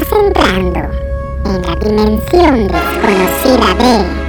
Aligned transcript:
Estás 0.00 0.18
entrando 0.18 0.80
en 1.44 1.60
la 1.60 1.76
dimensión 1.76 2.68
desconocida 2.68 3.74
de 3.74 4.20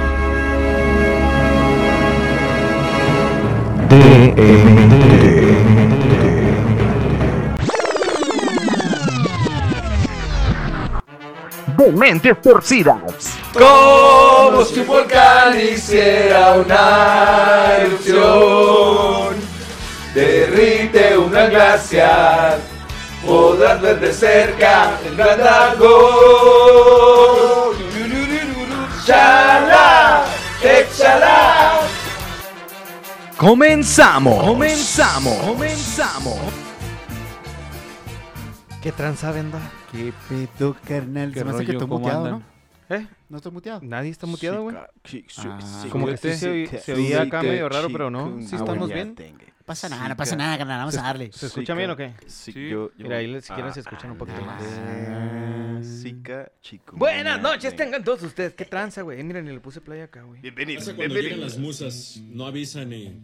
de 11.76 11.92
mentes 11.92 12.42
torcidas. 12.42 12.98
Como 13.54 14.64
si 14.64 14.80
un 14.80 14.86
volcán 14.86 15.58
hiciera 15.58 16.52
una 16.54 17.76
erupción, 17.78 19.36
derrite 20.14 21.16
un 21.16 21.30
gran 21.30 21.50
glaciar, 21.50 22.58
podrás 23.26 23.80
ver 23.80 24.00
de 24.00 24.12
cerca 24.12 24.98
el 25.06 25.16
gran 25.16 25.38
dragón. 25.38 25.92
¡Chala! 29.04 30.24
¡Échala! 30.62 31.80
Comenzamos, 33.36 34.44
comenzamos, 34.44 35.34
comenzamos. 35.38 36.38
¿Qué 38.80 38.92
tranza, 38.92 39.32
venda? 39.32 39.58
¿Qué 39.90 40.12
pedo, 40.28 40.76
carnal? 40.86 41.32
¿Qué 41.32 41.40
Se 41.40 41.44
me 41.44 41.50
hace 41.50 41.64
que 41.64 41.72
estoy 41.72 41.88
¿Cómo 41.88 41.98
muteado, 41.98 42.24
andan? 42.26 42.44
¿no? 42.88 42.96
¿Eh? 42.96 43.06
¿No 43.28 43.36
estoy 43.38 43.52
muteado? 43.52 43.80
Nadie 43.82 44.10
está 44.10 44.26
muteado, 44.26 44.62
güey. 44.62 44.76
Ah, 44.76 44.88
Como 45.90 46.06
que 46.06 46.16
sí, 46.16 46.32
se, 46.34 46.66
sí, 46.66 46.76
se 46.78 46.94
oía 46.94 47.22
sí, 47.22 47.28
acá 47.28 47.42
medio 47.42 47.68
raro, 47.68 47.88
pero 47.90 48.10
no. 48.10 48.38
Sí 48.40 48.50
Ah, 48.52 48.56
estamos 48.56 48.88
bien. 48.92 49.16
No 49.62 49.66
pasa 49.66 49.88
nada, 49.88 50.08
no 50.08 50.16
pasa 50.16 50.34
nada, 50.34 50.58
carnal. 50.58 50.78
Vamos 50.80 50.96
a 50.96 51.02
darle. 51.02 51.30
¿Se 51.32 51.46
escucha 51.46 51.72
bien 51.74 51.88
o 51.90 51.96
qué? 51.96 52.14
Sí, 52.26 52.50
Sí. 52.50 52.68
yo, 52.68 52.90
yo- 52.96 53.04
Mira, 53.04 53.18
ahí 53.18 53.40
si 53.40 53.46
quieren 53.52 53.66
Ah, 53.70 53.72
se 53.72 53.78
escuchan 53.78 54.10
un 54.10 54.18
poquito 54.18 54.38
ah, 54.42 54.44
más. 54.44 54.62
Ah. 54.64 55.80
Sica, 55.84 56.50
chico. 56.60 56.96
Buenas 56.96 57.40
noches, 57.40 57.76
tengan 57.76 58.02
todos 58.02 58.24
ustedes. 58.24 58.54
¿Qué 58.54 58.64
tranza, 58.64 59.02
güey? 59.02 59.22
Miren, 59.22 59.44
ni 59.44 59.52
le 59.52 59.60
puse 59.60 59.80
play 59.80 60.00
acá, 60.00 60.22
güey. 60.22 60.40
Bienvenidos, 60.40 60.82
Pasa 60.86 60.96
cuando 60.96 61.14
llegan 61.14 61.38
bienvenidos. 61.38 61.52
las 61.52 61.62
musas, 61.62 62.20
no 62.26 62.46
avisan 62.46 62.92
y 62.92 63.22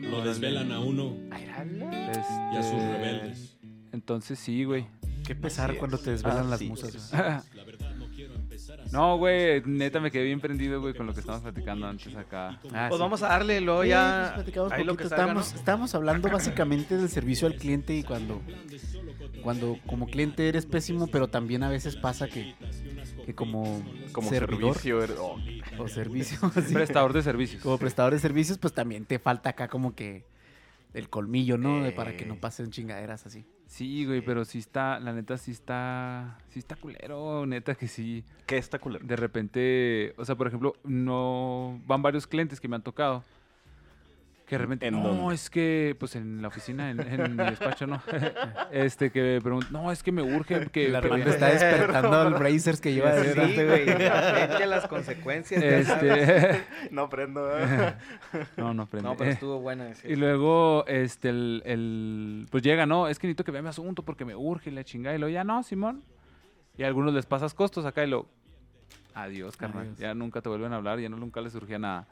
lo 0.00 0.24
desvelan 0.24 0.72
a 0.72 0.80
uno 0.80 1.14
y 1.28 2.56
a 2.56 2.62
sus 2.62 2.82
rebeldes. 2.82 3.58
Entonces 3.92 4.38
sí, 4.38 4.64
güey. 4.64 4.86
Qué 5.26 5.34
pesar 5.34 5.76
cuando 5.76 5.98
te 5.98 6.12
desvelan 6.12 6.48
las 6.48 6.62
musas. 6.62 7.10
güey. 7.12 7.22
La 7.54 7.64
verdad 7.64 7.94
no 8.92 9.16
güey, 9.18 9.62
neta 9.64 10.00
me 10.00 10.10
quedé 10.10 10.24
bien 10.24 10.40
prendido, 10.40 10.80
güey, 10.80 10.94
con 10.94 11.06
lo 11.06 11.12
que 11.14 11.20
estábamos 11.20 11.42
platicando 11.44 11.86
antes 11.86 12.14
acá. 12.16 12.60
Ah, 12.72 12.86
Pues 12.88 12.98
sí. 12.98 13.02
vamos 13.02 13.22
a 13.22 13.28
darle, 13.28 13.60
luego 13.60 13.82
Sí, 13.82 13.88
ya. 13.90 14.32
platicamos 14.34 14.72
ahí 14.72 14.84
lo 14.84 14.92
que 14.96 15.04
poquito. 15.04 15.08
salga, 15.16 15.34
¿no? 15.34 15.40
estábamos, 15.40 15.54
estábamos 15.54 15.94
hablando 15.94 16.28
básicamente 16.30 16.96
del 16.96 17.08
servicio 17.08 17.46
al 17.46 17.54
cliente 17.56 17.94
y 17.96 18.02
cuando, 18.02 18.40
cuando 19.42 19.78
como 19.86 20.06
cliente 20.06 20.48
eres 20.48 20.66
pésimo, 20.66 21.06
pero 21.06 21.28
también 21.28 21.62
a 21.62 21.68
veces 21.68 21.96
pasa 21.96 22.28
que, 22.28 22.54
que 23.26 23.34
como, 23.34 23.82
Como 24.12 24.28
servidor 24.28 24.74
servicio. 24.78 25.02
er- 25.02 25.16
oh, 25.18 25.82
o 25.82 25.88
servicio, 25.88 26.38
sí, 26.66 26.74
Prestador 26.74 27.12
de 27.12 27.22
servicios. 27.22 27.62
como 27.62 27.78
prestador 27.78 28.12
de 28.12 28.18
servicios, 28.18 28.58
pues 28.58 28.72
también 28.74 29.04
te 29.04 29.18
falta 29.18 29.50
acá 29.50 29.68
como 29.68 29.94
que 29.94 30.24
el 30.94 31.08
colmillo, 31.08 31.56
¿no? 31.56 31.84
Para 31.94 32.16
que 32.16 32.26
no 32.26 32.36
pasen 32.36 32.70
chingaderas 32.70 33.24
así. 33.26 33.44
Sí, 33.70 34.04
güey, 34.04 34.20
pero 34.20 34.44
sí 34.44 34.58
está, 34.58 34.98
la 34.98 35.12
neta 35.12 35.38
sí 35.38 35.52
está, 35.52 36.36
sí 36.48 36.58
está 36.58 36.74
culero, 36.74 37.46
neta 37.46 37.76
que 37.76 37.86
sí. 37.86 38.24
¿Qué 38.44 38.58
está 38.58 38.80
culero? 38.80 39.06
De 39.06 39.14
repente, 39.14 40.12
o 40.18 40.24
sea, 40.24 40.34
por 40.34 40.48
ejemplo, 40.48 40.74
no, 40.82 41.80
van 41.86 42.02
varios 42.02 42.26
clientes 42.26 42.60
que 42.60 42.66
me 42.66 42.74
han 42.74 42.82
tocado. 42.82 43.22
Que 44.50 44.56
de 44.56 44.62
repente, 44.62 44.86
¿En 44.88 45.00
no, 45.00 45.08
dónde? 45.14 45.32
es 45.36 45.48
que, 45.48 45.94
pues 46.00 46.16
en 46.16 46.42
la 46.42 46.48
oficina, 46.48 46.90
en, 46.90 46.98
en 46.98 47.36
mi 47.36 47.44
despacho, 47.44 47.86
¿no? 47.86 48.02
este, 48.72 49.12
que 49.12 49.22
me 49.22 49.40
preguntan, 49.40 49.72
no, 49.72 49.92
es 49.92 50.02
que 50.02 50.10
me 50.10 50.22
urge, 50.22 50.66
que... 50.70 50.86
El 50.86 50.90
que- 50.90 50.96
Armando 50.96 51.30
está 51.30 51.46
despertando 51.50 52.20
al 52.20 52.34
Brazers 52.34 52.80
que 52.80 52.92
lleva 52.92 53.12
Sí, 53.12 53.18
adelante, 53.28 53.64
güey. 53.64 53.84
Frente 53.84 54.64
a 54.64 54.66
las 54.66 54.88
consecuencias. 54.88 55.62
Este, 55.62 56.64
No 56.90 57.08
prendo. 57.08 57.48
¿eh? 57.60 57.94
no, 58.56 58.74
no 58.74 58.86
prende. 58.86 59.08
No, 59.08 59.16
pero 59.16 59.30
estuvo 59.30 59.60
buena. 59.60 59.92
Y 60.02 60.16
luego, 60.16 60.84
este, 60.88 61.28
el, 61.28 61.62
el- 61.64 62.48
pues 62.50 62.64
llega, 62.64 62.86
¿no? 62.86 63.06
Es 63.06 63.20
que 63.20 63.28
necesito 63.28 63.44
que 63.44 63.52
vea 63.52 63.62
mi 63.62 63.68
asunto 63.68 64.02
porque 64.02 64.24
me 64.24 64.34
urge 64.34 64.70
y 64.70 64.72
la 64.72 64.82
chingada. 64.82 65.14
Y 65.14 65.20
luego, 65.20 65.32
ya 65.32 65.44
no, 65.44 65.62
Simón. 65.62 66.02
Y 66.76 66.82
a 66.82 66.88
algunos 66.88 67.14
les 67.14 67.24
pasas 67.24 67.54
costos 67.54 67.84
acá 67.86 68.02
y 68.02 68.08
lo, 68.10 68.26
adiós, 69.14 69.56
carnal. 69.56 69.82
Adiós. 69.84 69.98
Ya 69.98 70.12
nunca 70.12 70.40
te 70.40 70.48
vuelven 70.48 70.72
a 70.72 70.76
hablar, 70.76 70.98
ya 70.98 71.08
no, 71.08 71.18
nunca 71.18 71.40
les 71.40 71.52
surgía 71.52 71.78
nada. 71.78 72.08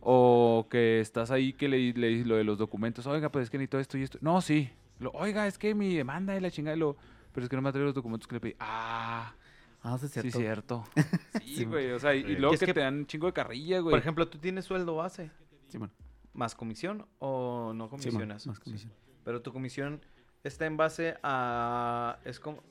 O 0.00 0.66
que 0.70 1.00
estás 1.00 1.30
ahí 1.30 1.52
que 1.52 1.68
le, 1.68 1.92
le 1.92 2.08
dices 2.08 2.26
lo 2.26 2.36
de 2.36 2.44
los 2.44 2.58
documentos. 2.58 3.06
Oiga, 3.06 3.30
pues 3.30 3.44
es 3.44 3.50
que 3.50 3.58
necesito 3.58 3.78
esto 3.80 3.98
y 3.98 4.02
esto. 4.02 4.18
No, 4.20 4.40
sí. 4.40 4.70
Lo, 5.00 5.10
Oiga, 5.12 5.46
es 5.46 5.58
que 5.58 5.74
mi 5.74 5.94
demanda 5.94 6.36
y 6.36 6.40
la 6.40 6.50
chingada. 6.50 6.76
Y 6.76 6.80
lo, 6.80 6.96
pero 7.32 7.44
es 7.44 7.50
que 7.50 7.56
no 7.56 7.62
me 7.62 7.68
ha 7.68 7.72
traído 7.72 7.86
los 7.86 7.94
documentos 7.94 8.26
que 8.28 8.34
le 8.36 8.40
pedí. 8.40 8.54
Ah, 8.60 9.34
Ah, 9.80 9.96
sí, 9.96 10.06
es 10.06 10.12
sí, 10.12 10.30
cierto. 10.32 10.84
Sí, 11.44 11.56
Sí, 11.58 11.64
güey. 11.64 11.92
O 11.92 12.00
sea, 12.00 12.12
y, 12.14 12.18
y 12.20 12.22
Sí. 12.24 12.34
luego 12.34 12.52
Y 12.52 12.54
es 12.54 12.60
que, 12.60 12.66
que- 12.66 12.74
te 12.74 12.80
dan 12.80 12.94
un 12.96 13.06
chingo 13.06 13.26
de 13.28 13.32
carrilla, 13.32 13.78
güey. 13.80 13.92
Por 13.92 13.98
ejemplo, 14.00 14.26
¿tú 14.28 14.38
tienes 14.38 14.64
sueldo 14.64 14.96
base? 14.96 15.30
Sí, 15.68 15.78
bueno. 15.78 15.92
¿Más 16.34 16.54
comisión 16.54 17.06
o 17.20 17.72
no 17.74 17.84
Sí, 17.86 17.90
comisionas? 17.90 18.46
más 18.46 18.58
comisión. 18.60 18.92
Pero 19.24 19.40
tu 19.42 19.52
comisión 19.52 20.00
está 20.44 20.66
en 20.66 20.76
base 20.76 21.16
a... 21.22 22.18
Es 22.24 22.40
como... 22.40 22.62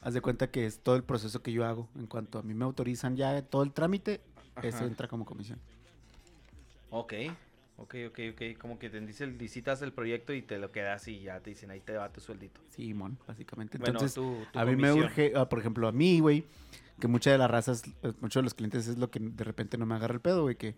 Haz 0.00 0.14
de 0.14 0.20
cuenta 0.20 0.48
que 0.50 0.64
es 0.66 0.80
todo 0.80 0.96
el 0.96 1.02
proceso 1.02 1.42
que 1.42 1.50
yo 1.52 1.64
hago. 1.64 1.88
En 1.96 2.06
cuanto 2.06 2.38
a 2.38 2.42
mí 2.42 2.54
me 2.54 2.64
autorizan 2.64 3.16
ya 3.16 3.40
todo 3.42 3.62
el 3.62 3.72
trámite, 3.72 4.20
Ajá. 4.54 4.84
entra 4.84 5.08
como 5.08 5.24
comisión. 5.24 5.60
Ok, 6.96 7.12
ok, 7.78 7.94
ok, 8.08 8.18
ok. 8.32 8.58
Como 8.60 8.78
que 8.78 8.88
te 8.88 9.00
dice, 9.00 9.26
licitas 9.26 9.82
el 9.82 9.92
proyecto 9.92 10.32
y 10.32 10.42
te 10.42 10.58
lo 10.58 10.70
quedas 10.70 11.08
y 11.08 11.22
ya 11.22 11.40
te 11.40 11.50
dicen, 11.50 11.72
ahí 11.72 11.80
te 11.80 11.92
va 11.94 12.12
tu 12.12 12.20
sueldito. 12.20 12.60
Sí, 12.68 12.94
mon, 12.94 13.18
básicamente. 13.26 13.78
Bueno, 13.78 13.98
Entonces, 13.98 14.14
tu- 14.14 14.46
tu 14.52 14.58
a 14.58 14.64
mí 14.64 14.76
me 14.76 14.92
urge, 14.92 15.32
ah, 15.34 15.48
por 15.48 15.58
ejemplo, 15.58 15.88
a 15.88 15.92
mí, 15.92 16.20
güey, 16.20 16.44
que 17.00 17.08
muchas 17.08 17.32
de 17.32 17.38
las 17.38 17.50
razas, 17.50 17.82
eh, 18.02 18.12
muchos 18.20 18.40
de 18.40 18.44
los 18.44 18.54
clientes 18.54 18.86
es 18.86 18.96
lo 18.96 19.10
que 19.10 19.18
de 19.18 19.42
repente 19.42 19.76
no 19.76 19.86
me 19.86 19.96
agarra 19.96 20.14
el 20.14 20.20
pedo, 20.20 20.42
güey, 20.42 20.54
que 20.54 20.76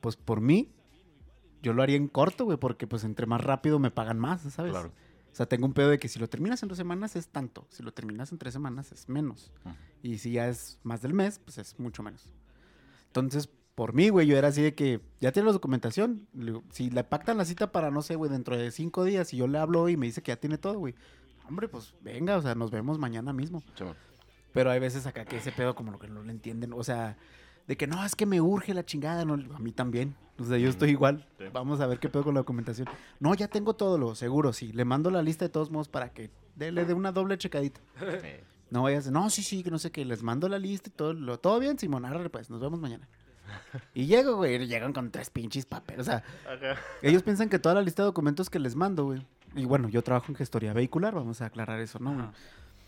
pues 0.00 0.16
por 0.16 0.40
mí, 0.40 0.70
yo 1.62 1.72
lo 1.74 1.82
haría 1.82 1.96
en 1.96 2.08
corto, 2.08 2.44
güey, 2.46 2.56
porque 2.58 2.86
pues 2.86 3.04
entre 3.04 3.26
más 3.26 3.42
rápido 3.42 3.78
me 3.78 3.90
pagan 3.90 4.18
más, 4.18 4.40
¿sabes? 4.42 4.72
Claro. 4.72 4.88
O 5.32 5.36
sea, 5.36 5.46
tengo 5.46 5.66
un 5.66 5.74
pedo 5.74 5.90
de 5.90 5.98
que 5.98 6.08
si 6.08 6.18
lo 6.18 6.28
terminas 6.28 6.62
en 6.62 6.68
dos 6.68 6.78
semanas 6.78 7.16
es 7.16 7.28
tanto, 7.28 7.66
si 7.68 7.82
lo 7.82 7.92
terminas 7.92 8.30
en 8.32 8.38
tres 8.38 8.54
semanas 8.54 8.92
es 8.92 9.08
menos. 9.08 9.50
Y 10.02 10.18
si 10.18 10.32
ya 10.32 10.48
es 10.48 10.78
más 10.82 11.02
del 11.02 11.12
mes, 11.12 11.38
pues 11.40 11.58
es 11.58 11.78
mucho 11.78 12.02
menos. 12.02 12.30
Entonces, 13.08 13.48
por 13.74 13.92
mí, 13.92 14.08
güey, 14.08 14.26
yo 14.26 14.36
era 14.36 14.48
así 14.48 14.62
de 14.62 14.74
que 14.74 15.00
ya 15.20 15.32
tiene 15.32 15.46
la 15.46 15.52
documentación. 15.52 16.26
Le 16.32 16.46
digo, 16.46 16.62
si 16.70 16.90
le 16.90 17.02
pactan 17.04 17.36
la 17.38 17.44
cita 17.44 17.72
para, 17.72 17.90
no 17.90 18.02
sé, 18.02 18.14
güey, 18.14 18.30
dentro 18.30 18.56
de 18.56 18.70
cinco 18.70 19.04
días 19.04 19.32
y 19.34 19.38
yo 19.38 19.46
le 19.48 19.58
hablo 19.58 19.88
y 19.88 19.96
me 19.96 20.06
dice 20.06 20.22
que 20.22 20.30
ya 20.32 20.36
tiene 20.36 20.58
todo, 20.58 20.78
güey. 20.78 20.94
Hombre, 21.48 21.68
pues 21.68 21.92
venga, 22.00 22.36
o 22.36 22.42
sea, 22.42 22.54
nos 22.54 22.70
vemos 22.70 22.98
mañana 22.98 23.32
mismo. 23.32 23.62
Pero 24.52 24.70
hay 24.70 24.78
veces 24.80 25.06
acá 25.06 25.24
que 25.24 25.38
ese 25.38 25.50
pedo 25.52 25.74
como 25.74 25.90
lo 25.92 25.98
que 25.98 26.06
no 26.08 26.22
lo 26.22 26.30
entienden. 26.30 26.72
O 26.72 26.84
sea, 26.84 27.16
de 27.66 27.76
que 27.76 27.86
no, 27.86 28.04
es 28.04 28.14
que 28.14 28.24
me 28.26 28.40
urge 28.40 28.72
la 28.74 28.84
chingada. 28.84 29.24
No, 29.24 29.34
a 29.34 29.58
mí 29.58 29.72
también. 29.72 30.14
O 30.38 30.44
sea, 30.44 30.56
yo 30.58 30.68
estoy 30.70 30.90
igual. 30.90 31.26
Sí. 31.38 31.44
Vamos 31.52 31.80
a 31.80 31.86
ver 31.86 31.98
qué 31.98 32.08
pedo 32.08 32.22
con 32.24 32.34
la 32.34 32.40
documentación. 32.40 32.88
No, 33.20 33.34
ya 33.34 33.48
tengo 33.48 33.74
todo 33.74 33.98
lo 33.98 34.14
seguro, 34.14 34.52
sí. 34.52 34.72
Le 34.72 34.84
mando 34.84 35.10
la 35.10 35.22
lista 35.22 35.44
de 35.44 35.48
todos 35.48 35.70
modos 35.72 35.88
para 35.88 36.12
que 36.12 36.30
de- 36.54 36.70
le 36.72 36.84
dé 36.84 36.94
una 36.94 37.10
doble 37.12 37.36
checadita. 37.38 37.80
No 38.70 38.82
vayas, 38.84 39.10
no, 39.10 39.28
sí, 39.30 39.42
sí, 39.42 39.62
que 39.62 39.70
no 39.70 39.78
sé 39.78 39.90
qué. 39.90 40.04
Les 40.04 40.22
mando 40.22 40.48
la 40.48 40.58
lista 40.58 40.88
y 40.88 40.92
todo. 40.92 41.12
Lo, 41.12 41.38
todo 41.38 41.58
bien, 41.60 41.78
Simón. 41.78 42.04
Arre, 42.04 42.30
pues, 42.30 42.48
nos 42.50 42.60
vemos 42.60 42.80
mañana. 42.80 43.08
Y 43.94 44.06
llego, 44.06 44.36
güey. 44.36 44.54
y 44.62 44.66
Llegan 44.66 44.92
con 44.92 45.10
tres 45.10 45.30
pinches 45.30 45.66
papeles. 45.66 46.02
O 46.02 46.04
sea, 46.04 46.22
ajá. 46.46 46.80
ellos 47.02 47.22
piensan 47.22 47.48
que 47.48 47.58
toda 47.58 47.74
la 47.74 47.82
lista 47.82 48.02
de 48.02 48.06
documentos 48.06 48.50
que 48.50 48.58
les 48.58 48.76
mando, 48.76 49.04
güey. 49.04 49.26
Y 49.56 49.64
bueno, 49.66 49.88
yo 49.88 50.02
trabajo 50.02 50.26
en 50.30 50.34
gestoría 50.36 50.72
vehicular, 50.72 51.14
vamos 51.14 51.40
a 51.40 51.46
aclarar 51.46 51.80
eso, 51.80 51.98
¿no? 52.00 52.10
Ajá. 52.12 52.32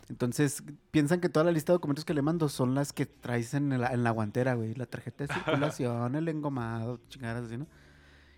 Entonces, 0.09 0.63
piensan 0.93 1.21
que 1.21 1.29
toda 1.29 1.45
la 1.45 1.51
lista 1.53 1.73
de 1.73 1.77
documentos 1.77 2.05
que 2.05 2.15
le 2.15 2.23
mando 2.23 2.49
son 2.49 2.75
las 2.77 2.93
que 2.93 3.07
traes 3.07 3.55
en 3.55 3.81
la, 3.81 3.93
en 3.93 4.05
la 4.05 4.11
guantera, 4.11 4.55
güey. 4.55 4.75
La 4.75 4.87
tarjeta 4.87 5.27
de 5.27 5.35
circulación, 5.35 6.15
el 6.15 6.29
engomado, 6.29 7.01
chingadas 7.09 7.47
así, 7.47 7.57
¿no? 7.57 7.67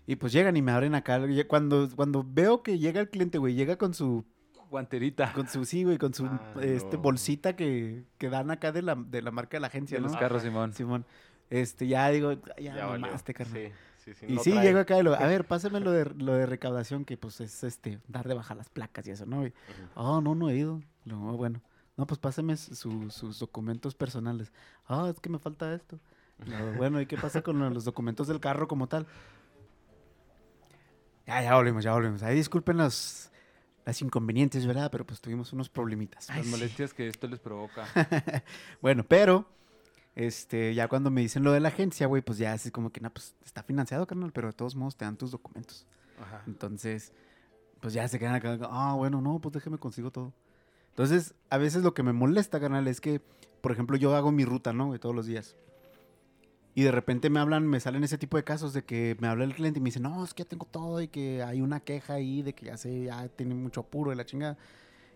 Y 0.07 0.15
pues 0.15 0.33
llegan 0.33 0.57
y 0.57 0.63
me 0.63 0.71
abren 0.71 0.95
acá. 0.95 1.19
Cuando, 1.47 1.87
cuando 1.95 2.25
veo 2.27 2.63
que 2.63 2.79
llega 2.79 2.99
el 2.99 3.09
cliente, 3.09 3.37
güey, 3.37 3.53
llega 3.53 3.77
con 3.77 3.93
su, 3.93 4.25
Guanterita. 4.71 5.31
con 5.33 5.47
su, 5.47 5.63
sí, 5.65 5.83
güey, 5.83 5.99
con 5.99 6.13
su 6.15 6.25
Ah, 6.25 6.39
este, 6.61 6.97
no. 6.97 7.03
bolsita 7.03 7.55
que, 7.55 8.03
que 8.17 8.29
dan 8.29 8.49
acá 8.49 8.71
de 8.71 8.81
la, 8.81 8.95
de 8.95 9.21
la 9.21 9.29
marca 9.29 9.57
de 9.57 9.61
la 9.61 9.67
agencia, 9.67 9.97
de 9.97 10.01
¿no? 10.01 10.07
los 10.09 10.17
carros, 10.17 10.41
Simón. 10.41 10.73
Simón. 10.73 11.05
Este, 11.49 11.87
ya 11.87 12.09
digo, 12.09 12.33
ya, 12.59 12.75
Ya 12.75 12.87
mamaste, 12.87 13.33
carnal. 13.33 13.59
Sí, 13.59 13.71
sí, 14.05 14.13
sí. 14.13 14.25
Y 14.27 14.33
no 14.33 14.43
sí, 14.43 14.51
trae. 14.51 14.65
llego 14.67 14.79
acá 14.79 14.99
y 14.99 15.03
lo, 15.03 15.13
a 15.15 15.25
ver, 15.27 15.47
pásame 15.47 15.79
lo 15.79 15.91
de, 15.91 16.05
lo 16.05 16.33
de 16.33 16.45
recaudación, 16.45 17.05
que 17.05 17.17
pues 17.17 17.41
es 17.41 17.63
este, 17.63 17.99
dar 18.07 18.27
de 18.27 18.35
baja 18.35 18.53
las 18.55 18.69
placas 18.69 19.07
y 19.07 19.11
eso, 19.11 19.25
¿no? 19.25 19.45
Y, 19.47 19.53
oh, 19.95 20.21
no, 20.21 20.35
no 20.35 20.49
he 20.49 20.57
ido. 20.57 20.81
No, 21.05 21.35
bueno. 21.37 21.61
No, 21.97 22.07
pues 22.07 22.19
pásame 22.19 22.55
su- 22.55 23.09
sus 23.11 23.39
documentos 23.39 23.95
personales. 23.95 24.53
Ah, 24.85 25.09
es 25.13 25.19
que 25.19 25.29
me 25.29 25.39
falta 25.39 25.73
esto. 25.73 25.99
No, 26.45 26.73
bueno, 26.73 27.01
¿y 27.01 27.05
qué 27.07 27.17
pasa 27.17 27.41
con 27.41 27.59
lo- 27.59 27.69
los 27.69 27.83
documentos 27.85 28.27
del 28.27 28.39
carro 28.39 28.67
como 28.67 28.87
tal? 28.87 29.07
Ya, 31.27 31.41
ya 31.43 31.55
volvimos, 31.55 31.83
ya 31.83 31.93
volvimos. 31.93 32.23
Ahí 32.23 32.35
disculpen 32.35 32.77
los, 32.77 33.29
las 33.85 34.01
inconvenientes, 34.01 34.65
¿verdad? 34.65 34.89
Pero 34.91 35.05
pues 35.05 35.21
tuvimos 35.21 35.53
unos 35.53 35.69
problemitas. 35.69 36.29
Las 36.29 36.45
molestias 36.45 36.93
que 36.93 37.07
esto 37.07 37.27
les 37.27 37.39
provoca. 37.39 37.85
Bueno, 38.81 39.03
pero 39.07 39.45
este, 40.15 40.73
ya 40.73 40.87
cuando 40.87 41.11
me 41.11 41.21
dicen 41.21 41.43
lo 41.43 41.51
de 41.51 41.59
la 41.59 41.69
agencia, 41.69 42.07
güey, 42.07 42.21
pues 42.21 42.37
ya 42.37 42.53
es 42.53 42.71
como 42.71 42.91
que, 42.91 43.01
no, 43.01 43.09
pues 43.09 43.35
está 43.45 43.63
financiado, 43.63 44.05
carnal, 44.07 44.31
pero 44.31 44.47
de 44.47 44.53
todos 44.53 44.75
modos 44.75 44.95
te 44.95 45.05
dan 45.05 45.17
tus 45.17 45.31
documentos. 45.31 45.85
Ajá. 46.21 46.43
Entonces, 46.47 47.13
pues 47.79 47.93
ya 47.93 48.07
se 48.07 48.19
quedan 48.19 48.35
acá, 48.35 48.57
ah, 48.69 48.93
bueno, 48.95 49.21
no, 49.21 49.39
pues 49.39 49.53
déjeme 49.53 49.77
consigo 49.77 50.11
todo. 50.11 50.33
Entonces, 50.89 51.33
a 51.49 51.57
veces 51.57 51.83
lo 51.83 51.93
que 51.93 52.03
me 52.03 52.11
molesta, 52.11 52.59
carnal, 52.59 52.87
es 52.87 52.99
que, 52.99 53.21
por 53.61 53.71
ejemplo, 53.71 53.95
yo 53.95 54.15
hago 54.15 54.31
mi 54.31 54.43
ruta, 54.43 54.73
¿no? 54.73 54.97
todos 54.99 55.15
los 55.15 55.25
días. 55.25 55.55
Y 56.75 56.83
de 56.83 56.91
repente 56.91 57.29
me 57.29 57.39
hablan, 57.39 57.67
me 57.67 57.79
salen 57.79 58.03
ese 58.03 58.17
tipo 58.17 58.37
de 58.37 58.43
casos 58.43 58.73
de 58.73 58.83
que 58.83 59.17
me 59.19 59.27
habla 59.27 59.43
el 59.43 59.53
cliente 59.53 59.79
y 59.79 59.81
me 59.81 59.87
dice, 59.87 59.99
no, 59.99 60.23
es 60.23 60.33
que 60.33 60.43
ya 60.43 60.49
tengo 60.49 60.65
todo 60.65 61.01
y 61.01 61.07
que 61.07 61.41
hay 61.43 61.61
una 61.61 61.79
queja 61.79 62.13
ahí 62.13 62.41
de 62.41 62.53
que 62.53 62.65
ya 62.65 62.77
sé, 62.77 63.05
ya 63.05 63.27
tiene 63.29 63.55
mucho 63.55 63.81
apuro 63.81 64.11
y 64.11 64.15
la 64.15 64.25
chingada. 64.25 64.57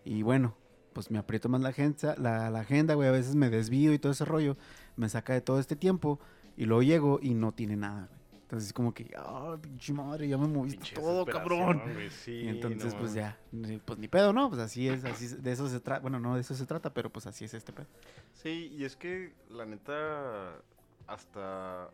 Y 0.04 0.24
bueno, 0.24 0.56
pues 0.94 1.12
me 1.12 1.18
aprieto 1.18 1.50
más 1.50 1.62
la 1.62 1.70
agenda, 1.70 2.16
la, 2.18 2.50
la 2.50 2.60
agenda, 2.60 2.94
güey, 2.94 3.10
a 3.10 3.12
veces 3.12 3.36
me 3.36 3.50
desvío 3.50 3.94
y 3.94 4.00
todo 4.00 4.12
ese 4.12 4.26
rollo, 4.26 4.58
me 4.96 5.10
saca 5.10 5.34
de 5.34 5.42
todo 5.42 5.60
este 5.60 5.76
tiempo 5.76 6.20
y 6.56 6.66
luego 6.66 6.84
llego 6.84 7.20
y 7.22 7.34
no 7.34 7.52
tiene 7.52 7.76
nada, 7.76 8.08
güey. 8.08 8.24
Entonces 8.44 8.68
es 8.68 8.74
como 8.74 8.94
que, 8.94 9.12
ah, 9.18 9.58
pinche 9.60 9.94
madre, 9.94 10.28
ya 10.28 10.38
me 10.38 10.48
moviste 10.48 10.78
Pinche 10.78 10.96
todo, 10.96 11.26
cabrón. 11.26 11.82
sí, 12.12 12.42
Y 12.44 12.48
entonces, 12.50 12.94
no 12.94 13.00
pues 13.00 13.14
ya, 13.16 13.40
pues 13.86 13.98
ni 13.98 14.08
pedo, 14.08 14.32
¿no? 14.32 14.50
Pues 14.50 14.62
así 14.62 14.88
es, 14.88 15.04
así 15.06 15.26
es- 15.26 15.42
de 15.42 15.52
eso 15.52 15.68
se 15.68 15.80
trata, 15.80 16.02
bueno, 16.02 16.20
no 16.20 16.36
de 16.36 16.42
eso 16.42 16.54
se 16.54 16.66
trata, 16.68 16.94
pero 16.94 17.10
pues 17.10 17.26
así 17.26 17.46
es 17.46 17.54
este 17.56 17.74
pedo. 17.74 17.88
Sí, 18.34 18.70
y 18.78 18.84
es 18.86 18.96
que 18.96 19.34
la 19.50 19.66
neta, 19.66 20.62
hasta 21.08 21.90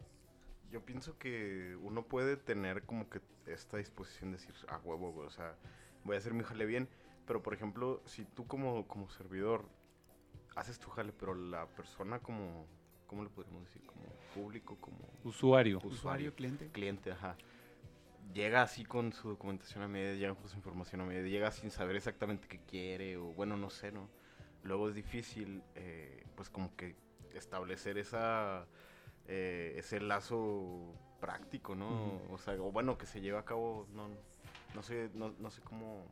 yo 0.71 0.81
pienso 0.81 1.17
que 1.17 1.77
uno 1.81 2.03
puede 2.03 2.35
tener 2.35 2.83
como 2.83 3.09
que 3.09 3.21
esta 3.45 3.77
disposición 3.77 4.31
de 4.31 4.37
decir, 4.37 4.53
a 4.67 4.77
huevo, 4.79 5.11
güey, 5.13 5.27
o 5.27 5.31
sea, 5.31 5.55
voy 6.03 6.15
a 6.15 6.19
hacer 6.19 6.33
mi 6.33 6.43
jale 6.43 6.65
bien, 6.65 6.89
pero 7.29 7.43
por 7.43 7.53
ejemplo, 7.53 8.01
si 8.07 8.25
tú 8.25 8.47
como, 8.47 8.87
como 8.87 9.07
servidor 9.07 9.63
haces 10.55 10.79
tu 10.79 10.89
jale, 10.89 11.13
pero 11.13 11.35
la 11.35 11.67
persona 11.67 12.17
como, 12.17 12.65
¿cómo 13.05 13.21
le 13.21 13.29
podríamos 13.29 13.65
decir? 13.65 13.83
Como 13.85 14.01
público, 14.33 14.77
como 14.81 14.97
Usuario. 15.23 15.79
usuario, 15.83 16.33
cliente. 16.33 16.69
cliente, 16.71 17.11
ajá. 17.11 17.37
Llega 18.33 18.63
así 18.63 18.83
con 18.83 19.13
su 19.13 19.29
documentación 19.29 19.83
a 19.83 19.87
media, 19.87 20.15
llega 20.15 20.33
con 20.33 20.49
su 20.49 20.55
información 20.55 21.01
a 21.01 21.05
media, 21.05 21.21
llega 21.21 21.51
sin 21.51 21.69
saber 21.69 21.97
exactamente 21.97 22.47
qué 22.47 22.61
quiere, 22.65 23.17
o 23.17 23.25
bueno, 23.25 23.57
no 23.57 23.69
sé, 23.69 23.91
¿no? 23.91 24.09
Luego 24.63 24.89
es 24.89 24.95
difícil, 24.95 25.61
eh, 25.75 26.23
pues 26.35 26.49
como 26.49 26.75
que 26.75 26.95
establecer 27.35 27.99
esa, 27.99 28.65
eh, 29.27 29.75
ese 29.77 29.99
lazo 30.01 30.95
práctico, 31.21 31.75
¿no? 31.75 32.23
O 32.31 32.39
sea, 32.39 32.55
o 32.55 32.71
bueno, 32.71 32.97
que 32.97 33.05
se 33.05 33.21
lleve 33.21 33.37
a 33.37 33.45
cabo, 33.45 33.85
no, 33.93 34.09
no 34.73 34.81
sé, 34.81 35.11
no, 35.13 35.35
no 35.37 35.51
sé 35.51 35.61
cómo, 35.61 36.07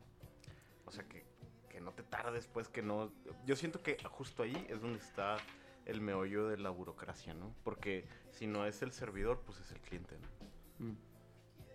o 0.88 0.90
sea, 0.90 1.04
que, 1.04 1.24
que 1.68 1.80
no 1.80 1.92
te 1.92 2.02
tardes, 2.02 2.48
pues, 2.48 2.68
que 2.68 2.82
no, 2.82 3.12
yo 3.46 3.56
siento 3.56 3.82
que 3.82 3.96
justo 4.10 4.42
ahí 4.42 4.66
es 4.68 4.80
donde 4.80 4.98
está 4.98 5.36
el 5.86 6.00
meollo 6.00 6.48
de 6.48 6.58
la 6.58 6.70
burocracia, 6.70 7.32
¿no? 7.34 7.54
Porque 7.64 8.06
si 8.30 8.46
no 8.46 8.66
es 8.66 8.82
el 8.82 8.92
servidor, 8.92 9.40
pues 9.46 9.60
es 9.60 9.70
el 9.72 9.80
cliente, 9.80 10.16
¿no? 10.78 10.94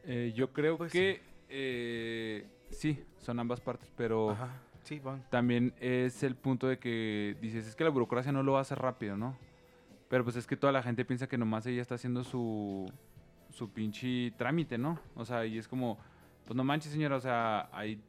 Eh, 0.04 0.34
yo 0.36 0.52
creo 0.52 0.78
Pues 0.78 0.92
que 0.92 1.22
eh, 1.50 2.46
sí, 2.72 3.04
son 3.20 3.40
ambas 3.40 3.62
partes, 3.62 3.92
pero 3.96 4.32
Ajá. 4.32 4.50
Sí, 4.84 5.00
van. 5.00 5.24
también 5.30 5.74
es 5.80 6.24
el 6.24 6.36
punto 6.36 6.68
de 6.68 6.78
que 6.78 7.38
dices, 7.42 7.66
es 7.68 7.76
que 7.76 7.84
la 7.86 7.90
burocracia 7.90 8.32
no 8.32 8.44
lo 8.44 8.58
hacer 8.58 8.80
rápido, 8.80 9.16
¿no? 9.16 9.38
Pero 10.10 10.24
pues 10.26 10.36
es 10.36 10.46
que 10.46 10.58
toda 10.58 10.74
la 10.74 10.84
gente 10.84 11.06
piensa 11.06 11.28
que 11.28 11.38
nomás 11.38 11.66
ella 11.66 11.82
está 11.82 11.96
haciendo 11.96 12.24
su, 12.24 12.92
su 13.50 13.72
pinche 13.72 14.32
trámite, 14.38 14.78
¿no? 14.78 15.00
O 15.16 15.24
sea, 15.26 15.46
y 15.46 15.58
es 15.58 15.68
como, 15.68 15.98
pues 16.46 16.56
no 16.56 16.64
manches, 16.64 16.92
señora, 16.92 17.16
o 17.16 17.22
sea, 17.22 17.70
hay 17.72 18.00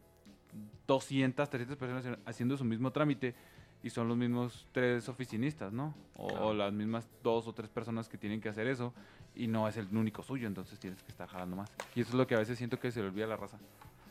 200, 0.86 1.48
300 1.48 1.76
personas 1.76 2.18
haciendo 2.26 2.56
su 2.56 2.64
mismo 2.64 2.90
trámite 2.90 3.34
y 3.82 3.90
son 3.90 4.08
los 4.08 4.16
mismos 4.16 4.66
tres 4.72 5.08
oficinistas, 5.08 5.72
¿no? 5.72 5.94
O, 6.16 6.26
o 6.26 6.54
las 6.54 6.72
mismas 6.72 7.06
dos 7.22 7.46
o 7.46 7.52
tres 7.52 7.68
personas 7.68 8.08
que 8.08 8.16
tienen 8.16 8.40
que 8.40 8.48
hacer 8.48 8.66
eso 8.66 8.94
y 9.34 9.46
no 9.46 9.68
es 9.68 9.76
el 9.76 9.86
único 9.94 10.22
suyo, 10.22 10.46
entonces 10.46 10.78
tienes 10.78 11.02
que 11.02 11.10
estar 11.10 11.28
jalando 11.28 11.56
más. 11.56 11.70
Y 11.94 12.00
eso 12.00 12.10
es 12.10 12.14
lo 12.14 12.26
que 12.26 12.34
a 12.34 12.38
veces 12.38 12.56
siento 12.56 12.78
que 12.78 12.90
se 12.90 13.00
le 13.00 13.08
olvida 13.08 13.24
a 13.24 13.28
la 13.28 13.36
raza. 13.36 13.58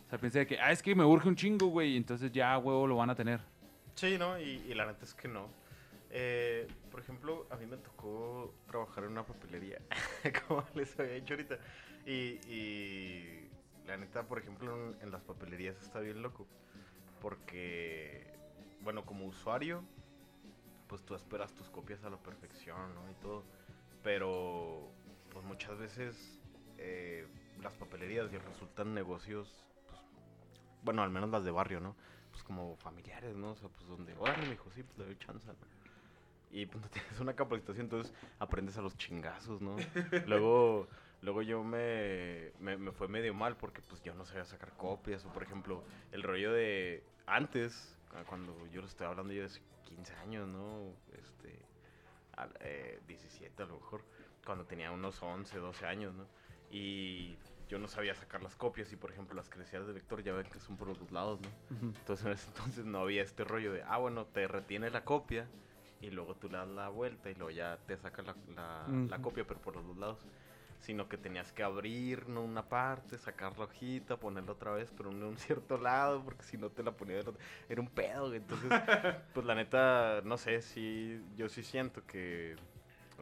O 0.08 0.10
sea, 0.10 0.20
piensa 0.20 0.40
de 0.40 0.48
que, 0.48 0.60
ah, 0.60 0.72
es 0.72 0.82
que 0.84 0.94
me 0.94 1.04
urge 1.04 1.28
un 1.28 1.36
chingo, 1.36 1.68
güey, 1.68 1.94
y 1.94 1.98
entonces 1.98 2.32
ya, 2.32 2.58
huevo, 2.58 2.86
lo 2.88 2.98
van 2.98 3.10
a 3.10 3.16
tener. 3.16 3.40
Sí, 3.96 4.18
¿no? 4.18 4.40
Y, 4.40 4.64
y 4.68 4.74
la 4.74 4.86
neta 4.86 5.06
es 5.06 5.14
que 5.14 5.28
no. 5.28 5.48
Eh, 6.12 6.68
por 6.92 7.00
ejemplo, 7.00 7.48
a 7.50 7.56
mí 7.56 7.66
me 7.66 7.78
tocó 7.78 8.54
trabajar 8.68 9.06
en 9.06 9.12
una 9.12 9.26
papelería, 9.26 9.80
como 10.48 10.64
les 10.76 11.00
había 11.00 11.14
dicho 11.14 11.34
ahorita. 11.34 11.58
Y, 12.06 12.38
y 12.48 13.43
la 13.88 13.98
neta, 13.98 14.28
por 14.28 14.40
ejemplo, 14.40 14.92
en, 14.92 15.02
en 15.02 15.12
las 15.12 15.22
papelerías 15.24 15.82
está 15.82 16.00
bien 16.00 16.22
loco. 16.22 16.48
Porque, 17.22 18.28
bueno, 18.82 19.06
como 19.06 19.26
usuario, 19.26 19.84
pues 20.88 21.04
tú 21.04 21.16
esperas 21.16 21.54
tus 21.54 21.70
copias 21.70 22.04
a 22.04 22.10
la 22.10 22.18
perfección, 22.18 22.94
¿no? 22.94 23.10
Y 23.10 23.14
todo. 23.16 23.44
Pero, 24.04 24.92
pues 25.32 25.46
muchas 25.46 25.78
veces 25.78 26.40
eh, 26.78 27.28
las 27.62 27.74
papelerías 27.74 28.32
ya 28.32 28.40
resultan 28.40 28.94
negocios, 28.94 29.66
pues, 29.88 30.00
bueno, 30.84 31.02
al 31.02 31.10
menos 31.10 31.30
las 31.30 31.44
de 31.44 31.52
barrio, 31.52 31.80
¿no? 31.80 31.96
Pues 32.32 32.44
como 32.44 32.76
familiares, 32.78 33.36
¿no? 33.36 33.52
O 33.52 33.56
sea, 33.56 33.70
pues 33.70 33.88
donde, 33.88 34.14
órale, 34.18 34.48
mijo, 34.50 34.70
sí, 34.72 34.84
pues 34.84 34.98
le 34.98 35.06
doy 35.06 35.18
chance, 35.18 35.48
¿no? 35.48 35.56
Y 36.52 36.66
pues 36.66 36.84
no 36.84 36.90
tienes 36.92 37.20
una 37.20 37.34
capacitación, 37.36 37.86
entonces 37.86 38.14
aprendes 38.40 38.78
a 38.78 38.82
los 38.82 38.98
chingazos, 38.98 39.62
¿no? 39.62 39.76
luego, 40.28 40.88
luego 41.24 41.42
yo 41.42 41.64
me, 41.64 42.52
me, 42.60 42.78
me 42.78 42.92
fue 42.92 43.08
medio 43.08 43.34
mal 43.34 43.58
porque 43.58 43.82
pues 43.82 44.02
yo 44.04 44.14
no 44.14 44.26
sabía 44.26 44.46
sacar 44.46 44.72
copias. 44.78 45.26
O 45.26 45.30
por 45.34 45.42
ejemplo, 45.44 45.84
el 46.12 46.22
rollo 46.24 46.52
de 46.54 47.04
antes, 47.26 47.98
cuando 48.28 48.68
yo 48.68 48.82
lo 48.82 48.88
estoy 48.88 49.08
hablando 49.08 49.34
yo 49.34 49.42
de 49.42 49.48
hace 49.48 49.62
15 49.86 50.14
años, 50.16 50.48
¿no? 50.48 50.94
Este, 51.14 51.60
al- 52.36 52.56
eh, 52.60 53.00
17 53.08 53.64
a 53.64 53.66
lo 53.66 53.76
mejor, 53.76 54.02
cuando 54.46 54.66
tenía 54.66 54.92
unos 54.92 55.22
11, 55.24 55.58
12 55.58 55.86
años, 55.86 56.14
¿no? 56.14 56.28
Y 56.70 57.38
yo 57.70 57.80
no 57.80 57.88
sabía 57.88 58.14
sacar 58.16 58.44
las 58.44 58.56
copias 58.56 58.92
y 58.92 58.96
por 58.96 59.12
ejemplo 59.12 59.36
las 59.36 59.50
credenciales 59.50 59.88
de 59.88 59.94
lector 59.94 60.22
ya 60.24 60.34
ven 60.34 60.48
que 60.48 60.60
son 60.60 60.76
por 60.78 60.88
los 60.88 61.00
dos 61.00 61.12
lados, 61.12 61.40
¿no? 61.42 61.50
Entonces 62.00 62.26
en 62.26 62.32
ese 62.34 62.48
entonces 62.50 62.86
no 62.86 63.00
había 63.00 63.24
este 63.24 63.44
rollo 63.44 63.72
de, 63.74 63.84
ah, 63.84 63.98
bueno, 63.98 64.26
te 64.26 64.48
retiene 64.48 64.90
la 64.90 65.04
copia 65.06 65.48
y 66.02 66.10
luego 66.10 66.36
tú 66.36 66.50
le 66.50 66.58
das 66.58 66.68
la 66.68 66.90
vuelta 66.90 67.30
y 67.32 67.36
luego 67.36 67.52
ya 67.52 67.78
te 67.88 67.96
saca 67.98 68.22
la, 68.24 68.36
la- 68.56 69.18
copia, 69.22 69.46
pero 69.48 69.62
por 69.62 69.76
los 69.76 69.86
dos 69.88 69.98
lados. 69.98 70.20
Sino 70.84 71.08
que 71.08 71.18
tenías 71.18 71.54
que 71.54 71.64
abrir 71.64 72.28
¿no? 72.28 72.42
una 72.42 72.68
parte, 72.68 73.18
sacar 73.18 73.58
la 73.58 73.64
hojita, 73.64 74.18
ponerla 74.18 74.52
otra 74.52 74.72
vez, 74.72 74.92
pero 74.96 75.12
en 75.12 75.24
un 75.24 75.38
cierto 75.40 75.78
lado, 75.78 76.22
porque 76.24 76.44
si 76.44 76.58
no 76.58 76.70
te 76.70 76.84
la 76.84 76.92
ponía 76.92 77.16
del 77.16 77.30
otro. 77.30 77.42
Era 77.70 77.80
un 77.80 77.88
pedo. 77.88 78.34
Entonces, 78.34 78.70
pues 79.34 79.46
la 79.46 79.56
neta, 79.56 80.22
no 80.26 80.38
sé, 80.38 80.62
sí, 80.62 81.22
yo 81.38 81.48
sí 81.48 81.64
siento 81.64 82.06
que, 82.06 82.58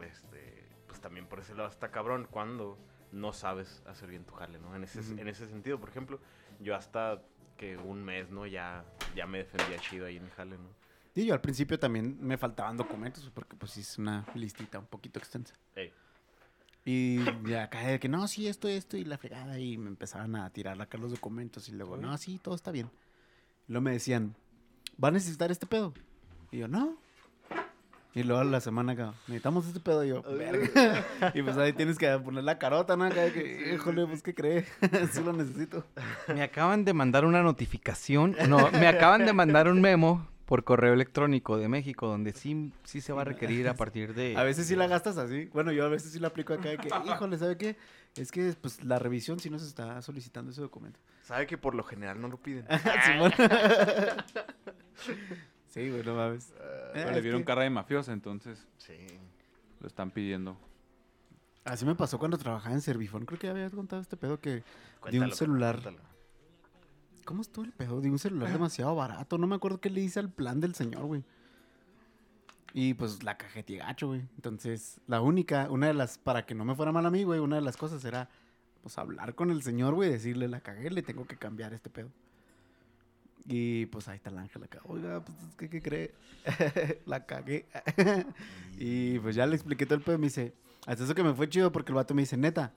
este, 0.02 0.66
pues 0.88 1.00
también 1.00 1.26
por 1.26 1.38
ese 1.38 1.54
lado 1.54 1.68
está 1.68 1.92
cabrón 1.92 2.26
cuando 2.28 2.76
no 3.12 3.32
sabes 3.32 3.82
hacer 3.86 4.08
bien 4.08 4.24
tu 4.24 4.34
jale, 4.34 4.58
¿no? 4.58 4.74
En 4.74 4.82
ese, 4.84 5.00
en 5.20 5.28
ese 5.28 5.46
sentido, 5.46 5.78
por 5.78 5.90
ejemplo, 5.90 6.18
yo 6.58 6.74
hasta 6.74 7.22
que 7.56 7.76
un 7.76 8.02
mes, 8.02 8.30
¿no? 8.30 8.44
Ya, 8.46 8.84
ya 9.14 9.26
me 9.26 9.38
defendía 9.38 9.78
chido 9.78 10.06
ahí 10.06 10.16
en 10.16 10.24
mi 10.24 10.30
jale, 10.30 10.58
¿no? 10.58 10.68
Y 11.14 11.26
yo 11.26 11.34
al 11.34 11.40
principio 11.40 11.78
también 11.78 12.16
me 12.20 12.38
faltaban 12.38 12.76
documentos, 12.76 13.30
porque 13.34 13.54
pues 13.54 13.72
sí 13.72 13.82
es 13.82 13.98
una 13.98 14.26
listita 14.34 14.78
un 14.78 14.86
poquito 14.86 15.18
extensa. 15.18 15.54
Ey. 15.74 15.92
Y 16.84 17.20
ya 17.48 17.64
acá 17.64 17.80
de 17.86 18.00
que 18.00 18.08
no, 18.08 18.26
sí, 18.26 18.48
esto, 18.48 18.68
esto 18.68 18.96
y 18.96 19.04
la 19.04 19.18
fregada. 19.18 19.58
Y 19.58 19.78
me 19.78 19.88
empezaban 19.88 20.34
a 20.34 20.50
tirar 20.50 20.80
acá 20.80 20.98
los 20.98 21.10
documentos 21.10 21.68
y 21.68 21.72
luego, 21.72 21.96
no, 21.96 22.16
sí, 22.18 22.40
todo 22.42 22.54
está 22.54 22.70
bien. 22.70 22.90
Y 23.68 23.72
luego 23.72 23.82
me 23.82 23.92
decían, 23.92 24.34
¿va 25.02 25.08
a 25.08 25.12
necesitar 25.12 25.50
este 25.52 25.66
pedo? 25.66 25.94
Y 26.50 26.58
yo, 26.58 26.68
no. 26.68 26.96
Y 28.14 28.24
luego 28.24 28.42
a 28.42 28.44
la 28.44 28.60
semana 28.60 28.92
acá, 28.92 29.14
necesitamos 29.26 29.66
este 29.66 29.80
pedo. 29.80 30.04
Y 30.04 30.08
yo, 30.08 30.22
verga. 30.22 31.06
y 31.34 31.42
pues 31.42 31.56
ahí 31.56 31.72
tienes 31.72 31.96
que 31.96 32.10
poner 32.18 32.44
la 32.44 32.58
carota, 32.58 32.96
¿no? 32.96 33.04
Acá 33.04 33.22
de 33.22 33.32
que, 33.32 33.74
híjole, 33.74 34.04
pues, 34.06 34.22
¿qué 34.22 34.34
cree? 34.34 34.66
sí 35.12 35.22
lo 35.22 35.32
necesito. 35.32 35.86
Me 36.28 36.42
acaban 36.42 36.84
de 36.84 36.92
mandar 36.92 37.24
una 37.24 37.42
notificación. 37.42 38.36
No, 38.48 38.70
me 38.72 38.88
acaban 38.88 39.24
de 39.24 39.32
mandar 39.32 39.68
un 39.68 39.80
memo 39.80 40.26
por 40.52 40.64
correo 40.64 40.92
electrónico 40.92 41.56
de 41.56 41.66
México 41.66 42.06
donde 42.06 42.34
sí, 42.34 42.74
sí 42.84 43.00
se 43.00 43.14
va 43.14 43.22
a 43.22 43.24
requerir 43.24 43.70
a 43.70 43.74
partir 43.74 44.12
de... 44.12 44.36
A 44.36 44.42
veces 44.42 44.66
sí 44.66 44.76
la 44.76 44.86
gastas 44.86 45.16
así. 45.16 45.46
Bueno, 45.46 45.72
yo 45.72 45.86
a 45.86 45.88
veces 45.88 46.12
sí 46.12 46.18
la 46.18 46.28
aplico 46.28 46.52
acá 46.52 46.68
de 46.68 46.76
que, 46.76 46.88
híjole, 46.88 47.38
¿sabe 47.38 47.56
qué? 47.56 47.74
Es 48.16 48.30
que 48.30 48.54
pues 48.60 48.84
la 48.84 48.98
revisión 48.98 49.40
sí 49.40 49.48
nos 49.48 49.62
está 49.62 50.02
solicitando 50.02 50.50
ese 50.50 50.60
documento. 50.60 51.00
Sabe 51.22 51.46
que 51.46 51.56
por 51.56 51.74
lo 51.74 51.82
general 51.82 52.20
no 52.20 52.28
lo 52.28 52.36
piden. 52.36 52.66
Simón. 53.06 53.32
sí, 55.68 55.88
güey, 55.88 56.02
no 56.02 56.16
mames. 56.16 56.52
Eh, 56.60 57.04
es 57.06 57.12
le 57.14 57.22
vieron 57.22 57.40
que 57.40 57.46
cara 57.46 57.62
de 57.62 57.70
mafiosa, 57.70 58.12
entonces 58.12 58.62
Sí. 58.76 58.92
lo 59.80 59.86
están 59.86 60.10
pidiendo. 60.10 60.58
Así 61.64 61.86
me 61.86 61.94
pasó 61.94 62.18
cuando 62.18 62.36
trabajaba 62.36 62.74
en 62.74 62.82
Servifón. 62.82 63.24
Creo 63.24 63.38
que 63.38 63.46
ya 63.46 63.52
había 63.52 63.70
contado 63.70 64.02
este 64.02 64.18
pedo 64.18 64.38
que 64.38 64.50
de 64.50 64.62
Cuéntalo, 65.00 65.24
un 65.24 65.32
celular. 65.32 65.80
cuéntalo. 65.80 66.11
¿Cómo 67.24 67.42
estuvo 67.42 67.64
el 67.64 67.72
pedo? 67.72 68.00
De 68.00 68.10
un 68.10 68.18
celular 68.18 68.52
demasiado 68.52 68.94
barato. 68.94 69.38
No 69.38 69.46
me 69.46 69.54
acuerdo 69.54 69.80
qué 69.80 69.90
le 69.90 70.00
hice 70.00 70.20
al 70.20 70.30
plan 70.30 70.60
del 70.60 70.74
señor, 70.74 71.04
güey. 71.04 71.24
Y 72.74 72.94
pues 72.94 73.22
la 73.22 73.36
cajeté 73.36 73.76
gacho, 73.76 74.08
güey. 74.08 74.22
Entonces, 74.36 75.00
la 75.06 75.20
única, 75.20 75.70
una 75.70 75.88
de 75.88 75.94
las, 75.94 76.18
para 76.18 76.46
que 76.46 76.54
no 76.54 76.64
me 76.64 76.74
fuera 76.74 76.90
mal 76.90 77.04
a 77.04 77.10
mí, 77.10 77.22
güey, 77.24 77.38
una 77.38 77.56
de 77.56 77.62
las 77.62 77.76
cosas 77.76 78.04
era, 78.04 78.30
pues 78.82 78.96
hablar 78.98 79.34
con 79.34 79.50
el 79.50 79.62
señor, 79.62 79.94
güey, 79.94 80.10
decirle, 80.10 80.48
la 80.48 80.60
cagué, 80.60 80.90
le 80.90 81.02
tengo 81.02 81.26
que 81.26 81.36
cambiar 81.36 81.74
este 81.74 81.90
pedo. 81.90 82.10
Y 83.44 83.86
pues 83.86 84.08
ahí 84.08 84.16
está 84.16 84.30
el 84.30 84.38
ángel 84.38 84.62
acá. 84.62 84.80
Oiga, 84.84 85.22
pues, 85.24 85.36
¿qué, 85.58 85.68
qué 85.68 85.82
cree? 85.82 86.14
la 87.06 87.26
cagué. 87.26 87.66
y 88.78 89.18
pues 89.18 89.34
ya 89.34 89.46
le 89.46 89.54
expliqué 89.54 89.84
todo 89.84 89.96
el 89.96 90.04
pedo. 90.04 90.18
Me 90.18 90.26
dice, 90.26 90.54
hasta 90.86 91.04
eso 91.04 91.14
que 91.14 91.22
me 91.22 91.34
fue 91.34 91.48
chido 91.48 91.72
porque 91.72 91.92
el 91.92 91.96
vato 91.96 92.14
me 92.14 92.22
dice, 92.22 92.36
neta. 92.36 92.72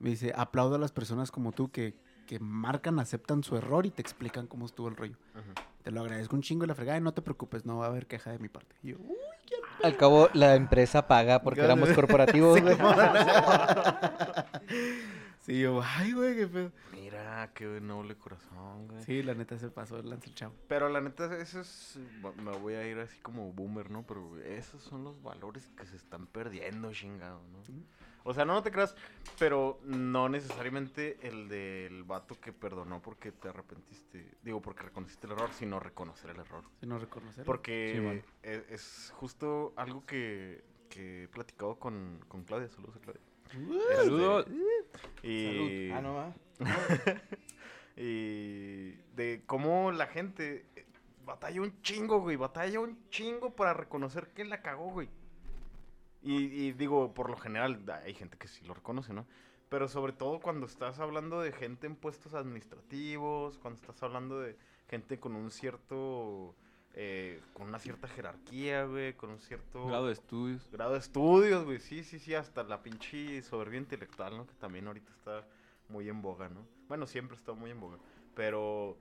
Me 0.00 0.10
dice, 0.10 0.32
aplaudo 0.34 0.74
a 0.74 0.78
las 0.78 0.92
personas 0.92 1.30
como 1.30 1.52
tú 1.52 1.70
que, 1.70 1.94
que 2.26 2.38
marcan, 2.38 2.98
aceptan 2.98 3.42
su 3.42 3.56
error 3.56 3.86
y 3.86 3.90
te 3.90 4.02
explican 4.02 4.46
cómo 4.46 4.66
estuvo 4.66 4.88
el 4.88 4.96
rollo. 4.96 5.16
Te 5.82 5.90
lo 5.90 6.00
agradezco 6.00 6.34
un 6.36 6.42
chingo 6.42 6.64
y 6.64 6.68
la 6.68 6.74
fregada 6.74 6.98
y 6.98 7.00
no 7.02 7.12
te 7.12 7.20
preocupes, 7.22 7.66
no 7.66 7.78
va 7.78 7.86
a 7.86 7.88
haber 7.88 8.06
queja 8.06 8.30
de 8.30 8.38
mi 8.38 8.48
parte. 8.48 8.74
Y 8.82 8.88
yo, 8.92 8.96
"Uh". 8.98 9.16
Al 9.82 9.96
cabo, 9.98 10.30
la 10.32 10.54
empresa 10.54 11.06
paga 11.06 11.42
porque 11.42 11.60
éramos 11.60 11.90
corporativos, 11.90 12.58
güey. 12.62 12.76
Sí, 15.40 15.60
yo, 15.60 15.82
ay, 15.84 16.12
güey, 16.12 16.34
qué 16.36 16.46
pedo. 16.46 16.72
Mira, 16.92 17.50
qué 17.54 17.66
noble 17.78 18.16
corazón, 18.16 18.88
güey. 18.88 19.02
Sí, 19.04 19.22
la 19.22 19.34
neta 19.34 19.58
se 19.58 19.68
pasó 19.68 19.98
el 19.98 20.08
lance 20.08 20.30
el 20.30 20.34
chavo. 20.34 20.54
Pero 20.68 20.88
la 20.88 21.02
neta, 21.02 21.36
eso 21.36 21.60
es. 21.60 21.98
Me 22.42 22.56
voy 22.56 22.72
a 22.74 22.86
ir 22.88 22.98
así 22.98 23.18
como 23.20 23.52
boomer, 23.52 23.90
¿no? 23.90 24.04
Pero 24.06 24.38
esos 24.38 24.82
son 24.82 25.04
los 25.04 25.22
valores 25.22 25.68
que 25.76 25.84
se 25.84 25.96
están 25.96 26.26
perdiendo, 26.28 26.90
chingado, 26.94 27.42
¿no? 27.52 27.58
O 28.26 28.32
sea, 28.32 28.44
no, 28.46 28.54
no 28.54 28.62
te 28.62 28.70
creas, 28.70 28.96
pero 29.38 29.78
no 29.84 30.28
necesariamente 30.30 31.18
el 31.22 31.46
del 31.48 32.04
vato 32.04 32.40
que 32.40 32.52
perdonó 32.54 33.02
porque 33.02 33.32
te 33.32 33.48
arrepentiste. 33.48 34.32
Digo, 34.42 34.62
porque 34.62 34.82
reconociste 34.84 35.26
el 35.26 35.34
error, 35.34 35.50
sino 35.52 35.78
reconocer 35.78 36.30
el 36.30 36.38
error. 36.40 36.64
Si 36.80 36.86
no 36.86 36.98
reconocer. 36.98 37.44
Porque 37.44 38.22
Sí, 38.42 38.48
e- 38.48 38.64
es, 38.70 39.12
justo 39.16 39.74
algo 39.76 40.06
que, 40.06 40.64
que 40.88 41.24
he 41.24 41.28
platicado 41.28 41.78
con, 41.78 42.18
con 42.28 42.44
Claudia. 42.44 42.68
Saludos 42.70 42.96
a 42.96 43.00
Claudia. 43.00 43.20
Saludos. 43.96 44.46
Y, 45.22 45.90
Ah, 45.90 46.00
no, 46.00 46.14
va. 46.14 46.32
y 47.96 48.92
de 49.14 49.42
cómo 49.46 49.92
la 49.92 50.06
gente 50.06 50.66
eh, 50.76 50.86
batalla 51.24 51.60
un 51.60 51.80
chingo, 51.82 52.20
güey. 52.20 52.36
Batalla 52.36 52.80
un 52.80 53.08
chingo 53.10 53.54
para 53.54 53.74
reconocer 53.74 54.28
que 54.32 54.44
la 54.44 54.62
cagó, 54.62 54.90
güey. 54.90 55.08
Y, 56.24 56.36
y 56.46 56.72
digo, 56.72 57.12
por 57.14 57.28
lo 57.30 57.36
general, 57.36 57.84
hay 58.04 58.14
gente 58.14 58.36
que 58.38 58.48
sí 58.48 58.64
lo 58.64 58.74
reconoce, 58.74 59.12
¿no? 59.12 59.26
Pero 59.68 59.88
sobre 59.88 60.12
todo 60.12 60.40
cuando 60.40 60.66
estás 60.66 60.98
hablando 60.98 61.40
de 61.40 61.52
gente 61.52 61.86
en 61.86 61.96
puestos 61.96 62.34
administrativos, 62.34 63.58
cuando 63.58 63.80
estás 63.80 64.02
hablando 64.02 64.40
de 64.40 64.56
gente 64.88 65.18
con 65.20 65.36
un 65.36 65.50
cierto... 65.50 66.54
eh, 66.94 67.42
con 67.52 67.68
una 67.68 67.78
cierta 67.78 68.08
jerarquía, 68.08 68.84
güey, 68.84 69.14
con 69.14 69.30
un 69.30 69.38
cierto 69.40 69.86
Grado 69.86 70.06
de 70.06 70.12
estudios. 70.12 70.70
grado 70.70 70.92
de 70.92 70.98
estudios, 71.00 71.64
güey. 71.64 71.78
Sí, 71.80 72.04
sí, 72.04 72.18
sí, 72.18 72.34
hasta 72.34 72.62
la 72.62 72.82
pinche 72.82 73.42
soberbia 73.42 73.78
intelectual, 73.78 74.36
¿no? 74.36 74.46
Que 74.46 74.54
también 74.54 74.86
ahorita 74.86 75.12
está 75.12 75.46
muy 75.88 76.08
en 76.08 76.22
boga, 76.22 76.48
¿no? 76.48 76.66
Bueno, 76.88 77.06
siempre 77.06 77.36
está 77.36 77.52
muy 77.52 77.70
en 77.70 77.80
boga. 77.80 77.98
Pero, 78.34 78.96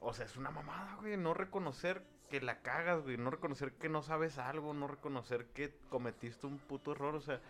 o 0.00 0.12
sea, 0.14 0.24
es 0.24 0.36
una 0.36 0.50
mamada, 0.50 0.96
güey. 1.00 1.16
No 1.16 1.34
reconocer 1.34 2.02
que 2.40 2.44
la 2.44 2.58
cagas, 2.62 3.02
güey. 3.02 3.16
No 3.16 3.30
reconocer 3.30 3.72
que 3.72 3.88
no 3.88 4.02
sabes 4.02 4.38
algo. 4.38 4.74
No 4.74 4.86
reconocer 4.88 5.46
que 5.54 5.72
cometiste 5.88 6.46
un 6.46 6.58
puto 6.58 6.92
error. 6.92 7.14
O 7.14 7.20
sea, 7.20 7.40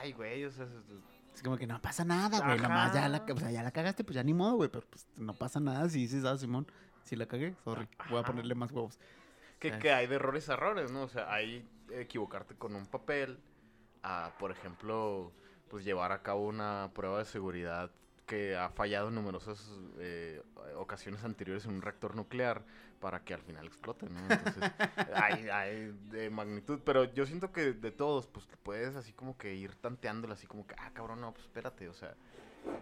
ay, 0.00 0.12
güey, 0.12 0.44
o 0.44 0.50
sea, 0.50 0.64
es- 0.64 1.40
como 1.42 1.56
que 1.56 1.66
no 1.66 1.80
pasa 1.80 2.04
nada, 2.04 2.44
güey. 2.44 2.58
Nomás 2.60 2.92
ya 2.92 3.08
la, 3.08 3.24
o 3.32 3.38
sea, 3.38 3.50
ya 3.52 3.62
la 3.62 3.70
cagaste, 3.70 4.02
pues 4.04 4.16
ya 4.16 4.22
ni 4.24 4.34
modo, 4.34 4.56
güey. 4.56 4.68
Pero 4.68 4.84
pues 4.88 5.06
no 5.16 5.32
pasa 5.34 5.60
nada 5.60 5.88
si 5.88 6.00
dices, 6.00 6.24
ah, 6.24 6.36
Simón, 6.36 6.66
si 7.04 7.14
la 7.16 7.26
cagué, 7.26 7.54
sorry. 7.64 7.88
Voy 8.10 8.18
a 8.20 8.24
ponerle 8.24 8.54
más 8.54 8.72
huevos. 8.72 8.98
que, 9.60 9.78
que 9.78 9.92
hay 9.92 10.06
de 10.06 10.16
errores 10.16 10.48
a 10.48 10.54
errores, 10.54 10.90
¿no? 10.90 11.02
O 11.02 11.08
sea, 11.08 11.32
hay 11.32 11.68
equivocarte 11.92 12.54
con 12.56 12.74
un 12.74 12.86
papel, 12.86 13.38
a, 14.02 14.32
por 14.38 14.50
ejemplo, 14.50 15.32
pues 15.68 15.84
llevar 15.84 16.10
a 16.12 16.22
cabo 16.22 16.46
una 16.48 16.90
prueba 16.94 17.18
de 17.18 17.24
seguridad 17.26 17.90
que 18.30 18.56
ha 18.56 18.68
fallado 18.68 19.08
en 19.08 19.16
numerosas 19.16 19.60
eh, 19.98 20.40
ocasiones 20.76 21.24
anteriores 21.24 21.64
en 21.64 21.72
un 21.72 21.82
reactor 21.82 22.14
nuclear 22.14 22.62
para 23.00 23.24
que 23.24 23.34
al 23.34 23.42
final 23.42 23.66
explote, 23.66 24.08
¿no? 24.08 24.20
Entonces, 24.20 24.62
hay, 25.16 25.48
hay 25.48 25.92
de 26.10 26.30
magnitud, 26.30 26.78
pero 26.84 27.12
yo 27.12 27.26
siento 27.26 27.50
que 27.50 27.72
de 27.72 27.90
todos, 27.90 28.28
pues 28.28 28.46
puedes 28.62 28.94
así 28.94 29.12
como 29.12 29.36
que 29.36 29.56
ir 29.56 29.74
tanteándolo, 29.74 30.34
así 30.34 30.46
como 30.46 30.64
que, 30.64 30.76
ah, 30.78 30.92
cabrón, 30.94 31.20
no, 31.20 31.32
pues 31.32 31.46
espérate, 31.46 31.88
o 31.88 31.92
sea, 31.92 32.14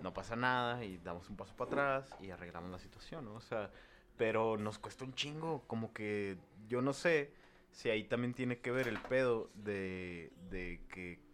no 0.02 0.12
pasa 0.12 0.36
nada 0.36 0.84
y 0.84 0.98
damos 0.98 1.30
un 1.30 1.36
paso 1.38 1.54
para 1.56 1.70
atrás 1.70 2.14
y 2.20 2.28
arreglamos 2.28 2.70
la 2.70 2.78
situación, 2.78 3.24
¿no? 3.24 3.32
O 3.32 3.40
sea, 3.40 3.70
pero 4.18 4.58
nos 4.58 4.78
cuesta 4.78 5.06
un 5.06 5.14
chingo, 5.14 5.64
como 5.66 5.94
que 5.94 6.36
yo 6.68 6.82
no 6.82 6.92
sé 6.92 7.32
si 7.70 7.88
ahí 7.88 8.04
también 8.04 8.34
tiene 8.34 8.58
que 8.58 8.70
ver 8.70 8.86
el 8.86 9.00
pedo 9.00 9.48
de, 9.54 10.30
de 10.50 10.82
que 10.90 11.26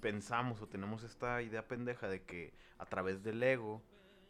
pensamos 0.00 0.60
o 0.62 0.66
tenemos 0.68 1.02
esta 1.02 1.42
idea 1.42 1.66
pendeja 1.66 2.08
de 2.08 2.22
que 2.22 2.52
a 2.78 2.86
través 2.86 3.22
del 3.22 3.42
ego 3.42 3.82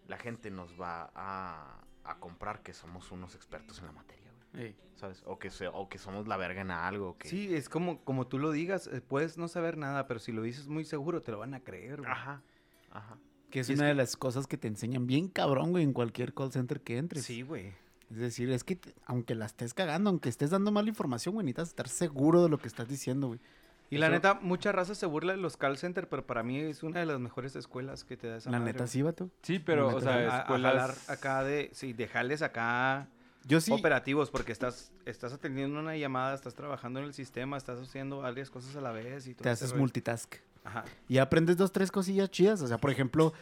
la 0.07 0.17
gente 0.19 0.51
nos 0.51 0.81
va 0.81 1.11
a, 1.15 1.85
a 2.05 2.19
comprar 2.19 2.63
que 2.63 2.73
somos 2.73 3.11
unos 3.13 3.35
expertos 3.35 3.79
en 3.81 3.87
la 3.87 3.93
materia, 3.93 4.31
güey. 4.55 4.75
¿sabes? 4.97 5.23
O 5.27 5.39
que, 5.39 5.51
se- 5.51 5.69
o 5.69 5.89
que 5.89 5.99
somos 5.99 6.27
la 6.27 6.37
verga 6.37 6.61
en 6.61 6.71
algo. 6.73 7.17
Que... 7.19 7.29
Sí, 7.29 7.55
es 7.55 7.69
como, 7.69 8.03
como 8.05 8.27
tú 8.27 8.39
lo 8.39 8.51
digas, 8.51 8.89
eh, 8.89 9.01
puedes 9.01 9.39
no 9.39 9.47
saber 9.47 9.77
nada, 9.77 10.07
pero 10.09 10.19
si 10.19 10.33
lo 10.33 10.43
dices 10.43 10.67
muy 10.67 10.85
seguro, 10.85 11.23
te 11.23 11.31
lo 11.31 11.39
van 11.39 11.55
a 11.55 11.61
creer, 11.61 11.99
güey. 12.01 12.11
Ajá, 12.11 12.43
ajá. 12.91 13.17
Que 13.51 13.61
es 13.61 13.69
Y 13.71 13.75
es 13.75 13.79
una 13.79 13.89
de 13.89 13.95
las 13.95 14.17
cosas 14.17 14.47
que 14.47 14.57
te 14.59 14.67
enseñan 14.69 15.07
bien 15.07 15.29
cabrón, 15.29 15.71
güey, 15.71 15.85
en 15.85 15.93
cualquier 15.93 16.35
call 16.35 16.51
center 16.53 16.81
que 16.81 16.99
entres. 16.99 17.25
Sí, 17.25 17.43
güey. 17.43 17.73
Es 18.11 18.17
decir, 18.17 18.51
es 18.51 18.65
que 18.65 18.75
te- 18.77 18.95
aunque 19.07 19.35
la 19.35 19.47
estés 19.47 19.73
cagando, 19.75 20.11
aunque 20.11 20.31
estés 20.31 20.51
dando 20.51 20.73
mala 20.73 20.89
información, 20.89 21.35
güey, 21.35 21.45
necesitas 21.45 21.69
estar 21.69 21.89
seguro 21.89 22.43
de 22.43 22.49
lo 22.49 22.59
que 22.59 22.67
estás 22.69 22.89
diciendo, 22.89 23.29
güey. 23.29 23.41
Y 23.91 23.99
la 23.99 24.11
neta, 24.11 24.35
mucha 24.35 24.71
raza 24.73 24.95
se 24.95 25.07
burla 25.07 25.33
de 25.33 25.39
los 25.39 25.57
call 25.57 25.79
center, 25.79 26.09
pero 26.09 26.27
para 26.27 26.43
mí 26.43 26.59
es 26.59 26.83
una 26.83 27.01
de 27.01 27.07
las 27.07 27.19
mejores 27.21 27.57
escuelas 27.57 28.05
que 28.05 28.17
te 28.17 28.27
da 28.29 28.37
esa 28.37 28.51
La 28.51 28.59
madre, 28.59 28.73
neta 28.75 28.87
sí, 28.87 29.01
vato. 29.03 29.31
Sí, 29.43 29.59
pero, 29.59 29.89
o 29.97 30.01
sea, 30.01 30.15
A- 30.15 30.37
a 30.37 30.41
escuelas... 30.41 30.73
jalar 30.75 30.95
acá 31.09 31.43
de, 31.45 31.71
sí, 31.73 31.93
dejarles 31.95 32.43
acá 32.43 33.09
Yo 33.47 33.61
sí, 33.63 33.73
operativos, 33.73 34.31
porque 34.31 34.53
estás, 34.53 34.93
estás 35.07 35.33
atendiendo 35.33 35.81
una 35.81 35.97
llamada, 35.97 36.35
estás 36.35 36.55
trabajando 36.55 37.01
en 37.01 37.07
el 37.07 37.15
sistema, 37.15 37.57
estás 37.57 37.81
haciendo 37.81 38.19
varias 38.19 38.51
cosas 38.51 38.77
a 38.77 38.81
la 38.83 38.93
vez 38.93 39.27
y 39.27 39.35
todo 39.35 39.45
te 39.45 39.51
haces 39.51 39.71
rollo. 39.71 39.81
multitask. 39.81 40.35
Ajá. 40.65 40.85
Y 41.09 41.17
aprendes 41.19 41.57
dos, 41.57 41.73
tres 41.73 41.91
cosillas 41.91 42.31
chidas. 42.31 42.61
O 42.61 42.67
sea, 42.67 42.77
por 42.77 42.91
ejemplo, 42.91 43.33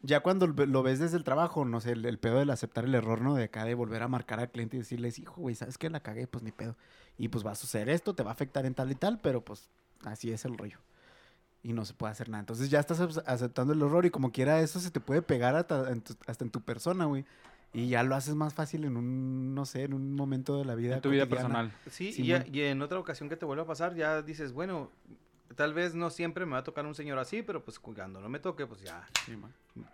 ya 0.00 0.20
cuando 0.20 0.46
lo 0.46 0.64
lo 0.64 0.82
ves 0.82 0.98
desde 0.98 1.18
el 1.18 1.24
trabajo, 1.24 1.66
no 1.66 1.82
sé, 1.82 1.92
el, 1.92 2.06
el 2.06 2.18
pedo 2.18 2.38
del 2.38 2.48
aceptar 2.48 2.84
el 2.86 2.94
error, 2.94 3.20
¿no? 3.20 3.34
De 3.34 3.44
acá 3.44 3.64
de 3.66 3.74
volver 3.74 4.02
a 4.02 4.08
marcar 4.08 4.40
al 4.40 4.50
cliente 4.50 4.76
y 4.76 4.80
decirles, 4.80 5.18
hijo, 5.18 5.42
güey, 5.42 5.54
¿sabes 5.54 5.76
qué? 5.76 5.90
La 5.90 6.00
cagué, 6.00 6.26
pues 6.26 6.42
ni 6.42 6.52
pedo. 6.52 6.76
Y 7.18 7.28
pues 7.28 7.46
va 7.46 7.52
a 7.52 7.54
suceder 7.54 7.88
esto, 7.88 8.14
te 8.14 8.22
va 8.22 8.30
a 8.30 8.32
afectar 8.32 8.66
en 8.66 8.74
tal 8.74 8.90
y 8.90 8.94
tal, 8.94 9.20
pero 9.20 9.44
pues 9.44 9.68
así 10.04 10.30
es 10.32 10.44
el 10.44 10.56
rollo. 10.58 10.78
Y 11.62 11.72
no 11.72 11.84
se 11.84 11.94
puede 11.94 12.12
hacer 12.12 12.28
nada. 12.28 12.40
Entonces 12.40 12.68
ya 12.70 12.80
estás 12.80 13.00
ace- 13.00 13.22
aceptando 13.26 13.72
el 13.72 13.80
error 13.80 14.04
y 14.04 14.10
como 14.10 14.32
quiera 14.32 14.60
eso 14.60 14.80
se 14.80 14.90
te 14.90 15.00
puede 15.00 15.22
pegar 15.22 15.54
hasta 15.56 15.90
en 15.90 16.00
tu, 16.02 16.14
hasta 16.26 16.44
en 16.44 16.50
tu 16.50 16.60
persona, 16.60 17.04
güey. 17.06 17.24
Y 17.72 17.88
ya 17.88 18.02
lo 18.02 18.14
haces 18.14 18.34
más 18.34 18.54
fácil 18.54 18.84
en 18.84 18.96
un, 18.96 19.54
no 19.54 19.64
sé, 19.64 19.84
en 19.84 19.94
un 19.94 20.14
momento 20.14 20.58
de 20.58 20.64
la 20.64 20.74
vida. 20.74 20.96
En 20.96 21.00
tu 21.00 21.10
vida 21.10 21.26
personal. 21.26 21.72
Sí, 21.90 22.08
y, 22.08 22.12
Simón. 22.12 22.44
ya- 22.44 22.46
y 22.52 22.60
en 22.66 22.82
otra 22.82 22.98
ocasión 22.98 23.28
que 23.28 23.36
te 23.36 23.44
vuelva 23.46 23.64
a 23.64 23.66
pasar, 23.66 23.94
ya 23.94 24.22
dices, 24.22 24.52
bueno, 24.52 24.90
tal 25.56 25.72
vez 25.74 25.94
no 25.94 26.10
siempre 26.10 26.46
me 26.46 26.52
va 26.52 26.58
a 26.58 26.64
tocar 26.64 26.84
un 26.86 26.94
señor 26.94 27.18
así, 27.18 27.42
pero 27.42 27.64
pues 27.64 27.78
cuando 27.80 28.20
no 28.20 28.28
me 28.28 28.38
toque, 28.40 28.66
pues 28.66 28.82
ya 28.82 29.08
Sí, 29.24 29.36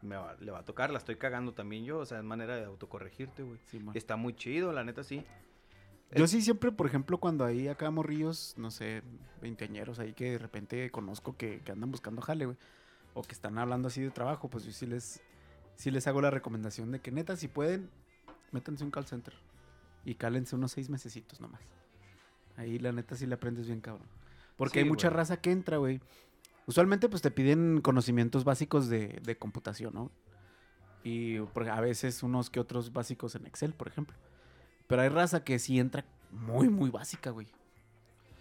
me 0.03 0.17
va- 0.17 0.37
le 0.41 0.51
va 0.51 0.59
a 0.59 0.65
tocar, 0.65 0.91
la 0.91 0.99
estoy 0.99 1.17
cagando 1.17 1.53
también 1.53 1.85
yo, 1.85 1.99
o 2.01 2.05
sea, 2.07 2.19
es 2.19 2.25
manera 2.25 2.57
de 2.57 2.65
autocorregirte, 2.65 3.43
güey. 3.45 3.59
Sí. 3.71 3.81
Está 3.95 4.17
muy 4.17 4.35
chido, 4.35 4.73
la 4.73 4.85
neta 4.85 5.03
sí. 5.05 5.25
Yo 6.13 6.27
sí 6.27 6.43
siempre, 6.43 6.73
por 6.73 6.87
ejemplo, 6.87 7.19
cuando 7.19 7.45
ahí 7.45 7.69
acá 7.69 7.91
morrillos, 7.91 8.55
no 8.57 8.71
sé, 8.71 9.03
veinteañeros 9.41 9.99
ahí 10.01 10.13
que 10.13 10.33
de 10.33 10.39
repente 10.39 10.91
conozco 10.91 11.37
que, 11.37 11.61
que 11.61 11.73
andan 11.73 11.91
buscando 11.91 12.21
jale, 12.21 12.47
güey, 12.47 12.57
o 13.15 13.23
que 13.23 13.33
están 13.33 13.59
hablando 13.59 13.89
así 13.89 14.01
de 14.01 14.11
trabajo, 14.11 14.49
pues 14.49 14.65
yo 14.65 14.73
sí 14.73 14.87
les, 14.87 15.21
sí 15.77 15.91
les 15.91 16.07
hago 16.09 16.21
la 16.21 16.31
recomendación 16.31 16.91
de 16.91 17.01
que 17.01 17.13
neta, 17.13 17.37
si 17.37 17.47
pueden, 17.49 17.91
métanse 18.51 18.83
un 18.83 18.91
call 18.91 19.07
center 19.07 19.35
y 20.05 20.15
cálense 20.17 20.57
unos 20.57 20.73
seis 20.73 20.91
mesecitos 20.91 21.41
nomás. 21.41 21.61
Ahí 22.57 22.79
la 22.79 22.91
neta 22.93 23.15
sí 23.15 23.27
le 23.27 23.35
aprendes 23.35 23.67
bien, 23.67 23.81
cabrón. 23.81 24.07
Porque 24.57 24.81
Sí, 24.81 24.85
hay 24.85 24.89
mucha 24.89 25.09
güey. 25.09 25.17
raza 25.17 25.41
que 25.41 25.53
entra, 25.53 25.77
güey. 25.77 26.01
Usualmente 26.67 27.09
pues 27.09 27.23
te 27.23 27.31
piden 27.31 27.81
conocimientos 27.81 28.45
básicos 28.45 28.89
de, 28.89 29.21
de 29.23 29.39
computación, 29.39 29.95
¿no? 29.95 30.11
Y 31.03 31.39
a 31.39 31.81
veces 31.81 32.23
unos 32.23 32.51
que 32.51 32.61
otros 32.61 32.93
básicos 32.93 33.35
en 33.35 33.47
Excel, 33.47 33.73
por 33.73 33.89
ejemplo. 33.89 34.17
Pero 34.91 35.01
hay 35.03 35.09
raza 35.09 35.43
que 35.45 35.59
sí 35.59 35.79
entra 35.79 36.05
muy, 36.31 36.69
muy 36.69 36.91
básica, 36.91 37.31
güey. 37.31 37.47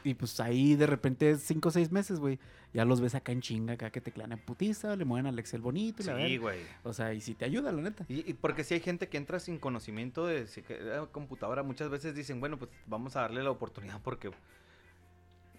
Y 0.03 0.13
pues 0.13 0.39
ahí 0.39 0.75
de 0.75 0.87
repente, 0.87 1.35
cinco 1.37 1.69
o 1.69 1.71
seis 1.71 1.91
meses, 1.91 2.19
güey, 2.19 2.39
ya 2.73 2.85
los 2.85 3.01
ves 3.01 3.15
acá 3.15 3.31
en 3.33 3.41
chinga, 3.41 3.73
acá 3.73 3.89
que 3.91 3.99
teclean 3.99 4.31
en 4.31 4.39
putiza, 4.39 4.95
le 4.95 5.03
mueven 5.03 5.25
al 5.27 5.37
Excel 5.39 5.59
bonito 5.61 6.01
y 6.01 6.05
la 6.05 6.15
Sí, 6.17 6.37
güey. 6.37 6.59
O 6.83 6.93
sea, 6.93 7.13
y 7.13 7.19
si 7.21 7.35
te 7.35 7.43
ayuda, 7.45 7.71
la 7.73 7.81
neta. 7.81 8.05
Y, 8.07 8.29
y 8.29 8.33
porque 8.33 8.63
si 8.63 8.73
hay 8.75 8.79
gente 8.79 9.09
que 9.09 9.17
entra 9.17 9.39
sin 9.39 9.57
conocimiento 9.59 10.25
de 10.25 10.47
si 10.47 10.61
de 10.61 11.05
computadora, 11.11 11.63
muchas 11.63 11.89
veces 11.89 12.15
dicen, 12.15 12.39
bueno, 12.39 12.57
pues 12.57 12.71
vamos 12.87 13.15
a 13.17 13.21
darle 13.21 13.43
la 13.43 13.51
oportunidad 13.51 14.01
porque 14.01 14.31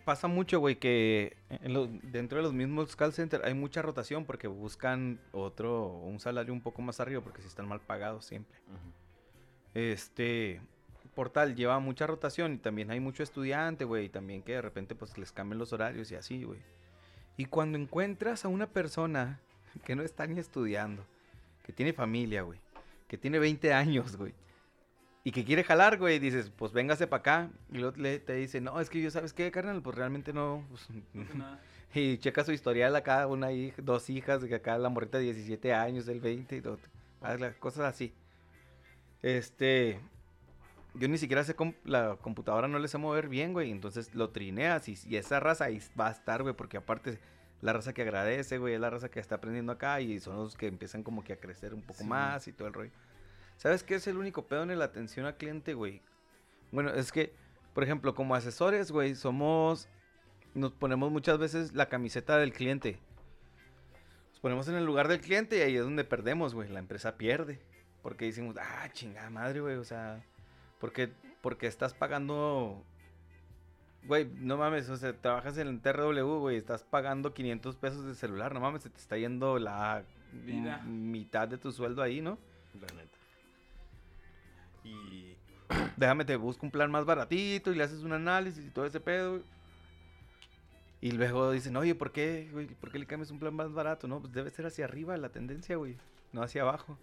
pasa 0.06 0.26
mucho, 0.26 0.58
güey, 0.58 0.76
que 0.78 1.36
en 1.50 1.74
lo- 1.74 1.86
dentro 2.04 2.38
de 2.38 2.42
los 2.42 2.54
mismos 2.54 2.96
call 2.96 3.12
center 3.12 3.42
hay 3.44 3.52
mucha 3.54 3.82
rotación 3.82 4.24
porque 4.24 4.48
buscan 4.48 5.20
otro, 5.32 5.86
un 5.98 6.18
salario 6.18 6.54
un 6.54 6.62
poco 6.62 6.80
más 6.80 6.98
arriba 6.98 7.20
porque 7.20 7.42
si 7.42 7.48
están 7.48 7.68
mal 7.68 7.80
pagados 7.80 8.24
siempre. 8.24 8.58
Este 9.74 10.60
portal 11.14 11.54
lleva 11.54 11.78
mucha 11.78 12.06
rotación 12.06 12.54
y 12.54 12.58
también 12.58 12.90
hay 12.90 13.00
mucho 13.00 13.22
estudiante, 13.22 13.84
güey, 13.84 14.06
y 14.06 14.08
también 14.08 14.42
que 14.42 14.52
de 14.52 14.62
repente 14.62 14.94
pues 14.94 15.16
les 15.18 15.32
cambian 15.32 15.58
los 15.58 15.72
horarios 15.72 16.10
y 16.10 16.16
así, 16.16 16.44
güey. 16.44 16.60
Y 17.36 17.46
cuando 17.46 17.78
encuentras 17.78 18.44
a 18.44 18.48
una 18.48 18.66
persona 18.66 19.40
que 19.84 19.96
no 19.96 20.02
está 20.02 20.26
ni 20.26 20.38
estudiando, 20.38 21.04
que 21.62 21.72
tiene 21.72 21.92
familia, 21.92 22.42
güey, 22.42 22.58
que 23.08 23.18
tiene 23.18 23.38
20 23.38 23.72
años, 23.72 24.16
güey, 24.16 24.34
y 25.22 25.32
que 25.32 25.44
quiere 25.44 25.64
jalar, 25.64 25.98
güey, 25.98 26.18
dices, 26.18 26.50
pues 26.50 26.72
véngase 26.72 27.06
para 27.06 27.20
acá, 27.20 27.50
y 27.70 27.78
luego 27.78 27.96
le, 27.98 28.18
te 28.18 28.34
dice, 28.34 28.60
no, 28.60 28.80
es 28.80 28.88
que 28.88 29.02
yo, 29.02 29.10
¿sabes 29.10 29.34
qué, 29.34 29.50
carnal? 29.50 29.82
Pues 29.82 29.96
realmente 29.96 30.32
no, 30.32 30.64
pues, 30.68 30.88
Y 31.94 32.18
checa 32.18 32.44
su 32.44 32.52
historial 32.52 32.94
acá, 32.94 33.26
una 33.26 33.50
hija, 33.52 33.82
dos 33.82 34.08
hijas, 34.10 34.40
de 34.40 34.48
que 34.48 34.54
acá 34.54 34.78
la 34.78 34.88
morrita 34.88 35.18
de 35.18 35.24
17 35.24 35.74
años, 35.74 36.06
el 36.06 36.20
20, 36.20 36.56
y 36.56 36.60
todo, 36.60 36.78
cosas 37.58 37.86
así. 37.86 38.14
Este, 39.22 40.00
yo 40.94 41.08
ni 41.08 41.18
siquiera 41.18 41.44
sé, 41.44 41.54
la 41.84 42.16
computadora 42.20 42.68
no 42.68 42.78
le 42.78 42.88
sé 42.88 42.98
mover 42.98 43.28
bien, 43.28 43.52
güey, 43.52 43.70
entonces 43.70 44.14
lo 44.14 44.30
trineas 44.30 44.88
y, 44.88 44.98
y 45.08 45.16
esa 45.16 45.40
raza 45.40 45.64
ahí 45.66 45.80
va 45.98 46.08
a 46.08 46.12
estar, 46.12 46.42
güey, 46.42 46.54
porque 46.54 46.76
aparte 46.76 47.18
la 47.60 47.72
raza 47.72 47.92
que 47.92 48.02
agradece, 48.02 48.58
güey, 48.58 48.74
es 48.74 48.80
la 48.80 48.90
raza 48.90 49.10
que 49.10 49.20
está 49.20 49.36
aprendiendo 49.36 49.72
acá 49.72 50.00
y 50.00 50.18
son 50.20 50.36
los 50.36 50.56
que 50.56 50.66
empiezan 50.66 51.02
como 51.02 51.22
que 51.22 51.34
a 51.34 51.36
crecer 51.36 51.74
un 51.74 51.82
poco 51.82 52.00
Sí. 52.00 52.06
más 52.06 52.48
y 52.48 52.52
todo 52.52 52.68
el 52.68 52.74
rollo. 52.74 52.90
¿Sabes 53.56 53.82
qué 53.82 53.96
es 53.96 54.06
el 54.06 54.16
único 54.16 54.46
pedo 54.46 54.62
en 54.62 54.78
la 54.78 54.86
atención 54.86 55.26
al 55.26 55.36
cliente, 55.36 55.74
güey? 55.74 56.00
Bueno, 56.72 56.90
es 56.90 57.12
que, 57.12 57.32
por 57.74 57.84
ejemplo, 57.84 58.14
como 58.14 58.34
asesores, 58.34 58.90
güey, 58.90 59.14
somos 59.14 59.88
nos 60.54 60.72
ponemos 60.72 61.12
muchas 61.12 61.38
veces 61.38 61.74
la 61.74 61.88
camiseta 61.88 62.36
del 62.38 62.52
cliente. 62.52 62.98
Nos 64.30 64.40
ponemos 64.40 64.66
en 64.68 64.74
el 64.76 64.84
lugar 64.84 65.06
del 65.08 65.20
cliente 65.20 65.58
y 65.58 65.60
ahí 65.60 65.76
es 65.76 65.82
donde 65.84 66.04
perdemos, 66.04 66.54
güey. 66.54 66.68
La 66.68 66.78
empresa 66.80 67.16
pierde. 67.16 67.60
Porque 68.02 68.24
decimos, 68.24 68.56
ah, 68.58 68.88
chingada 68.92 69.30
madre, 69.30 69.60
güey. 69.60 69.76
O 69.76 69.84
sea, 69.84 70.24
porque, 70.80 71.10
porque 71.40 71.66
estás 71.66 71.94
pagando. 71.94 72.82
Güey, 74.04 74.28
no 74.38 74.56
mames, 74.56 74.88
o 74.88 74.96
sea, 74.96 75.12
trabajas 75.12 75.58
en 75.58 75.68
el 75.68 75.80
TRW, 75.80 76.38
güey, 76.38 76.56
estás 76.56 76.82
pagando 76.82 77.34
500 77.34 77.76
pesos 77.76 78.06
de 78.06 78.14
celular, 78.14 78.54
no 78.54 78.60
mames, 78.60 78.82
se 78.82 78.90
te 78.90 78.98
está 78.98 79.18
yendo 79.18 79.58
la 79.58 80.04
mitad 80.86 81.46
de 81.48 81.58
tu 81.58 81.70
sueldo 81.70 82.02
ahí, 82.02 82.22
¿no? 82.22 82.38
La 82.80 82.86
neta. 82.94 83.18
Y 84.84 85.36
Déjame, 85.96 86.24
te 86.24 86.36
busco 86.36 86.66
un 86.66 86.72
plan 86.72 86.90
más 86.90 87.04
baratito 87.04 87.72
y 87.72 87.76
le 87.76 87.84
haces 87.84 88.02
un 88.02 88.12
análisis 88.12 88.64
y 88.64 88.70
todo 88.70 88.86
ese 88.86 89.00
pedo. 89.00 89.32
güey. 89.32 89.42
Y 91.00 91.12
luego 91.12 91.50
dicen, 91.50 91.76
oye, 91.76 91.94
¿por 91.94 92.12
qué, 92.12 92.48
güey? 92.52 92.66
¿Por 92.66 92.92
qué 92.92 92.98
le 92.98 93.06
cambias 93.06 93.30
un 93.30 93.38
plan 93.38 93.54
más 93.54 93.72
barato? 93.72 94.06
No, 94.06 94.20
pues 94.20 94.32
debe 94.32 94.50
ser 94.50 94.66
hacia 94.66 94.84
arriba 94.84 95.16
la 95.16 95.30
tendencia, 95.30 95.76
güey. 95.76 95.96
No 96.32 96.42
hacia 96.42 96.62
abajo. 96.62 96.98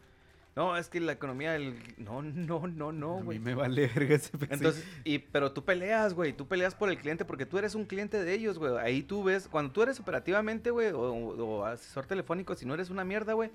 No, 0.57 0.75
es 0.75 0.89
que 0.89 0.99
la 0.99 1.11
economía 1.11 1.51
del... 1.51 1.75
No, 1.97 2.21
no, 2.23 2.65
no, 2.65 2.91
no, 2.91 3.19
a 3.19 3.21
güey. 3.21 3.37
mí 3.37 3.45
me 3.45 3.53
vale 3.53 3.87
verga 3.95 4.15
ese 4.15 4.35
PC. 4.37 4.53
Entonces, 4.55 4.83
y, 5.03 5.19
pero 5.19 5.51
tú 5.51 5.63
peleas, 5.63 6.15
güey, 6.15 6.33
tú 6.33 6.47
peleas 6.47 6.73
por 6.73 6.89
el 6.89 6.97
cliente 6.97 7.25
porque 7.25 7.45
tú 7.45 7.59
eres 7.59 7.75
un 7.75 7.85
cliente 7.85 8.21
de 8.23 8.33
ellos, 8.33 8.57
güey. 8.57 8.75
Ahí 8.77 9.03
tú 9.03 9.23
ves, 9.23 9.47
cuando 9.47 9.71
tú 9.71 9.83
eres 9.83 9.99
operativamente, 9.99 10.71
güey, 10.71 10.87
o, 10.89 10.99
o 10.99 11.63
asesor 11.65 12.07
telefónico, 12.07 12.55
si 12.55 12.65
no 12.65 12.73
eres 12.73 12.89
una 12.89 13.05
mierda, 13.05 13.33
güey, 13.33 13.51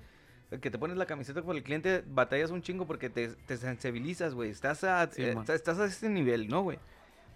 que 0.61 0.71
te 0.71 0.77
pones 0.79 0.95
la 0.95 1.05
camiseta 1.05 1.41
por 1.41 1.55
el 1.57 1.63
cliente, 1.63 2.05
batallas 2.07 2.51
un 2.51 2.61
chingo 2.61 2.87
porque 2.87 3.09
te, 3.09 3.27
te 3.29 3.57
sensibilizas, 3.57 4.33
güey. 4.33 4.49
Estás 4.49 4.85
a, 4.85 5.05
Sí, 5.11 5.23
eh, 5.23 5.35
estás 5.49 5.79
a 5.79 5.85
ese 5.85 6.07
nivel, 6.09 6.47
¿no, 6.47 6.61
güey? 6.61 6.79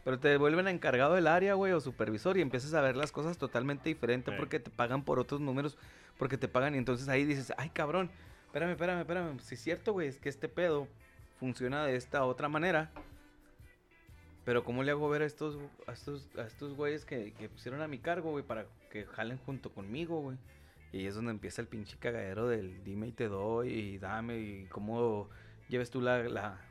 Pero 0.06 0.18
te 0.18 0.38
vuelven 0.38 0.70
encargado 0.70 1.16
del 1.16 1.28
área, 1.28 1.56
güey, 1.56 1.74
o 1.74 1.82
supervisor 1.82 2.38
y 2.38 2.42
empiezas 2.42 2.74
a 2.74 2.80
ver 2.80 2.96
las 2.96 3.12
cosas 3.12 3.38
totalmente 3.38 3.90
diferente 3.90 4.32
Sí. 4.32 4.38
porque 4.38 4.62
te 4.62 4.70
pagan 4.70 5.04
por 5.04 5.20
otros 5.20 5.42
números, 5.42 5.78
porque 6.18 6.38
te 6.38 6.48
pagan 6.48 6.76
y 6.76 6.78
entonces 6.78 7.10
ahí 7.10 7.26
dices, 7.26 7.52
ay, 7.58 7.70
cabrón, 7.72 8.10
espérame, 8.48 8.72
espérame, 8.72 9.00
espérame. 9.01 9.39
Si 9.39 9.56
es 9.56 9.62
cierto, 9.62 9.94
güey, 9.94 10.08
es 10.08 10.20
que 10.20 10.30
este 10.30 10.50
pedo 10.50 10.88
funciona 11.39 11.86
de 11.86 11.96
esta 11.96 12.25
otra 12.25 12.50
manera. 12.50 12.92
Pero 14.44 14.63
¿cómo 14.63 14.82
le 14.82 14.92
hago 14.92 15.10
ver 15.10 15.22
a 15.22 15.25
estos, 15.25 15.60
a 15.88 15.92
estos, 15.92 16.30
estos 16.38 16.74
güeyes 16.75 17.06
que, 17.06 17.34
que 17.34 17.50
pusieron 17.50 17.82
a 17.82 17.88
mi 17.88 18.00
cargo, 18.00 18.32
güey, 18.32 18.46
para 18.46 18.66
que 18.89 19.06
jalen 19.06 19.38
junto 19.39 19.74
conmigo, 19.74 20.22
güey? 20.22 20.38
Y 20.94 21.00
ahí 21.00 21.06
es 21.06 21.16
donde 21.16 21.32
empieza 21.32 21.62
el 21.62 21.68
pinche 21.68 21.98
cagadero 21.98 22.48
del 22.48 22.84
dime 22.84 23.08
y 23.08 23.12
te 23.12 23.27
doy 23.27 23.70
y 23.70 23.98
dame 23.98 24.39
y 24.39 24.66
cómo 24.68 25.30
lleves 25.68 25.89
tú 25.89 26.00
la, 26.00 26.24
la, 26.24 26.62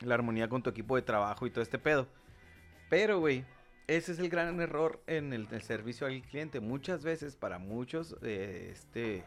la 0.00 0.14
armonía 0.14 0.48
con 0.48 0.62
tu 0.62 0.68
equipo 0.68 0.96
de 0.96 1.02
trabajo 1.02 1.46
y 1.46 1.50
todo 1.50 1.62
este 1.62 1.78
pedo. 1.78 2.06
Pero, 2.90 3.20
güey, 3.20 3.44
ese 3.86 4.12
es 4.12 4.18
el 4.18 4.28
gran 4.28 4.60
error 4.60 5.02
en 5.06 5.32
el, 5.32 5.48
el 5.50 5.62
servicio 5.62 6.06
al 6.06 6.20
cliente. 6.20 6.60
Muchas 6.60 7.04
veces, 7.04 7.36
para 7.36 7.58
muchos, 7.58 8.16
eh, 8.20 8.68
este 8.70 9.24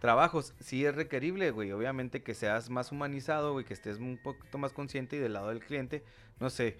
trabajos, 0.00 0.54
sí 0.58 0.84
es 0.84 0.94
requerible, 0.94 1.52
güey. 1.52 1.70
Obviamente 1.72 2.22
que 2.22 2.34
seas 2.34 2.68
más 2.70 2.90
humanizado, 2.90 3.52
güey, 3.52 3.64
que 3.64 3.74
estés 3.74 3.98
un 3.98 4.18
poquito 4.18 4.58
más 4.58 4.72
consciente 4.72 5.16
y 5.16 5.18
del 5.20 5.34
lado 5.34 5.50
del 5.50 5.60
cliente. 5.60 6.02
No 6.40 6.50
sé, 6.50 6.76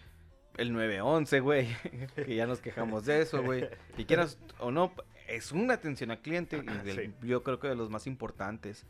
el 0.57 0.73
911, 0.73 1.41
güey, 1.41 1.69
que 2.17 2.35
ya 2.35 2.47
nos 2.47 2.61
quejamos 2.61 3.05
de 3.05 3.23
eso, 3.23 3.43
güey. 3.43 3.69
Y 3.97 4.05
quieras 4.07 4.39
o 4.59 4.71
no, 4.73 4.93
es 5.29 5.53
una 5.53 5.75
atención 5.75 6.11
al 6.11 6.21
cliente 6.21 6.57
y 6.59 6.85
del- 6.85 6.97
Sí. 7.07 7.15
yo 7.27 7.43
creo 7.45 7.61
que 7.61 7.69
de 7.69 7.77
los 7.77 7.91
más 7.91 8.07
importantes. 8.09 8.85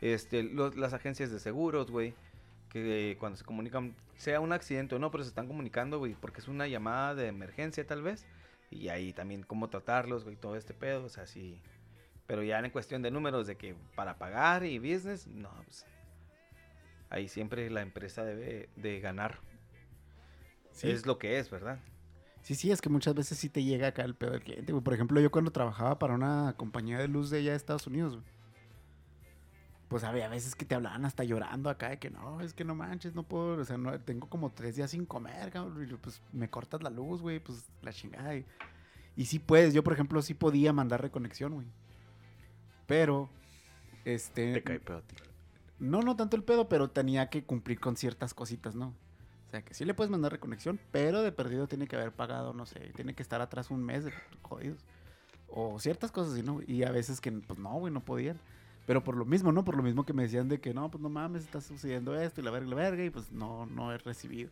Este, 0.00 0.42
los- 0.44 0.76
las 0.76 0.92
agencias 0.92 1.30
de 1.32 1.40
seguros, 1.40 1.90
güey, 1.90 2.14
que 2.70 3.16
cuando 3.18 3.36
se 3.36 3.44
comunican, 3.44 3.94
sea 4.16 4.40
un 4.40 4.52
accidente 4.52 4.94
o 4.94 4.98
no, 4.98 5.10
pero 5.10 5.24
se 5.24 5.28
están 5.30 5.46
comunicando, 5.48 5.98
güey, 5.98 6.14
porque 6.14 6.40
es 6.40 6.48
una 6.48 6.68
llamada 6.68 7.14
de 7.14 7.26
emergencia 7.26 7.84
tal 7.86 8.02
vez. 8.02 8.24
Y 8.70 8.88
ahí 8.88 9.12
también 9.12 9.42
cómo 9.42 9.68
tratarlos, 9.68 10.22
güey, 10.24 10.36
todo 10.36 10.54
este 10.56 10.72
pedo, 10.74 11.04
o 11.04 11.08
sea, 11.08 11.26
sí. 11.26 11.60
Pero 12.30 12.44
ya 12.44 12.60
en 12.60 12.70
cuestión 12.70 13.02
de 13.02 13.10
números, 13.10 13.48
de 13.48 13.56
que 13.56 13.74
para 13.96 14.16
pagar 14.16 14.64
y 14.64 14.78
business, 14.78 15.26
no, 15.26 15.50
pues. 15.64 15.84
Ahí 17.08 17.26
siempre 17.26 17.68
la 17.70 17.82
empresa 17.82 18.24
debe 18.24 18.68
de 18.76 19.00
ganar. 19.00 19.40
Sí. 20.70 20.88
Es 20.88 21.06
lo 21.06 21.18
que 21.18 21.40
es, 21.40 21.50
¿verdad? 21.50 21.80
Sí, 22.42 22.54
sí, 22.54 22.70
es 22.70 22.80
que 22.80 22.88
muchas 22.88 23.16
veces 23.16 23.36
sí 23.36 23.48
te 23.48 23.64
llega 23.64 23.88
acá 23.88 24.04
el 24.04 24.14
pedo 24.14 24.30
del 24.30 24.44
cliente. 24.44 24.72
Por 24.72 24.94
ejemplo, 24.94 25.20
yo 25.20 25.32
cuando 25.32 25.50
trabajaba 25.50 25.98
para 25.98 26.14
una 26.14 26.54
compañía 26.56 26.98
de 26.98 27.08
luz 27.08 27.30
de 27.30 27.38
allá 27.38 27.50
de 27.50 27.56
Estados 27.56 27.88
Unidos. 27.88 28.20
Pues 29.88 30.04
había 30.04 30.28
veces 30.28 30.54
que 30.54 30.64
te 30.64 30.76
hablaban 30.76 31.04
hasta 31.06 31.24
llorando 31.24 31.68
acá 31.68 31.88
de 31.88 31.98
que 31.98 32.10
no, 32.10 32.40
es 32.40 32.54
que 32.54 32.64
no 32.64 32.76
manches, 32.76 33.12
no 33.12 33.24
puedo, 33.24 33.60
o 33.60 33.64
sea, 33.64 33.76
no, 33.76 33.98
tengo 34.02 34.28
como 34.28 34.52
tres 34.52 34.76
días 34.76 34.92
sin 34.92 35.04
comer, 35.04 35.50
cabrón, 35.50 35.98
pues 36.00 36.22
me 36.32 36.48
cortas 36.48 36.80
la 36.80 36.90
luz, 36.90 37.22
güey, 37.22 37.40
pues 37.40 37.68
la 37.82 37.92
chingada. 37.92 38.36
Y, 38.36 38.46
y 39.16 39.24
sí 39.24 39.40
puedes, 39.40 39.74
yo 39.74 39.82
por 39.82 39.94
ejemplo 39.94 40.22
sí 40.22 40.32
podía 40.32 40.72
mandar 40.72 41.02
reconexión, 41.02 41.54
güey. 41.54 41.66
Pero, 42.90 43.30
este... 44.04 44.52
te 44.52 44.62
cae 44.64 44.80
pedo 44.80 44.98
a 44.98 45.02
ti. 45.02 45.14
No, 45.78 46.02
no 46.02 46.16
tanto 46.16 46.36
el 46.36 46.42
pedo, 46.42 46.68
pero 46.68 46.90
tenía 46.90 47.30
que 47.30 47.44
cumplir 47.44 47.78
con 47.78 47.96
ciertas 47.96 48.34
cositas, 48.34 48.74
¿no? 48.74 48.88
O 49.46 49.50
sea, 49.52 49.62
que 49.62 49.74
sí 49.74 49.84
le 49.84 49.94
puedes 49.94 50.10
mandar 50.10 50.32
reconexión, 50.32 50.80
pero 50.90 51.22
de 51.22 51.30
perdido 51.30 51.68
tiene 51.68 51.86
que 51.86 51.94
haber 51.94 52.10
pagado, 52.10 52.52
no 52.52 52.66
sé, 52.66 52.80
tiene 52.96 53.14
que 53.14 53.22
estar 53.22 53.40
atrás 53.40 53.70
un 53.70 53.84
mes 53.84 54.04
de 54.04 54.12
jodidos. 54.42 54.84
O 55.48 55.78
ciertas 55.78 56.10
cosas 56.10 56.32
así, 56.32 56.42
¿no? 56.42 56.62
Y 56.66 56.82
a 56.82 56.90
veces 56.90 57.20
que, 57.20 57.30
pues 57.30 57.60
no, 57.60 57.70
güey, 57.74 57.92
no 57.92 58.04
podían. 58.04 58.40
Pero 58.86 59.04
por 59.04 59.16
lo 59.16 59.24
mismo, 59.24 59.52
¿no? 59.52 59.64
Por 59.64 59.76
lo 59.76 59.84
mismo 59.84 60.04
que 60.04 60.12
me 60.12 60.24
decían 60.24 60.48
de 60.48 60.60
que 60.60 60.74
no, 60.74 60.90
pues 60.90 61.00
no 61.00 61.08
mames, 61.10 61.44
está 61.44 61.60
sucediendo 61.60 62.20
esto 62.20 62.40
y 62.40 62.44
la 62.44 62.50
verga, 62.50 62.66
y 62.66 62.70
la 62.70 62.76
verga, 62.76 63.04
y 63.04 63.10
pues 63.10 63.30
no, 63.30 63.66
no 63.66 63.92
he 63.92 63.98
recibido. 63.98 64.50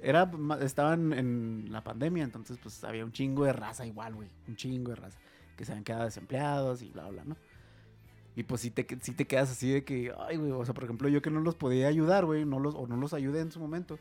Era, 0.00 0.30
estaban 0.62 1.12
en 1.12 1.66
la 1.70 1.84
pandemia, 1.84 2.24
entonces 2.24 2.58
pues 2.62 2.82
había 2.82 3.04
un 3.04 3.12
chingo 3.12 3.44
de 3.44 3.52
raza 3.52 3.84
igual, 3.84 4.14
güey. 4.14 4.30
Un 4.48 4.56
chingo 4.56 4.88
de 4.88 4.96
raza. 4.96 5.18
Que 5.54 5.66
se 5.66 5.72
habían 5.72 5.84
quedado 5.84 6.04
desempleados 6.04 6.80
y 6.80 6.88
bla, 6.88 7.08
bla, 7.10 7.24
¿no? 7.24 7.36
Y 8.36 8.42
pues 8.42 8.60
sí 8.62 8.70
te, 8.70 8.86
sí 9.00 9.12
te 9.12 9.26
quedas 9.26 9.50
así 9.52 9.70
de 9.70 9.84
que, 9.84 10.12
ay, 10.18 10.36
güey, 10.36 10.50
o 10.50 10.64
sea, 10.64 10.74
por 10.74 10.84
ejemplo, 10.84 11.08
yo 11.08 11.22
que 11.22 11.30
no 11.30 11.40
los 11.40 11.54
podía 11.54 11.86
ayudar, 11.88 12.24
güey, 12.24 12.44
no 12.44 12.58
los, 12.58 12.74
o 12.74 12.86
no 12.86 12.96
los 12.96 13.14
ayudé 13.14 13.40
en 13.40 13.52
su 13.52 13.60
momento. 13.60 13.98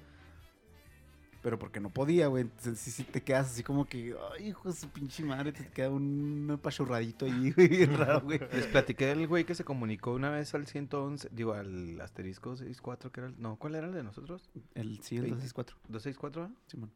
Pero 1.43 1.59
porque 1.59 1.81
no 1.81 1.89
podía, 1.89 2.27
güey. 2.27 2.43
Entonces 2.43 2.79
sí, 2.79 2.89
sí 2.89 3.03
te 3.03 3.21
quedas 3.21 3.51
así 3.51 3.63
como 3.63 3.85
que, 3.85 4.15
ay, 4.31 4.47
hijo 4.47 4.69
de 4.69 4.75
su 4.75 4.87
pinche 4.89 5.23
madre, 5.25 5.51
te 5.51 5.67
queda 5.67 5.89
un 5.89 6.57
pachurradito 6.61 7.25
ahí, 7.25 7.51
güey, 7.51 7.85
raro, 7.97 8.21
güey. 8.21 8.39
Les 8.53 8.65
platiqué 8.67 9.07
del 9.07 9.27
güey 9.27 9.43
que 9.43 9.53
se 9.53 9.65
comunicó 9.65 10.13
una 10.13 10.29
vez 10.29 10.55
al 10.55 10.65
111, 10.65 11.29
digo, 11.33 11.51
al 11.53 11.99
asterisco 11.99 12.55
64, 12.55 13.11
que 13.11 13.19
era 13.19 13.27
el... 13.29 13.41
No, 13.41 13.57
¿cuál 13.57 13.75
era 13.75 13.87
el 13.87 13.93
de 13.93 14.03
nosotros? 14.03 14.49
El 14.73 15.01
sí, 15.03 15.17
el 15.17 15.25
Sí. 15.25 15.29
264, 15.31 15.75
264, 15.89 16.45
¿eh? 16.45 16.49
Simón. 16.67 16.91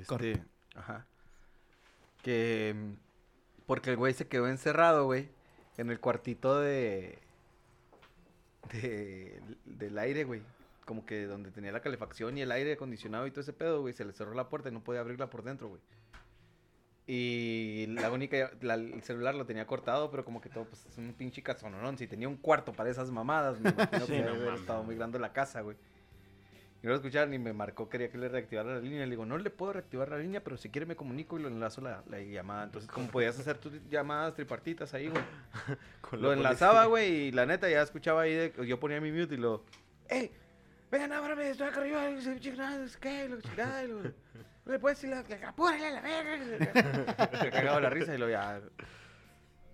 Este, 0.00 0.42
ajá. 0.76 1.04
Que. 2.22 2.74
mm, 2.76 3.66
Porque 3.66 3.90
el 3.90 3.96
güey 3.96 4.14
se 4.14 4.28
quedó 4.28 4.48
encerrado, 4.48 5.04
güey. 5.06 5.28
En 5.80 5.88
el 5.90 5.98
cuartito 5.98 6.60
de. 6.60 7.18
de 8.72 9.40
del 9.64 9.98
aire, 9.98 10.24
güey. 10.24 10.42
Como 10.84 11.06
que 11.06 11.24
donde 11.24 11.50
tenía 11.50 11.72
la 11.72 11.80
calefacción 11.80 12.36
y 12.36 12.42
el 12.42 12.52
aire 12.52 12.72
acondicionado 12.74 13.26
y 13.26 13.30
todo 13.30 13.40
ese 13.40 13.52
pedo, 13.52 13.80
güey. 13.80 13.94
Se 13.94 14.04
le 14.04 14.12
cerró 14.12 14.34
la 14.34 14.48
puerta 14.48 14.68
y 14.68 14.72
no 14.72 14.80
podía 14.82 15.00
abrirla 15.00 15.30
por 15.30 15.42
dentro, 15.42 15.68
güey. 15.68 15.80
Y 17.06 17.86
la 17.88 18.10
única. 18.12 18.50
la- 18.60 18.74
el 18.74 19.02
celular 19.02 19.34
lo 19.34 19.46
tenía 19.46 19.66
cortado, 19.66 20.10
pero 20.10 20.24
como 20.24 20.40
que 20.40 20.48
todo, 20.50 20.64
pues 20.64 20.84
es 20.86 20.98
un 20.98 21.12
pinche 21.14 21.42
cazononón. 21.42 21.96
Si 21.96 22.06
tenía 22.06 22.28
un 22.28 22.36
cuarto 22.36 22.72
para 22.72 22.90
esas 22.90 23.10
mamadas, 23.10 23.58
me 23.58 23.70
imagino 23.70 24.06
Sí, 24.06 24.12
que 24.12 24.20
no 24.22 24.32
debe 24.34 24.48
haber 24.48 24.60
estado 24.60 24.82
muy 24.82 24.96
grande 24.96 25.18
la 25.18 25.32
casa, 25.32 25.62
güey. 25.62 25.76
Y 26.82 26.86
no 26.86 26.90
lo 26.90 26.96
escucharon 26.96 27.34
y 27.34 27.38
me 27.38 27.52
marcó, 27.52 27.90
quería 27.90 28.10
que 28.10 28.16
le 28.16 28.28
reactivara 28.28 28.74
la 28.74 28.80
línea. 28.80 29.04
Le 29.04 29.10
digo, 29.10 29.26
no 29.26 29.36
le 29.36 29.50
puedo 29.50 29.74
reactivar 29.74 30.08
la 30.08 30.18
línea, 30.18 30.42
pero 30.42 30.56
si 30.56 30.70
quiere 30.70 30.86
me 30.86 30.96
comunico 30.96 31.38
y 31.38 31.42
lo 31.42 31.48
enlazo 31.48 31.82
la, 31.82 32.02
la 32.08 32.20
llamada. 32.20 32.64
Entonces, 32.64 32.90
como 32.90 33.08
podías 33.08 33.38
hacer 33.38 33.58
tus 33.58 33.72
llamadas 33.90 34.34
tripartitas 34.34 34.94
ahí, 34.94 35.08
güey. 35.08 35.22
Con 36.00 36.22
Lo 36.22 36.28
la 36.30 36.36
enlazaba, 36.36 36.86
güey, 36.86 37.28
y 37.28 37.32
la 37.32 37.44
neta 37.44 37.68
ya 37.68 37.82
escuchaba 37.82 38.22
ahí, 38.22 38.34
de- 38.34 38.66
yo 38.66 38.80
ponía 38.80 39.00
mi 39.00 39.12
mute 39.12 39.34
y 39.34 39.38
lo, 39.38 39.62
¡Ey! 40.08 40.30
Vengan, 40.90 41.12
ábrame, 41.12 41.50
estoy 41.50 41.68
acá 41.68 41.80
arriba, 41.80 42.10
y 42.10 42.14
que, 43.00 43.28
lo 43.28 43.40
chingada, 43.40 43.84
y 43.84 43.88
lo, 43.88 44.02
no 44.02 44.72
le 44.72 44.78
puedes 44.80 45.00
decir, 45.00 45.14
la, 45.14 45.22
que 45.22 45.34
apúrale 45.44 45.92
la 45.92 46.00
verga. 46.00 47.30
Se 47.40 47.50
cagaba 47.50 47.80
la 47.80 47.90
risa 47.90 48.12
y 48.12 48.18
lo 48.18 48.28
ya, 48.28 48.60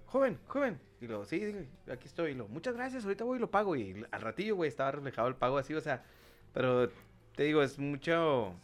joven, 0.04 0.38
joven, 0.46 0.78
y 1.00 1.06
lo, 1.06 1.24
sí, 1.24 1.68
aquí 1.90 2.06
estoy, 2.06 2.32
y 2.32 2.34
lo, 2.34 2.48
muchas 2.48 2.74
gracias, 2.74 3.04
ahorita 3.04 3.24
voy 3.24 3.38
y 3.38 3.40
lo 3.40 3.50
pago, 3.50 3.76
y 3.76 4.04
al 4.10 4.20
ratillo, 4.20 4.56
güey, 4.56 4.68
estaba 4.68 4.90
reflejado 4.90 5.28
el 5.28 5.36
pago 5.36 5.56
así, 5.56 5.72
o 5.72 5.80
sea, 5.80 6.04
pero 6.56 6.88
te 7.34 7.42
digo, 7.42 7.62
es 7.62 7.78
mucho, 7.78 8.54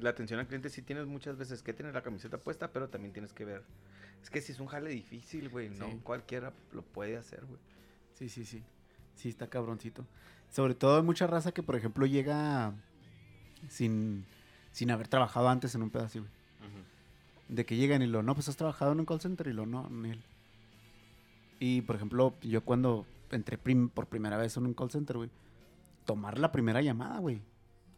la 0.00 0.10
atención 0.10 0.40
al 0.40 0.48
cliente 0.48 0.68
sí 0.68 0.82
tienes 0.82 1.06
muchas 1.06 1.36
veces 1.38 1.62
que 1.62 1.72
tener 1.72 1.94
la 1.94 2.02
camiseta 2.02 2.38
puesta, 2.38 2.72
pero 2.72 2.88
también 2.88 3.12
tienes 3.12 3.32
que 3.32 3.44
ver 3.44 3.62
Es 4.20 4.30
que 4.30 4.40
si 4.40 4.50
es 4.50 4.58
un 4.58 4.66
jale 4.66 4.90
difícil, 4.90 5.48
güey, 5.48 5.68
no 5.70 5.86
Sí. 5.86 6.00
cualquiera 6.02 6.52
lo 6.72 6.82
puede 6.82 7.16
hacer, 7.16 7.44
güey. 7.46 7.60
Sí, 8.14 8.28
sí, 8.28 8.44
sí. 8.44 8.64
Sí, 9.14 9.28
está 9.28 9.46
cabroncito. 9.46 10.04
Sobre 10.50 10.74
todo 10.74 10.96
hay 10.96 11.04
mucha 11.04 11.28
raza 11.28 11.52
que, 11.52 11.62
por 11.62 11.76
ejemplo, 11.76 12.04
llega 12.04 12.72
sin, 13.68 14.24
sin 14.72 14.90
haber 14.90 15.06
trabajado 15.06 15.48
antes 15.48 15.72
en 15.76 15.82
un 15.82 15.90
pedazo, 15.90 16.18
güey. 16.18 16.30
De 17.48 17.64
que 17.64 17.76
llegan 17.76 18.02
y 18.02 18.06
lo, 18.08 18.24
no, 18.24 18.34
pues 18.34 18.48
has 18.48 18.56
trabajado 18.56 18.90
en 18.90 18.98
un 18.98 19.06
call 19.06 19.20
center 19.20 19.46
y 19.46 19.52
lo, 19.52 19.66
no, 19.66 19.88
ni 19.88 20.10
él. 20.10 20.22
Y, 21.60 21.82
por 21.82 21.94
ejemplo, 21.94 22.34
yo 22.42 22.62
cuando 22.64 23.06
entré 23.30 23.56
prim- 23.56 23.88
por 23.88 24.06
primera 24.08 24.36
vez 24.36 24.56
en 24.56 24.66
un 24.66 24.74
call 24.74 24.90
center, 24.90 25.16
güey, 25.16 25.30
tomar 26.08 26.38
la 26.38 26.50
primera 26.50 26.80
llamada, 26.80 27.18
güey. 27.18 27.42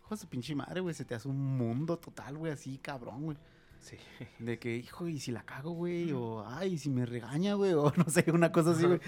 Hijo 0.01 0.14
de 0.16 0.20
su 0.20 0.27
pinche 0.27 0.53
madre, 0.57 0.81
güey, 0.81 0.92
se 0.96 1.05
te 1.05 1.14
hace 1.14 1.29
un 1.29 1.38
mundo 1.57 1.96
total, 1.96 2.37
güey, 2.37 2.53
así 2.53 2.77
cabrón, 2.79 3.23
güey. 3.23 3.37
Sí. 3.79 3.96
De 4.40 4.59
que, 4.59 4.77
hijo, 4.77 5.07
y 5.07 5.20
si 5.20 5.31
la 5.31 5.44
cago, 5.44 5.70
güey, 5.70 6.11
o, 6.11 6.44
ay, 6.44 6.77
si 6.77 6.90
me 6.90 7.07
regaña, 7.07 7.55
güey, 7.55 7.73
o 7.73 7.92
no 7.96 8.05
sé, 8.11 8.25
una 8.33 8.51
cosa 8.51 8.73
así, 8.73 8.85
güey. 8.85 9.01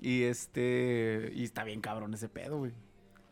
Y 0.00 0.22
este, 0.22 1.32
y 1.34 1.42
está 1.42 1.64
bien 1.64 1.80
cabrón 1.80 2.14
ese 2.14 2.28
pedo, 2.28 2.58
güey. 2.58 2.72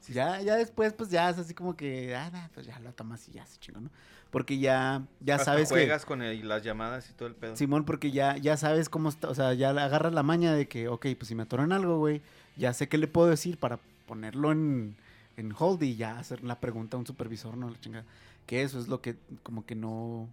Ya, 0.09 0.41
ya 0.43 0.57
después, 0.57 0.93
pues 0.93 1.11
ya 1.11 1.31
es 1.31 1.39
así 1.39 1.55
como 1.55 1.77
que, 1.77 2.15
ah, 2.17 2.29
nah, 2.33 2.49
pues 2.53 2.67
ya 2.67 2.79
lo 2.81 2.93
tomas 2.93 3.27
y 3.29 3.33
ya 3.33 3.47
se 3.47 3.59
chingó, 3.59 3.81
¿no? 3.81 3.91
Porque 4.31 4.59
ya, 4.59 5.07
ya 5.21 5.37
Hasta 5.37 5.45
sabes 5.53 5.69
que... 5.69 5.77
juegas 5.77 6.05
con 6.05 6.23
el- 6.23 6.47
las 6.49 6.65
llamadas 6.65 7.09
y 7.09 7.13
todo 7.15 7.29
el 7.29 7.37
pedo. 7.37 7.55
Simón, 7.57 7.85
porque 7.85 8.11
ya, 8.11 8.37
ya 8.37 8.57
sabes 8.57 8.89
cómo 8.89 9.09
está, 9.09 9.29
o 9.29 9.35
sea, 9.35 9.55
ya 9.55 9.71
agarras 9.71 10.13
la 10.13 10.25
maña 10.25 10.53
de 10.53 10.67
que, 10.67 10.89
ok, 10.89 11.07
pues 11.17 11.29
si 11.29 11.37
me 11.37 11.45
atoran 11.45 11.71
algo, 11.73 11.99
güey, 11.99 12.21
ya 12.57 12.73
sé 12.75 12.89
qué 12.89 12.99
le 12.99 13.07
puedo 13.07 13.29
decir 13.29 13.59
para 13.59 13.79
ponerlo 14.07 14.53
en, 14.53 14.97
en 15.37 15.55
hold 15.59 15.83
y 15.83 15.97
ya 15.97 16.19
hacer 16.19 16.45
la 16.45 16.61
pregunta 16.61 16.97
a 16.97 17.01
un 17.01 17.07
supervisor, 17.07 17.57
¿no? 17.57 17.71
La 17.71 17.81
chingada. 17.81 18.05
Que 18.47 18.63
eso 18.63 18.79
es 18.79 18.89
lo 18.89 19.01
que, 19.01 19.17
como 19.43 19.65
que 19.65 19.75
no, 19.75 20.29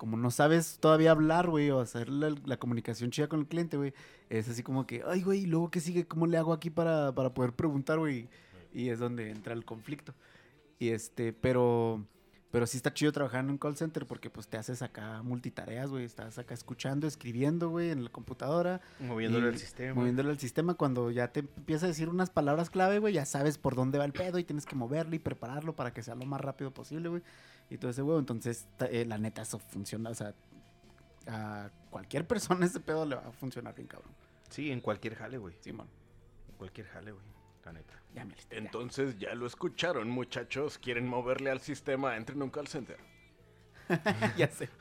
como 0.00 0.16
no 0.16 0.30
sabes 0.30 0.78
todavía 0.80 1.10
hablar, 1.10 1.48
güey, 1.48 1.70
o 1.70 1.80
hacer 1.80 2.08
la, 2.08 2.56
comunicación 2.56 3.10
chida 3.10 3.28
con 3.28 3.40
el 3.40 3.46
cliente, 3.46 3.76
güey, 3.76 3.92
es 4.30 4.48
así 4.48 4.62
como 4.62 4.86
que, 4.86 5.02
ay, 5.06 5.22
güey, 5.22 5.40
¿y 5.40 5.46
luego 5.46 5.70
qué 5.70 5.80
sigue? 5.80 6.06
¿Cómo 6.06 6.26
le 6.26 6.38
hago 6.38 6.52
aquí 6.52 6.70
para, 6.70 7.14
para 7.14 7.34
poder 7.34 7.52
preguntar, 7.52 7.98
güey? 7.98 8.28
Y 8.72 8.88
es 8.88 8.98
donde 8.98 9.30
entra 9.30 9.52
el 9.52 9.64
conflicto. 9.64 10.14
Y 10.78 10.88
este, 10.88 11.32
pero... 11.32 12.04
Pero 12.50 12.66
sí 12.66 12.76
está 12.76 12.92
chido 12.92 13.12
trabajar 13.12 13.44
en 13.44 13.50
un 13.50 13.58
call 13.58 13.76
center 13.76 14.06
porque 14.06 14.28
pues 14.28 14.48
te 14.48 14.56
haces 14.56 14.82
acá 14.82 15.22
multitareas, 15.22 15.88
güey. 15.88 16.04
Estás 16.04 16.36
acá 16.38 16.52
escuchando, 16.52 17.06
escribiendo, 17.06 17.68
güey, 17.68 17.90
en 17.90 18.02
la 18.02 18.10
computadora. 18.10 18.80
Moviéndole 18.98 19.48
el 19.48 19.58
sistema. 19.58 19.94
Moviéndole 19.94 20.30
al 20.30 20.38
sistema. 20.38 20.74
Cuando 20.74 21.12
ya 21.12 21.28
te 21.28 21.40
empieza 21.40 21.86
a 21.86 21.88
decir 21.88 22.08
unas 22.08 22.30
palabras 22.30 22.68
clave, 22.68 22.98
güey, 22.98 23.14
ya 23.14 23.24
sabes 23.24 23.56
por 23.56 23.76
dónde 23.76 23.98
va 23.98 24.04
el 24.04 24.12
pedo 24.12 24.38
y 24.38 24.44
tienes 24.44 24.66
que 24.66 24.74
moverlo 24.74 25.14
y 25.14 25.20
prepararlo 25.20 25.76
para 25.76 25.92
que 25.92 26.02
sea 26.02 26.16
lo 26.16 26.26
más 26.26 26.40
rápido 26.40 26.72
posible, 26.72 27.08
güey. 27.08 27.22
Y 27.70 27.78
todo 27.78 27.92
ese 27.92 28.02
huevo. 28.02 28.18
Entonces, 28.18 28.66
eh, 28.80 29.04
la 29.06 29.18
neta, 29.18 29.42
eso 29.42 29.60
funciona. 29.60 30.10
O 30.10 30.14
sea, 30.14 30.34
a 31.28 31.70
cualquier 31.90 32.26
persona 32.26 32.66
ese 32.66 32.80
pedo 32.80 33.06
le 33.06 33.14
va 33.14 33.28
a 33.28 33.32
funcionar 33.32 33.76
bien, 33.76 33.86
cabrón. 33.86 34.10
Sí, 34.48 34.72
en 34.72 34.80
cualquier 34.80 35.14
jale, 35.14 35.38
güey. 35.38 35.54
Simón, 35.60 35.86
En 36.48 36.56
cualquier 36.56 36.88
jale, 36.88 37.12
güey. 37.12 37.24
La 37.64 37.72
neta. 37.72 37.99
Ya 38.14 38.24
me 38.24 38.34
listé. 38.34 38.58
Entonces 38.58 39.18
ya 39.18 39.34
lo 39.34 39.46
escucharon, 39.46 40.08
muchachos. 40.10 40.78
¿Quieren 40.78 41.06
moverle 41.06 41.50
al 41.50 41.60
sistema? 41.60 42.16
Entren 42.16 42.38
en 42.38 42.42
un 42.44 42.50
call 42.50 42.68
center. 42.68 42.98
ya 44.36 44.48
sé. 44.48 44.68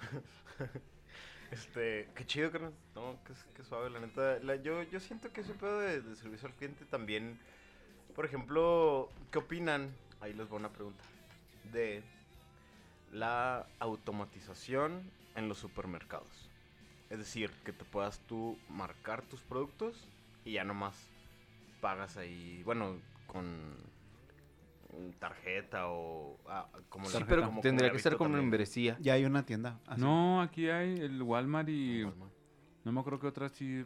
Este, 1.52 2.12
qué 2.16 2.26
chido, 2.26 2.52
carnal. 2.52 2.74
No, 2.96 3.20
qué, 3.26 3.34
qué 3.56 3.64
suave, 3.64 3.90
la 3.90 4.00
neta. 4.00 4.40
La- 4.44 4.56
yo, 4.58 4.84
yo 4.84 5.00
siento 5.00 5.32
que 5.34 5.42
ese 5.42 5.54
pedo 5.56 5.80
de, 5.80 6.02
de 6.02 6.16
servicio 6.16 6.48
al 6.48 6.56
cliente 6.56 6.86
también. 6.86 7.40
Por 8.16 8.26
ejemplo, 8.26 9.10
¿qué 9.32 9.40
opinan? 9.40 9.96
Ahí 10.22 10.34
les 10.34 10.50
voy 10.50 10.58
a 10.58 10.60
una 10.62 10.74
pregunta. 10.74 11.04
De 11.64 12.04
la 13.12 13.68
automatización 13.80 15.12
en 15.36 15.48
los 15.50 15.58
supermercados. 15.58 16.50
Es 17.10 17.20
decir, 17.20 17.52
que 17.66 17.74
te 17.74 17.86
puedas 17.86 18.20
tú 18.28 18.58
marcar 18.70 19.24
tus 19.24 19.42
productos 19.42 20.10
y 20.46 20.54
ya 20.54 20.64
nomás 20.64 20.96
pagas 21.82 22.18
ahí, 22.18 22.64
bueno, 22.64 23.02
con 23.30 23.78
tarjeta 25.20 25.88
o 25.88 26.38
ah, 26.48 26.68
como 26.90 27.06
Sí, 27.06 27.20
la- 27.20 27.26
pero 27.26 27.44
como- 27.46 27.62
tendría 27.62 27.92
que 27.92 28.00
ser. 28.00 28.18
Ah, 28.20 28.28
membresía. 28.28 28.98
Ya 29.00 29.14
hay 29.14 29.26
una 29.26 29.46
tienda. 29.46 29.80
así. 29.88 30.02
No, 30.02 30.42
aquí 30.42 30.70
hay 30.70 31.00
el 31.00 31.22
Walmart 31.22 31.70
y 31.70 32.04
Walmart. 32.04 32.32
no 32.84 32.92
me 32.92 33.00
acuerdo 33.00 33.20
que 33.20 33.28
otra 33.28 33.50
sí. 33.50 33.86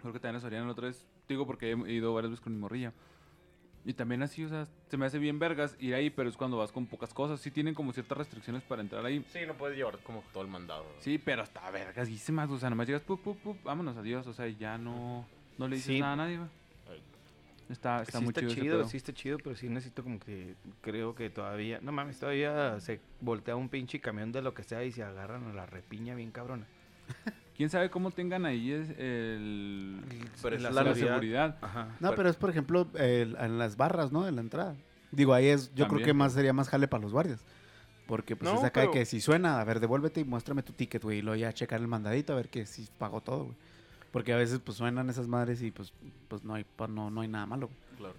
Creo 0.00 0.12
que 0.12 0.20
también 0.20 0.34
la 0.34 0.40
Soriana 0.40 0.66
la 0.66 0.72
otra 0.72 0.86
vez. 0.88 1.08
Digo 1.28 1.46
porque 1.46 1.72
he 1.72 1.92
ido 1.92 2.14
varias 2.14 2.30
veces 2.30 2.42
con 2.44 2.52
mi 2.52 2.60
morrilla. 2.60 2.92
Y 3.84 3.94
también 3.94 4.22
así, 4.22 4.44
o 4.44 4.48
sea, 4.48 4.66
se 4.88 4.96
me 4.96 5.06
hace 5.06 5.18
bien 5.18 5.38
vergas 5.38 5.76
ir 5.78 5.94
ahí, 5.94 6.10
pero 6.10 6.28
es 6.28 6.36
cuando 6.36 6.56
vas 6.56 6.72
con 6.72 6.86
pocas 6.86 7.14
cosas. 7.14 7.40
Sí 7.40 7.50
tienen 7.52 7.72
como 7.74 7.92
ciertas 7.92 8.18
restricciones 8.18 8.62
para 8.64 8.82
entrar 8.82 9.04
ahí. 9.06 9.24
Sí, 9.28 9.40
no 9.46 9.54
puedes 9.54 9.76
llevar 9.76 9.98
como 10.00 10.22
todo 10.32 10.42
el 10.42 10.48
mandado. 10.50 10.84
Sí, 10.98 11.18
pero 11.18 11.42
está 11.44 11.70
vergasísimas. 11.70 12.50
O 12.50 12.58
sea, 12.58 12.68
nomás 12.70 12.86
llegas, 12.88 13.02
pup, 13.02 13.20
pup, 13.22 13.38
pup, 13.38 13.62
vámonos, 13.62 13.96
adiós. 13.96 14.26
O 14.26 14.32
sea, 14.32 14.48
ya 14.48 14.76
no, 14.76 15.24
no 15.56 15.68
le 15.68 15.76
dices 15.76 15.94
Sí. 15.94 16.00
nada 16.00 16.12
a 16.14 16.16
nadie. 16.16 16.40
Está, 17.68 18.02
está 18.02 18.18
sí 18.18 18.24
muy 18.24 18.28
está 18.30 18.40
chido, 18.42 18.54
chido, 18.54 18.88
sí 18.88 18.96
está 18.96 19.12
chido, 19.12 19.38
pero 19.38 19.56
sí 19.56 19.68
necesito 19.68 20.02
como 20.04 20.20
que 20.20 20.54
creo 20.82 21.14
que 21.16 21.30
todavía, 21.30 21.80
no 21.82 21.90
mames, 21.90 22.18
todavía 22.18 22.78
se 22.80 23.00
voltea 23.20 23.56
un 23.56 23.68
pinche 23.68 24.00
camión 24.00 24.30
de 24.30 24.40
lo 24.42 24.54
que 24.54 24.62
sea 24.62 24.84
y 24.84 24.92
se 24.92 25.02
agarran 25.02 25.48
a 25.48 25.52
la 25.52 25.66
repiña 25.66 26.14
bien 26.14 26.30
cabrona. 26.30 26.66
¿Quién 27.56 27.70
sabe 27.70 27.90
cómo 27.90 28.10
tengan 28.10 28.44
ahí 28.46 28.70
es 28.70 28.90
el... 28.98 30.00
Pero 30.42 30.56
es 30.56 30.62
la, 30.62 30.72
seguridad. 30.72 30.94
seguridad? 30.94 31.58
Ajá. 31.62 31.88
No, 32.00 32.14
pero 32.14 32.28
es 32.28 32.36
por 32.36 32.50
ejemplo 32.50 32.86
el- 32.94 33.36
en 33.40 33.58
las 33.58 33.76
barras, 33.76 34.12
¿no? 34.12 34.24
De 34.24 34.32
la 34.32 34.42
entrada. 34.42 34.76
Digo, 35.10 35.32
ahí 35.34 35.46
es, 35.46 35.74
yo 35.74 35.88
creo 35.88 36.04
que 36.04 36.12
más 36.12 36.34
sería 36.34 36.52
más 36.52 36.68
jale 36.68 36.86
para 36.86 37.02
los 37.02 37.12
guardias. 37.12 37.40
Porque 38.06 38.36
pues 38.36 38.52
No, 38.52 38.58
es 38.58 38.64
acá 38.64 38.82
de 38.82 38.86
pero- 38.88 38.92
que 39.00 39.04
si 39.06 39.20
suena, 39.20 39.60
a 39.60 39.64
ver, 39.64 39.80
devuélvete 39.80 40.20
y 40.20 40.24
muéstrame 40.24 40.62
tu 40.62 40.72
ticket, 40.74 41.02
güey. 41.02 41.18
Y 41.18 41.22
luego 41.22 41.36
ya 41.36 41.52
checar 41.52 41.80
el 41.80 41.88
mandadito 41.88 42.32
a 42.34 42.36
ver 42.36 42.48
que 42.50 42.66
si 42.66 42.86
pagó 42.98 43.20
todo, 43.22 43.44
güey. 43.46 43.56
Porque 44.16 44.32
a 44.32 44.36
veces 44.36 44.60
pues 44.60 44.78
suenan 44.78 45.10
esas 45.10 45.28
madres 45.28 45.60
y 45.60 45.70
pues, 45.70 45.92
pues 46.28 46.42
no 46.42 46.54
hay 46.54 46.64
pa- 46.64 46.88
no, 46.88 47.10
no 47.10 47.20
hay 47.20 47.28
nada 47.28 47.44
malo. 47.44 47.68
Claro. 47.98 48.14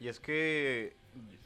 Y 0.00 0.08
es 0.08 0.18
que, 0.18 0.96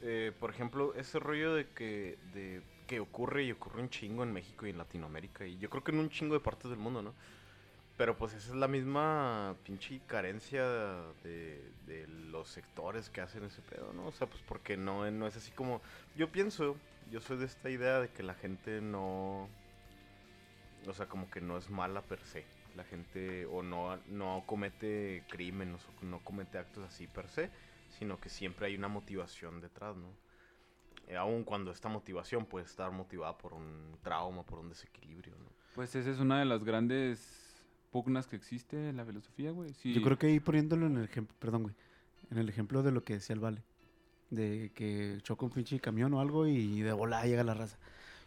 eh, 0.01 0.31
por 0.39 0.49
ejemplo, 0.49 0.95
ese 0.95 1.19
rollo 1.19 1.53
de 1.53 1.67
que, 1.67 2.17
de 2.33 2.63
que 2.87 2.99
ocurre 2.99 3.43
y 3.43 3.51
ocurre 3.51 3.83
un 3.83 3.91
chingo 3.91 4.23
en 4.23 4.33
México 4.33 4.65
y 4.65 4.71
en 4.71 4.79
Latinoamérica. 4.79 5.45
Y 5.45 5.59
yo 5.59 5.69
creo 5.69 5.83
que 5.83 5.91
en 5.91 5.99
un 5.99 6.09
chingo 6.09 6.33
de 6.33 6.39
partes 6.39 6.71
del 6.71 6.79
mundo, 6.79 7.03
¿no? 7.03 7.13
Pero 7.97 8.17
pues 8.17 8.33
esa 8.33 8.49
es 8.49 8.55
la 8.55 8.67
misma 8.67 9.55
pinche 9.63 10.01
carencia 10.07 10.63
de, 11.23 11.61
de 11.85 12.07
los 12.31 12.49
sectores 12.49 13.11
que 13.11 13.21
hacen 13.21 13.43
ese 13.43 13.61
pedo, 13.61 13.93
¿no? 13.93 14.07
O 14.07 14.11
sea, 14.11 14.25
pues 14.25 14.41
porque 14.47 14.75
no, 14.75 15.09
no 15.11 15.27
es 15.27 15.37
así 15.37 15.51
como... 15.51 15.83
Yo 16.15 16.31
pienso, 16.31 16.77
yo 17.11 17.21
soy 17.21 17.37
de 17.37 17.45
esta 17.45 17.69
idea 17.69 17.99
de 17.99 18.09
que 18.09 18.23
la 18.23 18.33
gente 18.33 18.81
no... 18.81 19.47
O 20.87 20.93
sea, 20.93 21.05
como 21.05 21.29
que 21.29 21.41
no 21.41 21.59
es 21.59 21.69
mala 21.69 22.01
per 22.01 22.19
se. 22.21 22.43
La 22.77 22.83
gente 22.83 23.45
o 23.47 23.63
no, 23.63 23.97
no 24.07 24.43
comete 24.45 25.23
crímenes 25.27 25.81
o 25.81 26.05
no 26.05 26.19
comete 26.19 26.59
actos 26.59 26.85
así 26.85 27.07
per 27.07 27.27
se, 27.27 27.49
sino 27.97 28.19
que 28.19 28.29
siempre 28.29 28.67
hay 28.67 28.75
una 28.75 28.87
motivación 28.87 29.59
detrás, 29.59 29.97
¿no? 29.97 30.07
Eh, 31.07 31.17
aun 31.17 31.43
cuando 31.43 31.71
esta 31.71 31.89
motivación 31.89 32.45
puede 32.45 32.65
estar 32.65 32.91
motivada 32.91 33.35
por 33.35 33.53
un 33.53 33.97
trauma, 34.03 34.43
por 34.43 34.59
un 34.59 34.69
desequilibrio, 34.69 35.33
¿no? 35.37 35.49
Pues 35.73 35.95
esa 35.95 36.11
es 36.11 36.19
una 36.19 36.37
de 36.39 36.45
las 36.45 36.63
grandes 36.63 37.65
pugnas 37.91 38.27
que 38.27 38.35
existe 38.35 38.89
en 38.89 38.97
la 38.97 39.05
filosofía, 39.05 39.51
güey. 39.51 39.73
Sí. 39.73 39.93
Yo 39.93 40.03
creo 40.03 40.17
que 40.19 40.27
ahí 40.27 40.39
poniéndolo 40.39 40.85
en 40.85 40.97
el 40.97 41.05
ejemplo, 41.05 41.35
perdón, 41.39 41.63
güey. 41.63 41.75
En 42.29 42.37
el 42.37 42.47
ejemplo 42.47 42.83
de 42.83 42.91
lo 42.91 43.03
que 43.03 43.13
decía 43.13 43.33
el 43.33 43.39
Vale. 43.39 43.63
De 44.29 44.71
que 44.75 45.17
choca 45.23 45.45
un 45.45 45.51
pinche 45.51 45.79
camión 45.79 46.13
o 46.13 46.19
algo 46.19 46.45
y 46.45 46.81
de 46.81 46.91
volada 46.91 47.25
llega 47.25 47.43
la 47.43 47.55
raza. 47.55 47.79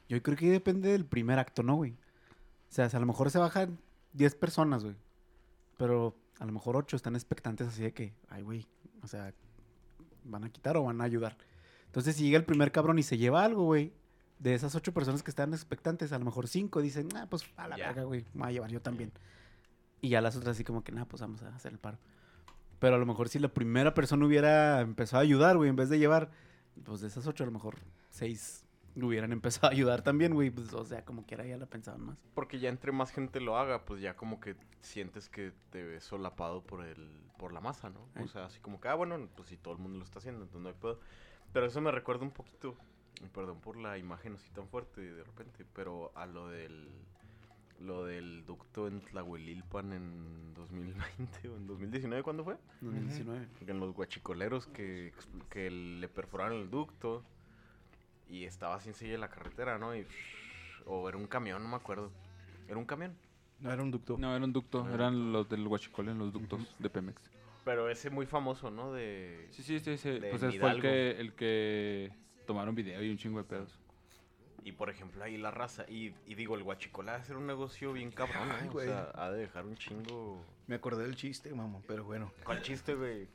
Yo 0.09 0.21
creo 0.23 0.37
que 0.37 0.47
ahí 0.47 0.51
depende 0.51 0.91
del 0.91 1.05
primer 1.05 1.39
acto, 1.39 1.63
¿no, 1.63 1.77
güey? 1.77 1.93
O 1.93 2.73
sea, 2.73 2.87
a 2.87 2.99
lo 2.99 3.07
mejor 3.07 3.31
se 3.31 3.39
bajan 3.39 3.79
10 4.13 4.35
personas, 4.37 4.85
güey. 4.85 4.97
Pero 5.77 6.17
a 6.39 6.45
lo 6.45 6.53
mejor 6.53 6.77
8 6.77 6.97
están 6.97 7.15
expectantes 7.15 7.69
así 7.69 7.83
de 7.83 7.93
que, 7.93 8.15
ay, 8.29 8.43
güey, 8.43 8.67
o 9.03 9.07
sea, 9.07 9.33
¿van 10.25 10.45
a 10.45 10.51
quitar 10.51 10.77
o 10.77 10.85
van 10.85 11.01
a 11.01 11.05
ayudar? 11.05 11.37
Entonces, 11.87 12.17
si 12.17 12.25
llega 12.25 12.39
el 12.39 12.45
primer 12.45 12.73
cabrón 12.73 12.99
y 12.99 13.03
se 13.03 13.19
lleva 13.19 13.45
algo, 13.45 13.65
güey, 13.65 13.93
de 14.39 14.55
esas 14.55 14.75
8 14.75 14.93
personas 14.93 15.23
que 15.23 15.31
están 15.31 15.53
expectantes, 15.53 16.13
a 16.13 16.19
lo 16.19 16.25
mejor 16.25 16.49
5 16.49 16.81
dicen, 16.81 17.09
ah, 17.17 17.27
pues 17.29 17.45
a 17.57 17.69
la 17.69 17.77
verga, 17.77 18.05
güey, 18.05 18.25
me 18.33 18.43
voy 18.43 18.49
a 18.49 18.53
llevar 18.53 18.71
yo 18.71 18.81
también. 18.81 19.13
Y 20.01 20.09
ya 20.09 20.21
las 20.21 20.37
otras 20.37 20.57
así 20.57 20.65
como 20.65 20.83
que, 20.83 20.93
nada, 20.93 21.07
pues 21.07 21.21
vamos 21.21 21.43
a 21.43 21.55
hacer 21.55 21.73
el 21.73 21.79
paro. 21.79 21.99
Pero 22.79 22.97
a 22.97 22.99
lo 22.99 23.05
mejor 23.07 23.29
si 23.29 23.39
la 23.39 23.49
primera 23.49 23.93
persona 23.93 24.25
hubiera 24.25 24.81
empezado 24.81 25.21
a 25.21 25.23
ayudar, 25.23 25.57
güey, 25.59 25.69
en 25.69 25.77
vez 25.77 25.91
de 25.91 25.99
llevar, 25.99 26.31
pues 26.85 27.03
de 27.03 27.09
esas 27.09 27.27
8 27.27 27.45
a 27.45 27.47
lo 27.47 27.53
mejor 27.53 27.77
6 28.11 28.65
hubieran 29.05 29.33
empezado 29.33 29.69
a 29.69 29.71
ayudar 29.71 30.03
también, 30.03 30.35
güey. 30.35 30.51
Pues, 30.51 30.73
o 30.73 30.85
sea, 30.85 31.05
como 31.05 31.25
quiera 31.25 31.45
ya 31.45 31.57
la 31.57 31.67
pensaban 31.67 32.03
más. 32.03 32.19
Porque 32.35 32.59
ya 32.59 32.69
entre 32.69 32.93
más 32.93 33.13
gente 33.13 33.41
lo 33.41 33.57
haga, 33.57 33.85
pues 33.85 34.01
ya 34.01 34.17
como 34.17 34.41
que 34.41 34.57
sientes 34.81 35.29
que 35.29 35.53
te 35.71 35.83
ves 35.83 36.05
solapado 36.05 36.63
por 36.63 36.85
el 36.85 37.21
por 37.39 37.53
la 37.55 37.61
masa, 37.61 37.89
¿no? 37.89 38.01
O 38.17 38.21
Ey. 38.21 38.29
sea, 38.29 38.45
así 38.45 38.61
como 38.61 38.81
que, 38.81 38.89
ah, 38.89 38.95
bueno, 38.95 39.27
pues 39.35 39.49
si 39.49 39.57
todo 39.57 39.73
el 39.73 39.81
mundo 39.81 39.99
lo 39.99 40.05
está 40.05 40.19
haciendo, 40.19 40.43
entonces 40.43 40.63
no 40.63 40.69
hay 40.69 40.75
pedo. 40.75 41.01
Pero 41.55 41.67
eso 41.67 41.81
me 41.81 41.91
recuerda 41.91 42.23
un 42.23 42.31
poquito, 42.33 42.77
perdón 43.33 43.61
por 43.61 43.77
la 43.77 43.97
imagen 43.97 44.35
así 44.35 44.51
tan 44.51 44.69
fuerte 44.69 45.01
de 45.01 45.25
repente, 45.25 45.65
pero 45.75 46.13
a 46.15 46.27
lo 46.27 46.49
del 46.49 46.89
lo 47.81 48.05
del 48.05 48.45
ducto 48.45 48.87
en 48.87 49.01
Tlahuelilpan 49.01 49.93
en 49.93 50.55
2020 50.55 51.49
o 51.49 51.57
en 51.57 51.67
2019, 51.67 52.23
¿cuándo 52.23 52.45
fue? 52.45 52.59
2019. 52.83 53.49
En 53.67 53.81
los 53.81 53.95
guachicoleros 53.95 54.67
que, 54.67 55.15
que 55.49 55.71
le 55.71 56.09
perforaron 56.09 56.59
el 56.61 56.71
ducto 56.71 57.25
y 58.31 58.45
estaba 58.45 58.81
sin 58.81 58.95
silla 58.95 59.15
en 59.15 59.21
la 59.21 59.29
carretera, 59.29 59.79
¿no? 59.79 59.95
Y, 59.97 60.07
o 60.87 61.09
era 61.09 61.19
un 61.19 61.27
camión, 61.27 61.63
no 61.63 61.69
me 61.69 61.77
acuerdo. 61.77 62.11
Era 62.69 62.79
un 62.79 62.85
camión. 62.87 63.17
No 63.59 63.71
era 63.73 63.83
un 63.83 63.91
ducto. 63.91 64.17
No, 64.19 64.35
era 64.35 64.45
un 64.45 64.53
ducto. 64.53 64.89
Eran 64.91 65.33
los 65.33 65.49
del 65.49 65.67
Huachicol 65.67 66.09
en 66.09 66.19
los 66.19 66.33
ductos 66.33 66.61
de 66.79 66.89
Pemex. 66.89 67.31
Pero 67.65 67.91
ese 67.91 68.09
muy 68.09 68.25
famoso, 68.25 68.71
¿no? 68.71 68.93
De... 68.93 69.49
Sí, 69.51 69.63
sí, 69.63 69.79
sí. 69.81 69.99
sí. 69.99 70.19
De 70.19 70.31
Pues 70.31 70.43
ese 70.43 70.59
fue 70.59 70.71
el 70.71 70.81
que, 70.81 71.11
el 71.21 71.35
que 71.35 72.11
tomaron 72.47 72.75
video 72.75 73.03
y 73.03 73.11
un 73.11 73.19
chingo 73.19 73.39
de 73.39 73.45
pedos. 73.45 73.79
Y 74.65 74.73
por 74.73 74.89
ejemplo, 74.91 75.23
ahí 75.23 75.37
la 75.37 75.51
raza. 75.51 75.85
Y, 75.89 76.15
y 76.27 76.35
digo, 76.37 76.55
el 76.55 76.63
guachicolá 76.63 77.23
ser 77.25 77.37
un 77.37 77.47
negocio 77.47 77.93
bien 77.93 78.11
cabrón, 78.11 78.49
¿no? 78.49 78.55
Ay, 78.55 78.69
O 78.69 78.73
güey. 78.73 78.87
sea, 78.87 79.11
ha 79.15 79.31
de 79.31 79.41
dejar 79.41 79.67
un 79.67 79.77
chingo. 79.77 80.43
Me 80.67 80.77
acordé 80.77 81.03
del 81.05 81.17
chiste, 81.17 81.53
mamá, 81.55 81.81
pero 81.87 82.05
bueno. 82.05 82.33
¿Cuál 82.45 82.63
chiste, 82.63 82.95
güey? 82.95 83.27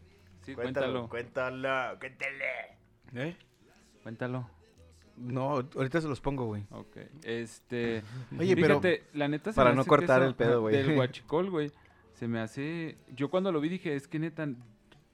Sí, 0.42 0.54
Cuéntalo, 0.56 1.08
cuéntalo. 1.08 1.60
cuéntalo, 1.60 2.00
cuéntale. 2.00 3.30
¿Eh? 3.30 3.38
Cuéntalo. 4.04 4.50
No, 5.18 5.52
ahorita 5.76 6.02
se 6.02 6.08
los 6.08 6.20
pongo, 6.20 6.46
güey. 6.46 6.66
Ok. 6.72 6.98
Este. 7.24 8.04
Oye, 8.40 8.56
pero 8.56 8.82
la 9.14 9.28
neta 9.28 9.52
se 9.52 9.56
Para 9.56 9.70
me 9.70 9.76
no 9.76 9.82
hace 9.82 9.90
cortar 9.90 10.22
el 10.24 10.36
pedo, 10.36 10.62
güey. 10.62 10.76
Del 10.76 10.96
guachicol, 10.96 11.50
güey. 11.50 11.72
Se 12.14 12.28
me 12.28 12.40
hace. 12.40 12.98
Yo 13.16 13.30
cuando 13.30 13.52
lo 13.52 13.62
vi 13.62 13.70
dije, 13.70 13.96
es 13.96 14.08
que 14.08 14.20
neta. 14.20 14.48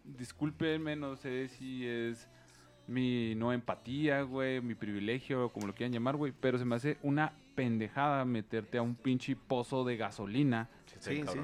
Discúlpenme, 0.04 0.96
no 0.96 1.16
sé 1.16 1.48
si 1.48 1.86
es 1.88 2.28
mi 2.88 3.36
no 3.36 3.54
empatía, 3.54 4.24
güey, 4.24 4.60
mi 4.62 4.76
privilegio, 4.76 5.50
como 5.50 5.68
lo 5.68 5.74
quieran 5.74 5.94
llamar, 5.94 6.18
güey. 6.18 6.34
Pero 6.38 6.58
se 6.58 6.66
me 6.66 6.76
hace 6.76 6.98
una 7.04 7.34
pendejada 7.56 8.26
meterte 8.26 8.78
a 8.78 8.82
un 8.82 8.96
pinche 8.96 9.36
pozo 9.36 9.84
de 9.84 9.98
gasolina. 9.98 10.70
Sí, 11.00 11.24
sí. 11.26 11.40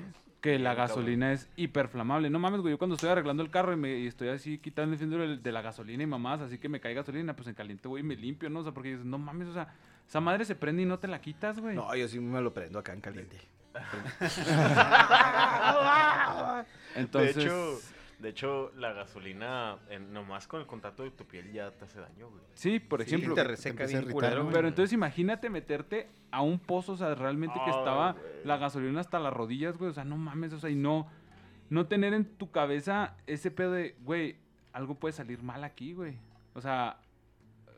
Que 0.48 0.58
la 0.60 0.76
gasolina 0.76 1.34
es 1.34 1.50
hiperflamable. 1.58 2.30
No 2.30 2.40
mames, 2.40 2.62
güey. 2.62 2.74
Yo 2.74 2.78
cuando 2.78 2.96
estoy 2.96 3.10
arreglando 3.10 3.44
el 3.44 3.50
carro 3.50 3.74
y, 3.74 3.76
me, 3.76 3.98
y 4.00 4.08
estoy 4.08 4.30
así 4.30 4.60
quitando 4.60 4.96
el 4.96 5.10
del- 5.10 5.44
de 5.44 5.52
la 5.52 5.62
gasolina 5.62 6.04
y 6.04 6.06
mamás, 6.06 6.40
así 6.40 6.58
que 6.58 6.70
me 6.70 6.80
cae 6.80 6.94
gasolina, 6.94 7.36
pues 7.36 7.50
en 7.50 7.54
caliente, 7.54 7.90
güey, 7.90 8.02
me 8.02 8.16
limpio, 8.16 8.50
¿no? 8.50 8.60
O 8.60 8.64
sea, 8.64 8.72
porque 8.72 8.92
dices, 8.92 9.04
no 9.06 9.18
mames, 9.18 9.50
o 9.50 9.54
sea, 9.54 9.74
esa 10.08 10.22
madre 10.22 10.46
se 10.46 10.56
prende 10.56 10.84
y 10.84 10.86
no 10.86 11.00
te 11.00 11.10
la 11.10 11.20
quitas, 11.20 11.60
güey. 11.60 11.76
No, 11.76 11.94
yo 11.96 12.08
sí 12.08 12.22
me 12.22 12.40
lo 12.40 12.54
prendo 12.54 12.80
acá 12.80 12.94
en 12.94 13.02
caliente. 13.02 13.38
Entonces, 16.96 17.36
De 17.36 17.44
hecho, 17.44 17.80
de 18.20 18.30
hecho, 18.30 18.72
la 18.76 18.94
gasolina, 18.94 19.78
en- 19.90 20.12
nomás 20.12 20.48
con 20.48 20.60
el 20.62 20.66
contacto 20.68 21.04
de 21.04 21.12
tu 21.12 21.26
piel 21.26 21.52
ya 21.52 21.72
te 21.72 21.86
hace 21.86 22.00
daño, 22.00 22.30
güey. 22.30 22.42
sí, 22.54 22.80
por 22.80 23.04
Sí, 23.04 23.14
ejemplo. 23.16 23.36
te 23.36 23.44
reseca 23.44 23.86
bien 23.86 23.98
irritar, 24.00 24.14
culero, 24.14 24.36
¿no? 24.38 24.44
güey. 24.46 24.54
Pero 24.56 24.68
entonces 24.68 24.94
imagínate 24.94 25.50
meterte 25.50 26.08
a 26.32 26.42
un 26.42 26.58
pozo, 26.60 26.94
o 26.94 26.98
sea, 26.98 27.14
realmente 27.16 27.56
que 27.64 27.70
Ay, 27.72 27.78
estaba 27.78 28.14
güey. 28.14 28.24
la 28.44 28.58
gasolina 28.58 29.00
hasta 29.02 29.20
las 29.20 29.34
rodillas, 29.34 29.78
güey. 29.78 29.92
O 29.92 29.94
sea, 29.94 30.04
no 30.04 30.18
mames, 30.18 30.52
o 30.54 30.60
sea, 30.60 30.70
y 30.70 30.76
no, 30.76 31.08
no 31.70 31.86
tener 31.88 32.14
en 32.14 32.26
tu 32.26 32.50
cabeza 32.52 33.16
ese 33.28 33.52
pedo 33.52 33.72
de, 33.74 33.96
güey, 34.02 34.38
algo 34.74 34.96
puede 34.96 35.14
salir 35.14 35.44
mal 35.44 35.64
aquí, 35.64 35.94
güey. 35.94 36.18
O 36.56 36.62
sea, 36.62 37.00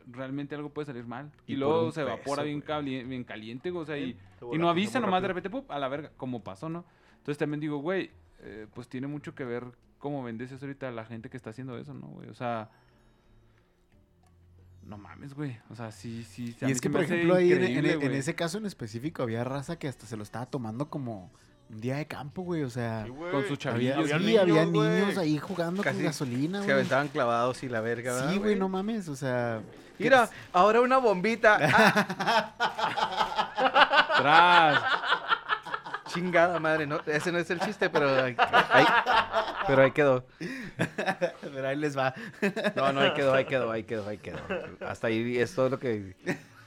realmente 0.06 0.54
algo 0.54 0.70
puede 0.70 0.86
salir 0.86 1.04
mal. 1.06 1.30
Y, 1.46 1.56
luego 1.56 1.92
se 1.92 2.00
evapora 2.02 2.42
peso, 2.42 2.44
bien, 2.44 2.58
güey. 2.60 2.66
cali- 2.66 3.04
bien 3.04 3.24
caliente, 3.24 3.70
güey. 3.70 3.82
O 3.82 3.86
sea, 3.86 3.98
y, 3.98 4.16
no 4.58 4.68
avisa 4.70 5.00
nomás 5.00 5.22
de 5.22 5.28
repente, 5.28 5.50
¡pup! 5.50 5.70
a 5.70 5.78
la 5.78 5.88
verga, 5.88 6.10
como 6.16 6.42
pasó, 6.42 6.68
¿no? 6.68 6.84
Entonces 7.18 7.36
también 7.38 7.60
digo, 7.60 7.76
güey, 7.78 8.10
eh, 8.40 8.66
pues 8.74 8.88
tiene 8.88 9.06
mucho 9.06 9.34
que 9.34 9.44
ver 9.44 9.64
cómo 10.00 10.24
vendes 10.24 10.50
eso 10.50 10.64
ahorita 10.66 10.88
a 10.88 10.90
la 10.90 11.04
gente 11.04 11.30
que 11.30 11.36
está 11.36 11.50
haciendo 11.50 11.78
eso, 11.78 11.94
¿no, 11.94 12.08
güey? 12.08 12.28
O 12.28 12.34
sea... 12.34 12.68
No 14.82 14.96
mames, 14.98 15.34
güey. 15.34 15.56
O 15.68 15.76
sea, 15.76 15.92
sí, 15.92 16.24
sí. 16.24 16.56
Y 16.62 16.64
es 16.64 16.78
se 16.78 16.80
que, 16.80 16.90
por 16.90 17.02
ejemplo, 17.02 17.34
ahí 17.36 17.52
en, 17.52 18.12
ese 18.12 18.34
caso 18.34 18.58
en 18.58 18.66
específico 18.66 19.22
había 19.22 19.44
raza 19.44 19.78
que 19.78 19.86
hasta 19.86 20.06
se 20.06 20.16
lo 20.16 20.22
estaba 20.24 20.46
tomando 20.46 20.88
como 20.88 21.30
un 21.68 21.80
día 21.80 21.96
de 21.98 22.06
campo, 22.06 22.42
güey. 22.42 22.62
O 22.62 22.70
sea, 22.70 23.04
Sí, 23.04 23.10
güey. 23.10 23.30
Con 23.30 23.44
sus 23.46 23.64
había, 23.66 23.94
chavillos. 23.94 24.10
sí, 24.20 24.26
niños, 24.26 24.42
había 24.42 24.64
niños 24.66 25.18
ahí 25.18 25.38
jugando 25.38 25.82
Casi 25.82 25.96
con 25.98 26.06
gasolina, 26.06 26.58
Se 26.60 26.64
güey. 26.64 26.74
aventaban 26.76 27.08
clavados 27.08 27.62
y 27.62 27.68
la 27.68 27.80
verga, 27.82 28.14
¿verdad, 28.14 28.32
Sí, 28.32 28.38
güey, 28.38 28.56
no 28.56 28.68
mames, 28.68 29.06
o 29.08 29.14
sea... 29.14 29.60
Mira, 29.98 30.30
ahora 30.54 30.80
una 30.80 30.96
bombita. 30.96 31.58
Ah, 31.62 32.54
Tras. 34.18 36.12
chingada 36.12 36.58
madre, 36.58 36.86
no, 36.86 37.00
ese 37.06 37.30
no 37.30 37.38
es 37.38 37.50
el 37.50 37.60
chiste, 37.60 37.90
pero 37.90 38.08
pero 39.66 39.82
ahí 39.82 39.92
quedó. 39.92 40.24
Pero 41.40 41.68
ahí 41.68 41.76
les 41.76 41.96
va. 41.96 42.14
No, 42.76 42.92
no, 42.92 43.00
ahí 43.00 43.12
quedó, 43.14 43.34
ahí 43.34 43.44
quedó, 43.44 43.70
ahí 43.70 43.84
quedó, 43.84 44.08
ahí 44.08 44.18
quedó. 44.18 44.38
Hasta 44.80 45.08
ahí 45.08 45.38
es 45.38 45.54
todo 45.54 45.68
lo 45.70 45.78
que 45.78 46.14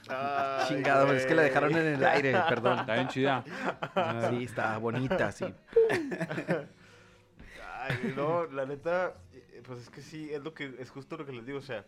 Ay, 0.10 0.68
chingado, 0.68 1.14
es 1.14 1.26
que 1.26 1.36
la 1.36 1.44
dejaron 1.44 1.72
en 1.72 1.88
el 1.96 2.04
aire, 2.04 2.34
perdón. 2.50 2.80
Está 2.80 2.96
bien 2.96 3.08
chida. 3.08 3.44
Sí, 4.30 4.44
está 4.44 4.78
bonita, 4.78 5.32
sí. 5.32 5.46
Ay, 7.80 8.14
no, 8.16 8.46
la 8.48 8.66
neta, 8.66 9.16
pues 9.66 9.80
es 9.82 9.90
que 9.90 10.02
sí, 10.02 10.30
es 10.32 10.42
lo 10.44 10.54
que, 10.54 10.76
es 10.80 10.90
justo 10.90 11.18
lo 11.18 11.26
que 11.26 11.34
les 11.34 11.46
digo, 11.46 11.60
o 11.60 11.64
sea, 11.64 11.86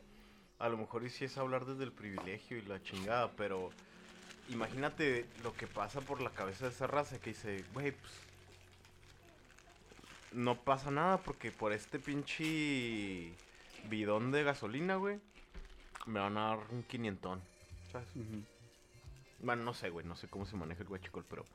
a 0.60 0.70
lo 0.70 0.78
mejor 0.78 1.04
y 1.04 1.10
sí 1.10 1.26
es 1.26 1.38
hablar 1.38 1.66
desde 1.66 1.84
el 1.84 1.92
privilegio 1.92 2.58
y 2.58 2.62
la 2.64 2.82
chingada, 2.82 3.32
pero 3.32 3.70
imagínate 4.50 5.26
lo 5.44 5.54
que 5.54 5.68
pasa 5.68 6.02
por 6.02 6.22
la 6.22 6.30
cabeza 6.30 6.66
de 6.66 6.72
esa 6.72 6.88
raza 6.88 7.20
que 7.20 7.30
dice, 7.32 7.64
güey, 7.74 7.92
pues, 7.92 8.14
no 10.36 10.56
pasa 10.64 10.92
nada 10.92 11.18
porque 11.18 11.52
por 11.52 11.74
este 11.74 12.00
pinche 12.00 13.34
bidón 13.90 14.32
de 14.32 14.44
gasolina, 14.44 14.96
güey, 14.98 15.20
me 16.06 16.20
van 16.20 16.38
a 16.38 16.48
dar 16.50 16.60
un 16.72 16.84
quinientón, 16.84 17.42
¿sabes? 17.92 18.08
Bueno, 19.40 19.64
no 19.64 19.74
sé, 19.74 19.90
güey, 19.90 20.06
no 20.06 20.16
sé 20.16 20.28
cómo 20.28 20.46
se 20.46 20.56
maneja 20.56 20.82
el 20.82 20.88
guachicol, 20.90 21.26
pero, 21.30 21.46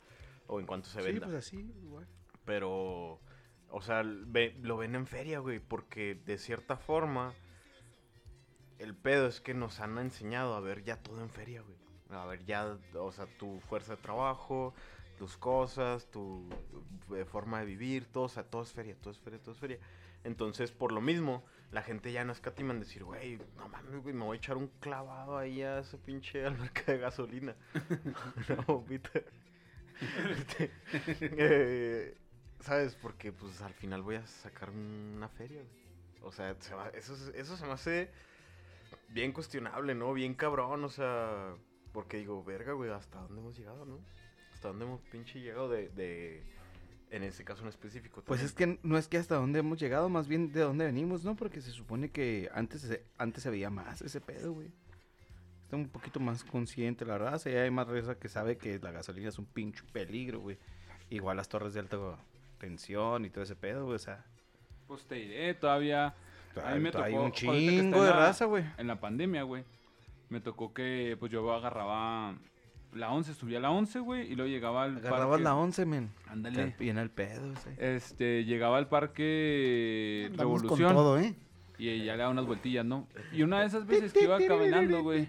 o 0.46 0.60
en 0.60 0.66
cuánto 0.66 0.88
se 0.88 1.00
Sí, 1.00 1.06
venda. 1.06 1.26
pues 1.26 1.38
así, 1.38 1.56
igual. 1.82 2.06
Pero, 2.44 3.20
o 3.70 3.82
sea, 3.82 4.02
ve- 4.04 4.56
lo 4.62 4.76
ven 4.76 4.94
en 4.94 5.06
feria, 5.06 5.38
güey, 5.40 5.58
porque 5.60 6.14
de 6.14 6.38
cierta 6.38 6.76
forma, 6.76 7.34
el 8.78 8.94
pedo 8.94 9.26
es 9.26 9.40
que 9.40 9.54
nos 9.54 9.80
han 9.80 9.98
enseñado 9.98 10.54
a 10.54 10.60
ver 10.60 10.82
ya 10.84 10.96
todo 10.96 11.20
en 11.20 11.30
feria, 11.30 11.62
güey. 11.62 11.76
A 12.10 12.24
ver 12.26 12.44
ya, 12.44 12.76
o 12.94 13.12
sea, 13.12 13.26
tu 13.38 13.60
fuerza 13.60 13.94
de 13.96 14.02
trabajo, 14.02 14.74
tus 15.20 15.36
cosas, 15.36 16.10
tu 16.10 16.48
eh, 17.14 17.24
forma 17.26 17.60
de 17.60 17.66
vivir, 17.66 18.06
todo, 18.06 18.24
o 18.24 18.28
sea, 18.28 18.42
todo 18.42 18.62
es 18.62 18.72
feria, 18.72 18.96
todo 19.00 19.12
es 19.12 19.20
feria, 19.20 19.38
todo 19.38 19.52
es 19.52 19.60
feria. 19.60 19.78
Entonces, 20.24 20.72
por 20.72 20.92
lo 20.92 21.02
mismo, 21.02 21.44
la 21.72 21.82
gente 21.82 22.10
ya 22.10 22.24
no 22.24 22.32
escatima 22.32 22.72
en 22.72 22.80
decir, 22.80 23.04
güey, 23.04 23.38
no 23.56 23.68
mames, 23.68 24.02
güey, 24.02 24.14
me 24.14 24.24
voy 24.24 24.36
a 24.36 24.38
echar 24.38 24.56
un 24.56 24.68
clavado 24.80 25.36
ahí 25.38 25.62
a 25.62 25.80
ese 25.80 25.98
pinche 25.98 26.44
alberca 26.46 26.90
de 26.92 26.98
gasolina. 26.98 27.54
no, 28.68 28.82
Peter. 28.86 29.26
Este, 30.30 30.70
eh, 31.20 32.16
¿Sabes? 32.60 32.94
Porque 32.96 33.32
pues 33.32 33.60
al 33.62 33.74
final 33.74 34.02
voy 34.02 34.16
a 34.16 34.26
sacar 34.26 34.70
una 34.70 35.28
feria. 35.28 35.62
O 36.22 36.32
sea, 36.32 36.54
se 36.60 36.74
va- 36.74 36.88
eso, 36.90 37.14
es- 37.14 37.32
eso 37.34 37.56
se 37.58 37.66
me 37.66 37.72
hace 37.72 38.10
bien 39.08 39.32
cuestionable, 39.32 39.94
¿no? 39.94 40.12
Bien 40.12 40.34
cabrón, 40.34 40.84
o 40.84 40.88
sea, 40.88 41.54
porque 41.92 42.18
digo, 42.18 42.42
verga, 42.44 42.72
güey, 42.72 42.90
¿hasta 42.90 43.20
dónde 43.20 43.40
hemos 43.40 43.56
llegado, 43.58 43.84
no? 43.84 43.98
¿Hasta 44.60 44.68
dónde 44.68 44.84
hemos 44.84 45.00
pinche 45.10 45.40
llegado 45.40 45.70
de, 45.70 45.88
de 45.88 46.42
en 47.10 47.22
ese 47.22 47.44
caso 47.44 47.62
en 47.62 47.68
específico? 47.70 48.20
Pues 48.26 48.40
también? 48.40 48.72
es 48.74 48.78
que 48.82 48.86
no 48.86 48.98
es 48.98 49.08
que 49.08 49.16
hasta 49.16 49.36
dónde 49.36 49.60
hemos 49.60 49.80
llegado, 49.80 50.10
más 50.10 50.28
bien 50.28 50.52
de 50.52 50.60
dónde 50.60 50.84
venimos, 50.84 51.24
¿no? 51.24 51.34
Porque 51.34 51.62
se 51.62 51.70
supone 51.70 52.10
que 52.10 52.50
antes 52.52 52.82
se, 52.82 53.02
antes 53.16 53.42
se 53.42 53.48
veía 53.48 53.70
más 53.70 54.02
ese 54.02 54.20
pedo, 54.20 54.52
güey. 54.52 54.68
Está 55.62 55.76
un 55.76 55.88
poquito 55.88 56.20
más 56.20 56.44
consciente 56.44 57.06
la 57.06 57.16
raza, 57.16 57.48
y 57.48 57.54
hay 57.54 57.70
más 57.70 57.88
raza 57.88 58.16
que 58.18 58.28
sabe 58.28 58.58
que 58.58 58.78
la 58.80 58.90
gasolina 58.90 59.30
es 59.30 59.38
un 59.38 59.46
pinche 59.46 59.82
peligro, 59.94 60.40
güey. 60.40 60.58
Igual 61.08 61.38
las 61.38 61.48
torres 61.48 61.72
de 61.72 61.80
alta 61.80 61.96
tensión 62.58 63.24
y 63.24 63.30
todo 63.30 63.44
ese 63.44 63.56
pedo, 63.56 63.84
güey, 63.86 63.96
o 63.96 63.98
sea, 63.98 64.26
Pues 64.86 65.06
te 65.06 65.14
diré, 65.14 65.54
todavía. 65.54 66.08
A 66.62 66.74
mí 66.74 66.80
me 66.80 66.88
hay 66.90 67.12
tocó, 67.14 67.24
un 67.24 67.32
chingo 67.32 68.04
de 68.04 68.10
la- 68.10 68.16
raza, 68.16 68.44
güey. 68.44 68.62
En 68.76 68.88
la 68.88 69.00
pandemia, 69.00 69.42
güey. 69.42 69.64
Me 70.28 70.42
tocó 70.42 70.74
que, 70.74 71.16
pues 71.18 71.32
yo 71.32 71.50
agarraba 71.50 72.36
la 72.92 73.10
11, 73.12 73.34
subía 73.34 73.58
a 73.58 73.60
la 73.60 73.70
11, 73.70 74.00
güey, 74.00 74.30
y 74.30 74.34
luego 74.34 74.50
llegaba 74.50 74.84
al 74.84 74.96
Agarrabas 74.98 75.28
parque. 75.28 75.44
la 75.44 75.54
11, 75.56 75.86
men. 75.86 76.10
Ándale. 76.26 76.74
Bien 76.78 76.98
el 76.98 77.10
pedo, 77.10 77.54
sí. 77.56 77.70
Este, 77.78 78.44
llegaba 78.44 78.78
al 78.78 78.88
parque 78.88 80.26
Andamos 80.30 80.62
con 80.62 80.78
Revolución 80.78 80.94
todo, 80.94 81.18
¿eh? 81.18 81.34
y 81.78 82.04
ya 82.04 82.12
le 82.12 82.18
daba 82.18 82.30
unas 82.30 82.46
vueltillas, 82.46 82.84
¿no? 82.84 83.08
Y 83.32 83.42
una 83.42 83.60
de 83.60 83.66
esas 83.66 83.86
veces 83.86 84.12
que 84.12 84.24
iba 84.24 84.38
caminando, 84.38 85.02
güey, 85.02 85.28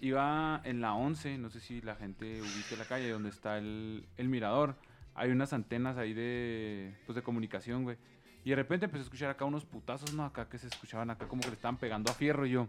iba 0.00 0.60
en 0.64 0.80
la 0.80 0.94
11, 0.94 1.38
no 1.38 1.48
sé 1.48 1.60
si 1.60 1.80
la 1.80 1.94
gente 1.96 2.42
ubique 2.42 2.76
la 2.76 2.84
calle 2.84 3.08
donde 3.10 3.30
está 3.30 3.56
el, 3.58 4.06
el 4.18 4.28
mirador. 4.28 4.76
Hay 5.14 5.30
unas 5.30 5.52
antenas 5.52 5.96
ahí 5.96 6.12
de, 6.12 6.92
pues, 7.06 7.16
de 7.16 7.22
comunicación, 7.22 7.84
güey. 7.84 7.96
Y 8.44 8.50
de 8.50 8.56
repente 8.56 8.84
empecé 8.84 9.00
a 9.00 9.04
escuchar 9.04 9.30
acá 9.30 9.46
unos 9.46 9.64
putazos, 9.64 10.12
¿no? 10.12 10.24
Acá 10.24 10.48
que 10.48 10.58
se 10.58 10.66
escuchaban 10.66 11.08
acá 11.08 11.26
como 11.26 11.40
que 11.40 11.48
le 11.48 11.54
estaban 11.54 11.78
pegando 11.78 12.10
a 12.10 12.14
fierro 12.14 12.44
y 12.44 12.50
yo, 12.50 12.68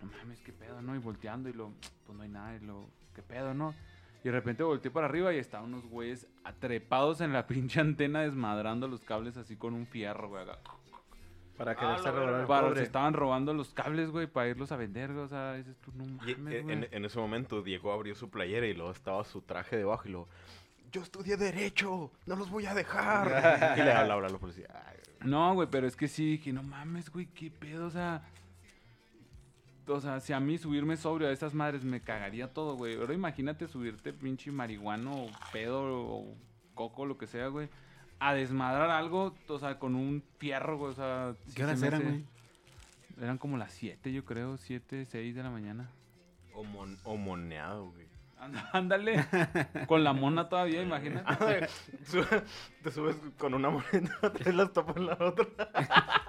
no 0.00 0.10
mames, 0.18 0.40
qué 0.40 0.52
pedo, 0.52 0.80
¿no? 0.82 0.94
Y 0.94 0.98
volteando 0.98 1.48
y 1.48 1.52
lo, 1.52 1.72
pues 2.06 2.16
no 2.16 2.22
hay 2.22 2.28
nada 2.30 2.54
y 2.56 2.60
lo, 2.60 2.88
qué 3.14 3.22
pedo, 3.22 3.54
¿no? 3.54 3.74
Y 4.22 4.28
de 4.28 4.32
repente 4.32 4.62
volteé 4.62 4.90
para 4.90 5.06
arriba 5.06 5.34
y 5.34 5.38
estaban 5.38 5.66
unos 5.74 5.84
güeyes 5.86 6.26
atrepados 6.44 7.20
en 7.20 7.32
la 7.32 7.46
pinche 7.48 7.80
antena 7.80 8.22
desmadrando 8.22 8.88
los 8.88 9.00
cables 9.02 9.36
así 9.36 9.56
con 9.56 9.74
un 9.74 9.86
fierro, 9.86 10.28
güey. 10.30 10.42
acá. 10.44 10.58
Para 11.56 11.74
robar 11.74 12.46
Para, 12.48 12.62
pobre. 12.68 12.80
se 12.80 12.82
estaban 12.86 13.14
robando 13.14 13.54
los 13.54 13.72
cables, 13.74 14.10
güey, 14.10 14.26
para 14.26 14.48
irlos 14.48 14.72
a 14.72 14.76
vender, 14.76 15.12
güey. 15.12 15.24
O 15.24 15.28
sea, 15.28 15.54
dices 15.54 15.76
tú, 15.80 15.92
no 15.94 16.04
mames, 16.04 16.36
en, 16.36 16.42
güey. 16.64 16.76
en- 16.78 16.88
en 16.90 17.04
ese 17.04 17.18
momento 17.18 17.62
Diego 17.62 17.92
abrió 17.92 18.14
su 18.16 18.28
playera 18.28 18.66
y 18.66 18.74
luego 18.74 18.90
estaba 18.90 19.22
su 19.24 19.40
traje 19.42 19.76
debajo 19.76 20.02
y 20.08 20.10
luego, 20.10 20.28
yo 20.90 21.02
estudié 21.02 21.36
Derecho, 21.36 22.10
no 22.26 22.34
los 22.36 22.50
voy 22.50 22.66
a 22.66 22.74
dejar. 22.74 23.28
y 23.78 23.82
le 23.82 23.92
habla 23.92 24.14
a 24.14 24.20
la 24.28 24.38
policía. 24.38 24.66
Ay, 24.88 24.96
No, 25.28 25.54
güey, 25.54 25.68
pero 25.70 25.86
es 25.86 25.94
que 25.94 26.08
sí, 26.08 26.40
que 26.42 26.52
no 26.52 26.62
mames, 26.64 27.08
güey, 27.10 27.26
qué 27.26 27.50
pedo, 27.52 27.86
o 27.86 27.90
sea. 27.90 28.22
O 29.86 30.00
sea, 30.00 30.20
si 30.20 30.32
a 30.32 30.40
mí 30.40 30.58
subirme 30.58 30.96
sobrio 30.96 31.28
a 31.28 31.32
esas 31.32 31.54
madres 31.54 31.84
me 31.84 32.00
cagaría 32.00 32.52
todo, 32.52 32.76
güey. 32.76 32.96
Ahora 32.96 33.14
imagínate 33.14 33.68
subirte 33.68 34.12
pinche 34.12 34.50
marihuano, 34.50 35.26
pedo, 35.52 35.82
o 35.84 36.34
coco, 36.74 37.06
lo 37.06 37.18
que 37.18 37.26
sea, 37.26 37.48
güey. 37.48 37.68
A 38.20 38.32
desmadrar 38.34 38.90
algo, 38.90 39.34
o 39.48 39.58
sea, 39.58 39.78
con 39.78 39.94
un 39.94 40.22
fierro, 40.38 40.78
güey. 40.78 40.92
O 40.92 40.94
sea, 40.94 41.34
¿Qué 41.54 41.64
horas 41.64 41.80
se 41.80 41.86
eran, 41.86 42.00
hace- 42.02 42.10
güey? 42.10 42.24
Eran 43.20 43.38
como 43.38 43.56
las 43.58 43.72
7, 43.72 44.12
yo 44.12 44.24
creo, 44.24 44.56
7, 44.56 45.04
6 45.04 45.34
de 45.34 45.42
la 45.42 45.50
mañana. 45.50 45.88
O, 46.54 46.64
mon- 46.64 46.98
o 47.04 47.16
moneado, 47.16 47.90
güey. 47.90 48.04
Ándale, 48.72 49.24
con 49.86 50.04
la 50.04 50.12
mona 50.12 50.48
todavía, 50.50 50.82
imagínate. 50.82 51.24
Ah, 52.30 52.42
Te 52.82 52.90
subes 52.90 53.16
con 53.38 53.54
una 53.54 53.70
moneda, 53.70 54.18
tres 54.34 54.54
las 54.54 54.72
tapas 54.72 54.96
en 54.96 55.06
la 55.06 55.16
otra. 55.20 55.46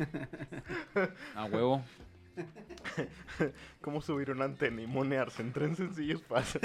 A 1.34 1.44
huevo. 1.46 1.82
¿Cómo 3.80 4.00
subir 4.00 4.30
una 4.30 4.44
antena 4.46 4.80
y 4.82 4.86
monearse 4.86 5.42
en 5.42 5.52
tres 5.52 5.76
sencillos 5.76 6.22
pasos? 6.22 6.60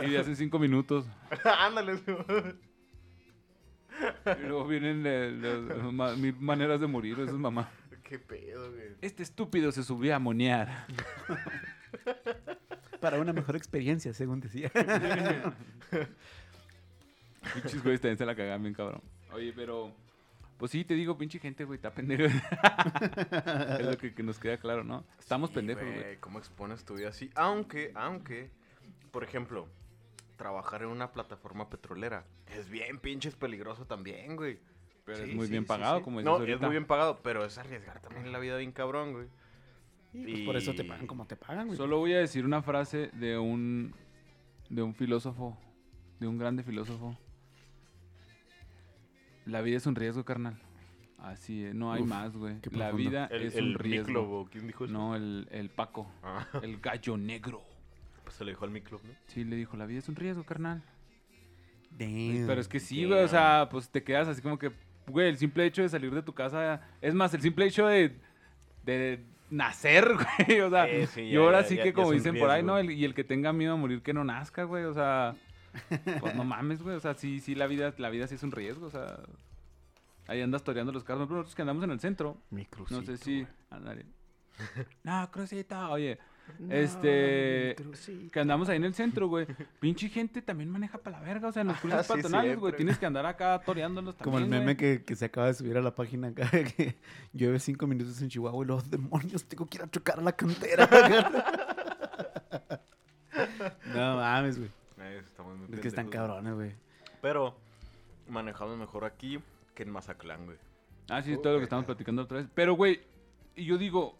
Sí, 0.00 0.06
de 0.10 0.18
hace 0.18 0.34
5 0.34 0.58
minutos. 0.58 1.06
Ándale. 1.44 2.00
Y 4.38 4.42
luego 4.46 4.66
vienen 4.66 5.02
eh, 5.06 5.30
las 5.40 5.92
ma- 5.92 6.14
mil 6.16 6.34
maneras 6.40 6.80
de 6.80 6.86
morir, 6.86 7.12
eso 7.20 7.30
es 7.32 7.38
mamá. 7.38 7.70
Qué 8.02 8.18
pedo, 8.18 8.70
güey. 8.72 8.96
Este 9.02 9.22
estúpido 9.22 9.70
se 9.72 9.82
subió 9.84 10.14
a 10.16 10.18
monear. 10.18 10.86
Para 13.00 13.18
una 13.20 13.32
mejor 13.32 13.54
experiencia, 13.56 14.12
según 14.14 14.40
decía. 14.40 14.70
Pinches 17.54 17.82
güeyes 17.82 18.00
también 18.00 18.18
se 18.18 18.26
la 18.26 18.34
cagan 18.34 18.62
bien, 18.62 18.74
cabrón. 18.74 19.00
Oye, 19.32 19.52
pero. 19.54 19.92
Pues 20.58 20.72
sí, 20.72 20.84
te 20.84 20.94
digo, 20.94 21.16
pinche 21.16 21.38
gente, 21.38 21.64
güey, 21.64 21.76
está 21.76 21.94
pendejo. 21.94 22.24
es 22.24 23.86
lo 23.86 23.96
que, 23.96 24.12
que 24.12 24.22
nos 24.22 24.38
queda 24.38 24.58
claro, 24.58 24.82
¿no? 24.84 25.04
Estamos 25.18 25.50
Sí, 25.50 25.54
pendejos, 25.56 25.84
güey. 25.84 26.16
¿Cómo 26.18 26.38
expones 26.38 26.84
tu 26.84 26.94
vida 26.96 27.08
así? 27.10 27.30
Aunque, 27.36 27.92
aunque, 27.94 28.50
por 29.12 29.22
ejemplo, 29.22 29.68
trabajar 30.36 30.82
en 30.82 30.88
una 30.88 31.12
plataforma 31.12 31.68
petrolera 31.68 32.24
es 32.56 32.68
bien 32.68 32.98
pinches 32.98 33.36
peligroso 33.36 33.86
también, 33.86 34.36
güey. 34.36 34.58
Pero 35.04 35.18
Sí, 35.24 35.30
es 35.30 35.36
muy 35.36 35.46
sí, 35.46 35.52
bien 35.52 35.64
pagado, 35.64 35.98
sí. 35.98 36.04
como 36.04 36.18
dices 36.18 36.38
No, 36.38 36.44
es 36.44 36.60
muy 36.60 36.70
bien 36.70 36.86
pagado, 36.86 37.20
pero 37.22 37.44
es 37.44 37.56
arriesgar 37.56 38.00
también 38.00 38.30
la 38.32 38.38
vida 38.38 38.56
bien 38.56 38.72
cabrón, 38.72 39.12
güey. 39.12 39.28
Y 40.12 40.32
pues 40.32 40.40
por 40.40 40.56
eso 40.56 40.74
te 40.74 40.84
pagan 40.84 41.06
como 41.06 41.26
te 41.26 41.36
pagan, 41.36 41.66
güey. 41.66 41.76
Solo 41.76 41.98
voy 41.98 42.14
a 42.14 42.18
decir 42.18 42.44
una 42.44 42.62
frase 42.62 43.10
de 43.12 43.38
un. 43.38 43.94
de 44.70 44.82
un 44.82 44.94
filósofo. 44.94 45.56
De 46.18 46.26
un 46.26 46.36
grande 46.36 46.62
filósofo. 46.64 47.16
La 49.48 49.60
vida 49.62 49.76
es 49.78 49.86
un 49.86 49.94
riesgo, 49.94 50.24
carnal. 50.24 50.56
Así 51.18 51.64
es, 51.64 51.74
no 51.74 51.92
hay 51.92 52.02
Uf, 52.02 52.08
más, 52.08 52.36
güey. 52.36 52.56
La 52.70 52.92
vida 52.92 53.26
El, 53.32 53.42
es 53.42 53.56
el 53.56 53.68
un 53.70 53.74
riesgo. 53.74 54.48
¿quién 54.52 54.66
dijo 54.68 54.84
eso? 54.84 54.92
No, 54.92 55.16
el, 55.16 55.48
el 55.50 55.68
Paco. 55.70 56.08
Ah, 56.22 56.46
El 56.62 56.78
gallo 56.80 57.16
negro. 57.16 57.60
pues 58.22 58.36
se 58.36 58.44
lo 58.44 58.50
dijo 58.50 58.64
al 58.64 58.70
Miklobo, 58.70 59.02
¿no? 59.04 59.14
Sí, 59.26 59.42
le 59.44 59.56
dijo, 59.56 59.76
la 59.76 59.86
vida 59.86 59.98
es 59.98 60.08
un 60.08 60.14
riesgo, 60.16 60.44
carnal. 60.44 60.82
Damn. 61.90 62.46
Pero 62.46 62.60
es 62.60 62.68
que 62.68 62.78
sí, 62.80 63.04
güey, 63.06 63.24
o 63.24 63.28
sea, 63.28 63.68
pues 63.70 63.88
te 63.90 64.04
quedas 64.04 64.28
así 64.28 64.42
como 64.42 64.58
que, 64.58 64.70
güey, 65.08 65.28
el 65.28 65.38
simple 65.38 65.64
hecho 65.66 65.82
de 65.82 65.88
salir 65.88 66.14
de 66.14 66.22
tu 66.22 66.34
casa, 66.34 66.82
es 67.00 67.14
más, 67.14 67.32
el 67.34 67.40
simple 67.40 67.66
hecho 67.66 67.86
de, 67.86 68.16
de 68.84 69.24
nacer, 69.50 70.14
güey, 70.46 70.60
o 70.60 70.70
sea, 70.70 70.86
Eh, 70.88 71.06
sí, 71.06 71.22
y 71.22 71.36
ahora 71.36 71.62
ya- 71.62 71.66
sí 71.68 71.76
ya- 71.76 71.82
que 71.82 71.88
ya 71.90 71.94
como 71.94 72.12
dicen 72.12 72.38
por 72.38 72.50
ahí. 72.50 72.62
¿no? 72.62 72.78
El- 72.78 72.90
y 72.92 73.04
el 73.04 73.14
que 73.14 73.24
tenga 73.24 73.52
miedo 73.52 73.72
a 73.72 73.76
morir 73.76 74.02
que 74.02 74.12
no 74.12 74.22
nazca, 74.22 74.64
güey, 74.64 74.84
o 74.84 74.94
sea, 74.94 75.34
pues 76.20 76.34
no 76.34 76.44
mames, 76.44 76.82
güey, 76.82 76.96
o 76.96 77.00
sea, 77.00 77.14
sí, 77.14 77.40
sí, 77.40 77.54
la 77.54 77.66
vida, 77.66 77.94
la 77.98 78.10
vida 78.10 78.26
sí 78.26 78.34
es 78.34 78.42
un 78.42 78.52
riesgo, 78.52 78.86
o 78.86 78.90
sea, 78.90 79.18
ahí 80.26 80.40
andas 80.40 80.62
toreando 80.62 80.92
los 80.92 81.04
carros, 81.04 81.26
pero 81.26 81.36
nosotros 81.38 81.54
que 81.54 81.62
andamos 81.62 81.82
en 81.84 81.90
el 81.90 82.00
centro, 82.00 82.36
Mi 82.50 82.66
no 82.90 83.02
sé 83.02 83.16
si, 83.16 83.46
ándale. 83.70 84.06
no, 85.02 85.30
crucita, 85.30 85.88
oye, 85.90 86.18
No, 86.58 86.74
este, 86.74 87.74
mi 87.78 87.84
crucito. 87.84 88.30
que 88.32 88.40
andamos 88.40 88.68
ahí 88.68 88.76
en 88.76 88.84
el 88.84 88.94
centro, 88.94 89.28
güey. 89.28 89.46
Pinche 89.80 90.08
gente 90.08 90.42
también 90.42 90.70
maneja 90.70 90.98
para 90.98 91.20
la 91.20 91.24
verga. 91.24 91.48
O 91.48 91.52
sea, 91.52 91.62
en 91.62 91.68
los 91.68 91.78
sí, 91.80 91.88
patronales, 91.88 92.58
güey. 92.58 92.74
Tienes 92.74 92.98
que 92.98 93.06
andar 93.06 93.26
acá 93.26 93.60
toreándolos 93.64 94.16
también. 94.16 94.32
Como 94.32 94.38
el 94.38 94.48
meme 94.50 94.76
que, 94.76 95.04
que 95.04 95.14
se 95.14 95.26
acaba 95.26 95.46
de 95.48 95.54
subir 95.54 95.76
a 95.76 95.82
la 95.82 95.94
página 95.94 96.28
acá, 96.28 96.50
que 96.76 96.96
llueve 97.32 97.58
cinco 97.60 97.86
minutos 97.86 98.20
en 98.22 98.28
Chihuahua 98.28 98.64
y 98.64 98.68
los 98.68 98.90
demonios, 98.90 99.44
tengo 99.44 99.66
que 99.66 99.78
ir 99.78 99.84
a 99.84 99.90
chocar 99.90 100.18
a 100.18 100.22
la 100.22 100.32
cantera. 100.32 100.88
no 103.94 104.16
mames, 104.16 104.58
güey. 104.58 104.70
Estamos 105.16 105.56
muy 105.56 105.68
Es 105.72 105.80
que 105.80 105.88
están 105.88 106.08
cabrones, 106.08 106.54
güey. 106.54 106.74
Pero 107.22 107.56
manejamos 108.28 108.76
mejor 108.78 109.04
aquí 109.04 109.38
que 109.74 109.82
en 109.82 109.90
Mazatlán, 109.90 110.44
güey. 110.46 110.58
Ah, 111.10 111.22
sí, 111.22 111.36
todo 111.42 111.54
lo 111.54 111.58
que 111.58 111.64
estamos 111.64 111.84
platicando 111.86 112.22
otra 112.22 112.38
vez. 112.38 112.48
Pero, 112.54 112.74
güey, 112.74 113.00
y 113.56 113.64
yo 113.64 113.78
digo, 113.78 114.18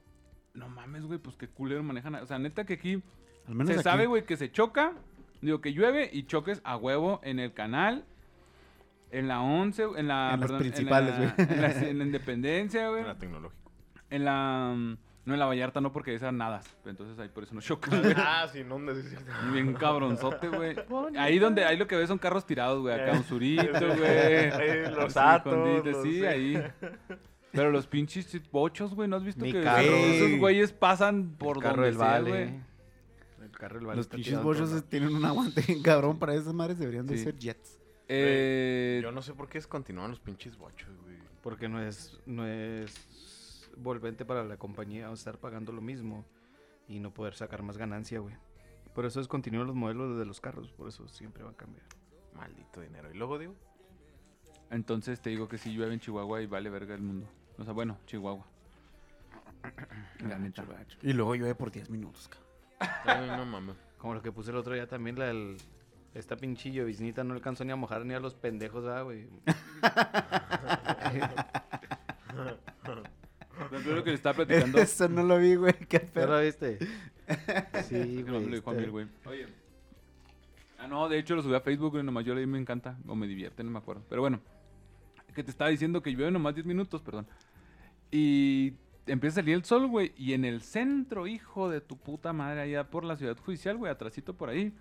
no 0.54 0.68
mames, 0.68 1.02
güey, 1.04 1.18
pues 1.18 1.36
qué 1.36 1.48
culero 1.48 1.82
manejan. 1.82 2.14
O 2.16 2.26
sea, 2.26 2.38
neta 2.38 2.64
que 2.64 2.74
aquí 2.74 3.02
Al 3.46 3.54
menos 3.54 3.68
se 3.68 3.74
aquí. 3.74 3.82
sabe, 3.84 4.06
güey, 4.06 4.24
que 4.24 4.36
se 4.36 4.50
choca. 4.50 4.94
Digo, 5.40 5.60
que 5.60 5.72
llueve 5.72 6.08
y 6.12 6.24
choques 6.24 6.60
a 6.64 6.76
huevo 6.76 7.20
en 7.22 7.38
el 7.38 7.52
canal. 7.52 8.04
En 9.10 9.26
la 9.28 9.40
11, 9.40 9.82
en 9.96 10.08
la... 10.08 10.32
En 10.34 10.40
las 10.40 10.40
perdón, 10.40 10.58
principales, 10.58 11.14
en 11.14 11.20
la- 11.26 11.34
güey. 11.34 11.48
En 11.52 11.62
la, 11.62 11.88
en 11.88 11.98
la 11.98 12.04
Independencia, 12.04 12.88
güey. 12.90 13.00
En 13.02 13.06
la 13.06 13.18
tecnológica. 13.18 13.70
En 14.10 14.24
la... 14.24 14.96
No, 15.28 15.34
en 15.34 15.40
la 15.40 15.46
Vallarta 15.46 15.80
no, 15.82 15.92
porque 15.92 16.14
esas 16.14 16.32
nadas. 16.32 16.66
Entonces 16.86 17.18
ahí 17.18 17.28
por 17.28 17.42
eso 17.44 17.54
no 17.54 17.60
choca, 17.60 17.90
güey. 18.00 18.14
ah, 18.16 18.48
sí, 18.50 18.64
no, 18.64 18.78
no 18.78 18.92
es 18.92 19.06
cierto. 19.08 19.30
Bien 19.52 19.74
cabronzote, 19.74 20.48
güey. 20.48 20.74
Ahí 21.18 21.38
donde, 21.38 21.64
ahí 21.66 21.76
lo 21.76 21.86
que 21.86 21.96
ves 21.96 22.08
son 22.08 22.16
carros 22.18 22.46
tirados, 22.46 22.80
güey. 22.80 22.94
Acá 22.98 23.12
un 23.12 23.24
surito, 23.28 23.78
Sí, 23.78 23.84
güey. 23.84 24.00
eh, 24.02 24.90
los 24.96 25.14
Así, 25.16 25.18
Atos, 25.36 25.52
escondites, 25.52 25.92
los- 25.92 26.02
sí, 26.02 26.14
sí. 26.20 26.24
ahí. 26.24 26.62
Pero 27.52 27.70
los 27.70 27.86
pinches 27.86 28.50
bochos, 28.50 28.94
güey, 28.94 29.08
¿no 29.08 29.16
has 29.16 29.24
visto 29.24 29.42
Mi 29.44 29.52
que 29.52 29.62
carro, 29.62 29.82
esos 29.82 30.18
güey. 30.28 30.38
güeyes 30.38 30.72
pasan 30.72 31.34
por 31.38 31.56
el 31.58 31.62
carro 31.62 31.76
donde 31.76 31.86
del 31.90 31.96
sea, 31.98 32.06
vale. 32.06 32.30
güey? 32.30 32.42
El 33.42 33.50
carro 33.52 33.74
del 33.76 33.86
vale. 33.86 33.96
Los 33.96 34.06
está 34.06 34.16
pinches 34.16 34.30
tirado 34.32 34.44
bochos 34.46 34.84
tienen 34.88 35.14
un 35.14 35.24
aguante 35.24 35.62
bien 35.66 35.82
cabrón. 35.82 36.18
Para 36.18 36.34
esas 36.34 36.52
madres 36.54 36.78
deberían 36.78 37.06
de 37.06 37.16
Sí. 37.18 37.24
ser 37.24 37.38
jets. 37.38 37.78
Eh, 38.08 39.00
Yo 39.02 39.12
no 39.12 39.20
sé 39.22 39.34
por 39.34 39.48
qué 39.48 39.58
descontinúan 39.58 40.10
los 40.10 40.20
pinches 40.20 40.56
bochos, 40.56 40.88
güey. 41.02 41.16
Porque 41.42 41.68
no 41.68 41.80
es, 41.80 42.18
no 42.26 42.46
es 42.46 42.94
volvente 43.78 44.24
para 44.24 44.44
la 44.44 44.56
compañía 44.56 45.10
estar 45.12 45.38
pagando 45.38 45.72
lo 45.72 45.80
mismo 45.80 46.24
y 46.86 47.00
no 47.00 47.12
poder 47.12 47.34
sacar 47.34 47.62
más 47.62 47.76
ganancia, 47.76 48.20
güey. 48.20 48.34
Por 48.94 49.06
eso 49.06 49.20
descontinúan 49.20 49.66
los 49.66 49.76
modelos 49.76 50.18
de 50.18 50.24
los 50.24 50.40
carros, 50.40 50.72
por 50.72 50.88
eso 50.88 51.06
siempre 51.08 51.44
va 51.44 51.50
a 51.50 51.56
cambiar. 51.56 51.84
Maldito 52.34 52.80
dinero. 52.80 53.10
Y 53.12 53.16
luego 53.16 53.38
digo, 53.38 53.54
entonces 54.70 55.20
te 55.20 55.30
digo 55.30 55.48
que 55.48 55.58
si 55.58 55.72
llueve 55.72 55.94
en 55.94 56.00
Chihuahua 56.00 56.42
y 56.42 56.46
vale 56.46 56.70
verga 56.70 56.94
el 56.94 57.02
mundo. 57.02 57.26
O 57.58 57.64
sea, 57.64 57.72
bueno, 57.72 57.98
Chihuahua. 58.06 58.44
La 60.20 60.38
neta. 60.38 60.64
Y 61.02 61.12
luego 61.12 61.34
llueve 61.34 61.54
por 61.54 61.70
10 61.70 61.90
minutos, 61.90 62.28
cabrón. 62.28 62.48
ay, 63.04 63.36
no 63.36 63.46
mames. 63.46 63.76
Como 63.98 64.14
lo 64.14 64.22
que 64.22 64.32
puse 64.32 64.50
el 64.50 64.56
otro 64.56 64.74
día 64.74 64.86
también, 64.86 65.18
la 65.18 65.26
del... 65.26 65.56
Esta 66.14 66.36
pinchillo 66.36 66.86
vicinita 66.86 67.22
no 67.22 67.34
alcanzó 67.34 67.64
ni 67.64 67.72
a 67.72 67.76
mojar 67.76 68.04
ni 68.04 68.14
a 68.14 68.20
los 68.20 68.34
pendejos, 68.34 68.84
ah, 68.86 69.02
güey. 69.02 69.28
Pero 73.78 73.90
creo 73.92 74.04
que 74.04 74.10
le 74.10 74.16
estaba 74.16 74.34
platicando. 74.46 74.78
Eso 74.78 75.08
no 75.08 75.22
lo 75.22 75.38
vi, 75.38 75.54
güey. 75.56 75.74
Qué 75.88 75.98
¿Ya 75.98 76.12
perro. 76.12 76.32
lo 76.36 76.40
viste? 76.42 76.78
Sí, 77.88 78.22
lo 78.24 78.32
güey. 78.40 78.50
dijo 78.52 78.70
a 78.70 78.74
está- 78.74 78.84
mí, 78.86 78.86
güey. 78.90 79.06
Oye. 79.26 79.46
Ah, 80.78 80.86
no, 80.86 81.08
de 81.08 81.18
hecho 81.18 81.34
lo 81.34 81.42
subí 81.42 81.54
a 81.54 81.60
Facebook, 81.60 81.90
güey, 81.92 82.04
nomás 82.04 82.24
yo 82.24 82.34
leí 82.34 82.46
me 82.46 82.58
encanta. 82.58 82.96
O 83.06 83.14
me 83.14 83.26
divierte, 83.26 83.62
no 83.64 83.70
me 83.70 83.78
acuerdo. 83.78 84.04
Pero 84.08 84.22
bueno. 84.22 84.40
Que 85.34 85.42
te 85.44 85.50
estaba 85.50 85.70
diciendo 85.70 86.02
que 86.02 86.10
llueve 86.12 86.30
nomás 86.30 86.54
10 86.54 86.66
minutos, 86.66 87.02
perdón. 87.02 87.26
Y 88.10 88.74
empieza 89.06 89.34
a 89.40 89.42
salir 89.42 89.54
el 89.54 89.64
sol, 89.64 89.86
güey. 89.88 90.12
Y 90.16 90.32
en 90.32 90.44
el 90.44 90.62
centro, 90.62 91.26
hijo 91.26 91.68
de 91.68 91.80
tu 91.80 91.96
puta 91.96 92.32
madre, 92.32 92.60
allá 92.62 92.88
por 92.90 93.04
la 93.04 93.16
ciudad 93.16 93.36
judicial, 93.36 93.76
güey, 93.76 93.90
atrásito 93.92 94.34
por 94.34 94.48
ahí. 94.48 94.72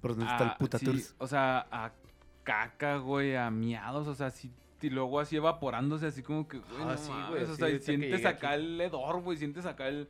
Por 0.00 0.12
donde 0.16 0.26
está 0.30 0.44
el 0.44 0.50
Ah, 0.50 0.56
puta 0.58 0.78
sí, 0.78 0.84
tours. 0.86 1.14
O 1.18 1.26
sea, 1.26 1.66
a 1.70 1.92
caca, 2.42 2.96
güey, 2.98 3.36
a 3.36 3.50
miados, 3.50 4.06
o 4.06 4.14
sea, 4.14 4.30
sí. 4.30 4.50
Y 4.82 4.90
luego 4.90 5.18
así 5.20 5.36
evaporándose, 5.36 6.06
así 6.08 6.22
como 6.22 6.46
que, 6.46 6.58
güey, 6.58 6.82
Ah, 6.82 6.84
no 6.86 6.96
sí, 6.98 7.10
güey, 7.30 7.42
O 7.44 7.46
sí, 7.46 7.56
sea, 7.56 7.68
que 7.68 7.78
sientes 7.80 8.26
acá 8.26 8.50
aquí. 8.50 8.62
el 8.64 8.80
hedor, 8.80 9.20
güey, 9.22 9.38
sientes 9.38 9.64
acá 9.66 9.88
el... 9.88 10.08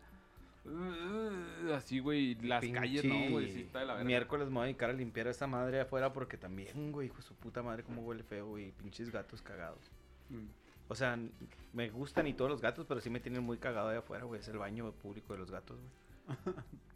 uh, 0.64 1.72
Así, 1.74 2.00
güey, 2.00 2.34
las 2.36 2.64
calles, 2.66 3.04
no, 3.04 3.30
güey, 3.30 3.50
sí 3.52 3.60
está 3.62 3.80
de 3.80 3.86
la 3.86 3.94
verga. 3.94 4.06
Miércoles 4.06 4.48
me 4.48 4.54
voy 4.54 4.62
a 4.62 4.66
dedicar 4.66 4.90
a 4.90 4.94
limpiar 4.94 5.26
esta 5.28 5.46
madre 5.46 5.80
afuera 5.80 6.12
porque 6.12 6.36
también, 6.36 6.90
güey, 6.92 7.06
hijo 7.06 7.16
de 7.16 7.22
su 7.22 7.34
puta 7.34 7.62
madre, 7.62 7.84
cómo 7.84 8.02
huele 8.02 8.22
feo, 8.24 8.48
güey. 8.48 8.72
Pinches 8.72 9.10
gatos 9.10 9.42
cagados. 9.42 9.90
Mm. 10.30 10.46
O 10.88 10.94
sea, 10.94 11.18
me 11.72 11.88
gustan 11.90 12.26
y 12.26 12.34
todos 12.34 12.50
los 12.50 12.60
gatos, 12.60 12.84
pero 12.86 13.00
sí 13.00 13.08
me 13.10 13.20
tienen 13.20 13.42
muy 13.42 13.58
cagado 13.58 13.88
de 13.90 13.98
afuera, 13.98 14.24
güey. 14.24 14.40
Es 14.40 14.48
el 14.48 14.58
baño 14.58 14.90
público 14.92 15.32
de 15.34 15.38
los 15.38 15.50
gatos, 15.50 15.78
güey. 15.78 16.54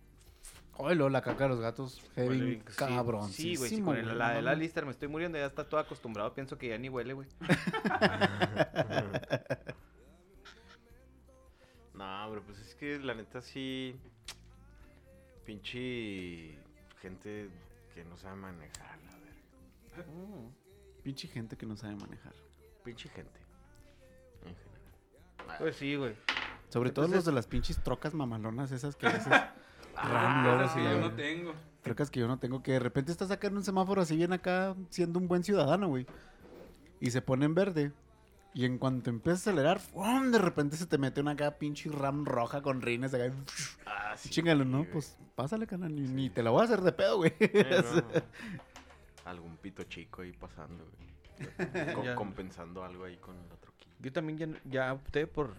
Ay, 0.81 0.95
luego 0.95 1.09
la 1.11 1.23
caca 1.23 1.45
de 1.45 1.51
los 1.51 1.61
gatos. 1.61 2.01
Heavy 2.15 2.63
cabrón. 2.77 3.29
Sí, 3.31 3.57
güey, 3.57 3.69
sí, 3.71 3.81
con 3.83 3.97
el- 3.97 4.17
la 4.17 4.35
de 4.35 4.43
la 4.43 4.55
Lister 4.55 4.85
me 4.85 4.93
estoy 4.93 5.09
muriendo, 5.09 5.37
ya 5.39 5.47
está 5.47 5.69
todo 5.69 5.81
acostumbrado, 5.81 6.33
pienso 6.35 6.57
que 6.57 6.69
ya 6.69 6.79
ni 6.79 6.89
huele, 6.89 7.15
güey. 7.15 7.27
No, 11.95 12.31
bro, 12.31 12.43
pues 12.43 12.59
es 12.61 12.75
que 12.75 12.99
la 13.01 13.15
neta 13.15 13.41
sí. 13.41 13.99
Pinche 15.45 16.59
gente 17.01 17.49
que 17.95 18.05
no 18.05 18.17
sabe 18.17 18.37
manejar, 18.37 18.99
la 19.03 19.97
verga. 19.97 20.07
Pinche 21.03 21.27
gente 21.27 21.57
que 21.57 21.67
no 21.67 21.77
sabe 21.77 21.97
manejar. 21.97 22.35
Pinche 22.85 23.09
gente. 23.09 23.41
en 24.45 24.55
general. 24.55 25.59
Pues 25.59 25.77
sí, 25.77 25.97
güey. 25.97 26.15
Sobre 26.69 26.91
todo 26.91 27.09
los 27.09 27.25
de 27.25 27.33
las 27.33 27.47
pinches 27.47 27.83
trocas 27.83 28.13
mamalonas 28.15 28.71
esas 28.73 28.95
que 28.95 29.07
a 29.07 29.13
veces... 29.13 29.33
Ah, 30.01 30.45
Ram, 30.55 30.75
que 30.75 30.81
la 30.83 30.93
yo 30.93 31.01
no 31.01 31.13
tengo. 31.13 31.55
Trocas 31.83 32.11
que 32.11 32.21
yo 32.21 32.29
no 32.29 32.39
tengo, 32.39 32.63
que 32.63 32.73
de 32.73 32.79
repente 32.81 33.13
estás 33.13 33.31
acá 33.31 33.47
en 33.49 33.57
un 33.57 33.65
semáforo 33.65 34.03
así 34.03 34.17
bien 34.17 34.33
acá, 34.33 34.75
siendo 34.91 35.19
un 35.19 35.29
buen 35.29 35.43
ciudadano, 35.45 35.89
güey. 35.89 36.07
Y 37.01 37.11
se 37.11 37.23
pone 37.23 37.45
en 37.47 37.55
verde. 37.55 37.93
Y 38.55 38.65
en 38.65 38.79
cuanto 38.79 39.11
empiezas 39.11 39.47
a 39.47 39.51
acelerar, 39.51 39.79
¡fum! 39.79 40.31
de 40.33 40.39
repente 40.39 40.77
se 40.77 40.87
te 40.87 40.99
mete 40.99 41.21
una 41.21 41.33
acá 41.33 41.59
pinche 41.59 41.91
ram 41.91 42.25
roja 42.25 42.61
con 42.63 42.83
rines 42.83 43.15
acá. 43.15 43.31
Ah, 43.87 44.15
sí. 44.17 44.43
¿no? 44.43 44.79
güey. 44.79 44.91
Pues 44.91 45.17
pásale, 45.37 45.67
canal. 45.67 45.95
Ni, 45.95 46.03
ni 46.03 46.31
te 46.31 46.43
la 46.43 46.51
voy 46.51 46.63
a 46.63 46.65
hacer 46.65 46.81
de 46.81 46.93
pedo, 46.93 47.19
güey. 47.19 47.33
Eh, 47.39 47.83
no. 47.95 48.03
Algún 49.31 49.57
pito 49.59 49.83
chico 49.85 50.23
ahí 50.23 50.33
pasando, 50.33 50.85
güey. 50.97 51.09
Co- 51.95 52.03
Ya. 52.05 52.15
compensando 52.17 52.83
algo 52.83 53.05
ahí 53.05 53.17
con 53.19 53.37
el 53.37 53.53
otro 53.53 53.73
kit. 53.77 53.89
Yo 54.01 54.13
también 54.13 54.39
ya, 54.39 54.49
ya 54.65 54.93
opté 54.93 55.27
por. 55.27 55.55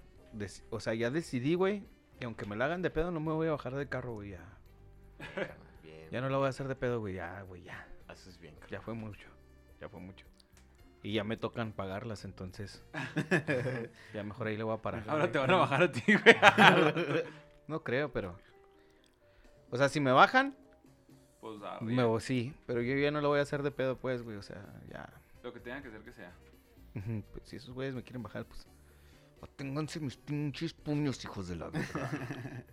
O 0.72 0.80
sea, 0.80 0.94
ya 0.94 1.10
decidí, 1.10 1.54
güey. 1.56 1.84
Que 2.20 2.26
aunque 2.26 2.46
me 2.46 2.56
la 2.56 2.66
hagan 2.66 2.82
de 2.82 2.90
pedo, 2.90 3.12
no 3.12 3.20
me 3.20 3.32
voy 3.32 3.48
a 3.48 3.52
bajar 3.52 3.74
del 3.76 3.88
carro, 3.88 4.14
güey. 4.16 4.32
Ya, 4.32 4.46
Bien. 5.84 6.10
ya 6.12 6.22
no 6.22 6.30
la 6.30 6.38
voy 6.38 6.48
a 6.48 6.50
hacer 6.50 6.68
de 6.68 6.76
pedo, 6.76 7.00
güey. 7.00 7.16
Ya, 7.16 7.42
güey, 7.44 7.64
ya. 7.64 7.88
Haces 8.08 8.40
bien. 8.40 8.56
Ya 8.70 8.82
fue 8.82 8.94
mucho. 8.94 9.28
Ya 9.80 9.88
fue 9.90 10.00
mucho. 10.00 10.26
Y 11.02 11.14
ya 11.14 11.24
me 11.24 11.38
tocan 11.38 11.72
pagarlas, 11.72 12.26
entonces. 12.26 12.84
ya 14.14 14.24
mejor 14.24 14.48
ahí 14.48 14.58
le 14.58 14.64
voy 14.64 14.76
a 14.76 14.82
parar. 14.82 15.04
Ahora 15.08 15.24
güey. 15.26 15.32
te 15.32 15.38
van 15.40 15.52
a 15.52 15.56
bajar 15.56 15.84
a 15.84 15.92
ti, 15.92 16.02
güey. 16.08 16.36
No 17.68 17.84
creo, 17.84 18.12
pero. 18.12 18.36
O 19.70 19.78
sea, 19.78 19.88
si 19.90 20.00
me 20.00 20.12
bajan, 20.12 20.56
Pues 21.40 21.60
me 21.60 21.68
arriba. 21.68 22.06
voy, 22.06 22.20
sí. 22.20 22.54
Pero 22.66 22.82
yo 22.82 22.96
ya 22.98 23.12
no 23.12 23.22
lo 23.22 23.30
voy 23.30 23.38
a 23.40 23.44
hacer 23.44 23.62
de 23.64 23.70
pedo, 23.72 23.96
pues, 23.96 24.24
güey. 24.24 24.38
O 24.38 24.42
sea, 24.42 24.66
ya. 24.92 25.08
Lo 25.44 25.54
que 25.54 25.60
tengan 25.60 25.84
que 25.84 25.90
hacer 25.90 26.02
que 26.02 26.12
sea. 26.12 26.34
Pues 27.32 27.48
si 27.48 27.56
esos 27.58 27.70
güeyes 27.76 27.94
me 27.96 28.02
quieren 28.04 28.24
bajar, 28.24 28.44
pues. 28.46 28.68
Ténganse 29.56 30.00
mis 30.00 30.18
pinches 30.18 30.74
puños, 30.74 31.24
hijos 31.24 31.48
de 31.48 31.56
la 31.56 31.70
verga. 31.70 32.10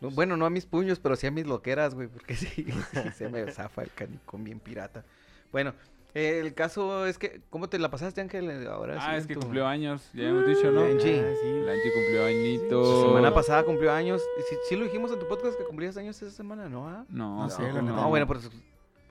No, 0.00 0.10
bueno, 0.10 0.36
no 0.36 0.46
a 0.46 0.50
mis 0.50 0.66
puños, 0.66 0.98
pero 0.98 1.14
sí 1.14 1.28
a 1.28 1.30
mis 1.30 1.46
loqueras, 1.46 1.94
güey, 1.94 2.08
porque 2.08 2.34
sí, 2.36 2.66
se 3.14 3.28
me 3.28 3.48
zafa 3.52 3.82
el 3.82 3.90
canicón 3.92 4.42
bien 4.42 4.58
pirata. 4.58 5.04
Bueno, 5.52 5.74
eh, 6.12 6.40
el 6.40 6.54
caso 6.54 7.06
es 7.06 7.18
que, 7.18 7.40
¿cómo 7.50 7.68
te 7.68 7.78
la 7.78 7.88
pasaste, 7.88 8.20
Ángel? 8.20 8.66
Ahora 8.66 8.96
Ah, 8.98 9.12
sí, 9.12 9.18
es 9.18 9.26
que 9.28 9.34
tu- 9.34 9.40
cumplió 9.42 9.64
años. 9.64 10.10
Ya 10.12 10.24
hemos 10.30 10.44
dicho, 10.44 10.72
¿no? 10.72 10.82
Benji. 10.82 11.20
Ah, 11.20 11.34
sí. 11.40 11.90
Cumplió 11.94 12.24
añitos. 12.26 13.00
La 13.04 13.08
semana 13.10 13.32
pasada 13.32 13.62
cumplió 13.62 13.92
años. 13.92 14.20
¿Y 14.40 14.42
sí, 14.50 14.56
sí 14.70 14.74
lo 14.76 14.82
dijimos 14.86 15.12
en 15.12 15.20
tu 15.20 15.28
podcast 15.28 15.56
que 15.56 15.62
cumplías 15.64 15.96
años 15.96 16.20
esa 16.20 16.32
semana, 16.34 16.68
no? 16.68 16.88
ah? 16.88 17.04
No, 17.08 17.46
No 17.46 17.58
la 17.60 17.72
No, 17.80 17.82
neta. 17.82 18.06
bueno, 18.06 18.26
pues 18.26 18.50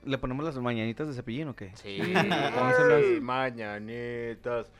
le 0.04 0.18
ponemos 0.18 0.44
las 0.44 0.58
mañanitas 0.58 1.08
de 1.08 1.14
cepillín 1.14 1.48
o 1.48 1.56
qué? 1.56 1.72
Sí, 1.76 2.00
sí, 2.04 2.12
mañanitas, 2.12 3.22
mañanitas. 3.22 4.70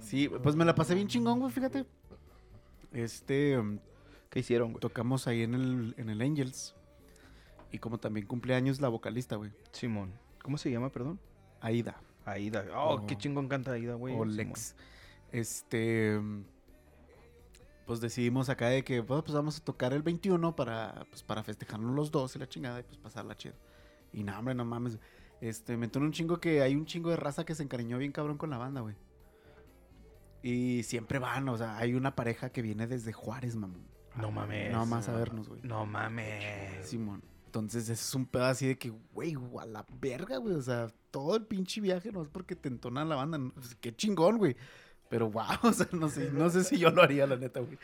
Sí, 0.00 0.28
pues 0.28 0.56
me 0.56 0.64
la 0.64 0.74
pasé 0.74 0.94
bien 0.94 1.08
chingón, 1.08 1.38
güey, 1.40 1.52
fíjate. 1.52 1.84
Este, 2.92 3.58
um, 3.58 3.78
¿Qué 4.30 4.40
hicieron, 4.40 4.72
güey? 4.72 4.80
tocamos 4.80 5.26
ahí 5.26 5.42
en 5.42 5.54
el, 5.54 5.94
en 5.98 6.08
el 6.10 6.20
Angels. 6.20 6.74
Y 7.70 7.78
como 7.78 7.98
también 7.98 8.26
cumpleaños 8.26 8.80
la 8.80 8.88
vocalista, 8.88 9.36
güey. 9.36 9.50
Simón. 9.72 10.12
¿Cómo 10.42 10.56
se 10.56 10.70
llama, 10.70 10.90
perdón? 10.90 11.20
Aida. 11.60 12.00
Aida. 12.24 12.64
Oh, 12.74 12.94
O- 12.94 13.06
qué 13.06 13.16
chingón 13.16 13.48
canta 13.48 13.72
Aida, 13.72 13.94
güey. 13.94 14.14
o. 14.16 14.24
Lex. 14.24 14.74
Este. 15.32 16.16
um, 16.18 16.44
Pues 17.86 18.00
decidimos 18.00 18.48
acá 18.48 18.68
de 18.68 18.82
que 18.84 19.00
bueno, 19.00 19.22
pues 19.22 19.34
vamos 19.34 19.58
a 19.58 19.64
tocar 19.64 19.92
el 19.92 20.02
21 20.02 20.54
para, 20.56 21.04
pues, 21.10 21.22
para 21.22 21.42
festejarnos 21.42 21.94
los 21.94 22.10
dos 22.10 22.34
y 22.36 22.38
la 22.38 22.48
chingada 22.48 22.80
y 22.80 22.82
pues 22.84 22.96
pasarla 22.98 23.36
chido. 23.36 23.54
Y 24.12 24.22
no, 24.24 24.38
hombre, 24.38 24.54
no 24.54 24.64
mames. 24.64 24.98
Este, 25.40 25.76
me 25.76 25.86
entonó 25.86 26.06
un 26.06 26.12
chingo 26.12 26.40
que 26.40 26.62
hay 26.62 26.74
un 26.74 26.86
chingo 26.86 27.10
de 27.10 27.16
raza 27.16 27.44
que 27.44 27.54
se 27.54 27.62
encariñó 27.62 27.98
bien 27.98 28.12
cabrón 28.12 28.38
con 28.38 28.50
la 28.50 28.58
banda, 28.58 28.80
güey. 28.80 28.96
Y 30.42 30.82
siempre 30.84 31.18
van, 31.18 31.48
o 31.48 31.56
sea, 31.56 31.78
hay 31.78 31.94
una 31.94 32.14
pareja 32.14 32.50
que 32.50 32.62
viene 32.62 32.86
desde 32.86 33.12
Juárez, 33.12 33.56
mamón. 33.56 33.86
No 34.16 34.30
mames. 34.30 34.72
No 34.72 34.84
más 34.86 35.08
a 35.08 35.12
vernos, 35.12 35.48
güey. 35.48 35.60
No 35.62 35.86
mames. 35.86 36.86
Simón. 36.86 37.22
Entonces, 37.46 37.84
ese 37.84 37.92
es 37.94 38.14
un 38.14 38.26
pedo 38.26 38.44
así 38.44 38.66
de 38.66 38.78
que, 38.78 38.92
güey, 39.12 39.36
a 39.60 39.64
la 39.64 39.86
verga, 40.00 40.38
güey. 40.38 40.54
O 40.54 40.62
sea, 40.62 40.88
todo 41.10 41.36
el 41.36 41.44
pinche 41.46 41.80
viaje 41.80 42.12
no 42.12 42.22
es 42.22 42.28
porque 42.28 42.56
te 42.56 42.68
entona 42.68 43.04
la 43.04 43.16
banda. 43.16 43.38
no, 43.38 43.52
pues, 43.52 43.74
qué 43.76 43.94
chingón, 43.94 44.38
güey. 44.38 44.56
Pero 45.08 45.30
wow, 45.30 45.44
o 45.62 45.72
sea, 45.72 45.88
no 45.92 46.08
sé, 46.08 46.30
no 46.32 46.50
sé 46.50 46.64
si 46.64 46.78
yo 46.78 46.90
lo 46.90 47.02
haría, 47.02 47.26
la 47.26 47.36
neta, 47.36 47.60
güey. 47.60 47.78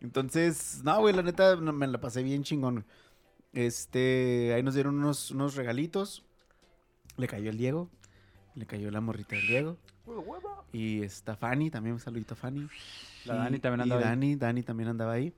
Entonces, 0.00 0.80
no, 0.82 0.98
güey, 1.00 1.14
la 1.14 1.22
neta 1.22 1.56
no, 1.56 1.72
me 1.72 1.86
la 1.86 2.00
pasé 2.00 2.22
bien 2.22 2.42
chingón. 2.42 2.74
güey. 2.74 2.84
Este, 3.52 4.52
ahí 4.54 4.62
nos 4.62 4.74
dieron 4.74 4.96
unos, 4.96 5.30
unos 5.30 5.56
regalitos. 5.56 6.24
Le 7.20 7.28
cayó 7.28 7.50
el 7.50 7.58
Diego. 7.58 7.88
Le 8.54 8.66
cayó 8.66 8.90
la 8.90 9.00
morrita 9.00 9.36
del 9.36 9.46
Diego. 9.46 9.76
Y 10.72 11.02
está 11.02 11.36
Fanny, 11.36 11.70
también 11.70 11.94
un 11.94 12.00
saludito 12.00 12.34
a 12.34 12.36
Fanny. 12.36 12.68
La 13.24 13.34
Y- 13.34 13.38
Dani 13.38 13.58
también 13.58 13.80
y 13.80 13.82
andaba 13.84 14.00
ahí. 14.00 14.08
Dani, 14.08 14.36
Dani 14.36 14.62
también 14.62 14.88
andaba 14.88 15.12
ahí. 15.12 15.32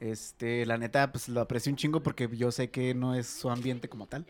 Este, 0.00 0.66
la 0.66 0.78
neta, 0.78 1.10
pues 1.12 1.28
lo 1.28 1.40
aprecio 1.40 1.70
un 1.70 1.76
chingo 1.76 2.02
porque 2.02 2.28
yo 2.36 2.50
sé 2.50 2.70
que 2.70 2.94
no 2.94 3.14
es 3.14 3.26
su 3.26 3.50
ambiente 3.50 3.88
como 3.88 4.06
tal. 4.06 4.26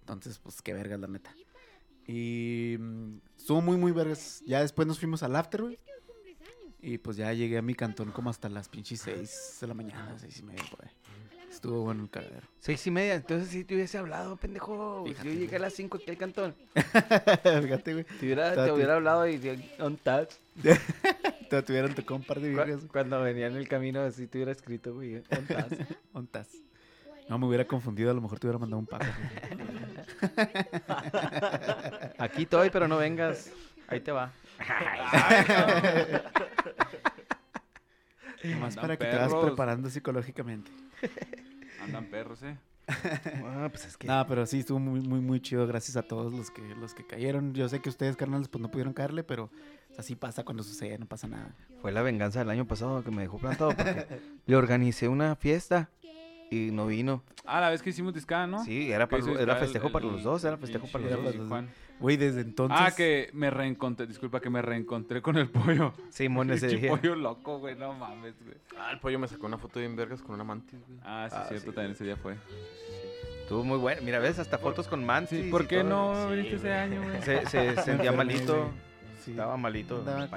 Entonces, 0.00 0.38
pues 0.38 0.62
qué 0.62 0.72
vergas, 0.72 1.00
la 1.00 1.08
neta. 1.08 1.34
Y 2.06 2.76
mm, 2.78 3.16
estuvo 3.36 3.60
muy, 3.60 3.76
muy 3.76 3.92
vergas. 3.92 4.42
Ya 4.46 4.60
después 4.60 4.86
nos 4.86 4.98
fuimos 4.98 5.22
al 5.22 5.34
after, 5.36 5.62
güey. 5.62 5.78
Y 6.80 6.98
pues 6.98 7.16
ya 7.16 7.32
llegué 7.32 7.58
a 7.58 7.62
mi 7.62 7.74
cantón 7.74 8.12
como 8.12 8.30
hasta 8.30 8.48
las 8.48 8.68
pinches 8.68 9.00
seis 9.00 9.58
de 9.60 9.66
la 9.66 9.74
mañana, 9.74 10.14
seis 10.18 10.38
y 10.38 10.42
media, 10.44 10.62
por 10.70 10.84
ahí. 10.84 10.90
Estuvo 11.56 11.84
bueno 11.84 12.02
el 12.02 12.10
cagadero. 12.10 12.46
Seis 12.60 12.86
y 12.86 12.90
media, 12.90 13.14
entonces 13.14 13.48
si 13.48 13.64
te 13.64 13.74
hubiese 13.74 13.96
hablado, 13.96 14.36
pendejo. 14.36 15.04
Fíjate, 15.06 15.26
yo 15.26 15.32
llegué 15.32 15.46
güey. 15.46 15.56
a 15.56 15.60
las 15.60 15.72
cinco 15.72 15.96
aquí 15.96 16.10
al 16.10 16.18
cantón. 16.18 16.54
Fíjate, 16.74 17.92
güey. 17.94 18.04
Te 18.04 18.26
hubiera, 18.26 18.50
te 18.50 18.56
Tati. 18.56 18.70
hubiera 18.72 18.96
hablado 18.96 19.26
y 19.26 19.38
¿dónde 19.78 19.96
estás? 19.96 20.38
Te 21.48 21.62
tuvieron 21.62 21.94
tocado 21.94 22.16
un 22.16 22.24
par 22.24 22.40
de 22.40 22.48
virgas. 22.48 22.80
Cuando 22.90 23.22
venía 23.22 23.46
en 23.46 23.54
el 23.56 23.68
camino, 23.68 24.00
así 24.00 24.26
te 24.26 24.38
hubiera 24.38 24.50
escrito, 24.50 24.94
güey. 24.94 25.22
¿Dónde 25.30 25.54
estás? 25.54 25.68
¿Dónde 26.12 26.26
estás? 26.26 26.48
No 27.28 27.38
me 27.38 27.46
hubiera 27.46 27.64
confundido, 27.66 28.10
a 28.10 28.14
lo 28.14 28.20
mejor 28.20 28.40
te 28.40 28.48
hubiera 28.48 28.58
mandado 28.58 28.80
un 28.80 28.86
paco. 28.86 29.06
Aquí 32.18 32.42
estoy, 32.42 32.68
pero 32.70 32.88
no 32.88 32.96
vengas. 32.98 33.52
Ahí 33.86 34.00
te 34.00 34.10
va. 34.12 34.32
Nomás 38.42 38.76
Andan 38.76 38.82
para 38.82 38.96
que 38.96 39.04
te 39.06 39.16
vas 39.16 39.34
preparando 39.34 39.88
psicológicamente. 39.90 40.70
Andan 41.82 42.06
perros, 42.06 42.42
¿eh? 42.42 42.56
Ah, 43.44 43.68
pues 43.70 43.84
es 43.86 43.96
que. 43.96 44.06
No, 44.06 44.24
pero 44.28 44.46
sí, 44.46 44.60
estuvo 44.60 44.78
muy, 44.78 45.00
muy, 45.00 45.20
muy 45.20 45.40
chido. 45.40 45.66
Gracias 45.66 45.96
a 45.96 46.02
todos 46.02 46.32
los 46.32 46.50
que, 46.50 46.62
los 46.76 46.94
que 46.94 47.04
cayeron. 47.06 47.52
Yo 47.54 47.68
sé 47.68 47.80
que 47.80 47.88
ustedes, 47.88 48.16
carnales, 48.16 48.48
pues 48.48 48.62
no 48.62 48.70
pudieron 48.70 48.92
caerle, 48.92 49.24
pero 49.24 49.50
así 49.98 50.14
pasa 50.14 50.44
cuando 50.44 50.62
sucede, 50.62 50.96
no 50.98 51.06
pasa 51.06 51.26
nada. 51.26 51.54
Fue 51.80 51.90
la 51.92 52.02
venganza 52.02 52.38
del 52.38 52.50
año 52.50 52.66
pasado 52.66 53.02
que 53.02 53.10
me 53.10 53.22
dejó 53.22 53.38
plantado 53.38 53.74
porque 53.76 54.06
le 54.46 54.56
organicé 54.56 55.08
una 55.08 55.34
fiesta 55.36 55.90
y 56.50 56.70
no 56.70 56.86
vino. 56.86 57.22
Ah, 57.44 57.60
la 57.60 57.70
vez 57.70 57.82
que 57.82 57.90
hicimos 57.90 58.14
discada, 58.14 58.46
¿no? 58.46 58.64
Sí, 58.64 58.90
era, 58.92 59.08
para, 59.08 59.24
era 59.40 59.52
el- 59.54 59.58
festejo 59.58 59.90
para 59.90 60.06
los 60.06 60.22
dos, 60.22 60.44
era 60.44 60.56
festejo 60.56 60.86
para 60.86 61.04
los 61.04 61.24
dos. 61.48 61.64
Güey, 61.98 62.16
desde 62.18 62.42
entonces. 62.42 62.76
Ah, 62.80 62.90
que 62.94 63.30
me 63.32 63.50
reencontré, 63.50 64.06
disculpa, 64.06 64.40
que 64.40 64.50
me 64.50 64.60
reencontré 64.60 65.22
con 65.22 65.36
el 65.38 65.48
pollo. 65.48 65.92
Simón 66.10 66.50
ese 66.52 66.68
día. 66.68 66.90
pollo 66.90 67.14
loco, 67.14 67.58
güey, 67.58 67.74
no 67.74 67.92
mames, 67.94 68.34
güey. 68.44 68.56
Ah, 68.78 68.92
el 68.92 69.00
pollo 69.00 69.18
me 69.18 69.28
sacó 69.28 69.46
una 69.46 69.56
foto 69.58 69.80
bien 69.80 69.96
vergas 69.96 70.20
con 70.20 70.34
una 70.34 70.44
mantis, 70.44 70.78
güey. 70.86 70.98
Ah, 71.04 71.26
sí, 71.30 71.36
Ah, 71.38 71.44
cierto, 71.48 71.70
sí, 71.70 71.74
también 71.74 71.86
güey. 71.86 71.92
ese 71.94 72.04
día 72.04 72.16
fue. 72.16 72.36
Estuvo 73.42 73.64
muy 73.64 73.78
bueno. 73.78 74.02
Mira, 74.04 74.18
ves, 74.18 74.38
hasta 74.38 74.58
fotos 74.58 74.88
con 74.88 75.04
Mansi. 75.06 75.44
Sí, 75.44 75.50
¿por 75.50 75.66
qué 75.68 75.84
no 75.84 76.26
Sí, 76.28 76.34
viniste 76.34 76.56
ese 76.56 76.72
año, 76.72 77.02
güey? 77.02 77.22
Se, 77.22 77.46
se 77.46 77.76
sentía 77.82 78.12
malito. 78.12 78.70
Estaba 79.26 79.56
malito, 79.56 79.98
Andaba- 79.98 80.28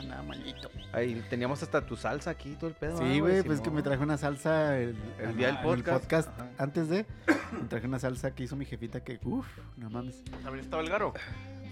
pancha. 0.00 0.18
Andaba 0.18 0.22
malito. 0.22 0.70
Ahí 0.92 1.24
teníamos 1.30 1.62
hasta 1.62 1.84
tu 1.84 1.96
salsa 1.96 2.30
aquí, 2.30 2.56
todo 2.58 2.68
el 2.68 2.74
pedo. 2.76 2.96
ah, 3.00 3.04
Sí, 3.04 3.20
güey, 3.20 3.42
pues 3.42 3.60
que 3.60 3.70
me 3.70 3.82
traje 3.82 4.02
una 4.02 4.16
salsa 4.18 4.76
el, 4.78 4.96
El 5.18 5.36
día 5.36 5.48
del 5.48 5.58
podcast. 5.60 6.28
Antes 6.58 6.88
de. 6.88 7.06
Me 7.52 7.68
traje 7.68 7.86
una 7.86 7.98
salsa 7.98 8.30
que 8.32 8.44
hizo 8.44 8.56
mi 8.56 8.64
jefita 8.64 9.00
que, 9.02 9.18
uff, 9.24 9.46
no 9.76 9.90
mames. 9.90 10.22
También 10.42 10.64
estaba 10.64 10.82
el 10.82 10.88
garo. 10.88 11.12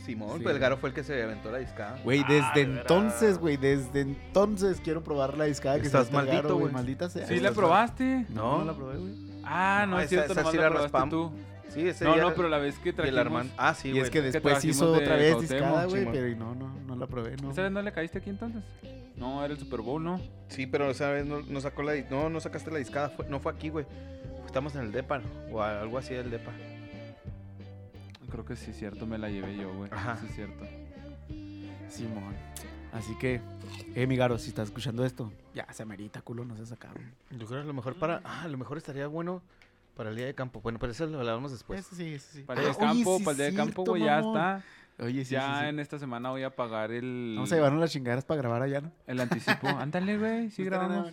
Simón, 0.05 0.39
Sí. 0.39 0.43
pues 0.43 0.55
el 0.55 0.61
Garo 0.61 0.79
fue 0.79 0.89
el 0.89 0.95
que 0.95 1.05
se 1.05 1.23
aventó 1.23 1.51
la 1.53 1.59
discada. 1.59 2.01
Güey, 2.03 2.21
Ah, 2.25 2.27
desde 2.29 2.55
de 2.55 2.61
entonces, 2.81 3.37
güey, 3.37 3.59
desde 3.59 4.01
entonces 4.01 4.81
quiero 4.83 5.05
probar 5.05 5.37
la 5.37 5.45
discada 5.45 5.79
que 5.81 5.87
Estás 5.87 6.11
maldito, 6.11 6.57
güey. 6.57 6.73
Maldita 6.73 7.11
sea. 7.11 7.27
¿Sí 7.27 7.41
la 7.41 7.53
probaste? 7.53 8.25
No, 8.31 8.53
No. 8.53 8.59
no 8.61 8.65
la 8.65 8.73
probé, 8.75 8.97
güey. 8.97 9.13
Ah, 9.45 9.85
no, 9.87 9.97
No, 9.97 10.01
es 10.01 10.07
esa- 10.07 10.09
cierto, 10.25 10.33
esa 10.33 10.41
nomás 10.41 10.53
sí 10.53 10.57
la 10.57 10.63
la 10.65 10.89
probaste 10.89 11.11
tú. 11.11 11.33
Sí, 11.69 11.87
ese 11.87 12.05
No, 12.05 12.15
día 12.15 12.23
no, 12.23 12.35
pero 12.35 12.49
la 12.49 12.59
vez 12.59 12.79
que 12.79 12.89
y 12.89 12.91
el 12.91 12.97
trajimos... 12.97 13.19
Armando. 13.21 13.53
Ah, 13.57 13.75
sí, 13.75 13.89
y 13.89 13.93
güey. 13.93 14.03
es 14.05 14.11
que 14.11 14.23
después 14.23 14.55
trajimos 14.55 14.77
hizo 14.77 14.93
de 14.93 14.99
otra 14.99 15.17
vez 15.17 15.35
Cuauhtémoc, 15.35 15.61
discada, 15.61 15.85
güey, 15.87 16.01
Simón. 16.01 16.15
pero 16.15 16.37
no, 16.37 16.55
no, 16.55 16.81
no 16.87 16.97
la 16.97 17.07
probé, 17.07 17.37
no. 17.43 17.51
¿Esa 17.51 17.63
vez 17.63 17.73
no 17.73 17.83
le 17.83 17.93
caíste 17.93 18.19
aquí 18.19 18.31
entonces? 18.31 18.63
No, 19.17 19.45
era 19.45 19.53
el 19.53 19.59
Super 19.61 19.81
Bowl, 19.81 20.03
¿no? 20.03 20.21
Sí, 20.49 20.67
pero 20.67 20.91
esa 20.91 21.11
vez 21.11 21.27
no, 21.27 21.43
no 21.43 21.61
sacó 21.61 21.83
la... 21.83 21.93
di- 21.93 22.05
No, 22.11 22.31
no 22.31 22.41
sacaste 22.41 22.71
la 22.71 22.79
discada. 22.79 23.11
fue- 23.11 23.27
no 23.29 23.39
fue 23.41 23.53
aquí, 23.53 23.69
güey. 23.69 23.85
Estamos 24.47 24.75
en 24.77 24.83
el 24.83 24.93
DEPA 24.93 25.21
o 25.53 25.61
algo 25.63 25.99
así 25.99 26.15
del 26.15 26.31
DEPA. 26.31 26.53
Creo 28.31 28.45
que 28.45 28.57
sí, 28.57 28.73
cierto, 28.73 29.07
me 29.07 29.19
la 29.19 29.29
llevé 29.31 29.57
yo, 29.57 29.73
güey. 29.75 29.91
Ajá. 29.93 30.17
Sí, 30.21 30.27
es 30.29 30.35
cierto. 30.35 30.65
Simón. 31.89 32.35
Así 32.93 33.15
que, 33.19 33.41
eh, 33.95 34.07
mi 34.07 34.17
Garo, 34.17 34.39
si 34.39 34.49
estás 34.49 34.69
escuchando 34.69 35.05
esto, 35.05 35.31
ya 35.55 35.67
se 35.73 35.83
amerita, 35.83 36.23
culo, 36.23 36.45
no 36.45 36.57
se 36.57 36.65
sacaron. 36.67 37.03
Yo 37.31 37.47
creo 37.47 37.61
que 37.61 37.65
a 37.65 37.67
lo 37.67 37.75
mejor 37.75 37.95
para... 37.97 38.21
Ah, 38.25 38.43
a 38.45 38.49
lo 38.49 38.57
mejor 38.59 38.79
estaría 38.79 39.07
bueno 39.07 39.43
Para 39.99 40.11
el 40.11 40.17
día 40.17 40.27
de 40.27 40.35
campo. 40.35 40.61
Bueno, 40.61 40.79
pero 40.79 40.93
eso 40.93 41.07
lo 41.07 41.19
hablamos 41.19 41.51
después. 41.51 41.85
Sí, 41.87 42.19
sí. 42.21 42.43
Para 42.45 42.61
el 42.61 42.67
día 42.69 42.73
de 42.75 42.79
Oye, 42.79 42.87
campo, 42.87 43.19
sí 43.19 43.25
para 43.25 43.33
el 43.33 43.37
día 43.37 43.47
de 43.47 43.55
campo, 43.55 43.85
güey, 43.85 44.03
ya 44.05 44.17
mamón. 44.21 44.37
está. 44.37 44.63
Oye, 45.05 45.25
sí, 45.25 45.33
ya 45.33 45.55
sí, 45.57 45.61
sí. 45.63 45.67
en 45.71 45.81
esta 45.81 45.99
semana 45.99 46.31
voy 46.31 46.43
a 46.45 46.55
pagar 46.57 46.93
el, 46.93 47.33
Vamos 47.37 47.51
a 47.53 47.57
llevarnos 47.57 47.81
las 47.81 47.91
chingaderas 47.91 48.25
para 48.25 48.41
grabar 48.41 48.63
allá, 48.63 48.81
¿no? 48.81 48.93
el 49.09 49.21
anticipo. 49.21 49.67
Ándale, 49.69 50.17
güey, 50.17 50.51
sí 50.51 50.63
grabamos. 50.65 51.13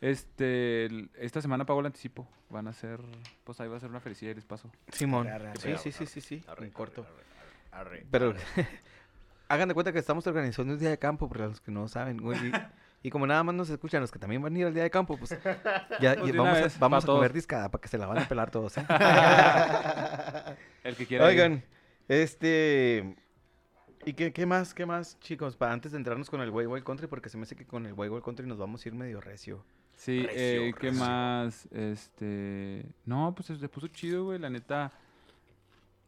Este, 0.00 0.86
el- 0.86 1.10
esta 1.18 1.40
semana 1.40 1.64
pago 1.66 1.80
el 1.80 1.86
anticipo. 1.86 2.26
Van 2.48 2.66
a 2.66 2.72
ser, 2.72 3.00
pues 3.44 3.60
ahí 3.60 3.68
va 3.68 3.76
a 3.76 3.80
ser 3.80 3.90
una 3.90 4.00
felicidad 4.00 4.32
y 4.32 4.34
les 4.34 4.44
paso. 4.44 4.70
Simón. 4.92 5.28
Arre, 5.28 5.52
Sí, 5.60 5.68
arre, 5.68 5.78
sí, 5.78 5.92
sí, 5.92 6.06
sí, 6.06 6.20
sí. 6.20 6.44
Arre, 6.48 6.66
En 6.66 6.72
corto. 6.72 7.02
arre, 7.02 7.80
arre, 7.80 7.90
arre, 7.98 8.06
Pero 8.10 8.30
arre. 8.30 8.40
hagan 9.48 9.68
de 9.68 9.74
cuenta 9.74 9.92
que 9.92 9.98
estamos 10.00 10.26
organizando 10.26 10.72
un 10.72 10.78
día 10.78 10.90
de 10.90 10.98
campo, 10.98 11.28
para 11.28 11.46
los 11.46 11.60
que 11.60 11.70
no 11.70 11.86
saben, 11.86 12.16
güey. 12.18 12.38
Y, 12.48 12.52
y 13.02 13.10
como 13.10 13.26
nada 13.26 13.42
más 13.42 13.54
nos 13.54 13.70
escuchan 13.70 14.00
los 14.02 14.10
que 14.10 14.18
también 14.18 14.42
van 14.42 14.54
a 14.54 14.58
ir 14.58 14.66
al 14.66 14.74
día 14.74 14.82
de 14.82 14.90
campo, 14.90 15.16
pues 15.16 15.30
ya 16.00 16.14
Pues 16.18 16.28
y 16.28 16.36
vamos, 16.36 16.54
vez, 16.54 16.76
a, 16.76 16.78
vamos 16.78 17.04
comer 17.06 17.32
discada 17.32 17.70
para 17.70 17.80
que 17.80 17.88
se 17.88 17.96
la 17.96 18.06
van 18.06 18.18
a 18.18 18.28
pelar 18.28 18.50
todos. 18.50 18.76
¿eh? 18.76 18.84
El 20.84 20.96
que 20.96 21.06
quiera. 21.06 21.24
ir. 21.24 21.30
Oigan, 21.30 21.64
este... 22.08 23.16
¿Y 24.04 24.14
qué, 24.14 24.32
qué 24.32 24.46
más, 24.46 24.72
qué 24.72 24.86
más, 24.86 25.18
chicos? 25.20 25.56
Para 25.56 25.72
antes 25.72 25.92
de 25.92 25.98
entrarnos 25.98 26.30
con 26.30 26.40
el 26.40 26.48
Way 26.50 26.66
Wild 26.66 26.84
Country, 26.84 27.06
porque 27.06 27.28
se 27.28 27.36
me 27.36 27.42
hace 27.42 27.54
que 27.54 27.66
con 27.66 27.84
el 27.84 27.92
Way 27.92 28.08
Wild 28.08 28.24
Country 28.24 28.46
nos 28.46 28.56
vamos 28.56 28.84
a 28.84 28.88
ir 28.88 28.94
medio 28.94 29.20
recio. 29.20 29.62
Sí, 29.94 30.22
Recio, 30.22 30.40
eh, 30.40 30.74
¿qué 30.80 30.86
recio. 30.88 31.04
más? 31.04 31.66
Este. 31.70 32.86
No, 33.04 33.34
pues 33.34 33.58
se 33.60 33.68
puso 33.68 33.88
chido, 33.88 34.24
güey. 34.24 34.38
La 34.38 34.48
neta. 34.48 34.90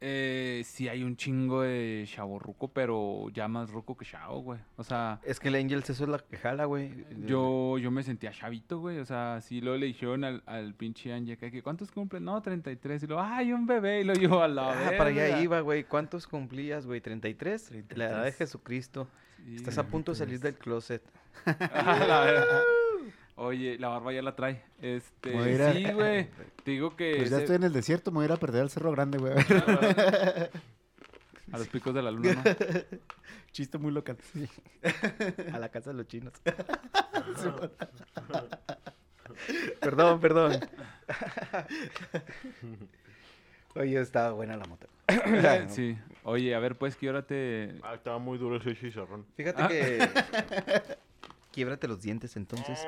Eh, 0.05 0.63
sí 0.65 0.89
hay 0.89 1.05
un 1.05 1.17
chingo 1.17 1.63
de 1.63 2.05
chavo 2.13 2.41
ruco, 2.41 2.67
pero 2.67 3.29
ya 3.33 3.47
más 3.47 3.71
ruco 3.71 3.97
que 3.97 4.05
chavo, 4.05 4.41
güey. 4.41 4.59
O 4.77 4.83
sea, 4.83 5.21
Es 5.23 5.39
que 5.39 5.47
el 5.47 5.55
Angels 5.55 5.89
eso 5.91 6.03
es 6.03 6.11
la 6.11 6.19
que 6.19 6.37
jala, 6.37 6.65
güey. 6.65 7.07
yo, 7.25 7.79
yo 7.79 7.93
me 7.93 8.03
sentía 8.03 8.33
chavito, 8.33 8.81
güey. 8.81 8.99
O 8.99 9.05
sea, 9.05 9.41
sí 9.41 9.61
lo 9.61 9.77
le 9.77 9.87
dijeron 9.87 10.25
al, 10.25 10.43
al 10.47 10.75
pinche 10.75 11.13
Angie 11.13 11.35
acá 11.35 11.53
que 11.53 11.63
¿cuántos 11.63 11.93
cumplen? 11.93 12.25
No, 12.25 12.43
33. 12.43 13.05
Y 13.05 13.07
lo, 13.07 13.21
ay, 13.23 13.53
un 13.53 13.65
bebé. 13.65 14.01
Y 14.01 14.05
lo 14.05 14.15
yo 14.15 14.43
a 14.43 14.49
la 14.49 14.73
Ah, 14.73 14.93
para 14.99 15.11
allá 15.11 15.41
iba, 15.41 15.61
güey. 15.61 15.85
¿Cuántos 15.85 16.27
cumplías, 16.27 16.85
güey? 16.85 17.01
¿33? 17.01 17.71
La 17.97 18.05
edad 18.07 18.25
de 18.25 18.33
33. 18.33 18.37
Jesucristo. 18.37 19.09
Sí, 19.45 19.55
Estás 19.57 19.79
a 19.79 19.87
punto 19.87 20.13
de 20.13 20.19
salir 20.19 20.41
del 20.41 20.55
closet. 20.55 21.03
la 21.47 22.25
verga. 22.25 22.61
Oye, 23.37 23.78
la 23.78 23.89
barba 23.89 24.12
ya 24.12 24.20
la 24.22 24.35
trae. 24.37 24.62
Este, 24.80 25.37
a 25.62 25.72
sí, 25.72 25.85
güey. 25.93 26.28
Te 26.64 26.70
digo 26.72 26.97
que 26.97 27.14
Pues 27.16 27.30
ya 27.30 27.37
ese- 27.37 27.45
estoy 27.45 27.57
en 27.57 27.62
el 27.64 27.72
desierto, 27.72 28.11
me 28.11 28.16
voy 28.16 28.24
a 28.24 28.26
ir 28.26 28.33
a 28.33 28.37
perder 28.37 28.62
al 28.62 28.70
Cerro 28.70 28.91
Grande, 28.93 29.18
güey. 29.18 29.33
A 29.33 29.37
ver, 29.37 29.43
a 31.53 31.59
los 31.59 31.68
picos 31.68 31.95
de 31.95 32.03
la 32.03 32.11
luna, 32.11 32.35
¿no? 32.35 32.43
chiste 33.53 33.78
muy 33.78 33.93
local. 33.93 34.16
A 35.53 35.59
la 35.59 35.68
casa 35.70 35.91
de 35.91 35.97
los 35.97 36.07
chinos. 36.09 36.33
perdón, 39.80 40.20
perdón. 40.20 40.61
Oye, 43.74 44.01
estaba 44.01 44.33
buena 44.33 44.57
la 44.57 44.64
moto. 44.66 44.87
sí. 45.68 45.97
Oye, 46.24 46.55
a 46.55 46.59
ver, 46.59 46.76
pues, 46.76 46.97
¿qué 46.97 47.09
hora 47.09 47.22
te...? 47.26 47.74
Ah, 47.83 47.95
estaba 47.95 48.18
muy 48.18 48.37
duro 48.39 48.57
ese 48.57 48.76
chicharrón. 48.76 49.24
Fíjate 49.37 49.62
Ah. 49.62 49.68
que. 49.68 49.99
Quiebrate 51.53 51.87
los 51.89 52.01
dientes 52.03 52.37
entonces. 52.37 52.87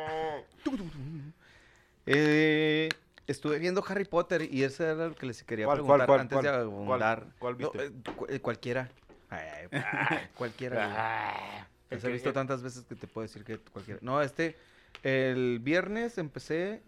Eh, 2.07 2.89
estuve 3.27 3.59
viendo 3.59 3.85
Harry 3.87 4.05
Potter 4.05 4.43
y 4.43 4.63
eso 4.63 4.85
era 4.85 5.09
lo 5.09 5.15
que 5.15 5.27
les 5.27 5.43
quería 5.43 5.67
¿Cuál, 5.67 5.83
cuál, 5.83 5.99
preguntar 6.05 6.07
cuál, 6.07 6.21
antes 6.21 6.43
de 6.43 6.49
abundar. 6.49 7.27
¿Cuál 7.39 7.55
viste? 7.55 7.87
eh, 7.87 7.91
cu- 8.17 8.27
eh, 8.29 8.41
cualquiera. 8.41 8.91
Ay, 9.31 9.69
cualquiera. 10.37 11.67
El 11.91 11.97
Los 11.97 12.05
he 12.05 12.11
visto 12.13 12.33
tantas 12.33 12.63
veces 12.63 12.85
que 12.85 12.95
te 12.95 13.07
puedo 13.07 13.27
decir 13.27 13.45
que 13.45 13.59
cualquiera. 13.59 14.01
No, 14.03 14.21
este. 14.23 14.57
El 15.03 15.59
viernes 15.61 16.17
empecé 16.19 16.83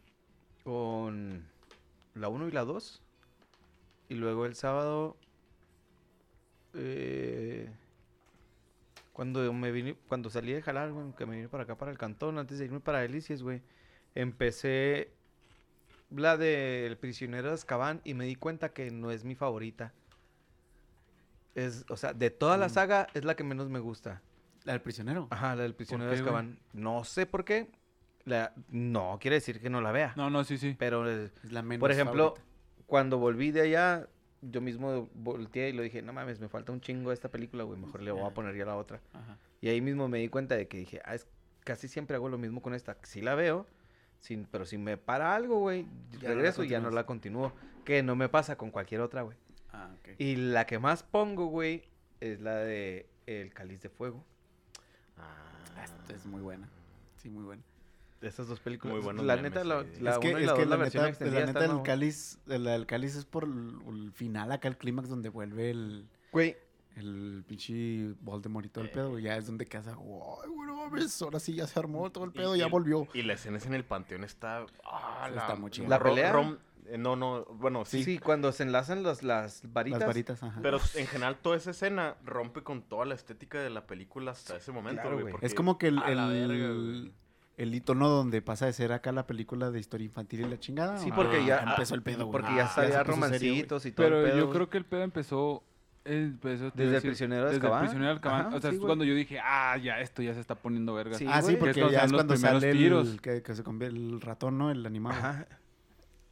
con 0.65 1.47
la 2.15 2.29
1 2.29 2.49
y 2.49 2.51
la 2.53 2.65
2. 2.65 3.03
Y 4.09 4.15
luego 4.15 4.47
el 4.47 4.55
sábado. 4.55 5.17
eh, 6.75 7.71
cuando 9.17 9.51
me 9.55 9.73
vine, 9.73 9.97
cuando 10.09 10.29
salí 10.29 10.53
de 10.53 10.61
jalar, 10.61 10.93
güey, 10.93 11.15
que 11.17 11.25
me 11.25 11.37
vine 11.37 11.49
para 11.49 11.63
acá 11.63 11.75
para 11.79 11.91
el 11.91 11.97
cantón, 11.97 12.37
antes 12.37 12.59
de 12.59 12.67
irme 12.67 12.81
para 12.81 12.99
Delicias, 13.01 13.43
güey. 13.43 13.63
Empecé 14.15 15.11
la 16.11 16.37
del 16.37 16.99
prisionero 16.99 17.49
de 17.49 17.55
Azkaban 17.55 18.03
y 18.05 18.13
me 18.13 18.27
di 18.27 18.35
cuenta 18.37 18.75
que 18.75 18.91
no 18.91 19.11
es 19.11 19.25
mi 19.25 19.35
favorita. 19.35 19.95
Es, 21.55 21.87
o 21.89 21.97
sea, 21.97 22.13
de 22.13 22.29
toda 22.31 22.59
la 22.59 22.67
Mm. 22.67 22.71
saga 22.71 23.07
es 23.15 23.25
la 23.25 23.35
que 23.37 23.43
menos 23.45 23.71
me 23.71 23.79
gusta. 23.79 24.21
La 24.65 24.73
del 24.75 24.83
prisionero. 24.83 25.29
Ajá, 25.31 25.57
la 25.57 25.63
del 25.63 25.75
prisionero 25.75 26.11
de 26.11 26.17
güey? 26.19 26.27
Azkaban. 26.29 26.59
No 26.75 27.05
sé 27.05 27.25
por 27.25 27.45
qué. 27.47 27.71
La, 28.25 28.53
no 28.69 29.19
quiere 29.21 29.37
decir 29.37 29.61
que 29.61 29.71
no 29.71 29.81
la 29.81 29.93
vea. 29.93 30.13
No, 30.17 30.29
no, 30.29 30.45
sí, 30.45 30.59
sí. 30.59 30.77
Pero, 30.79 31.09
eh, 31.11 31.31
Es 31.45 31.53
la 31.53 31.63
menos 31.63 31.81
por 31.81 31.91
ejemplo, 31.93 32.25
favorita. 32.35 32.47
cuando 32.87 33.19
volví 33.19 33.53
de 33.53 33.63
allá, 33.63 34.09
yo 34.43 34.61
mismo 34.61 35.09
volteé 35.15 35.71
y 35.71 35.73
lo 35.73 35.83
dije, 35.83 36.03
no 36.03 36.13
mames, 36.13 36.41
me 36.41 36.49
falta 36.49 36.73
un 36.73 36.81
chingo 36.81 37.13
esta 37.13 37.31
película, 37.31 37.65
güey. 37.65 37.79
Mejor 37.79 38.03
le 38.03 38.11
voy 38.11 38.25
a 38.25 38.31
poner 38.31 38.57
ya 38.57 38.65
la 38.65 38.77
otra. 38.77 39.01
Ajá. 39.13 39.39
Y 39.61 39.69
ahí 39.69 39.81
mismo 39.81 40.09
me 40.09 40.19
di 40.19 40.29
cuenta 40.29 40.57
de 40.57 40.69
que 40.69 40.79
dije, 40.79 41.01
ah, 41.05 41.15
es, 41.15 41.27
casi 41.65 41.89
siempre 41.89 42.17
hago 42.17 42.29
lo 42.29 42.39
mismo 42.39 42.63
con 42.63 42.75
esta. 42.75 42.97
Sí 43.03 43.21
la 43.21 43.35
veo, 43.35 43.67
sin, 44.21 44.45
pero 44.45 44.67
si 44.67 44.79
me 44.79 44.97
para 44.97 45.35
algo, 45.35 45.59
güey, 45.59 45.87
no 46.23 46.29
regreso 46.29 46.65
y 46.65 46.69
ya 46.69 46.81
no 46.81 46.91
la 46.91 47.07
continúo. 47.07 47.53
Que 47.85 48.03
no 48.03 48.17
me 48.17 48.29
pasa 48.29 48.57
con 48.57 48.71
cualquier 48.71 49.01
otra, 49.01 49.23
güey. 49.23 49.37
Ah. 49.73 49.91
Y 50.19 50.37
la 50.37 50.67
que 50.67 50.79
más 50.79 51.03
pongo, 51.03 51.47
güey, 51.47 51.85
es 52.21 52.41
la 52.41 52.57
de 52.57 53.09
El 53.27 53.53
Cáliz 53.53 53.83
de 53.83 53.89
Fuego. 53.89 54.25
Ah, 55.17 55.83
Esta 55.83 56.15
es 56.15 56.27
muy 56.27 56.41
buena. 56.41 56.69
Sí, 57.17 57.31
muy 57.31 57.45
buena. 57.45 57.63
Esas 58.23 58.49
dos 58.49 58.61
películas. 58.61 58.97
Muy 58.97 59.05
buenos 59.05 59.25
La 59.25 59.37
memes, 59.37 59.53
neta, 59.53 59.65
la, 59.65 59.85
la 60.01 60.11
es 60.13 60.19
que, 60.19 60.29
uno 60.31 60.39
y 60.41 60.43
es 60.43 60.47
la 60.49 60.55
que 60.55 60.65
la, 60.65 60.71
la 60.71 60.77
versión 60.77 61.03
neta, 61.05 61.09
extendida 61.11 61.41
la 61.41 61.47
neta 61.47 61.65
el 61.67 61.83
cáliz, 61.83 62.39
la 62.47 62.71
del 62.73 62.87
cáliz 62.87 63.15
es 63.17 63.25
por 63.25 63.45
el, 63.45 63.77
el 63.89 64.13
final 64.13 64.53
acá, 64.53 64.69
el 64.69 64.79
clímax 64.79 65.09
donde 65.09 65.29
vuelve 65.29 65.71
el, 65.71 66.09
Güey, 66.33 66.57
el 66.97 67.45
pinche 67.47 68.15
Voldemort 68.21 68.65
y 68.67 68.69
todo 68.71 68.85
el 68.85 68.91
pedo, 68.91 69.11
güey, 69.11 69.25
ya 69.25 69.37
es 69.37 69.47
donde 69.47 69.67
casa, 69.67 69.95
guay, 69.95 70.49
güey, 70.49 70.67
no 70.67 70.77
mames, 70.77 71.21
ahora 71.21 71.39
sí 71.41 71.55
ya 71.55 71.67
se 71.67 71.79
armó 71.79 72.11
todo 72.11 72.25
el 72.25 72.33
pedo, 72.33 72.57
y- 72.57 72.61
ya 72.61 72.69
volvió. 72.69 73.07
Y 73.13 73.23
la 73.23 73.35
escena 73.35 73.59
en 73.65 73.75
el 73.75 73.85
panteón 73.85 74.25
está. 74.25 74.65
Ah, 74.85 75.29
está 75.29 75.55
muy 75.57 75.71
chingona. 75.71 75.97
¿La 75.99 76.03
pelea? 76.03 76.33
Rom- 76.33 76.59
eh, 76.89 76.97
no, 76.99 77.17
no, 77.17 77.45
bueno, 77.47 77.85
sí, 77.85 78.05
sí. 78.05 78.19
cuando 78.19 78.53
se 78.53 78.63
enlazan 78.63 79.03
los, 79.03 79.23
las 79.25 79.61
varitas. 79.73 79.99
Las 80.01 80.07
varitas, 80.07 80.43
ajá. 80.43 80.61
Pero 80.63 80.79
en 80.95 81.07
general 81.09 81.37
toda 81.37 81.57
esa 81.57 81.73
escena 81.73 82.15
rompe 82.25 82.63
con 82.63 82.81
toda 82.83 83.05
la 83.05 83.15
estética 83.15 83.59
de 83.61 83.71
la 83.71 83.87
película 83.87 84.31
hasta 84.31 84.57
ese 84.57 84.71
momento, 84.73 85.03
Claro, 85.03 85.19
güey. 85.21 85.33
porque- 85.33 85.47
es 85.47 85.55
como 85.55 85.79
que 85.79 85.89
el, 85.89 86.01
el, 86.05 86.17
verga. 86.49 87.11
El 87.57 87.75
icono 87.75 88.09
donde 88.09 88.43
pasa 88.43 88.67
de 88.67 88.73
ser 88.73 88.93
acá 88.93 89.13
la 89.13 89.27
película 89.27 89.71
de 89.71 89.81
historia 89.81 90.05
infantil 90.05 90.41
y 90.41 90.45
la 90.49 90.59
chingada. 90.61 90.99
Sí, 90.99 91.11
porque 91.15 91.37
Ah, 91.39 91.47
ya- 91.47 91.59
empezó 91.71 91.95
el 91.95 92.03
pedo. 92.03 92.31
Porque 92.31 92.49
Ah, 92.51 92.57
ya 92.57 92.69
salía 92.69 93.03
romancitos 93.03 93.87
y 93.87 93.93
todo 93.93 94.07
Pero 94.07 94.21
el 94.21 94.31
pedo. 94.33 94.39
yo 94.39 94.51
creo 94.51 94.69
que 94.69 94.79
el 94.79 94.85
pedo 94.85 95.03
empezó... 95.03 95.63
eh, 96.05 96.23
empezó, 96.25 96.71
te 96.71 96.77
Desde 96.79 96.85
el 96.85 96.93
decir, 96.93 97.11
prisionero 97.11 97.47
de 97.47 97.53
Desde 97.53 97.59
Azkaban. 97.67 97.79
el 97.83 97.87
prisionero 97.89 98.11
de 98.11 98.17
Azkaban. 98.17 98.41
Ajá, 98.47 98.57
o 98.57 98.61
sea, 98.61 98.71
sí, 98.71 98.77
es 98.77 98.83
cuando 98.83 99.05
yo 99.05 99.15
dije, 99.15 99.41
ah, 99.43 99.77
ya, 99.79 100.01
esto 100.01 100.23
ya 100.23 100.35
se 100.35 100.41
está 100.41 100.55
poniendo 100.55 100.93
verga. 100.95 101.17
Sí, 101.19 101.27
Ah, 101.29 101.43
sí, 101.43 101.57
porque 101.57 101.81
ya 101.91 102.05
es 102.05 102.13
cuando 102.13 102.37
sale 102.37 102.59
primeros 102.71 103.09
el, 103.09 103.13
tiros. 103.13 103.21
que, 103.23 103.43
que 103.43 103.55
se 103.55 103.63
convierte 103.65 103.97
el 103.99 104.21
ratón, 104.21 104.57
¿no? 104.59 104.71
El 104.71 104.85
animal. 104.87 105.13
Ajá. 105.17 105.47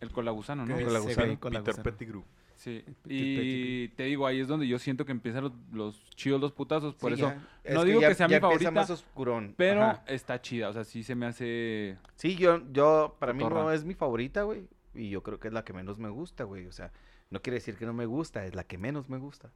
El 0.00 0.10
colagusano, 0.10 0.66
¿no? 0.66 0.76
Que 0.76 0.84
Con 0.84 0.92
la 0.92 1.00
se 1.00 1.06
gusano. 1.06 1.26
ve 1.28 1.38
con 1.38 1.52
la 1.54 1.62
Peter. 1.64 1.82
Pettigrew. 1.82 2.22
Sí. 2.64 2.82
Y 3.06 3.88
te 3.88 4.04
digo, 4.04 4.26
ahí 4.26 4.40
es 4.40 4.48
donde 4.48 4.66
yo 4.66 4.78
siento 4.78 5.04
que 5.04 5.12
empiezan 5.12 5.44
los, 5.44 5.52
los 5.70 6.02
chidos, 6.16 6.40
los 6.40 6.52
putazos. 6.52 6.94
Por 6.94 7.12
Sí, 7.14 7.20
eso, 7.20 7.28
ya. 7.28 7.34
no 7.74 7.80
Es 7.80 7.84
digo 7.86 8.00
ya- 8.00 8.08
que 8.08 8.14
sea 8.14 8.26
ya 8.26 8.36
mi 8.36 8.40
favorita, 8.40 8.70
más 8.70 8.88
oscurón. 8.88 9.54
pero 9.58 9.82
Ajá. 9.82 10.04
está 10.06 10.40
chida. 10.40 10.70
O 10.70 10.72
sea, 10.72 10.84
sí 10.84 11.02
se 11.02 11.14
me 11.14 11.26
hace... 11.26 11.98
Sí, 12.16 12.36
yo, 12.36 12.62
yo, 12.72 13.16
para 13.18 13.34
mí 13.34 13.44
no 13.44 13.70
es 13.70 13.84
mi 13.84 13.92
favorita, 13.94 14.44
güey. 14.44 14.66
Y 14.94 15.10
yo 15.10 15.22
creo 15.22 15.38
que 15.38 15.48
es 15.48 15.54
la 15.54 15.62
que 15.64 15.74
menos 15.74 15.98
me 15.98 16.08
gusta, 16.08 16.44
güey. 16.44 16.66
O 16.66 16.72
sea, 16.72 16.90
no 17.30 17.42
quiere 17.42 17.56
decir 17.56 17.76
que 17.76 17.84
no 17.84 17.92
me 17.92 18.06
gusta, 18.06 18.46
es 18.46 18.54
la 18.54 18.64
que 18.64 18.78
menos 18.78 19.10
me 19.10 19.18
gusta. 19.18 19.50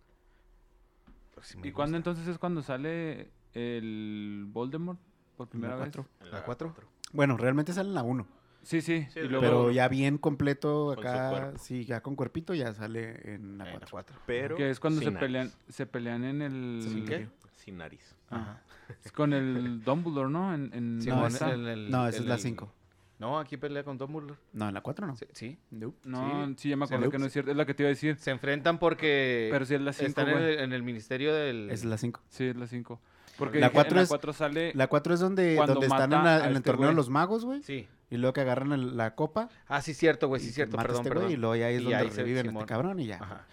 Pero 1.31 1.43
sí 1.47 1.57
me 1.57 1.69
¿Y 1.69 1.73
cuándo 1.73 1.97
gusta. 1.97 2.11
entonces 2.11 2.29
es 2.35 2.39
cuando 2.39 2.61
sale 2.63 3.31
el 3.55 4.45
Voldemort 4.49 4.99
por 5.37 5.49
primera 5.49 5.77
vez? 5.77 5.85
cuatro. 5.85 6.07
¿La 6.31 6.45
cuatro? 6.45 6.75
Bueno, 7.13 7.37
realmente 7.39 7.73
sale 7.73 7.89
en 7.89 7.95
la 7.95 8.03
1. 8.03 8.27
Sí, 8.69 8.83
sí. 8.83 9.07
Sí, 9.11 9.21
y 9.21 9.25
es 9.25 9.31
luego, 9.31 9.41
Pero 9.41 9.71
ya 9.71 9.89
bien 9.89 10.19
completo 10.19 10.93
acá, 10.93 11.53
sí, 11.59 11.87
ya 11.87 12.03
con 12.03 12.17
cuerpito 12.17 12.53
ya 12.55 12.75
sale 12.75 13.35
en 13.35 13.57
la 13.57 13.65
Eh, 13.65 13.67
la 13.69 13.73
4. 13.79 13.89
cuatro. 13.91 14.17
Pero. 14.27 14.57
que 14.57 14.69
es 14.69 14.79
cuando 14.79 15.01
se 15.01 15.07
nariz. 15.07 15.21
pelean, 15.21 15.51
se 15.71 15.87
pelean 15.87 16.23
en 16.25 16.43
el... 16.43 16.81
¿Sin 16.83 17.07
qué? 17.07 17.29
Sin 17.57 17.79
nariz. 17.79 18.15
Ajá. 18.29 18.63
Es 19.03 19.11
con 19.11 19.33
el 19.33 19.83
Dumbledore, 19.83 20.29
¿no? 20.31 20.55
En, 20.55 20.71
en 20.75 21.01
Sí, 21.01 21.09
No, 21.09 21.15
mon, 21.17 21.23
¿dónde 21.25 21.39
está? 21.39 21.51
el- 21.53 21.67
el- 21.67 21.91
No, 21.91 22.07
esa 22.09 22.17
es 22.19 22.23
el- 22.23 22.29
la 22.29 22.35
el- 22.35 22.41
5. 22.41 22.73
No, 23.19 23.39
aquí 23.39 23.57
pelea 23.57 23.83
con 23.85 23.97
Dumbledore. 23.97 24.39
No, 24.53 24.69
en 24.69 24.75
la 24.75 24.83
4 24.83 25.07
no. 25.07 25.17
Sí. 25.17 25.25
sí. 25.33 25.59
Nope. 25.71 25.97
No, 26.05 26.55
sí, 26.59 26.69
ya 26.69 26.77
me 26.77 26.85
acuerdo 26.85 27.11
que 27.11 27.19
no 27.19 27.25
es 27.25 27.33
cierto. 27.33 27.51
Es 27.51 27.57
la 27.57 27.65
que 27.65 27.73
te 27.73 27.83
iba 27.85 27.89
a 27.89 27.91
decir. 27.95 28.17
Se 28.19 28.31
enfrentan 28.31 28.79
porque 28.79 29.49
Pero 29.51 29.65
sí 29.65 29.75
es 29.77 29.81
la 29.81 29.95
5, 29.95 30.09
están 30.09 30.29
en 30.29 30.37
el, 30.39 30.59
en 30.61 30.73
el 30.75 30.83
ministerio 30.83 31.35
del... 31.35 31.71
Es 31.71 31.87
la 31.87 31.97
5. 31.97 32.21
Sí, 32.29 32.45
es 32.45 32.57
la 32.57 32.67
5. 32.67 33.01
Porque 33.39 33.61
La 33.61 33.69
dije, 33.69 33.75
cuatro 33.75 33.93
en 33.93 33.97
la 33.97 34.03
es- 34.03 34.09
4 34.11 34.33
sale... 34.35 34.73
La 34.75 34.89
4 34.89 35.15
es 35.15 35.21
donde, 35.21 35.55
donde 35.57 35.87
están 35.87 36.13
en, 36.13 36.23
la- 36.23 36.39
en 36.45 36.51
el 36.51 36.57
este 36.57 36.71
torneo 36.71 36.91
de 36.91 36.95
los 36.95 37.09
magos, 37.09 37.45
güey. 37.47 37.63
Sí. 37.63 37.89
Y 38.11 38.17
luego 38.17 38.33
que 38.33 38.41
agarran 38.41 38.73
el- 38.73 38.97
la 38.97 39.15
copa. 39.15 39.49
Ah, 39.67 39.83
sí, 39.83 39.93
cierto, 39.95 40.29
güey, 40.29 40.41
sí, 40.41 40.51
cierto, 40.51 40.77
perdón, 40.77 40.97
este 41.03 41.09
perdón. 41.11 41.31
y 41.31 41.37
luego 41.37 41.57
ya 41.57 41.67
ahí 41.67 41.75
es 41.77 41.81
Y 41.81 41.85
donde 41.85 41.97
ahí 41.99 42.11
se- 42.11 42.17
reviven 42.23 42.47
a 42.49 42.51
este 42.53 42.65
cabrón 42.67 43.01
y 43.01 43.07
ya. 43.07 43.17
Ajá. 43.17 43.47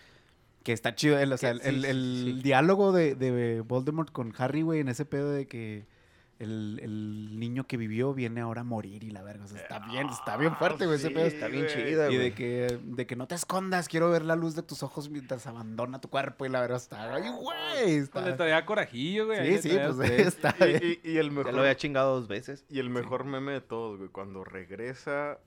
Que 0.64 0.72
está 0.74 0.96
chido, 0.96 1.20
el, 1.20 1.32
o 1.34 1.38
sea, 1.38 1.52
el, 1.52 1.62
el- 1.62 1.82
sí, 1.84 1.88
el 1.90 2.32
sí. 2.38 2.42
diálogo 2.42 2.92
de, 2.92 3.16
de 3.16 3.62
Voldemort 3.62 4.12
con 4.12 4.34
Harry, 4.38 4.62
güey, 4.64 4.80
en 4.80 4.88
ese 4.90 5.06
pedo 5.06 5.32
de 5.32 5.48
que 5.48 5.86
el, 6.40 6.80
el 6.84 7.40
niño 7.40 7.66
que 7.66 7.78
vivió 7.78 8.14
viene 8.14 8.42
ahora 8.42 8.62
a 8.62 8.64
morir 8.64 9.04
y 9.04 9.12
la 9.12 9.22
verga. 9.24 9.46
O 9.46 9.48
sea, 9.48 9.62
está 9.62 9.80
bien, 9.80 10.08
está 10.10 10.36
bien 10.38 10.56
fuerte, 10.56 10.86
güey, 10.86 10.98
ese 10.98 11.10
pedo. 11.12 11.26
Está 11.26 11.48
bien 11.48 11.66
güey. 11.66 11.76
chida, 11.76 12.12
Y 12.12 12.16
güey. 12.16 12.30
de 12.30 12.34
que, 12.36 12.80
de 12.84 13.08
que 13.08 13.16
no 13.16 13.28
te 13.28 13.36
escondas, 13.36 13.88
quiero 13.88 14.10
ver 14.10 14.24
la 14.26 14.36
luz 14.36 14.56
de 14.56 14.62
tus 14.64 14.84
ojos 14.84 15.10
mientras 15.10 15.48
abandona 15.48 16.02
tu 16.02 16.10
cuerpo 16.10 16.46
y 16.46 16.50
la 16.50 16.62
verdad 16.62 16.78
está, 16.78 17.14
ay, 17.16 17.24
güey, 17.30 17.56
Pues 17.74 17.86
le 17.86 17.98
está... 18.32 18.36
traía 18.38 18.66
corajillo, 18.66 19.28
güey. 19.28 19.58
Sí, 19.58 19.70
sí, 19.70 19.76
traía 19.76 19.92
pues 19.94 20.10
está 20.20 20.56
Y, 20.60 20.66
bien. 20.68 21.00
y- 21.04 21.10
y 21.12 21.18
el 21.18 21.28
Ya 21.30 21.32
mejor, 21.36 21.54
lo 21.54 21.60
había 21.62 21.76
chingado 21.78 22.16
dos 22.16 22.28
veces. 22.28 22.66
y 22.70 22.80
el 22.80 22.90
mejor 22.90 23.24
meme 23.26 23.54
de 23.54 23.62
todos, 23.62 23.98
güey, 23.98 24.10
cuando 24.10 24.44
regresa 24.44 25.40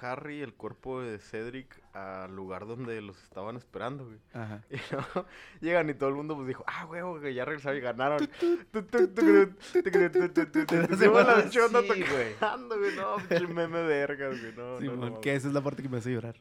Harry, 0.00 0.40
el 0.42 0.54
cuerpo 0.54 1.00
de 1.00 1.18
Cedric, 1.18 1.80
al 1.92 2.34
lugar 2.34 2.66
donde 2.66 3.00
los 3.00 3.22
estaban 3.22 3.56
esperando, 3.56 4.06
güey. 4.06 4.18
Ajá. 4.32 4.62
Y 4.70 4.76
luego 4.92 5.26
llegan 5.60 5.90
y 5.90 5.94
todo 5.94 6.08
el 6.08 6.14
mundo 6.16 6.34
pues 6.34 6.48
dijo, 6.48 6.64
ah, 6.66 6.86
huevo, 6.86 7.20
que 7.20 7.32
ya 7.34 7.44
regresaron 7.44 7.78
y 7.78 7.80
ganaron. 7.80 8.28
Se 10.98 11.08
va 11.08 11.22
la 11.24 11.36
pinche 11.42 11.60
onda 11.60 11.82
Sí, 11.82 11.88
güey. 12.10 12.32
tocando, 12.34 12.78
güey. 12.78 12.96
No, 12.96 13.16
pinche 13.28 13.46
meme 13.46 13.82
vergas, 13.82 14.40
güey. 14.40 14.52
No, 14.56 14.78
Sí, 14.78 14.86
no, 14.86 14.96
no, 14.96 15.20
que 15.20 15.34
esa 15.34 15.48
es 15.48 15.54
la 15.54 15.60
parte 15.62 15.82
que 15.82 15.88
me 15.88 15.98
hace 15.98 16.12
llorar. 16.12 16.36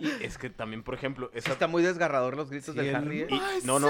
y 0.00 0.24
es 0.24 0.38
que 0.38 0.50
también, 0.50 0.82
por 0.82 0.94
ejemplo, 0.94 1.30
esa 1.34 1.52
está 1.52 1.66
muy 1.66 1.82
desgarrador 1.82 2.36
los 2.36 2.50
gritos 2.50 2.74
Sí, 2.74 2.80
de 2.80 2.94
Harry. 2.94 3.20
¿eh? 3.22 3.26
Y- 3.30 3.66
no, 3.66 3.78
no, 3.78 3.88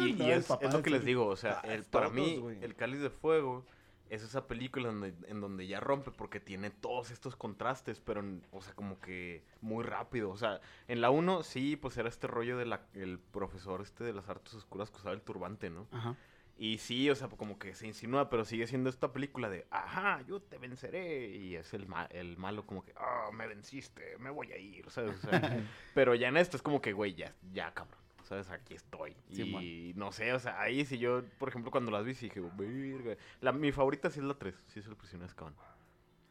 y, 0.00 0.10
y- 0.10 0.22
y 0.22 0.30
es, 0.30 0.48
es 0.60 0.72
lo 0.72 0.82
que 0.82 0.90
les 0.90 1.04
digo, 1.04 1.26
o 1.26 1.36
sea, 1.36 1.60
Ah, 1.64 1.72
el- 1.74 1.84
para 1.84 2.08
mí, 2.08 2.42
el 2.62 2.74
Cáliz 2.74 3.00
de 3.00 3.10
Fuego 3.10 3.64
es 4.10 4.22
esa 4.22 4.46
película 4.46 4.90
en 4.90 5.00
donde, 5.00 5.28
en 5.30 5.40
donde 5.40 5.66
ya 5.66 5.80
rompe 5.80 6.10
porque 6.10 6.40
tiene 6.40 6.70
todos 6.70 7.10
estos 7.10 7.36
contrastes, 7.36 8.00
pero, 8.00 8.20
en- 8.20 8.46
o 8.52 8.60
sea, 8.60 8.74
como 8.74 9.00
que 9.00 9.44
muy 9.60 9.82
rápido, 9.84 10.30
o 10.30 10.36
sea, 10.36 10.60
en 10.88 11.00
la 11.00 11.10
1 11.10 11.42
sí, 11.42 11.76
pues 11.76 11.96
era 11.96 12.08
este 12.08 12.26
rollo 12.26 12.56
del 12.58 12.78
el 12.94 13.18
profesor 13.18 13.80
este 13.82 14.04
de 14.04 14.12
las 14.12 14.28
artes 14.28 14.54
oscuras 14.54 14.90
que 14.90 14.96
usaba 14.98 15.14
el 15.14 15.22
turbante, 15.22 15.70
¿no? 15.70 15.88
Ajá. 15.90 16.16
Y 16.56 16.78
sí, 16.78 17.10
o 17.10 17.16
sea, 17.16 17.26
como 17.28 17.58
que 17.58 17.74
se 17.74 17.84
insinúa, 17.88 18.30
pero 18.30 18.44
sigue 18.44 18.68
siendo 18.68 18.88
esta 18.88 19.12
película 19.12 19.50
de, 19.50 19.66
ajá, 19.70 20.22
yo 20.28 20.40
te 20.40 20.56
venceré. 20.56 21.26
Y 21.34 21.56
es 21.56 21.74
el, 21.74 21.88
ma- 21.88 22.06
el 22.12 22.36
malo 22.36 22.64
como 22.64 22.84
que, 22.84 22.92
ah, 22.96 23.30
me 23.32 23.48
venciste, 23.48 24.16
me 24.18 24.30
voy 24.30 24.52
a 24.52 24.56
ir, 24.58 24.88
¿sabes? 24.88 25.16
O 25.16 25.28
sea, 25.28 25.32
pero 25.94 26.14
ya 26.14 26.28
en 26.28 26.36
esto 26.36 26.56
es 26.56 26.62
como 26.62 26.80
que, 26.80 26.92
güey, 26.92 27.14
ya, 27.14 27.34
ya, 27.52 27.74
cabrón. 27.74 27.98
¿Sabes? 28.28 28.48
Aquí 28.50 28.74
estoy. 28.74 29.14
Sí, 29.30 29.42
y 29.42 29.92
no 29.96 30.10
sé, 30.10 30.32
o 30.32 30.38
sea, 30.38 30.60
ahí 30.60 30.84
sí 30.86 30.98
yo, 30.98 31.22
por 31.38 31.48
ejemplo, 31.50 31.70
cuando 31.70 31.90
las 31.90 32.04
vi, 32.04 32.14
sí 32.14 32.26
dije, 32.26 32.40
verga. 32.40 33.16
La, 33.40 33.52
mi 33.52 33.70
favorita 33.70 34.10
sí 34.10 34.20
es 34.20 34.24
la 34.24 34.34
3, 34.34 34.54
sí 34.72 34.80
es 34.80 34.86
el 34.86 34.96
prisionero 34.96 35.26
de 35.26 35.30
Azkaban. 35.30 35.54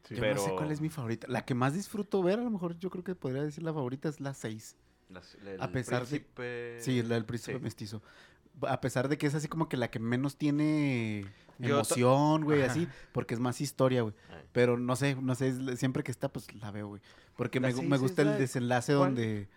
Yo 0.10 0.34
no 0.34 0.42
sé 0.42 0.52
cuál 0.52 0.72
es 0.72 0.82
mi 0.82 0.90
favorita. 0.90 1.28
La 1.30 1.46
que 1.46 1.54
más 1.54 1.74
disfruto 1.74 2.22
ver, 2.24 2.40
a 2.40 2.44
lo 2.44 2.50
mejor 2.50 2.78
yo 2.78 2.90
creo 2.90 3.04
que 3.04 3.16
podría 3.16 3.44
decir 3.44 3.64
la 3.64 3.74
favorita 3.74 4.10
es 4.10 4.20
la 4.20 4.34
6. 4.34 4.76
Las- 5.10 5.36
el 5.36 5.62
A 5.62 5.72
pesar 5.72 6.06
de- 6.08 6.20
príncipe- 6.20 6.82
Sí, 6.82 7.02
la 7.04 7.16
del 7.16 7.26
príncipe 7.26 7.58
sí. 7.58 7.64
mestizo. 7.64 8.02
A 8.68 8.82
pesar 8.82 9.08
de 9.08 9.18
que 9.18 9.28
es 9.28 9.36
así 9.36 9.48
como 9.48 9.70
que 9.70 9.78
la 9.78 9.90
que 9.90 10.00
menos 10.00 10.36
tiene 10.38 11.26
Yo 11.60 11.70
to- 11.70 11.74
emoción, 11.76 12.44
güey, 12.44 12.64
Ajá. 12.64 12.72
así, 12.72 12.88
porque 13.12 13.34
es 13.36 13.40
más 13.40 13.62
historia, 13.62 14.02
güey. 14.02 14.14
Pero 14.52 14.78
no 14.78 14.96
sé, 14.96 15.16
no 15.16 15.36
sé, 15.36 15.78
siempre 15.78 16.04
que 16.04 16.12
está, 16.12 16.28
pues 16.30 16.54
la 16.56 16.70
veo, 16.72 16.88
güey. 16.88 17.02
Porque 17.36 17.60
La 17.60 17.70
me, 17.72 17.82
me 17.84 17.98
gusta 17.98 18.24
la 18.24 18.32
el 18.32 18.38
de- 18.38 18.42
desenlace 18.42 18.94
¿cuál? 18.96 19.10
donde, 19.16 19.48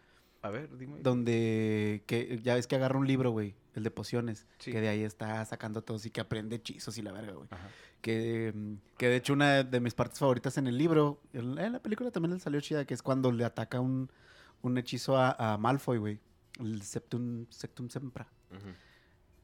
A 0.46 0.50
ver, 0.50 0.76
dime. 0.78 1.00
donde, 1.02 2.02
que 2.06 2.40
ya 2.42 2.54
ves 2.54 2.66
que 2.66 2.76
agarra 2.76 2.98
un 2.98 3.06
libro, 3.06 3.30
güey, 3.30 3.54
el 3.74 3.82
de 3.82 3.90
pociones, 3.90 4.46
Sí. 4.58 4.72
que 4.72 4.80
de 4.80 4.88
ahí 4.88 5.02
está 5.02 5.44
sacando 5.44 5.82
todos 5.82 6.06
y 6.06 6.10
que 6.10 6.20
aprende 6.20 6.56
hechizos 6.56 6.96
y 6.98 7.02
la 7.02 7.12
verga, 7.12 7.32
güey. 7.34 7.48
Que, 8.00 8.52
mm, 8.54 8.74
que 8.98 9.08
de 9.08 9.16
hecho 9.16 9.32
una 9.32 9.62
de 9.64 9.80
mis 9.80 9.94
partes 9.94 10.18
favoritas 10.18 10.56
en 10.58 10.66
el 10.66 10.78
libro, 10.78 11.20
en 11.32 11.54
la 11.72 11.80
película 11.82 12.10
también 12.10 12.34
le 12.34 12.40
salió 12.40 12.60
chida, 12.60 12.84
que 12.84 12.94
es 12.94 13.02
cuando 13.02 13.32
le 13.32 13.44
ataca 13.44 13.80
un, 13.80 14.10
un 14.62 14.78
hechizo 14.78 15.16
a, 15.16 15.32
a 15.54 15.58
Malfoy, 15.58 15.98
güey. 15.98 16.20
El 16.60 16.80
Septum, 16.82 17.46
Septum 17.50 17.88
Sempra. 17.90 18.26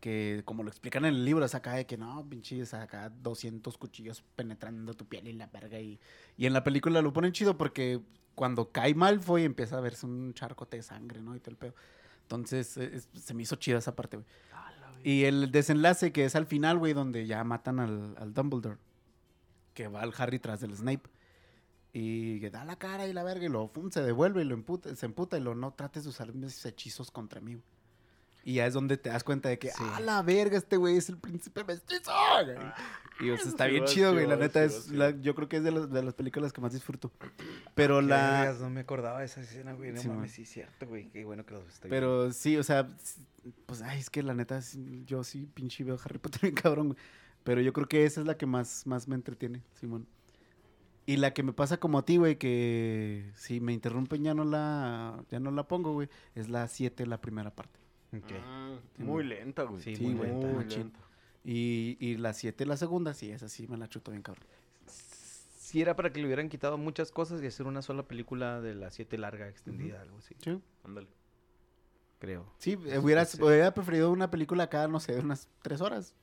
Que 0.01 0.43
como 0.45 0.65
lo 0.65 0.69
explican 0.71 1.05
en 1.05 1.15
el 1.15 1.25
libro, 1.25 1.45
es 1.45 1.55
acá 1.55 1.75
de 1.75 1.87
que 1.87 1.97
no, 1.97 2.29
pinches, 2.29 2.75
acá 2.75 3.09
200 3.09 3.79
cuchillos 3.79 4.25
penetrando 4.35 4.95
tu 4.95 5.07
piel 5.07 5.29
y 5.29 5.33
la 5.33 5.47
verga. 5.47 5.79
Y, 5.79 6.01
y 6.37 6.47
en 6.47 6.53
la 6.55 6.65
película 6.65 7.01
lo 7.03 7.13
ponen 7.13 7.31
chido 7.33 7.57
porque 7.57 8.01
cuando 8.35 8.71
cae 8.71 8.95
Malfoy 8.95 9.45
empieza 9.45 9.79
a 9.79 9.81
verse 9.81 10.07
un 10.07 10.33
charcote 10.35 10.77
de 10.79 10.83
sangre, 10.83 11.21
¿no? 11.21 11.35
Y 11.37 11.41
todo 11.41 11.51
el 11.51 11.57
pedo. 11.57 11.75
Entonces 12.23 12.77
eh, 12.77 12.91
es- 12.95 13.09
se 13.23 13.35
me 13.35 13.43
hizo 13.43 13.57
chida 13.57 13.79
esa 13.79 13.95
parte, 13.95 14.17
güey. 14.17 14.27
Y 15.05 15.25
el 15.25 15.51
desenlace 15.51 16.13
que 16.13 16.25
es 16.25 16.37
al 16.37 16.47
final, 16.47 16.79
güey, 16.79 16.93
donde 16.93 17.27
ya 17.27 17.43
matan 17.45 17.81
al, 17.81 18.15
al 18.19 18.33
Dumbledore. 18.35 18.77
Que 19.75 19.89
va 19.89 20.03
al 20.03 20.13
Harry 20.17 20.39
tras 20.39 20.61
del 20.61 20.77
Snape. 20.77 21.03
Y 21.93 22.41
que 22.41 22.51
da 22.51 22.65
la 22.65 22.77
cara 22.77 23.07
y 23.07 23.13
la 23.13 23.23
verga 23.23 23.45
y 23.45 23.49
lo 23.49 23.69
fum, 23.69 23.91
se 23.91 24.03
devuelve 24.03 24.43
y 24.43 24.45
lo 24.45 24.55
emputa, 24.55 24.95
se 24.97 25.05
emputa 25.07 25.37
y 25.37 25.41
lo 25.43 25.55
no 25.55 25.73
trates 25.75 26.05
de 26.05 26.09
usar 26.11 26.33
mis 26.33 26.65
hechizos 26.65 27.11
contra 27.11 27.41
mí. 27.41 27.55
güey". 27.55 27.65
Y 28.45 28.55
ya 28.55 28.67
es 28.67 28.75
donde 28.75 28.97
te 28.97 29.09
das 29.09 29.23
cuenta 29.25 29.49
de 29.49 29.59
que, 29.59 29.69
Sí. 29.69 29.75
ah, 29.81 30.01
la 30.01 30.23
verga, 30.23 30.57
este 30.59 30.77
güey 30.77 30.97
es 30.97 31.09
el 31.09 31.17
príncipe 31.19 31.63
mestizo. 31.65 32.11
güey". 32.45 32.57
y 33.21 33.31
o 33.31 33.37
sea, 33.37 33.49
está 33.51 33.67
sí 33.67 33.71
bien 33.73 33.85
chido, 33.85 34.13
güey. 34.15 34.27
La 34.27 34.35
neta 34.37 34.65
es, 34.65 34.89
la- 34.91 35.11
yo 35.11 35.35
creo 35.37 35.49
que 35.49 35.59
es 35.59 35.63
de, 35.63 35.71
las- 35.71 35.91
de 35.91 36.03
las 36.03 36.15
películas 36.15 36.53
que 36.53 36.61
más 36.61 36.73
disfruto. 36.73 37.13
Pero 37.75 38.01
Qué 38.01 38.07
la... 38.07 38.41
vergas, 38.41 38.61
no 38.61 38.71
me 38.71 38.81
acordaba 38.81 39.21
de 39.21 39.27
esa 39.27 39.41
escena, 39.43 39.75
güey. 39.75 39.93
No 39.93 40.03
mames, 40.05 40.33
sí, 40.33 40.45
cierto, 40.45 40.87
güey. 40.89 41.09
Qué 41.11 41.25
bueno 41.25 41.47
que 41.47 41.55
lo 41.55 41.61
estoy 41.69 41.89
Pero 41.91 42.33
sí, 42.33 42.57
o 42.57 42.65
sea, 42.65 42.89
pues, 43.67 43.83
ay, 43.83 44.01
es 44.01 44.11
que 44.11 44.23
la 44.25 44.35
neta, 44.35 44.61
yo 45.07 45.23
sí 45.23 45.47
pinche 45.55 45.85
veo 45.85 45.99
Harry 46.05 46.19
Potter 46.19 46.41
bien 46.43 46.55
cabrón, 46.63 46.87
güey. 46.89 46.99
Pero 47.45 47.61
yo 47.61 47.73
creo 47.73 47.87
que 47.87 48.05
esa 48.05 48.21
es 48.21 48.27
la 48.27 48.37
que 48.37 48.47
más, 48.47 48.87
más 48.87 49.07
me 49.07 49.15
entretiene, 49.15 49.63
Simón. 49.79 50.07
Y 51.07 51.17
la 51.17 51.33
que 51.35 51.43
me 51.43 51.53
pasa 51.53 51.79
como 51.79 51.99
a 51.99 52.05
ti, 52.05 52.17
güey, 52.17 52.39
que 52.39 53.31
si 53.37 53.61
me 53.61 53.73
interrumpen 53.73 54.23
ya 54.25 54.35
no 54.35 54.45
la, 54.45 55.23
ya 55.29 55.41
no 55.41 55.51
la 55.51 55.67
pongo, 55.67 55.93
güey, 55.93 56.09
es 56.37 56.49
la 56.49 56.67
7, 56.69 57.07
la 57.07 57.21
primera 57.21 57.51
parte. 57.55 57.79
Ah, 58.45 58.77
Sí, 58.97 59.03
muy 59.03 59.25
lenta, 59.25 59.63
güey. 59.65 59.83
Sí, 59.83 59.97
Sí, 59.97 60.07
muy 60.07 60.27
lenta. 60.27 60.47
muy 60.47 60.65
lenta. 60.65 60.99
Y, 61.45 61.97
y 62.01 62.17
la 62.19 62.33
7, 62.35 62.67
la 62.67 62.77
segunda, 62.77 63.15
sí, 63.15 63.31
esa 63.31 63.49
sí 63.49 63.67
me 63.69 63.77
la 63.77 63.89
chuto 63.89 64.11
bien 64.11 64.23
cabrón. 64.23 64.45
Si 64.87 65.81
era 65.81 65.97
para 65.97 66.13
que 66.13 66.21
le 66.21 66.27
hubieran 66.27 66.49
quitado 66.51 66.77
muchas 66.77 67.11
cosas 67.11 67.43
y 67.43 67.47
hacer 67.47 67.67
una 67.67 67.81
sola 67.83 68.03
película 68.03 68.61
de 68.61 68.75
las 68.75 68.95
siete 68.95 69.17
larga, 69.17 69.49
extendida, 69.49 70.03
algo 70.03 70.19
así. 70.19 70.35
Sí, 70.43 70.61
Ándale. 70.85 71.09
Creo. 72.19 72.47
sí 72.59 72.77
hubiera, 72.77 73.25
sí. 73.25 73.43
hubiera 73.43 73.73
preferido 73.75 74.13
una 74.13 74.31
película 74.31 74.69
cada, 74.69 74.87
no 74.87 75.01
sé, 75.01 75.19
unas 75.19 75.49
3 75.63 75.81
horas 75.81 76.15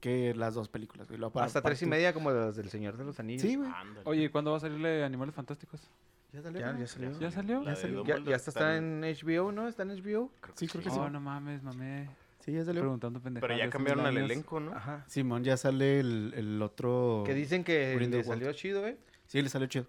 que 0.00 0.34
las 0.34 0.54
dos 0.54 0.68
películas. 0.68 1.08
güey. 1.08 1.18
Luego 1.18 1.32
para- 1.32 1.46
Hasta 1.46 1.60
para 1.62 1.70
tres 1.72 1.82
y 1.82 1.84
tú- 1.86 1.90
media 1.90 2.14
como 2.14 2.30
las 2.30 2.54
del 2.56 2.70
Señor 2.70 2.96
de 2.96 3.04
los 3.04 3.18
Anillos. 3.18 3.42
Sí, 3.42 3.56
güey. 3.56 3.68
Ándale. 3.74 4.02
Oye, 4.04 4.30
¿cuándo 4.30 4.52
va 4.52 4.58
a 4.58 4.60
salirle 4.60 5.02
Animales 5.04 5.34
Fantásticos? 5.34 5.90
Ya 6.36 6.42
salió. 6.42 6.60
Ya, 6.60 6.72
¿no? 6.72 6.78
ya 6.80 6.86
salió. 6.86 7.18
¿Ya 7.18 7.30
salió? 7.30 7.64
Ya 7.64 7.76
salió. 7.76 8.04
Ya, 8.04 8.36
está, 8.36 8.50
está 8.50 8.76
en 8.76 9.00
HBO, 9.00 9.52
¿no? 9.52 9.68
¿Está 9.68 9.84
en 9.84 9.88
HBO? 9.90 10.30
Creo 10.40 10.54
Sí, 10.54 10.68
creo 10.68 10.84
que 10.84 10.90
sí. 10.90 10.96
Oh, 11.00 11.08
no 11.08 11.18
mames, 11.18 11.62
mamé. 11.62 12.10
Sí, 12.40 12.52
ya 12.52 12.62
salió. 12.64 12.82
Preguntando 12.82 13.20
pendejadas. 13.20 13.48
Pero 13.56 13.64
ya 13.64 13.70
cambiaron 13.70 14.04
años. 14.04 14.24
elenco, 14.24 14.60
¿no? 14.60 14.72
Ajá. 14.74 15.04
Simón, 15.08 15.44
ya 15.44 15.56
sale 15.56 15.98
el, 16.00 16.34
el 16.36 16.60
otro. 16.60 17.22
Que 17.24 17.32
dicen 17.32 17.64
que 17.64 17.96
le 17.98 18.22
salió 18.22 18.52
chido, 18.52 18.86
¿eh? 18.86 18.98
Sí, 19.26 19.40
le 19.40 19.48
salió 19.48 19.66
chido. 19.66 19.86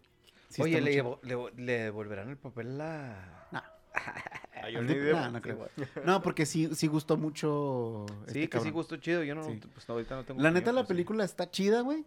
Sí, 0.48 0.62
Oye, 0.62 0.80
le, 0.80 0.92
chido. 0.94 1.20
le, 1.24 1.36
le 1.62 1.74
devolverán 1.84 2.30
el 2.30 2.38
papel 2.38 2.80
a... 2.80 3.48
Nah. 3.52 3.62
Al 4.64 5.34
no 5.34 5.42
creo. 5.42 5.70
No, 6.06 6.22
porque 6.22 6.46
sí, 6.46 6.70
sí 6.74 6.88
gustó 6.88 7.18
mucho. 7.18 8.06
Sí, 8.28 8.44
este 8.44 8.50
que 8.50 8.60
sí 8.62 8.72
gustó 8.72 8.96
chido. 8.98 9.24
Yo 9.24 9.36
no, 9.36 9.44
Sí. 9.44 9.60
pues 9.74 9.90
ahorita 9.90 10.16
no 10.16 10.24
tengo 10.24 10.42
La 10.42 10.50
neta, 10.52 10.72
la 10.72 10.82
sí. 10.82 10.88
película 10.88 11.26
está 11.26 11.52
chida, 11.52 11.82
güey. 11.82 12.06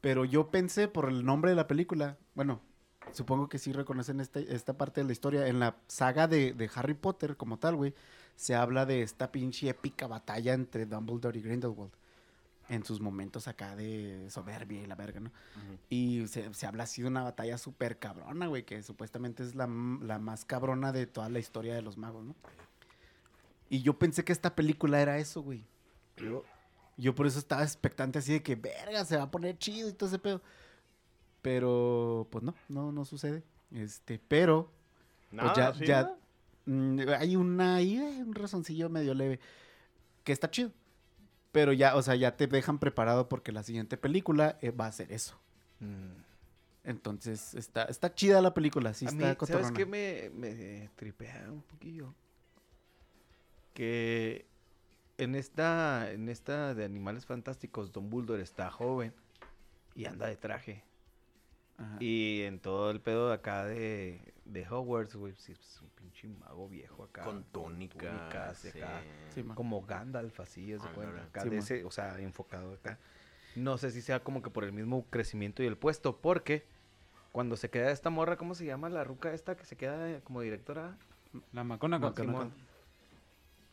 Pero 0.00 0.24
yo 0.24 0.50
pensé 0.50 0.86
por 0.88 1.08
el 1.08 1.24
nombre 1.24 1.50
de 1.50 1.56
la 1.56 1.66
película. 1.66 2.16
Bueno, 2.34 2.60
supongo 3.12 3.48
que 3.48 3.58
sí 3.58 3.72
reconocen 3.72 4.20
este- 4.20 4.54
esta 4.54 4.76
parte 4.76 5.00
de 5.00 5.06
la 5.06 5.12
historia. 5.12 5.46
En 5.46 5.58
la 5.60 5.76
saga 5.86 6.28
de, 6.28 6.52
de 6.52 6.70
Harry 6.74 6.94
Potter, 6.94 7.36
como 7.36 7.58
tal, 7.58 7.76
güey, 7.76 7.94
se 8.36 8.54
habla 8.54 8.86
de 8.86 9.02
esta 9.02 9.32
pinche 9.32 9.68
épica 9.68 10.06
batalla 10.06 10.52
entre 10.54 10.86
Dumbledore 10.86 11.38
y 11.38 11.42
Grindelwald. 11.42 11.92
En 12.68 12.84
sus 12.84 13.00
momentos 13.00 13.46
acá 13.46 13.76
de 13.76 14.26
soberbia 14.28 14.82
y 14.82 14.86
la 14.86 14.96
verga, 14.96 15.20
¿no? 15.20 15.30
Ujú. 15.30 15.78
Y 15.88 16.26
se, 16.26 16.52
se 16.52 16.66
habla 16.66 16.82
así 16.82 17.00
de 17.00 17.06
una 17.08 17.22
batalla 17.22 17.58
súper 17.58 17.98
cabrona, 17.98 18.48
güey, 18.48 18.64
que 18.64 18.82
supuestamente 18.82 19.44
es 19.44 19.54
la 19.54 19.68
más 19.68 20.44
cabrona 20.44 20.90
de 20.90 21.06
toda 21.06 21.28
la 21.28 21.38
historia 21.38 21.74
de 21.76 21.82
los 21.82 21.96
magos, 21.96 22.24
¿no? 22.24 22.34
Y 23.70 23.82
yo 23.82 23.98
pensé 23.98 24.24
que 24.24 24.32
esta 24.32 24.54
película 24.54 25.00
era 25.00 25.18
eso, 25.18 25.42
güey. 25.42 25.64
Yo, 26.16 26.44
yo 26.96 27.14
por 27.14 27.26
eso 27.26 27.38
estaba 27.38 27.62
expectante 27.62 28.18
así 28.18 28.32
de 28.32 28.42
que, 28.42 28.56
verga, 28.56 29.04
se 29.04 29.16
va 29.16 29.24
a 29.24 29.30
poner 29.30 29.58
chido 29.58 29.88
y 29.88 29.92
todo 29.92 30.08
ese 30.08 30.18
pedo. 30.18 30.40
Pero, 31.46 32.26
pues 32.32 32.42
no, 32.42 32.56
no, 32.68 32.90
no 32.90 33.04
sucede. 33.04 33.44
Este, 33.70 34.18
pero, 34.18 34.68
Nada, 35.30 35.54
ya- 35.54 35.74
¿sí, 35.74 35.86
ya- 35.86 36.12
mm, 36.64 36.98
hay 37.20 37.36
una 37.36 37.76
ahí, 37.76 37.98
eh, 37.98 38.24
un 38.26 38.34
razoncillo 38.34 38.90
medio 38.90 39.14
leve, 39.14 39.38
que 40.24 40.32
está 40.32 40.50
chido. 40.50 40.72
Pero 41.52 41.72
ya, 41.72 41.94
o 41.94 42.02
sea, 42.02 42.16
ya 42.16 42.36
te 42.36 42.48
dejan 42.48 42.80
preparado 42.80 43.28
porque 43.28 43.52
la 43.52 43.62
siguiente 43.62 43.96
película 43.96 44.58
eh, 44.60 44.72
va 44.72 44.86
a 44.86 44.92
ser 44.92 45.12
eso. 45.12 45.38
Mm. 45.78 46.14
Entonces, 46.82 47.54
está, 47.54 47.84
está 47.84 48.12
chida 48.12 48.42
la 48.42 48.52
película, 48.52 48.92
sí 48.92 49.06
a 49.06 49.12
mí, 49.12 49.22
¿sabes 49.46 49.70
qué 49.70 49.86
me, 49.86 50.30
me 50.34 50.90
tripea 50.96 51.46
un 51.48 51.62
poquillo? 51.62 52.12
Que 53.72 54.46
en 55.16 55.36
esta, 55.36 56.10
en 56.10 56.28
esta 56.28 56.74
de 56.74 56.84
Animales 56.84 57.24
Fantásticos, 57.24 57.92
Don 57.92 58.10
Bulldor 58.10 58.40
está 58.40 58.68
joven 58.72 59.14
y 59.94 60.06
anda 60.06 60.26
de 60.26 60.36
traje. 60.36 60.82
Ajá. 61.78 61.96
Y 62.00 62.42
en 62.42 62.58
todo 62.58 62.90
el 62.90 63.00
pedo 63.00 63.28
de 63.28 63.34
acá 63.34 63.64
de, 63.64 64.20
de 64.44 64.66
Hogwarts, 64.68 65.14
güey, 65.16 65.34
sí, 65.36 65.52
es 65.52 65.80
un 65.82 65.90
pinche 65.90 66.28
mago 66.28 66.68
viejo 66.68 67.04
acá. 67.04 67.24
Con 67.24 67.44
túnica. 67.44 67.98
túnicas 68.10 68.64
y 68.64 68.70
sí. 68.70 68.78
acá. 68.80 69.02
Sí. 69.34 69.42
Como 69.54 69.84
Gandalf, 69.84 70.40
así, 70.40 70.72
es 70.72 70.82
de 70.82 70.88
Ah. 70.88 71.22
Acá 71.28 71.42
Sí, 71.42 71.48
de 71.50 71.58
ese, 71.58 71.84
o 71.84 71.90
sea, 71.90 72.18
enfocado 72.20 72.74
acá. 72.74 72.98
No 73.54 73.78
sé 73.78 73.90
si 73.90 74.02
sea 74.02 74.20
como 74.20 74.42
que 74.42 74.50
por 74.50 74.64
el 74.64 74.72
mismo 74.72 75.04
crecimiento 75.10 75.62
y 75.62 75.66
el 75.66 75.76
puesto, 75.76 76.16
porque 76.18 76.64
cuando 77.32 77.56
se 77.56 77.68
queda 77.70 77.90
esta 77.90 78.10
morra, 78.10 78.36
¿cómo 78.36 78.54
se 78.54 78.64
llama 78.64 78.88
la 78.88 79.04
ruca 79.04 79.32
esta 79.32 79.56
que 79.56 79.64
se 79.64 79.76
queda 79.76 80.20
como 80.20 80.40
directora? 80.40 80.96
La. 81.52 81.62
Simón. 82.16 82.52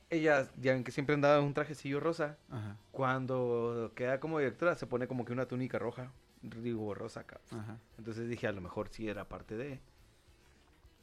Ella, 0.09 0.47
ya 0.57 0.73
ven 0.73 0.83
que 0.83 0.91
siempre 0.91 1.15
andaba 1.15 1.39
en 1.39 1.45
un 1.45 1.53
trajecillo 1.53 1.99
rosa. 1.99 2.37
Ajá, 2.51 2.77
Cuando 2.91 3.91
queda 3.95 4.19
como 4.19 4.37
directora, 4.39 4.75
se 4.75 4.85
pone 4.85 5.07
como 5.07 5.25
que 5.25 5.33
una 5.33 5.47
túnica 5.47 5.79
roja. 5.79 6.11
Digo, 6.43 6.93
rosa 6.93 7.21
acá. 7.21 7.39
ajá. 7.51 7.77
Entonces 7.97 8.27
dije, 8.29 8.47
a 8.47 8.51
lo 8.51 8.61
mejor 8.61 8.89
sí 8.89 9.07
era 9.07 9.27
parte 9.27 9.55
de. 9.55 9.79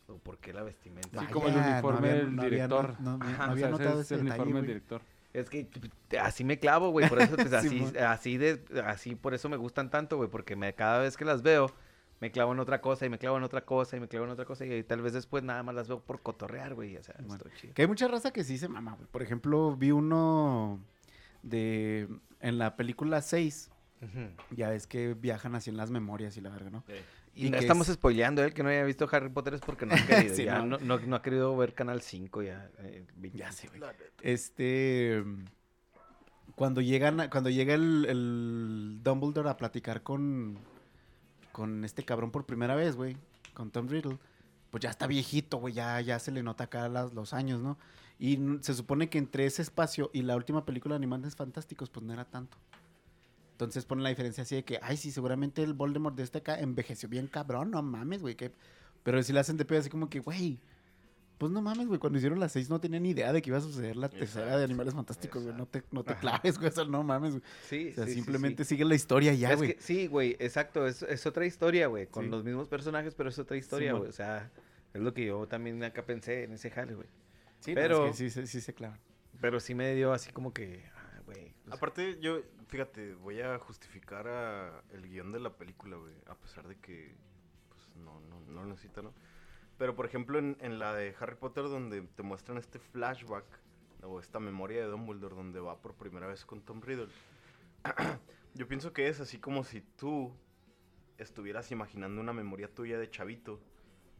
¿O 0.07 0.18
por 0.18 0.38
qué 0.38 0.53
la 0.53 0.62
vestimenta? 0.62 1.20
Sí, 1.20 1.26
como 1.26 1.49
el 1.49 1.57
uniforme 1.57 2.09
del 2.09 2.36
no 2.36 2.43
director. 2.43 3.01
No, 3.01 3.16
no 3.16 3.24
Ajá, 3.24 3.45
había 3.45 3.66
O 3.66 3.68
sea, 3.68 3.70
notado 3.70 4.01
ese 4.01 4.14
es 4.14 4.20
el 4.20 4.26
detalle, 4.26 4.43
uniforme 4.43 4.61
del 4.61 4.66
director. 4.66 5.03
Es 5.32 5.49
que 5.49 5.68
así 6.20 6.43
me 6.45 6.59
clavo, 6.59 6.91
güey. 6.91 7.09
Por 7.09 7.20
eso, 7.22 7.36
pues, 7.36 7.53
así, 7.53 7.84
así 7.99 8.36
de, 8.36 8.61
así 8.84 9.14
por 9.14 9.32
eso 9.34 9.49
me 9.49 9.57
gustan 9.57 9.88
tanto, 9.91 10.16
güey. 10.16 10.28
Porque 10.28 10.57
me, 10.57 10.74
cada 10.74 10.99
vez 10.99 11.16
que 11.16 11.24
las 11.24 11.43
veo, 11.43 11.70
me 12.20 12.32
clavo 12.32 12.53
en 12.53 12.59
otra 12.59 12.80
cosa 12.80 13.07
y 13.07 13.09
me 13.09 13.18
clavo 13.18 13.36
en 13.36 13.45
otra 13.45 13.64
cosa 13.64 13.97
y 13.97 14.01
me 14.01 14.09
clavo 14.09 14.26
en 14.26 14.32
otra 14.32 14.45
cosa. 14.45 14.66
Y 14.66 14.82
tal 14.82 15.01
vez 15.01 15.12
después 15.12 15.45
nada 15.45 15.62
más 15.62 15.74
las 15.74 15.86
veo 15.88 16.01
por 16.01 16.20
cotorrear, 16.20 16.74
güey. 16.74 16.97
O 16.97 17.03
sea, 17.03 17.14
estoy 17.18 17.53
chido. 17.61 17.74
Que 17.74 17.82
hay 17.82 17.88
mucha 17.88 18.09
raza 18.09 18.32
que 18.32 18.43
sí 18.45 18.59
se 18.59 18.68
mama, 18.68 18.95
güey. 18.97 19.07
Por 19.11 19.22
ejemplo, 19.22 19.74
vi 19.76 19.93
uno 19.93 20.80
de... 21.43 22.09
En 22.41 22.59
la 22.59 22.74
película 22.74 23.20
6, 23.22 23.70
Ya 24.51 24.70
ves 24.70 24.86
que 24.86 25.14
viajan 25.14 25.55
así 25.55 25.70
en 25.70 25.76
las 25.76 25.90
memorias 25.90 26.36
y 26.36 26.40
la 26.40 26.51
verga, 26.51 26.70
¿no? 26.70 26.84
Y, 27.34 27.46
Y 27.46 27.51
no 27.51 27.59
estamos 27.59 27.88
es- 27.88 27.94
spoileando, 27.94 28.42
el 28.42 28.53
que 28.55 28.62
no 28.62 28.68
haya 28.70 28.82
visto 28.84 29.09
Harry 29.12 29.28
Potter 29.28 29.55
es 29.55 29.61
porque 29.61 29.86
no 29.86 29.94
ha 29.94 29.96
querido. 30.07 30.34
Sí, 30.34 30.44
ya 30.44 30.59
no. 30.61 30.78
no, 30.78 30.78
no, 30.78 30.98
no 30.98 31.16
ha 31.16 31.22
querido 31.22 31.57
ver 31.57 31.74
Canal 31.74 32.01
5 32.03 32.42
ya. 32.42 32.70
eh, 32.78 33.05
Ya 33.34 33.53
sé, 33.53 33.68
güey. 33.68 33.80
Este... 34.22 35.22
Cuando 36.57 36.80
llegan, 36.82 37.28
cuando 37.30 37.48
llega 37.48 37.74
el, 37.74 38.05
el 38.09 39.01
Dumbledore 39.03 39.48
a 39.48 39.57
platicar 39.57 40.03
con, 40.03 40.59
con 41.53 41.84
este 41.84 42.05
cabrón 42.05 42.30
por 42.30 42.44
primera 42.44 42.74
vez, 42.74 42.96
güey, 42.96 43.16
con 43.55 43.70
Tom 43.70 43.88
Riddle, 43.88 44.18
pues 44.70 44.82
ya 44.82 44.90
está 44.90 45.07
viejito, 45.07 45.57
güey, 45.57 45.72
ya, 45.72 46.01
ya 46.03 46.18
se 46.18 46.32
le 46.32 46.42
nota 46.42 46.64
acá 46.64 46.88
las- 46.88 47.14
los 47.14 47.32
años, 47.32 47.61
¿no? 47.62 47.78
Y 48.18 48.38
se 48.61 48.74
supone 48.74 49.09
que 49.09 49.16
entre 49.16 49.46
ese 49.46 49.62
espacio 49.62 50.11
y 50.12 50.20
la 50.22 50.36
última 50.36 50.66
película 50.66 50.94
de 50.94 50.96
Animales 50.96 51.34
Fantásticos, 51.34 51.88
pues 51.88 52.05
no 52.05 52.12
era 52.12 52.26
tanto. 52.26 52.59
Entonces 53.61 53.84
ponen 53.84 54.02
la 54.04 54.08
diferencia 54.08 54.42
así 54.42 54.54
de 54.56 54.64
que, 54.64 54.78
ay, 54.80 54.96
sí, 54.96 55.11
seguramente 55.11 55.62
el 55.62 55.74
Voldemort 55.74 56.16
de 56.16 56.22
este 56.22 56.38
acá 56.38 56.58
envejeció 56.58 57.11
bien 57.11 57.26
cabrón, 57.26 57.70
no 57.70 57.82
mames, 57.82 58.22
güey. 58.22 58.34
que- 58.34 58.52
Pero 59.02 59.22
si 59.22 59.34
le 59.34 59.40
hacen 59.40 59.58
de 59.58 59.66
pedo 59.66 59.80
así 59.80 59.90
como 59.90 60.08
que, 60.08 60.18
güey, 60.20 60.58
pues 61.36 61.52
no 61.52 61.61
mames, 61.61 61.86
güey, 61.86 61.98
cuando 62.00 62.16
hicieron 62.18 62.40
las 62.40 62.52
seis 62.52 62.70
no 62.70 62.80
tenían 62.80 63.02
ni 63.02 63.11
idea 63.11 63.32
de 63.34 63.42
que 63.42 63.50
iba 63.50 63.58
a 63.58 63.61
suceder 63.62 63.96
la 63.96 64.08
tercera 64.08 64.56
de 64.56 64.64
Animales 64.64 64.94
Fantásticos, 64.94 65.42
güey. 65.42 65.54
No 65.54 65.66
te, 65.66 65.82
no 65.90 66.04
te 66.04 66.14
claves, 66.16 66.56
güey, 66.58 66.70
o 66.70 66.72
sea, 66.72 66.84
no 66.86 67.02
mames, 67.02 67.32
güey. 67.32 67.42
Sí, 67.68 67.88
O 67.92 67.94
sea, 67.96 68.06
sí, 68.06 68.14
simplemente 68.14 68.64
sí. 68.64 68.70
sigue 68.70 68.84
la 68.86 68.94
historia 68.94 69.34
ya, 69.34 69.50
Es 69.52 69.56
güey. 69.58 69.76
sí, 69.78 70.06
güey, 70.06 70.36
exacto. 70.38 70.86
Es, 70.86 71.02
es 71.02 71.26
otra 71.26 71.44
historia, 71.44 71.86
güey. 71.88 72.06
Con 72.06 72.30
los 72.30 72.42
mismos 72.44 72.66
personajes, 72.68 73.14
pero 73.14 73.28
es 73.28 73.38
otra 73.38 73.58
historia, 73.58 73.92
güey. 73.92 74.08
O 74.08 74.12
sea, 74.12 74.50
es 74.94 75.00
lo 75.02 75.12
que 75.12 75.26
yo 75.26 75.46
también 75.48 75.82
acá 75.84 76.04
pensé 76.06 76.44
en 76.44 76.52
ese 76.52 76.70
jale, 76.70 76.94
güey. 76.94 77.08
Sí, 77.61 77.72
no, 77.72 77.74
pero- 77.74 78.06
es 78.06 78.12
que 78.18 78.30
sí, 78.30 78.30
sí, 78.30 78.46
sí 78.46 78.61
se 78.62 78.72
clavan. 78.72 78.98
Pero 79.40 79.61
sí 79.61 79.74
me 79.74 79.94
dio 79.94 80.12
así 80.12 80.30
como 80.32 80.52
que, 80.52 80.82
güey. 81.34 81.52
pues, 81.64 81.76
Aparte, 81.76 82.18
yo, 82.20 82.40
fíjate, 82.68 83.14
voy 83.14 83.40
a 83.40 83.58
justificar 83.58 84.28
a 84.28 84.82
el 84.92 85.08
guion 85.08 85.32
de 85.32 85.40
la 85.40 85.50
película, 85.56 85.96
güey, 85.96 86.14
a 86.26 86.34
pesar 86.34 86.66
de 86.68 86.76
que, 86.78 87.14
pues, 87.68 87.96
no, 87.96 88.20
no, 88.20 88.40
no 88.40 88.62
lo 88.62 88.66
necesita, 88.66 89.02
¿no? 89.02 89.12
Pero, 89.78 89.94
por 89.96 90.04
ejemplo, 90.06 90.38
en, 90.38 90.56
en 90.60 90.78
la 90.78 90.94
de 90.94 91.14
Harry 91.20 91.36
Potter, 91.36 91.64
donde 91.64 92.02
te 92.02 92.22
muestran 92.22 92.58
este 92.58 92.78
flashback, 92.78 93.44
o 94.02 94.18
esta 94.20 94.40
memoria 94.40 94.80
de 94.80 94.86
Dumbledore, 94.88 95.34
donde 95.34 95.60
va 95.60 95.80
por 95.80 95.94
primera 95.94 96.26
vez 96.26 96.44
con 96.44 96.60
Tom 96.62 96.80
Riddle, 96.82 97.08
yo 98.54 98.66
pienso 98.68 98.92
que 98.92 99.08
es 99.08 99.20
así 99.20 99.38
como 99.38 99.64
si 99.64 99.80
tú 99.80 100.32
estuvieras 101.18 101.70
imaginando 101.70 102.20
una 102.20 102.32
memoria 102.32 102.72
tuya 102.72 102.98
de 102.98 103.10
chavito, 103.10 103.60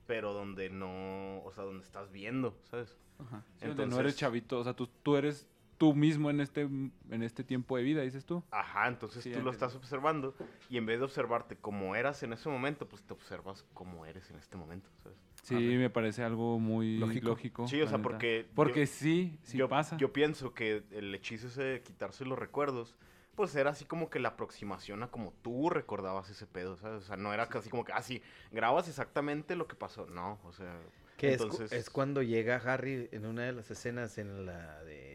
pero 0.06 0.32
donde 0.32 0.70
no, 0.70 1.42
o 1.44 1.52
sea, 1.52 1.64
donde 1.64 1.84
estás 1.84 2.11
viendo, 2.11 2.58
¿sabes? 2.70 2.96
Ajá. 3.18 3.44
Sí, 3.56 3.66
donde 3.66 3.76
no 3.76 3.82
eres 3.82 3.92
Entonces- 3.98 4.16
chavito, 4.16 4.58
o 4.58 4.64
sea, 4.64 4.74
tú, 4.74 4.86
tú 4.86 5.16
eres 5.16 5.46
tú 5.81 5.95
mismo 5.95 6.28
en 6.28 6.43
este, 6.43 6.61
en 6.61 7.22
este 7.22 7.43
tiempo 7.43 7.74
de 7.78 7.83
vida, 7.83 8.03
dices 8.03 8.26
tú. 8.26 8.45
Ajá, 8.51 8.87
entonces 8.87 9.24
Sí, 9.24 9.33
tú 9.33 9.41
lo 9.41 9.51
estás 9.51 9.74
observando 9.74 10.35
y 10.68 10.76
en 10.76 10.85
vez 10.85 10.99
de 10.99 11.07
observarte 11.07 11.57
como 11.57 11.97
eras 11.97 12.22
en 12.22 12.35
ese 12.35 12.51
momento, 12.51 12.87
pues 12.87 13.03
te 13.03 13.14
observas 13.14 13.64
como 13.72 14.05
eres 14.05 14.28
en 14.31 14.37
este 14.37 14.59
momento, 14.59 14.91
¿sabes? 15.03 15.16
Sí, 15.43 15.55
me 15.55 15.89
parece 15.89 16.22
algo 16.22 16.59
muy 16.59 16.99
Lógico. 16.99 17.28
lógico. 17.28 17.66
Sí, 17.66 17.81
o 17.81 17.89
sea, 17.89 17.97
porque... 17.97 18.47
Porque 18.55 18.81
yo- 18.85 18.93
sí, 18.93 19.39
sí 19.43 19.57
yo, 19.57 19.70
pasa. 19.70 19.97
Yo 19.97 20.12
pienso 20.12 20.53
que 20.53 20.83
el 20.91 21.14
hechizo 21.14 21.47
ese 21.47 21.62
de 21.62 21.81
quitarse 21.83 22.26
los 22.26 22.39
recuerdos, 22.39 22.95
pues 23.35 23.57
era 23.57 23.70
así 23.70 23.87
como 23.87 24.11
que 24.11 24.18
la 24.20 24.28
aproximación 24.28 25.03
a 25.03 25.09
como 25.11 25.33
tú 25.41 25.70
recordabas 25.70 26.28
ese 26.28 26.47
pedo, 26.47 26.76
¿sabes? 26.76 27.05
O 27.05 27.07
sea, 27.07 27.16
no 27.16 27.33
era 27.33 27.49
casi 27.49 27.70
como 27.70 27.87
que, 27.87 27.95
ah, 27.95 28.03
sí, 28.03 28.20
grabas 28.53 28.87
exactamente 28.87 29.57
lo 29.57 29.66
que 29.66 29.76
pasó. 29.76 30.05
No, 30.05 30.39
o 30.45 30.53
sea... 30.53 30.76
que 31.16 31.33
es 31.33 31.39
cu- 31.39 31.45
entonces... 31.45 31.72
es, 31.72 31.89
cuando 31.89 32.20
llega 32.22 32.57
Harry 32.57 33.09
en 33.12 33.24
una 33.24 33.45
de 33.45 33.53
las 33.53 33.70
escenas 33.70 34.18
en 34.18 34.45
la 34.45 34.85
de... 34.85 35.09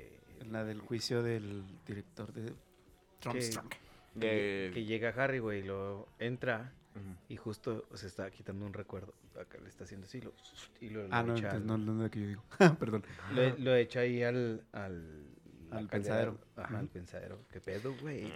La 0.51 0.63
del 0.63 0.79
juicio 0.79 1.23
del 1.23 1.63
director 1.87 2.31
de 2.33 2.53
Trumstrong. 3.19 3.69
de- 4.13 4.71
Que 4.73 4.85
llega 4.85 5.09
Harry, 5.09 5.39
güey, 5.39 5.63
lo 5.63 6.07
entra 6.19 6.71
y 7.27 7.35
justo 7.35 7.85
se 7.93 8.07
está 8.07 8.29
quitando 8.31 8.65
un 8.65 8.73
recuerdo. 8.73 9.13
Acá 9.39 9.57
le 9.61 9.67
está 9.67 9.83
haciendo 9.83 10.05
así 10.07 10.21
lo, 10.21 10.31
y 10.79 10.89
lo, 10.89 11.05
Ah, 11.11 11.21
lo 11.21 11.27
no, 11.33 11.37
echa 11.37 11.47
entonces 11.55 11.61
al- 11.61 11.67
no, 11.67 11.77
no 11.77 11.91
es 11.97 12.03
lo 12.05 12.09
que 12.11 12.21
yo 12.21 12.27
digo. 12.27 12.43
Perdón. 12.79 13.03
Lo, 13.33 13.57
lo 13.57 13.75
echa 13.75 13.99
ahí 14.01 14.23
al... 14.23 14.63
Al, 14.71 15.89
pensadero. 15.89 16.37
Ajá, 16.55 16.79
al 16.79 16.87
pensadero. 16.87 17.39
¿Qué 17.51 17.59
pedo, 17.59 17.93
güey? 18.01 18.23
No, 18.23 18.31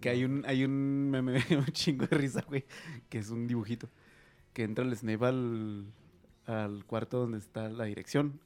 Que 0.00 0.10
hay 0.10 0.24
un, 0.24 0.44
hay 0.46 0.64
un 0.64 1.10
meme, 1.10 1.42
un 1.56 1.64
chingo 1.66 2.06
de 2.06 2.18
risa, 2.18 2.42
güey, 2.46 2.66
que 3.08 3.18
es 3.18 3.30
un 3.30 3.46
dibujito. 3.46 3.88
Que 4.52 4.64
entra 4.64 4.84
el 4.84 4.94
Snape 4.94 5.24
al, 5.24 5.86
al 6.46 6.84
cuarto 6.84 7.20
donde 7.20 7.38
está 7.38 7.70
la 7.70 7.84
dirección. 7.84 8.38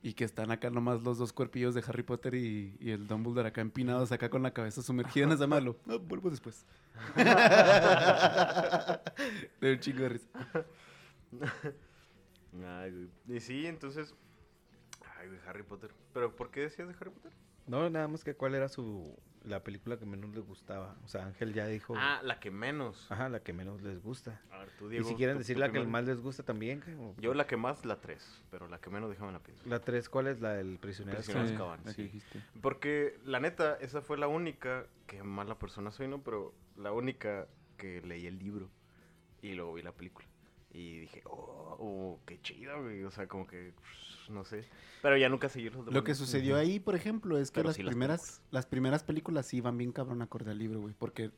Y 0.00 0.12
que 0.12 0.24
están 0.24 0.50
acá 0.52 0.70
nomás 0.70 1.02
los 1.02 1.18
dos 1.18 1.32
cuerpillos 1.32 1.74
de 1.74 1.82
Harry 1.86 2.04
Potter 2.04 2.34
y, 2.34 2.76
y 2.78 2.90
el 2.92 3.08
Dumbledore 3.08 3.48
acá 3.48 3.60
empinados, 3.60 4.12
acá 4.12 4.30
con 4.30 4.42
la 4.42 4.52
cabeza 4.52 4.80
sumergida 4.82 5.24
en 5.24 5.32
esa 5.32 5.46
malo. 5.46 5.76
No, 5.86 5.98
vuelvo 5.98 6.30
después. 6.30 6.64
de 9.60 9.72
un 9.72 9.80
chingo 9.80 10.02
de 10.02 10.08
risa. 10.10 10.28
Ay, 12.64 12.90
güey. 12.92 13.08
Y 13.36 13.40
sí, 13.40 13.66
entonces... 13.66 14.14
Ay, 15.18 15.28
güey, 15.28 15.40
Harry 15.46 15.64
Potter. 15.64 15.90
¿Pero 16.12 16.34
por 16.36 16.50
qué 16.50 16.60
decías 16.60 16.86
de 16.86 16.94
Harry 16.94 17.10
Potter? 17.10 17.32
No, 17.68 17.88
nada 17.90 18.08
más 18.08 18.24
que 18.24 18.34
cuál 18.34 18.54
era 18.54 18.68
su... 18.68 19.16
La 19.44 19.62
película 19.62 19.96
que 19.96 20.04
menos 20.04 20.34
les 20.34 20.44
gustaba. 20.44 20.96
O 21.04 21.08
sea, 21.08 21.24
Ángel 21.24 21.54
ya 21.54 21.66
dijo... 21.66 21.94
Ah, 21.96 22.20
la 22.24 22.40
que 22.40 22.50
menos. 22.50 23.10
Ajá, 23.10 23.28
la 23.28 23.40
que 23.40 23.52
menos 23.52 23.80
les 23.82 24.02
gusta. 24.02 24.42
A 24.50 24.58
ver, 24.58 24.70
tú, 24.78 24.86
y 24.88 24.90
Diego, 24.90 25.08
si 25.08 25.14
quieren 25.14 25.36
tú- 25.36 25.38
decir 25.38 25.54
tú 25.56 25.60
la 25.60 25.70
que 25.70 25.80
más 25.84 26.04
les 26.04 26.20
gusta 26.20 26.42
también. 26.42 26.82
o- 26.98 27.14
Yo 27.20 27.32
la 27.34 27.46
que 27.46 27.56
más, 27.56 27.84
la 27.84 28.00
3, 28.00 28.42
pero 28.50 28.66
la 28.68 28.78
que 28.80 28.90
menos, 28.90 29.08
déjame 29.10 29.30
la 29.32 29.38
pienso. 29.38 29.62
La 29.68 29.78
3, 29.80 30.08
¿cuál 30.08 30.26
es? 30.26 30.40
La 30.40 30.54
del 30.54 30.78
prisionero. 30.78 31.18
Prisionero 31.18 31.76
que 31.84 31.92
sí. 31.92 32.02
dijiste. 32.02 32.42
Porque 32.60 33.18
la 33.24 33.38
neta, 33.38 33.76
esa 33.80 34.02
fue 34.02 34.18
la 34.18 34.26
única, 34.26 34.86
que 35.06 35.22
mala 35.22 35.56
persona 35.58 35.92
soy, 35.92 36.08
¿no? 36.08 36.20
Pero 36.22 36.52
la 36.76 36.90
única 36.92 37.46
que 37.76 38.02
leí 38.02 38.26
el 38.26 38.38
libro 38.40 38.68
y 39.40 39.52
luego 39.52 39.72
vi 39.74 39.82
la 39.82 39.92
película. 39.92 40.26
Y 40.78 41.00
dije, 41.00 41.22
oh, 41.26 41.76
oh, 41.80 42.20
qué 42.26 42.40
chido, 42.40 42.80
güey. 42.82 43.02
O 43.04 43.10
sea, 43.10 43.26
como 43.26 43.46
que, 43.46 43.72
pues, 43.74 44.30
no 44.30 44.44
sé. 44.44 44.64
Pero 45.02 45.16
ya 45.16 45.28
nunca 45.28 45.48
seguí 45.48 45.66
los 45.70 45.78
demás. 45.84 45.94
Lo 45.94 46.04
que 46.04 46.14
sucedió 46.14 46.56
ahí, 46.56 46.78
por 46.78 46.94
ejemplo, 46.94 47.36
es 47.38 47.50
que 47.50 47.56
Pero 47.56 47.68
las, 47.70 47.76
sí 47.76 47.82
las 47.82 47.90
primeras, 47.92 48.42
las 48.52 48.66
primeras 48.66 49.02
películas 49.02 49.46
sí 49.46 49.56
iban 49.56 49.76
bien 49.76 49.90
cabrón 49.92 50.22
acorde 50.22 50.52
al 50.52 50.58
libro, 50.58 50.80
güey. 50.80 50.94
Porque 50.96 51.30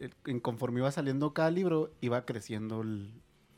eh, 0.00 0.10
en 0.26 0.40
conforme 0.40 0.80
iba 0.80 0.90
saliendo 0.90 1.32
cada 1.32 1.50
libro, 1.50 1.90
iba 2.02 2.24
creciendo 2.26 2.82
el- 2.82 3.10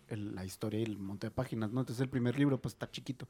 el- 0.09 0.35
la 0.35 0.45
historia 0.45 0.79
y 0.81 0.85
el 0.85 0.97
monte 0.99 1.27
de 1.27 1.31
páginas, 1.33 1.73
¿no? 1.73 1.81
Entonces 1.81 2.03
el 2.03 2.09
primer 2.09 2.39
libro, 2.39 2.61
pues 2.61 2.75
está 2.75 2.89
chiquito. 2.91 3.29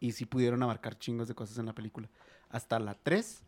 Y 0.00 0.12
sí 0.12 0.26
pudieron 0.26 0.62
abarcar 0.62 0.98
chingos 0.98 1.28
de 1.28 1.34
cosas 1.34 1.56
en 1.58 1.64
la 1.66 1.74
película. 1.74 2.10
Hasta 2.50 2.78
la 2.80 2.94
3 2.94 3.42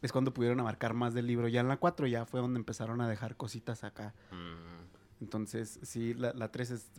es 0.00 0.12
cuando 0.12 0.32
pudieron 0.32 0.58
abarcar 0.60 0.94
más 0.94 1.12
del 1.12 1.26
libro. 1.26 1.48
Ya 1.48 1.60
en 1.60 1.68
la 1.68 1.76
4 1.76 2.06
ya 2.06 2.24
fue 2.24 2.40
donde 2.40 2.58
empezaron 2.58 3.02
a 3.02 3.08
dejar 3.08 3.36
cositas 3.36 3.84
acá. 3.84 4.14
Mm, 4.30 4.99
Entonces, 5.20 5.78
sí, 5.82 6.14
la, 6.14 6.32
la 6.32 6.50
3 6.50 6.70
es, 6.70 6.90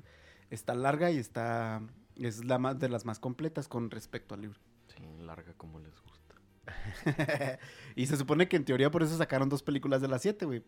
está 0.50 0.76
larga 0.76 1.12
y 1.12 1.18
está 1.18 1.82
es 2.16 2.46
la 2.46 2.60
más 2.60 2.80
de 2.80 2.90
las 2.90 3.06
más 3.06 3.20
completas 3.20 3.68
con 3.68 3.90
respecto 3.90 4.36
al 4.36 4.42
libro. 4.42 4.60
sí, 4.88 5.04
larga 5.24 5.54
como 5.54 5.80
les 5.80 6.00
gusta. 6.02 6.36
y 7.96 8.06
se 8.06 8.18
supone 8.18 8.48
que 8.48 8.58
en 8.58 8.66
teoría 8.66 8.92
por 8.92 9.04
eso 9.04 9.18
sacaron 9.18 9.50
dos 9.50 9.64
películas 9.64 10.02
de 10.02 10.08
las 10.08 10.22
siete, 10.22 10.46
güey. 10.46 10.64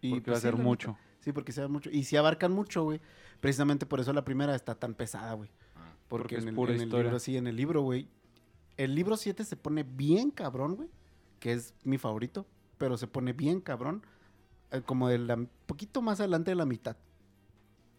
Y 0.00 0.10
Porque 0.10 0.30
va 0.30 0.36
a 0.36 0.40
pues, 0.40 0.42
sí, 0.42 0.56
ser 0.56 0.56
mucho. 0.56 0.98
Sí, 1.20 1.32
porque 1.32 1.52
se 1.52 1.66
mucho. 1.68 1.90
Y 1.90 2.04
si 2.04 2.16
abarcan 2.16 2.52
mucho, 2.52 2.84
güey. 2.84 3.00
Precisamente 3.40 3.86
por 3.86 4.00
eso 4.00 4.12
la 4.12 4.24
primera 4.24 4.54
está 4.54 4.74
tan 4.74 4.94
pesada, 4.94 5.34
güey. 5.34 5.50
Ah, 5.76 5.92
Porque, 6.08 6.22
Porque 6.22 6.34
en, 6.36 6.40
es 6.40 6.46
el, 6.46 6.54
pura 6.54 6.74
en 6.74 6.80
el 6.80 6.88
libro, 6.90 7.18
sí, 7.18 7.36
en 7.36 7.46
el 7.46 7.56
libro, 7.56 7.82
güey. 7.82 8.08
El 8.76 8.94
libro 8.94 9.16
7 9.16 9.44
se 9.44 9.56
pone 9.56 9.82
bien 9.82 10.30
cabrón, 10.30 10.76
güey. 10.76 10.88
Que 11.38 11.52
es 11.52 11.74
mi 11.84 11.98
favorito. 11.98 12.46
Pero 12.78 12.96
se 12.96 13.06
pone 13.06 13.32
bien 13.32 13.60
cabrón. 13.60 14.02
Eh, 14.70 14.82
como 14.84 15.08
de 15.08 15.18
la 15.18 15.38
poquito 15.66 16.02
más 16.02 16.20
adelante 16.20 16.50
de 16.50 16.54
la 16.54 16.66
mitad. 16.66 16.96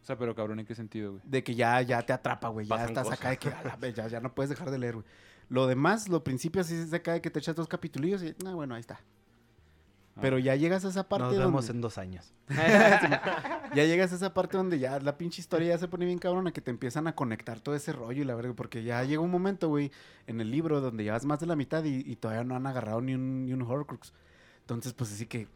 O 0.01 0.05
sea, 0.05 0.17
pero 0.17 0.33
cabrón, 0.33 0.59
¿en 0.59 0.65
qué 0.65 0.73
sentido, 0.73 1.11
güey? 1.11 1.23
De 1.25 1.43
que 1.43 1.53
ya, 1.53 1.81
ya 1.81 2.01
te 2.01 2.13
atrapa, 2.13 2.47
güey. 2.49 2.65
Ya 2.65 2.69
Pasan 2.75 2.89
estás 2.89 3.03
cosas. 3.05 3.19
acá 3.19 3.29
de 3.29 3.37
que 3.37 3.49
a 3.53 3.63
la 3.63 3.75
vez, 3.75 3.95
ya, 3.95 4.07
ya 4.07 4.19
no 4.19 4.33
puedes 4.33 4.49
dejar 4.49 4.71
de 4.71 4.79
leer, 4.79 4.95
güey. 4.95 5.05
Lo 5.49 5.67
demás, 5.67 6.07
lo 6.07 6.23
principio 6.23 6.61
así 6.61 6.87
se 6.87 7.01
cae 7.01 7.21
que 7.21 7.29
te 7.29 7.39
echas 7.39 7.55
dos 7.55 7.67
capitulillos 7.67 8.23
y, 8.23 8.35
ah, 8.45 8.53
bueno, 8.53 8.73
ahí 8.75 8.81
está. 8.81 9.01
Pero 10.19 10.37
ya 10.39 10.55
llegas 10.55 10.83
a 10.85 10.89
esa 10.89 11.07
parte 11.07 11.23
Nos 11.23 11.33
donde... 11.33 11.45
vemos 11.45 11.69
en 11.69 11.81
dos 11.81 11.97
años. 11.97 12.33
Ya 13.73 13.85
llegas 13.85 14.11
a 14.11 14.15
esa 14.15 14.33
parte 14.33 14.57
donde 14.57 14.79
ya 14.79 14.99
la 14.99 15.17
pinche 15.17 15.39
historia 15.39 15.69
ya 15.69 15.77
se 15.77 15.87
pone 15.87 16.05
bien 16.05 16.19
cabrona, 16.19 16.51
que 16.51 16.59
te 16.59 16.71
empiezan 16.71 17.07
a 17.07 17.15
conectar 17.15 17.61
todo 17.61 17.73
ese 17.73 17.93
rollo 17.93 18.21
y 18.21 18.25
la 18.25 18.35
verga, 18.35 18.53
porque 18.53 18.83
ya 18.83 19.01
llega 19.05 19.21
un 19.21 19.31
momento, 19.31 19.69
güey, 19.69 19.91
en 20.27 20.41
el 20.41 20.51
libro 20.51 20.81
donde 20.81 21.05
llevas 21.05 21.23
más 21.23 21.39
de 21.39 21.45
la 21.45 21.55
mitad 21.55 21.81
y, 21.85 22.03
y 22.05 22.17
todavía 22.17 22.43
no 22.43 22.57
han 22.57 22.67
agarrado 22.67 22.99
ni 22.99 23.13
un, 23.13 23.45
ni 23.45 23.53
un 23.53 23.61
Horcrux. 23.61 24.11
Entonces, 24.59 24.91
pues 24.91 25.13
así 25.13 25.25
que, 25.25 25.47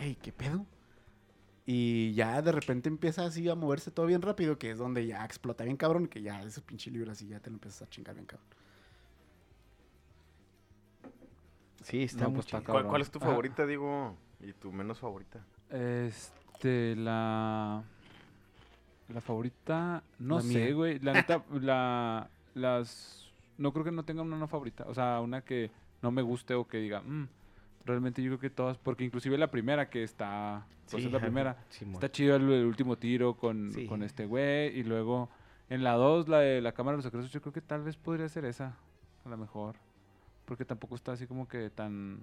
güey, 0.00 0.16
¿qué 0.16 0.32
pedo? 0.32 0.66
Y 1.66 2.12
ya 2.14 2.42
de 2.42 2.52
repente 2.52 2.88
empieza 2.88 3.24
así 3.24 3.48
a 3.48 3.54
moverse 3.54 3.90
todo 3.90 4.06
bien 4.06 4.22
rápido, 4.22 4.58
que 4.58 4.70
es 4.70 4.78
donde 4.78 5.06
ya 5.06 5.24
explota 5.24 5.62
bien 5.64 5.76
cabrón, 5.76 6.08
que 6.08 6.22
ya 6.22 6.42
ese 6.42 6.60
pinche 6.62 6.90
libro 6.90 7.12
así 7.12 7.28
ya 7.28 7.38
te 7.40 7.50
lo 7.50 7.56
empiezas 7.56 7.82
a 7.82 7.90
chingar 7.90 8.14
bien 8.14 8.26
cabrón. 8.26 8.48
Sí, 11.82 12.02
está 12.02 12.24
No, 12.24 12.30
muy 12.30 12.34
pues, 12.36 12.46
está 12.46 12.58
chido. 12.58 12.64
¿Cuál, 12.66 12.74
cabrón. 12.76 12.90
cuál 12.90 13.02
es 13.02 13.10
tu 13.10 13.18
Ah. 13.18 13.22
favorita, 13.26 13.66
digo? 13.66 14.16
¿Y 14.40 14.52
tu 14.54 14.72
menos 14.72 14.98
favorita? 14.98 15.40
Este, 15.70 16.96
la. 16.96 17.82
La 19.08 19.20
favorita. 19.20 20.02
No 20.18 20.36
La 20.36 20.42
sé, 20.42 20.72
güey. 20.72 20.98
La 21.00 21.12
neta, 21.12 21.42
la. 21.52 22.28
Las. 22.54 23.30
No 23.58 23.72
creo 23.72 23.84
que 23.84 23.92
no 23.92 24.04
tenga 24.04 24.22
una, 24.22 24.36
no 24.38 24.48
favorita. 24.48 24.84
O 24.88 24.94
sea, 24.94 25.20
una 25.20 25.42
que 25.42 25.70
no 26.02 26.10
me 26.10 26.22
guste 26.22 26.54
o 26.54 26.66
que 26.66 26.78
diga. 26.78 27.00
"Mm", 27.00 27.28
realmente 27.84 28.22
yo 28.22 28.28
creo 28.30 28.40
que 28.40 28.50
todas. 28.50 28.78
Porque 28.78 29.04
inclusive 29.04 29.36
la 29.38 29.50
primera 29.50 29.88
que 29.90 30.02
está. 30.02 30.66
Pues 30.90 31.02
Sí, 31.02 31.06
es 31.06 31.12
la 31.12 31.20
primera. 31.20 31.56
Está 31.70 32.10
chido 32.10 32.36
el, 32.36 32.50
el 32.50 32.64
último 32.64 32.96
tiro 32.98 33.34
con, 33.36 33.72
Sí. 33.72 33.86
con 33.86 34.02
este 34.02 34.26
güey. 34.26 34.78
Y 34.78 34.82
luego 34.82 35.30
en 35.68 35.84
la 35.84 35.92
2, 35.94 36.28
la 36.28 36.38
de 36.40 36.60
la 36.60 36.72
Cámara 36.72 36.94
de 36.94 36.98
los 36.98 37.04
Secretos, 37.04 37.30
yo 37.30 37.40
creo 37.40 37.52
que 37.52 37.60
tal 37.60 37.82
vez 37.82 37.96
podría 37.96 38.28
ser 38.28 38.44
esa. 38.44 38.76
A 39.24 39.28
lo 39.28 39.36
mejor. 39.36 39.76
Porque 40.46 40.64
tampoco 40.64 40.96
está 40.96 41.12
así 41.12 41.26
como 41.26 41.46
que 41.46 41.70
tan. 41.70 42.20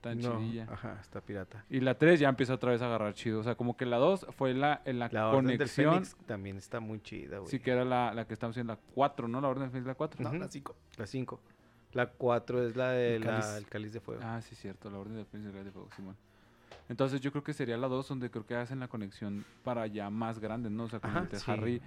Tan 0.00 0.18
No, 0.18 0.36
chidilla. 0.38 0.66
Ajá, 0.70 0.98
está 1.00 1.20
pirata. 1.22 1.64
Y 1.70 1.80
la 1.80 1.96
3 1.96 2.20
ya 2.20 2.28
empieza 2.28 2.52
otra 2.52 2.72
vez 2.72 2.82
a 2.82 2.86
agarrar 2.86 3.14
chido. 3.14 3.40
O 3.40 3.42
sea, 3.42 3.54
como 3.54 3.74
que 3.76 3.86
la 3.86 3.96
2 3.96 4.26
fue 4.36 4.52
la, 4.52 4.82
en 4.84 4.98
la, 4.98 5.08
La 5.10 5.28
Orden 5.28 5.46
del 5.46 5.56
conexión. 5.58 5.94
Fénix 5.94 6.16
también 6.26 6.56
está 6.58 6.80
muy 6.80 7.00
chida, 7.00 7.38
güey. 7.38 7.50
Sí, 7.50 7.58
que 7.60 7.70
era 7.70 7.84
la, 7.86 8.12
la 8.12 8.26
que 8.26 8.34
estamos 8.34 8.54
en 8.58 8.66
la 8.66 8.76
4, 8.94 9.28
¿no? 9.28 9.40
La 9.40 9.48
Orden 9.48 9.62
del 9.62 9.70
Fénix, 9.70 9.86
la 9.86 9.94
4. 9.94 10.22
No, 10.22 10.32
las 10.34 10.50
cinco. 10.50 10.76
La 10.98 11.06
5. 11.06 11.40
La 11.94 12.06
4 12.10 12.66
es 12.66 12.76
la 12.76 12.90
de 12.90 13.16
El 13.16 13.22
la- 13.24 13.60
cáliz. 13.68 13.92
de 13.92 14.00
fuego. 14.00 14.20
Ah, 14.24 14.40
sí, 14.42 14.54
cierto. 14.54 14.90
La 14.90 14.98
Orden 14.98 15.14
del 15.16 15.26
Fénix 15.26 15.52
de 15.54 15.70
Fuego, 15.70 15.88
Simón. 15.96 16.16
Entonces 16.88 17.20
yo 17.20 17.30
creo 17.30 17.42
que 17.42 17.52
sería 17.54 17.76
la 17.78 17.88
2 17.88 18.08
donde 18.08 18.30
creo 18.30 18.44
que 18.46 18.54
hacen 18.56 18.80
la 18.80 18.88
conexión 18.88 19.44
para 19.62 19.86
ya 19.86 20.10
más 20.10 20.38
grandes, 20.38 20.70
¿no? 20.72 20.84
O 20.84 20.88
sea, 20.88 21.00
como 21.00 21.18
Ajá, 21.18 21.28
sí. 21.32 21.50
Harry 21.50 21.80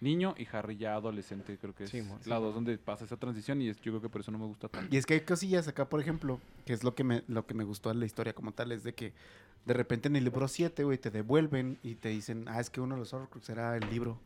niño 0.00 0.34
y 0.38 0.46
Harry 0.50 0.76
ya 0.78 0.94
adolescente, 0.94 1.58
creo 1.60 1.74
que 1.74 1.84
es 1.84 1.90
Simón, 1.90 2.18
la 2.24 2.36
2 2.36 2.42
Simón. 2.52 2.54
donde 2.54 2.78
pasa 2.78 3.04
esa 3.04 3.16
transición 3.18 3.60
y 3.60 3.68
es, 3.68 3.76
yo 3.82 3.92
creo 3.92 4.00
que 4.00 4.08
por 4.08 4.22
eso 4.22 4.32
no 4.32 4.38
me 4.38 4.46
gusta 4.46 4.68
tanto. 4.68 4.92
Y 4.92 4.98
es 4.98 5.04
que 5.06 5.14
hay 5.14 5.20
cosillas 5.20 5.68
acá, 5.68 5.88
por 5.88 6.00
ejemplo, 6.00 6.40
que 6.64 6.72
es 6.72 6.82
lo 6.82 6.94
que 6.94 7.04
me, 7.04 7.22
lo 7.28 7.46
que 7.46 7.52
me 7.54 7.64
gustó 7.64 7.90
de 7.90 7.96
la 7.96 8.06
historia 8.06 8.32
como 8.32 8.52
tal, 8.52 8.72
es 8.72 8.82
de 8.82 8.94
que 8.94 9.12
de 9.66 9.74
repente 9.74 10.08
en 10.08 10.16
el 10.16 10.24
libro 10.24 10.48
7, 10.48 10.84
güey, 10.84 10.96
te 10.96 11.10
devuelven 11.10 11.78
y 11.82 11.96
te 11.96 12.08
dicen, 12.08 12.46
ah, 12.48 12.60
es 12.60 12.70
que 12.70 12.80
uno 12.80 12.94
de 12.94 13.00
los 13.00 13.12
Horcrux 13.12 13.46
era 13.50 13.76
el 13.76 13.88
libro 13.90 14.18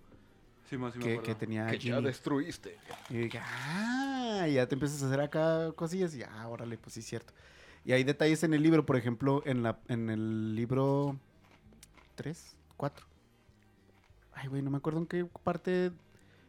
Simón, 0.75 0.93
sí 0.93 0.99
me 0.99 1.21
que, 1.21 1.35
tenía 1.35 1.67
Que 1.67 1.79
ya 1.79 2.01
destruiste. 2.01 2.77
Y 3.11 3.17
dije, 3.19 3.41
ah, 3.43 4.47
y 4.49 4.55
ya 4.55 4.67
te 4.67 4.75
empiezas 4.75 5.03
a 5.03 5.07
hacer 5.07 5.21
acá 5.21 5.73
cosillas 5.73 6.15
y 6.15 6.23
ah, 6.23 6.49
órale, 6.49 6.77
pues 6.79 6.95
sí 6.95 7.01
es 7.01 7.07
cierto. 7.07 7.33
Y 7.85 7.93
hay 7.93 8.03
detalles 8.05 8.43
en 8.43 8.55
el 8.55 8.63
libro, 8.63 8.85
por 8.87 8.97
ejemplo, 8.97 9.43
en 9.47 9.63
la 9.63 9.79
en 9.89 10.11
el 10.11 10.55
libro 10.55 11.19
3, 12.17 12.57
4. 12.77 13.07
Ay, 14.33 14.49
güey, 14.49 14.63
no 14.63 14.71
me 14.71 14.79
acuerdo 14.79 14.99
en 15.01 15.07
qué 15.07 15.25
parte 15.45 15.93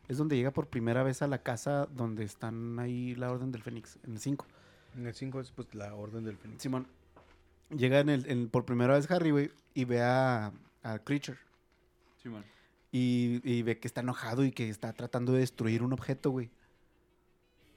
es 0.08 0.18
donde 0.18 0.36
llega 0.36 0.52
por 0.52 0.68
primera 0.68 1.04
vez 1.04 1.22
a 1.22 1.28
la 1.28 1.40
casa 1.40 1.88
donde 1.88 2.24
están 2.24 2.80
ahí 2.80 3.16
la 3.16 3.32
Orden 3.32 3.52
del 3.52 3.64
Fénix, 3.64 3.98
en 4.04 4.14
el 4.14 4.20
5. 4.20 4.46
En 4.96 5.08
el 5.08 5.14
5 5.14 5.40
es 5.42 5.52
pues 5.52 5.74
la 5.76 5.94
Orden 5.94 6.24
del 6.24 6.38
Fénix. 6.38 6.62
Simón, 6.62 6.88
llega 7.70 8.00
en 8.00 8.10
el, 8.10 8.30
en- 8.30 8.50
por 8.50 8.66
primera 8.66 8.94
vez 8.94 9.10
Harry, 9.12 9.32
güey, 9.32 9.52
y 9.74 9.86
ve 9.86 10.02
a, 10.02 10.52
a 10.84 11.00
Creature. 11.00 11.38
Simón. 12.22 12.44
Y, 12.98 13.42
y 13.44 13.62
ve 13.64 13.78
que 13.78 13.90
está 13.90 14.00
enojado 14.02 14.46
y 14.46 14.52
que 14.54 14.70
está 14.70 14.94
tratando 14.94 15.34
de 15.34 15.40
destruir 15.40 15.84
un 15.84 15.92
objeto, 15.92 16.32
güey. 16.32 16.50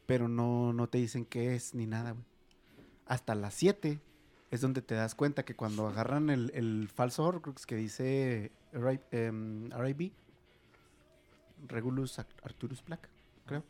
Pero 0.06 0.28
no, 0.28 0.72
no 0.72 0.88
te 0.88 0.98
dicen 0.98 1.24
qué 1.24 1.56
es 1.56 1.74
ni 1.74 1.86
nada, 1.86 2.12
güey. 2.12 2.24
Hasta 3.06 3.34
las 3.34 3.54
7 3.54 3.98
es 4.52 4.60
donde 4.60 4.80
te 4.80 4.94
das 4.94 5.16
cuenta 5.16 5.44
que 5.44 5.56
cuando 5.56 5.88
agarran 5.88 6.30
el, 6.30 6.52
el 6.54 6.88
falso 6.94 7.24
Horcrux 7.24 7.66
que 7.66 7.74
dice 7.74 8.52
RIB, 8.72 10.12
Regulus 11.66 12.18
Ar- 12.20 12.26
Arturus 12.44 12.84
Black, 12.84 13.08
creo. 13.46 13.64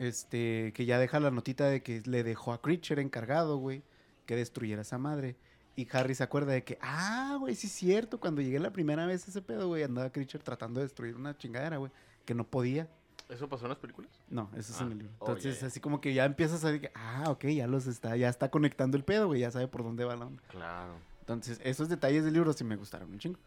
Este, 0.00 0.72
que 0.74 0.86
ya 0.86 0.98
deja 0.98 1.20
la 1.20 1.30
notita 1.30 1.66
de 1.68 1.82
que 1.82 2.02
le 2.04 2.24
dejó 2.24 2.52
a 2.52 2.60
Creature 2.60 3.00
encargado, 3.00 3.58
güey, 3.58 3.82
que 4.26 4.34
destruyera 4.34 4.82
esa 4.82 4.98
madre. 4.98 5.36
Y 5.78 5.86
Harry 5.92 6.12
se 6.16 6.24
acuerda 6.24 6.52
de 6.52 6.64
que, 6.64 6.76
ah, 6.82 7.36
güey, 7.38 7.54
sí 7.54 7.68
es 7.68 7.72
cierto, 7.72 8.18
cuando 8.18 8.40
llegué 8.40 8.58
la 8.58 8.72
primera 8.72 9.06
vez 9.06 9.24
a 9.26 9.30
ese 9.30 9.40
pedo, 9.40 9.68
güey, 9.68 9.84
andaba 9.84 10.10
Creature 10.10 10.42
tratando 10.42 10.80
de 10.80 10.86
destruir 10.86 11.14
una 11.14 11.38
chingadera, 11.38 11.76
güey, 11.76 11.92
que 12.24 12.34
no 12.34 12.42
podía. 12.42 12.88
¿Eso 13.28 13.48
pasó 13.48 13.66
en 13.66 13.68
las 13.68 13.78
películas? 13.78 14.10
No, 14.28 14.50
eso 14.56 14.72
es 14.72 14.80
Ah, 14.80 14.84
en 14.86 14.90
el 14.92 14.98
libro. 14.98 15.14
oh, 15.20 15.28
Entonces, 15.28 15.62
así 15.62 15.78
como 15.78 16.00
que 16.00 16.12
ya 16.14 16.24
empiezas 16.24 16.64
a 16.64 16.72
decir, 16.72 16.90
ah, 16.96 17.26
ok, 17.28 17.44
ya 17.46 17.68
los 17.68 17.86
está, 17.86 18.16
ya 18.16 18.28
está 18.28 18.50
conectando 18.50 18.96
el 18.96 19.04
pedo, 19.04 19.28
güey, 19.28 19.40
ya 19.42 19.52
sabe 19.52 19.68
por 19.68 19.84
dónde 19.84 20.04
va 20.04 20.16
la 20.16 20.26
onda. 20.26 20.42
Claro. 20.48 20.94
Entonces, 21.20 21.60
esos 21.62 21.88
detalles 21.88 22.24
del 22.24 22.34
libro 22.34 22.52
sí 22.52 22.64
me 22.64 22.74
gustaron 22.74 23.12
un 23.12 23.18
chingo. 23.20 23.38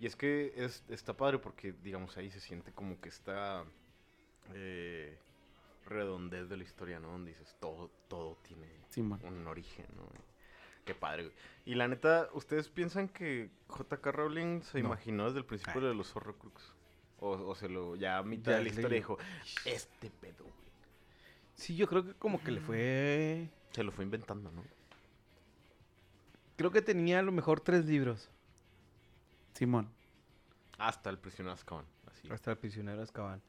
Y 0.00 0.06
es 0.06 0.16
que 0.16 0.54
es, 0.56 0.84
está 0.88 1.14
padre 1.14 1.38
porque, 1.38 1.74
digamos, 1.84 2.16
ahí 2.16 2.30
se 2.30 2.40
siente 2.40 2.72
como 2.72 2.98
que 2.98 3.10
está 3.10 3.62
eh, 4.54 5.18
redondez 5.86 6.48
de 6.48 6.56
la 6.56 6.62
historia, 6.64 6.98
¿no? 6.98 7.08
Donde 7.08 7.32
dices, 7.32 7.54
todo, 7.60 7.90
todo 8.08 8.38
tiene 8.42 8.68
un 9.22 9.46
origen, 9.46 9.84
¿no? 9.96 10.04
Qué 10.84 10.94
padre, 10.94 11.24
güey. 11.24 11.34
Y 11.64 11.74
la 11.76 11.88
neta, 11.88 12.28
¿ustedes 12.34 12.68
piensan 12.68 13.08
que 13.08 13.50
J.K. 13.68 14.12
Rowling 14.12 14.62
se 14.62 14.80
No. 14.80 14.88
imaginó 14.88 15.26
desde 15.26 15.38
el 15.38 15.44
principio 15.46 15.80
Ay. 15.80 15.88
de 15.88 15.94
los 15.94 16.14
Horrocrux? 16.14 16.74
O, 17.20 17.30
o 17.30 17.54
se 17.54 17.68
lo, 17.68 17.96
ya 17.96 18.18
a 18.18 18.22
mitad 18.22 18.52
Ya 18.52 18.58
de 18.58 18.64
la 18.64 18.68
historia 18.68 18.96
dijo, 18.98 19.18
este 19.64 20.10
pedo, 20.10 20.44
güey. 20.44 20.54
Sí, 21.54 21.74
yo 21.76 21.86
creo 21.88 22.04
que 22.04 22.12
como 22.14 22.42
que 22.42 22.50
le 22.50 22.60
fue... 22.60 23.48
Se 23.70 23.82
lo 23.82 23.92
fue 23.92 24.04
inventando, 24.04 24.50
¿no? 24.50 24.62
Creo 26.56 26.70
que 26.70 26.82
tenía 26.82 27.20
a 27.20 27.22
lo 27.22 27.32
mejor 27.32 27.60
tres 27.60 27.86
libros. 27.86 28.28
Simón. 29.54 29.88
Hasta 30.78 31.10
el 31.10 31.18
prisionero 31.18 31.54
Azkaban, 31.54 31.86
así. 32.10 32.28
Hasta 32.30 32.50
el 32.52 32.58
prisionero 32.58 33.00
Azkaban. 33.02 33.40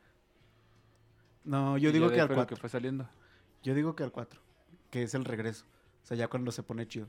No, 1.43 1.77
yo 1.77 1.89
Y 1.89 1.91
digo 1.93 2.09
que 2.09 2.21
al 2.21 2.27
fue 2.27 2.35
lo 2.35 2.41
4. 2.43 2.55
que 2.55 2.59
fue 2.61 2.69
saliendo. 2.69 3.07
Yo 3.63 3.73
digo 3.75 3.95
que 3.95 4.03
al 4.03 4.11
4, 4.11 4.39
que 4.91 5.03
es 5.03 5.13
el 5.15 5.25
regreso. 5.25 5.65
O 6.03 6.05
sea, 6.07 6.15
ya 6.17 6.27
cuando 6.27 6.51
se 6.51 6.63
pone 6.63 6.87
chido. 6.87 7.07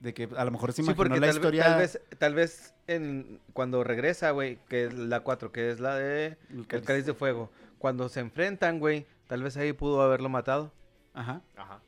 De 0.00 0.12
que 0.12 0.28
a 0.36 0.44
lo 0.44 0.50
mejor 0.50 0.72
se 0.72 0.76
Sí, 0.76 0.82
imaginó 0.82 0.96
porque 0.96 1.20
la 1.20 1.26
tal, 1.28 1.36
historia. 1.36 1.64
tal 1.64 1.78
vez, 1.78 2.00
tal 2.18 2.34
vez 2.34 2.74
en, 2.86 3.40
cuando 3.52 3.82
regresa, 3.82 4.30
güey, 4.32 4.58
que 4.68 4.84
es 4.84 4.94
la 4.94 5.20
4, 5.20 5.52
que 5.52 5.70
es 5.70 5.80
la 5.80 5.96
de 5.96 6.36
el 6.50 6.66
El 6.70 6.82
cáliz. 6.82 7.06
De 7.06 7.14
Fuego. 7.14 7.50
Cuando 7.78 8.08
se 8.08 8.20
enfrentan, 8.20 8.78
güey, 8.78 9.06
tal 9.26 9.42
vez 9.42 9.56
ahí 9.56 9.72
pudo 9.72 10.02
haberlo 10.02 10.28
matado. 10.28 10.72
Ajá. 11.14 11.40
Ajá. 11.56 11.80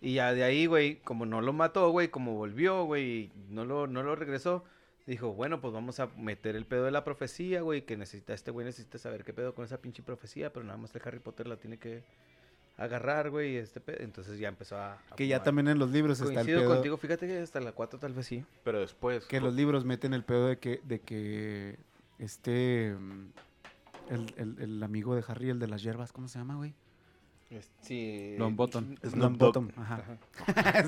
Y 0.00 0.14
ya 0.14 0.32
de 0.34 0.44
ahí, 0.44 0.66
güey, 0.66 0.96
como 1.00 1.26
no 1.26 1.40
lo 1.40 1.52
mató, 1.52 1.90
güey, 1.90 2.08
como 2.08 2.34
volvió, 2.34 2.84
güey, 2.84 3.32
no 3.48 3.64
lo, 3.64 3.86
no 3.88 4.02
lo 4.04 4.14
regresó, 4.14 4.62
dijo, 5.06 5.32
bueno, 5.32 5.60
pues 5.60 5.72
vamos 5.72 5.98
a 6.00 6.06
meter 6.16 6.54
el 6.54 6.66
pedo 6.66 6.84
de 6.84 6.90
la 6.92 7.02
profecía, 7.02 7.62
güey, 7.62 7.82
que 7.82 7.96
necesita, 7.96 8.32
este 8.34 8.50
güey 8.52 8.64
necesita 8.66 8.98
saber 8.98 9.24
qué 9.24 9.32
pedo 9.32 9.54
con 9.54 9.64
esa 9.64 9.78
pinche 9.80 10.02
profecía, 10.04 10.52
pero 10.52 10.64
nada 10.64 10.76
más 10.78 10.94
el 10.94 11.02
Harry 11.04 11.18
Potter 11.18 11.48
la 11.48 11.56
tiene 11.56 11.78
que 11.78 12.04
agarrar, 12.78 13.28
güey, 13.30 13.56
este 13.56 13.80
pedo. 13.80 13.98
Entonces 14.00 14.38
ya 14.38 14.48
empezó 14.48 14.76
a... 14.78 14.94
a 15.10 15.16
Que 15.16 15.26
ya 15.26 15.36
fumar. 15.36 15.44
también 15.44 15.68
en 15.68 15.78
los 15.78 15.90
libros 15.90 16.18
está 16.20 16.30
el 16.30 16.34
Coincido 16.36 16.60
pedo. 16.60 16.70
contigo, 16.74 16.96
fíjate 16.96 17.26
que 17.26 17.38
hasta 17.40 17.60
la 17.60 17.72
4 17.72 17.98
tal 17.98 18.14
vez 18.14 18.26
sí. 18.26 18.44
Pero 18.64 18.80
después... 18.80 19.26
Que 19.26 19.40
los 19.40 19.54
libros 19.54 19.84
meten 19.84 20.14
el 20.14 20.24
pedo 20.24 20.46
de 20.48 20.58
que, 20.58 20.80
de 20.84 21.00
que 21.00 21.78
este. 22.18 22.94
mm, 22.98 23.28
El, 24.10 24.34
el- 24.38 24.56
el 24.62 24.82
amigo 24.82 25.14
de 25.14 25.22
Harry, 25.28 25.50
el 25.50 25.58
de 25.58 25.66
las 25.68 25.82
hierbas, 25.82 26.12
¿cómo 26.12 26.28
se 26.28 26.38
llama, 26.38 26.56
güey? 26.56 26.74
Sí. 27.80 28.34
Longbottom. 28.38 28.94
Longbottom, 29.14 29.70
Ajá. 29.76 30.18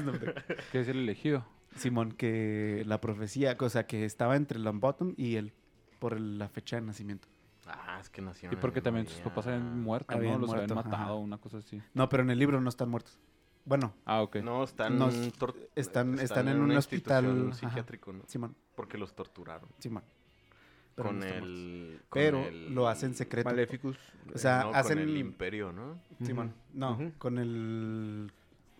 Dogg. 0.04 0.34
Que 0.72 0.80
es 0.80 0.88
el 0.88 0.98
elegido. 0.98 1.46
Simón, 1.76 2.12
que 2.12 2.82
la 2.86 3.00
profecía, 3.00 3.56
o 3.58 3.68
sea, 3.70 3.86
que 3.86 4.04
estaba 4.04 4.36
entre 4.36 4.58
Longbottom 4.58 5.14
y 5.16 5.36
él 5.36 5.52
por 5.98 6.14
el- 6.14 6.38
la 6.38 6.48
fecha 6.48 6.76
de 6.76 6.82
nacimiento. 6.82 7.28
Ah, 7.72 7.98
es 8.00 8.08
que 8.10 8.20
nació 8.22 8.50
Y 8.52 8.56
porque 8.56 8.80
también 8.80 9.06
sus 9.06 9.20
papás 9.20 9.46
habían 9.46 9.80
muerto, 9.82 10.12
¿no? 10.12 10.18
Habían 10.18 10.40
Los 10.40 10.50
habían 10.50 10.66
muerto, 10.68 10.80
ajá. 10.88 10.88
matado, 10.98 11.16
una 11.18 11.38
cosa 11.38 11.58
así. 11.58 11.80
No, 11.94 12.08
pero 12.08 12.22
en 12.22 12.30
el 12.30 12.38
libro 12.38 12.60
no 12.60 12.68
están 12.68 12.88
muertos. 12.88 13.18
Bueno, 13.64 13.92
Ah, 14.04 14.22
ok. 14.22 14.36
No, 14.36 14.64
están, 14.64 14.98
No, 14.98 15.08
están- 15.76 16.18
están 16.18 16.48
en 16.48 16.60
un 16.60 16.70
hospital, 16.72 17.52
psiquiátrico, 17.54 18.12
¿no? 18.12 18.22
Simón, 18.26 18.56
Porque 18.74 18.96
los 18.98 19.14
torturaron. 19.14 19.68
Simón. 19.78 20.02
Pero 20.94 21.08
con 21.10 21.20
no 21.20 21.26
el... 21.26 22.00
con 22.08 22.20
Pero 22.20 22.38
el- 22.46 22.74
lo 22.74 22.88
hacen 22.88 23.14
secreto. 23.14 23.48
Maleficus. 23.48 23.96
O 24.34 24.38
sea, 24.38 24.64
no, 24.64 24.70
hacen 24.74 24.98
Con 24.98 25.08
el 25.08 25.16
imperio, 25.18 25.72
¿no? 25.72 26.00
Simón, 26.22 26.52
no, 26.72 26.98
con 27.18 27.38
el 27.38 28.32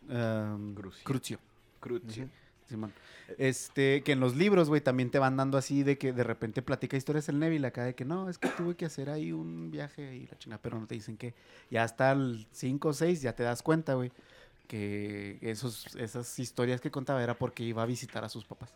um, 0.09 0.75
Crucio. 0.75 1.05
Crucio. 1.05 1.39
Crucio. 1.79 2.29
Simón. 2.71 2.93
Este, 3.39 4.03
que 4.03 4.13
en 4.13 4.21
los 4.21 4.35
libros, 4.35 4.69
güey, 4.69 4.81
también 4.81 5.11
te 5.11 5.19
van 5.19 5.37
dando 5.37 5.59
así 5.59 5.83
de 5.83 5.99
que 5.99 6.13
de 6.13 6.25
repente 6.25 6.63
platica 6.63 6.97
historias 6.97 7.29
el 7.29 7.39
Neville 7.39 7.67
acá 7.67 7.85
de 7.85 7.95
que 7.95 8.05
no, 8.05 8.29
es 8.29 8.39
que 8.39 8.49
tuve 8.49 8.75
que 8.75 8.87
hacer 8.87 9.11
ahí 9.11 9.33
un 9.33 9.71
viaje 9.71 10.17
y 10.17 10.27
la 10.27 10.39
chingada, 10.39 10.61
pero 10.63 10.81
no 10.81 10.87
te 10.87 10.95
dicen 10.95 11.17
que 11.17 11.35
ya 11.71 11.85
hasta 11.85 12.13
el 12.13 12.47
5 12.53 12.89
o 12.89 12.93
6 12.93 13.23
ya 13.23 13.35
te 13.35 13.43
das 13.43 13.63
cuenta, 13.63 13.95
güey, 13.95 14.11
que 14.67 15.39
esos, 15.43 15.95
esas 15.97 16.39
historias 16.39 16.81
que 16.81 16.91
contaba 16.91 17.23
era 17.23 17.35
porque 17.35 17.63
iba 17.63 17.83
a 17.83 17.87
visitar 17.87 18.25
a 18.25 18.29
sus 18.29 18.45
papás. 18.45 18.75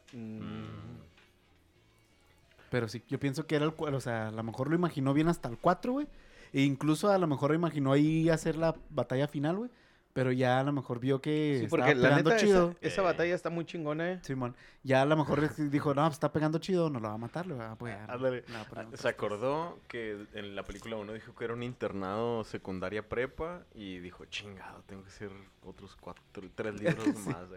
Pero 2.71 2.89
sí, 2.89 3.03
yo 3.09 3.21
pienso 3.21 3.47
que 3.47 3.57
era 3.57 3.65
el 3.65 3.75
o 3.77 4.01
sea, 4.01 4.29
a 4.29 4.33
lo 4.33 4.43
mejor 4.43 4.69
lo 4.69 4.75
imaginó 4.75 5.15
bien 5.15 5.29
hasta 5.29 5.49
el 5.49 5.57
4, 5.59 5.93
güey. 5.93 6.07
E 6.53 6.63
incluso 6.63 7.11
a 7.11 7.19
lo 7.19 7.27
mejor 7.27 7.51
lo 7.51 7.57
imaginó 7.57 7.93
ahí 7.93 8.29
hacer 8.29 8.57
la 8.57 8.77
batalla 8.91 9.27
final, 9.29 9.57
güey. 9.57 9.71
Pero 10.15 10.31
ya 10.33 10.61
a 10.61 10.63
lo 10.65 10.73
mejor 10.73 11.01
vio 11.01 11.21
que 11.21 11.57
Sí, 11.59 11.65
estaba 11.65 11.83
porque 11.83 11.95
la 11.97 12.09
pegando 12.09 12.31
neta, 12.31 12.41
chido. 12.43 12.71
esa, 12.81 12.87
esa 12.87 13.03
batalla 13.03 13.35
está 13.35 13.51
muy 13.51 13.65
chingona, 13.67 14.13
eh. 14.13 14.21
Simón, 14.23 14.55
ya 14.85 15.03
a 15.03 15.05
lo 15.07 15.17
mejor 15.17 15.53
dijo, 15.71 15.93
no, 15.93 16.03
pues 16.03 16.13
está 16.15 16.33
pegando 16.33 16.59
chido, 16.61 16.89
no 16.89 17.01
lo 17.01 17.09
va 17.09 17.15
a 17.15 17.19
matar, 17.19 17.47
lo 17.47 17.57
va 17.57 17.67
a 17.67 17.73
apoyar. 17.73 18.09
Ándale. 18.09 18.43
Poner 18.43 18.57
Ah, 18.57 18.83
otras 18.87 19.01
Se 19.01 19.09
acordó 19.09 19.81
que 19.89 20.25
en 20.35 20.55
la 20.55 20.63
película 20.63 20.97
uno 20.97 21.13
dijo 21.13 21.35
que 21.35 21.45
era 21.45 21.53
un 21.53 21.65
internado 21.65 22.45
secundaria 22.45 23.09
prepa 23.09 23.65
y 23.75 23.99
dijo, 23.99 24.25
chingado, 24.27 24.83
tengo 24.87 25.03
que 25.03 25.09
hacer 25.09 25.31
otros 25.65 25.97
cuatro, 26.01 26.23
tres 26.55 26.81
libros 26.81 26.97
más 27.27 27.49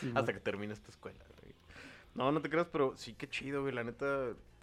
Simón. 0.00 0.16
hasta 0.18 0.32
que 0.34 0.40
termine 0.40 0.74
esta 0.74 0.90
escuela. 0.90 1.18
güey". 1.40 1.54
No, 2.14 2.30
no 2.30 2.42
te 2.42 2.50
creas, 2.50 2.66
pero 2.70 2.92
sí 2.96 3.14
que 3.14 3.26
chido, 3.28 3.62
güey. 3.62 3.74
La 3.74 3.84
neta, 3.84 4.06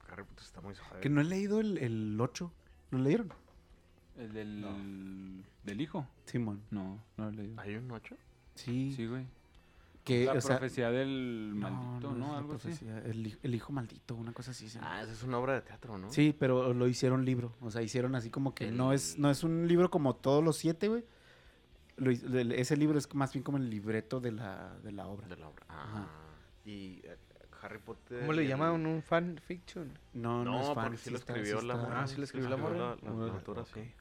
Harry 0.08 0.24
Potter 0.24 0.44
está 0.44 0.62
muy 0.62 0.76
suave. 0.76 1.02
Que 1.02 1.10
no 1.10 1.20
he 1.22 1.24
leído 1.24 1.60
el, 1.60 1.80
el 1.80 2.16
8. 2.22 2.52
¿Lo 2.92 3.00
leyeron? 3.00 3.34
El 4.18 4.34
del, 4.34 5.44
del 5.64 5.82
hijo. 5.82 6.08
Simón. 6.26 6.62
No, 6.70 7.00
no 7.18 7.26
lo 7.26 7.30
he 7.32 7.34
leído. 7.34 7.60
¿Hay 7.62 7.76
un 7.76 7.90
8? 7.92 8.16
Sí. 8.56 8.94
Sí, 8.96 9.08
güey. 9.08 9.26
Que, 10.04 10.26
la 10.26 10.34
o 10.34 10.42
sea, 10.42 10.58
profecía 10.58 10.90
del 10.90 11.52
maldito, 11.54 12.12
no, 12.12 12.18
¿no? 12.18 12.36
Algo 12.38 12.54
así. 12.56 12.64
profecía, 12.70 12.98
El, 13.06 13.28
hi- 13.28 13.38
el 13.44 13.54
hijo 13.54 13.72
maldito, 13.72 14.16
una 14.16 14.34
cosa 14.34 14.50
así. 14.52 14.68
llama. 14.68 14.88
Ah, 14.98 15.04
esa 15.04 15.12
es 15.12 15.22
una 15.24 15.38
obra 15.38 15.54
de 15.54 15.62
teatro, 15.62 15.98
¿no? 16.00 16.10
Sí, 16.12 16.36
pero 16.38 16.74
lo 16.74 16.88
hicieron 16.88 17.24
libro. 17.24 17.54
O 17.62 17.70
sea, 17.70 17.84
hicieron 17.84 18.16
así 18.16 18.32
como 18.32 18.56
que 18.56 18.72
no 18.72 18.94
es 18.94 19.20
no 19.20 19.30
es 19.30 19.44
un 19.44 19.68
libro 19.68 19.92
como 19.92 20.16
todos 20.16 20.44
los 20.44 20.58
siete, 20.58 20.88
güey. 20.88 21.06
Lo 21.98 22.12
hi- 22.12 22.22
el- 22.34 22.52
ese 22.54 22.76
libro 22.78 22.98
es 22.98 23.14
más 23.14 23.32
bien 23.32 23.44
como 23.44 23.58
el 23.60 23.70
libreto 23.70 24.20
de 24.20 24.32
la, 24.32 24.76
de 24.84 24.92
la 24.92 25.06
obra. 25.06 25.28
De 25.28 25.38
la 25.38 25.48
obra. 25.50 25.66
Ah. 25.70 26.08
Y 26.66 27.02
eh, 27.04 27.18
Harry 27.62 27.78
Potter. 27.78 28.22
¿Cómo 28.22 28.34
le 28.34 28.48
llaman 28.48 28.84
un 28.88 29.04
fan 29.04 29.40
fiction? 29.46 29.92
No, 30.14 30.44
no, 30.44 30.52
No, 30.52 30.62
es 30.62 30.68
fan. 30.74 30.84
porque 30.86 30.98
sí 30.98 31.10
lo 31.12 31.18
está- 31.18 31.34
escribió 31.36 31.62
la 31.62 31.76
morra. 31.76 32.02
Ah, 32.02 32.08
sí 32.08 32.18
lo 32.18 32.24
escribió 32.24 32.50
la 32.50 32.58
morra. 32.58 32.78
La, 32.78 32.96
la- 33.04 33.26
la 33.28 33.34
autora, 33.34 33.62
ok. 33.62 33.68
sí. 33.76 33.92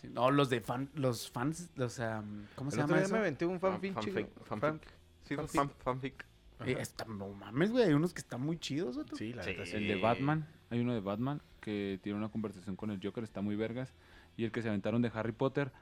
Sí, 0.00 0.08
no, 0.08 0.30
los 0.30 0.50
de 0.50 0.60
fan, 0.60 0.88
los 0.94 1.30
fans, 1.30 1.70
o 1.78 1.88
sea, 1.88 2.22
¿cómo 2.56 2.70
se 2.70 2.78
llama 2.78 3.00
eso? 3.00 3.12
me 3.12 3.18
aventé 3.20 3.46
un 3.46 3.58
Fan- 3.60 3.80
fiction. 3.80 4.02
fanfic, 4.04 4.28
fanfic. 4.44 4.60
fan- 4.60 4.80
Sí, 5.24 5.36
fanfic. 5.36 5.54
fan- 5.56 5.70
fanfic. 5.82 6.24
Eh, 6.66 6.76
está- 6.78 7.04
no 7.06 7.28
mames, 7.28 7.70
güey, 7.72 7.84
hay 7.84 7.94
unos 7.94 8.12
que 8.12 8.20
están 8.20 8.40
muy 8.42 8.58
chidos, 8.58 8.96
vato. 8.96 9.16
Sí, 9.16 9.32
la 9.32 9.42
sí. 9.42 9.50
El 9.72 9.88
de 9.88 9.96
Batman. 9.96 10.46
Hay 10.70 10.80
uno 10.80 10.92
de 10.92 11.00
Batman 11.00 11.40
que 11.60 11.98
tiene 12.02 12.18
una 12.18 12.28
conversación 12.28 12.76
con 12.76 12.90
el 12.90 13.00
Joker, 13.02 13.24
está 13.24 13.40
muy 13.40 13.56
vergas. 13.56 13.92
Y 14.36 14.44
el 14.44 14.52
que 14.52 14.60
se 14.62 14.68
aventaron 14.68 15.00
de 15.02 15.10
Harry 15.14 15.32
Potter, 15.32 15.72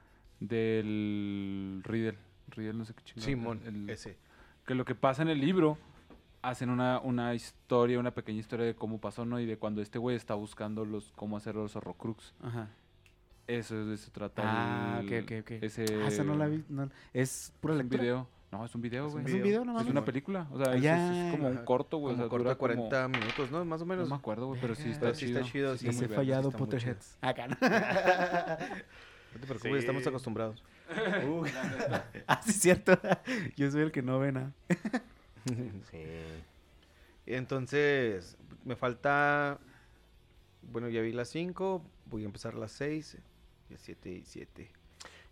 del 0.41 1.81
Riddle. 1.85 2.17
Riddle, 2.51 2.75
no 2.75 2.85
sé 2.85 2.95
qué 2.95 3.03
chingada. 3.05 3.27
Simón, 3.27 3.61
el- 3.67 3.91
ese. 3.91 4.17
que 4.67 4.75
lo 4.75 4.85
que 4.85 4.95
pasa 4.95 5.23
en 5.23 5.29
el 5.29 5.41
libro 5.41 5.79
hacen 6.43 6.71
una, 6.71 7.01
una 7.01 7.35
historia, 7.35 7.99
una 7.99 8.13
pequeña 8.13 8.39
historia 8.41 8.65
de 8.67 8.75
cómo 8.75 9.01
pasó, 9.01 9.25
¿no? 9.25 9.41
Y 9.41 9.47
de 9.47 9.57
cuando 9.59 9.83
este 9.83 9.99
güey 9.99 10.15
está 10.17 10.35
buscando 10.35 10.85
los 10.85 11.13
cómo 11.17 11.37
hacer 11.37 11.55
los 11.57 11.75
horrocrux. 11.77 12.35
Ajá. 12.43 12.69
Eso 13.49 13.81
es 13.81 13.87
de 13.89 13.95
eso 13.95 14.11
trata 14.13 14.43
Ah, 14.45 15.01
ok, 15.03 15.11
el- 15.11 15.25
ok, 15.25 15.33
ok. 15.41 15.51
Ese 15.63 15.85
Ah, 16.05 16.07
esa 16.09 16.23
no 16.23 16.37
la 16.37 16.47
vi. 16.47 16.63
no, 16.69 16.89
es 17.15 17.53
pura 17.61 17.75
es 17.75 17.77
un 17.81 17.83
lectura. 17.85 18.03
video. 18.03 18.29
No, 18.53 18.65
es 18.65 18.75
un 18.75 18.81
video, 18.81 19.11
güey. 19.11 19.25
¿Es 19.27 19.33
un 19.35 19.43
video? 19.43 19.65
No 19.65 19.79
Es 19.81 19.87
una 19.87 20.05
película. 20.05 20.47
O 20.53 20.59
sea, 20.59 20.73
Ah, 20.73 20.77
es, 20.77 20.83
ya. 20.83 21.27
es 21.29 21.33
como 21.37 21.49
un 21.49 21.57
corto, 21.65 21.97
güey. 21.99 22.15
O 22.15 22.17
Como 22.17 22.23
sea, 22.25 22.31
corta 22.31 22.45
dura 22.45 22.55
40 22.57 23.03
como- 23.05 23.19
minutos, 23.19 23.51
¿no? 23.51 23.65
Más 23.65 23.81
o 23.83 23.85
No 23.85 23.89
menos. 23.95 24.09
me 24.09 24.15
acuerdo, 24.15 24.47
güey, 24.49 24.61
pero 24.61 24.75
sí 24.75 24.89
está 24.91 25.01
Pero 25.01 25.15
sí 25.15 25.27
chido. 25.27 25.41
está 25.41 25.53
chido, 25.53 25.77
sí, 25.77 25.87
muy 25.91 26.05
he 26.05 26.09
fallado, 26.09 26.49
está. 26.49 26.59
Potterheads. 26.59 27.19
Acá, 27.23 27.47
¿no? 27.49 27.57
No 29.35 29.41
te 29.41 29.47
preocupes, 29.47 29.73
Sí. 29.73 29.79
estamos 29.79 30.07
acostumbrados. 30.07 30.63
ah, 32.27 32.41
sí, 32.43 32.51
es 32.51 32.61
cierto. 32.61 32.99
Yo 33.57 33.71
soy 33.71 33.83
el 33.83 33.93
que 33.93 34.03
no 34.03 34.19
ve 34.19 34.33
nada. 34.33 34.53
Sí. 35.91 36.03
Entonces, 37.27 38.37
me 38.65 38.77
falta. 38.77 39.59
Bueno, 40.63 40.89
ya 40.89 41.01
vi 41.03 41.13
las 41.13 41.29
5, 41.29 41.83
voy 42.07 42.23
a 42.23 42.27
empezar 42.27 42.55
las 42.55 42.73
6, 42.73 43.17
y 43.17 43.19
7 43.77 44.11
y 44.11 44.25
7. 44.25 44.71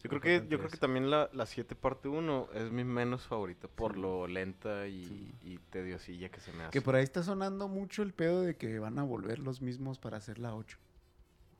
Yo 0.03 0.11
creo 0.11 0.21
que, 0.21 0.47
yo 0.49 0.59
creo 0.59 0.71
que 0.71 0.77
también 0.77 1.11
la, 1.11 1.31
la 1.33 1.47
7 1.47 1.75
parte 1.75 2.09
1 2.09 2.51
es 2.55 2.71
mi 2.71 2.85
menos 2.85 3.27
favorita 3.27 3.67
por 3.67 3.97
lo 3.97 4.27
lenta 4.27 4.87
y, 4.87 5.35
y 5.43 5.59
tediosilla 5.71 6.29
que 6.29 6.41
se 6.41 6.53
me 6.53 6.65
hace. 6.65 6.71
Que 6.73 6.83
por 6.83 6.95
ahí 6.95 7.03
está 7.03 7.23
sonando 7.23 7.67
mucho 7.67 8.03
el 8.03 8.13
pedo 8.13 8.43
de 8.43 8.57
que 8.57 8.79
van 8.79 8.99
a 8.99 9.03
volver 9.03 9.39
los 9.39 9.63
mismos 9.63 9.99
para 9.99 10.19
hacer 10.19 10.39
la 10.39 10.55
8. 10.55 10.79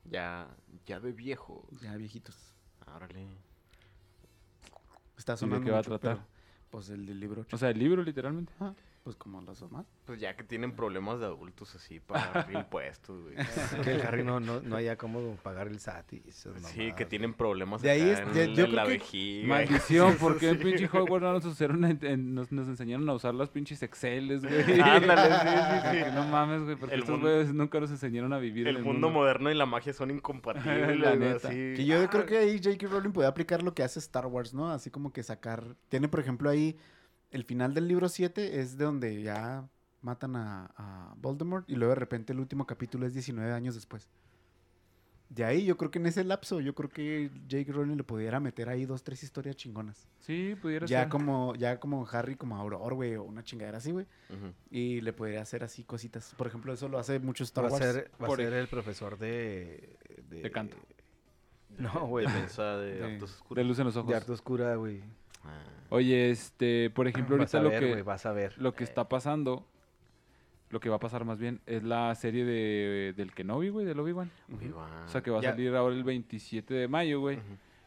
Ya, 0.05 0.47
ya 0.85 0.99
de 0.99 1.11
viejo. 1.11 1.67
Ya 1.81 1.95
viejitos. 1.97 2.37
Árale. 2.85 3.27
Está 5.17 5.33
de 5.33 5.39
sonando 5.39 5.65
qué 5.65 5.71
va 5.71 5.77
a 5.77 5.81
mucho, 5.81 5.97
tratar? 5.97 6.17
pero, 6.17 6.27
pues 6.69 6.89
el 6.89 7.05
del 7.05 7.19
libro 7.19 7.41
8. 7.41 7.55
O 7.55 7.59
sea, 7.59 7.69
el 7.69 7.79
libro, 7.79 8.03
literalmente. 8.03 8.53
Pues 9.07 9.15
como 9.15 9.39
los 9.41 9.57
demás. 9.61 9.85
Pues 10.03 10.19
ya 10.19 10.35
que 10.35 10.43
tienen 10.43 10.73
problemas 10.73 11.21
de 11.21 11.27
adultos 11.27 11.73
así 11.75 12.01
para 12.01 12.45
impuestos, 12.53 13.21
güey. 13.23 13.35
Que 13.85 13.91
el 13.93 14.01
Harry 14.01 14.25
no, 14.25 14.41
no, 14.41 14.59
no 14.59 14.75
haya 14.75 14.97
cómo 14.97 15.37
pagar 15.43 15.67
el 15.69 15.79
SAT 15.79 16.11
y 16.11 16.23
esas 16.27 16.61
Sí, 16.63 16.91
que 16.91 17.05
tienen 17.05 17.33
problemas 17.33 17.81
De 17.81 17.89
ahí 17.89 18.01
es- 18.01 18.19
en, 18.19 18.33
de- 18.33 18.53
yo 18.53 18.65
en 18.65 18.71
creo 18.71 18.75
la 18.75 18.83
que- 18.83 18.89
vejiga. 18.89 19.47
Maldición, 19.47 20.17
porque 20.19 20.49
en 20.49 20.59
pinche 20.59 20.89
Hogwarts 20.91 21.23
no 21.23 21.31
nos, 21.31 21.45
usaron 21.45 21.85
en- 21.85 21.99
en- 22.05 22.35
nos, 22.35 22.51
nos 22.51 22.67
enseñaron 22.67 23.07
a 23.09 23.13
usar 23.13 23.33
las 23.33 23.47
pinches 23.49 23.81
Exceles, 23.81 24.41
güey. 24.43 24.81
Ándale, 24.81 25.21
sí, 25.23 25.57
sí, 25.71 25.97
sí. 25.99 26.03
Que 26.03 26.11
no 26.11 26.25
mames, 26.25 26.63
güey, 26.63 26.75
porque 26.75 26.95
El 26.95 27.01
estos 27.03 27.15
mundo- 27.17 27.31
güeyes 27.33 27.53
nunca 27.53 27.79
nos 27.79 27.91
enseñaron 27.91 28.33
a 28.33 28.39
vivir 28.39 28.67
en 28.67 28.75
El 28.75 28.83
mundo 28.83 29.09
moderno 29.09 29.49
y 29.49 29.53
la 29.55 29.65
magia 29.65 29.93
son 29.93 30.11
incompatibles. 30.11 30.99
La 30.99 31.15
güey, 31.15 31.19
neta. 31.29 31.47
así. 31.47 31.55
Que 31.77 31.85
yo 31.85 32.01
Ah, 32.03 32.09
creo 32.09 32.25
que 32.25 32.37
ahí 32.39 32.59
J.K. 32.61 32.87
Rowling 32.87 33.11
puede 33.13 33.29
aplicar 33.29 33.63
lo 33.63 33.73
que 33.73 33.83
hace 33.83 33.99
Star 33.99 34.25
Wars, 34.25 34.53
¿no? 34.53 34.69
Así 34.69 34.89
como 34.91 35.13
que 35.13 35.23
sacar... 35.23 35.63
Tiene, 35.87 36.09
por 36.09 36.19
ejemplo, 36.19 36.49
ahí... 36.49 36.77
El 37.31 37.43
final 37.43 37.73
del 37.73 37.87
libro 37.87 38.07
7 38.09 38.59
es 38.61 38.77
de 38.77 38.85
donde 38.85 39.21
ya 39.21 39.67
matan 40.01 40.35
a, 40.35 40.71
a 40.77 41.13
Voldemort 41.17 41.69
y 41.69 41.75
luego 41.75 41.93
de 41.93 41.99
repente 41.99 42.31
el 42.33 42.39
último 42.39 42.65
capítulo 42.65 43.05
es 43.05 43.13
19 43.13 43.51
años 43.51 43.75
después. 43.75 44.07
De 45.29 45.43
ahí 45.43 45.65
yo 45.65 45.75
creo 45.75 45.91
que 45.91 45.99
en 45.99 46.05
ese 46.05 46.23
lapso 46.23 46.61
yo 46.61 46.73
creo 46.73 46.89
que 46.89 47.29
J.K. 47.51 47.73
Rowling 47.73 47.97
le 47.97 48.03
pudiera 48.05 48.39
meter 48.39 48.69
ahí 48.69 48.85
dos, 48.85 49.03
tres 49.03 49.21
historias 49.23 49.57
chingonas. 49.57 50.07
Sí, 50.19 50.55
pudiera 50.61 50.85
Ya 50.87 51.01
ser. 51.01 51.09
como, 51.09 51.53
ya 51.55 51.81
como 51.81 52.07
Harry, 52.09 52.37
como 52.37 52.55
Auror, 52.55 52.93
güey, 52.93 53.15
o 53.17 53.23
una 53.23 53.43
chingadera 53.43 53.79
así, 53.79 53.91
güey. 53.91 54.05
Y 54.71 55.01
le 55.01 55.11
podría 55.11 55.41
hacer 55.41 55.65
así 55.65 55.83
cositas. 55.83 56.33
Por 56.37 56.47
ejemplo, 56.47 56.71
eso 56.71 56.87
lo 56.87 56.97
hace 56.97 57.19
mucho 57.19 57.43
Star 57.43 57.65
Va 57.65 57.69
a 57.69 57.71
Wars. 57.73 57.83
ser, 57.85 58.11
va 58.23 58.27
a 58.27 58.35
ser 58.37 58.53
el 58.53 58.69
profesor 58.69 59.17
de... 59.17 59.97
De 60.29 60.49
canto. 60.49 60.77
No, 61.77 62.07
güey. 62.07 62.25
De, 62.25 62.31
de- 62.77 63.27
De 63.49 63.63
luz 63.65 63.79
en 63.79 63.85
los 63.85 63.97
ojos. 63.97 64.09
De 64.09 64.15
arte 64.15 64.31
oscura, 64.31 64.75
güey. 64.75 65.03
Ah. 65.47 65.63
Oye, 65.89 66.29
este, 66.31 66.89
por 66.89 67.07
ejemplo, 67.07 67.37
Vas 67.37 67.53
ahorita 67.55 67.57
a 67.59 67.61
lo 67.63 67.69
ver, 67.87 67.95
que, 67.97 68.01
vas 68.03 68.25
a 68.25 68.31
ver. 68.33 68.53
lo 68.57 68.73
que 68.73 68.83
está 68.83 69.07
pasando, 69.07 69.65
lo 70.69 70.79
que 70.81 70.89
va 70.89 70.97
a 70.97 70.99
pasar 70.99 71.23
más 71.23 71.39
bien, 71.39 71.61
es 71.65 71.83
la 71.83 72.13
serie 72.15 72.43
de, 72.43 73.13
del 73.15 73.33
Kenobi, 73.33 73.69
güey, 73.69 73.85
del 73.85 73.99
Obi-Wan. 73.99 74.29
Obi-Wan. 74.53 75.03
O 75.05 75.07
sea, 75.07 75.21
que 75.21 75.31
va 75.31 75.39
a 75.39 75.41
Ya. 75.41 75.51
salir 75.51 75.73
ahora 75.75 75.95
el 75.95 76.03
27 76.03 76.73
de 76.73 76.87
mayo, 76.89 77.21
güey. 77.21 77.39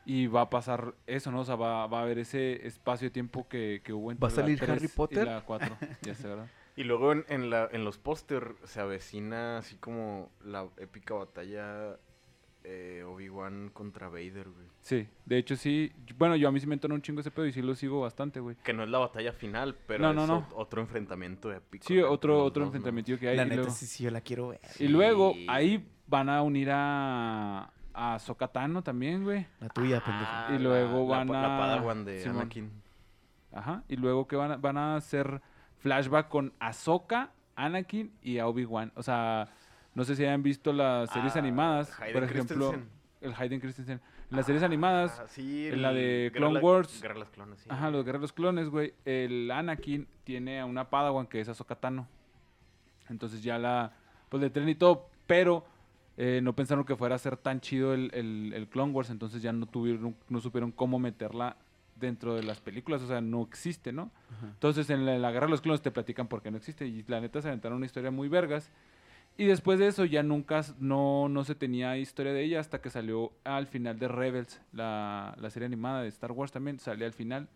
Y 0.06 0.28
va 0.28 0.40
a 0.42 0.50
pasar 0.50 0.94
eso, 1.06 1.30
¿no? 1.30 1.40
O 1.40 1.44
sea, 1.44 1.56
va, 1.56 1.86
va 1.86 1.98
a 2.00 2.02
haber 2.02 2.18
ese 2.18 2.66
espacio 2.66 3.06
de 3.08 3.10
tiempo 3.10 3.46
que, 3.48 3.82
que 3.84 3.92
hubo 3.92 4.10
entre 4.10 4.22
¿Va 4.22 4.28
a 4.28 4.30
salir 4.34 4.58
la 4.58 4.64
Harry 4.72 4.78
3 4.80 4.92
Potter? 4.94 5.22
y 5.26 5.26
la 5.30 5.42
4. 5.42 5.76
ya 6.02 6.14
sé, 6.14 6.26
¿verdad? 6.28 6.46
Y 6.76 6.84
luego 6.84 7.12
en, 7.12 7.26
en, 7.28 7.50
la, 7.50 7.68
en 7.72 7.84
los 7.84 7.98
póster 7.98 8.54
se 8.64 8.80
avecina 8.80 9.58
así 9.58 9.76
como 9.76 10.30
la 10.42 10.66
épica 10.78 11.12
batalla 11.14 11.98
eh, 12.64 13.02
Obi-Wan 13.06 13.70
contra 13.72 14.08
Vader, 14.08 14.48
güey. 14.50 14.66
Sí, 14.80 15.08
de 15.26 15.38
hecho 15.38 15.56
sí. 15.56 15.92
Bueno, 16.16 16.36
yo 16.36 16.48
a 16.48 16.52
mí 16.52 16.60
sí 16.60 16.66
me 16.66 16.74
entona 16.74 16.94
un 16.94 17.02
chingo 17.02 17.20
ese 17.20 17.30
pedo 17.30 17.46
y 17.46 17.52
sí 17.52 17.62
lo 17.62 17.74
sigo 17.74 18.00
bastante, 18.00 18.40
güey. 18.40 18.56
Que 18.62 18.72
no 18.72 18.82
es 18.82 18.88
la 18.90 18.98
batalla 18.98 19.32
final, 19.32 19.76
pero 19.86 20.02
No, 20.02 20.12
no, 20.12 20.22
es 20.22 20.28
no. 20.28 20.46
otro 20.54 20.80
enfrentamiento 20.80 21.52
épico. 21.52 21.84
Sí, 21.86 21.98
otro, 22.00 22.42
otro 22.44 22.64
dos, 22.64 22.72
¿no? 22.72 22.76
enfrentamiento 22.78 23.18
que 23.18 23.28
hay. 23.28 23.36
La 23.36 23.42
y 23.42 23.46
neta, 23.46 23.56
luego, 23.62 23.70
sí, 23.72 23.86
sí, 23.86 24.04
yo 24.04 24.10
la 24.10 24.20
quiero 24.20 24.48
ver. 24.48 24.60
y 24.78 24.88
luego 24.88 25.34
ahí 25.48 25.86
van 26.06 26.28
a 26.28 26.42
unir 26.42 26.70
a, 26.72 27.70
a 27.94 28.18
Sokatano 28.18 28.82
también, 28.82 29.24
güey. 29.24 29.46
La 29.60 29.68
tuya, 29.68 30.00
pendejo. 30.04 30.30
Ah, 30.30 30.48
Y 30.54 30.58
luego 30.58 31.08
la, 31.10 31.18
van 31.18 31.28
la, 31.28 31.42
la 31.42 31.54
a- 31.56 31.58
Padawan 31.58 32.04
de 32.04 32.20
Simón. 32.20 32.36
Anakin. 32.42 32.70
Ajá. 33.52 33.82
Y 33.88 33.96
luego 33.96 34.26
que 34.28 34.36
van 34.36 34.52
a, 34.52 34.56
van 34.56 34.76
a 34.76 34.96
hacer 34.96 35.40
flashback 35.78 36.28
con 36.28 36.52
Ahsoka, 36.60 37.32
Anakin 37.56 38.12
y 38.22 38.38
a 38.38 38.46
Obi-Wan. 38.46 38.92
O 38.96 39.02
sea, 39.02 39.48
no 39.94 40.04
sé 40.04 40.16
si 40.16 40.22
hayan 40.24 40.42
visto 40.42 40.72
las 40.72 41.10
series 41.10 41.36
Ah, 41.36 41.38
animadas. 41.40 42.00
Hayden 42.00 42.12
por 42.14 42.24
ejemplo, 42.24 42.74
el 43.20 43.34
Hayden 43.36 43.60
Christensen. 43.60 44.00
En 44.30 44.36
las 44.36 44.46
series 44.46 44.62
animadas, 44.62 45.18
Ah, 45.20 45.26
sí, 45.28 45.66
en 45.66 45.82
la 45.82 45.92
de 45.92 46.30
Guerra 46.32 46.36
Clone 46.46 46.54
la- 46.54 46.60
Wars. 46.60 47.02
Guerra 47.02 47.14
de 47.14 47.20
las 47.20 47.30
clones, 47.30 47.58
sí. 47.60 47.68
ajá, 47.70 47.90
los 47.90 48.04
guerreros 48.04 48.32
clones, 48.32 48.68
güey. 48.68 48.94
El 49.04 49.50
Anakin 49.50 50.06
tiene 50.24 50.60
a 50.60 50.66
una 50.66 50.88
Padawan 50.88 51.26
que 51.26 51.40
es 51.40 51.48
Ahsoka 51.48 51.74
Tano. 51.74 52.06
Entonces 53.08 53.42
ya 53.42 53.58
la, 53.58 53.92
pues 54.28 54.40
le 54.42 54.50
traen 54.50 54.68
y 54.68 54.74
todo, 54.76 55.08
pero 55.26 55.64
eh, 56.16 56.40
no 56.42 56.54
pensaron 56.54 56.84
que 56.84 56.94
fuera 56.96 57.16
a 57.16 57.18
ser 57.18 57.36
tan 57.36 57.60
chido 57.60 57.92
el, 57.94 58.10
el, 58.14 58.52
el 58.54 58.68
Clone 58.68 58.92
Wars, 58.92 59.10
entonces 59.10 59.42
ya 59.42 59.52
no 59.52 59.66
tuvieron, 59.66 60.14
no 60.28 60.40
supieron 60.40 60.70
cómo 60.70 60.98
meterla 60.98 61.56
dentro 61.96 62.34
de 62.36 62.42
las 62.44 62.60
películas, 62.60 63.02
o 63.02 63.08
sea, 63.08 63.20
no 63.20 63.42
existe, 63.42 63.92
¿no? 63.92 64.10
Entonces 64.42 64.88
en 64.90 65.04
la, 65.04 65.16
en 65.16 65.22
la 65.22 65.32
Guerra 65.32 65.46
de 65.46 65.50
los 65.50 65.60
Clones 65.60 65.82
te 65.82 65.90
platican 65.90 66.28
por 66.28 66.40
qué 66.40 66.50
no 66.50 66.56
existe 66.56 66.86
y 66.86 67.02
la 67.08 67.20
neta 67.20 67.42
se 67.42 67.48
aventaron 67.48 67.76
una 67.76 67.86
historia 67.86 68.10
muy 68.10 68.28
vergas. 68.28 68.70
Y 69.36 69.46
después 69.46 69.78
de 69.78 69.86
eso 69.86 70.04
ya 70.04 70.22
nunca, 70.22 70.60
no, 70.78 71.28
no 71.28 71.44
se 71.44 71.54
tenía 71.54 71.96
historia 71.96 72.32
de 72.32 72.44
ella 72.44 72.60
hasta 72.60 72.80
que 72.80 72.90
salió 72.90 73.32
al 73.44 73.66
final 73.66 73.98
de 73.98 74.08
Rebels, 74.08 74.60
la, 74.72 75.34
la 75.40 75.50
serie 75.50 75.66
animada 75.66 76.02
de 76.02 76.08
Star 76.08 76.32
Wars 76.32 76.52
también, 76.52 76.78
sale 76.78 77.06
al 77.06 77.14
final. 77.14 77.48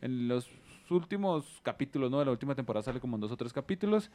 En 0.00 0.28
los 0.28 0.48
últimos 0.90 1.60
capítulos, 1.62 2.10
¿no? 2.10 2.20
De 2.20 2.26
la 2.26 2.30
última 2.30 2.54
temporada 2.54 2.84
sale 2.84 3.00
como 3.00 3.16
en 3.16 3.22
dos 3.22 3.32
o 3.32 3.36
tres 3.36 3.52
capítulos 3.52 4.10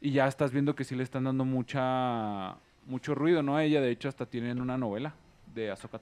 y 0.00 0.10
ya 0.10 0.26
estás 0.26 0.50
viendo 0.52 0.74
que 0.74 0.84
sí 0.84 0.96
le 0.96 1.02
están 1.02 1.24
dando 1.24 1.44
mucha 1.44 2.56
mucho 2.86 3.14
ruido, 3.14 3.42
¿no? 3.42 3.56
A 3.56 3.64
ella, 3.64 3.80
de 3.80 3.90
hecho, 3.90 4.08
hasta 4.08 4.26
tienen 4.26 4.60
una 4.60 4.78
novela 4.78 5.14
de 5.54 5.70
Ahsoka 5.70 5.98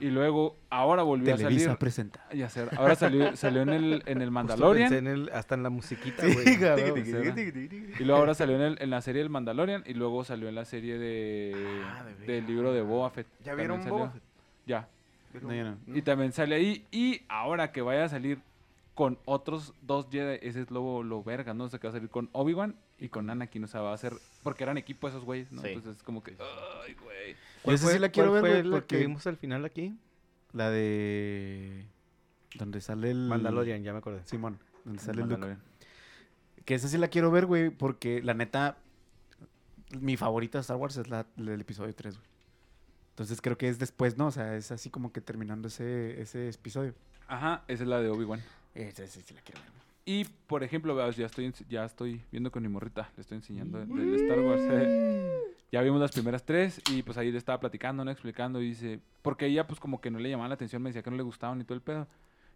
Y 0.00 0.06
luego, 0.06 0.56
ahora 0.70 1.02
volvió 1.02 1.32
a 1.32 1.36
Televisa 1.36 1.64
salir. 1.66 1.78
presenta. 1.78 2.24
Ya 2.34 2.48
sé, 2.48 2.66
ahora 2.76 2.94
salió, 2.96 3.36
salió 3.36 3.62
en 3.62 3.68
el, 3.70 4.02
en 4.06 4.20
el 4.22 4.30
Mandalorian. 4.30 4.88
pensé 4.90 4.98
en 4.98 5.06
el- 5.06 5.30
hasta 5.32 5.54
en 5.54 5.62
la 5.62 5.70
musiquita, 5.70 6.24
güey. 6.26 6.56
Y 7.98 8.04
luego 8.04 8.20
ahora 8.20 8.34
salió 8.34 8.56
en, 8.56 8.62
el- 8.62 8.78
en 8.80 8.90
la 8.90 9.00
serie 9.02 9.22
del 9.22 9.30
Mandalorian 9.30 9.82
y 9.86 9.94
luego 9.94 10.24
salió 10.24 10.48
en 10.48 10.54
la 10.54 10.64
serie 10.64 10.98
de, 10.98 11.52
Ah, 11.86 12.04
de 12.04 12.26
del 12.26 12.46
libro 12.46 12.72
de 12.72 12.82
Boba 12.82 13.10
Fett. 13.10 13.26
¿Ya 13.40 13.52
También 13.52 13.56
vieron 13.68 13.82
salió. 13.82 13.98
Boba 13.98 14.10
Fett? 14.10 14.22
Ya. 14.66 14.88
No, 15.40 15.54
ya 15.54 15.64
no. 15.64 15.76
Y 15.86 16.02
también 16.02 16.32
sale 16.32 16.54
ahí. 16.56 16.84
Y 16.90 17.22
ahora 17.28 17.72
que 17.72 17.80
vaya 17.82 18.04
a 18.04 18.08
salir 18.08 18.38
con 18.94 19.18
otros 19.24 19.72
dos 19.80 20.06
Jedi, 20.10 20.38
ese 20.42 20.60
es 20.62 20.70
lo, 20.70 21.02
lo 21.02 21.22
verga, 21.22 21.54
¿no? 21.54 21.64
O 21.64 21.68
sea, 21.68 21.78
que 21.78 21.86
va 21.86 21.90
a 21.92 21.94
salir 21.94 22.10
con 22.10 22.28
Obi-Wan 22.32 22.74
y 23.02 23.08
con 23.08 23.28
Anakin. 23.28 23.64
O 23.64 23.66
sea, 23.66 23.80
va 23.80 23.92
a 23.92 23.98
ser. 23.98 24.14
Porque 24.42 24.62
eran 24.62 24.78
equipo 24.78 25.08
esos 25.08 25.24
güeyes, 25.24 25.50
¿no? 25.50 25.60
Sí. 25.60 25.68
Entonces 25.68 25.96
es 25.96 26.02
como 26.02 26.22
que. 26.22 26.36
Ay, 26.86 26.94
güey. 26.94 27.36
Yo 27.64 27.72
esa 27.72 27.88
sí 27.90 27.98
la 27.98 28.10
quiero 28.10 28.32
ver, 28.32 28.40
fue 28.40 28.50
güey, 28.50 28.62
la 28.62 28.70
porque 28.70 28.96
que 28.96 29.02
vimos 29.02 29.26
al 29.26 29.36
final 29.36 29.64
aquí? 29.64 29.96
la 30.52 30.70
de 30.70 31.86
donde 32.56 32.80
sale 32.80 33.10
el 33.10 33.28
Mandalorian, 33.28 33.82
ya 33.82 33.92
me 33.92 33.98
acordé. 33.98 34.20
Simón, 34.26 34.58
donde 34.84 35.00
sale 35.00 35.22
el 35.22 35.28
Luke. 35.28 35.32
Mandalorian. 35.32 35.62
Que 36.64 36.74
esa 36.74 36.88
sí 36.88 36.98
la 36.98 37.08
quiero 37.08 37.30
ver, 37.30 37.46
güey, 37.46 37.70
porque 37.70 38.22
la 38.22 38.34
neta 38.34 38.76
mi 39.98 40.16
favorita 40.16 40.58
de 40.58 40.60
Star 40.60 40.76
Wars 40.76 40.96
es 40.96 41.08
la 41.08 41.26
la 41.36 41.50
del 41.50 41.60
episodio 41.60 41.94
3, 41.94 42.16
güey. 42.16 42.28
Entonces 43.10 43.40
creo 43.42 43.58
que 43.58 43.68
es 43.68 43.78
después, 43.78 44.16
¿no? 44.16 44.28
O 44.28 44.30
sea, 44.30 44.56
es 44.56 44.70
así 44.70 44.90
como 44.90 45.12
que 45.12 45.20
terminando 45.20 45.68
ese, 45.68 46.20
ese 46.20 46.48
episodio. 46.48 46.94
Ajá, 47.26 47.64
esa 47.68 47.82
es 47.82 47.88
la 47.88 48.00
de 48.00 48.08
Obi-Wan. 48.08 48.42
Esa 48.74 49.06
sí, 49.06 49.22
sí 49.26 49.34
la 49.34 49.40
quiero 49.40 49.60
ver. 49.60 49.70
güey. 49.70 49.82
Y, 50.04 50.24
por 50.24 50.64
ejemplo, 50.64 50.94
veas, 50.94 51.16
ya 51.16 51.26
estoy, 51.26 51.52
ya 51.68 51.84
estoy 51.84 52.22
viendo 52.32 52.50
con 52.50 52.62
mi 52.62 52.68
morrita, 52.68 53.10
le 53.16 53.20
estoy 53.20 53.36
enseñando 53.36 53.80
el- 53.80 53.88
del 53.88 54.14
Star 54.16 54.40
Wars. 54.40 54.62
eh. 54.68 55.38
Ya 55.70 55.80
vimos 55.80 56.00
las 56.00 56.12
primeras 56.12 56.44
tres 56.44 56.82
y 56.90 57.02
pues 57.02 57.16
ahí 57.16 57.30
le 57.32 57.38
estaba 57.38 57.58
platicando, 57.60 58.04
¿no? 58.04 58.10
Explicando 58.10 58.60
y 58.60 58.66
dice, 58.68 59.00
porque 59.22 59.46
ella 59.46 59.66
pues 59.66 59.80
como 59.80 60.00
que 60.00 60.10
no 60.10 60.18
le 60.18 60.28
llamaba 60.28 60.48
la 60.48 60.54
atención, 60.54 60.82
me 60.82 60.90
decía 60.90 61.02
que 61.02 61.10
no 61.10 61.16
le 61.16 61.22
gustaban 61.22 61.60
y 61.60 61.64
todo 61.64 61.74
el 61.74 61.80
pedo. 61.82 62.06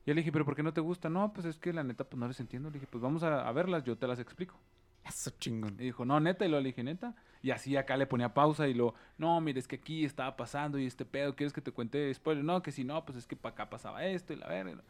Y 0.04 0.10
le 0.10 0.16
dije, 0.16 0.30
pero 0.32 0.44
¿por 0.44 0.54
qué 0.54 0.62
no 0.62 0.72
te 0.74 0.80
gusta? 0.82 1.08
No, 1.08 1.32
pues 1.32 1.46
es 1.46 1.58
que 1.58 1.72
la 1.72 1.82
neta 1.82 2.04
pues 2.04 2.18
no 2.20 2.28
les 2.28 2.38
entiendo. 2.40 2.68
Le 2.68 2.74
dije, 2.74 2.86
pues 2.90 3.00
vamos 3.02 3.22
a, 3.22 3.48
a 3.48 3.52
verlas, 3.52 3.84
yo 3.84 3.96
te 3.96 4.06
las 4.06 4.18
explico. 4.18 4.58
Eso 5.04 5.30
chingón. 5.38 5.74
Y 5.78 5.84
dijo, 5.84 6.04
no, 6.04 6.20
neta, 6.20 6.44
y 6.44 6.48
lo 6.48 6.60
le 6.60 6.66
dije, 6.66 6.82
neta. 6.82 7.14
Y 7.42 7.52
así 7.52 7.76
acá 7.76 7.96
le 7.96 8.06
ponía 8.06 8.34
pausa 8.34 8.68
y 8.68 8.74
lo, 8.74 8.94
no, 9.18 9.40
mire, 9.40 9.60
es 9.60 9.66
que 9.68 9.76
aquí 9.76 10.04
estaba 10.04 10.36
pasando 10.36 10.78
y 10.78 10.84
este 10.86 11.04
pedo, 11.06 11.34
¿quieres 11.34 11.52
que 11.52 11.60
te 11.60 11.70
cuente 11.72 12.12
spoiler? 12.12 12.44
No, 12.44 12.60
que 12.62 12.70
si 12.72 12.84
no, 12.84 13.04
pues 13.04 13.16
es 13.16 13.26
que 13.26 13.34
para 13.36 13.52
acá 13.54 13.70
pasaba 13.70 14.04
esto 14.04 14.32
y 14.32 14.36
la 14.36 14.48
verga. 14.48 14.82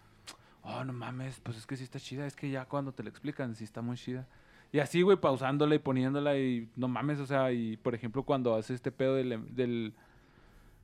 Oh, 0.68 0.84
no 0.84 0.92
mames, 0.92 1.38
pues 1.40 1.56
es 1.56 1.66
que 1.66 1.76
sí 1.76 1.84
está 1.84 2.00
chida, 2.00 2.26
es 2.26 2.34
que 2.34 2.50
ya 2.50 2.64
cuando 2.66 2.92
te 2.92 3.02
lo 3.04 3.08
explican, 3.08 3.54
sí 3.54 3.62
está 3.64 3.82
muy 3.82 3.96
chida. 3.96 4.26
Y 4.72 4.80
así, 4.80 5.00
güey, 5.02 5.16
pausándola 5.16 5.76
y 5.76 5.78
poniéndola 5.78 6.36
y 6.36 6.68
no 6.74 6.88
mames, 6.88 7.20
o 7.20 7.26
sea, 7.26 7.52
y 7.52 7.76
por 7.76 7.94
ejemplo 7.94 8.24
cuando 8.24 8.54
hace 8.56 8.74
este 8.74 8.90
pedo 8.90 9.14
del, 9.14 9.32
em- 9.32 9.46
del 9.54 9.94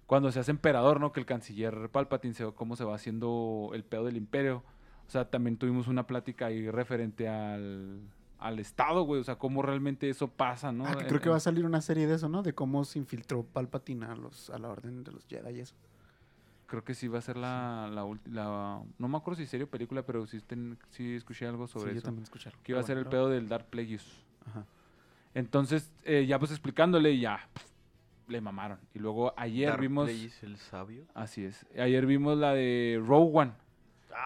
cuando 0.07 0.30
se 0.30 0.39
hace 0.39 0.51
emperador, 0.53 1.01
¿no? 1.01 1.12
Que 1.12 1.20
el 1.20 1.26
canciller 1.26 1.89
Palpatine 1.91 2.35
se 2.35 2.45
cómo 2.53 2.76
se 2.76 2.85
va 2.85 2.95
haciendo 2.95 3.70
el 3.74 3.83
pedo 3.83 4.05
del 4.05 4.16
imperio. 4.16 4.62
O 5.09 5.11
sea, 5.11 5.28
también 5.30 5.57
tuvimos 5.57 5.89
una 5.89 6.07
plática 6.07 6.47
ahí 6.47 6.70
referente 6.70 7.28
al, 7.28 8.01
al 8.39 8.59
Estado, 8.61 9.03
güey. 9.03 9.20
O 9.20 9.24
sea, 9.24 9.37
cómo 9.37 9.62
realmente 9.62 10.09
eso 10.09 10.28
pasa, 10.28 10.70
¿no? 10.70 10.87
Ah, 10.87 10.97
que 10.97 11.07
creo 11.07 11.20
que 11.20 11.28
va 11.28 11.37
a 11.37 11.41
salir 11.41 11.64
una 11.64 11.80
serie 11.80 12.07
de 12.07 12.14
eso, 12.14 12.28
¿no? 12.28 12.43
De 12.43 12.55
cómo 12.55 12.85
se 12.85 12.99
infiltró 12.99 13.43
Palpatine 13.43 14.07
a, 14.07 14.14
los, 14.14 14.49
a 14.51 14.59
la 14.59 14.68
orden 14.68 15.03
de 15.03 15.12
los 15.12 15.26
Jedi 15.26 15.57
y 15.57 15.61
eso. 15.61 15.74
Creo 16.73 16.83
que 16.85 16.95
sí 16.95 17.07
va 17.07 17.18
a 17.18 17.20
ser 17.20 17.37
la, 17.37 17.87
la, 17.93 18.03
la- 18.33 18.81
No 18.97 19.07
me 19.09 19.18
acuerdo 19.18 19.37
si 19.37 19.45
serie 19.47 19.64
o 19.64 19.68
película, 19.68 20.07
pero 20.07 20.27
sí, 20.27 20.41
ten- 20.41 20.79
sí 20.89 21.16
escuché 21.16 21.47
algo 21.47 21.66
sobre 21.66 21.91
sí, 21.91 21.97
yo 21.97 21.99
eso. 21.99 22.07
también 22.07 22.23
escucharon. 22.23 22.59
Que 22.62 22.73
iba 22.73 22.81
a 22.81 22.83
ser 22.83 22.97
el 22.97 23.05
pedo 23.05 23.29
del 23.29 23.47
Dark 23.47 23.66
Plagueis. 23.66 24.03
Ajá. 24.47 24.64
Entonces, 25.35 25.93
eh, 26.05 26.25
ya 26.27 26.39
pues 26.39 26.51
explicándole, 26.51 27.18
ya 27.18 27.47
le 28.27 28.41
mamaron. 28.41 28.79
Y 28.95 29.01
luego 29.01 29.35
ayer 29.37 29.79
vimos... 29.79 30.07
Plagueis, 30.07 30.43
el 30.45 30.57
sabio. 30.57 31.05
Así 31.12 31.45
es. 31.45 31.66
Ayer 31.79 32.07
vimos 32.07 32.39
la 32.39 32.55
de 32.55 33.03
Rogue 33.07 33.31
One. 33.39 33.53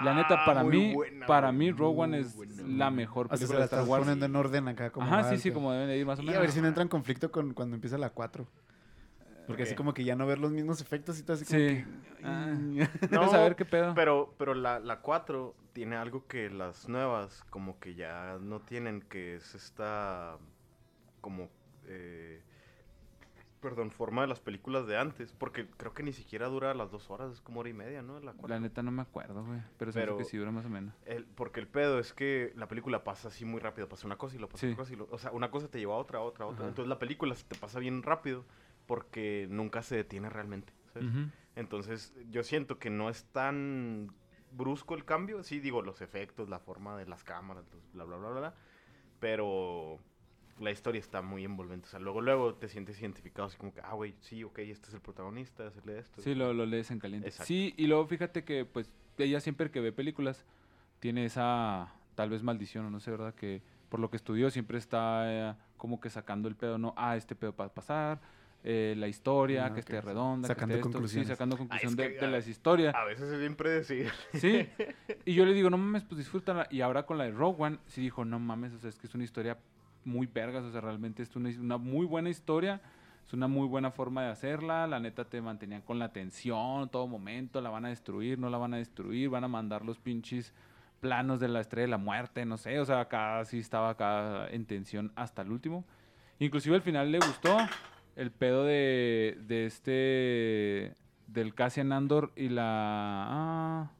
La 0.04 0.14
neta, 0.14 0.44
para 0.46 0.60
Ah, 0.60 0.62
muy 0.62 0.76
mí, 0.78 0.94
buena, 0.94 1.26
para 1.26 1.50
mí 1.50 1.72
Rogue 1.72 2.00
One 2.00 2.16
muy 2.18 2.26
es 2.28 2.36
buena, 2.36 2.62
la 2.64 2.90
mejor 2.92 3.26
O 3.26 3.28
sea, 3.30 3.38
se 3.38 3.40
película 3.42 3.58
la 3.58 3.62
de 3.66 3.74
Star 3.76 3.88
Wars. 3.88 4.02
poniendo 4.04 4.26
en 4.26 4.36
orden 4.36 4.68
acá 4.68 4.90
como 4.90 5.04
Ajá, 5.04 5.30
sí, 5.30 5.38
sí, 5.38 5.50
como 5.50 5.72
deben 5.72 5.88
de 5.88 5.98
ir 5.98 6.06
más 6.06 6.20
o 6.20 6.22
Y 6.22 6.26
menos. 6.26 6.38
a 6.38 6.40
ver 6.42 6.52
si 6.52 6.60
no 6.60 6.68
entra 6.68 6.84
en 6.84 6.88
conflicto 6.88 7.32
con 7.32 7.54
cuando 7.54 7.74
empieza 7.74 7.98
la 7.98 8.10
4. 8.10 8.46
Porque 9.46 9.62
así 9.64 9.74
como 9.74 9.94
que 9.94 10.04
ya 10.04 10.16
no 10.16 10.26
ver 10.26 10.38
los 10.38 10.50
mismos 10.50 10.80
efectos 10.80 11.18
y 11.18 11.22
todo 11.22 11.34
así 11.34 11.44
como 11.44 11.58
Sí. 11.58 11.66
que... 11.66 11.86
Ah. 12.24 12.46
No, 13.02 13.08
¿Quieres 13.08 13.30
saber 13.30 13.56
qué 13.56 13.64
pedo? 13.64 13.94
Pero, 13.94 14.34
pero 14.38 14.54
la, 14.54 14.78
la 14.80 15.00
4 15.00 15.54
tiene 15.72 15.96
algo 15.96 16.26
que 16.26 16.50
las 16.50 16.88
nuevas 16.88 17.44
como 17.50 17.78
que 17.78 17.94
ya 17.94 18.38
no 18.40 18.60
tienen, 18.60 19.02
que 19.02 19.36
es 19.36 19.54
esta 19.54 20.36
como 21.20 21.48
eh, 21.86 22.42
perdón, 23.60 23.90
forma 23.90 24.22
de 24.22 24.28
las 24.28 24.38
películas 24.38 24.86
de 24.86 24.96
antes, 24.96 25.32
porque 25.32 25.66
creo 25.76 25.92
que 25.92 26.02
ni 26.04 26.12
siquiera 26.12 26.46
dura 26.46 26.72
las 26.74 26.90
dos 26.92 27.10
horas, 27.10 27.32
es 27.32 27.40
como 27.40 27.60
hora 27.60 27.68
y 27.68 27.72
media, 27.72 28.00
¿no? 28.02 28.20
La 28.20 28.32
La 28.46 28.60
neta 28.60 28.82
no 28.82 28.92
me 28.92 29.02
acuerdo, 29.02 29.44
güey. 29.44 29.60
Pero, 29.78 29.90
siento 29.92 30.12
Pero- 30.12 30.18
que 30.18 30.24
sí 30.24 30.36
dura 30.36 30.52
más 30.52 30.66
o 30.66 30.68
menos. 30.68 30.94
El- 31.04 31.24
porque 31.24 31.58
el 31.60 31.66
pedo 31.66 31.98
es 31.98 32.12
que 32.12 32.52
la 32.54 32.68
película 32.68 33.02
pasa 33.02 33.28
así 33.28 33.44
muy 33.44 33.58
rápido, 33.60 33.88
pasa 33.88 34.06
una 34.06 34.16
cosa 34.18 34.36
y 34.36 34.38
lo 34.38 34.48
pasa 34.48 34.60
Sí. 34.60 34.66
otra 34.66 34.76
cosa 34.76 34.92
y 34.92 34.96
lo- 34.96 35.08
o 35.10 35.18
sea, 35.18 35.32
una 35.32 35.50
cosa 35.50 35.68
te 35.68 35.78
lleva 35.78 35.94
a 35.94 35.98
otra, 35.98 36.20
a 36.20 36.22
otra, 36.22 36.44
a 36.44 36.48
otra. 36.48 36.60
Ajá. 36.60 36.68
Entonces 36.68 36.88
la 36.88 36.98
película 36.98 37.34
se 37.34 37.44
te 37.44 37.56
pasa 37.56 37.80
bien 37.80 38.02
rápido 38.04 38.44
porque 38.86 39.46
nunca 39.50 39.82
se 39.82 39.96
detiene 39.96 40.30
realmente. 40.30 40.72
Entonces, 41.54 42.14
yo 42.30 42.42
siento 42.42 42.78
que 42.78 42.90
no 42.90 43.10
es 43.10 43.24
tan 43.24 44.12
brusco 44.52 44.94
el 44.94 45.04
cambio. 45.04 45.42
Sí, 45.42 45.60
digo, 45.60 45.82
los 45.82 46.00
efectos, 46.00 46.48
la 46.48 46.58
forma 46.58 46.96
de 46.96 47.06
las 47.06 47.24
cámaras, 47.24 47.64
bla, 47.92 48.04
bla, 48.04 48.16
bla, 48.16 48.28
bla, 48.30 48.40
bla. 48.40 48.54
Pero 49.20 49.98
la 50.58 50.70
historia 50.70 50.98
está 50.98 51.22
muy 51.22 51.44
envolvente. 51.44 51.86
O 51.86 51.90
sea, 51.90 52.00
luego, 52.00 52.20
luego 52.20 52.54
te 52.54 52.68
sientes 52.68 53.00
identificado 53.00 53.48
así 53.48 53.56
como 53.56 53.74
que, 53.74 53.80
ah, 53.80 53.94
güey, 53.94 54.14
sí, 54.20 54.42
ok, 54.44 54.58
este 54.60 54.88
es 54.88 54.94
el 54.94 55.00
protagonista, 55.00 55.66
hacerle 55.66 55.98
esto. 55.98 56.22
Sí, 56.22 56.34
lo, 56.34 56.52
lo 56.52 56.64
lees 56.66 56.90
en 56.90 56.98
caliente. 56.98 57.28
Exacto. 57.28 57.46
Sí, 57.46 57.74
y 57.76 57.86
luego 57.86 58.06
fíjate 58.06 58.44
que, 58.44 58.64
pues, 58.64 58.90
ella 59.18 59.40
siempre 59.40 59.70
que 59.70 59.80
ve 59.80 59.92
películas 59.92 60.44
tiene 61.00 61.24
esa, 61.26 61.92
tal 62.14 62.30
vez, 62.30 62.42
maldición, 62.42 62.86
o 62.86 62.90
no 62.90 63.00
sé, 63.00 63.10
¿verdad? 63.10 63.34
Que 63.34 63.62
por 63.88 64.00
lo 64.00 64.10
que 64.10 64.16
estudió 64.16 64.50
siempre 64.50 64.78
está 64.78 65.50
eh, 65.50 65.54
como 65.76 66.00
que 66.00 66.10
sacando 66.10 66.48
el 66.48 66.56
pedo, 66.56 66.78
¿no? 66.78 66.94
Ah, 66.96 67.16
este 67.16 67.34
pedo 67.34 67.54
va 67.54 67.66
a 67.66 67.74
pasar, 67.74 68.20
eh, 68.68 68.94
la 68.96 69.06
historia, 69.06 69.64
Ah, 69.64 69.68
que 69.68 69.74
ok. 69.74 69.78
esté 69.78 70.00
redonda, 70.00 70.48
Sacando 70.48 70.74
que 70.74 70.80
esté 70.80 70.88
esto. 70.98 71.08
Sí, 71.08 71.24
sacando 71.24 71.56
conclusión 71.56 71.90
es 71.92 71.96
de, 71.96 72.12
que, 72.14 72.18
de 72.18 72.26
ah, 72.26 72.30
las 72.30 72.48
historias. 72.48 72.94
A 72.96 73.04
veces 73.04 73.30
es 73.30 73.38
bien 73.38 73.54
predecible. 73.54 74.10
Sí. 74.34 74.68
Y 75.24 75.34
yo 75.34 75.44
le 75.44 75.54
digo, 75.54 75.70
no 75.70 75.78
mames, 75.78 76.02
pues 76.04 76.18
disfrútala. 76.18 76.66
Y 76.70 76.80
ahora 76.80 77.04
con 77.06 77.16
la 77.16 77.24
de 77.24 77.30
Rogue 77.30 77.62
One, 77.62 77.78
sí 77.86 78.00
dijo, 78.02 78.24
no 78.24 78.38
mames, 78.40 78.72
o 78.72 78.78
sea, 78.78 78.90
es 78.90 78.98
que 78.98 79.06
es 79.06 79.14
una 79.14 79.22
historia 79.24 79.56
muy 80.04 80.26
vergas, 80.26 80.64
o 80.64 80.70
sea, 80.72 80.80
realmente 80.80 81.22
es 81.22 81.34
una, 81.36 81.48
una 81.60 81.78
muy 81.78 82.06
buena 82.06 82.28
historia. 82.28 82.80
Es 83.24 83.32
una 83.32 83.48
muy 83.48 83.66
buena 83.66 83.90
forma 83.90 84.22
de 84.22 84.30
hacerla. 84.30 84.86
La 84.86 85.00
neta 85.00 85.24
te 85.24 85.40
mantenían 85.40 85.82
con 85.82 85.98
la 85.98 86.12
tensión 86.12 86.88
todo 86.90 87.06
momento. 87.08 87.60
La 87.60 87.70
van 87.70 87.84
a 87.84 87.88
destruir, 87.88 88.38
no 88.38 88.50
la 88.50 88.58
van 88.58 88.74
a 88.74 88.76
destruir. 88.76 89.28
Van 89.30 89.42
a 89.42 89.48
mandar 89.48 89.84
los 89.84 89.98
pinches 89.98 90.52
planos 91.00 91.40
de 91.40 91.48
la 91.48 91.60
estrella 91.60 91.86
de 91.86 91.90
la 91.90 91.98
muerte, 91.98 92.44
no 92.46 92.56
sé. 92.56 92.78
O 92.78 92.84
sea, 92.84 93.00
acá 93.00 93.44
sí 93.44 93.58
estaba 93.58 93.90
acá 93.90 94.46
en 94.50 94.64
tensión 94.64 95.10
hasta 95.16 95.42
el 95.42 95.50
último. 95.50 95.84
Inclusive 96.38 96.76
al 96.76 96.82
final 96.82 97.10
le 97.10 97.18
gustó 97.18 97.56
el 98.16 98.30
pedo 98.32 98.64
de, 98.64 99.38
de 99.46 99.66
este... 99.66 100.94
Del 101.28 101.54
Cassian 101.54 101.92
Andor 101.92 102.32
y 102.36 102.48
la... 102.48 102.64
Ah, 103.28 103.90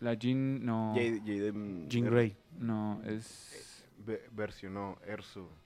la 0.00 0.14
Jean... 0.14 0.64
No, 0.64 0.94
Jade- 0.94 1.20
Jade, 1.20 1.52
mm, 1.52 1.88
Jean 1.88 2.04
Er- 2.06 2.10
Grey. 2.10 2.36
no, 2.58 3.00
es... 3.04 3.84
ve- 4.06 4.22
versionó. 4.32 4.98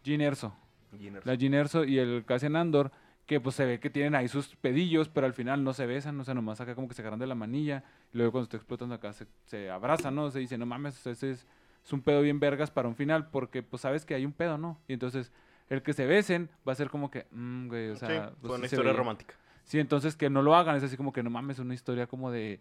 Jean 0.03 0.20
Erso. 0.20 0.55
Jean 0.99 1.16
Erso. 1.16 1.29
La 1.29 1.35
Jean 1.35 1.55
Erso 1.55 1.85
y 1.85 1.99
el 1.99 2.25
Cassian 2.25 2.57
Andor, 2.57 2.91
que 3.27 3.41
pues 3.41 3.55
se 3.57 3.66
ve 3.66 3.79
que 3.81 3.91
tienen 3.91 4.15
ahí 4.15 4.27
sus 4.29 4.57
pedillos, 4.57 5.09
pero 5.11 5.27
al 5.27 5.35
final 5.35 5.62
no 5.62 5.75
se 5.75 5.85
besan, 5.87 6.19
o 6.19 6.25
sea, 6.25 6.33
nomás 6.35 6.61
acá 6.61 6.75
como 6.75 6.89
que 6.89 6.95
se 6.95 7.03
agarran 7.03 7.19
de 7.20 7.27
la 7.27 7.35
manilla, 7.35 7.85
y 8.12 8.16
luego 8.16 8.33
cuando 8.33 8.45
está 8.45 8.57
explotando 8.57 8.95
acá 8.95 9.12
se, 9.12 9.27
se 9.45 9.69
abrazan, 9.70 10.15
¿no? 10.15 10.31
Se 10.31 10.39
dice, 10.39 10.57
no 10.57 10.65
mames, 10.65 11.07
ese 11.07 11.31
es, 11.33 11.47
es 11.85 11.93
un 11.93 12.01
pedo 12.01 12.23
bien 12.23 12.41
vergas 12.41 12.70
para 12.70 12.89
un 12.89 12.95
final, 12.97 13.29
porque 13.29 13.62
pues 13.62 13.83
sabes 13.83 14.07
que 14.07 14.15
hay 14.15 14.25
un 14.25 14.33
pedo, 14.33 14.57
¿no? 14.57 14.79
Y 14.89 14.95
entonces 14.95 15.31
el 15.70 15.82
que 15.82 15.93
se 15.93 16.07
besen 16.07 16.49
va 16.66 16.73
a 16.73 16.77
ser 16.77 16.90
como 16.90 17.11
que, 17.11 17.27
mm, 17.31 17.69
güey, 17.69 17.90
o 17.90 17.95
Sí, 17.97 18.07
sea, 18.07 18.28
fue 18.31 18.35
pues, 18.40 18.53
una 18.55 18.62
sí 18.65 18.69
se 18.70 18.77
historia 18.77 18.93
romántica. 18.93 19.35
Sí, 19.65 19.78
entonces 19.78 20.16
que 20.16 20.31
no 20.31 20.40
lo 20.43 20.55
hagan, 20.55 20.77
es 20.77 20.82
así 20.82 20.97
como 20.97 21.12
que 21.12 21.23
no 21.23 21.31
mames, 21.31 21.59
una 21.59 21.74
historia 21.74 22.07
como 22.07 22.31
de 22.31 22.59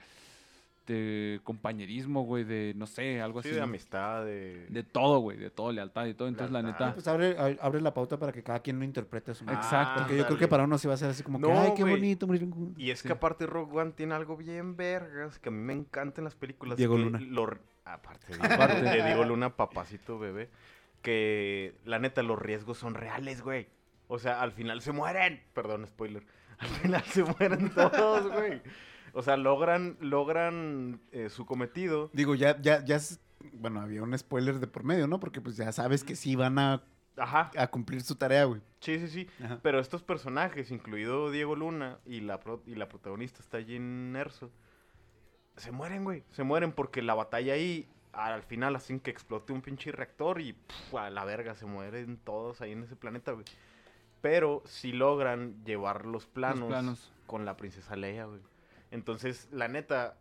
de 0.85 1.41
compañerismo, 1.43 2.23
güey, 2.23 2.45
de 2.45 2.71
no 2.77 2.87
sé, 2.87 3.19
algo 3.21 3.41
Sí, 3.41 3.49
así. 3.49 3.57
de 3.57 3.61
amistad, 3.61 4.23
de... 4.23 4.67
De 4.69 4.83
todo, 4.83 5.19
güey, 5.19 5.37
de 5.37 5.49
todo, 5.49 5.73
lealtad 5.73 6.05
y 6.05 6.13
todo. 6.13 6.29
Entonces, 6.29 6.49
la 6.53 6.61
neta. 6.61 6.93
Pues 6.93 7.05
abre, 7.09 7.35
abre 7.61 7.81
la 7.81 7.93
pauta 7.93 8.17
para 8.17 8.31
que 8.31 8.41
cada 8.41 8.61
quien 8.61 8.79
lo 8.79 8.85
interprete 8.85 9.31
a 9.31 9.33
su 9.33 9.43
manera. 9.43 9.61
Exacto. 9.63 9.99
Porque 9.99 10.15
yo 10.15 10.25
creo 10.25 10.37
que 10.37 10.47
para 10.47 10.63
uno 10.63 10.77
sí 10.77 10.87
va 10.87 10.93
a 10.93 10.97
ser 10.97 11.09
así 11.09 11.23
como 11.23 11.41
que, 11.41 11.51
ay, 11.51 11.73
qué 11.75 11.81
güey. 11.81 11.95
bonito. 11.95 12.25
morir 12.25 12.49
con-". 12.49 12.73
Y 12.77 12.91
es 12.91 12.99
Sí. 12.99 13.07
que 13.07 13.13
aparte 13.13 13.45
Rogue 13.45 13.77
One 13.81 13.91
tiene 13.97 14.13
algo 14.15 14.37
bien 14.37 14.77
vergas 14.77 15.39
que 15.39 15.49
a 15.49 15.51
mí 15.51 15.59
me 15.61 15.73
encanta 15.73 16.21
en 16.21 16.23
las 16.23 16.35
películas. 16.35 16.77
Diego 16.77 16.95
que 16.95 17.01
Luna. 17.01 17.19
lo- 17.19 17.57
aparte, 17.83 18.37
de, 18.37 18.53
Aparte. 18.53 18.81
de 18.81 19.03
Diego 19.03 19.25
Luna, 19.25 19.57
papacito 19.57 20.17
bebé. 20.17 20.47
Que 21.01 21.75
la 21.85 21.99
neta, 21.99 22.23
los 22.23 22.39
riesgos 22.39 22.77
son 22.77 22.93
reales, 22.95 23.41
güey. 23.41 23.67
O 24.07 24.19
sea, 24.19 24.41
al 24.41 24.51
final 24.51 24.81
se 24.81 24.91
mueren. 24.91 25.41
Perdón, 25.53 25.85
spoiler. 25.87 26.25
Al 26.59 26.67
final 26.69 27.03
se 27.03 27.23
mueren 27.23 27.69
todos, 27.75 28.31
güey. 28.33 28.61
O 29.13 29.21
sea, 29.21 29.37
logran, 29.37 29.95
logran 29.99 30.99
eh, 31.11 31.29
su 31.29 31.45
cometido. 31.45 32.09
Digo, 32.13 32.33
ya, 32.33 32.59
ya, 32.61 32.83
ya, 32.83 32.97
bueno, 33.53 33.81
había 33.81 34.01
un 34.01 34.17
spoiler 34.17 34.59
de 34.59 34.65
por 34.65 34.83
medio, 34.83 35.05
¿no? 35.07 35.19
Porque 35.19 35.39
pues 35.39 35.55
ya 35.55 35.71
sabes 35.71 36.03
que 36.03 36.15
sí 36.15 36.35
van 36.35 36.57
a, 36.57 36.83
Ajá. 37.15 37.51
a 37.55 37.67
cumplir 37.67 38.01
su 38.01 38.15
tarea, 38.15 38.45
güey. 38.45 38.61
Sí, 38.79 38.97
sí, 38.99 39.07
sí. 39.07 39.27
Ajá. 39.43 39.59
Pero 39.61 39.79
estos 39.79 40.01
personajes, 40.01 40.71
incluido 40.71 41.29
Diego 41.29 41.55
Luna 41.55 41.99
y 42.05 42.21
la, 42.21 42.39
pro- 42.39 42.63
y 42.65 42.73
la 42.75 42.89
protagonista 42.89 43.39
está 43.41 43.59
Jean 43.59 44.15
Erso, 44.15 44.51
se 45.57 45.71
mueren, 45.71 46.03
güey. 46.03 46.23
Se 46.31 46.41
mueren 46.43 46.71
porque 46.71 47.01
la 47.03 47.13
batalla 47.13 47.53
ahí, 47.53 47.87
al 48.17 48.43
final 48.43 48.75
hacen 48.75 48.99
que 48.99 49.11
explote 49.11 49.53
un 49.53 49.61
pinche 49.61 49.91
reactor 49.91 50.41
y 50.41 50.53
puf, 50.53 50.95
a 50.95 51.09
la 51.09 51.23
verga, 51.23 51.53
se 51.55 51.65
mueren 51.65 52.17
todos 52.17 52.61
ahí 52.61 52.71
en 52.71 52.83
ese 52.83 52.95
planeta, 52.95 53.31
güey. 53.31 53.45
Pero 54.21 54.63
si 54.65 54.91
logran 54.91 55.63
llevar 55.63 56.05
los 56.05 56.25
planos, 56.25 56.67
planos. 56.67 57.13
con 57.27 57.45
la 57.45 57.55
princesa 57.55 57.95
Leia, 57.95 58.25
güey. 58.25 58.41
Entonces, 58.89 59.47
la 59.51 59.67
neta, 59.67 60.17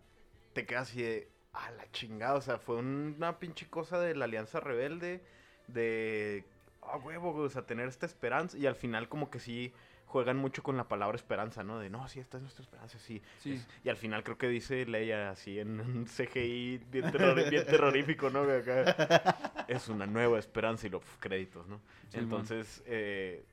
te 0.53 0.67
quedas 0.67 0.91
así 0.91 1.03
de, 1.03 1.31
a 1.55 1.71
la 1.71 1.91
chingada, 1.93 2.35
o 2.35 2.41
sea, 2.43 2.59
fue 2.59 2.77
una 2.77 3.39
pinche 3.39 3.69
cosa 3.69 3.99
de 3.99 4.15
la 4.15 4.27
Alianza 4.27 4.61
Rebelde, 4.61 5.25
de, 5.69 6.45
ah, 6.83 6.99
huevo, 6.99 7.33
güey, 7.33 7.47
o 7.47 7.51
sea, 7.51 7.65
tener 7.65 7.89
esta 7.89 8.05
esperanza, 8.05 8.59
y 8.59 8.67
al 8.67 8.77
final 8.77 9.09
como 9.09 9.31
que 9.31 9.41
sí 9.41 9.73
juegan 10.07 10.37
mucho 10.39 10.63
con 10.63 10.77
la 10.77 10.89
palabra 10.89 11.17
esperanza, 11.17 11.63
¿no? 11.63 11.79
De, 11.79 11.91
no, 11.91 12.07
sí, 12.09 12.21
esta 12.21 12.39
es 12.39 12.43
nuestra 12.43 12.63
esperanza, 12.63 12.99
sí. 12.99 13.21
Sí. 13.41 13.53
es". 13.55 13.67
Y 13.85 13.89
al 13.89 13.97
final 13.97 14.23
creo 14.25 14.39
que 14.39 14.49
dice 14.49 14.87
Leia 14.87 15.31
así 15.31 15.59
en 15.59 15.81
un 15.81 16.07
CGI 16.07 16.79
bien, 16.91 17.11
terror- 17.11 17.51
bien 17.51 17.67
terrorífico, 17.67 18.31
¿no? 18.31 18.41
acá. 18.43 19.65
es 19.69 19.89
una 19.89 20.07
nueva 20.07 20.39
esperanza 20.39 20.87
y 20.87 20.91
los 20.91 21.03
créditos, 21.21 21.67
¿no? 21.69 21.81
Sí, 22.11 22.19
Entonces, 22.19 22.83
eh, 22.87 23.45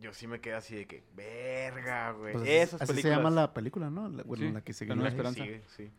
yo 0.00 0.12
sí 0.12 0.26
me 0.26 0.40
quedé 0.40 0.54
así 0.54 0.74
de 0.76 0.86
que, 0.86 1.02
verga, 1.14 2.12
güey. 2.12 2.32
Pues 2.32 2.42
así- 2.44 2.52
Esas 2.52 2.82
así 2.82 3.02
se 3.02 3.10
llama 3.10 3.30
la 3.30 3.52
película, 3.52 3.90
¿no? 3.90 4.08
La- 4.08 4.22
bueno, 4.22 4.46
Sí, 4.46 4.52
la 4.52 4.60
que 4.62 4.72
se 4.72 4.86
Sí, 4.86 4.92
Esperanza. 4.92 5.42
sigue, 5.44 5.62
sí. 5.76 5.90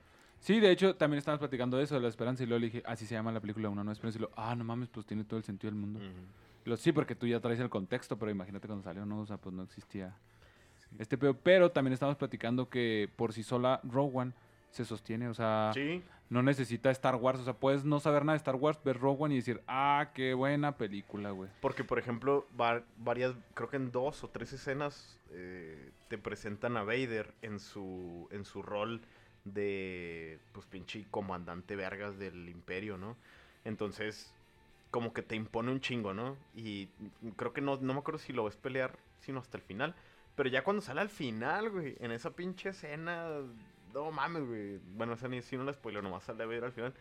Sí, 0.41 0.59
de 0.61 0.71
hecho, 0.71 0.95
también 0.95 1.17
estábamos 1.19 1.39
platicando 1.39 1.77
de 1.77 1.83
eso, 1.83 1.95
de 1.95 2.01
la 2.01 2.07
esperanza, 2.07 2.43
y 2.43 2.45
luego 2.45 2.59
le 2.61 2.67
dije, 2.67 2.83
así 2.85 3.05
se 3.05 3.13
llama 3.13 3.31
la 3.31 3.41
película 3.41 3.67
Una 3.69 3.83
Nueva 3.83 3.91
Esperanza. 3.93 4.17
Y 4.17 4.21
luego, 4.21 4.33
ah, 4.37 4.55
no 4.55 4.63
mames, 4.63 4.87
pues 4.89 5.05
tiene 5.05 5.25
todo 5.25 5.37
el 5.37 5.43
sentido 5.43 5.69
del 5.71 5.79
mundo. 5.81 5.99
Lo, 6.65 6.77
sí, 6.77 6.91
porque 6.91 7.15
tú 7.15 7.25
ya 7.27 7.39
traes 7.39 7.59
el 7.59 7.69
contexto, 7.69 8.17
pero 8.17 8.31
imagínate 8.31 8.67
cuando 8.67 8.83
salió, 8.83 9.05
no, 9.05 9.21
o 9.21 9.25
sea, 9.25 9.37
pues 9.37 9.53
no 9.55 9.63
existía 9.63 10.15
este 10.97 11.17
pedo. 11.17 11.35
Pero 11.35 11.71
también 11.71 11.93
estamos 11.93 12.15
platicando 12.15 12.69
que 12.69 13.09
por 13.15 13.33
sí 13.33 13.43
sola 13.43 13.81
One 13.93 14.33
se 14.71 14.85
sostiene, 14.85 15.27
o 15.27 15.33
sea, 15.33 15.71
Sí, 15.73 16.03
no 16.29 16.43
necesita 16.43 16.91
Star 16.91 17.15
Wars, 17.15 17.39
o 17.39 17.43
sea, 17.43 17.53
puedes 17.53 17.85
no 17.85 17.99
saber 17.99 18.23
nada 18.23 18.33
de 18.33 18.37
Star 18.37 18.55
Wars, 18.55 18.79
ver 18.83 18.99
One 19.01 19.33
y 19.33 19.37
decir, 19.37 19.61
ah, 19.67 20.11
qué 20.13 20.35
buena 20.35 20.77
película, 20.77 21.31
güey. 21.31 21.49
porque 21.59 21.83
por 21.83 21.97
ejemplo, 21.97 22.45
va- 22.59 22.83
varias, 22.97 23.33
creo 23.55 23.67
que 23.69 23.77
en 23.77 23.91
dos 23.91 24.23
o 24.23 24.29
tres 24.29 24.53
escenas 24.53 25.19
eh, 25.31 25.91
te 26.07 26.19
presentan 26.19 26.77
a 26.77 26.83
Vader 26.83 27.33
en 27.41 27.59
su, 27.59 28.27
en 28.31 28.45
su 28.45 28.61
rol 28.61 29.01
de, 29.43 30.39
pues 30.51 30.65
pinche 30.67 31.05
comandante 31.09 31.75
vergas 31.75 32.19
del 32.19 32.47
imperio, 32.49 32.97
¿no? 32.97 33.15
Entonces, 33.65 34.31
como 34.91 35.13
que 35.13 35.21
te 35.21 35.35
impone 35.35 35.71
un 35.71 35.81
chingo, 35.81 36.13
¿no? 36.13 36.37
Y 36.55 36.89
creo 37.35 37.53
que 37.53 37.61
no, 37.61 37.77
no 37.77 37.93
me 37.93 37.99
acuerdo 37.99 38.19
si 38.19 38.33
lo 38.33 38.45
ves 38.45 38.57
pelear, 38.57 38.97
sino 39.19 39.39
hasta 39.39 39.57
el 39.57 39.63
final. 39.63 39.95
Pero 40.35 40.49
ya 40.49 40.63
cuando 40.63 40.81
sale 40.81 41.01
al 41.01 41.09
final, 41.09 41.69
güey, 41.69 41.95
en 41.99 42.11
esa 42.11 42.31
pinche 42.35 42.69
escena, 42.69 43.27
no 43.93 44.11
mames, 44.11 44.45
güey. 44.45 44.79
Bueno, 44.95 45.13
esa 45.13 45.27
ni 45.27 45.41
si 45.41 45.57
no 45.57 45.63
la 45.63 45.73
spoiler, 45.73 46.03
nomás 46.03 46.23
sale 46.23 46.43
a 46.43 46.47
ver 46.47 46.63
al 46.63 46.71
final. 46.71 46.93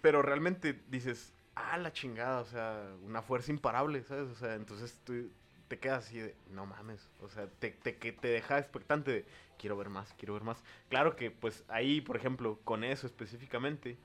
Pero 0.00 0.22
realmente 0.22 0.80
dices, 0.88 1.34
ah, 1.54 1.76
la 1.78 1.92
chingada, 1.92 2.40
o 2.40 2.44
sea, 2.44 2.94
una 3.04 3.22
fuerza 3.22 3.50
imparable, 3.50 4.02
¿sabes? 4.04 4.28
O 4.30 4.34
sea, 4.34 4.54
entonces 4.54 5.00
tú 5.04 5.30
te 5.68 5.78
quedas 5.78 6.06
así 6.06 6.18
de, 6.18 6.34
no 6.50 6.64
mames, 6.64 7.10
o 7.20 7.28
sea, 7.28 7.48
te, 7.58 7.70
te, 7.70 7.96
que 7.96 8.12
te 8.12 8.28
deja 8.28 8.58
expectante 8.58 9.10
de, 9.10 9.24
quiero 9.58 9.76
ver 9.76 9.88
más, 9.88 10.14
quiero 10.16 10.34
ver 10.34 10.44
más. 10.44 10.62
Claro 10.88 11.16
que, 11.16 11.30
pues, 11.30 11.64
ahí, 11.68 12.00
por 12.00 12.16
ejemplo, 12.16 12.60
con 12.64 12.84
eso 12.84 13.06
específicamente, 13.06 13.98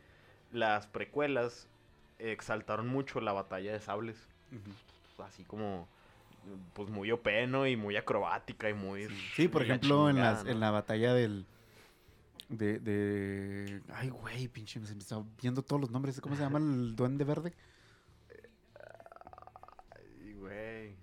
las 0.52 0.88
precuelas 0.88 1.68
exaltaron 2.22 2.88
mucho 2.88 3.20
la 3.22 3.34
batalla 3.34 3.72
de 3.74 3.80
sables, 3.80 4.18
así 5.26 5.44
como, 5.44 5.88
pues, 6.74 6.90
muy 6.90 7.12
OP, 7.12 7.28
¿no? 7.48 7.68
Y 7.68 7.76
muy 7.76 7.98
acrobática 7.98 8.70
y 8.70 8.74
muy... 8.74 9.08
Sí, 9.36 9.48
por 9.48 9.64
ejemplo, 9.64 10.10
en, 10.10 10.20
las, 10.20 10.44
¿no? 10.44 10.52
en 10.52 10.60
la 10.60 10.72
batalla 10.72 11.14
del... 11.14 11.46
De, 12.50 12.80
de... 12.80 13.82
Ay, 13.94 14.10
güey, 14.10 14.48
pinche, 14.50 14.86
se 14.86 14.94
me 14.94 15.00
está 15.00 15.24
viendo 15.42 15.62
todos 15.62 15.82
los 15.82 15.90
nombres. 15.90 16.20
¿Cómo 16.20 16.36
se 16.36 16.42
llama 16.42 16.60
el 16.60 16.96
duende 16.98 17.24
verde? 17.24 17.54
Ay, 19.96 20.34
güey. 20.34 20.96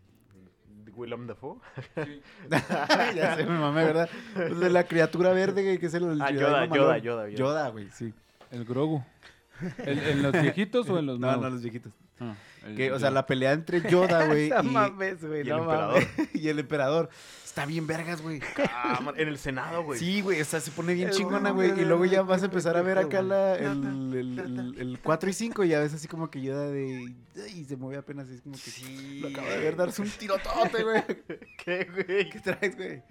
Willem 0.95 1.27
Dafoe. 1.27 1.59
ya 3.15 3.36
sé, 3.36 3.47
me 3.47 3.59
mamé, 3.59 3.85
¿verdad? 3.85 4.11
Pues 4.35 4.59
de 4.59 4.69
la 4.69 4.85
criatura 4.85 5.32
verde, 5.32 5.62
güey, 5.62 5.78
que 5.78 5.86
es 5.86 5.95
el... 5.95 6.05
el 6.05 6.20
Ah, 6.20 6.31
Yoda. 6.31 6.66
Yoda, 6.66 6.99
Yoda, 6.99 6.99
Yoda. 6.99 7.28
Yoda, 7.31 7.69
güey, 7.70 7.89
sí. 7.90 8.12
El 8.51 8.65
Grogu. 8.65 9.03
¿El- 9.85 9.98
¿En 9.98 10.22
los 10.22 10.32
viejitos 10.32 10.89
o 10.89 10.98
en 10.98 11.06
los 11.06 11.18
No, 11.20 11.26
nuevos? 11.28 11.44
no, 11.44 11.51
los 11.51 11.62
viejitos. 11.62 11.93
Ah, 12.20 12.35
el- 12.66 12.76
Que, 12.76 12.93
o 12.93 12.98
sea, 12.98 13.10
la 13.10 13.26
pelea 13.26 13.52
entre 13.52 13.80
Yoda, 13.90 14.26
güey, 14.26 14.48
No 14.51 14.62
y, 14.62 14.66
mames, 14.66 15.24
güey, 15.24 15.39
y 15.39 15.40
el 15.43 15.48
no 15.48 15.59
emperador. 15.62 16.02
y 16.35 16.48
el 16.48 16.59
emperador. 16.59 17.09
Está 17.44 17.66
bien 17.66 17.86
vergas, 17.89 18.20
güey. 18.22 18.40
Ah, 18.72 19.01
en 19.16 19.26
el 19.28 19.36
Senado, 19.39 19.82
güey. 19.82 19.98
Sí, 19.98 20.20
güey, 20.20 20.40
o 20.40 20.44
sea, 20.44 20.60
se 20.60 20.70
pone 20.70 20.94
bien 20.94 21.09
El 21.09 21.14
chingona, 21.14 21.51
güey. 21.51 21.70
Y 21.80 21.85
luego 21.85 22.05
ya 22.05 22.22
vas 22.22 22.43
a 22.43 22.44
empezar 22.44 22.76
a 22.76 22.82
ver 22.82 22.98
acá 22.98 23.20
la, 23.22 23.56
el, 23.56 24.14
el, 24.14 24.39
el, 24.39 24.74
el 24.78 24.98
4 25.02 25.30
y 25.30 25.32
5 25.32 25.64
y 25.64 25.68
ya 25.70 25.80
ves 25.80 25.93
así 25.93 26.06
como 26.06 26.30
que 26.30 26.40
Yoda 26.40 26.68
de... 26.70 27.12
Y 27.56 27.64
se 27.64 27.76
mueve 27.76 27.97
apenas, 27.98 28.28
y 28.30 28.35
es 28.35 28.43
como 28.43 28.55
que... 28.55 28.60
Sí. 28.70 29.18
Lo 29.20 29.28
acabo 29.28 29.48
de 29.48 29.59
ver 29.59 29.74
darse 29.76 30.02
un 30.02 30.09
tirotote, 30.10 30.82
güey. 30.85 31.02
¿Qué, 31.64 31.89
güey? 31.93 32.30
¿Qué 32.30 32.40
traes, 32.40 32.76
güey? 32.76 33.02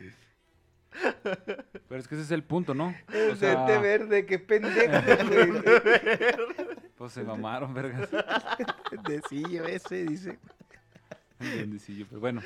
Pero 1.88 2.02
es 2.02 2.08
que 2.08 2.16
ese 2.16 2.24
es 2.24 2.32
el 2.32 2.44
punto, 2.44 2.74
¿no? 2.74 2.88
O 3.10 3.14
El 3.14 3.38
sea, 3.38 3.56
dente 3.66 3.78
verde, 3.80 4.26
qué 4.26 4.40
pendejo, 4.40 4.94
pues 6.98 7.14
se 7.14 7.24
mamaron, 7.24 7.74
vergas. 7.74 8.10
Decillo 9.08 9.66
ese, 9.66 10.06
dice. 10.06 10.40
El 11.40 11.52
duendecillo, 11.58 12.06
pero 12.10 12.20
bueno. 12.20 12.42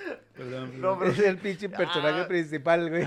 No, 0.79 0.99
pero, 0.99 1.11
Es 1.11 1.19
el 1.19 1.37
pinche 1.37 1.69
personaje 1.69 2.21
Ah. 2.21 2.27
principal, 2.27 2.89
güey. 2.89 3.05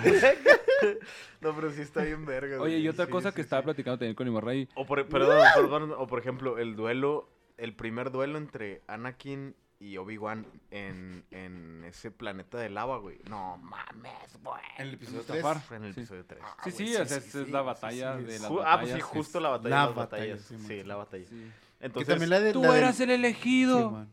no, 1.42 1.54
pero 1.54 1.70
sí 1.72 1.82
está 1.82 2.02
bien 2.02 2.24
verga. 2.24 2.60
Oye, 2.60 2.78
y 2.78 2.88
otra 2.88 3.04
Sí, 3.06 3.12
cosa 3.12 3.30
sí, 3.30 3.36
que 3.36 3.42
sí. 3.42 3.46
estaba 3.46 3.62
platicando 3.62 3.98
también 3.98 4.14
con 4.14 4.26
Imorrey. 4.26 4.68
O 4.74 4.86
por, 4.86 5.06
perdón, 5.06 5.44
perdón, 5.54 5.94
o 5.96 6.06
por 6.06 6.18
ejemplo, 6.20 6.58
el 6.58 6.74
duelo, 6.74 7.28
el 7.58 7.74
primer 7.74 8.10
duelo 8.10 8.38
entre 8.38 8.82
Anakin 8.86 9.54
y 9.84 9.98
Obi-Wan 9.98 10.46
en, 10.70 11.24
en 11.30 11.84
ese 11.84 12.10
planeta 12.10 12.56
de 12.58 12.70
lava, 12.70 12.96
güey. 12.98 13.18
No 13.28 13.58
mames, 13.58 14.38
güey. 14.42 14.62
En 14.78 14.88
el 14.88 14.94
episodio 14.94 15.18
Mustafar. 15.18 15.58
tres. 15.66 15.72
En 15.78 15.84
el 15.84 15.94
Sí. 15.94 16.00
episodio 16.00 16.24
3. 16.24 16.40
Sí, 16.64 16.70
sí, 16.70 16.96
o 16.96 17.04
sea, 17.06 17.16
es, 17.18 17.34
es 17.34 17.50
la 17.50 17.60
batalla 17.62 18.16
de 18.16 18.38
las 18.38 18.44
ah, 18.44 18.48
pues 18.48 18.64
batallas. 18.64 18.94
sí, 18.94 19.00
justo 19.02 19.40
la 19.40 19.48
batalla 19.50 19.68
La 19.76 19.80
de 19.82 19.86
las 19.88 19.94
batalla, 19.96 20.22
batallas. 20.34 20.40
sí, 20.46 20.58
Sí, 20.66 20.82
la 20.84 20.96
batalla. 20.96 21.24
sí. 21.26 21.50
Que 21.80 21.86
Entonces, 21.86 22.08
también 22.08 22.30
la 22.30 22.40
de... 22.40 22.52
Tú 22.54 22.62
la 22.62 22.78
eras 22.78 22.98
el 23.00 23.10
elegido. 23.10 24.06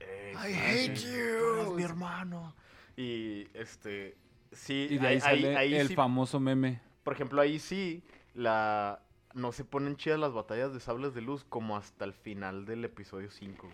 Eh, 0.00 0.32
I 0.34 0.52
sí, 0.54 0.58
hate 0.58 0.96
sí, 0.96 1.06
you. 1.08 1.12
tú 1.12 1.60
eres 1.60 1.72
mi 1.74 1.82
hermano. 1.82 2.54
Y 2.96 3.46
este, 3.52 4.16
sí, 4.52 4.86
y 4.90 4.96
de 4.98 5.06
ahí, 5.06 5.20
sale 5.20 5.56
ahí 5.56 5.74
el 5.74 5.88
sí 5.88 5.94
famoso 5.94 6.40
meme. 6.40 6.80
Por 7.04 7.12
ejemplo, 7.12 7.40
ahí 7.42 7.58
sí, 7.58 8.02
la 8.34 9.02
no 9.34 9.52
se 9.52 9.64
ponen 9.64 9.96
chidas 9.96 10.18
las 10.18 10.32
batallas 10.32 10.72
de 10.72 10.80
sables 10.80 11.12
de 11.14 11.20
luz 11.20 11.44
como 11.44 11.76
hasta 11.76 12.04
el 12.06 12.14
final 12.14 12.64
del 12.64 12.84
episodio 12.86 13.30
5. 13.30 13.68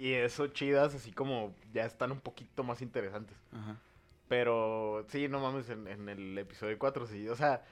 Y 0.00 0.14
eso 0.14 0.46
chidas, 0.46 0.94
así 0.94 1.12
como 1.12 1.54
ya 1.74 1.84
están 1.84 2.10
un 2.10 2.20
poquito 2.20 2.64
más 2.64 2.80
interesantes. 2.80 3.36
Ajá. 3.52 3.76
Pero 4.28 5.04
sí, 5.08 5.28
no 5.28 5.40
mames, 5.40 5.68
en, 5.68 5.86
en 5.88 6.08
el 6.08 6.38
episodio 6.38 6.78
4 6.78 7.06
sí. 7.06 7.28
O 7.28 7.36
sea, 7.36 7.64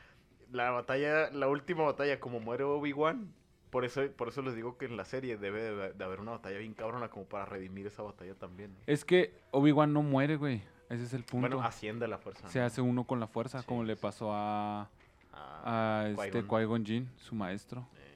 la 0.53 0.71
batalla, 0.71 1.31
la 1.31 1.49
última 1.49 1.85
batalla, 1.85 2.21
como 2.21 2.39
muere 2.41 2.65
Obi-Wan, 2.65 3.33
por 3.71 3.85
eso, 3.87 4.03
por 4.17 4.29
eso 4.29 4.43
les 4.43 4.55
digo 4.55 4.77
que 4.77 4.85
en 4.85 4.97
la 4.97 5.05
serie 5.07 5.39
debe 5.39 5.63
de, 5.63 5.93
de 5.95 6.05
haber 6.05 6.21
una 6.21 6.33
batalla 6.33 6.59
bien 6.59 6.75
cabrona 6.75 7.09
como 7.09 7.25
para 7.25 7.47
redimir 7.47 7.87
esa 7.87 8.03
batalla 8.03 8.35
también. 8.35 8.73
¿no? 8.73 8.79
Es 8.87 9.05
que 9.07 9.35
Obi-Wan 9.53 9.93
no 9.93 10.03
muere, 10.03 10.37
güey. 10.37 10.63
Ese 10.91 11.05
es 11.05 11.15
el 11.15 11.23
punto. 11.23 11.49
Bueno, 11.49 11.63
asciende 11.63 12.09
la 12.09 12.19
fuerza. 12.19 12.47
Se 12.49 12.61
hace 12.61 12.81
uno 12.83 13.05
con 13.05 13.21
la 13.21 13.27
fuerza, 13.27 13.61
Sí, 13.61 13.67
como 13.67 13.85
le 13.85 13.97
pasó 13.97 14.33
a, 14.35 14.91
Ah, 15.33 16.01
a 16.05 16.09
este 16.09 16.43
Qui-Gon. 16.43 16.49
Qui-Gon 16.49 16.85
Jinn, 16.85 17.11
su 17.17 17.35
maestro. 17.35 17.87
Eh, 17.97 18.08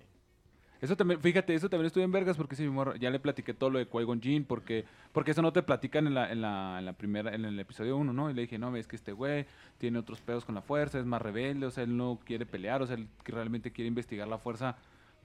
Eso 0.83 0.97
también, 0.97 1.21
fíjate, 1.21 1.55
eso 1.55 1.71
también 1.71 1.87
estuve 1.87 2.03
en 2.03 2.11
vergas 2.11 2.37
porque 2.37 2.57
sí, 2.57 2.69
ya 2.99 3.09
le 3.09 3.21
platiqué 3.21 3.55
todo 3.55 3.71
lo 3.71 3.79
de 3.79 3.89
Qui-Gon 3.89 4.21
Jinn 4.21 4.45
porque, 4.45 4.85
porque 5.13 5.31
eso 5.31 5.41
no 5.41 5.53
te 5.53 5.63
platican 5.63 6.09
en 6.09 6.15
la, 6.15 6.33
en 6.33 6.41
la, 6.43 6.81
en 6.81 6.85
la 6.85 6.93
primera, 6.93 7.33
en 7.33 7.45
el 7.45 7.59
episodio 7.61 7.97
1, 7.97 8.13
¿no? 8.13 8.29
Y 8.29 8.35
le 8.35 8.43
dije, 8.43 8.59
no, 8.59 8.75
es 8.75 8.89
que 8.89 8.97
este 8.97 9.13
güey 9.13 9.47
tiene 9.79 10.01
otros 10.01 10.21
pedos 10.21 10.45
con 10.45 10.57
la 10.57 10.61
fuerza, 10.61 10.99
es 10.99 11.07
más 11.07 11.23
rebelde, 11.23 11.67
o 11.67 11.71
sea, 11.71 11.85
él 11.85 11.97
no 11.97 12.19
quiere 12.25 12.47
pelear, 12.47 12.83
o 12.83 12.89
sea, 12.89 12.97
él 12.97 13.07
realmente 13.25 13.71
quiere 13.71 13.87
investigar 13.87 14.27
la 14.27 14.39
fuerza 14.39 14.77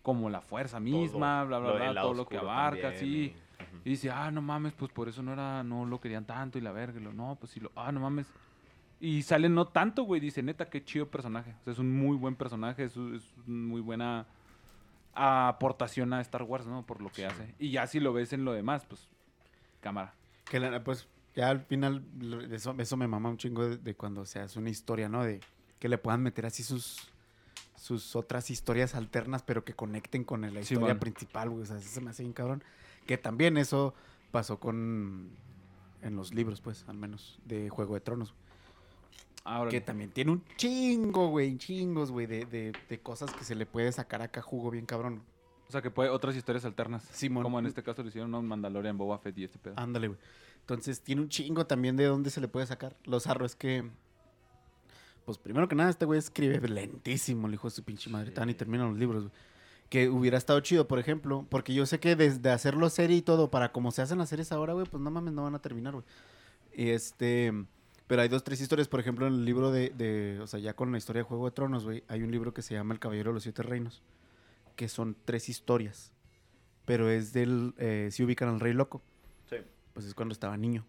como 0.03 0.29
la 0.29 0.41
fuerza 0.41 0.79
misma, 0.79 1.43
bla, 1.43 1.57
bla, 1.57 1.71
bla, 1.71 1.91
lado 1.91 2.09
todo 2.09 2.17
lo 2.17 2.27
que 2.27 2.37
abarca, 2.37 2.91
también, 2.91 2.99
sí. 2.99 3.35
y- 3.83 3.89
dice, 3.89 4.11
ah, 4.11 4.29
no 4.29 4.43
mames, 4.43 4.73
pues 4.73 4.91
por 4.91 5.09
eso 5.09 5.23
no 5.23 5.33
era, 5.33 5.63
no 5.63 5.85
lo 5.85 5.99
querían 5.99 6.25
tanto 6.25 6.59
y 6.59 6.61
la 6.61 6.71
verga. 6.71 6.99
Y 6.99 7.03
lo, 7.03 7.13
no, 7.13 7.35
pues 7.39 7.51
sí, 7.51 7.59
lo, 7.59 7.71
ah, 7.75 7.91
no 7.91 7.99
mames. 7.99 8.27
Y 8.99 9.21
sale 9.23 9.49
no 9.49 9.65
tanto, 9.65 10.03
güey. 10.03 10.19
Dice, 10.19 10.41
neta, 10.41 10.65
qué 10.65 10.83
chido 10.83 11.07
personaje. 11.07 11.55
O 11.61 11.63
sea, 11.63 11.73
es 11.73 11.79
un 11.79 11.95
muy 11.95 12.15
buen 12.17 12.35
personaje, 12.35 12.83
es, 12.83 12.95
es 12.97 13.23
muy 13.47 13.81
buena 13.81 14.25
aportación 15.17 16.13
a 16.13 16.21
Star 16.21 16.43
Wars, 16.43 16.65
¿no? 16.67 16.85
Por 16.85 17.01
lo 17.01 17.09
que 17.09 17.25
hace. 17.25 17.55
Y 17.59 17.71
ya 17.71 17.87
si 17.87 17.99
lo 17.99 18.13
ves 18.13 18.33
en 18.33 18.45
lo 18.45 18.53
demás, 18.53 18.85
pues, 18.87 19.07
cámara. 19.81 20.13
Que 20.49 20.59
la- 20.59 20.83
pues 20.83 21.07
ya 21.35 21.49
al 21.49 21.61
final 21.61 22.03
eso, 22.51 22.75
eso 22.77 22.97
me 22.97 23.07
mama 23.07 23.29
un 23.29 23.37
chingo 23.37 23.67
de, 23.67 23.77
de 23.77 23.95
cuando 23.95 24.25
se 24.25 24.39
hace 24.39 24.59
una 24.59 24.69
historia, 24.69 25.09
¿no? 25.09 25.23
De 25.23 25.39
que 25.79 25.89
le 25.89 25.97
puedan 25.97 26.23
meter 26.23 26.45
así 26.45 26.63
sus 26.63 27.09
sus 27.75 28.15
otras 28.15 28.49
historias 28.49 28.95
alternas, 28.95 29.43
pero 29.43 29.63
que 29.63 29.73
conecten 29.73 30.23
con 30.23 30.41
la 30.41 30.47
historia 30.59 30.99
principal, 30.99 31.49
güey. 31.51 31.61
O 31.61 31.65
sea, 31.65 31.77
eso 31.77 31.87
se 31.89 32.01
me 32.01 32.09
hace 32.09 32.23
bien 32.23 32.33
cabrón. 32.33 32.63
Que 33.05 33.17
también 33.19 33.55
eso 33.57 33.93
pasó 34.31 34.59
con 34.59 35.29
en 36.01 36.15
los 36.15 36.33
libros, 36.33 36.59
pues, 36.59 36.85
al 36.87 36.97
menos, 36.97 37.39
de 37.45 37.69
Juego 37.69 37.93
de 37.93 38.01
Tronos. 38.01 38.33
Ahora, 39.47 39.71
Que 39.71 39.79
también 39.79 40.11
tiene 40.11 40.31
un 40.31 40.43
chingo, 40.57 41.29
güey, 41.29 41.57
chingos, 41.57 42.11
güey, 42.11 42.25
de, 42.27 42.45
de, 42.45 42.73
de 42.89 42.99
cosas 42.99 43.31
que 43.31 43.45
se 43.45 43.55
le 43.55 43.65
puede 43.65 43.91
sacar 43.93 44.21
acá 44.21 44.41
jugo 44.41 44.69
bien 44.71 44.85
cabrón. 44.85 45.23
o 45.69 45.71
sea, 45.71 45.81
que 45.81 45.89
puede 45.89 46.09
otras 46.09 46.35
historias 46.35 46.65
alternas. 46.65 47.03
Simón. 47.13 47.43
Como 47.43 47.57
en 47.57 47.65
este 47.65 47.81
caso 47.81 48.03
le 48.03 48.09
hicieron 48.09 48.35
a 48.35 48.39
un 48.39 48.47
Mandalorian, 48.47 48.97
Boba 48.97 49.17
Fett 49.19 49.37
y 49.37 49.45
este 49.45 49.57
pedo. 49.57 49.75
Ándale, 49.77 50.09
güey. 50.09 50.19
Entonces 50.59 51.01
tiene 51.01 51.21
un 51.21 51.29
chingo 51.29 51.65
también 51.65 51.95
de 51.95 52.03
dónde 52.03 52.29
se 52.29 52.41
le 52.41 52.49
puede 52.49 52.65
sacar. 52.67 52.97
Lo 53.05 53.21
zarro 53.21 53.45
es 53.45 53.55
que, 53.55 53.89
pues 55.23 55.37
primero 55.37 55.69
que 55.69 55.75
nada, 55.75 55.89
este 55.89 56.03
güey 56.03 56.19
escribe 56.19 56.67
lentísimo, 56.67 57.47
el 57.47 57.53
hijo 57.53 57.69
de 57.69 57.75
su 57.75 57.83
pinche 57.83 58.09
madre. 58.09 58.31
Tan 58.31 58.49
y 58.49 58.53
terminan 58.53 58.89
los 58.89 58.97
libros, 58.97 59.23
güey. 59.23 59.33
Que 59.89 60.09
hubiera 60.09 60.37
estado 60.37 60.59
chido, 60.59 60.89
por 60.89 60.99
ejemplo, 60.99 61.45
porque 61.49 61.73
yo 61.73 61.85
sé 61.85 62.01
que 62.01 62.17
desde 62.17 62.49
hacerlo 62.49 62.89
serie 62.89 63.15
y 63.15 63.21
todo, 63.21 63.49
para 63.49 63.71
como 63.71 63.91
se 63.91 64.01
hacen 64.01 64.17
las 64.17 64.27
series 64.27 64.51
ahora, 64.51 64.73
güey, 64.73 64.85
pues 64.85 65.01
no 65.01 65.09
mames, 65.09 65.33
no 65.33 65.43
van 65.43 65.55
a 65.55 65.59
terminar, 65.61 65.93
güey. 65.93 66.03
Y 66.73 66.89
este, 66.89 67.53
pero 68.07 68.21
hay 68.21 68.29
dos, 68.29 68.43
tres 68.43 68.61
historias, 68.61 68.87
por 68.87 68.99
ejemplo, 68.99 69.27
en 69.27 69.33
el 69.33 69.45
libro 69.45 69.71
de, 69.71 69.89
de, 69.89 70.39
o 70.41 70.47
sea, 70.47 70.59
ya 70.59 70.73
con 70.73 70.91
la 70.91 70.97
historia 70.97 71.21
de 71.21 71.27
Juego 71.27 71.45
de 71.45 71.51
Tronos, 71.51 71.83
güey, 71.85 72.03
hay 72.07 72.23
un 72.23 72.31
libro 72.31 72.53
que 72.53 72.61
se 72.61 72.73
llama 72.73 72.93
El 72.93 72.99
Caballero 72.99 73.31
de 73.31 73.35
los 73.35 73.43
Siete 73.43 73.63
Reinos, 73.63 74.01
que 74.75 74.87
son 74.87 75.15
tres 75.25 75.49
historias, 75.49 76.13
pero 76.85 77.09
es 77.09 77.33
del, 77.33 77.73
eh, 77.77 78.09
si 78.11 78.23
ubican 78.23 78.49
al 78.49 78.59
Rey 78.59 78.73
Loco 78.73 79.01
Sí. 79.49 79.57
pues 79.93 80.05
es 80.05 80.13
cuando 80.13 80.33
estaba 80.33 80.55
niño. 80.57 80.85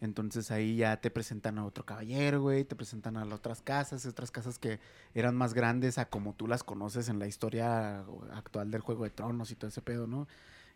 Entonces 0.00 0.50
ahí 0.50 0.76
ya 0.76 1.00
te 1.00 1.12
presentan 1.12 1.58
a 1.58 1.64
otro 1.64 1.86
caballero, 1.86 2.40
güey, 2.42 2.64
te 2.64 2.74
presentan 2.74 3.16
a 3.16 3.24
las 3.24 3.38
otras 3.38 3.62
casas, 3.62 4.04
otras 4.04 4.32
casas 4.32 4.58
que 4.58 4.80
eran 5.14 5.36
más 5.36 5.54
grandes 5.54 5.96
a 5.96 6.06
como 6.06 6.34
tú 6.34 6.48
las 6.48 6.64
conoces 6.64 7.08
en 7.08 7.20
la 7.20 7.28
historia 7.28 8.00
actual 8.32 8.72
del 8.72 8.80
Juego 8.80 9.04
de 9.04 9.10
Tronos 9.10 9.52
y 9.52 9.54
todo 9.54 9.68
ese 9.68 9.80
pedo, 9.80 10.08
¿no? 10.08 10.26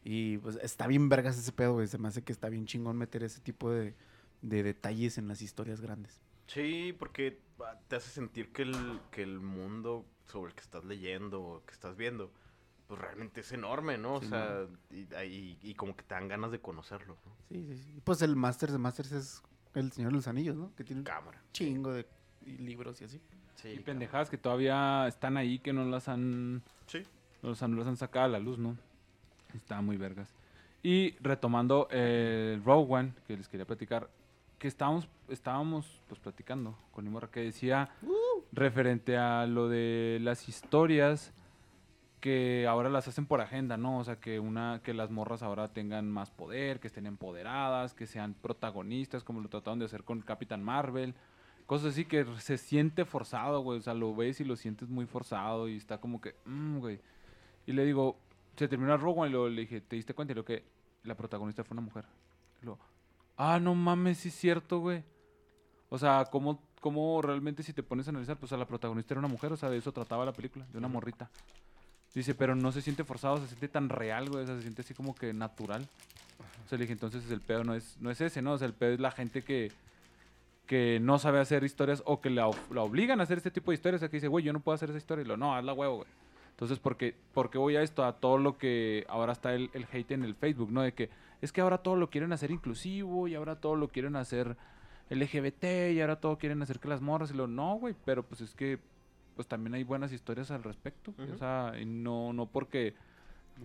Y 0.05 0.39
pues 0.39 0.57
está 0.63 0.87
bien 0.87 1.09
vergas 1.09 1.37
ese 1.37 1.51
pedo, 1.51 1.73
güey, 1.75 1.89
se 1.89 1.99
me 1.99 2.07
hace 2.07 2.23
que 2.23 2.33
está 2.33 2.49
bien 2.49 2.67
chingón 2.67 2.97
meter 2.97 3.25
ese 3.25 3.41
tipo 3.41 3.69
de, 3.73 3.95
de 4.43 4.63
detalles 4.63 5.19
en 5.19 5.29
las 5.29 5.43
historias 5.43 5.81
grandes. 5.81 6.21
Sí, 6.47 6.95
porque 6.99 7.41
ah, 7.61 7.79
te 7.89 7.97
hace 7.97 8.11
sentir 8.11 8.53
que 8.53 8.63
el, 8.63 9.01
que 9.11 9.23
el 9.23 9.41
mundo 9.41 10.05
sobre 10.27 10.51
el 10.51 10.55
que 10.55 10.63
estás 10.63 10.85
leyendo 10.85 11.43
o 11.43 11.65
que 11.65 11.73
estás 11.73 11.97
viendo, 11.97 12.31
pues 12.87 13.01
realmente 13.01 13.41
es 13.41 13.51
enorme, 13.53 13.99
¿no? 13.99 14.15
O 14.15 14.21
Sí, 14.21 14.29
sea, 14.29 14.67
y, 14.91 15.09
y- 15.25 15.59
y 15.63 15.75
como 15.75 15.97
que 15.97 16.05
te 16.05 16.15
dan 16.15 16.29
ganas 16.29 16.53
de 16.53 16.61
conocerlo, 16.61 17.17
¿no? 17.25 17.33
Sí, 17.49 17.65
sí, 17.67 17.77
sí. 17.79 18.01
Pues 18.05 18.23
el 18.23 18.37
Masters 18.37 18.73
de 18.73 18.79
Masters 18.79 19.13
es 19.13 19.43
el 19.75 19.91
Señor 19.93 20.13
de 20.13 20.17
los 20.17 20.29
Anillos, 20.29 20.57
¿no? 20.57 20.73
Que 20.77 20.85
tiene 20.85 21.01
un 21.01 21.05
Cámara. 21.07 21.43
chingo 21.53 21.93
de 21.93 22.07
libros 22.45 23.01
y 23.01 23.05
así. 23.05 23.21
Sí, 23.57 23.69
Y 23.71 23.79
pendejadas 23.81 24.31
que 24.31 24.39
todavía 24.39 25.07
están 25.09 25.37
ahí, 25.37 25.59
que 25.59 25.73
no 25.73 25.85
las 25.85 26.09
han 26.09 26.63
Sí. 26.87 27.03
no 27.43 27.49
las 27.51 27.63
han, 27.63 27.73
no 27.73 27.79
las 27.79 27.89
han 27.89 27.97
sacado 27.97 28.27
a 28.27 28.29
la 28.29 28.39
luz, 28.39 28.59
¿no? 28.59 28.77
Está 29.55 29.81
muy 29.81 29.97
vergas. 29.97 30.33
Y 30.83 31.17
retomando 31.21 31.89
el 31.91 32.63
Rogue 32.65 32.95
One, 32.95 33.15
que 33.27 33.37
les 33.37 33.49
quería 33.49 33.67
platicar, 33.67 34.09
que 34.59 34.69
estábamos, 34.69 35.09
estábamos 35.29 36.01
pues 36.09 36.21
platicando 36.21 36.77
con 36.93 37.05
mi 37.05 37.11
morra, 37.11 37.31
que 37.31 37.41
decía 37.41 37.91
referente 38.53 39.17
a 39.17 39.47
lo 39.47 39.69
de 39.69 40.19
las 40.23 40.49
historias 40.49 41.33
que 42.21 42.67
ahora 42.67 42.89
las 42.89 43.07
hacen 43.07 43.27
por 43.27 43.41
agenda, 43.41 43.77
¿no? 43.77 43.99
O 43.99 44.05
sea, 44.05 44.19
que 44.19 44.41
una 44.41 44.81
que 44.83 44.95
las 44.95 45.11
morras 45.11 45.43
ahora 45.43 45.69
tengan 45.69 46.11
más 46.11 46.31
poder, 46.31 46.81
que 46.81 46.89
estén 46.89 47.07
empoderadas, 47.07 47.95
que 47.95 48.07
sean 48.07 48.35
protagonistas, 48.35 49.23
como 49.23 49.41
lo 49.41 49.49
trataron 49.49 49.79
de 49.79 49.85
hacer 49.85 50.03
con 50.03 50.23
Capitán 50.23 50.63
Marvel. 50.63 51.15
Cosas 51.67 51.93
así 51.93 52.05
que 52.05 52.25
se 52.39 52.59
siente 52.59 53.05
forzado, 53.05 53.61
güey. 53.61 53.79
O 53.79 53.83
sea, 53.83 53.95
lo 53.95 54.15
ves 54.15 54.41
y 54.41 54.45
lo 54.45 54.57
sientes 54.57 54.89
muy 54.89 55.07
forzado 55.07 55.69
y 55.69 55.77
está 55.77 55.99
como 55.99 56.21
que, 56.21 56.35
mmm, 56.47 56.79
güey. 56.79 57.01
Y 57.67 57.73
le 57.73 57.85
digo, 57.85 58.17
se 58.57 58.69
terminó 58.69 58.95
el 58.95 59.01
Rogue 59.01 59.21
One 59.21 59.29
y 59.29 59.33
luego 59.33 59.49
le 59.49 59.61
dije, 59.61 59.81
¿te 59.81 59.97
diste 59.97 60.15
cuenta? 60.15 60.33
Y 60.33 60.37
lo 60.37 60.45
que 60.45 60.65
la 61.05 61.15
protagonista 61.15 61.65
fue 61.65 61.75
una 61.75 61.83
mujer. 61.83 62.07
Y 62.63 62.65
luego, 62.65 62.81
ah, 63.37 63.59
no 63.61 63.75
mames, 63.75 64.19
sí 64.19 64.29
es 64.29 64.35
cierto, 64.35 64.81
güey. 64.81 65.03
O 65.89 65.99
sea, 65.99 66.27
¿cómo, 66.31 66.61
cómo 66.81 67.21
realmente 67.23 67.63
si 67.63 67.73
te 67.73 67.83
pones 67.83 68.07
a 68.07 68.11
analizar, 68.11 68.37
pues 68.37 68.53
a 68.53 68.57
la 68.57 68.67
protagonista 68.67 69.15
era 69.15 69.21
una 69.21 69.29
mujer, 69.29 69.53
o 69.53 69.57
sea, 69.57 69.71
de 69.71 69.79
eso 69.79 69.93
trataba 69.93 70.25
la 70.25 70.33
película, 70.33 70.67
de 70.73 70.79
una 70.79 70.89
morrita. 70.89 71.31
Dice, 72.15 72.35
pero 72.35 72.55
no 72.55 72.73
se 72.73 72.81
siente 72.81 73.05
forzado, 73.05 73.37
se 73.37 73.47
siente 73.47 73.69
tan 73.69 73.91
real, 73.91 74.31
güey, 74.31 74.45
o 74.45 74.47
sea, 74.47 74.57
se 74.57 74.63
siente 74.63 74.81
así 74.81 74.95
como 74.95 75.15
que 75.15 75.35
natural. 75.35 75.87
O 76.65 76.69
sea, 76.69 76.79
le 76.79 76.85
dije, 76.85 76.95
entonces 76.95 77.31
el 77.31 77.41
pedo 77.41 77.63
no 77.63 77.75
es, 77.75 77.99
no 78.01 78.11
es 78.11 78.21
ese, 78.21 78.41
¿no? 78.41 78.53
O 78.53 78.59
sea, 78.59 78.67
el 78.67 78.73
pedo 78.73 78.95
es 78.95 79.01
la 79.01 79.11
gente 79.11 79.43
que, 79.43 79.71
que 80.67 80.99
no 81.01 81.19
sabe 81.19 81.41
hacer 81.41 81.63
historias 81.63 82.03
o 82.07 82.21
que 82.21 82.31
la, 82.31 82.51
la 82.71 82.83
obligan 82.83 83.21
a 83.21 83.25
hacer 83.25 83.37
este 83.37 83.51
tipo 83.51 83.71
de 83.71 83.75
historias. 83.75 83.99
O 83.99 84.01
sea, 84.01 84.09
que 84.09 84.17
dice, 84.17 84.29
güey, 84.29 84.45
yo 84.45 84.53
no 84.53 84.61
puedo 84.61 84.75
hacer 84.75 84.89
esa 84.89 84.99
historia. 84.99 85.25
Y 85.25 85.29
lo, 85.29 85.37
no, 85.37 85.55
hazla 85.55 85.75
huevo, 85.75 85.97
güey. 85.97 86.09
Entonces, 86.51 86.79
¿por 86.79 86.97
qué, 86.97 87.15
por 87.35 87.51
qué 87.51 87.59
voy 87.59 87.77
a 87.77 87.83
esto? 87.83 88.05
A 88.05 88.15
todo 88.15 88.39
lo 88.39 88.57
que 88.57 89.05
ahora 89.09 89.33
está 89.33 89.53
el, 89.53 89.69
el 89.75 89.87
hate 89.93 90.13
en 90.13 90.25
el 90.25 90.35
Facebook, 90.35 90.73
¿no? 90.73 90.81
De 90.81 90.93
que 90.93 91.11
es 91.41 91.53
que 91.53 91.61
ahora 91.61 91.79
todo 91.79 91.97
lo 91.97 92.11
quieren 92.11 92.33
hacer 92.33 92.51
inclusivo 92.51 93.29
y 93.29 93.35
ahora 93.35 93.57
todo 93.57 93.77
lo 93.77 93.89
quieren 93.89 94.17
hacer 94.17 94.57
LGBT 95.11 95.93
y 95.93 96.01
ahora 96.01 96.21
todo 96.21 96.39
quieren 96.39 96.63
hacer 96.63 96.81
que 96.81 96.89
las 96.89 97.01
morras 97.01 97.31
y 97.31 97.35
lo, 97.35 97.47
no, 97.47 97.77
güey, 97.77 97.95
pero 98.05 98.23
pues 98.25 98.41
es 98.41 98.55
que 98.55 98.79
pues 99.37 99.47
también 99.47 99.75
hay 99.75 99.85
buenas 99.85 100.13
historias 100.13 100.51
al 100.51 100.63
respecto. 100.63 101.15
O 101.33 101.37
sea, 101.37 101.75
y 101.79 101.85
no, 101.85 102.33
no 102.33 102.47
porque... 102.47 102.95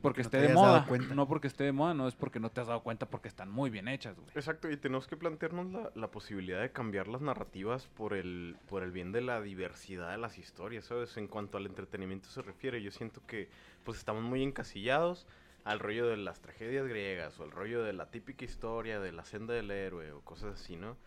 Porque 0.02 0.22
no 0.22 0.23
esté 0.23 0.38
de 0.38 0.53
moda. 0.53 0.85
No 1.14 1.27
porque 1.27 1.48
esté 1.48 1.65
de 1.65 1.72
moda, 1.73 1.93
no 1.93 2.07
es 2.07 2.15
porque 2.15 2.39
no 2.39 2.49
te 2.49 2.61
has 2.61 2.68
dado 2.68 2.81
cuenta 2.81 3.10
porque 3.10 3.27
están 3.27 3.49
muy 3.49 3.69
bien 3.69 3.89
hechas, 3.89 4.18
güey. 4.18 4.30
Exacto, 4.35 4.69
y 4.69 4.77
tenemos 4.77 5.06
que 5.07 5.18
plantearnos 5.18 5.72
la, 5.72 5.91
la 5.95 6.11
posibilidad 6.11 6.61
de 6.61 6.72
cambiar 6.72 7.10
las 7.10 7.22
narrativas 7.22 7.88
por 7.88 8.14
el, 8.14 8.56
por 8.69 8.84
el 8.84 8.91
bien 8.91 9.11
de 9.11 9.19
la 9.19 9.41
diversidad 9.41 10.11
de 10.11 10.18
las 10.18 10.38
historias, 10.38 10.85
¿sabes? 10.85 11.18
En 11.18 11.27
cuanto 11.27 11.57
al 11.57 11.65
entretenimiento 11.65 12.30
se 12.30 12.41
refiere, 12.41 12.81
yo 12.81 12.91
siento 12.91 13.22
que 13.27 13.49
pues 13.84 13.98
estamos 13.98 14.23
muy 14.23 14.43
encasillados 14.43 15.27
al 15.64 15.80
rollo 15.80 16.08
de 16.08 16.18
las 16.18 16.42
tragedias 16.42 16.88
griegas 16.88 17.40
o 17.40 17.44
el 17.46 17.52
rollo 17.52 17.84
de 17.84 17.94
la 17.94 18.10
típica 18.12 18.46
historia 18.46 19.00
de 19.00 19.12
la 19.12 19.26
senda 19.26 19.54
del 19.54 19.72
héroe 19.72 20.12
o 20.12 20.22
cosas 20.22 20.60
así, 20.60 20.76
¿no? 20.76 20.98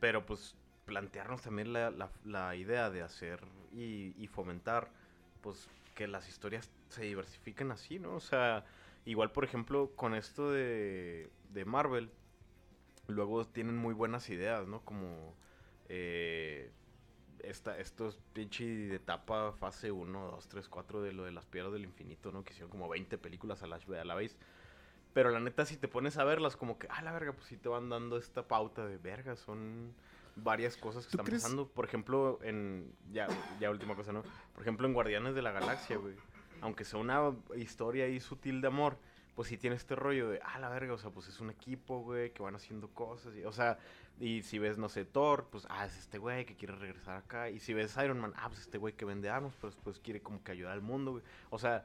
Pero 0.00 0.26
pues 0.26 0.56
plantearnos 0.84 1.42
también 1.42 1.72
la, 1.72 1.90
la- 1.90 2.12
la 2.24 2.54
idea 2.56 2.90
de 2.90 3.02
hacer 3.02 3.40
y, 3.72 4.14
y 4.22 4.26
fomentar 4.28 4.92
pues 5.40 5.68
que 5.94 6.06
las 6.08 6.28
historias 6.28 6.70
se 6.88 7.02
diversifiquen 7.04 7.70
así, 7.72 7.98
¿no? 7.98 8.14
O 8.16 8.20
sea, 8.20 8.64
igual 9.04 9.32
por 9.32 9.44
ejemplo 9.44 9.92
con 9.96 10.14
esto 10.14 10.50
de, 10.52 11.30
de 11.50 11.64
Marvel, 11.64 12.10
luego 13.06 13.46
tienen 13.46 13.76
muy 13.76 13.94
buenas 13.94 14.28
ideas, 14.30 14.66
¿no? 14.66 14.84
Como 14.84 15.36
eh, 15.88 16.72
esta, 17.48 17.78
estos 17.78 18.18
pinche 18.32 18.64
de 18.64 18.96
etapa 18.96 19.52
fase 19.52 19.90
1, 19.90 20.30
2, 20.30 20.48
3, 20.48 20.68
4 20.68 21.02
de 21.02 21.12
lo 21.12 21.24
de 21.24 21.32
las 21.32 21.46
piedras 21.46 21.72
del 21.72 21.84
infinito, 21.84 22.32
¿no? 22.32 22.44
Que 22.44 22.52
hicieron 22.52 22.70
como 22.70 22.88
20 22.88 23.18
películas 23.18 23.62
a 23.62 23.66
la, 23.66 23.76
a 23.76 24.04
la 24.04 24.14
vez. 24.14 24.36
Pero 25.12 25.30
la 25.30 25.40
neta, 25.40 25.64
si 25.64 25.76
te 25.76 25.86
pones 25.88 26.18
a 26.18 26.24
verlas, 26.24 26.56
como 26.56 26.78
que, 26.78 26.88
ah, 26.90 27.00
la 27.02 27.12
verga, 27.12 27.32
pues 27.32 27.46
sí 27.46 27.56
te 27.56 27.68
van 27.68 27.88
dando 27.88 28.18
esta 28.18 28.48
pauta 28.48 28.84
de 28.86 28.98
verga, 28.98 29.36
son 29.36 29.94
varias 30.36 30.76
cosas 30.76 31.04
que 31.04 31.12
¿Tú 31.12 31.16
están 31.16 31.26
crees? 31.26 31.42
pasando. 31.42 31.68
Por 31.68 31.84
ejemplo, 31.84 32.40
en. 32.42 32.92
Ya, 33.12 33.28
ya 33.60 33.70
última 33.70 33.94
cosa, 33.94 34.12
¿no? 34.12 34.22
Por 34.52 34.62
ejemplo, 34.62 34.86
en 34.86 34.92
Guardianes 34.92 35.34
de 35.34 35.42
la 35.42 35.52
Galaxia, 35.52 35.96
güey. 35.96 36.16
Aunque 36.60 36.84
sea 36.84 36.98
una 36.98 37.34
historia 37.56 38.06
ahí 38.06 38.20
sutil 38.20 38.60
de 38.60 38.68
amor, 38.68 38.98
pues 39.34 39.48
sí 39.48 39.58
tiene 39.58 39.76
este 39.76 39.94
rollo 39.94 40.30
de, 40.30 40.40
ah, 40.42 40.58
la 40.58 40.68
verga, 40.68 40.94
o 40.94 40.98
sea, 40.98 41.10
pues 41.10 41.28
es 41.28 41.40
un 41.40 41.50
equipo, 41.50 42.00
güey, 42.00 42.32
que 42.32 42.42
van 42.42 42.54
haciendo 42.56 42.88
cosas. 42.88 43.36
Y, 43.36 43.44
o 43.44 43.52
sea, 43.52 43.78
y 44.20 44.42
si 44.42 44.58
ves, 44.58 44.78
no 44.78 44.88
sé, 44.88 45.04
Thor, 45.04 45.48
pues, 45.50 45.66
ah, 45.70 45.86
es 45.86 45.98
este 45.98 46.18
güey 46.18 46.44
que 46.44 46.54
quiere 46.54 46.74
regresar 46.76 47.16
acá. 47.16 47.50
Y 47.50 47.58
si 47.58 47.74
ves 47.74 47.96
Iron 48.02 48.20
Man, 48.20 48.32
ah, 48.36 48.48
pues 48.48 48.60
este 48.60 48.78
güey 48.78 48.94
que 48.94 49.04
vende 49.04 49.28
armas, 49.28 49.54
pues, 49.60 49.76
pues 49.82 49.98
quiere 49.98 50.20
como 50.20 50.42
que 50.42 50.52
ayudar 50.52 50.72
al 50.72 50.82
mundo, 50.82 51.12
güey. 51.12 51.24
O 51.50 51.58
sea, 51.58 51.84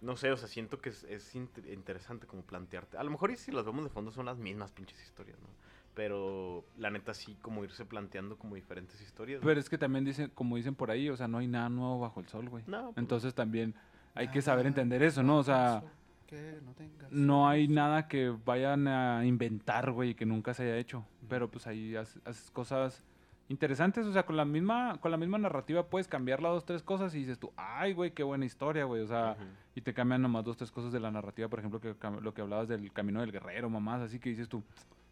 no 0.00 0.16
sé, 0.16 0.30
o 0.30 0.36
sea, 0.36 0.48
siento 0.48 0.78
que 0.80 0.90
es, 0.90 1.04
es 1.04 1.34
inter- 1.34 1.66
interesante 1.72 2.26
como 2.26 2.42
plantearte. 2.42 2.96
A 2.96 3.02
lo 3.02 3.10
mejor 3.10 3.30
y 3.30 3.36
si 3.36 3.50
las 3.52 3.64
vemos 3.64 3.84
de 3.84 3.90
fondo 3.90 4.10
son 4.10 4.26
las 4.26 4.38
mismas 4.38 4.72
pinches 4.72 5.02
historias, 5.02 5.38
¿no? 5.40 5.46
Pero 5.94 6.64
la 6.78 6.90
neta 6.90 7.12
sí, 7.14 7.36
como 7.42 7.64
irse 7.64 7.84
planteando 7.84 8.36
como 8.38 8.54
diferentes 8.54 9.00
historias. 9.00 9.40
¿no? 9.40 9.46
Pero 9.46 9.58
es 9.60 9.68
que 9.68 9.76
también 9.76 10.04
dicen, 10.04 10.30
como 10.34 10.56
dicen 10.56 10.74
por 10.74 10.90
ahí, 10.90 11.10
o 11.10 11.16
sea, 11.16 11.28
no 11.28 11.38
hay 11.38 11.48
nada 11.48 11.68
nuevo 11.68 11.98
bajo 11.98 12.20
el 12.20 12.28
sol, 12.28 12.48
güey. 12.48 12.62
No, 12.66 12.84
pues, 12.92 12.98
Entonces 12.98 13.34
también 13.34 13.74
hay 14.14 14.28
que 14.28 14.40
saber 14.40 14.66
entender 14.66 15.02
eso, 15.02 15.22
¿no? 15.22 15.38
O 15.38 15.42
sea, 15.42 15.82
Que 16.30 16.60
no 16.64 16.72
tengas. 16.74 17.10
no 17.12 17.48
hay 17.48 17.66
nada 17.68 18.06
que 18.08 18.30
vayan 18.44 18.86
a 18.88 19.26
inventar, 19.26 19.90
güey, 19.90 20.14
que 20.14 20.24
nunca 20.24 20.54
se 20.54 20.62
haya 20.62 20.76
hecho. 20.78 21.04
Pero 21.28 21.50
pues 21.50 21.66
ahí 21.66 21.96
haces, 21.96 22.22
haces 22.24 22.50
cosas 22.52 23.02
interesantes, 23.48 24.06
o 24.06 24.12
sea, 24.12 24.24
con 24.24 24.36
la 24.36 24.44
misma 24.44 24.98
con 25.00 25.10
la 25.10 25.16
misma 25.16 25.36
narrativa 25.38 25.84
puedes 25.88 26.06
cambiar 26.06 26.40
las 26.40 26.52
dos 26.52 26.64
tres 26.64 26.82
cosas 26.84 27.12
y 27.16 27.18
dices 27.18 27.38
tú, 27.38 27.52
"Ay, 27.56 27.92
güey, 27.94 28.12
qué 28.12 28.22
buena 28.22 28.44
historia, 28.44 28.84
güey." 28.84 29.02
O 29.02 29.08
sea, 29.08 29.36
y 29.74 29.80
te 29.80 29.92
cambian 29.92 30.22
nomás 30.22 30.44
dos 30.44 30.56
tres 30.56 30.70
cosas 30.70 30.92
de 30.92 31.00
la 31.00 31.10
narrativa, 31.10 31.48
por 31.48 31.58
ejemplo, 31.58 31.80
que 31.80 31.94
lo 32.22 32.32
que 32.32 32.42
hablabas 32.42 32.68
del 32.68 32.92
camino 32.92 33.20
del 33.20 33.32
guerrero, 33.32 33.68
mamás, 33.68 34.00
así 34.02 34.20
que 34.20 34.30
dices 34.30 34.48
tú, 34.48 34.62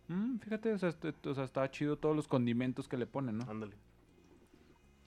"Mm, 0.07 0.39
fíjate, 0.39 0.73
o 0.73 0.78
sea, 0.78 0.89
este- 0.90 1.15
o 1.28 1.35
sea, 1.35 1.43
está 1.45 1.69
chido 1.70 1.99
todos 1.99 2.15
los 2.15 2.28
condimentos 2.28 2.86
que 2.86 2.97
le 2.97 3.07
ponen, 3.07 3.39
¿no?" 3.39 3.51
Ándale. 3.51 3.74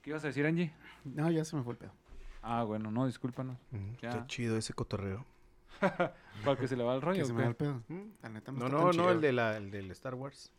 ¿Qué 0.02 0.10
ibas 0.10 0.24
a 0.24 0.26
decir, 0.26 0.44
Angie? 0.44 0.72
No, 1.04 1.30
ya 1.30 1.44
se 1.44 1.56
me 1.56 1.62
fue 1.62 1.72
el 1.72 1.78
pedo. 1.78 1.92
Ah, 2.42 2.64
bueno, 2.64 2.90
no, 2.90 3.06
discúlpanos. 3.06 3.56
Ya. 4.00 4.08
Está 4.10 4.26
chido 4.26 4.56
ese 4.56 4.74
cotorreo. 4.74 5.24
¿Para 6.44 6.56
que 6.58 6.68
se 6.68 6.76
le 6.76 6.84
va 6.84 6.94
el 6.94 7.02
rollo? 7.02 7.20
Que 7.20 7.24
se 7.26 7.32
me 7.32 7.42
va 7.42 7.48
el 7.48 7.56
pedo. 7.56 7.82
La 8.22 8.28
neta 8.28 8.52
no, 8.52 8.58
No, 8.60 8.66
está 8.66 8.76
no, 8.78 8.78
tan 8.78 8.86
no, 8.86 8.92
chido. 8.92 9.10
el, 9.10 9.20
de 9.20 9.32
la, 9.32 9.56
el 9.56 9.70
del 9.70 9.90
Star 9.92 10.14
Wars. 10.14 10.52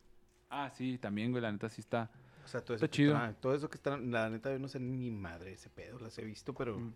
Ah, 0.50 0.70
sí, 0.70 0.98
también, 0.98 1.32
güey, 1.32 1.41
la 1.41 1.52
neta 1.52 1.70
sí 1.70 1.82
está. 1.82 2.12
O 2.44 2.48
sea, 2.48 2.62
todo 2.62 2.76
Está 2.76 2.88
que 2.88 2.91
chido. 2.91 3.14
está- 3.16 3.34
todo 3.40 3.56
eso 3.56 3.70
que 3.70 3.78
está, 3.78 3.98
la 3.98 4.30
neta, 4.30 4.52
yo 4.52 4.60
no 4.60 4.68
sé 4.68 4.80
ni 4.80 5.10
madre 5.12 5.54
ese 5.54 5.70
pedo, 5.70 5.98
las 6.00 6.18
he 6.18 6.24
visto, 6.26 6.54
pero... 6.54 6.78
Mm. 6.78 6.94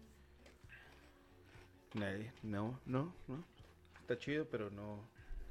Nadie, 1.93 2.31
no, 2.43 2.79
no, 2.85 3.13
no. 3.27 3.43
Está 4.01 4.17
chido, 4.17 4.45
pero 4.49 4.69
no... 4.69 4.99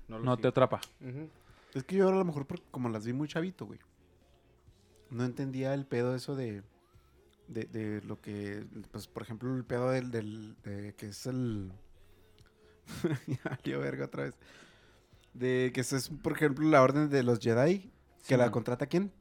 No, 0.09 0.19
lo 0.19 0.25
No 0.25 0.37
te 0.37 0.49
atrapa. 0.49 0.81
Es 1.75 1.83
que 1.85 1.97
yo 1.97 2.05
ahora 2.05 2.17
a 2.17 2.19
lo 2.21 2.25
mejor, 2.27 2.47
porque 2.47 2.65
como 2.71 2.89
las 2.89 3.05
vi 3.07 3.13
muy 3.13 3.27
chavito, 3.27 3.67
güey. 3.67 3.81
No 5.11 5.25
entendía 5.25 5.75
el 5.75 5.87
pedo 5.87 6.15
eso 6.15 6.37
de, 6.37 6.63
de, 7.49 7.65
de 7.65 8.03
lo 8.03 8.21
que, 8.21 8.65
pues, 8.93 9.09
por 9.09 9.23
ejemplo, 9.23 9.55
el 9.57 9.65
pedo 9.65 9.91
del, 9.91 10.11
del 10.11 10.57
de 10.63 10.95
que 10.97 11.07
es 11.09 11.27
el... 11.27 11.73
ya 13.65 13.79
verga 13.79 14.07
otra 14.07 14.25
vez. 14.25 14.35
De 15.35 15.71
que 15.75 15.81
eso 15.83 15.97
es, 15.97 16.09
por 16.09 16.33
ejemplo, 16.33 16.69
la 16.69 16.83
orden 16.83 17.11
de 17.11 17.23
los 17.23 17.39
Jedi, 17.41 17.79
que 17.81 17.91
Sí, 18.23 18.37
la 18.37 18.45
man. 18.45 18.51
contrata 18.53 18.87
quién. 18.87 19.13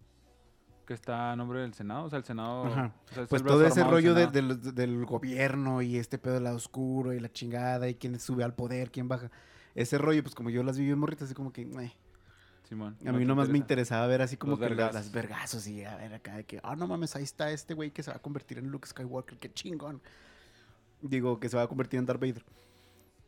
Que 0.86 0.94
está 0.94 1.32
a 1.32 1.36
nombre 1.36 1.62
del 1.62 1.74
Senado, 1.74 2.06
o 2.06 2.10
sea, 2.10 2.20
el 2.20 2.26
Senado... 2.26 2.66
Ajá. 2.68 2.94
o 3.10 3.14
sea, 3.14 3.24
es 3.24 3.30
Pues 3.30 3.44
todo 3.44 3.66
ese 3.66 3.84
rollo 3.84 4.14
de- 4.14 4.28
del, 4.28 4.76
del 4.76 5.06
gobierno 5.06 5.82
y 5.82 5.98
este 5.98 6.18
pedo 6.20 6.36
del 6.36 6.44
lado 6.44 6.58
oscuro 6.58 7.12
y 7.14 7.20
la 7.20 7.32
chingada 7.32 7.90
y 7.90 7.96
quién 7.96 8.20
sube 8.20 8.44
al 8.44 8.54
poder, 8.54 8.92
quién 8.92 9.08
baja. 9.08 9.32
Ese 9.74 9.98
rollo, 9.98 10.22
pues 10.24 10.36
como 10.36 10.50
yo 10.52 10.62
las 10.64 10.78
vi 10.78 10.86
bien 10.86 11.00
morritas, 11.00 11.24
así 11.26 11.34
como 11.34 11.52
que... 11.52 11.64
eh. 11.64 11.94
Simón, 12.70 12.98
A 13.06 13.12
mí 13.12 13.26
nomás 13.26 13.48
me 13.50 13.58
interesa. 13.60 13.94
interesaba 13.96 14.08
ver 14.08 14.22
así 14.24 14.38
como 14.38 14.52
Los 14.52 14.60
que 14.60 14.66
vergazos. 14.70 14.96
las 14.96 15.12
vergazos 15.12 15.68
y 15.68 15.84
a 15.84 15.96
ver 15.98 16.16
acá 16.16 16.36
de 16.38 16.46
que, 16.46 16.60
ah, 16.64 16.76
no 16.76 16.88
mames, 16.88 17.16
ahí 17.16 17.24
está 17.24 17.52
este 17.52 17.76
güey 17.76 17.92
que 17.92 18.02
se 18.02 18.10
va 18.10 18.18
a 18.18 18.22
convertir 18.22 18.58
en 18.58 18.70
Luke 18.72 18.88
Skywalker, 18.88 19.38
qué 19.38 19.54
chingón. 19.54 20.02
Digo, 21.02 21.40
que 21.40 21.48
se 21.50 21.58
va 21.58 21.64
a 21.64 21.68
convertir 21.68 22.00
en 22.00 22.06
Darth 22.08 22.20
Vader. 22.20 22.44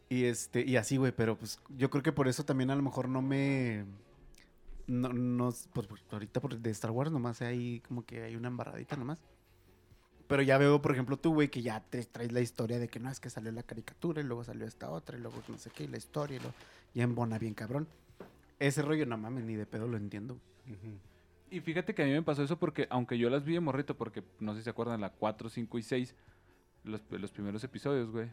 Y 0.09 0.25
este, 0.25 0.61
y 0.61 0.77
así, 0.77 0.97
güey, 0.97 1.11
pero 1.11 1.37
pues 1.37 1.59
yo 1.69 1.89
creo 1.89 2.03
que 2.03 2.11
por 2.11 2.27
eso 2.27 2.45
también 2.45 2.69
a 2.69 2.75
lo 2.75 2.81
mejor 2.81 3.09
no 3.09 3.21
me. 3.21 3.85
No, 4.87 5.09
no, 5.11 5.53
pues 5.73 5.87
pues, 5.87 6.01
ahorita 6.11 6.39
por, 6.39 6.57
de 6.57 6.69
Star 6.69 6.91
Wars 6.91 7.11
nomás 7.11 7.41
hay 7.41 7.81
como 7.81 8.05
que 8.05 8.23
hay 8.23 8.35
una 8.35 8.47
embarradita 8.47 8.95
nomás. 8.95 9.19
Pero 10.27 10.41
ya 10.41 10.57
veo, 10.57 10.81
por 10.81 10.91
ejemplo, 10.91 11.17
tú, 11.17 11.33
güey, 11.33 11.49
que 11.49 11.61
ya 11.61 11.81
te 11.81 12.03
traes 12.03 12.31
la 12.31 12.41
historia 12.41 12.79
de 12.79 12.87
que 12.89 12.99
no, 12.99 13.09
es 13.09 13.19
que 13.19 13.29
salió 13.29 13.51
la 13.51 13.63
caricatura 13.63 14.21
y 14.21 14.25
luego 14.25 14.43
salió 14.43 14.65
esta 14.65 14.89
otra 14.89 15.17
y 15.17 15.21
luego 15.21 15.41
no 15.47 15.57
sé 15.57 15.71
qué, 15.71 15.85
y 15.85 15.87
la 15.87 15.97
historia 15.97 16.37
y 16.37 16.39
luego 16.39 16.55
ya 16.93 17.03
embona 17.03 17.37
bien 17.37 17.53
cabrón. 17.53 17.87
Ese 18.59 18.81
rollo, 18.81 19.05
no 19.05 19.17
mames, 19.17 19.45
ni 19.45 19.55
de 19.55 19.65
pedo 19.65 19.87
lo 19.87 19.97
entiendo. 19.97 20.33
Ujú. 20.65 20.97
Y 21.49 21.61
fíjate 21.61 21.95
que 21.95 22.03
a 22.03 22.05
mí 22.05 22.11
me 22.11 22.23
pasó 22.23 22.43
eso 22.43 22.57
porque, 22.57 22.87
aunque 22.89 23.17
yo 23.17 23.29
las 23.29 23.45
vi 23.45 23.53
de 23.53 23.61
morrito, 23.61 23.95
porque 23.95 24.23
no 24.39 24.53
sé 24.53 24.59
si 24.59 24.63
se 24.65 24.69
acuerdan, 24.69 24.99
la 24.99 25.11
4, 25.11 25.49
5 25.49 25.77
y 25.79 25.83
6, 25.83 26.15
los, 26.83 27.01
los 27.09 27.31
primeros 27.31 27.63
episodios, 27.63 28.11
güey. 28.11 28.29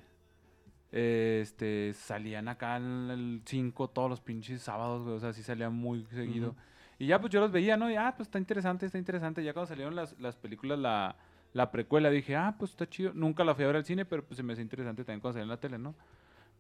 Eh, 0.97 1.41
Este, 1.43 1.93
salían 1.95 2.47
acá 2.49 2.77
en 2.77 3.11
el 3.11 3.43
5 3.45 3.89
todos 3.89 4.09
los 4.09 4.21
pinches 4.21 4.63
sábados, 4.63 5.03
güey. 5.03 5.17
O 5.17 5.21
sea, 5.21 5.33
sí 5.33 5.43
salían 5.43 5.75
muy 5.75 6.05
seguido. 6.07 6.55
Y 6.99 7.09
ya, 7.09 7.21
pues 7.21 7.33
yo 7.33 7.41
los 7.41 7.51
veía, 7.51 7.77
¿no? 7.77 7.91
Y, 7.91 7.97
ah, 7.97 8.15
pues 8.17 8.29
está 8.29 8.39
interesante, 8.39 8.87
está 8.87 8.99
interesante. 8.99 9.43
Ya 9.43 9.53
cuando 9.53 9.67
salieron 9.69 9.97
las, 9.97 10.19
las 10.21 10.37
películas, 10.37 10.79
la, 10.79 11.17
la 11.53 11.71
precuela, 11.73 12.11
dije, 12.11 12.37
ah, 12.37 12.55
pues 12.59 12.71
está 12.71 12.89
chido. 12.89 13.13
Nunca 13.15 13.43
la 13.45 13.55
fui 13.57 13.65
a 13.65 13.67
ver 13.67 13.77
al 13.77 13.85
cine, 13.85 14.05
pero 14.05 14.25
pues 14.25 14.37
se 14.37 14.45
me 14.45 14.53
hace 14.53 14.63
interesante 14.63 15.05
también 15.05 15.21
cuando 15.21 15.35
salió 15.35 15.45
en 15.45 15.49
la 15.51 15.59
tele, 15.61 15.79
¿no? 15.79 15.97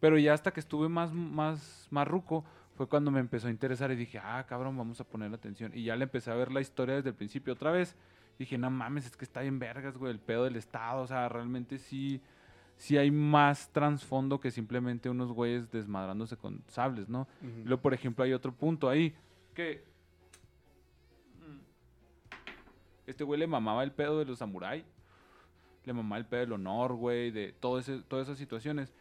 Pero 0.00 0.18
ya 0.18 0.34
hasta 0.34 0.52
que 0.52 0.60
estuve 0.60 0.88
más, 0.88 1.12
más, 1.12 1.86
más 1.90 2.06
ruco, 2.08 2.44
fue 2.74 2.88
cuando 2.88 3.12
me 3.12 3.20
empezó 3.20 3.46
a 3.46 3.50
interesar 3.50 3.92
y 3.92 3.96
dije, 3.96 4.18
ah, 4.18 4.44
cabrón, 4.48 4.76
vamos 4.76 5.00
a 5.00 5.04
poner 5.04 5.32
atención. 5.32 5.70
Y 5.74 5.84
ya 5.84 5.94
le 5.96 6.04
empecé 6.04 6.32
a 6.32 6.34
ver 6.34 6.50
la 6.50 6.60
historia 6.60 6.96
desde 6.96 7.10
el 7.10 7.14
principio 7.14 7.52
otra 7.52 7.70
vez. 7.70 7.96
Dije, 8.38 8.58
no 8.58 8.68
mames, 8.70 9.06
es 9.06 9.16
que 9.16 9.24
está 9.24 9.42
bien 9.42 9.60
vergas, 9.60 9.96
güey, 9.96 10.12
el 10.12 10.18
pedo 10.18 10.44
del 10.44 10.56
Estado. 10.56 11.02
O 11.02 11.06
sea, 11.06 11.28
realmente 11.28 11.78
sí, 11.78 12.20
sí 12.76 12.96
hay 12.98 13.10
más 13.10 13.70
trasfondo 13.70 14.40
que 14.40 14.50
simplemente 14.50 15.08
unos 15.08 15.32
güeyes 15.32 15.70
desmadrándose 15.70 16.36
con 16.36 16.62
sables, 16.68 17.08
¿no? 17.08 17.26
Y 17.42 17.64
luego, 17.64 17.82
por 17.82 17.94
ejemplo, 17.94 18.24
hay 18.24 18.32
otro 18.32 18.52
punto 18.52 18.88
ahí 18.88 19.14
que... 19.54 19.84
mm, 21.40 21.58
Este 23.06 23.24
güey 23.24 23.38
le 23.40 23.46
mamaba 23.46 23.82
el 23.84 23.92
pedo 23.92 24.18
de 24.18 24.24
los 24.24 24.38
samuráis. 24.38 24.84
Le 25.84 25.92
mamaba 25.92 26.18
el 26.18 26.26
pedo 26.26 26.40
del 26.40 26.52
honor, 26.52 26.94
güey, 26.94 27.30
de 27.30 27.52
todo 27.52 27.78
ese, 27.78 28.02
todas 28.02 28.26
esas 28.28 28.38
situaciones. 28.38 28.94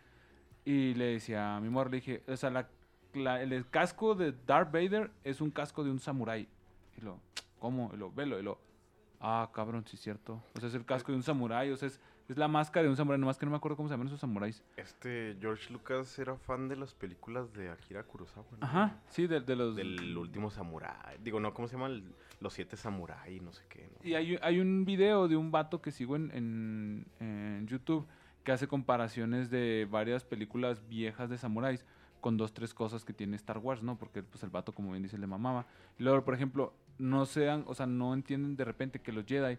Y 0.66 0.94
le 0.96 1.06
decía 1.06 1.56
a 1.56 1.60
mi 1.62 1.68
amor, 1.68 1.90
le 1.90 1.98
dije, 1.98 2.24
o 2.28 2.36
sea, 2.38 2.50
la, 2.50 2.70
la- 3.14 3.42
el 3.42 3.70
casco 3.70 4.16
de 4.16 4.34
Darth 4.46 4.72
Vader 4.72 5.12
es 5.24 5.42
un 5.42 5.50
casco 5.52 5.84
de 5.84 5.92
un 5.92 6.00
samurái. 6.00 6.48
Y 6.98 7.02
lo, 7.02 7.20
¿cómo? 7.60 7.90
Y 7.94 7.98
lo, 7.98 8.12
velo, 8.12 8.40
y 8.40 8.44
lo, 8.44 8.60
ah, 9.20 9.50
cabrón, 9.54 9.86
sí 9.88 9.96
es 9.96 10.02
cierto. 10.02 10.42
O 10.56 10.60
sea, 10.60 10.70
es 10.70 10.76
el 10.76 10.86
casco 10.86 11.12
de 11.12 11.18
un 11.18 11.24
samurái, 11.24 11.72
o 11.72 11.78
sea, 11.78 11.88
es, 11.88 12.00
es 12.30 12.38
la 12.38 12.48
máscara 12.48 12.84
de 12.84 12.90
un 12.90 12.96
samurái, 12.96 13.20
nomás 13.20 13.38
que 13.38 13.46
no 13.46 13.52
me 13.52 13.58
acuerdo 13.58 13.76
cómo 13.76 13.90
se 13.90 13.94
llaman 13.94 14.08
esos 14.08 14.20
samuráis. 14.20 14.64
Este, 14.78 15.36
George 15.42 15.72
Lucas 15.74 16.18
era 16.20 16.36
fan 16.38 16.70
de 16.70 16.76
las 16.78 16.94
películas 16.94 17.52
de 17.54 17.70
Akira 17.70 18.04
Kurosawa. 18.04 18.46
¿no? 18.60 18.66
Ajá, 18.66 18.98
sí, 19.10 19.28
de, 19.28 19.42
de 19.42 19.56
los... 19.56 19.76
Del 19.76 20.18
último 20.18 20.50
samurái. 20.50 21.18
Digo, 21.24 21.40
no, 21.40 21.54
¿cómo 21.54 21.68
se 21.68 21.76
llama? 21.76 21.88
El- 21.88 22.04
los 22.40 22.54
siete 22.54 22.76
samurái, 22.76 23.40
no 23.40 23.54
sé 23.54 23.64
qué. 23.70 23.90
¿no? 23.90 24.08
Y 24.08 24.16
hay, 24.16 24.38
hay 24.42 24.60
un 24.60 24.84
video 24.86 25.28
de 25.28 25.38
un 25.38 25.52
vato 25.52 25.82
que 25.82 25.92
sigo 25.92 26.16
en, 26.18 26.30
en, 26.34 27.06
en 27.20 27.68
YouTube 27.68 28.06
que 28.44 28.52
hace 28.52 28.68
comparaciones 28.68 29.50
de 29.50 29.88
varias 29.90 30.26
películas 30.26 30.86
viejas 30.90 31.30
de 31.30 31.38
samuráis 31.38 31.86
con 32.20 32.36
dos, 32.38 32.54
tres 32.54 32.74
cosas 32.74 33.06
que 33.06 33.14
tiene 33.14 33.36
Star 33.38 33.58
Wars, 33.60 33.82
¿no? 33.84 33.98
Porque 33.98 34.24
pues 34.24 34.44
el 34.44 34.50
vato, 34.50 34.72
como 34.74 34.92
bien 34.92 35.04
dice, 35.04 35.18
le 35.18 35.28
mamaba. 35.28 35.66
Y 35.98 36.04
luego, 36.04 36.24
por 36.26 36.34
ejemplo, 36.34 36.74
no 36.98 37.26
sean, 37.26 37.64
o 37.68 37.74
sea, 37.74 37.86
no 37.86 38.14
entienden 38.14 38.56
de 38.58 38.66
repente 38.66 39.00
que 39.00 39.12
los 39.14 39.26
Jedi 39.26 39.58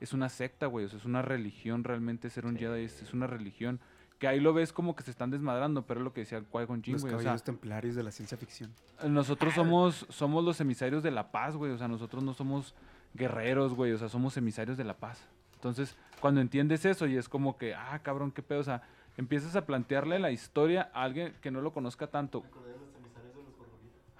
es 0.00 0.12
una 0.12 0.28
secta, 0.28 0.66
güey. 0.66 0.86
O 0.86 0.88
sea, 0.88 0.98
es 0.98 1.04
una 1.04 1.22
religión 1.22 1.84
realmente 1.84 2.30
ser 2.30 2.46
un 2.46 2.56
Jedi, 2.56 2.84
es, 2.84 3.02
es 3.02 3.12
una 3.14 3.26
religión. 3.26 3.80
Que 4.18 4.28
ahí 4.28 4.40
lo 4.40 4.54
ves 4.54 4.72
como 4.72 4.96
que 4.96 5.02
se 5.02 5.10
están 5.10 5.30
desmadrando, 5.30 5.82
pero 5.86 6.00
es 6.00 6.04
lo 6.04 6.12
que 6.12 6.20
decía 6.20 6.38
el 6.38 6.48
Qui-Gon 6.48 6.82
Jinn, 6.82 6.94
Los. 6.94 7.04
O 7.04 7.20
sea, 7.20 7.36
templarios 7.36 7.94
de 7.94 8.02
la 8.02 8.10
ciencia 8.10 8.38
ficción. 8.38 8.72
nosotros 9.06 9.52
somos, 9.54 10.06
somos 10.08 10.42
los 10.42 10.60
emisarios 10.60 11.02
de 11.02 11.10
la 11.10 11.30
paz, 11.30 11.54
güey. 11.56 11.72
O 11.72 11.78
sea, 11.78 11.88
nosotros 11.88 12.22
no 12.22 12.32
somos 12.32 12.74
guerreros, 13.12 13.74
güey. 13.74 13.92
O 13.92 13.98
sea, 13.98 14.08
somos 14.08 14.36
emisarios 14.36 14.78
de 14.78 14.84
la 14.84 14.96
paz. 14.96 15.22
Entonces, 15.54 15.96
cuando 16.20 16.40
entiendes 16.40 16.84
eso 16.84 17.06
y 17.06 17.16
es 17.16 17.28
como 17.28 17.58
que, 17.58 17.74
ah, 17.74 17.98
cabrón, 18.02 18.32
qué 18.32 18.42
pedo. 18.42 18.60
O 18.60 18.64
sea, 18.64 18.82
empiezas 19.16 19.54
a 19.56 19.66
plantearle 19.66 20.18
la 20.18 20.30
historia 20.30 20.90
a 20.94 21.02
alguien 21.02 21.34
que 21.42 21.50
no 21.50 21.60
lo 21.60 21.72
conozca 21.72 22.06
tanto. 22.06 22.42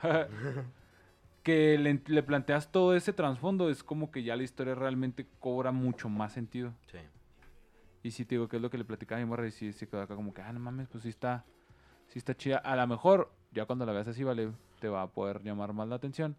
que 1.47 1.79
le, 1.79 2.03
le 2.09 2.23
planteas 2.25 2.73
todo 2.73 2.97
ese 2.97 3.13
trasfondo, 3.13 3.71
es 3.71 3.85
como 3.85 4.11
que 4.11 4.25
ya 4.25 4.35
la 4.35 4.43
historia 4.43 4.75
realmente 4.75 5.29
cobra 5.39 5.71
mucho 5.71 6.09
más 6.09 6.33
sentido. 6.33 6.75
Sí. 6.91 6.99
Y 8.03 8.11
sí, 8.11 8.25
te 8.25 8.35
digo 8.35 8.49
que 8.49 8.57
es 8.57 8.63
lo 8.63 8.69
que 8.69 8.79
le 8.79 8.85
platicaba 8.85 9.21
a 9.21 9.25
mi 9.25 9.31
morra 9.31 9.47
y 9.47 9.53
sí 9.53 9.73
se 9.73 9.87
quedó 9.89 10.03
acá 10.03 10.17
como 10.17 10.35
que, 10.35 10.43
ah, 10.43 10.53
no 10.53 10.59
mames, 10.59 10.89
pues 10.89 11.05
sí 11.05 11.09
está, 11.09 11.45
sí 12.09 12.19
está 12.19 12.37
chida. 12.37 12.57
A 12.59 12.75
lo 12.75 12.85
mejor, 12.89 13.31
ya 13.53 13.65
cuando 13.65 13.87
la 13.87 13.93
veas 13.93 14.09
así, 14.09 14.25
vale, 14.25 14.51
te 14.81 14.89
va 14.89 15.03
a 15.03 15.07
poder 15.13 15.41
llamar 15.45 15.73
más 15.73 15.87
la 15.87 15.95
atención. 15.95 16.35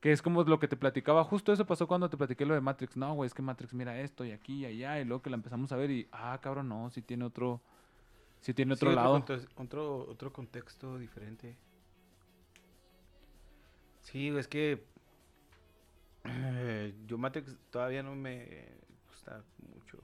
Que 0.00 0.12
es 0.12 0.22
como 0.22 0.42
lo 0.44 0.58
que 0.58 0.66
te 0.68 0.76
platicaba, 0.78 1.24
justo 1.24 1.52
eso 1.52 1.66
pasó 1.66 1.86
cuando 1.86 2.08
te 2.08 2.16
platiqué 2.16 2.46
lo 2.46 2.54
de 2.54 2.62
Matrix. 2.62 2.96
No, 2.96 3.12
güey, 3.12 3.26
es 3.26 3.34
que 3.34 3.42
Matrix 3.42 3.74
mira 3.74 4.00
esto 4.00 4.24
y 4.24 4.30
aquí 4.32 4.60
y 4.60 4.64
allá, 4.64 4.98
y 4.98 5.04
luego 5.04 5.20
que 5.22 5.28
la 5.28 5.36
empezamos 5.36 5.72
a 5.72 5.76
ver 5.76 5.90
y, 5.90 6.08
ah, 6.10 6.38
cabrón, 6.40 6.70
no, 6.70 6.88
sí 6.88 7.02
tiene 7.02 7.24
otro, 7.26 7.60
sí 8.40 8.54
tiene 8.54 8.72
otro 8.72 8.88
Sí, 8.90 8.96
lado. 8.96 9.12
conte- 9.12 9.46
Otro, 9.56 10.08
otro 10.08 10.32
contexto 10.32 10.96
diferente. 10.98 11.54
Sí, 14.10 14.28
es 14.28 14.48
que 14.48 14.82
eh, 16.24 16.94
yo 17.06 17.18
Matrix 17.18 17.56
todavía 17.70 18.02
no 18.02 18.14
me 18.14 18.66
gusta 19.08 19.42
mucho. 19.58 19.98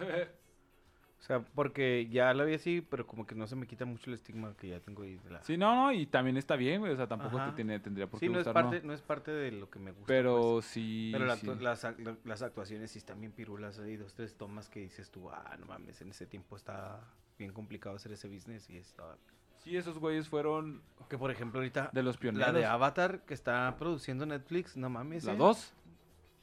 O 0.00 1.22
sea, 1.22 1.40
porque 1.40 2.08
ya 2.10 2.32
la 2.32 2.44
vi 2.44 2.54
así, 2.54 2.80
pero 2.80 3.06
como 3.06 3.26
que 3.26 3.34
no 3.34 3.46
se 3.46 3.54
me 3.54 3.66
quita 3.66 3.84
mucho 3.84 4.08
el 4.10 4.14
estigma 4.14 4.56
que 4.56 4.68
ya 4.68 4.80
tengo 4.80 5.02
ahí 5.02 5.16
de 5.18 5.30
la... 5.30 5.42
Sí, 5.42 5.58
no, 5.58 5.74
no, 5.74 5.92
y 5.92 6.06
también 6.06 6.38
está 6.38 6.56
bien, 6.56 6.80
güey, 6.80 6.92
o 6.92 6.96
sea, 6.96 7.06
tampoco 7.06 7.36
te 7.44 7.52
tiene, 7.52 7.78
tendría 7.78 8.06
por 8.06 8.18
Sí, 8.18 8.26
qué 8.26 8.32
no 8.32 8.40
es, 8.40 8.48
parte, 8.48 8.80
¿no? 8.80 8.86
no 8.88 8.92
es 8.94 9.02
parte 9.02 9.30
de 9.30 9.52
lo 9.52 9.68
que 9.68 9.78
me 9.78 9.90
gusta. 9.90 10.06
Pero 10.06 10.54
pues. 10.54 10.66
sí, 10.66 11.10
Pero 11.12 11.26
la 11.26 11.36
sí. 11.36 11.46
las, 11.60 11.84
ac- 11.84 11.98
la- 11.98 12.16
las 12.24 12.40
actuaciones 12.42 12.90
sí 12.90 12.98
están 12.98 13.20
bien 13.20 13.32
pirulas. 13.32 13.78
Hay 13.78 13.96
dos, 13.98 14.14
tres 14.14 14.34
tomas 14.36 14.70
que 14.70 14.80
dices 14.80 15.10
tú, 15.10 15.28
ah, 15.30 15.56
no 15.60 15.66
mames, 15.66 16.00
en 16.00 16.08
ese 16.10 16.26
tiempo 16.26 16.56
está 16.56 17.00
bien 17.38 17.52
complicado 17.52 17.96
hacer 17.96 18.12
ese 18.12 18.26
business 18.28 18.70
y 18.70 18.78
estaba... 18.78 19.18
Sí, 19.64 19.76
esos 19.76 19.98
güeyes 19.98 20.28
fueron 20.28 20.80
Que 21.08 21.18
por 21.18 21.30
ejemplo 21.30 21.60
ahorita 21.60 21.90
de 21.92 22.02
los 22.02 22.16
pioneros. 22.16 22.46
la 22.52 22.58
de 22.58 22.66
Avatar 22.66 23.20
que 23.26 23.34
está 23.34 23.74
produciendo 23.78 24.24
Netflix, 24.26 24.76
no 24.76 24.88
mames. 24.90 25.24
¿La 25.24 25.32
¿eh? 25.34 25.36
2? 25.36 25.72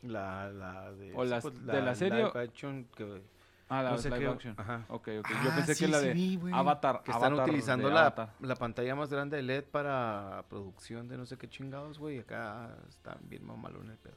La, 0.04 0.50
la 0.52 0.92
de... 0.92 1.14
¿O 1.16 1.24
las- 1.26 1.42
pues, 1.44 1.66
de 1.66 1.82
la 1.82 1.96
serie 1.96 2.18
live 2.26 2.40
action 2.40 2.86
que 2.96 3.22
Ah, 3.70 3.84
la 3.84 3.92
no 3.92 3.98
sé 3.98 4.10
live 4.10 4.20
qué- 4.22 4.28
action. 4.28 4.56
Ajá. 4.58 4.86
Ok, 4.88 5.10
ok. 5.20 5.26
Ah, 5.34 5.42
Yo 5.44 5.50
pensé 5.56 5.76
sí, 5.76 5.86
que 5.86 5.92
la 5.92 6.00
sí 6.00 6.08
de 6.08 6.36
güey. 6.38 6.54
Avatar. 6.54 7.02
Que 7.04 7.12
están 7.12 7.34
Avatar 7.34 7.50
utilizando 7.50 7.88
de 7.90 7.94
la, 7.94 8.02
Avatar. 8.02 8.34
la 8.40 8.56
pantalla 8.56 8.96
más 8.96 9.10
grande 9.10 9.36
de 9.38 9.44
LED 9.44 9.64
para 9.66 10.46
producción 10.50 11.08
de 11.10 11.18
no 11.18 11.26
sé 11.26 11.38
qué 11.38 11.50
chingados, 11.50 12.00
güey. 12.00 12.20
Acá 12.20 12.78
está 12.88 13.18
bien 13.24 13.46
mamalón 13.46 13.90
el 13.90 13.98
pedo. 13.98 14.16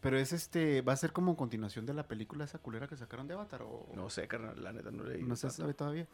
Pero 0.00 0.16
es 0.18 0.32
este, 0.32 0.80
va 0.82 0.92
a 0.92 0.96
ser 0.96 1.12
como 1.12 1.36
continuación 1.36 1.84
de 1.86 1.94
la 1.94 2.08
película 2.08 2.44
esa 2.46 2.58
culera 2.58 2.88
que 2.88 2.96
sacaron 2.96 3.28
de 3.28 3.34
Avatar 3.34 3.62
o 3.62 3.86
No 3.94 4.08
sé, 4.10 4.26
carnal, 4.26 4.60
la 4.62 4.72
neta 4.72 4.90
no 4.90 5.04
leí. 5.04 5.22
no 5.22 5.36
se 5.36 5.50
sabe 5.50 5.74
todavía. 5.74 6.06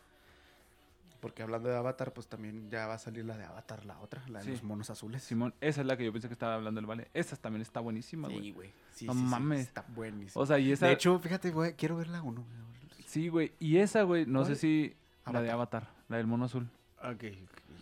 Porque 1.25 1.43
hablando 1.43 1.71
de 1.71 1.77
Avatar, 1.79 2.13
pues 2.13 2.27
también 2.29 2.69
ya 2.69 2.87
va 2.87 2.95
a 2.95 2.99
salir 2.99 3.25
la 3.25 3.39
de 3.39 3.45
Avatar, 3.47 3.87
la 3.87 3.99
otra, 4.01 4.23
la 4.29 4.41
de 4.41 4.45
Sí. 4.45 4.51
los 4.51 4.63
monos 4.63 4.91
azules. 4.91 5.23
Simón, 5.23 5.55
esa 5.63 5.81
es 5.81 5.87
la 5.87 5.97
que 5.97 6.05
yo 6.05 6.13
pensé 6.13 6.29
que 6.29 6.35
estaba 6.35 6.55
hablando 6.55 6.81
el 6.81 6.87
Vale. 6.87 7.09
Esa 7.15 7.35
también 7.39 7.63
está 7.63 7.81
buenísima, 7.81 8.29
güey. 8.29 8.41
Sí, 8.43 8.53
güey. 8.53 8.73
Sí, 8.93 9.07
No 9.07 9.15
sí, 9.15 9.23
mames. 9.23 9.61
está 9.61 9.87
buenísimo. 9.89 10.43
O 10.43 10.45
sea, 10.45 10.59
y 10.59 10.71
esa. 10.71 10.87
de 10.87 10.93
hecho, 10.93 11.19
fíjate, 11.19 11.51
güey, 11.51 11.73
quiero 11.77 11.97
ver 11.97 12.09
la 12.09 12.21
uno. 12.21 12.45
sí, 13.07 13.29
güey. 13.29 13.53
Y 13.59 13.79
esa, 13.79 14.03
güey, 14.03 14.27
no 14.27 14.45
sé 14.45 14.55
si. 14.55 14.95
La 15.33 15.41
de 15.41 15.51
Avatar. 15.51 15.89
La 16.11 16.19
del 16.19 16.27
mono 16.27 16.45
azul. 16.45 16.69
Ok. 17.03 17.25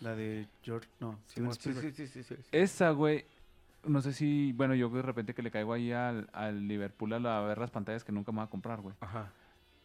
La 0.01 0.15
de 0.15 0.47
George, 0.63 0.87
no, 1.01 1.19
Sí, 1.27 1.41
Steven 1.51 1.81
sí, 1.81 1.91
sí, 1.91 2.07
sí, 2.07 2.23
sí. 2.23 2.35
Esa, 2.53 2.91
güey. 2.91 3.25
No 3.83 4.01
sé 4.01 4.13
si. 4.13 4.53
Bueno, 4.53 4.73
yo 4.73 4.87
de 4.87 5.01
repente 5.01 5.33
que 5.33 5.41
le 5.43 5.51
caigo 5.51 5.73
ahí 5.73 5.91
al, 5.91 6.29
al 6.31 6.65
Liverpool 6.65 7.11
a, 7.11 7.19
la- 7.19 7.41
ver 7.41 7.57
las 7.57 7.71
pantallas 7.71 8.05
que 8.05 8.13
nunca 8.13 8.31
me 8.31 8.37
voy 8.37 8.45
a 8.45 8.49
comprar, 8.49 8.79
güey. 8.79 8.95
Ajá. 9.01 9.31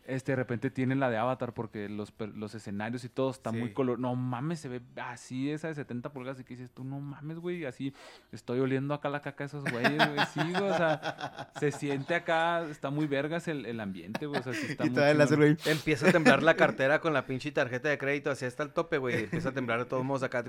Este, 0.09 0.33
de 0.33 0.37
repente 0.37 0.71
tiene 0.71 0.95
la 0.95 1.11
de 1.11 1.19
Avatar 1.19 1.53
porque 1.53 1.87
los, 1.91 2.15
los 2.35 2.55
escenarios 2.55 3.05
y 3.05 3.11
todo 3.11 3.31
está 3.31 3.53
muy 3.53 3.75
color. 3.75 3.99
No 3.99 4.15
mames, 4.15 4.59
se 4.59 4.71
ve 4.71 4.81
así 4.97 5.51
esa 5.51 5.69
de 5.69 5.75
70 5.75 6.11
pulgadas 6.15 6.41
y 6.41 6.45
que 6.45 6.55
dices 6.55 6.71
tú, 6.71 6.83
no 6.83 6.99
mames, 6.99 7.39
güey, 7.39 7.67
así 7.67 7.93
estoy 8.33 8.59
oliendo 8.61 8.95
acá 8.95 9.11
la 9.11 9.21
caca 9.21 9.45
de 9.45 9.49
esos 9.49 9.65
güeyes, 9.65 9.99
güey. 9.99 10.27
Sí, 10.33 10.41
güey, 10.41 10.71
o 10.71 10.77
sea, 10.79 11.51
se 11.61 11.73
siente 11.73 12.15
acá, 12.15 12.67
está 12.71 12.89
muy 12.89 13.07
vergas 13.07 13.49
el, 13.49 13.67
el 13.67 13.81
ambiente, 13.81 14.25
güey. 14.25 14.41
O 14.41 14.43
sea, 14.43 14.55
sí 14.55 14.69
está 14.71 14.87
Y 14.87 14.91
muy 14.91 15.37
güey. 15.37 15.57
Empieza 15.67 16.09
a 16.09 16.13
temblar 16.13 16.43
la 16.43 16.57
cartera 16.57 17.03
con 17.03 17.13
la 17.13 17.27
pinche 17.27 17.53
tarjeta 17.53 17.91
de 17.91 17.99
crédito 17.99 18.31
así 18.31 18.47
hasta 18.47 18.63
el 18.63 18.73
tope, 18.73 18.97
güey. 18.97 19.25
Empieza 19.25 19.51
a 19.51 19.53
temblar 19.53 19.81
de 19.81 19.85
todos 19.85 20.07
modos 20.07 20.23
acá. 20.23 20.43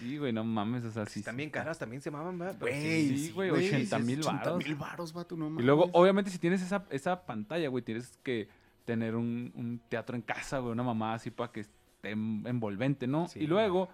Sí, 0.00 0.18
güey, 0.18 0.32
no 0.32 0.44
mames, 0.44 0.84
o 0.84 0.90
sea, 0.90 1.06
sí. 1.06 1.20
Están 1.20 1.36
bien 1.36 1.50
caras, 1.50 1.78
también 1.78 2.02
se 2.02 2.10
maman, 2.10 2.38
¿verdad? 2.38 2.56
Güey, 2.60 3.16
sí, 3.18 3.30
güey, 3.32 3.50
güey, 3.50 3.66
80 3.68 3.98
sí, 3.98 4.04
mil 4.04 4.20
80 4.20 4.38
varos. 4.44 4.64
mil 4.64 4.74
varos, 4.74 5.12
vato, 5.12 5.36
no 5.36 5.60
Y 5.60 5.62
luego, 5.62 5.82
mames. 5.82 5.94
obviamente, 5.94 6.30
si 6.30 6.38
tienes 6.38 6.62
esa, 6.62 6.84
esa 6.90 7.24
pantalla, 7.26 7.68
güey, 7.68 7.84
tienes 7.84 8.18
que 8.22 8.48
tener 8.84 9.14
un, 9.16 9.52
un 9.54 9.80
teatro 9.88 10.16
en 10.16 10.22
casa, 10.22 10.58
güey, 10.58 10.72
una 10.72 10.82
mamá 10.82 11.14
así 11.14 11.30
para 11.30 11.52
que 11.52 11.60
esté 11.60 12.10
en- 12.10 12.44
envolvente, 12.46 13.06
¿no? 13.06 13.28
Sí. 13.28 13.40
Y 13.40 13.46
luego, 13.46 13.88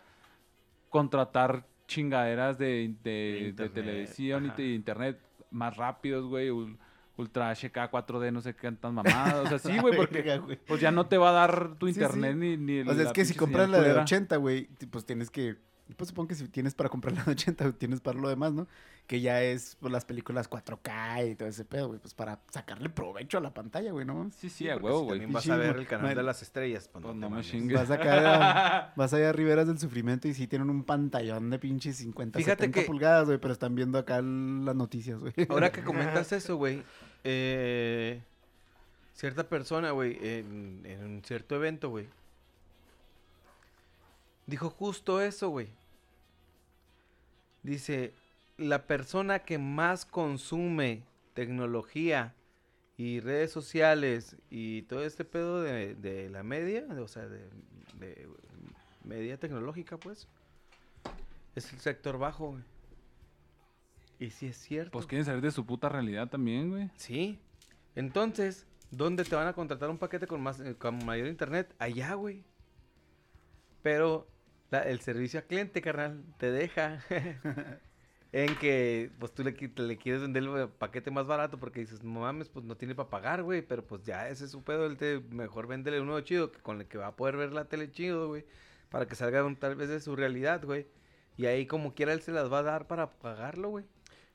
contratar 0.91 1.67
chingaderas 1.89 2.59
de, 2.59 2.95
de, 3.03 3.55
televisión 3.75 4.47
y 4.47 4.51
de 4.63 4.75
internet 4.75 5.21
más 5.51 5.77
rápidos, 5.77 6.27
güey, 6.27 6.51
Ultra 7.23 7.51
HK 7.55 7.91
4D, 7.91 8.33
no 8.33 8.41
sé 8.43 8.55
qué 8.55 8.63
tantas 8.69 8.93
mamadas. 8.93 9.47
O 9.47 9.49
sea, 9.49 9.59
sí, 9.59 9.79
güey, 9.81 9.97
porque 9.97 10.23
Verga, 10.23 10.37
güey. 10.45 10.59
pues 10.67 10.81
ya 10.81 10.91
no 10.91 11.07
te 11.07 11.17
va 11.19 11.31
a 11.31 11.33
dar 11.33 11.77
tu 11.79 11.87
Sí, 11.89 11.95
sí. 11.95 12.01
internet 12.01 12.37
ni, 12.37 12.57
ni 12.57 12.81
O 12.81 12.95
sea, 12.95 13.05
es 13.05 13.13
que 13.13 13.25
si 13.25 13.35
compras 13.35 13.69
la 13.71 13.79
de 13.79 13.85
culera. 13.85 14.03
80, 14.03 14.37
güey, 14.37 14.69
pues 14.91 15.07
tienes 15.07 15.31
que. 15.31 15.57
Pues 15.97 16.09
supongo 16.09 16.29
que 16.29 16.35
si 16.37 16.49
tienes 16.49 16.75
para 16.75 16.89
comprar 16.89 17.15
la 17.17 17.25
de 17.25 17.33
80, 17.33 17.73
tienes 17.73 18.01
para 18.01 18.19
lo 18.19 18.29
demás, 18.29 18.53
¿no? 18.53 18.67
Que 19.07 19.21
ya 19.21 19.43
es 19.43 19.77
pues, 19.81 19.93
las 19.93 20.05
películas 20.07 20.49
4K 20.49 21.33
y 21.33 21.35
todo 21.35 21.49
ese 21.49 21.65
pedo, 21.67 21.89
güey. 21.89 21.99
Pues 22.01 22.15
para 22.15 22.41
sacarle 22.51 22.89
provecho 22.89 23.37
a 23.37 23.41
la 23.43 23.53
pantalla, 23.53 23.91
güey, 23.93 24.07
¿no? 24.07 24.31
Sí, 24.35 24.49
sí, 24.49 24.71
a 24.71 24.77
huevo, 24.77 25.01
si 25.01 25.05
güey. 25.07 25.19
También 25.19 25.33
vas 25.35 25.51
a 25.51 25.57
ver 25.57 25.77
el 25.77 25.87
canal 25.87 26.15
de 26.15 26.23
las 26.23 26.41
estrellas. 26.41 26.89
Pues, 26.91 27.03
Pues 27.03 27.15
no 27.17 27.21
me 27.29 27.29
mames. 27.29 27.49
chingues. 27.51 27.77
Vas 27.81 27.91
acá, 27.91 28.93
vas 28.97 29.13
allá 29.13 29.31
a 29.31 29.33
Riberas 29.33 29.67
del 29.67 29.79
Sufrimiento 29.79 30.29
y 30.29 30.35
sí 30.35 30.47
tienen 30.47 30.71
un 30.71 30.85
pantallón 30.85 31.51
de 31.51 31.59
pinches 31.59 31.97
50, 31.97 32.39
Fíjate 32.39 32.63
70 32.63 32.81
que- 32.81 32.87
pulgadas, 32.87 33.27
güey, 33.27 33.39
pero 33.39 33.53
están 33.53 33.75
viendo 33.75 33.99
acá 33.99 34.23
las 34.23 34.77
noticias, 34.77 35.19
güey. 35.21 35.35
Ahora 35.51 35.73
que 35.73 35.83
comentas 35.83 36.33
eso, 36.33 36.57
güey. 36.57 36.83
Eh, 37.25 38.21
cierta 39.15 39.49
persona, 39.49 39.91
güey, 39.93 40.19
en, 40.21 40.85
un 41.05 41.23
cierto 41.25 41.57
evento, 41.57 41.91
güey. 41.91 42.09
Dijo 44.47 44.71
justo 44.71 45.21
eso, 45.21 45.49
güey. 45.49 45.69
Dice, 47.63 48.13
la 48.59 48.87
persona 48.87 49.41
que 49.41 49.59
más 49.59 50.05
consume 50.05 51.05
tecnología 51.35 52.35
y 52.97 53.21
redes 53.21 53.53
sociales 53.53 54.37
y 54.51 54.83
todo 54.83 55.05
este 55.05 55.25
pedo 55.25 55.63
de, 55.63 55.95
de 55.95 56.29
la 56.29 56.43
media, 56.43 56.85
o 57.01 57.09
sea, 57.09 57.27
de, 57.27 57.49
de 57.99 58.29
media 59.05 59.39
tecnológica, 59.39 59.97
pues, 59.97 60.27
es 61.55 61.73
el 61.73 61.81
sector 61.81 62.19
bajo, 62.19 62.51
güey. 62.51 62.72
Y 64.23 64.31
sí 64.31 64.47
es 64.47 64.57
cierto. 64.57 64.93
Pues 64.93 65.07
quieren 65.07 65.25
salir 65.25 65.41
de 65.43 65.51
su 65.51 65.67
puta 65.67 65.89
realidad 65.89 66.29
también, 66.29 66.71
güey. 66.71 66.91
Sí. 66.97 67.41
Entonces, 67.97 68.67
¿dónde 68.91 69.25
te 69.25 69.35
van 69.35 69.49
a 69.49 69.53
contratar 69.53 69.91
un 69.91 69.99
paquete 69.99 70.27
con 70.27 70.41
más 70.41 70.61
eh, 70.61 70.77
con 70.77 71.05
mayor 71.05 71.27
internet? 71.27 71.75
Allá, 71.79 72.15
güey. 72.15 72.45
Pero 73.83 74.29
la- 74.71 74.83
el 74.89 75.01
servicio 75.01 75.41
a 75.41 75.43
cliente, 75.43 75.83
carnal, 75.83 76.23
te 76.39 76.51
deja 76.51 77.03
en 78.33 78.55
que 78.57 79.11
pues 79.19 79.33
tú 79.35 79.43
le, 79.43 79.53
le 79.53 79.99
quieres 79.99 80.23
vender 80.23 80.45
el 80.45 80.69
paquete 80.69 81.11
más 81.11 81.27
barato 81.27 81.59
porque 81.59 81.81
dices, 81.81 82.03
no 82.03 82.21
mames, 82.21 82.49
pues 82.49 82.65
no 82.65 82.77
tiene 82.77 82.95
para 82.95 83.11
pagar, 83.11 83.43
güey. 83.43 83.63
Pero 83.63 83.85
pues 83.85 84.05
ya 84.05 84.29
ese 84.29 84.45
es 84.45 84.51
su 84.53 84.63
pedo, 84.63 84.87
él 84.87 84.97
te 84.97 85.21
mejor 85.31 85.67
véndele 85.67 86.01
uno 86.01 86.21
chido 86.21 86.53
que 86.53 86.61
con 86.61 86.81
el 86.81 86.87
que 86.87 86.99
va 86.99 87.09
a 87.09 87.17
poder 87.17 87.37
ver 87.37 87.53
la 87.53 87.65
tele 87.65 87.91
chido, 87.91 88.29
güey. 88.29 88.45
Para 88.89 89.07
que 89.07 89.17
salga 89.17 89.45
un- 89.45 89.57
tal 89.57 89.75
vez 89.75 89.89
de 89.89 90.01
su 90.01 90.15
realidad, 90.15 90.65
güey. 90.65 90.87
Y 91.37 91.47
ahí 91.47 91.67
como 91.67 91.95
quiera 91.95 92.13
él 92.13 92.23
se 92.23 92.31
las 92.31 92.53
va 92.53 92.59
a 92.59 92.63
dar 92.63 92.87
para 92.87 93.11
pagarlo, 93.11 93.71
güey. 93.71 93.85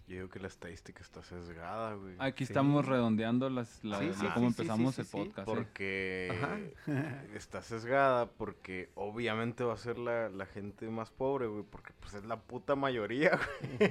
Yo 0.08 0.16
digo 0.16 0.30
que 0.30 0.40
la 0.40 0.48
estadística 0.48 1.02
está 1.02 1.22
sesgada, 1.22 1.94
güey. 1.96 2.16
Aquí 2.20 2.46
Sí. 2.46 2.54
estamos 2.54 2.86
redondeando 2.86 3.50
las, 3.50 3.84
la- 3.84 4.00
Sí, 4.00 4.12
sí, 4.14 4.26
cómo 4.34 4.48
empezamos 4.48 4.96
sí, 4.96 5.02
el 5.02 5.08
podcast. 5.08 5.40
¿eh? 5.40 5.44
Porque 5.54 6.30
Ajá. 6.32 6.58
está 7.36 7.62
sesgada 7.62 8.26
porque 8.32 8.90
obviamente 8.96 9.66
va 9.66 9.74
a 9.74 9.78
ser 9.78 9.98
la, 9.98 10.30
la 10.30 10.46
gente 10.46 10.90
más 10.90 11.12
pobre, 11.12 11.48
güey, 11.48 11.64
porque 11.70 11.92
pues 12.00 12.14
es 12.14 12.24
la 12.24 12.38
puta 12.40 12.76
mayoría, 12.78 13.38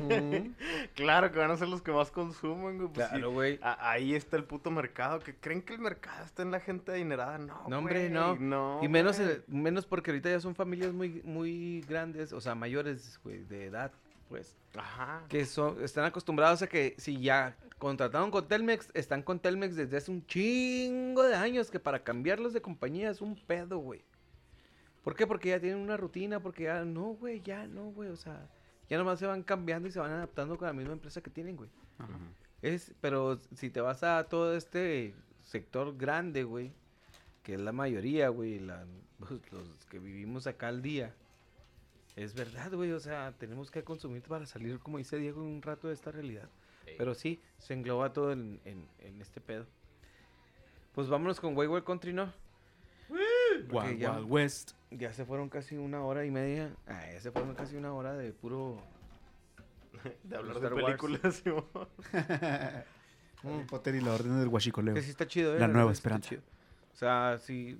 güey. 0.01 0.53
claro 0.95 1.31
que 1.33 1.39
van 1.39 1.51
a 1.51 1.57
ser 1.59 1.69
los 1.69 1.83
que 1.83 1.93
más 1.93 2.11
consumen, 2.11 2.79
güey. 2.79 2.89
Pues, 2.95 3.07
sí, 3.09 3.13
Claro, 3.13 3.33
güey. 3.33 3.59
a- 3.61 3.91
ahí 3.91 4.15
está 4.15 4.39
el 4.39 4.45
puto 4.45 4.71
mercado, 4.71 5.19
que 5.21 5.35
creen 5.35 5.61
que 5.61 5.75
el 5.75 5.81
mercado 5.81 6.25
está 6.25 6.41
en 6.41 6.51
la 6.51 6.61
gente 6.61 6.93
adinerada, 6.93 7.37
no, 7.37 7.69
No, 7.69 7.77
hombre, 7.79 8.09
güey, 8.09 8.11
no. 8.11 8.37
no. 8.37 8.81
Y 8.83 8.89
menos, 8.89 9.21
eh, 9.21 9.43
menos 9.49 9.85
porque 9.85 10.13
ahorita 10.13 10.31
ya 10.31 10.41
son 10.41 10.55
familias 10.55 10.95
muy, 10.95 11.21
muy 11.25 11.83
grandes, 11.83 12.33
o 12.33 12.41
sea, 12.41 12.55
mayores, 12.55 13.21
güey, 13.23 13.45
de 13.45 13.67
edad, 13.67 13.93
pues. 14.29 14.57
Ajá. 14.75 15.25
Que 15.29 15.45
son, 15.47 15.83
están 15.83 16.05
acostumbrados 16.05 16.63
a 16.63 16.67
que 16.67 16.95
si 16.99 17.21
ya 17.21 17.57
contrataron 17.79 18.31
con 18.31 18.47
Telmex, 18.49 18.89
están 18.95 19.23
con 19.23 19.39
Telmex 19.41 19.77
desde 19.77 19.97
hace 19.97 20.11
un 20.11 20.27
chingo 20.27 21.23
de 21.23 21.35
años, 21.35 21.71
que 21.71 21.81
para 21.81 22.03
cambiarlos 22.05 22.53
de 22.53 22.61
compañía 22.63 23.11
es 23.11 23.21
un 23.21 23.37
pedo, 23.37 23.79
güey. 23.79 24.03
¿Por 25.05 25.15
qué? 25.15 25.27
Porque 25.27 25.51
ya 25.51 25.61
tienen 25.61 25.79
una 25.79 25.97
rutina, 25.97 26.41
porque 26.41 26.65
ya, 26.65 26.85
no, 26.85 27.11
güey, 27.15 27.41
ya 27.41 27.67
no, 27.67 27.85
güey, 27.93 28.09
o 28.11 28.17
sea, 28.17 28.49
ya 28.89 28.99
nomás 28.99 29.19
se 29.19 29.27
van 29.27 29.43
cambiando 29.43 29.89
y 29.89 29.93
se 29.93 30.01
van 30.01 30.11
adaptando 30.11 30.57
con 30.59 30.67
la 30.67 30.73
misma 30.73 30.93
empresa 30.95 31.21
que 31.21 31.31
tienen, 31.31 31.57
güey. 31.57 31.71
Es, 32.63 32.93
pero 33.01 33.39
si 33.55 33.71
te 33.71 33.81
vas 33.81 34.03
a 34.03 34.25
todo 34.25 34.57
este 34.57 35.15
sector 35.45 35.97
grande, 35.97 36.43
güey, 36.43 36.73
que 37.43 37.55
es 37.55 37.61
la 37.61 37.73
mayoría, 37.73 38.29
güey, 38.31 38.59
la- 38.59 38.85
pues, 39.19 39.31
los 39.53 39.87
que 39.89 39.99
vivimos 40.01 40.47
acá 40.47 40.69
al 40.69 40.83
día, 40.83 41.15
es 42.17 42.35
verdad, 42.35 42.73
güey, 42.73 42.93
o 42.93 43.01
sea, 43.01 43.33
tenemos 43.39 43.71
que 43.71 43.85
consumir 43.85 44.23
para 44.23 44.47
salir, 44.47 44.79
como 44.81 44.99
dice 44.99 45.17
Diego, 45.19 45.43
un 45.43 45.63
rato 45.63 45.89
de 45.89 45.95
esta 45.95 46.11
realidad. 46.11 46.49
Pero 46.99 47.15
sí, 47.15 47.41
se 47.59 47.75
engloba 47.75 48.13
todo 48.13 48.33
en, 48.33 48.61
en- 48.65 48.89
en 49.01 49.21
este 49.21 49.41
pedo. 49.41 49.67
Pues 50.95 51.09
vámonos 51.09 51.39
con 51.41 51.57
Wayward 51.57 51.85
Country, 51.85 52.13
¿no? 52.13 52.33
Wild, 53.11 53.99
ya, 53.99 54.13
Wild 54.19 54.31
West. 54.31 54.73
ya 54.91 55.13
se 55.13 55.25
fueron 55.25 55.49
casi 55.49 55.77
una 55.77 56.03
hora 56.05 56.25
y 56.25 56.31
media. 56.31 56.75
Ah, 56.87 57.05
ya 57.13 57.21
se 57.21 57.31
fueron 57.31 57.55
casi 57.55 57.77
una 57.77 57.93
hora 57.93 58.15
de 58.15 58.33
puro... 58.33 58.83
De 60.25 60.37
hablar 60.37 60.57
Star 60.57 60.75
de 60.75 60.83
películas. 60.85 61.43
Harry 63.43 63.65
Potter 63.69 63.95
y 63.95 64.01
la 64.01 64.15
Orden 64.15 64.39
del 64.39 64.49
Huachicoleo. 64.49 64.95
Que 64.95 65.03
sí 65.03 65.11
está 65.11 65.27
chido, 65.27 65.55
¿eh? 65.57 65.61
La 65.61 65.69
nueva 65.69 65.93
esperanza. 65.93 66.37
O 66.93 66.97
sea, 66.97 67.39
sí, 67.39 67.79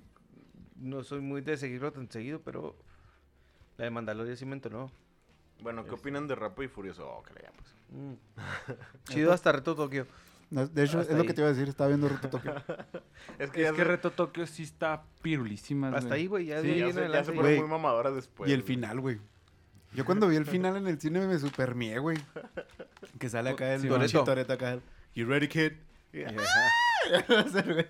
no 0.75 1.03
soy 1.03 1.21
muy 1.21 1.41
de 1.41 1.57
seguirlo 1.57 1.91
tan 1.91 2.09
seguido, 2.09 2.41
pero 2.41 2.75
la 3.77 3.85
de 3.85 3.91
Mandalorian 3.91 4.37
sí 4.37 4.45
me 4.45 4.53
entonó. 4.53 4.91
Bueno, 5.61 5.85
¿qué 5.85 5.91
opinan 5.91 6.27
de 6.27 6.35
Rápido 6.35 6.63
y 6.63 6.67
Furioso? 6.67 7.07
Oh, 7.09 7.23
que 7.23 7.33
le 7.33 7.41
pues. 7.55 7.75
Mm. 7.89 8.13
chido 9.05 9.31
hasta 9.33 9.51
Reto 9.51 9.75
Tokio. 9.75 10.05
No, 10.49 10.65
de 10.65 10.83
hecho, 10.83 10.99
Hasta 10.99 11.11
es 11.11 11.17
lo 11.17 11.25
que 11.25 11.33
te 11.33 11.41
iba 11.41 11.49
a 11.49 11.53
decir. 11.53 11.67
Estaba 11.67 11.89
viendo 11.89 12.07
Ruto 12.07 12.29
Tokio. 12.29 12.53
Es 13.39 13.51
que 13.51 13.61
Es 13.61 13.67
ya 13.67 13.71
que 13.71 13.77
se- 13.77 13.83
Reto 13.83 14.11
Tokio 14.11 14.47
sí 14.47 14.63
está 14.63 15.03
pirulísima, 15.21 15.89
Hasta 15.89 16.13
ahí, 16.13 16.27
güey, 16.27 16.45
ya 16.45 16.61
Sí, 16.61 16.75
ya 16.77 16.87
en 16.87 16.93
se, 16.93 17.09
ya 17.09 17.23
se 17.23 17.31
pone 17.33 17.41
Güey, 17.41 17.59
muy 17.59 17.67
mamadora 17.69 18.11
después. 18.11 18.49
y 18.49 18.53
el 18.53 18.61
güey. 18.61 18.67
final, 18.75 18.99
güey. 19.01 19.19
Yo 19.93 20.05
cuando 20.05 20.27
vi 20.27 20.37
el 20.37 20.45
final 20.45 20.77
en 20.77 20.87
el 20.87 20.99
cine 21.01 21.25
me 21.27 21.37
supermié, 21.37 21.99
güey. 21.99 22.17
Que 23.19 23.29
sale 23.29 23.49
acá 23.49 23.73
el 23.73 23.81
Sí, 23.81 23.87
acá. 23.87 24.79
You 25.15 25.25
ready, 25.27 25.47
kid? 25.47 25.73
Sé, 26.13 27.61
güey. 27.63 27.87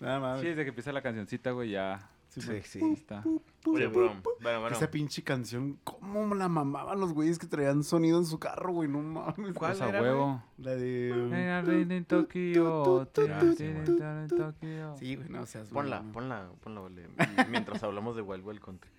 Nada 0.00 0.20
más. 0.20 0.40
Sí, 0.40 0.48
desde 0.48 0.62
que 0.64 0.68
empieza 0.70 0.92
la 0.92 1.00
cancioncita, 1.02 1.52
güey, 1.52 1.70
ya. 1.70 2.10
Sí, 2.40 2.60
sí. 2.62 2.80
Está. 2.92 3.22
Oye, 3.66 3.86
bro. 3.86 4.12
Bueno, 4.42 4.60
bueno. 4.60 4.76
Esa 4.76 4.90
pinche 4.90 5.22
canción, 5.22 5.78
¿cómo 5.84 6.34
la 6.34 6.48
mamaban 6.48 6.98
los 7.00 7.12
güeyes 7.12 7.38
que 7.38 7.46
traían 7.46 7.84
sonido 7.84 8.18
en 8.18 8.26
su 8.26 8.38
carro, 8.38 8.72
güey? 8.72 8.88
No 8.88 9.00
mames. 9.00 9.54
¿Cuál 9.54 9.72
Pues 9.72 9.80
a 9.80 9.88
era, 9.88 10.02
huevo. 10.02 10.42
La 10.58 10.74
de... 10.74 11.08
Era 11.10 11.62
Rain 11.62 11.90
en 11.92 12.04
Tokio. 12.04 13.08
en 13.16 14.28
Tokio. 14.28 14.96
Sí, 14.98 15.16
güey, 15.16 15.28
no 15.28 15.46
seas 15.46 15.68
Ponla, 15.70 15.96
mamón. 15.98 16.12
ponla, 16.12 16.50
ponla, 16.60 16.80
vale. 16.80 17.08
Mientras 17.48 17.82
hablamos 17.82 18.16
de 18.16 18.22
Wild 18.22 18.44
Wild 18.44 18.60
Country. 18.60 18.90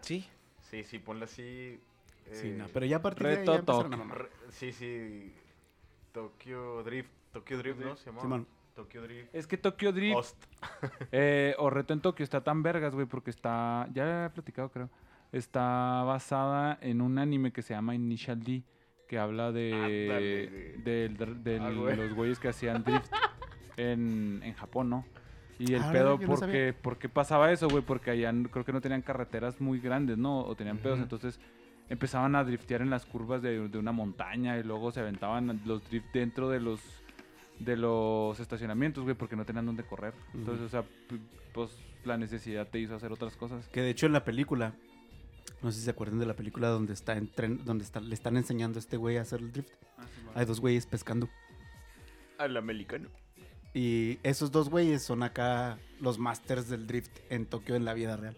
Sí. 0.00 0.26
Sí, 0.62 0.82
sí, 0.82 0.98
ponla 0.98 1.24
así. 1.26 1.78
Sí, 2.32 2.48
eh, 2.48 2.56
no, 2.58 2.66
pero 2.72 2.86
ya 2.86 2.96
a 2.96 3.02
partir 3.02 3.26
de 3.26 3.32
ahí 3.34 3.46
Reto 3.46 3.80
ya 3.80 3.86
a 3.86 3.96
mamar. 3.96 4.28
Sí, 4.50 4.72
sí. 4.72 5.32
Tokyo 6.12 6.82
Drift. 6.82 7.10
Tokyo 7.32 7.58
Drift, 7.58 7.80
¿no? 7.80 7.96
Se 7.96 8.10
llama. 8.10 8.44
Tokyo 8.76 9.02
Drift. 9.02 9.34
Es 9.34 9.46
que 9.48 9.56
Tokyo 9.56 9.90
Drift 9.92 10.16
Host. 10.16 10.44
Eh, 11.12 11.54
o 11.58 11.70
Reto 11.70 11.92
en 11.94 12.00
Tokio 12.00 12.22
está 12.24 12.42
tan 12.44 12.62
vergas, 12.62 12.94
güey, 12.94 13.06
porque 13.06 13.30
está, 13.30 13.88
ya 13.92 14.26
he 14.26 14.30
platicado, 14.30 14.68
creo, 14.70 14.90
está 15.32 16.02
basada 16.04 16.78
en 16.80 17.00
un 17.00 17.18
anime 17.18 17.52
que 17.52 17.62
se 17.62 17.74
llama 17.74 17.94
Initial 17.94 18.42
D, 18.42 18.62
que 19.08 19.18
habla 19.18 19.50
de, 19.52 20.74
del- 20.84 21.60
Ah, 21.60 21.70
güey. 21.70 21.96
los 21.96 22.14
güeyes 22.14 22.38
que 22.38 22.48
hacían 22.48 22.84
drift 22.84 23.12
en, 23.76 24.40
en 24.44 24.54
Japón, 24.54 24.90
¿no? 24.90 25.04
Y 25.58 25.72
el 25.72 25.82
Ah, 25.82 25.90
pedo, 25.92 26.18
no 26.18 26.26
¿por 26.26 26.38
sabía. 26.38 26.52
qué, 26.54 26.72
por 26.74 26.98
qué 26.98 27.08
pasaba 27.08 27.50
eso, 27.50 27.68
güey? 27.68 27.82
Porque 27.82 28.10
allá 28.10 28.30
creo 28.50 28.64
que 28.64 28.72
no 28.72 28.80
tenían 28.82 29.00
carreteras 29.02 29.60
muy 29.60 29.80
grandes, 29.80 30.18
¿no? 30.18 30.40
O 30.40 30.54
tenían 30.54 30.78
pedos, 30.78 30.98
entonces 30.98 31.40
empezaban 31.88 32.34
a 32.34 32.44
driftear 32.44 32.82
en 32.82 32.90
las 32.90 33.06
curvas 33.06 33.40
de, 33.42 33.68
de 33.68 33.78
una 33.78 33.92
montaña 33.92 34.58
y 34.58 34.62
luego 34.64 34.90
se 34.92 35.00
aventaban 35.00 35.60
los 35.64 35.88
drift 35.88 36.12
dentro 36.12 36.50
de 36.50 36.60
los 36.60 36.80
de 37.58 37.76
los 37.76 38.38
estacionamientos, 38.40 39.04
güey, 39.04 39.16
porque 39.16 39.36
no 39.36 39.44
tenían 39.44 39.66
dónde 39.66 39.84
correr. 39.84 40.14
Entonces, 40.34 40.66
o 40.66 40.68
sea, 40.68 40.84
pues 41.52 41.70
la 42.04 42.16
necesidad 42.16 42.68
te 42.68 42.78
hizo 42.78 42.94
hacer 42.94 43.12
otras 43.12 43.36
cosas. 43.36 43.66
Que 43.68 43.80
de 43.82 43.90
hecho 43.90 44.06
en 44.06 44.12
la 44.12 44.24
película, 44.24 44.74
no 45.62 45.70
sé 45.72 45.78
si 45.78 45.84
se 45.84 45.90
acuerdan 45.90 46.18
de 46.18 46.26
la 46.26 46.34
película 46.34 46.68
donde 46.68 46.92
está 46.92 47.16
en 47.16 47.28
tren, 47.28 47.64
donde 47.64 47.84
está, 47.84 48.00
le 48.00 48.14
están 48.14 48.36
enseñando 48.36 48.78
a 48.78 48.80
este 48.80 48.96
güey 48.96 49.16
a 49.16 49.22
hacer 49.22 49.40
el 49.40 49.52
drift. 49.52 49.70
Hay 50.34 50.44
dos 50.44 50.60
güeyes 50.60 50.86
pescando. 50.86 51.28
Al 52.38 52.56
americano. 52.56 53.08
Y 53.72 54.18
esos 54.22 54.50
dos 54.52 54.68
güeyes 54.70 55.02
son 55.02 55.22
acá 55.22 55.78
los 56.00 56.18
masters 56.18 56.68
del 56.68 56.86
drift 56.86 57.18
en 57.30 57.46
Tokio 57.46 57.74
en 57.76 57.84
la 57.84 57.94
vida 57.94 58.16
real. 58.16 58.36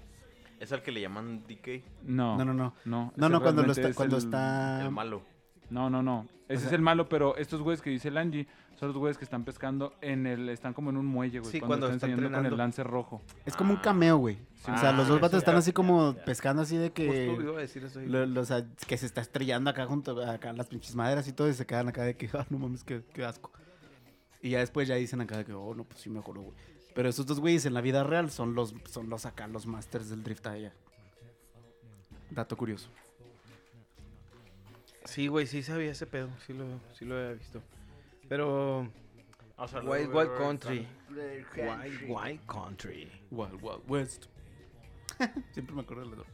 Es 0.61 0.73
al 0.73 0.83
que 0.83 0.91
le 0.91 1.01
llaman 1.01 1.45
DK, 1.47 1.85
No, 2.05 2.37
No, 2.37 2.45
no, 2.45 2.53
no. 2.55 2.75
no. 2.85 3.13
No, 3.17 3.41
cuando, 3.41 3.63
lo 3.63 3.73
realmente 3.73 3.81
está, 3.81 3.89
es 3.91 3.97
cuando 3.97 4.17
el- 4.17 4.25
está... 4.25 4.83
el 4.85 4.91
malo. 4.91 5.23
No, 5.71 5.91
no, 5.91 6.03
no. 6.03 6.27
Ese 6.49 6.61
sea- 6.61 6.69
es 6.69 6.73
el 6.75 6.81
malo, 6.81 7.09
pero 7.09 7.37
estos 7.37 7.61
güeyes 7.61 7.83
que 7.83 7.91
dice 7.91 8.09
el 8.09 8.17
Angie 8.17 8.47
son 8.77 8.89
los 8.89 8.97
güeyes 8.97 9.19
que 9.19 9.25
están 9.25 9.45
pescando 9.45 9.93
en 10.01 10.27
el... 10.27 10.49
Están 10.49 10.73
como 10.73 10.89
en 10.91 10.97
un 10.97 11.05
muelle, 11.05 11.41
güey. 11.41 11.51
Sí, 11.53 11.59
cuando, 11.61 11.87
cuando 11.89 11.97
están 11.97 12.11
están 12.11 12.11
enseñando 12.25 12.39
con 12.39 12.47
el 12.53 12.57
lance 12.57 12.83
rojo. 12.85 13.21
Es 13.45 13.55
como 13.57 13.75
un 13.75 13.81
cameo, 13.81 14.17
güey. 14.17 14.37
Sí. 14.65 14.71
o 14.71 14.79
sea, 14.79 14.93
los 14.93 15.09
dos 15.09 15.19
Ah, 15.19 15.23
vatos 15.23 15.39
están 15.39 15.55
ya. 15.57 15.59
así 15.59 15.73
como 15.73 16.15
pescando 16.25 16.63
así 16.63 16.77
de 16.77 16.87
Justo 16.89 16.95
que... 16.95 17.27
iba 17.43 17.59
a 17.59 17.61
decir 17.61 17.85
eso. 17.85 18.01
lo- 18.01 18.25
lo- 18.25 18.41
o 18.41 18.45
sea, 18.45 18.65
que 18.87 18.97
se 18.97 19.05
está 19.07 19.21
estrellando 19.21 19.69
acá 19.69 19.85
junto 19.87 20.23
a 20.23 20.33
acá 20.35 20.53
las 20.53 20.69
pinches 20.69 20.95
maderas 20.95 21.27
y 21.29 21.33
todo 21.33 21.49
y 21.49 21.55
se 21.55 21.67
quedan 21.67 21.89
acá 21.89 22.05
de 22.05 22.17
que, 22.17 22.31
ah, 22.35 22.47
no 22.51 22.59
mames, 22.59 22.83
qué, 22.85 23.03
qué 23.13 23.25
asco. 23.25 23.51
Y 24.41 24.51
ya 24.51 24.61
después 24.61 24.87
ya 24.89 24.95
dicen 24.95 25.21
acá 25.21 25.37
de 25.37 25.45
que, 25.45 25.53
oh, 25.53 25.75
no, 25.75 25.85
pues 25.85 26.01
sí 26.01 26.09
me 26.09 26.21
acuerdo, 26.21 26.43
güey. 26.43 26.55
Pero 26.95 27.09
esos 27.09 27.27
dos 27.27 27.41
güeyes 27.41 27.67
en 27.67 27.75
la 27.75 27.81
vida 27.81 28.05
real 28.05 28.31
son 28.31 28.55
los, 28.55 28.75
son 28.89 29.11
los 29.11 29.27
acá, 29.27 29.47
los 29.49 29.67
masters 29.67 30.09
del 30.09 30.23
drift 30.23 30.47
allá. 30.47 30.73
Dato 32.31 32.57
curioso. 32.57 32.89
Sí, 35.09 35.27
güey, 35.27 35.47
sí 35.47 35.63
sabía 35.63 35.93
ese 35.93 36.07
pedo. 36.07 36.29
Sí 36.47 36.53
lo, 36.53 36.67
sí 36.93 37.07
lo 37.07 37.17
había 37.17 37.33
visto. 37.33 37.63
Pero. 38.29 38.87
Vamos 39.57 39.75
a 39.75 39.81
Wild 39.81 40.15
Wild 40.15 40.37
Country. 40.37 40.87
Wild 41.11 42.03
Wild 42.07 42.47
Country. 42.47 43.11
Wild 43.31 43.59
Wild 43.63 43.83
West. 43.89 44.27
Siempre 45.53 45.75
me 45.75 45.81
acuerdo 45.81 46.03
de 46.03 46.09
los 46.11 46.19
dos. 46.19 46.27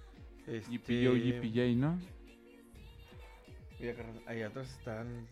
Este, 0.49 1.05
GPO, 1.05 1.15
GPJ, 1.15 1.77
¿no? 1.77 2.01
Mira, 3.79 3.95
carnal, 3.95 4.23
ahí 4.27 4.43
atrás 4.43 4.69
están. 4.77 5.29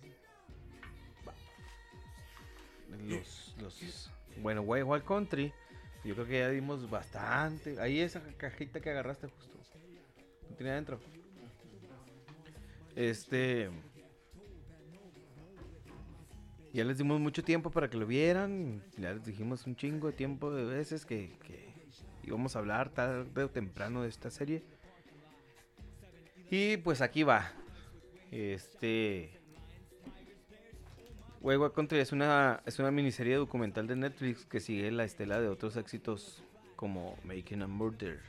Los, 3.09 3.57
los. 3.61 4.13
Bueno, 4.41 4.63
Wild 4.63 4.87
Wild 4.87 5.05
Country. 5.05 5.53
Yo 6.05 6.15
creo 6.15 6.27
que 6.27 6.39
ya 6.39 6.49
dimos 6.49 6.89
bastante. 6.89 7.81
Ahí 7.81 7.99
esa 7.99 8.23
cajita 8.37 8.81
que 8.81 8.91
agarraste 8.91 9.27
justo. 9.27 9.59
¿No 10.49 10.57
tiene 10.57 10.71
adentro? 10.71 11.01
Este. 12.97 13.71
Ya 16.73 16.85
les 16.85 16.97
dimos 16.97 17.21
mucho 17.21 17.45
tiempo 17.45 17.71
para 17.71 17.91
que 17.91 17.97
lo 17.97 18.07
vieran. 18.07 18.83
Ya 18.97 19.13
les 19.13 19.25
dijimos 19.25 19.67
un 19.67 19.77
chingo 19.77 20.09
de 20.09 20.15
tiempo 20.15 20.53
de 20.53 20.65
veces 20.65 21.05
que, 21.05 21.37
que 21.47 21.73
íbamos 22.23 22.57
a 22.57 22.61
hablar 22.61 22.91
tarde 22.91 23.45
o 23.45 23.51
temprano 23.51 24.03
de 24.03 24.09
esta 24.09 24.31
serie. 24.31 24.63
Y 26.51 26.77
pues 26.79 27.01
aquí 27.01 27.23
va. 27.23 27.53
Este. 28.31 29.39
Wild 31.41 31.73
Country 31.73 31.99
es 31.99 32.13
una, 32.13 32.63
es 32.67 32.79
una 32.79 32.91
miniserie 32.91 33.35
documental 33.35 33.87
de 33.89 33.97
Netflix 33.97 34.47
que 34.47 34.61
sigue 34.61 34.91
la 34.93 35.05
estela 35.05 35.41
de 35.41 35.49
otros 35.49 35.77
éxitos 35.77 36.45
como 36.77 37.17
Making 37.25 37.63
a 37.63 37.67
Murder. 37.67 38.21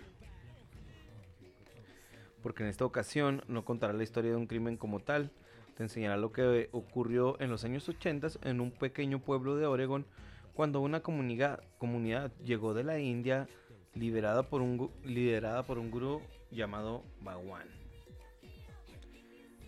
Porque 2.44 2.64
en 2.64 2.70
esta 2.70 2.86
ocasión 2.86 3.44
no 3.48 3.65
contará 3.65 3.94
la 3.94 4.03
historia 4.03 4.32
de 4.32 4.38
un 4.38 4.45
crimen 4.48 4.78
como 4.78 4.99
tal, 4.99 5.32
te 5.76 5.82
enseñará 5.84 6.18
lo 6.18 6.32
que 6.32 6.70
ocurrió 6.72 7.40
en 7.41 7.49
los 7.49 7.64
años 7.64 7.90
80 7.90 8.28
en 8.44 8.61
un 8.61 8.70
pequeño 8.72 9.20
pueblo 9.20 9.56
de 9.56 9.65
Oregon 9.65 10.06
cuando 10.53 10.82
una 10.82 10.99
comunidad, 10.99 11.64
comunidad 11.80 12.32
llegó 12.44 12.76
de 12.76 12.84
la 12.84 12.99
India 12.99 13.48
liberada 13.95 14.49
por 14.49 14.61
un, 14.61 14.78
gu- 14.78 14.91
liderada 15.03 15.65
por 15.65 15.80
un 15.80 15.90
gurú 15.90 16.22
llamado 16.52 17.03
Bhagwan. 17.22 17.68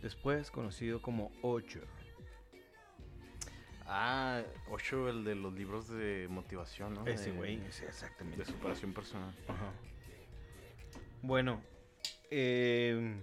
Después 0.04 0.52
conocido 0.52 1.02
como 1.02 1.32
Ocho. 1.42 1.80
Ah, 3.88 4.42
Ocho, 4.70 5.10
el 5.10 5.24
de 5.24 5.36
los 5.36 5.54
libros 5.54 5.88
de 5.90 6.28
motivación, 6.30 6.94
¿no? 6.96 7.08
Ese 7.08 7.32
güey, 7.32 7.60
exactamente. 7.88 8.40
De 8.40 8.46
superación 8.46 8.94
personal. 8.94 9.34
Ajá. 9.48 9.72
Bueno, 11.22 11.62
eh, 12.32 13.16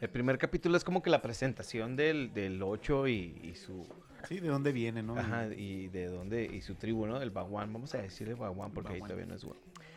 el 0.00 0.10
primer 0.10 0.38
capítulo 0.38 0.76
es 0.76 0.84
como 0.84 1.02
que 1.02 1.10
la 1.10 1.22
presentación 1.22 1.96
del, 1.96 2.32
del 2.32 2.62
8 2.62 3.08
y, 3.08 3.40
y 3.42 3.54
su 3.54 3.86
Sí, 4.26 4.40
¿de 4.40 4.48
dónde 4.48 4.72
viene, 4.72 5.02
no? 5.02 5.16
ajá, 5.16 5.46
y 5.54 5.88
de 5.88 6.06
dónde 6.06 6.44
y 6.44 6.60
su 6.60 6.74
tribu, 6.74 7.06
¿no? 7.06 7.20
El 7.20 7.30
Baguán, 7.30 7.72
vamos 7.72 7.94
a 7.94 7.98
decirle 8.02 8.34
Baguán 8.34 8.72
porque 8.72 8.94
ahí 8.94 9.00
todavía 9.00 9.26
no 9.26 9.34
es 9.34 9.46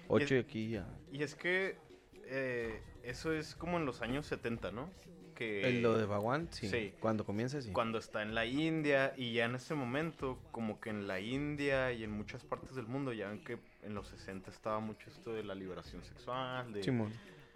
8 0.07 0.35
y 0.35 0.37
aquí 0.37 0.69
ya. 0.69 0.87
Y 1.11 1.23
es 1.23 1.35
que 1.35 1.77
eh, 2.25 2.79
eso 3.03 3.33
es 3.33 3.55
como 3.55 3.77
en 3.77 3.85
los 3.85 4.01
años 4.01 4.27
70, 4.27 4.71
¿no? 4.71 4.89
Que 5.33 5.67
El 5.67 5.81
lo 5.81 5.97
de 5.97 6.05
Baguán, 6.05 6.49
sí. 6.51 6.67
sí. 6.67 6.93
Cuando 6.99 7.25
comienza, 7.25 7.61
sí. 7.61 7.71
cuando 7.71 7.97
está 7.97 8.21
en 8.21 8.35
la 8.35 8.45
India 8.45 9.13
y 9.17 9.33
ya 9.33 9.45
en 9.45 9.55
ese 9.55 9.73
momento, 9.73 10.37
como 10.51 10.79
que 10.79 10.89
en 10.89 11.07
la 11.07 11.19
India 11.19 11.91
y 11.91 12.03
en 12.03 12.11
muchas 12.11 12.43
partes 12.43 12.75
del 12.75 12.87
mundo, 12.87 13.13
ya 13.13 13.29
ven 13.29 13.43
que 13.43 13.57
en 13.83 13.93
los 13.93 14.07
60 14.07 14.51
estaba 14.51 14.79
mucho 14.79 15.09
esto 15.09 15.33
de 15.33 15.43
la 15.43 15.55
liberación 15.55 16.03
sexual, 16.03 16.71
de 16.73 16.83
Simón. 16.83 17.11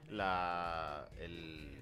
la 0.09 1.07
el, 1.19 1.77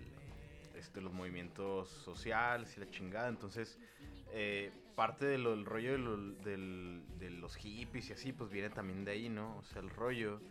este, 0.76 1.02
los 1.02 1.14
movimientos 1.14 1.90
sociales 1.90 2.76
y 2.78 2.80
la 2.80 2.90
chingada. 2.90 3.28
Entonces, 3.30 3.78
eh, 4.34 4.72
parte 4.96 5.26
de 5.26 5.38
del 5.38 5.66
rollo 5.66 5.92
de, 5.94 5.98
lo- 5.98 6.18
de 7.20 7.30
los 7.32 7.56
hippies 7.56 8.10
y 8.10 8.14
así, 8.14 8.34
pues 8.34 8.50
viene 8.50 8.70
también 8.70 9.04
de 9.06 9.12
ahí, 9.12 9.30
¿no? 9.30 9.58
O 9.58 9.64
sea, 9.64 9.82
el 9.82 9.90
rollo 9.90 10.42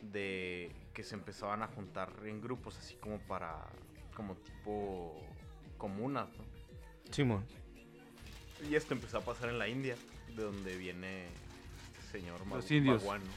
de 0.00 0.70
que 0.94 1.02
se 1.04 1.14
empezaban 1.14 1.62
a 1.62 1.66
juntar 1.68 2.12
en 2.24 2.40
grupos 2.40 2.78
así 2.78 2.94
como 2.96 3.18
para, 3.20 3.66
como 4.14 4.34
tipo 4.36 5.22
comunas, 5.76 6.28
¿no? 6.38 6.44
Simón. 7.12 7.44
Y 8.68 8.74
esto 8.74 8.94
empezó 8.94 9.18
a 9.18 9.24
pasar 9.24 9.48
en 9.50 9.58
la 9.58 9.68
India, 9.68 9.96
de 10.36 10.42
donde 10.42 10.76
viene 10.76 11.26
señor 12.10 12.46
Los 12.46 12.70
indios. 12.70 13.02
Baguán, 13.02 13.22
¿no? 13.24 13.30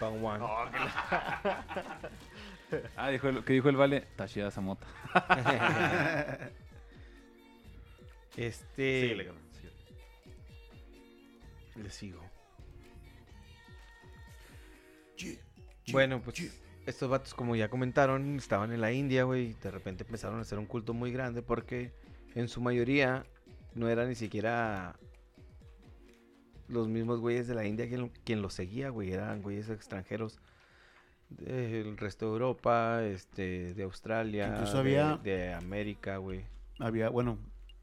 Baguán. 0.00 0.42
Oh, 0.42 0.70
que 0.70 0.78
la- 0.78 1.64
Ah, 2.96 3.08
dijo 3.08 3.28
el, 3.28 3.42
que 3.44 3.54
dijo 3.54 3.68
el 3.70 3.76
Vale, 3.76 4.02
Tashida 4.16 4.50
Samota. 4.50 4.86
Este. 8.36 9.00
Síguele, 9.02 9.24
cabrón, 9.26 9.42
síguele. 9.52 9.74
Le 11.82 11.90
sigo. 11.90 12.22
Bueno, 15.90 16.20
pues 16.22 16.52
estos 16.86 17.08
vatos, 17.10 17.34
como 17.34 17.56
ya 17.56 17.68
comentaron, 17.68 18.36
estaban 18.36 18.72
en 18.72 18.80
la 18.80 18.92
India, 18.92 19.24
güey. 19.24 19.46
y 19.46 19.54
De 19.54 19.70
repente 19.70 20.04
empezaron 20.04 20.38
a 20.38 20.42
hacer 20.42 20.58
un 20.58 20.66
culto 20.66 20.92
muy 20.94 21.10
grande 21.10 21.42
porque 21.42 21.92
en 22.34 22.48
su 22.48 22.60
mayoría 22.60 23.24
no 23.74 23.88
era 23.88 24.04
ni 24.06 24.14
siquiera 24.14 24.94
los 26.68 26.88
mismos 26.88 27.20
güeyes 27.20 27.46
de 27.48 27.54
la 27.54 27.64
India 27.66 27.88
quien, 27.88 28.08
quien 28.24 28.42
los 28.42 28.54
seguía, 28.54 28.90
güey. 28.90 29.12
Eran 29.12 29.42
güeyes 29.42 29.68
extranjeros 29.70 30.38
del 31.30 31.96
resto 31.98 32.26
de 32.26 32.32
Europa, 32.32 33.04
este, 33.04 33.74
de 33.74 33.82
Australia, 33.82 34.48
Incluso 34.54 34.74
de- 34.74 34.78
había- 34.80 35.16
de, 35.18 35.52
América, 35.54 36.16
güey. 36.16 36.44
Había, 36.78 37.10
bueno, 37.10 37.38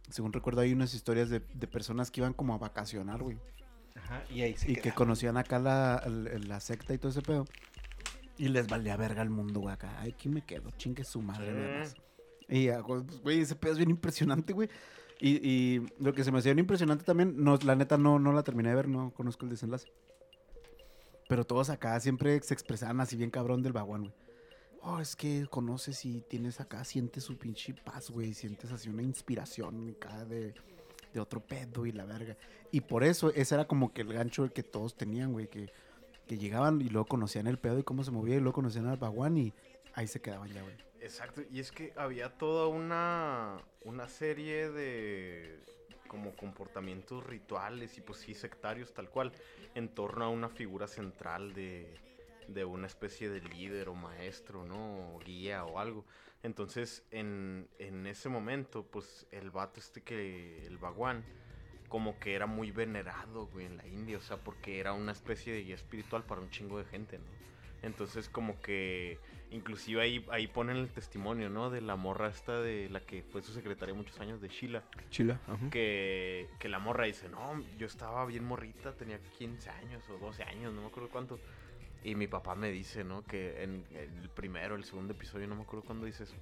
según 0.10 0.34
recuerdo, 0.34 0.62
hay 0.62 0.74
unas 0.74 0.94
historias 0.94 1.30
de, 1.30 1.42
de 1.54 1.68
personas 1.68 2.10
que 2.12 2.22
iban 2.22 2.34
como 2.34 2.54
a 2.54 2.58
vacacionar, 2.58 3.22
güey. 3.22 3.38
Ajá, 3.96 4.24
y 4.30 4.42
ahí 4.42 4.56
se 4.58 4.72
y 4.72 4.76
que 4.76 4.92
conocían 4.92 5.38
acá 5.38 5.60
la, 5.60 6.02
el- 6.06 6.48
la 6.48 6.60
secta 6.60 6.94
y 6.94 6.98
todo 6.98 7.12
ese 7.12 7.22
pedo. 7.22 7.46
Y 8.38 8.50
les 8.50 8.68
valía 8.68 8.98
verga 8.98 9.22
el 9.22 9.30
mundo, 9.30 9.62
güey, 9.62 9.74
acá. 9.74 9.96
Ay, 10.00 10.12
aquí 10.12 10.28
me 10.28 10.42
quedo, 10.44 10.72
chingue 10.72 11.04
su 11.06 11.22
madre, 11.22 11.52
nada 11.54 11.80
más. 11.80 11.96
Y, 12.50 12.68
ah, 12.70 12.80
güey, 12.82 13.02
pues, 13.04 13.22
güey, 13.22 13.40
ese 13.42 13.56
pedo 13.56 13.72
es 13.74 13.78
bien 13.78 13.90
impresionante, 13.92 14.54
güey. 14.54 14.70
Y, 15.20 15.82
lo 16.00 16.14
que 16.14 16.24
se 16.24 16.32
me 16.32 16.40
hacía 16.40 16.52
impresionante 16.52 17.04
también, 17.04 17.36
la 17.64 17.76
neta 17.76 17.98
no, 17.98 18.20
la 18.20 18.44
terminé 18.44 18.70
de 18.70 18.76
ver, 18.76 18.88
no 18.88 19.12
conozco 19.12 19.46
el 19.46 19.52
desenlace. 19.52 19.88
Pero 21.28 21.46
todos 21.46 21.70
acá 21.70 22.00
siempre 22.00 22.40
se 22.42 22.54
expresaban 22.54 23.00
así 23.00 23.16
bien 23.16 23.32
cabrón 23.32 23.64
del 23.64 23.74
vagón, 23.74 24.02
güey. 24.02 24.14
Oh, 24.88 25.00
es 25.00 25.16
que 25.16 25.48
conoces 25.50 26.06
y 26.06 26.22
tienes 26.22 26.60
acá, 26.60 26.84
sientes 26.84 27.24
su 27.24 27.40
pinche 27.40 27.74
paz, 27.74 28.12
güey. 28.12 28.36
Sientes 28.36 28.72
así 28.72 28.88
una 28.88 29.02
inspiración 29.02 29.96
acá 29.96 30.26
de, 30.26 30.54
otro 31.20 31.40
pedo 31.40 31.88
y 31.88 31.92
la 31.92 32.06
verga. 32.06 32.38
Y 32.72 32.82
por 32.82 33.04
eso, 33.04 33.32
ese 33.32 33.56
era 33.56 33.66
como 33.66 33.94
que 33.94 34.02
el 34.02 34.14
gancho 34.14 34.48
que 34.54 34.62
todos 34.62 34.96
tenían, 34.96 35.32
güey. 35.34 35.48
Que, 35.48 35.72
llegaban 36.28 36.82
y 36.82 36.90
luego 36.90 37.08
conocían 37.08 37.48
el 37.48 37.58
pedo 37.58 37.80
y 37.80 37.84
cómo 37.84 38.04
se 38.04 38.12
movía 38.12 38.36
y 38.36 38.40
luego 38.40 38.54
conocían 38.54 38.88
al 38.88 38.98
baguán 38.98 39.38
y 39.38 39.54
ahí 39.94 40.08
se 40.08 40.22
quedaban 40.22 40.52
ya, 40.52 40.62
güey. 40.62 40.76
Exacto, 41.06 41.44
y 41.52 41.60
es 41.60 41.72
que 41.72 41.94
había 41.98 42.36
toda 42.36 42.66
una, 42.66 43.62
una 43.84 44.08
serie 44.08 44.72
de 44.72 45.60
como 46.08 46.36
comportamientos 46.36 47.24
rituales 47.24 48.00
y 48.00 48.02
pues 48.02 48.22
sí 48.22 48.34
sectarios 48.34 48.92
tal 48.92 49.12
cual 49.12 49.32
en 49.76 49.90
torno 49.90 50.26
a 50.26 50.30
una 50.30 50.50
figura 50.50 50.88
central 50.88 51.54
de, 51.54 51.94
de 52.48 52.66
una 52.66 52.88
especie 52.88 53.30
de 53.30 53.42
líder 53.42 53.90
o 53.90 53.94
maestro, 53.94 54.66
¿no? 54.66 55.16
O 55.16 55.20
guía 55.20 55.64
o 55.66 55.78
algo. 55.78 56.06
Entonces 56.42 57.04
en, 57.12 57.70
en 57.78 58.08
ese 58.08 58.28
momento 58.28 58.84
pues 58.84 59.28
el 59.30 59.52
vato 59.52 59.80
este 59.80 60.02
que, 60.02 60.66
el 60.66 60.80
baguán, 60.80 61.24
como 61.88 62.20
que 62.20 62.34
era 62.34 62.48
muy 62.48 62.72
venerado, 62.72 63.46
güey, 63.46 63.68
en 63.68 63.78
la 63.78 63.86
India, 63.86 64.18
o 64.18 64.22
sea, 64.22 64.38
porque 64.38 64.80
era 64.80 64.94
una 64.94 65.12
especie 65.12 65.54
de 65.54 65.62
guía 65.66 65.76
espiritual 65.76 66.24
para 66.24 66.42
un 66.42 66.50
chingo 66.50 66.80
de 66.80 66.86
gente, 66.86 67.20
¿no? 67.20 67.45
Entonces 67.86 68.30
como 68.30 68.60
que 68.62 69.20
inclusive 69.52 70.02
ahí, 70.02 70.26
ahí 70.32 70.48
ponen 70.48 70.78
el 70.78 70.90
testimonio, 70.90 71.50
¿no? 71.50 71.70
De 71.70 71.82
la 71.82 71.96
morra 71.96 72.30
esta 72.30 72.60
de 72.62 72.90
la 72.90 73.00
que 73.00 73.24
fue 73.24 73.42
su 73.42 73.54
secretaria 73.54 73.94
muchos 73.94 74.20
años 74.20 74.42
de 74.42 74.50
Sheila. 74.50 74.84
Chila. 75.10 75.40
ajá. 75.48 75.70
Que, 75.70 76.50
que 76.60 76.68
la 76.68 76.80
morra 76.80 77.06
dice, 77.06 77.30
no, 77.30 77.64
yo 77.78 77.88
estaba 77.88 78.26
bien 78.26 78.44
morrita, 78.44 78.94
tenía 78.94 79.20
15 79.38 79.70
años 79.70 80.04
o 80.10 80.18
12 80.18 80.44
años, 80.44 80.74
no 80.74 80.82
me 80.82 80.88
acuerdo 80.88 81.10
cuánto. 81.10 81.40
Y 82.04 82.16
mi 82.16 82.28
papá 82.28 82.56
me 82.56 82.70
dice, 82.72 83.04
¿no? 83.04 83.24
Que 83.24 83.64
en, 83.64 83.84
en 83.92 84.18
el 84.22 84.30
primero, 84.30 84.76
el 84.76 84.84
segundo 84.84 85.14
episodio, 85.14 85.48
no 85.48 85.56
me 85.56 85.64
acuerdo 85.64 85.86
cuándo 85.86 86.06
dice 86.06 86.24
eso. 86.24 86.36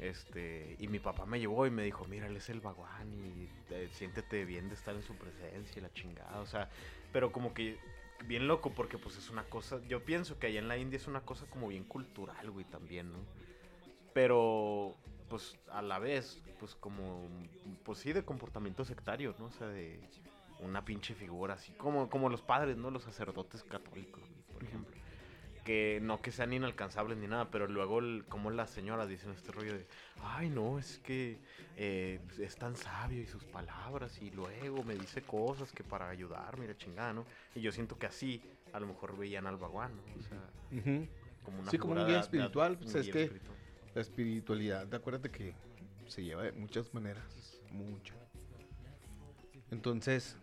Este, 0.00 0.76
y 0.78 0.88
mi 0.88 0.98
papá 0.98 1.24
me 1.24 1.40
llevó 1.40 1.66
y 1.66 1.70
me 1.70 1.82
dijo, 1.82 2.04
mira, 2.06 2.26
él 2.26 2.36
es 2.36 2.50
el 2.50 2.60
baguán 2.60 3.12
y 3.14 3.48
eh, 3.70 3.88
siéntete 3.92 4.44
bien 4.44 4.68
de 4.68 4.74
estar 4.74 4.94
en 4.94 5.02
su 5.02 5.14
presencia 5.14 5.78
y 5.78 5.80
la 5.80 5.92
chingada. 5.92 6.40
O 6.40 6.46
sea, 6.46 6.68
pero 7.12 7.32
como 7.32 7.54
que 7.54 7.78
bien 8.24 8.48
loco 8.48 8.72
porque 8.74 8.98
pues 8.98 9.16
es 9.16 9.30
una 9.30 9.44
cosa, 9.44 9.80
yo 9.88 10.04
pienso 10.04 10.38
que 10.38 10.48
allá 10.48 10.58
en 10.58 10.68
la 10.68 10.78
India 10.78 10.96
es 10.96 11.06
una 11.06 11.20
cosa 11.20 11.46
como 11.46 11.68
bien 11.68 11.84
cultural, 11.84 12.50
güey, 12.50 12.64
también, 12.64 13.12
¿no? 13.12 13.18
Pero 14.12 14.96
pues 15.28 15.58
a 15.70 15.82
la 15.82 15.98
vez, 15.98 16.42
pues 16.58 16.74
como, 16.74 17.28
pues 17.84 17.98
sí, 17.98 18.12
de 18.12 18.24
comportamiento 18.24 18.84
sectario, 18.84 19.34
¿no? 19.38 19.46
O 19.46 19.52
sea, 19.52 19.68
de 19.68 20.00
una 20.60 20.84
pinche 20.84 21.14
figura, 21.14 21.54
así 21.54 21.72
como, 21.72 22.08
como 22.08 22.28
los 22.28 22.42
padres, 22.42 22.76
¿no? 22.76 22.90
Los 22.90 23.02
sacerdotes 23.02 23.62
católicos, 23.64 24.22
por 24.52 24.62
ejemplo. 24.64 24.95
Que 25.66 25.98
no 26.00 26.22
que 26.22 26.30
sean 26.30 26.52
inalcanzables 26.52 27.18
ni 27.18 27.26
nada, 27.26 27.50
pero 27.50 27.66
luego 27.66 27.98
el- 27.98 28.24
como 28.28 28.50
las 28.52 28.70
señoras 28.70 29.08
dicen 29.08 29.32
este 29.32 29.50
rollo 29.50 29.74
de, 29.74 29.84
ay 30.22 30.48
no, 30.48 30.78
es 30.78 30.98
que 31.00 31.38
eh, 31.76 32.20
es 32.38 32.54
tan 32.56 32.76
sabio 32.76 33.20
y 33.20 33.26
sus 33.26 33.42
palabras 33.44 34.22
y 34.22 34.30
luego 34.30 34.84
me 34.84 34.94
dice 34.94 35.22
cosas 35.22 35.72
que 35.72 35.82
para 35.82 36.08
ayudarme 36.08 36.66
y 36.66 36.68
la 36.68 36.76
chingada, 36.76 37.12
¿no? 37.12 37.26
Y 37.56 37.60
yo 37.62 37.72
siento 37.72 37.98
que 37.98 38.06
así 38.06 38.40
a 38.72 38.78
lo 38.78 38.86
mejor 38.86 39.18
veían 39.18 39.48
al 39.48 39.56
baguán, 39.56 39.90
¿no? 39.96 40.02
O 40.20 40.22
sea, 40.22 40.38
como 41.42 41.58
una 41.60 41.70
Sí, 41.72 41.78
como 41.78 41.94
un 42.00 42.06
guía 42.06 42.20
espiritual, 42.20 42.78
pues, 42.78 42.94
es 42.94 43.08
que- 43.08 43.22
espiritual. 43.24 43.56
La 43.94 44.00
espiritualidad, 44.02 44.94
acuérdate 44.94 45.30
que 45.32 45.52
se 46.06 46.22
lleva 46.22 46.44
de 46.44 46.52
muchas 46.52 46.94
maneras, 46.94 47.60
muchas. 47.72 48.16
Entonces, 49.72 50.36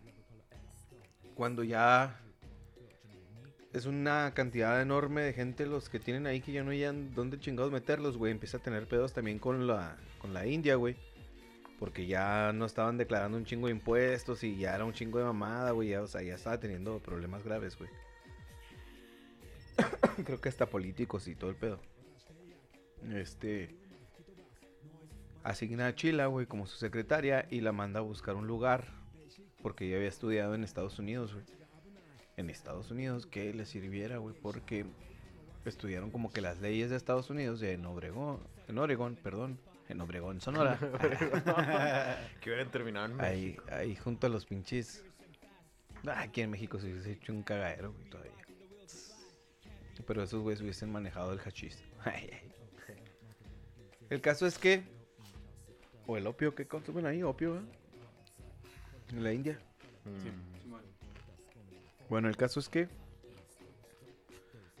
cuando 1.34 1.64
ya 1.64 2.20
es 3.74 3.86
una 3.86 4.32
cantidad 4.34 4.80
enorme 4.80 5.22
de 5.22 5.32
gente 5.32 5.66
los 5.66 5.88
que 5.88 5.98
tienen 5.98 6.28
ahí 6.28 6.40
que 6.40 6.52
ya 6.52 6.62
no 6.62 6.70
hayan 6.70 7.12
dónde 7.12 7.40
chingados 7.40 7.72
meterlos, 7.72 8.16
güey, 8.16 8.30
empieza 8.30 8.58
a 8.58 8.62
tener 8.62 8.86
pedos 8.86 9.12
también 9.12 9.40
con 9.40 9.66
la, 9.66 9.96
con 10.20 10.32
la 10.32 10.46
India, 10.46 10.76
güey. 10.76 10.94
Porque 11.80 12.06
ya 12.06 12.52
no 12.52 12.66
estaban 12.66 12.98
declarando 12.98 13.36
un 13.36 13.44
chingo 13.44 13.66
de 13.66 13.72
impuestos 13.72 14.44
y 14.44 14.56
ya 14.56 14.76
era 14.76 14.84
un 14.84 14.92
chingo 14.92 15.18
de 15.18 15.24
mamada, 15.24 15.72
güey. 15.72 15.88
Ya, 15.88 16.02
o 16.02 16.06
sea, 16.06 16.22
ya 16.22 16.36
estaba 16.36 16.60
teniendo 16.60 17.00
problemas 17.00 17.42
graves, 17.42 17.76
güey. 17.76 17.90
Creo 20.24 20.40
que 20.40 20.48
hasta 20.48 20.66
políticos 20.66 21.26
y 21.26 21.34
todo 21.34 21.50
el 21.50 21.56
pedo. 21.56 21.80
Este. 23.12 23.74
Asigna 25.42 25.88
a 25.88 25.94
Chila, 25.96 26.26
güey, 26.26 26.46
como 26.46 26.68
su 26.68 26.78
secretaria 26.78 27.48
y 27.50 27.60
la 27.60 27.72
manda 27.72 27.98
a 27.98 28.04
buscar 28.04 28.36
un 28.36 28.46
lugar. 28.46 28.86
Porque 29.62 29.86
ella 29.86 29.96
había 29.96 30.08
estudiado 30.08 30.54
en 30.54 30.62
Estados 30.62 31.00
Unidos, 31.00 31.34
güey. 31.34 31.44
En 32.36 32.50
Estados 32.50 32.90
Unidos, 32.90 33.26
que 33.26 33.52
le 33.54 33.64
sirviera, 33.64 34.18
güey, 34.18 34.34
porque 34.34 34.86
estudiaron 35.64 36.10
como 36.10 36.32
que 36.32 36.40
las 36.40 36.60
leyes 36.60 36.90
de 36.90 36.96
Estados 36.96 37.30
Unidos 37.30 37.60
de 37.60 37.72
en 37.72 37.86
Obregón, 37.86 38.40
en 38.68 38.78
Oregón, 38.78 39.16
perdón, 39.22 39.58
en 39.88 40.00
Obregón, 40.00 40.40
Sonora. 40.40 40.78
que 42.40 42.50
hubieran 42.50 42.70
terminado 42.70 43.06
en 43.06 43.20
ahí, 43.20 43.46
México. 43.46 43.64
ahí 43.70 43.96
junto 43.96 44.26
a 44.26 44.30
los 44.30 44.46
pinches. 44.46 45.04
Ah, 46.06 46.22
aquí 46.22 46.42
en 46.42 46.50
México 46.50 46.78
se 46.78 46.92
hubiese 46.92 47.12
hecho 47.12 47.32
un 47.32 47.42
cagadero, 47.42 47.92
güey, 47.92 48.10
todavía. 48.10 48.32
Pero 50.06 50.22
esos 50.22 50.42
güeyes 50.42 50.60
hubiesen 50.60 50.92
manejado 50.92 51.32
el 51.32 51.38
hachís. 51.40 51.82
Ay, 52.04 52.28
ay. 52.30 52.50
El 54.10 54.20
caso 54.20 54.46
es 54.46 54.58
que. 54.58 54.82
O 56.06 56.18
el 56.18 56.26
opio 56.26 56.54
que 56.54 56.66
consumen 56.66 57.06
ahí, 57.06 57.22
opio, 57.22 57.56
¿eh? 57.56 57.62
En 59.10 59.24
la 59.24 59.32
India. 59.32 59.58
Mm. 60.04 60.53
Bueno, 62.08 62.28
el 62.28 62.36
caso 62.36 62.60
es 62.60 62.68
que. 62.68 62.88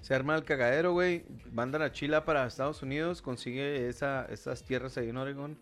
Se 0.00 0.14
arma 0.14 0.36
el 0.36 0.44
cagadero, 0.44 0.92
güey. 0.92 1.24
Mandan 1.50 1.80
a 1.82 1.90
Chila 1.92 2.24
para 2.24 2.46
Estados 2.46 2.82
Unidos. 2.82 3.22
Consigue 3.22 3.88
esa, 3.88 4.26
esas 4.26 4.62
tierras 4.62 4.98
ahí 4.98 5.08
en 5.08 5.16
Oregon. 5.16 5.58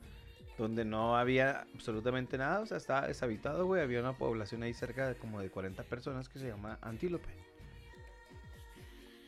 Donde 0.58 0.84
no 0.84 1.16
había 1.16 1.60
absolutamente 1.74 2.36
nada. 2.38 2.60
O 2.60 2.66
sea, 2.66 2.78
estaba 2.78 3.06
deshabitado, 3.06 3.66
güey. 3.66 3.82
Había 3.82 4.00
una 4.00 4.18
población 4.18 4.64
ahí 4.64 4.74
cerca 4.74 5.08
de 5.08 5.14
como 5.14 5.40
de 5.40 5.50
40 5.50 5.84
personas 5.84 6.28
que 6.28 6.40
se 6.40 6.48
llama 6.48 6.78
Antílope. 6.82 7.28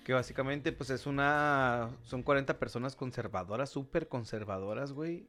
Que 0.05 0.13
básicamente, 0.13 0.73
pues 0.73 0.91
es 0.91 1.07
una. 1.07 1.91
Son 2.03 2.23
40 2.23 2.59
personas 2.59 2.97
conservadoras, 2.97 3.71
súper 3.71 4.09
conservadoras, 4.09 4.93
güey. 4.93 5.29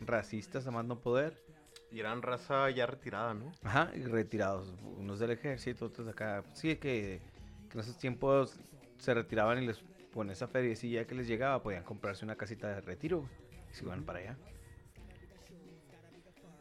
Racistas 0.00 0.66
a 0.68 0.70
más 0.70 0.84
no 0.84 1.00
poder. 1.00 1.49
Y 1.92 2.00
eran 2.00 2.22
raza 2.22 2.70
ya 2.70 2.86
retirada, 2.86 3.34
¿no? 3.34 3.52
Ajá, 3.62 3.90
y 3.94 4.02
retirados. 4.02 4.72
Unos 4.96 5.18
del 5.18 5.32
ejército, 5.32 5.86
otros 5.86 6.06
de 6.06 6.12
acá. 6.12 6.44
Sí, 6.54 6.76
que, 6.76 7.20
que 7.68 7.74
en 7.74 7.80
esos 7.80 7.98
tiempos 7.98 8.60
se 8.98 9.14
retiraban 9.14 9.62
y 9.62 9.66
les 9.66 9.82
ponen 10.12 10.32
esa 10.32 10.48
ya 10.52 11.06
que 11.06 11.14
les 11.14 11.26
llegaba 11.26 11.62
podían 11.62 11.84
comprarse 11.84 12.24
una 12.24 12.36
casita 12.36 12.68
de 12.68 12.80
retiro 12.80 13.28
y 13.70 13.74
se 13.74 13.84
iban 13.84 14.04
para 14.04 14.18
allá. 14.18 14.36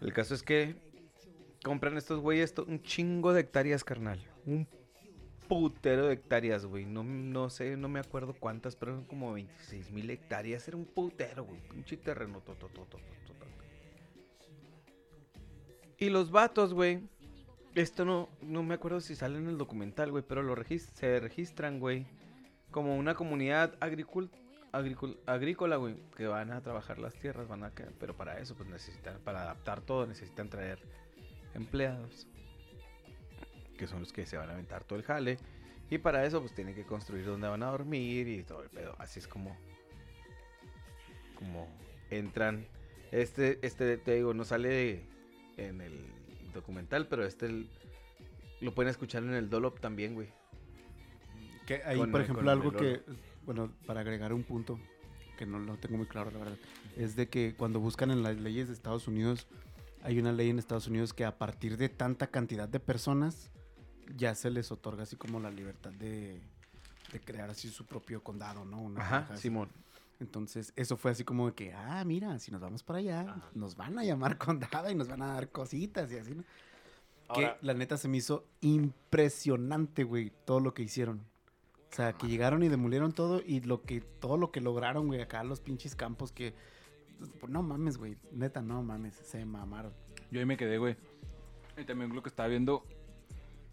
El 0.01 0.13
caso 0.13 0.33
es 0.33 0.43
que 0.43 0.75
compran 1.63 1.97
estos 1.97 2.19
güeyes 2.21 2.53
un 2.57 2.81
chingo 2.81 3.33
de 3.33 3.41
hectáreas, 3.41 3.83
carnal. 3.83 4.19
Un 4.45 4.67
putero 5.47 6.07
de 6.07 6.13
hectáreas, 6.13 6.65
güey. 6.65 6.85
No, 6.85 7.03
no 7.03 7.49
sé, 7.49 7.75
no 7.75 7.89
me 7.89 7.99
acuerdo 7.99 8.33
cuántas, 8.39 8.75
pero 8.75 8.93
eran 8.93 9.05
como 9.05 9.33
26 9.33 9.91
mil 9.91 10.09
hectáreas. 10.09 10.67
Era 10.67 10.77
un 10.77 10.85
putero, 10.85 11.43
güey. 11.43 11.59
Pinche 11.67 11.97
terreno. 11.97 12.39
to, 12.41 12.55
Y 15.99 16.09
los 16.09 16.31
vatos, 16.31 16.73
güey. 16.73 17.01
Esto 17.75 18.03
no, 18.03 18.29
no 18.41 18.63
me 18.63 18.73
acuerdo 18.73 18.99
si 18.99 19.15
sale 19.15 19.37
en 19.37 19.47
el 19.47 19.57
documental, 19.57 20.11
güey, 20.11 20.23
pero 20.27 20.41
lo 20.41 20.55
se 20.55 21.19
registran, 21.19 21.79
güey, 21.79 22.07
como 22.71 22.97
una 22.97 23.13
comunidad 23.13 23.77
agricul- 23.79 24.31
agrícola, 25.27 25.75
güey, 25.75 25.95
que 26.17 26.25
van 26.25 26.51
a 26.51 26.61
trabajar 26.61 26.97
las 26.97 27.13
tierras, 27.13 27.47
van 27.47 27.63
a 27.63 27.71
que- 27.71 27.85
pero 27.99 28.15
para 28.17 28.39
eso, 28.39 28.55
pues 28.55 28.67
necesitan, 28.69 29.19
para 29.19 29.43
adaptar 29.43 29.81
todo, 29.81 30.07
necesitan 30.07 30.49
traer 30.49 30.79
empleados, 31.53 32.27
que 33.77 33.87
son 33.87 33.99
los 33.99 34.11
que 34.11 34.25
se 34.25 34.37
van 34.37 34.49
a 34.49 34.53
aventar 34.53 34.83
todo 34.83 34.97
el 34.97 35.05
jale, 35.05 35.37
y 35.89 35.99
para 35.99 36.25
eso, 36.25 36.41
pues 36.41 36.53
tienen 36.53 36.75
que 36.75 36.85
construir 36.85 37.25
donde 37.25 37.47
van 37.47 37.63
a 37.63 37.67
dormir 37.67 38.27
y 38.27 38.43
todo 38.43 38.63
el 38.63 38.69
pedo, 38.69 38.95
así 38.97 39.19
es 39.19 39.27
como, 39.27 39.55
como 41.35 41.67
entran, 42.09 42.65
este, 43.11 43.59
este, 43.61 43.97
te 43.97 44.15
digo, 44.15 44.33
no 44.33 44.43
sale 44.43 45.03
en 45.67 45.81
el 45.81 46.05
documental, 46.53 47.07
pero 47.07 47.25
este 47.25 47.45
el- 47.47 47.69
lo 48.61 48.73
pueden 48.73 48.89
escuchar 48.89 49.23
en 49.23 49.33
el 49.33 49.49
Dolop 49.49 49.79
también, 49.79 50.13
güey. 50.15 50.27
Que 51.65 51.83
ahí, 51.83 51.97
Con 51.99 52.11
por 52.11 52.21
ejemplo, 52.21 52.49
algo 52.51 52.71
que, 52.71 53.03
bueno, 53.45 53.71
para 53.85 54.01
agregar 54.01 54.33
un 54.33 54.43
punto 54.43 54.79
que 55.37 55.45
no 55.45 55.59
lo 55.59 55.77
tengo 55.77 55.97
muy 55.97 56.07
claro, 56.07 56.31
la 56.31 56.39
verdad, 56.39 56.57
es 56.97 57.15
de 57.15 57.29
que 57.29 57.55
cuando 57.55 57.79
buscan 57.79 58.11
en 58.11 58.23
las 58.23 58.37
leyes 58.37 58.67
de 58.67 58.73
Estados 58.73 59.07
Unidos, 59.07 59.47
hay 60.01 60.19
una 60.19 60.31
ley 60.31 60.49
en 60.49 60.59
Estados 60.59 60.87
Unidos 60.87 61.13
que 61.13 61.23
a 61.25 61.37
partir 61.37 61.77
de 61.77 61.87
tanta 61.89 62.27
cantidad 62.27 62.67
de 62.67 62.79
personas 62.79 63.51
ya 64.17 64.33
se 64.35 64.49
les 64.49 64.71
otorga 64.71 65.03
así 65.03 65.15
como 65.15 65.39
la 65.39 65.51
libertad 65.51 65.91
de, 65.91 66.41
de 67.11 67.19
crear 67.21 67.49
así 67.49 67.69
su 67.69 67.85
propio 67.85 68.21
condado, 68.23 68.65
¿no? 68.65 68.81
Una 68.81 69.01
Ajá, 69.01 69.17
así. 69.33 69.49
Entonces, 70.19 70.73
eso 70.75 70.97
fue 70.97 71.11
así 71.11 71.23
como 71.23 71.47
de 71.47 71.53
que, 71.53 71.73
ah, 71.73 72.03
mira, 72.05 72.37
si 72.39 72.51
nos 72.51 72.59
vamos 72.61 72.83
para 72.83 72.99
allá, 72.99 73.41
nos 73.53 73.75
van 73.77 73.97
a 73.99 74.03
llamar 74.03 74.37
condado 74.37 74.89
y 74.91 74.95
nos 74.95 75.07
van 75.07 75.21
a 75.21 75.33
dar 75.33 75.49
cositas 75.49 76.11
y 76.11 76.17
así, 76.17 76.35
¿no? 76.35 76.43
Ahora- 77.29 77.57
que 77.59 77.65
la 77.65 77.73
neta 77.73 77.95
se 77.97 78.07
me 78.07 78.17
hizo 78.17 78.45
impresionante, 78.61 80.03
güey, 80.03 80.31
todo 80.45 80.59
lo 80.59 80.73
que 80.73 80.83
hicieron. 80.83 81.21
O 81.91 81.95
sea, 81.95 82.13
que 82.13 82.27
llegaron 82.27 82.61
y 82.63 82.67
demolieron 82.69 83.13
todo 83.13 83.41
y 83.43 83.61
lo 83.61 83.81
que, 83.81 84.01
todo 84.01 84.37
lo 84.37 84.51
que 84.51 84.61
lograron, 84.61 85.07
güey, 85.07 85.21
acá 85.21 85.43
los 85.43 85.59
pinches 85.59 85.95
campos 85.95 86.31
que... 86.31 86.53
No 87.47 87.63
mames, 87.63 87.97
güey, 87.97 88.15
neta, 88.31 88.61
no 88.61 88.81
mames, 88.83 89.15
se 89.15 89.43
mamaron. 89.45 89.91
Yo 90.31 90.39
ahí 90.39 90.45
me 90.45 90.55
quedé, 90.57 90.77
güey. 90.77 90.95
Y 91.77 91.83
también 91.85 92.13
lo 92.15 92.21
que 92.21 92.29
estaba 92.29 92.47
viendo, 92.47 92.85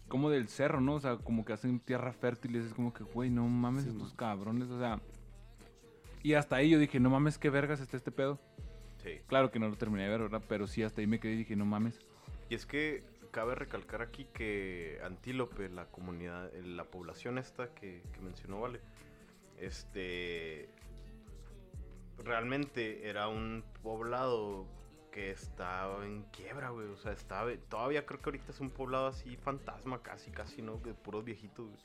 como 0.07 0.29
del 0.29 0.47
cerro, 0.47 0.81
¿no? 0.81 0.95
O 0.95 0.99
sea, 0.99 1.17
como 1.17 1.45
que 1.45 1.53
hacen 1.53 1.79
tierra 1.79 2.11
fértil 2.11 2.55
y 2.55 2.59
es 2.59 2.73
como 2.73 2.93
que, 2.93 3.03
güey, 3.03 3.29
no 3.29 3.47
mames, 3.47 3.83
Sí, 3.83 3.89
estos 3.89 4.09
man. 4.09 4.15
cabrones, 4.17 4.69
o 4.69 4.79
sea. 4.79 4.99
Y 6.23 6.33
hasta 6.33 6.57
ahí 6.57 6.69
yo 6.69 6.79
dije, 6.79 6.99
no 6.99 7.09
mames, 7.09 7.37
qué 7.37 7.49
vergas 7.49 7.79
está 7.79 7.97
este 7.97 8.11
pedo. 8.11 8.39
Sí. 9.03 9.21
Claro 9.27 9.51
que 9.51 9.59
no 9.59 9.69
lo 9.69 9.77
terminé 9.77 10.03
de 10.03 10.09
ver, 10.09 10.21
¿verdad? 10.21 10.43
Pero 10.47 10.67
sí, 10.67 10.83
hasta 10.83 11.01
ahí 11.01 11.07
me 11.07 11.19
quedé 11.19 11.33
y 11.33 11.37
dije, 11.37 11.55
no 11.55 11.65
mames. 11.65 11.99
Y 12.49 12.55
es 12.55 12.65
que 12.65 13.03
cabe 13.31 13.55
recalcar 13.55 14.01
aquí 14.01 14.25
que 14.33 14.99
Antílope, 15.03 15.69
la 15.69 15.85
comunidad, 15.85 16.53
eh, 16.55 16.63
la 16.63 16.85
población 16.85 17.37
esta 17.37 17.73
que, 17.73 18.01
que 18.11 18.19
mencionó 18.21 18.61
Vale, 18.61 18.79
este 19.59 20.69
realmente 22.17 23.07
era 23.07 23.27
un 23.27 23.63
poblado 23.83 24.65
que 25.11 25.31
estaba 25.31 26.05
en 26.05 26.23
quiebra, 26.23 26.69
güey. 26.69 26.87
O 26.87 26.97
sea, 26.97 27.11
estaba, 27.11 27.51
todavía 27.69 28.05
creo 28.05 28.19
que 28.19 28.29
ahorita 28.29 28.51
es 28.51 28.59
un 28.59 28.69
poblado 28.69 29.07
así 29.07 29.35
fantasma, 29.37 30.01
casi, 30.01 30.31
casi, 30.31 30.61
¿no? 30.61 30.77
De 30.77 30.93
puros 30.93 31.23
viejitos. 31.23 31.67
güey. 31.67 31.79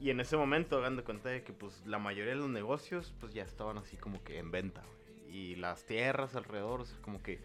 Y 0.00 0.10
en 0.10 0.20
ese 0.20 0.36
momento, 0.36 0.78
hagan 0.78 0.96
de 0.96 1.02
cuenta 1.02 1.28
de 1.28 1.42
que 1.42 1.52
pues 1.52 1.84
la 1.86 1.98
mayoría 1.98 2.32
de 2.32 2.38
los 2.38 2.48
negocios 2.48 3.14
pues 3.18 3.32
ya 3.34 3.42
estaban 3.42 3.78
así 3.78 3.96
como 3.96 4.22
que 4.22 4.38
en 4.38 4.50
venta, 4.50 4.82
güey. 4.82 5.36
Y 5.36 5.56
las 5.56 5.84
tierras 5.84 6.34
alrededor, 6.36 6.80
o 6.80 6.84
sea, 6.84 7.00
como 7.02 7.22
que 7.22 7.40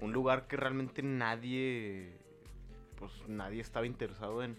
un 0.00 0.12
lugar 0.12 0.46
que 0.46 0.56
realmente 0.56 1.02
nadie, 1.02 2.16
pues 2.96 3.12
nadie 3.28 3.60
estaba 3.60 3.86
interesado 3.86 4.42
en. 4.42 4.56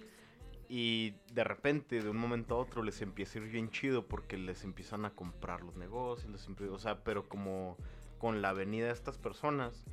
Y 0.69 1.15
de 1.33 1.45
repente, 1.45 2.03
de 2.03 2.09
un 2.09 2.17
momento 2.17 2.55
a 2.55 2.57
otro, 2.57 2.83
les 2.83 3.01
empieza 3.01 3.39
a 3.39 3.41
ir 3.41 3.49
bien 3.49 3.69
chido 3.71 4.05
porque 4.05 4.37
les 4.37 4.63
empiezan 4.65 5.05
a 5.05 5.11
comprar 5.11 5.63
los 5.63 5.77
negocios, 5.77 6.29
les 6.29 6.47
empie- 6.49 6.69
o 6.69 6.77
sea, 6.77 7.03
pero 7.03 7.27
como 7.29 7.77
con 8.17 8.41
la 8.41 8.51
venida 8.51 8.87
de 8.87 8.91
estas 8.93 9.17
personas, 9.17 9.85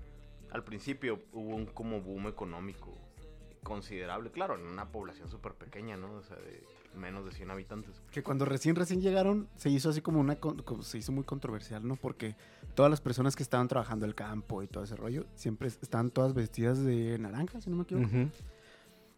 al 0.51 0.65
principio 0.65 1.21
hubo 1.33 1.55
un 1.55 1.67
como 1.67 2.01
boom 2.01 2.27
económico 2.27 2.99
considerable, 3.63 4.31
claro, 4.31 4.57
en 4.57 4.67
una 4.67 4.91
población 4.91 5.29
súper 5.29 5.55
pequeña, 5.55 5.97
¿no? 5.97 6.13
O 6.15 6.23
sea, 6.23 6.37
de 6.37 6.63
menos 6.95 7.25
de 7.25 7.33
100 7.33 7.51
habitantes. 7.51 8.03
Que 8.11 8.23
cuando 8.23 8.45
recién, 8.45 8.77
recién 8.77 9.01
llegaron, 9.01 9.49
se 9.57 9.71
hizo 9.71 9.91
así 9.91 10.01
como 10.01 10.21
una, 10.21 10.37
como- 10.37 10.83
se 10.83 10.99
hizo 10.99 11.13
muy 11.13 11.25
controversial, 11.25 11.87
¿no? 11.87 11.97
Porque 11.97 12.37
todas 12.75 12.91
las 12.91 13.01
personas 13.01 13.37
que 13.37 13.43
estaban 13.43 13.69
trabajando 13.69 14.07
el 14.07 14.15
campo 14.15 14.63
y 14.63 14.67
todo 14.67 14.85
ese 14.85 14.97
rollo, 14.97 15.27
siempre 15.35 15.69
estaban 15.69 16.11
todas 16.11 16.35
vestidas 16.35 16.83
de 16.85 17.19
naranja, 17.19 17.61
si 17.61 17.71
no 17.71 17.77
me 17.77 17.83
equivoco. 17.83 18.09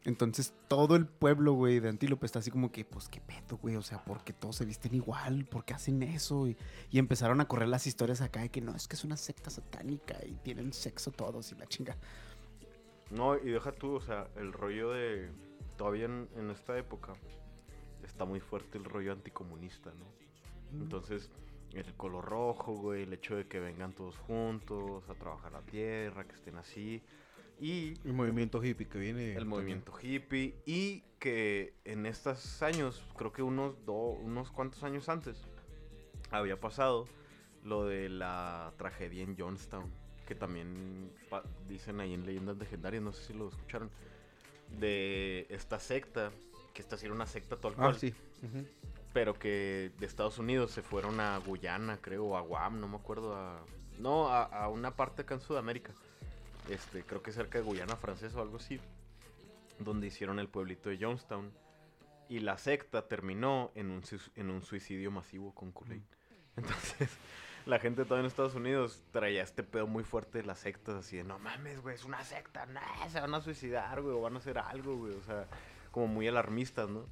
Entonces 0.05 0.55
todo 0.69 0.95
el 0.95 1.07
pueblo, 1.07 1.55
güey, 1.55 1.81
de 1.81 1.89
Antílope 1.89 2.27
está 2.27 2.39
así 2.39 2.53
como 2.53 2.71
que, 2.71 2.85
pues, 2.85 3.09
qué 3.09 3.21
pedo, 3.21 3.57
güey, 3.57 3.75
o 3.75 3.83
sea, 3.83 4.05
porque 4.05 4.33
todos 4.33 4.55
se 4.55 4.65
visten 4.65 4.95
igual, 4.95 5.47
porque 5.51 5.75
hacen 5.75 6.01
eso? 6.05 6.47
Y, 6.47 6.57
y 6.93 7.01
empezaron 7.01 7.41
a 7.41 7.49
correr 7.49 7.67
las 7.69 7.89
historias 7.89 8.21
acá 8.21 8.41
de 8.43 8.49
que 8.51 8.61
no, 8.61 8.75
es 8.77 8.87
que 8.87 8.95
es 8.95 9.03
una 9.03 9.17
secta 9.17 9.51
satánica 9.51 10.17
y 10.25 10.35
tienen 10.37 10.73
sexo 10.73 11.11
todos 11.11 11.51
y 11.51 11.57
la 11.57 11.67
chinga. 11.67 11.97
No, 13.11 13.37
y 13.37 13.51
deja 13.51 13.73
tú, 13.73 13.95
o 13.97 14.01
sea, 14.01 14.29
el 14.37 14.53
rollo 14.53 14.91
de. 14.93 15.29
Todavía 15.77 16.05
en, 16.07 16.29
en 16.37 16.51
esta 16.51 16.79
época 16.79 17.13
está 18.17 18.25
muy 18.25 18.41
fuerte 18.41 18.79
el 18.79 18.85
rollo 18.85 19.13
anticomunista, 19.13 19.93
¿no? 19.93 20.07
Entonces, 20.81 21.31
el 21.75 21.93
color 21.95 22.25
rojo, 22.25 22.73
güey, 22.73 23.03
el 23.03 23.13
hecho 23.13 23.37
de 23.37 23.47
que 23.47 23.61
vengan 23.61 23.93
todos 23.93 24.17
juntos 24.17 25.07
a 25.11 25.15
trabajar 25.15 25.53
la 25.53 25.61
tierra, 25.61 26.27
que 26.27 26.35
estén 26.35 26.57
así. 26.57 27.03
Y 27.61 27.93
El 28.07 28.15
movimiento 28.15 28.65
hippie 28.65 28.89
que 28.89 28.99
viene. 28.99 29.35
el 29.37 29.45
movimiento 29.45 29.93
hippie. 30.01 30.55
Y 30.65 31.03
que 31.19 31.75
en 31.85 32.07
estos 32.07 32.63
años, 32.63 33.05
creo 33.19 33.33
que 33.33 33.43
unos, 33.43 33.85
do- 33.85 34.17
unos 34.23 34.51
cuantos 34.51 34.83
años 34.83 35.11
antes, 35.11 35.37
había 36.31 36.59
pasado 36.59 37.07
lo 37.65 37.85
de 37.85 38.09
la 38.09 38.73
tragedia 38.79 39.23
en 39.23 39.37
Johnstown. 39.37 39.91
Que 40.27 40.35
también 40.35 41.13
dicen 41.69 42.01
ahí 42.01 42.15
en 42.15 42.25
leyendas 42.25 42.57
legendarias, 42.57 43.03
no 43.03 43.13
sé 43.13 43.25
si 43.25 43.33
lo 43.35 43.49
escucharon. 43.49 43.91
De 44.79 45.47
esta 45.51 45.79
secta, 45.79 46.33
que 46.77 46.83
esta 46.83 46.97
sí 46.99 47.07
era 47.07 47.15
una 47.15 47.27
secta 47.27 47.57
tal 47.57 47.73
Ah, 47.73 47.77
cual 47.77 47.97
sí. 47.99 48.15
Ujú. 48.43 48.67
pero 49.15 49.33
que 49.35 49.91
de 49.99 50.05
Estados 50.07 50.39
Unidos 50.39 50.71
se 50.73 50.83
fueron 50.83 51.19
a 51.21 51.39
Guyana, 51.39 51.99
creo, 52.03 52.27
o 52.27 52.37
a 52.37 52.43
Guam, 52.43 52.79
no 52.81 52.87
me 52.87 52.97
acuerdo, 52.97 53.35
a... 53.35 53.65
No, 53.99 54.29
a, 54.29 54.43
a 54.45 54.69
una 54.69 54.95
parte 54.95 55.23
acá 55.23 55.33
en 55.35 55.41
Sudamérica. 55.41 55.93
Este, 56.69 57.03
creo 57.03 57.23
que 57.23 57.33
cerca 57.33 57.57
de 57.59 57.65
Guyana 57.65 57.97
francesa 57.97 58.39
o 58.39 58.43
algo 58.43 58.59
así. 58.59 58.79
Donde 59.79 60.07
hicieron 60.09 60.39
el 60.39 60.49
pueblito 60.49 60.91
de 60.91 60.99
Johnstown. 61.01 61.51
Y 62.29 62.41
la 62.41 62.59
secta 62.59 63.09
terminó 63.09 63.71
en 63.75 63.91
un, 63.91 64.03
en 64.35 64.51
un 64.51 64.63
suicidio 64.63 65.11
masivo 65.11 65.55
con 65.55 65.73
Kool-Aid. 65.73 66.03
Entonces, 66.57 67.09
la 67.67 67.79
gente 67.79 68.05
todavía 68.05 68.21
en 68.25 68.27
Estados 68.27 68.55
Unidos 68.55 69.03
traía 69.13 69.43
este 69.43 69.63
pedo 69.63 69.87
muy 69.87 70.05
fuerte 70.05 70.39
de 70.39 70.45
las 70.45 70.59
sectas, 70.59 70.95
así 70.97 71.17
de, 71.17 71.25
no 71.25 71.39
mames, 71.39 71.81
güey, 71.81 71.95
es 71.95 72.05
una 72.05 72.23
secta, 72.25 72.67
no, 72.67 72.81
se 73.11 73.21
van 73.21 73.33
a 73.35 73.41
suicidar, 73.41 74.03
güey, 74.03 74.15
o 74.15 74.21
van 74.21 74.35
a 74.35 74.39
hacer 74.39 74.59
algo, 74.59 74.97
güey, 74.97 75.15
o 75.15 75.23
sea, 75.23 75.47
como 75.97 76.09
muy 76.09 76.29
alarmistas, 76.29 76.91
¿no? 76.91 77.07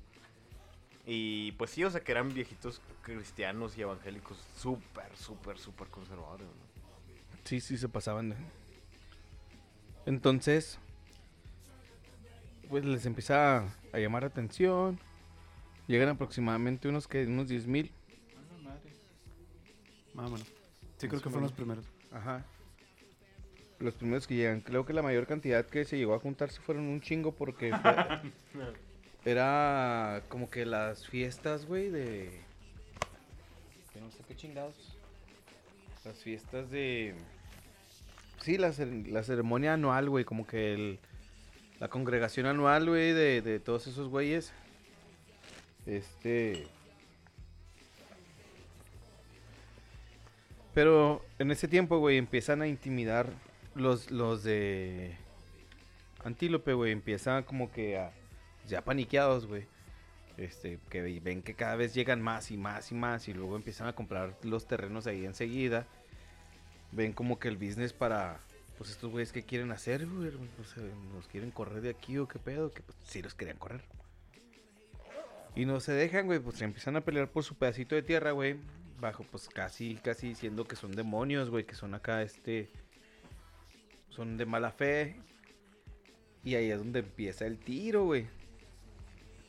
Y 1.06 1.52
pues 1.52 1.70
sí, 1.70 1.82
o 1.84 1.90
sea, 1.90 2.02
que 2.02 2.12
eran 2.12 2.34
viejitos 2.34 2.82
cristianos 3.00 3.78
y 3.78 3.80
evangélicos 3.80 4.36
súper, 4.58 5.16
súper, 5.16 5.56
súper 5.56 5.88
conservadores, 5.88 6.46
¿no? 6.46 6.52
Sí, 7.44 7.60
sí, 7.60 7.78
se 7.78 7.88
pasaban. 7.88 8.28
de- 8.28 8.36
Entonces, 10.04 10.78
pues 12.68 12.84
les 12.84 13.06
empieza 13.06 13.56
a, 13.60 13.74
a 13.94 13.98
llamar 13.98 14.22
la 14.24 14.28
atención. 14.28 15.00
Llegan 15.86 16.10
aproximadamente 16.10 16.86
unos 16.86 17.08
que 17.08 17.24
unos 17.24 17.48
10 17.48 17.66
mil. 17.66 17.90
Menos. 20.14 20.40
Sí, 20.98 21.08
creo 21.08 21.22
que 21.22 21.30
fueron 21.30 21.44
los 21.44 21.52
primeros. 21.52 21.86
Ajá. 22.12 22.44
Los 23.80 23.94
primeros 23.94 24.26
que 24.26 24.34
llegan. 24.36 24.60
Creo 24.60 24.86
que 24.86 24.92
la 24.92 25.02
mayor 25.02 25.26
cantidad 25.26 25.66
que 25.66 25.84
se 25.84 25.98
llegó 25.98 26.14
a 26.14 26.20
juntarse 26.20 26.60
fueron 26.60 26.84
un 26.84 27.00
chingo 27.00 27.32
porque 27.32 27.72
fue- 28.52 28.72
era 29.30 30.22
como 30.28 30.48
que 30.50 30.64
las 30.64 31.06
fiestas, 31.08 31.66
güey, 31.66 31.90
de... 31.90 32.30
que 33.92 34.00
no 34.00 34.10
sé 34.10 34.18
qué 34.28 34.36
chingados. 34.36 34.96
Las 36.04 36.16
fiestas 36.22 36.70
de... 36.70 37.14
Sí, 38.42 38.58
la, 38.58 38.68
cer- 38.68 39.06
la 39.08 39.22
ceremonia 39.22 39.72
anual, 39.74 40.08
güey, 40.10 40.24
como 40.24 40.46
que 40.46 40.74
el, 40.74 40.98
la 41.80 41.88
congregación 41.88 42.46
anual, 42.46 42.88
güey, 42.88 43.12
de, 43.12 43.40
de 43.42 43.58
todos 43.60 43.86
esos 43.86 44.08
güeyes. 44.08 44.52
Este... 45.86 46.66
Pero 50.74 51.24
en 51.38 51.50
ese 51.50 51.68
tiempo, 51.68 51.98
güey, 51.98 52.18
empiezan 52.18 52.60
a 52.62 52.66
intimidar 52.66 53.28
los, 53.74 54.10
los 54.10 54.42
de 54.44 55.16
Antílope, 56.24 56.72
güey. 56.74 56.92
Empiezan 56.92 57.44
como 57.44 57.70
que 57.70 57.98
a... 57.98 58.12
Ya 58.66 58.82
paniqueados, 58.82 59.46
güey. 59.46 59.66
Este, 60.36 60.78
que 60.90 61.02
ve- 61.02 61.20
ven 61.22 61.42
que 61.42 61.54
cada 61.54 61.76
vez 61.76 61.94
llegan 61.94 62.20
más 62.22 62.50
y 62.50 62.56
más 62.56 62.90
y 62.90 62.94
más. 62.94 63.28
Y 63.28 63.34
luego 63.34 63.56
empiezan 63.56 63.86
a 63.88 63.94
comprar 63.94 64.36
los 64.42 64.66
terrenos 64.66 65.06
ahí 65.06 65.24
enseguida. 65.24 65.86
Ven 66.92 67.12
como 67.12 67.38
que 67.38 67.48
el 67.48 67.56
business 67.56 67.92
para... 67.92 68.40
Pues 68.78 68.90
estos 68.90 69.12
güeyes 69.12 69.30
que 69.30 69.44
quieren 69.44 69.70
hacer, 69.70 70.04
güey. 70.06 70.30
O 70.60 70.64
sea, 70.64 70.82
¿Nos 71.14 71.28
quieren 71.28 71.52
correr 71.52 71.80
de 71.80 71.90
aquí 71.90 72.18
o 72.18 72.26
qué 72.26 72.38
pedo? 72.40 72.72
Que 72.72 72.82
pues 72.82 72.98
sí 73.04 73.22
los 73.22 73.34
querían 73.34 73.56
correr. 73.56 73.82
Y 75.54 75.64
no 75.66 75.78
se 75.78 75.92
dejan, 75.92 76.26
güey, 76.26 76.40
pues 76.40 76.56
se 76.56 76.64
empiezan 76.64 76.96
a 76.96 77.02
pelear 77.02 77.28
por 77.30 77.44
su 77.44 77.54
pedacito 77.54 77.94
de 77.94 78.02
tierra, 78.02 78.32
güey. 78.32 78.56
Bajo, 79.00 79.22
pues 79.30 79.48
casi, 79.48 79.94
casi 80.02 80.28
diciendo 80.30 80.64
que 80.66 80.74
son 80.74 80.90
demonios, 80.96 81.50
güey, 81.50 81.64
que 81.64 81.76
son 81.76 81.94
acá, 81.94 82.22
este... 82.22 82.68
Son 84.14 84.36
de 84.36 84.46
mala 84.46 84.70
fe. 84.70 85.16
Y 86.44 86.54
ahí 86.54 86.70
es 86.70 86.78
donde 86.78 87.00
empieza 87.00 87.46
el 87.46 87.58
tiro, 87.58 88.04
güey. 88.04 88.26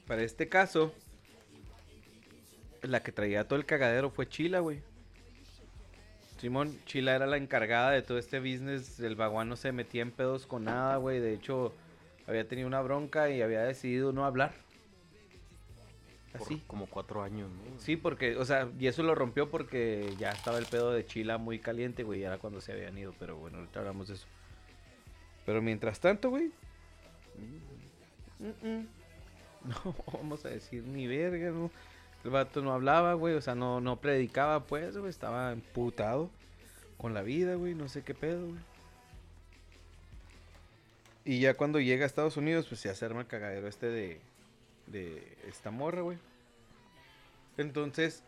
Para 0.07 0.23
este 0.23 0.49
caso, 0.49 0.93
la 2.81 3.03
que 3.03 3.11
traía 3.11 3.47
todo 3.47 3.59
el 3.59 3.65
cagadero 3.65 4.09
fue 4.09 4.27
Chila, 4.27 4.59
güey. 4.59 4.81
Simón, 6.37 6.79
Chila 6.85 7.15
era 7.15 7.25
la 7.27 7.37
encargada 7.37 7.91
de 7.91 8.01
todo 8.01 8.17
este 8.17 8.39
business. 8.39 8.99
El 8.99 9.15
baguán 9.15 9.49
no 9.49 9.55
se 9.55 9.71
metía 9.71 10.01
en 10.01 10.11
pedos 10.11 10.47
con 10.47 10.65
nada, 10.65 10.97
güey. 10.97 11.19
De 11.19 11.33
hecho, 11.33 11.73
había 12.27 12.47
tenido 12.47 12.67
una 12.67 12.81
bronca 12.81 13.29
y 13.29 13.41
había 13.41 13.61
decidido 13.61 14.13
no 14.13 14.25
hablar. 14.25 14.53
Por 16.31 16.41
Así. 16.41 16.61
como 16.67 16.87
cuatro 16.87 17.23
años, 17.23 17.49
¿no? 17.49 17.79
Sí, 17.79 17.95
porque, 17.95 18.35
o 18.35 18.43
sea, 18.43 18.67
y 18.77 18.87
eso 18.87 19.03
lo 19.03 19.15
rompió 19.15 19.49
porque 19.49 20.13
ya 20.17 20.31
estaba 20.31 20.57
el 20.57 20.65
pedo 20.65 20.91
de 20.91 21.05
Chila 21.05 21.37
muy 21.37 21.59
caliente, 21.59 22.03
güey, 22.03 22.21
y 22.21 22.23
era 22.23 22.37
cuando 22.37 22.59
se 22.59 22.73
habían 22.73 22.97
ido, 22.97 23.13
pero 23.17 23.37
bueno, 23.37 23.59
ahorita 23.59 23.79
hablamos 23.79 24.09
de 24.09 24.15
eso. 24.15 24.27
Pero 25.45 25.61
mientras 25.61 25.99
tanto, 25.99 26.29
güey. 26.29 26.51
mm, 28.39 28.67
mm, 28.67 28.87
no 29.85 29.95
vamos 30.13 30.45
a 30.45 30.49
decir 30.49 30.83
ni 30.83 31.07
verga, 31.07 31.51
¿no? 31.51 31.71
El 32.23 32.31
vato 32.31 32.61
no 32.61 32.73
hablaba, 32.73 33.13
güey, 33.13 33.35
o 33.35 33.41
sea, 33.41 33.53
no, 33.53 33.81
no 33.81 33.97
predicaba, 33.97 34.65
pues, 34.65 34.97
güey, 34.97 35.09
estaba 35.09 35.51
emputado 35.51 36.29
con 36.97 37.13
la 37.13 37.21
vida, 37.21 37.55
güey, 37.55 37.75
no 37.75 37.87
sé 37.87 38.01
qué 38.03 38.15
pedo, 38.15 38.47
güey. 38.47 38.59
Y 41.23 41.39
ya 41.39 41.55
cuando 41.55 41.79
llega 41.79 42.03
a 42.03 42.07
Estados 42.07 42.37
Unidos, 42.37 42.67
pues 42.67 42.81
se 42.81 43.05
arma 43.05 43.21
el 43.21 43.27
cagadero 43.27 43.67
este 43.67 43.87
de, 43.87 44.21
de 44.87 45.37
esta 45.47 45.71
morra, 45.71 46.01
güey. 46.01 46.17
Entonces, 47.57 48.23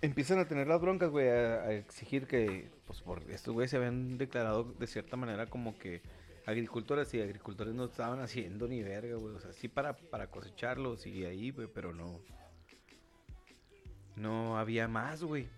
empiezan 0.00 0.38
a 0.38 0.48
tener 0.48 0.66
las 0.66 0.80
broncas, 0.80 1.10
güey, 1.10 1.28
a, 1.28 1.72
exigir 1.72 2.26
que, 2.26 2.70
pues, 2.86 3.00
por 3.02 3.22
estos 3.30 3.54
güeyes 3.54 3.70
se 3.70 3.76
habían 3.76 4.18
declarado 4.18 4.64
de 4.64 4.86
cierta 4.86 5.16
manera 5.16 5.46
como 5.46 5.78
que 5.78 6.02
agricultores 6.46 7.12
y 7.14 7.20
agricultores 7.20 7.74
no 7.74 7.86
estaban 7.86 8.20
haciendo 8.20 8.68
ni 8.68 8.82
verga, 8.82 9.16
güey. 9.16 9.34
O 9.34 9.40
sea, 9.40 9.52
sí 9.52 9.68
para, 9.68 9.96
para 9.96 10.30
cosecharlos 10.30 11.06
y 11.06 11.24
ahí, 11.24 11.50
güey, 11.50 11.68
pero 11.72 11.92
no. 11.92 12.20
No 14.16 14.58
había 14.58 14.88
más, 14.88 15.22
güey. 15.22 15.48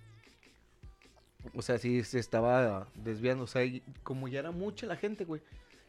O 1.55 1.63
sea, 1.63 1.79
sí 1.79 2.03
se 2.05 2.19
estaba 2.19 2.89
desviando. 2.95 3.45
O 3.45 3.47
sea, 3.47 3.65
y 3.65 3.83
como 4.03 4.29
ya 4.29 4.41
era 4.41 4.51
mucha 4.51 4.87
la 4.87 4.97
gente, 4.97 5.25
güey. 5.25 5.41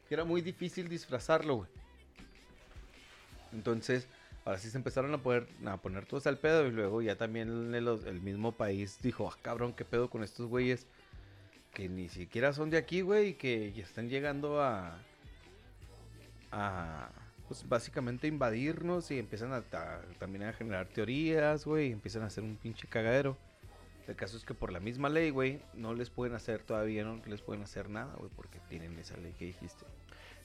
Era 0.10 0.23
muy 0.23 0.41
difícil 0.41 0.88
disfrazarlo, 0.88 1.56
güey. 1.57 1.69
Entonces, 3.53 4.07
ahora 4.45 4.59
sí 4.59 4.69
se 4.69 4.77
empezaron 4.77 5.13
a 5.13 5.22
poner, 5.22 5.47
a 5.65 5.77
poner 5.77 6.05
todos 6.05 6.27
al 6.27 6.38
pedo. 6.38 6.65
Y 6.68 6.72
luego 6.72 7.01
ya 7.01 7.15
también 7.15 7.73
el, 7.73 7.88
el 7.88 8.22
mismo 8.22 8.51
país 8.51 8.97
dijo, 9.01 9.30
ah, 9.31 9.38
cabrón, 9.41 9.73
qué 9.73 9.85
pedo 9.85 10.09
con 10.09 10.23
estos 10.23 10.47
güeyes 10.47 10.88
que 11.73 11.88
ni 11.88 12.09
siquiera 12.09 12.51
son 12.53 12.69
de 12.69 12.77
aquí, 12.77 13.01
güey, 13.01 13.30
y 13.30 13.34
que 13.35 13.72
ya 13.72 13.84
están 13.84 14.09
llegando 14.09 14.61
a, 14.61 14.97
a, 16.51 17.09
pues 17.47 17.68
básicamente 17.68 18.27
invadirnos 18.27 19.09
y 19.11 19.19
empiezan 19.19 19.53
a, 19.53 19.63
a- 19.72 20.01
también 20.19 20.43
a 20.43 20.53
generar 20.53 20.88
teorías, 20.88 21.65
güey, 21.65 21.88
y 21.89 21.91
empiezan 21.91 22.23
a 22.23 22.27
hacer 22.27 22.43
un 22.43 22.57
pinche 22.57 22.88
cagadero. 22.88 23.38
El 24.07 24.15
caso 24.15 24.35
es 24.35 24.43
que 24.43 24.53
por 24.53 24.72
la 24.73 24.80
misma 24.80 25.07
ley, 25.09 25.30
güey, 25.30 25.61
no 25.73 25.93
les 25.93 26.09
pueden 26.09 26.35
hacer 26.35 26.61
todavía, 26.63 27.05
no 27.05 27.22
les 27.26 27.41
pueden 27.41 27.63
hacer 27.63 27.89
nada, 27.89 28.13
güey, 28.18 28.30
porque 28.35 28.59
tienen 28.68 28.97
esa 28.99 29.15
ley 29.18 29.34
que 29.38 29.45
dijiste. 29.45 29.85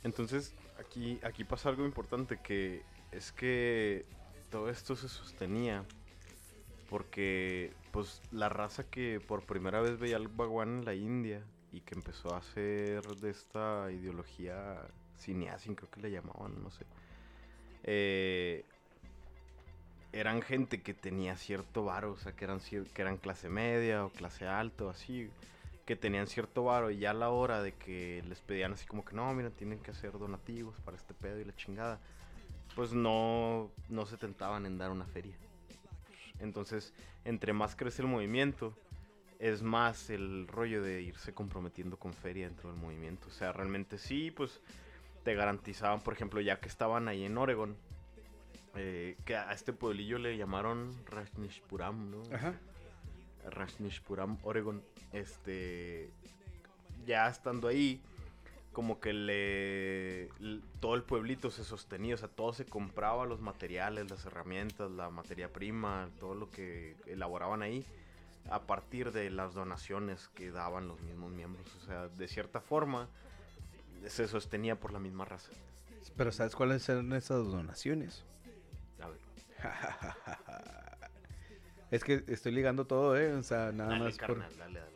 Entonces, 0.04 0.54
aquí, 0.78 1.18
aquí 1.24 1.42
pasa 1.42 1.70
algo 1.70 1.84
importante 1.84 2.38
que 2.38 2.82
es 3.12 3.32
que 3.32 4.06
todo 4.50 4.70
esto 4.70 4.96
se 4.96 5.08
sostenía 5.08 5.84
porque 6.88 7.74
pues 7.92 8.22
la 8.30 8.48
raza 8.48 8.84
que 8.84 9.20
por 9.20 9.44
primera 9.46 9.80
vez 9.80 9.98
veía 9.98 10.16
al 10.16 10.28
Bhagwan 10.28 10.78
en 10.80 10.84
la 10.84 10.94
India 10.94 11.44
y 11.72 11.80
que 11.80 11.94
empezó 11.94 12.34
a 12.34 12.38
hacer 12.38 13.16
de 13.16 13.30
esta 13.30 13.90
ideología 13.92 14.88
cineasin, 15.18 15.74
creo 15.74 15.90
que 15.90 16.00
le 16.00 16.10
llamaban, 16.10 16.62
no 16.62 16.70
sé. 16.70 16.86
eh, 17.84 18.64
eran 20.12 20.42
gente 20.42 20.82
que 20.82 20.94
tenía 20.94 21.36
cierto 21.36 21.84
varo, 21.84 22.12
o 22.12 22.18
sea, 22.18 22.32
que 22.32 22.44
eran, 22.44 22.60
que 22.60 23.02
eran 23.02 23.18
clase 23.18 23.48
media 23.48 24.04
o 24.04 24.10
clase 24.10 24.46
alta 24.46 24.84
o 24.86 24.90
así, 24.90 25.30
que 25.84 25.96
tenían 25.96 26.26
cierto 26.26 26.64
varo 26.64 26.90
y 26.90 26.98
ya 26.98 27.10
a 27.10 27.14
la 27.14 27.30
hora 27.30 27.62
de 27.62 27.74
que 27.74 28.22
les 28.26 28.40
pedían 28.40 28.72
así 28.72 28.86
como 28.86 29.04
que 29.04 29.14
no, 29.14 29.32
mira, 29.34 29.50
tienen 29.50 29.80
que 29.80 29.90
hacer 29.90 30.12
donativos 30.18 30.80
para 30.80 30.96
este 30.96 31.14
pedo 31.14 31.40
y 31.40 31.44
la 31.44 31.54
chingada, 31.54 32.00
pues 32.76 32.92
no, 32.92 33.72
no 33.88 34.04
se 34.04 34.18
tentaban 34.18 34.66
en 34.66 34.76
dar 34.76 34.90
una 34.90 35.06
feria. 35.06 35.34
Entonces, 36.38 36.92
entre 37.24 37.54
más 37.54 37.74
crece 37.74 38.02
el 38.02 38.08
movimiento, 38.08 38.76
es 39.38 39.62
más 39.62 40.10
el 40.10 40.46
rollo 40.46 40.82
de 40.82 41.00
irse 41.00 41.32
comprometiendo 41.32 41.96
con 41.96 42.12
feria 42.12 42.46
dentro 42.46 42.70
del 42.70 42.78
movimiento. 42.78 43.28
O 43.28 43.30
sea, 43.30 43.52
realmente 43.52 43.96
sí, 43.96 44.30
pues 44.30 44.60
te 45.24 45.34
garantizaban, 45.34 46.02
por 46.02 46.12
ejemplo, 46.12 46.38
ya 46.42 46.60
que 46.60 46.68
estaban 46.68 47.08
ahí 47.08 47.24
en 47.24 47.38
Oregon, 47.38 47.76
eh, 48.74 49.16
que 49.24 49.36
a 49.36 49.52
este 49.52 49.72
pueblillo 49.72 50.18
le 50.18 50.36
llamaron 50.36 50.94
Rajnishpuram, 51.06 52.10
¿no? 52.10 52.22
Ajá. 52.30 52.54
Rajnishpuram, 53.48 54.36
Oregon, 54.42 54.82
este, 55.12 56.10
ya 57.06 57.26
estando 57.26 57.68
ahí, 57.68 58.02
como 58.76 59.00
que 59.00 59.14
le, 59.14 60.28
todo 60.80 60.96
el 60.96 61.02
pueblito 61.02 61.50
se 61.50 61.64
sostenía, 61.64 62.14
o 62.14 62.18
sea, 62.18 62.28
todo 62.28 62.52
se 62.52 62.66
compraba, 62.66 63.24
los 63.24 63.40
materiales, 63.40 64.10
las 64.10 64.26
herramientas, 64.26 64.90
la 64.90 65.08
materia 65.08 65.50
prima, 65.50 66.10
todo 66.20 66.34
lo 66.34 66.50
que 66.50 66.94
elaboraban 67.06 67.62
ahí, 67.62 67.86
a 68.50 68.66
partir 68.66 69.12
de 69.12 69.30
las 69.30 69.54
donaciones 69.54 70.28
que 70.28 70.50
daban 70.50 70.88
los 70.88 71.00
mismos 71.00 71.32
miembros, 71.32 71.74
o 71.74 71.86
sea, 71.86 72.08
de 72.08 72.28
cierta 72.28 72.60
forma, 72.60 73.08
se 74.06 74.28
sostenía 74.28 74.78
por 74.78 74.92
la 74.92 74.98
misma 74.98 75.24
raza. 75.24 75.52
Pero 76.14 76.30
¿sabes 76.30 76.54
cuáles 76.54 76.86
eran 76.90 77.10
esas 77.14 77.46
donaciones? 77.46 78.26
A 79.00 79.08
ver. 79.08 79.20
es 81.92 82.04
que 82.04 82.24
estoy 82.26 82.52
ligando 82.52 82.86
todo, 82.86 83.16
¿eh? 83.16 83.32
O 83.32 83.42
sea, 83.42 83.72
nada 83.72 83.92
Dale, 83.92 84.04
más 84.04 84.18
carnal, 84.18 84.54
dale, 84.58 84.80
dale. 84.80 84.95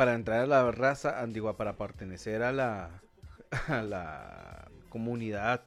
Para 0.00 0.14
entrar 0.14 0.40
a 0.40 0.46
la 0.46 0.70
raza 0.70 1.20
antigua, 1.20 1.58
para 1.58 1.76
pertenecer 1.76 2.42
a 2.42 2.52
la, 2.52 3.02
a 3.68 3.82
la 3.82 4.70
comunidad 4.88 5.60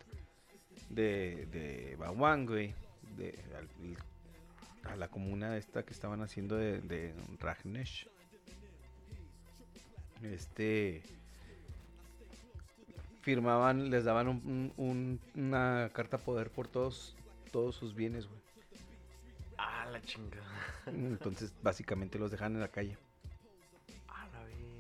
de, 0.89 1.45
de 1.51 1.95
güey, 2.47 2.73
de, 3.15 3.38
a 4.85 4.95
la 4.95 5.07
comuna 5.07 5.55
esta 5.55 5.84
que 5.85 5.93
estaban 5.93 6.23
haciendo 6.23 6.55
de, 6.55 6.81
de 6.81 7.14
Rajneesh. 7.41 8.07
Este 10.23 11.03
firmaban, 13.22 13.91
les 13.91 14.03
daban 14.03 14.30
un- 14.30 14.73
un- 14.77 15.19
una 15.35 15.91
carta 15.93 16.18
poder 16.18 16.49
por 16.49 16.68
todos, 16.68 17.15
todos 17.51 17.76
sus 17.76 17.93
bienes, 17.93 18.26
güey. 18.26 18.41
Ah, 19.60 19.85
la 19.91 20.01
chingada. 20.01 20.43
Entonces, 20.88 21.53
básicamente 21.61 22.18
los 22.18 22.31
dejan 22.31 22.55
en 22.55 22.61
la 22.61 22.69
calle. 22.69 22.97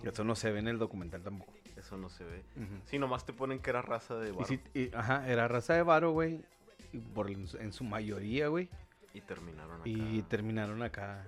Eso 0.03 0.23
no 0.23 0.35
se 0.35 0.51
ve 0.51 0.59
en 0.59 0.67
el 0.67 0.77
documental 0.79 1.21
tampoco. 1.23 1.53
Eso 1.77 1.97
no 1.97 2.09
se 2.09 2.23
ve. 2.23 2.43
Ujú. 2.57 2.81
Sí, 2.85 2.99
nomás 2.99 3.25
te 3.25 3.33
ponen 3.33 3.59
que 3.59 3.69
era 3.69 3.81
raza 3.81 4.15
de 4.15 4.29
Y 4.29 4.31
varo. 4.33 4.53
y- 4.73 4.95
ajá, 4.95 5.27
era 5.29 5.47
raza 5.47 5.73
de 5.73 5.83
varo, 5.83 6.11
güey. 6.11 6.41
Por 7.15 7.29
en 7.31 7.73
su- 7.73 7.83
mayoría, 7.83 8.47
güey. 8.49 8.69
Y 9.13 9.21
terminaron 9.21 9.81
acá. 9.81 9.89
Y 9.89 10.21
terminaron 10.23 10.81
acá. 10.83 11.25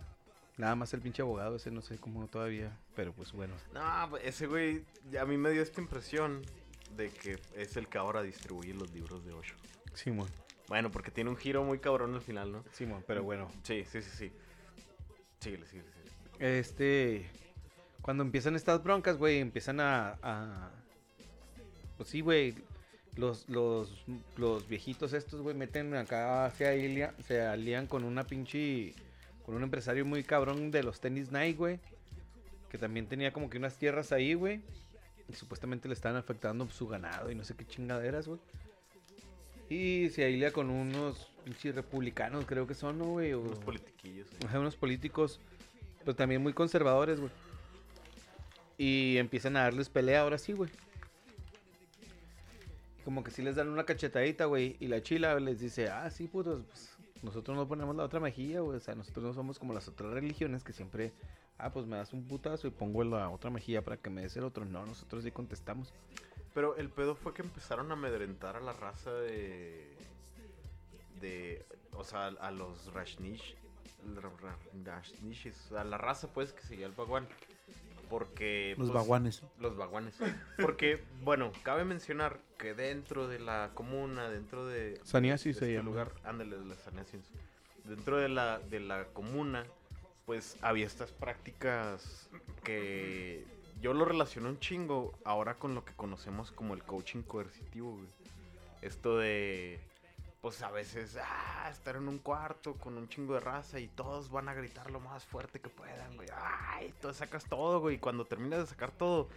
Nada 0.57 0.75
más 0.75 0.93
el 0.93 1.01
pinche 1.01 1.21
abogado, 1.21 1.55
ese 1.57 1.71
no 1.71 1.81
sé 1.81 1.97
cómo 1.97 2.27
todavía. 2.27 2.77
Pero 2.95 3.11
pues 3.13 3.31
bueno. 3.33 3.53
No, 3.73 3.81
pues, 4.09 4.23
ese 4.25 4.47
güey, 4.47 4.83
a 5.19 5.25
mí 5.25 5.37
me 5.37 5.49
dio 5.51 5.61
esta 5.61 5.81
impresión 5.81 6.41
de 6.95 7.09
que 7.09 7.39
es 7.55 7.75
el 7.77 7.87
que 7.87 7.97
ahora 7.97 8.21
distribuye 8.21 8.73
los 8.73 8.91
libros 8.93 9.25
de 9.25 9.33
Osho. 9.33 9.55
Simón. 9.93 10.29
Bueno, 10.67 10.91
porque 10.91 11.11
tiene 11.11 11.29
un 11.29 11.37
giro 11.37 11.63
muy 11.63 11.79
cabrón 11.79 12.13
al 12.15 12.21
final, 12.21 12.51
¿no? 12.51 12.63
Simón, 12.71 13.03
pero 13.07 13.23
bueno. 13.23 13.49
Sí, 13.63 13.83
sí, 13.85 14.01
sí, 14.01 14.09
sí. 14.11 14.31
Síguele, 15.39 15.65
síguele, 15.67 15.89
síguele. 15.91 16.59
Este. 16.59 17.29
Cuando 18.05 18.21
empiezan 18.23 18.55
estas 18.55 18.83
broncas, 18.83 19.17
güey, 19.17 19.39
empiezan 19.39 19.79
a. 19.79 20.19
a- 20.21 20.69
pues 21.97 22.07
sí, 22.09 22.21
güey. 22.21 22.53
Los, 23.15 23.49
los, 23.49 24.05
los 24.37 24.67
viejitos 24.67 25.13
estos, 25.13 25.41
güey, 25.41 25.55
meten 25.55 25.95
acá, 25.95 26.51
se, 26.51 26.67
alia- 26.67 27.15
se 27.25 27.41
alían 27.41 27.87
con 27.87 28.03
una 28.03 28.23
pinche. 28.25 28.93
Con 29.43 29.55
un 29.55 29.63
empresario 29.63 30.05
muy 30.05 30.23
cabrón 30.23 30.69
de 30.69 30.83
los 30.83 30.99
tenis 30.99 31.31
Nike, 31.31 31.53
güey. 31.57 31.79
Que 32.69 32.77
también 32.77 33.07
tenía 33.07 33.33
como 33.33 33.49
que 33.49 33.57
unas 33.57 33.75
tierras 33.77 34.11
ahí, 34.11 34.35
güey. 34.35 34.61
Y 35.27 35.33
supuestamente 35.33 35.87
le 35.87 35.95
estaban 35.95 36.17
afectando 36.17 36.67
su 36.69 36.87
ganado 36.87 37.31
y 37.31 37.35
no 37.35 37.43
sé 37.43 37.55
qué 37.55 37.65
chingaderas, 37.65 38.27
güey. 38.27 38.39
Y 39.69 40.09
se 40.09 40.25
alia 40.25 40.51
con 40.51 40.69
unos 40.69 41.31
pinches 41.43 41.73
republicanos, 41.73 42.45
creo 42.45 42.67
que 42.67 42.75
son, 42.75 42.99
¿no, 42.99 43.05
güey? 43.05 43.33
O- 43.33 43.39
Unos 43.41 43.57
politiquillos. 43.59 44.27
Ajá, 44.45 44.59
unos 44.59 44.75
políticos, 44.75 45.39
pero 46.01 46.15
también 46.15 46.43
muy 46.43 46.53
conservadores, 46.53 47.19
güey. 47.19 47.31
Y 48.77 49.17
empiezan 49.17 49.55
a 49.57 49.61
darles 49.63 49.89
pelea 49.89 50.21
ahora 50.21 50.37
sí, 50.37 50.53
güey. 50.53 50.69
Como 53.03 53.23
que 53.23 53.31
sí 53.31 53.41
les 53.43 53.55
dan 53.55 53.69
una 53.69 53.85
cachetadita, 53.85 54.45
güey. 54.45 54.77
Y 54.79 54.87
la 54.87 55.01
chila 55.01 55.39
les 55.39 55.59
dice, 55.59 55.89
ah, 55.89 56.09
sí, 56.09 56.27
putos, 56.27 56.63
pues 56.65 56.97
nosotros 57.21 57.55
no 57.55 57.67
ponemos 57.67 57.95
la 57.95 58.03
otra 58.03 58.19
mejilla, 58.19 58.61
güey. 58.61 58.77
O 58.77 58.79
sea, 58.79 58.95
nosotros 58.95 59.23
no 59.25 59.33
somos 59.33 59.59
como 59.59 59.73
las 59.73 59.87
otras 59.87 60.11
religiones 60.11 60.63
que 60.63 60.73
siempre, 60.73 61.13
ah, 61.57 61.71
pues 61.71 61.85
me 61.85 61.97
das 61.97 62.13
un 62.13 62.23
putazo 62.27 62.67
y 62.67 62.71
pongo 62.71 63.03
la 63.03 63.29
otra 63.29 63.49
mejilla 63.51 63.83
para 63.83 63.97
que 63.97 64.09
me 64.09 64.21
des 64.23 64.35
el 64.37 64.43
otro. 64.43 64.65
No, 64.65 64.85
nosotros 64.85 65.23
sí 65.23 65.31
contestamos. 65.31 65.93
Pero 66.53 66.75
el 66.77 66.89
pedo 66.89 67.15
fue 67.15 67.33
que 67.33 67.43
empezaron 67.43 67.91
a 67.91 67.93
amedrentar 67.93 68.55
a 68.55 68.61
la 68.61 68.73
raza 68.73 69.11
de. 69.13 69.87
de. 71.21 71.63
O 71.93 72.03
sea, 72.03 72.27
a 72.27 72.51
los 72.51 72.91
Rashnish. 72.93 73.55
Ra- 74.15 74.31
ra- 74.41 74.57
Rashnishis, 74.83 75.71
A 75.71 75.83
la 75.83 75.97
raza, 75.97 76.27
pues, 76.33 76.53
que 76.53 76.61
seguía 76.63 76.85
el 76.87 76.91
Bhagwan. 76.93 77.27
Porque. 78.09 78.75
Los 78.77 78.89
pues, 78.89 78.93
baguanes. 78.93 79.43
Los 79.59 79.75
vagones. 79.77 80.15
Porque, 80.61 81.03
bueno, 81.23 81.51
cabe 81.63 81.85
mencionar 81.85 82.39
que 82.57 82.73
dentro 82.73 83.27
de 83.27 83.39
la 83.39 83.71
comuna, 83.73 84.29
dentro 84.29 84.65
de. 84.65 84.99
Sannyasis 85.03 85.59
de 85.59 85.59
se 85.59 85.71
este 85.73 85.83
lugar, 85.83 86.11
ándale, 86.23 86.57
de 86.57 86.65
las 86.65 86.79
sannyasis. 86.79 87.21
Dentro 87.83 88.17
de 88.17 88.29
la, 88.29 88.59
de 88.59 88.79
la 88.79 89.05
comuna, 89.05 89.65
pues 90.25 90.57
había 90.61 90.87
estas 90.87 91.11
prácticas 91.11 92.29
que 92.63 93.45
yo 93.81 93.93
lo 93.93 94.05
relaciono 94.05 94.49
un 94.49 94.59
chingo 94.59 95.13
ahora 95.23 95.55
con 95.55 95.75
lo 95.75 95.85
que 95.85 95.93
conocemos 95.93 96.51
como 96.51 96.73
el 96.73 96.83
coaching 96.83 97.21
coercitivo, 97.21 97.91
güey. 97.91 98.07
esto 98.81 99.17
de, 99.17 99.79
pues 100.45 100.61
a 100.61 100.69
veces, 100.69 101.17
ah, 101.19 101.67
estar 101.71 101.95
en 101.95 102.07
un 102.07 102.19
cuarto 102.19 102.75
con 102.75 102.99
un 102.99 103.09
chingo 103.09 103.33
de 103.33 103.39
raza 103.39 103.79
y 103.79 103.87
todos 103.87 104.29
van 104.29 104.47
a 104.47 104.53
gritar 104.53 104.91
lo 104.91 104.99
más 104.99 105.25
fuerte 105.25 105.59
que 105.59 105.69
puedan, 105.69 106.15
güey. 106.15 106.29
Ay, 106.39 106.93
tú 107.01 107.11
sacas 107.15 107.45
todo, 107.45 107.79
güey. 107.79 107.95
Y 107.95 107.97
cuando 107.97 108.25
terminas 108.25 108.59
de 108.59 108.67
sacar 108.67 108.91
todo, 108.91 109.27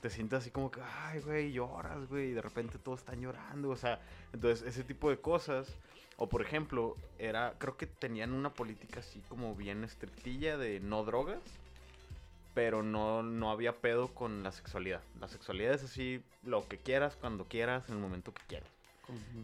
te 0.00 0.10
sientes 0.10 0.38
así 0.38 0.52
como 0.52 0.70
que, 0.70 0.80
ay, 0.80 1.18
güey, 1.22 1.50
lloras, 1.50 2.08
güey. 2.08 2.28
Y 2.28 2.32
de 2.34 2.40
repente 2.40 2.78
todos 2.78 3.00
están 3.00 3.20
llorando. 3.20 3.70
O 3.70 3.76
sea, 3.76 4.00
entonces 4.32 4.64
ese 4.64 4.84
tipo 4.84 5.10
de 5.10 5.18
cosas. 5.18 5.74
O 6.18 6.28
por 6.28 6.40
ejemplo, 6.40 6.96
era, 7.18 7.54
creo 7.58 7.76
que 7.76 7.88
tenían 7.88 8.32
una 8.32 8.54
política 8.54 9.00
así 9.00 9.20
como 9.28 9.56
bien 9.56 9.82
estrictilla 9.82 10.56
de 10.56 10.78
no 10.78 11.02
drogas. 11.02 11.42
Pero 12.54 12.84
no, 12.84 13.24
no 13.24 13.50
había 13.50 13.80
pedo 13.80 14.06
con 14.14 14.44
la 14.44 14.52
sexualidad. 14.52 15.02
La 15.18 15.26
sexualidad 15.26 15.74
es 15.74 15.82
así, 15.82 16.22
lo 16.44 16.68
que 16.68 16.78
quieras, 16.78 17.16
cuando 17.16 17.46
quieras, 17.46 17.88
en 17.88 17.96
el 17.96 18.00
momento 18.00 18.32
que 18.32 18.44
quieras. 18.46 18.73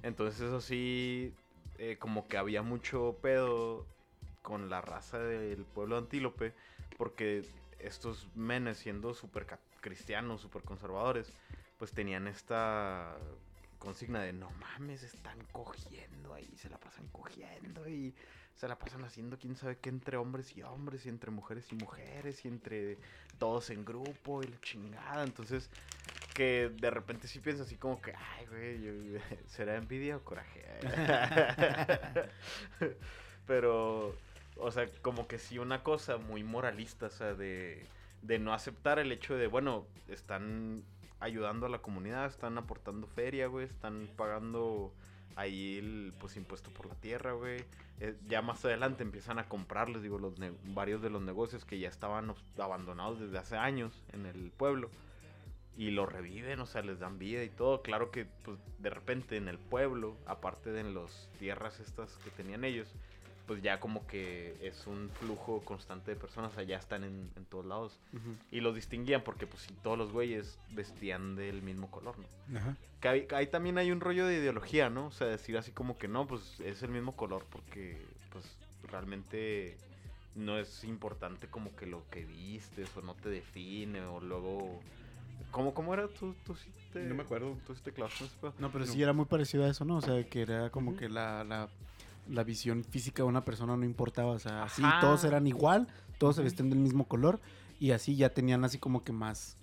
Entonces 0.02 0.40
eso 0.40 0.60
sí, 0.60 1.34
eh, 1.78 1.96
como 1.98 2.26
que 2.28 2.38
había 2.38 2.62
mucho 2.62 3.18
pedo 3.22 3.86
con 4.42 4.70
la 4.70 4.80
raza 4.80 5.18
del 5.18 5.64
pueblo 5.64 5.98
Antílope, 5.98 6.54
porque 6.96 7.44
estos 7.78 8.28
menes 8.34 8.78
siendo 8.78 9.14
súper 9.14 9.46
cristianos, 9.80 10.40
súper 10.40 10.62
conservadores, 10.62 11.32
pues 11.78 11.92
tenían 11.92 12.26
esta 12.26 13.16
consigna 13.78 14.20
de 14.20 14.34
no 14.34 14.50
mames, 14.60 15.02
están 15.02 15.38
cogiendo 15.52 16.34
ahí, 16.34 16.54
se 16.56 16.68
la 16.68 16.78
pasan 16.78 17.08
cogiendo 17.08 17.88
y 17.88 18.14
se 18.54 18.68
la 18.68 18.78
pasan 18.78 19.04
haciendo 19.04 19.38
quién 19.38 19.56
sabe 19.56 19.78
qué 19.78 19.88
entre 19.88 20.18
hombres 20.18 20.54
y 20.54 20.62
hombres 20.62 21.06
y 21.06 21.08
entre 21.08 21.30
mujeres 21.30 21.72
y 21.72 21.74
mujeres 21.76 22.44
y 22.44 22.48
entre 22.48 22.98
todos 23.38 23.70
en 23.70 23.86
grupo 23.86 24.42
y 24.42 24.48
la 24.48 24.60
chingada. 24.60 25.24
Entonces, 25.24 25.70
que 26.34 26.70
de 26.80 26.90
repente 26.90 27.28
sí 27.28 27.40
piensas 27.40 27.66
así 27.66 27.76
como 27.76 28.00
que, 28.00 28.14
ay, 28.14 28.46
güey, 28.46 29.20
¿será 29.46 29.76
envidia 29.76 30.16
o 30.16 30.24
coraje? 30.24 30.64
Pero, 33.46 34.14
o 34.56 34.70
sea, 34.70 34.86
como 35.02 35.26
que 35.26 35.38
sí 35.38 35.58
una 35.58 35.82
cosa 35.82 36.18
muy 36.18 36.44
moralista, 36.44 37.06
o 37.06 37.10
sea, 37.10 37.34
de, 37.34 37.86
de 38.22 38.38
no 38.38 38.52
aceptar 38.52 38.98
el 38.98 39.12
hecho 39.12 39.36
de, 39.36 39.46
bueno, 39.46 39.86
están 40.08 40.84
ayudando 41.20 41.66
a 41.66 41.68
la 41.68 41.78
comunidad, 41.78 42.26
están 42.26 42.56
aportando 42.58 43.06
feria, 43.06 43.46
güey, 43.46 43.66
están 43.66 44.08
pagando 44.16 44.92
ahí 45.36 45.78
el 45.78 46.12
pues 46.18 46.36
impuesto 46.36 46.70
por 46.70 46.86
la 46.86 46.94
tierra, 46.94 47.32
güey. 47.32 47.64
Eh, 48.00 48.16
ya 48.28 48.40
más 48.40 48.64
adelante 48.64 49.02
empiezan 49.02 49.38
a 49.38 49.48
comprarles, 49.48 50.02
digo, 50.02 50.18
los 50.18 50.34
varios 50.64 51.02
de 51.02 51.10
los 51.10 51.22
negocios 51.22 51.64
que 51.64 51.78
ya 51.78 51.88
estaban 51.88 52.34
abandonados 52.58 53.20
desde 53.20 53.38
hace 53.38 53.56
años 53.56 54.02
en 54.12 54.26
el 54.26 54.50
pueblo. 54.50 54.90
Y 55.80 55.92
lo 55.92 56.04
reviven, 56.04 56.60
o 56.60 56.66
sea, 56.66 56.82
les 56.82 56.98
dan 56.98 57.18
vida 57.18 57.42
y 57.42 57.48
todo. 57.48 57.80
Claro 57.80 58.10
que, 58.10 58.26
pues, 58.44 58.58
de 58.80 58.90
repente 58.90 59.38
en 59.38 59.48
el 59.48 59.56
pueblo, 59.56 60.14
aparte 60.26 60.72
de 60.72 60.80
en 60.80 60.92
las 60.94 61.30
tierras 61.38 61.80
estas 61.80 62.18
que 62.18 62.28
tenían 62.28 62.64
ellos, 62.64 62.86
pues 63.46 63.62
ya 63.62 63.80
como 63.80 64.06
que 64.06 64.54
es 64.60 64.86
un 64.86 65.08
flujo 65.18 65.62
constante 65.64 66.10
de 66.10 66.20
personas, 66.20 66.52
o 66.52 66.54
sea, 66.56 66.64
ya 66.64 66.76
están 66.76 67.02
en, 67.02 67.30
en 67.34 67.46
todos 67.46 67.64
lados. 67.64 67.98
Y 68.50 68.60
los 68.60 68.74
distinguían 68.74 69.22
porque, 69.22 69.46
pues, 69.46 69.62
sí, 69.62 69.74
todos 69.82 69.96
los 69.96 70.12
güeyes 70.12 70.58
vestían 70.72 71.34
del 71.34 71.62
mismo 71.62 71.90
color, 71.90 72.14
¿no? 72.18 72.58
Ajá. 72.58 72.76
Que 73.00 73.08
ahí, 73.08 73.26
ahí 73.34 73.46
también 73.46 73.78
hay 73.78 73.90
un 73.90 74.00
rollo 74.00 74.26
de 74.26 74.36
ideología, 74.36 74.90
¿no? 74.90 75.06
O 75.06 75.12
sea, 75.12 75.28
decir 75.28 75.56
así 75.56 75.72
como 75.72 75.96
que 75.96 76.08
no, 76.08 76.26
pues 76.26 76.60
es 76.60 76.82
el 76.82 76.90
mismo 76.90 77.16
color 77.16 77.46
porque, 77.50 77.96
pues, 78.32 78.44
realmente 78.90 79.78
no 80.34 80.58
es 80.58 80.84
importante 80.84 81.46
como 81.46 81.74
que 81.74 81.86
lo 81.86 82.06
que 82.10 82.26
vistes 82.26 82.94
o 82.98 83.00
no 83.00 83.14
te 83.14 83.30
define 83.30 84.02
o 84.02 84.20
luego... 84.20 84.78
¿Cómo, 85.50 85.74
cómo 85.74 85.94
era? 85.94 86.08
¿Tú, 86.08 86.34
tú 86.44 86.54
sí 86.54 86.70
te... 86.92 87.00
No 87.00 87.14
me 87.14 87.22
acuerdo. 87.22 87.56
¿Tú 87.66 87.74
sí 87.74 87.80
te 87.82 87.92
clavaste? 87.92 88.24
No, 88.58 88.70
pero 88.70 88.86
sí 88.86 89.02
era 89.02 89.12
muy 89.12 89.24
parecido 89.24 89.64
a 89.64 89.68
eso, 89.68 89.84
¿no? 89.84 89.96
O 89.96 90.00
sea, 90.00 90.22
que 90.28 90.42
era 90.42 90.70
como 90.70 90.96
que 90.96 91.08
la, 91.08 91.44
la, 91.44 91.68
la 92.28 92.44
visión 92.44 92.84
física 92.84 93.22
de 93.22 93.28
una 93.28 93.44
persona 93.44 93.76
no 93.76 93.84
importaba. 93.84 94.30
O 94.32 94.38
sea, 94.38 94.64
así 94.64 94.82
todos 95.00 95.24
eran 95.24 95.46
igual, 95.46 95.88
todos 96.18 96.36
se 96.36 96.42
vestían 96.42 96.70
del 96.70 96.78
mismo 96.78 97.06
color 97.08 97.40
y 97.78 97.92
así 97.92 98.16
ya 98.16 98.30
tenían 98.30 98.64
así 98.64 98.78
como 98.78 99.02
que 99.04 99.12
más 99.12 99.56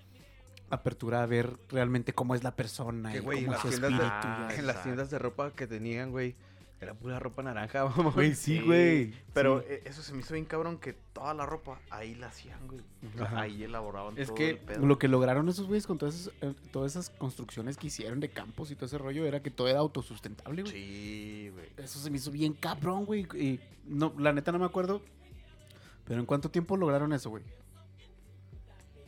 apertura 0.69 1.23
a 1.23 1.25
ver 1.25 1.57
realmente 1.69 2.13
cómo 2.13 2.35
es 2.35 2.43
la 2.43 2.55
persona 2.55 3.11
Que, 3.11 3.19
y 3.19 3.21
güey, 3.21 3.45
en 3.45 3.51
las 3.51 3.61
su 3.61 3.69
tiendas 3.69 3.91
de-. 3.91 3.97
Ah, 4.01 4.49
En 4.57 4.67
las 4.67 4.83
tiendas 4.83 5.09
de 5.09 5.19
ropa 5.19 5.51
que 5.51 5.67
tenían, 5.67 6.11
güey, 6.11 6.35
era 6.79 6.93
pura 6.93 7.19
ropa 7.19 7.41
naranja, 7.41 7.85
mamá. 7.97 8.11
Güey, 8.11 8.35
sí, 8.35 8.61
güey. 8.61 9.13
Pero 9.33 9.61
Sí. 9.61 9.65
eh, 9.69 9.81
eso 9.85 10.01
se 10.03 10.13
me 10.13 10.19
hizo 10.19 10.33
bien 10.35 10.45
cabrón 10.45 10.77
que 10.77 10.93
toda 10.93 11.33
la 11.33 11.45
ropa 11.45 11.79
ahí 11.89 12.13
la 12.15 12.27
hacían, 12.27 12.67
güey. 12.67 12.81
Ajá. 13.19 13.41
ahí 13.41 13.63
elaboraban 13.63 14.17
Es 14.17 14.27
todo 14.27 14.35
que 14.35 14.49
el 14.51 14.57
pedo. 14.59 14.85
lo 14.85 14.99
que 14.99 15.07
lograron 15.07 15.49
esos 15.49 15.65
güeyes 15.67 15.87
con 15.87 15.97
todas 15.97 16.13
esas, 16.15 16.33
eh, 16.41 16.53
todas 16.71 16.91
esas 16.91 17.09
construcciones 17.09 17.77
que 17.77 17.87
hicieron 17.87 18.19
de 18.19 18.29
campos 18.29 18.69
y 18.71 18.75
todo 18.75 18.85
ese 18.85 18.97
rollo 18.99 19.25
era 19.25 19.41
que 19.41 19.49
todo 19.49 19.67
era 19.67 19.79
autosustentable, 19.79 20.61
güey. 20.61 20.73
Sí, 20.73 21.49
güey. 21.53 21.65
Eso 21.77 21.99
se 21.99 22.11
me 22.11 22.17
hizo 22.17 22.29
bien 22.31 22.53
cabrón, 22.53 23.05
güey. 23.05 23.23
Y 23.35 23.59
no, 23.85 24.13
la 24.19 24.31
neta 24.33 24.51
no 24.51 24.59
me 24.59 24.65
acuerdo. 24.65 25.01
Pero 26.05 26.19
¿en 26.19 26.25
cuánto 26.25 26.49
tiempo 26.51 26.77
lograron 26.77 27.11
eso, 27.11 27.29
güey? 27.31 27.43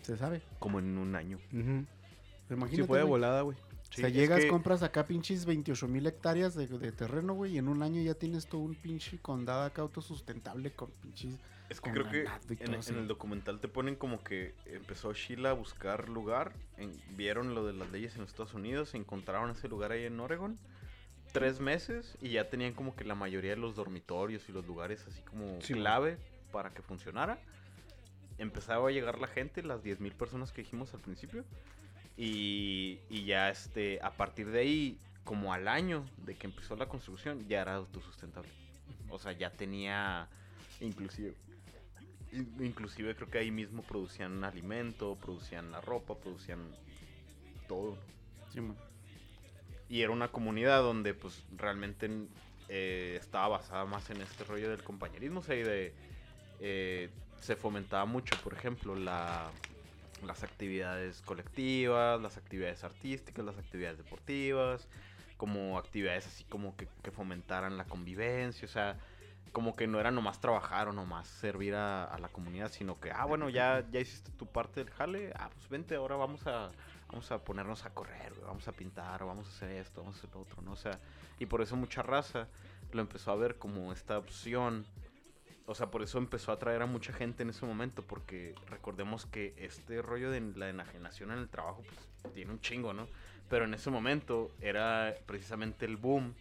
Se 0.02 0.18
sabe. 0.18 0.42
Como 0.60 0.80
en 0.80 0.98
un 0.98 1.16
año. 1.16 1.38
Ujú. 1.54 1.86
Pero 1.86 1.86
Sí, 2.48 2.54
imagínate, 2.56 2.88
fue 2.88 2.98
de 2.98 3.04
volada, 3.04 3.42
güey. 3.42 3.56
O 3.92 3.94
sea, 4.02 4.10
llegas, 4.10 4.42
que- 4.42 4.48
compras 4.48 4.84
acá 4.84 5.06
pinches 5.08 5.46
28 5.46 5.88
mil 5.88 6.06
hectáreas 6.06 6.54
de, 6.56 6.68
de 6.68 6.92
terreno, 6.92 7.34
güey, 7.34 7.56
y 7.56 7.58
en 7.58 7.68
un 7.68 7.82
año 7.84 8.02
ya 8.02 8.14
tienes 8.14 8.48
todo 8.48 8.62
un 8.62 8.76
pinche 8.76 9.18
condado 9.20 9.64
acá 9.64 9.82
autosustentable 9.82 10.72
con 10.72 10.92
pinches... 10.92 11.40
Es 11.70 11.80
que 11.82 11.92
creo 11.92 12.10
que 12.10 12.26
en, 12.64 12.74
en 12.74 12.96
el 12.98 13.08
documental 13.08 13.60
te 13.60 13.68
ponen 13.68 13.96
como 13.96 14.24
que 14.24 14.56
empezó 14.66 15.14
Sheila 15.14 15.52
a 15.52 15.54
buscar 15.54 16.10
lugar, 16.10 16.54
en- 16.78 16.92
vieron 17.16 17.54
lo 17.54 17.66
de 17.66 17.74
las 17.74 17.92
leyes 17.92 18.16
en 18.16 18.24
Estados 18.24 18.56
Unidos, 18.56 18.96
encontraron 18.96 19.52
ese 19.52 19.68
lugar 19.68 19.92
ahí 19.92 20.06
en 20.06 20.20
Oregon, 20.20 20.58
tres 21.32 21.60
meses 21.60 22.18
y 22.22 22.30
ya 22.30 22.50
tenían 22.50 22.74
como 22.74 22.96
que 22.96 23.04
la 23.04 23.14
mayoría 23.14 23.52
de 23.52 23.58
los 23.58 23.76
dormitorios 23.76 24.50
y 24.50 24.52
los 24.52 24.66
lugares 24.66 25.06
así 25.08 25.22
como 25.22 25.62
Sí, 25.62 25.74
clave 25.74 26.18
para 26.52 26.72
que 26.72 26.82
funcionara. 26.82 27.40
Empezaba 28.40 28.88
a 28.90 28.92
llegar 28.92 29.20
la 29.20 29.28
gente, 29.28 29.62
las 29.62 29.84
10.000 29.84 30.14
personas 30.14 30.52
que 30.52 30.62
dijimos 30.64 30.94
al 30.96 31.02
principio, 31.02 31.44
y, 32.20 33.00
y 33.10 33.24
ya 33.24 33.50
este, 33.50 34.00
a 34.02 34.12
partir 34.12 34.52
de 34.52 34.60
ahí, 34.60 34.98
como 35.24 35.54
al 35.54 35.70
año 35.70 36.06
de 36.18 36.36
que 36.36 36.48
empezó 36.48 36.76
la 36.76 36.88
construcción, 36.88 37.48
ya 37.48 37.62
era 37.62 37.76
autosustentable. 37.76 38.50
O 39.10 39.18
sea, 39.18 39.32
ya 39.32 39.50
tenía 39.52 40.28
inclusive 40.82 41.34
in- 42.34 42.54
inclusive 42.60 43.16
creo 43.16 43.30
que 43.30 43.38
ahí 43.38 43.52
mismo 43.52 43.84
producían 43.84 44.44
alimento, 44.44 45.16
producían 45.16 45.72
la 45.72 45.80
ropa, 45.80 46.16
producían 46.16 46.60
todo. 47.70 47.98
Sí. 48.54 48.60
Y 49.88 50.02
era 50.02 50.12
una 50.12 50.28
comunidad 50.28 50.82
donde 50.82 51.14
pues 51.14 51.42
realmente 51.56 52.10
eh, 52.68 53.18
estaba 53.20 53.48
basada 53.48 53.86
más 53.86 54.10
en 54.10 54.22
este 54.22 54.44
rollo 54.44 54.70
del 54.70 54.84
compañerismo, 54.84 55.40
o 55.40 55.44
sea, 55.44 55.56
y 55.56 55.64
de 55.64 55.94
eh, 56.60 57.10
se 57.40 57.56
fomentaba 57.56 58.06
mucho, 58.06 58.36
por 58.44 58.54
ejemplo, 58.54 58.94
la 58.94 59.50
las 60.24 60.44
actividades 60.44 61.22
colectivas, 61.22 62.22
las 62.22 62.38
actividades 62.38 62.84
artísticas, 62.84 63.46
las 63.46 63.58
actividades 63.58 63.98
deportivas, 63.98 64.88
como 65.38 65.78
actividades 65.78 66.28
así 66.28 66.44
como 66.46 66.76
que, 66.76 66.88
que 67.02 67.12
fomentaran 67.12 67.78
la 67.78 67.86
convivencia, 67.86 68.66
o 68.66 68.72
sea, 68.72 68.98
como 69.52 69.76
que 69.76 69.88
no 69.88 70.00
era 70.00 70.12
nomás 70.12 70.40
trabajar 70.40 70.88
o 70.88 70.94
nomás 70.94 71.28
servir 71.28 71.76
a, 71.76 72.18
la 72.20 72.30
comunidad, 72.30 72.72
sino 72.72 73.00
que, 73.00 73.12
ah, 73.12 73.26
bueno, 73.26 73.50
ya, 73.50 73.86
ya 73.92 74.00
hiciste 74.00 74.32
tu 74.32 74.46
parte 74.46 74.84
del 74.84 74.94
jale, 74.94 75.34
ah, 75.36 75.50
pues 75.54 75.70
vente, 75.70 75.96
ahora 75.96 76.16
vamos 76.16 76.46
a, 76.48 76.72
vamos 77.10 77.32
a 77.32 77.44
ponernos 77.44 77.86
a 77.86 77.90
correr, 77.90 78.34
vamos 78.46 78.68
a 78.68 78.72
pintar, 78.72 79.26
vamos 79.26 79.48
a 79.48 79.50
hacer 79.50 79.72
esto, 79.72 80.02
vamos 80.02 80.16
a 80.16 80.20
hacer 80.20 80.30
lo 80.34 80.42
otro, 80.42 80.62
¿no? 80.62 80.74
O 80.74 80.76
sea, 80.76 81.00
y 81.40 81.46
por 81.46 81.62
eso 81.62 81.76
mucha 81.76 82.02
raza 82.02 82.48
lo 82.92 83.02
empezó 83.02 83.32
a 83.32 83.36
ver 83.36 83.58
como 83.58 83.92
esta 83.92 84.18
opción. 84.18 84.86
O 85.70 85.76
sea, 85.76 85.92
por 85.92 86.02
eso 86.02 86.18
empezó 86.18 86.50
a 86.50 86.56
atraer 86.56 86.82
a 86.82 86.88
mucha 86.88 87.14
gente 87.14 87.44
en 87.44 87.52
ese 87.52 87.64
momento, 87.64 88.02
porque 88.02 88.56
recordemos 88.72 89.28
que 89.28 89.54
este 89.56 90.02
rollo 90.02 90.32
de 90.32 90.42
la 90.56 90.68
enajenación 90.68 91.30
en 91.30 91.38
el 91.38 91.48
trabajo 91.48 91.84
pues, 91.84 92.34
tiene 92.34 92.52
un 92.52 92.60
chingo, 92.60 92.92
¿no? 92.92 93.06
Pero 93.52 93.66
en 93.66 93.76
ese 93.76 93.92
momento 93.92 94.50
era 94.62 95.14
precisamente 95.28 95.86
el 95.86 95.96
boom 95.98 96.34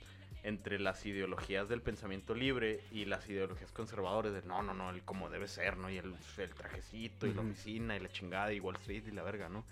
entre 0.45 0.79
las 0.79 1.05
ideologías 1.05 1.69
del 1.69 1.83
pensamiento 1.83 2.35
libre 2.35 2.81
y 2.91 3.05
las 3.05 3.29
ideologías 3.29 3.71
conservadoras 3.71 4.33
de 4.33 4.41
no, 4.49 4.63
no, 4.63 4.73
no, 4.73 4.89
el 4.89 5.03
como 5.03 5.29
debe 5.29 5.47
ser, 5.47 5.77
¿no? 5.77 5.91
Y 5.91 5.99
el, 5.99 6.15
el 6.39 6.55
trajecito 6.55 7.27
y 7.27 7.35
la 7.35 7.43
Ujú. 7.43 7.51
oficina 7.51 7.97
y 7.97 8.01
la 8.01 8.09
chingada 8.09 8.51
y 8.55 8.61
Wall 8.61 8.77
Street 8.77 9.05
y 9.09 9.11
la 9.11 9.25
verga, 9.25 9.51
¿no? 9.51 9.63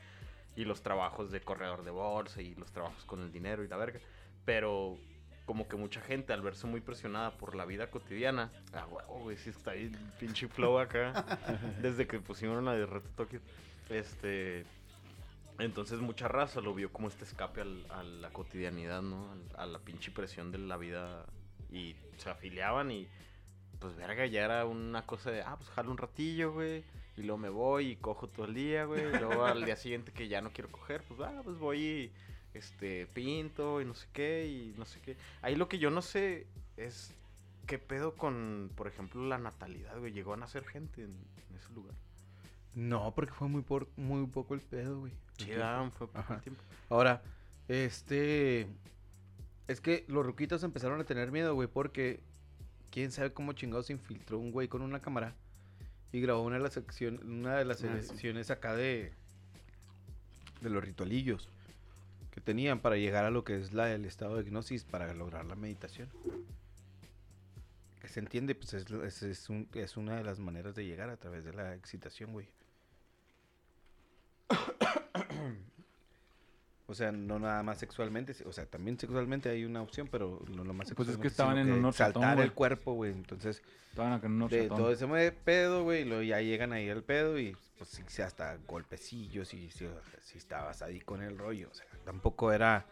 Y 0.54 0.66
los 0.66 0.82
trabajos 0.82 1.30
de 1.30 1.40
corredor 1.40 1.82
de 1.82 1.92
bolsa 1.92 2.42
y 2.42 2.54
los 2.56 2.72
trabajos 2.72 3.06
con 3.06 3.22
el 3.22 3.32
dinero 3.32 3.64
y 3.64 3.68
la 3.68 3.78
verga. 3.78 4.00
Pero 4.44 4.98
como 5.46 5.68
que 5.68 5.76
mucha 5.76 6.00
gente 6.00 6.32
al 6.32 6.42
verse 6.42 6.66
muy 6.66 6.80
presionada 6.80 7.30
por 7.30 7.54
la 7.54 7.64
vida 7.64 7.88
cotidiana, 7.90 8.50
ah, 8.74 8.86
huevo, 8.90 9.20
güey, 9.20 9.36
sí 9.38 9.50
está 9.50 9.70
ahí 9.70 9.84
el 9.84 9.96
pinche 10.18 10.48
flow 10.48 10.78
acá, 10.78 11.24
desde 11.80 12.06
que 12.06 12.18
pusieron 12.20 12.64
la 12.64 12.74
de 12.74 12.84
Reto 12.86 13.08
Tokio, 13.16 13.40
este, 13.88 14.64
entonces 15.58 16.00
mucha 16.00 16.28
raza 16.28 16.60
lo 16.60 16.74
vio 16.74 16.92
como 16.92 17.08
este 17.08 17.24
escape 17.24 17.60
al- 17.62 17.86
a 17.90 18.02
la 18.02 18.30
cotidianidad, 18.30 19.02
¿no? 19.02 19.30
Al- 19.32 19.46
A 19.56 19.66
la 19.66 19.78
pinche 19.78 20.10
presión 20.10 20.52
de 20.52 20.58
la 20.58 20.76
vida. 20.76 21.24
Y 21.70 21.96
se 22.18 22.28
afiliaban 22.30 22.90
y 22.90 23.08
pues 23.80 23.94
verga, 23.96 24.24
ya 24.26 24.44
era 24.44 24.64
una 24.66 25.02
cosa 25.06 25.30
de, 25.30 25.42
ah, 25.42 25.56
pues 25.56 25.68
jalo 25.70 25.90
un 25.90 25.98
ratillo, 25.98 26.52
güey, 26.52 26.82
y 27.16 27.22
luego 27.22 27.38
me 27.38 27.48
voy 27.50 27.88
y 27.90 27.96
cojo 27.96 28.28
todo 28.28 28.46
el 28.46 28.54
día, 28.54 28.84
güey, 28.84 29.02
y 29.02 29.18
luego 29.18 29.44
al 29.44 29.64
día 29.64 29.76
siguiente 29.76 30.12
que 30.12 30.28
ya 30.28 30.40
no 30.40 30.50
quiero 30.50 30.70
coger, 30.70 31.02
pues, 31.08 31.20
ah, 31.20 31.40
pues 31.44 31.58
voy 31.58 31.80
y 31.82 32.12
este, 32.56 33.06
pinto 33.06 33.80
y 33.80 33.84
no 33.84 33.94
sé 33.94 34.06
qué, 34.12 34.46
y 34.46 34.74
no 34.78 34.84
sé 34.84 35.00
qué. 35.00 35.16
Ahí 35.42 35.56
lo 35.56 35.68
que 35.68 35.78
yo 35.78 35.90
no 35.90 36.02
sé 36.02 36.46
es 36.76 37.12
qué 37.66 37.78
pedo 37.78 38.14
con, 38.14 38.70
por 38.74 38.86
ejemplo, 38.86 39.26
la 39.26 39.38
natalidad, 39.38 39.98
güey. 39.98 40.12
Llegó 40.12 40.34
a 40.34 40.36
nacer 40.36 40.64
gente 40.64 41.02
en, 41.02 41.10
en 41.50 41.56
ese 41.56 41.72
lugar. 41.74 41.94
No, 42.74 43.14
porque 43.14 43.32
fue 43.32 43.48
muy, 43.48 43.62
por, 43.62 43.88
muy 43.96 44.26
poco 44.26 44.54
el 44.54 44.60
pedo, 44.60 45.00
güey. 45.00 45.12
Sí, 45.38 45.50
ah, 45.60 45.90
fue 45.96 46.06
poco 46.06 46.18
Ajá. 46.18 46.34
el 46.36 46.40
tiempo. 46.42 46.62
Ahora, 46.90 47.22
este. 47.68 48.66
Es 49.66 49.80
que 49.80 50.04
los 50.08 50.24
ruquitos 50.24 50.62
empezaron 50.62 51.00
a 51.00 51.04
tener 51.04 51.32
miedo, 51.32 51.54
güey, 51.54 51.68
porque. 51.68 52.20
Quién 52.90 53.10
sabe 53.12 53.32
cómo 53.32 53.52
chingados 53.52 53.86
se 53.86 53.92
infiltró 53.92 54.38
un 54.38 54.52
güey 54.52 54.68
con 54.68 54.80
una 54.80 55.00
cámara 55.00 55.34
y 56.12 56.20
grabó 56.20 56.42
una 56.42 56.56
de 56.56 56.62
las 56.62 56.72
secciones, 56.72 57.20
una 57.22 57.56
de 57.56 57.64
las 57.66 57.82
Ah, 57.84 58.00
sí. 58.00 58.52
acá 58.52 58.74
de. 58.74 59.12
de 60.62 60.70
los 60.70 60.82
ritualillos 60.82 61.48
que 62.36 62.42
tenían 62.42 62.80
para 62.80 62.96
llegar 62.98 63.24
a 63.24 63.30
lo 63.30 63.44
que 63.44 63.56
es 63.58 63.72
la, 63.72 63.90
el 63.90 64.04
estado 64.04 64.36
de 64.36 64.42
hipnosis 64.42 64.84
para 64.84 65.12
lograr 65.14 65.46
la 65.46 65.54
meditación. 65.56 66.10
Que 67.98 68.08
se 68.08 68.20
entiende, 68.20 68.54
pues 68.54 68.74
es, 68.74 68.90
es, 68.90 69.22
es 69.22 69.48
un- 69.48 69.66
es 69.72 69.96
una 69.96 70.16
de 70.16 70.22
las 70.22 70.38
maneras 70.38 70.74
de 70.74 70.84
llegar 70.84 71.08
a 71.08 71.16
través 71.16 71.44
de 71.44 71.54
la 71.54 71.74
excitación, 71.74 72.32
güey. 72.32 72.46
O 76.88 76.94
sea, 76.94 77.10
no 77.10 77.40
nada 77.40 77.62
más 77.64 77.78
sexualmente, 77.78 78.34
o 78.44 78.52
sea, 78.52 78.64
también 78.66 78.98
sexualmente 78.98 79.48
hay 79.48 79.64
una 79.64 79.82
opción, 79.82 80.08
pero 80.10 80.40
no 80.48 80.62
lo 80.62 80.72
más 80.72 80.92
Pues 80.94 81.08
es 81.08 81.18
que 81.18 81.26
estaban 81.26 81.58
en 81.58 81.72
un 81.72 81.92
saltar 81.92 82.16
horchatón, 82.16 82.34
güey. 82.34 82.46
el 82.46 82.52
cuerpo, 82.52 82.92
güey. 82.94 83.12
Entonces, 83.12 83.60
Estaban 83.90 84.20
en 84.22 84.42
un 84.42 84.48
de 84.48 84.68
todo 84.68 84.92
ese 84.92 85.06
mueve 85.06 85.32
pedo, 85.32 85.82
güey, 85.82 86.02
y 86.02 86.04
luego 86.04 86.22
ya 86.22 86.40
llegan 86.40 86.72
ahí 86.72 86.88
al 86.88 87.02
pedo 87.02 87.38
y 87.38 87.56
pues 87.78 88.02
sí, 88.06 88.22
hasta 88.22 88.56
golpecillos 88.68 89.52
y 89.54 89.70
si, 89.70 89.88
si 90.22 90.38
estabas 90.38 90.82
ahí 90.82 91.00
con 91.00 91.22
el 91.22 91.38
rollo, 91.38 91.68
o 91.70 91.74
sea, 91.74 91.86
tampoco 92.04 92.52
era, 92.52 92.86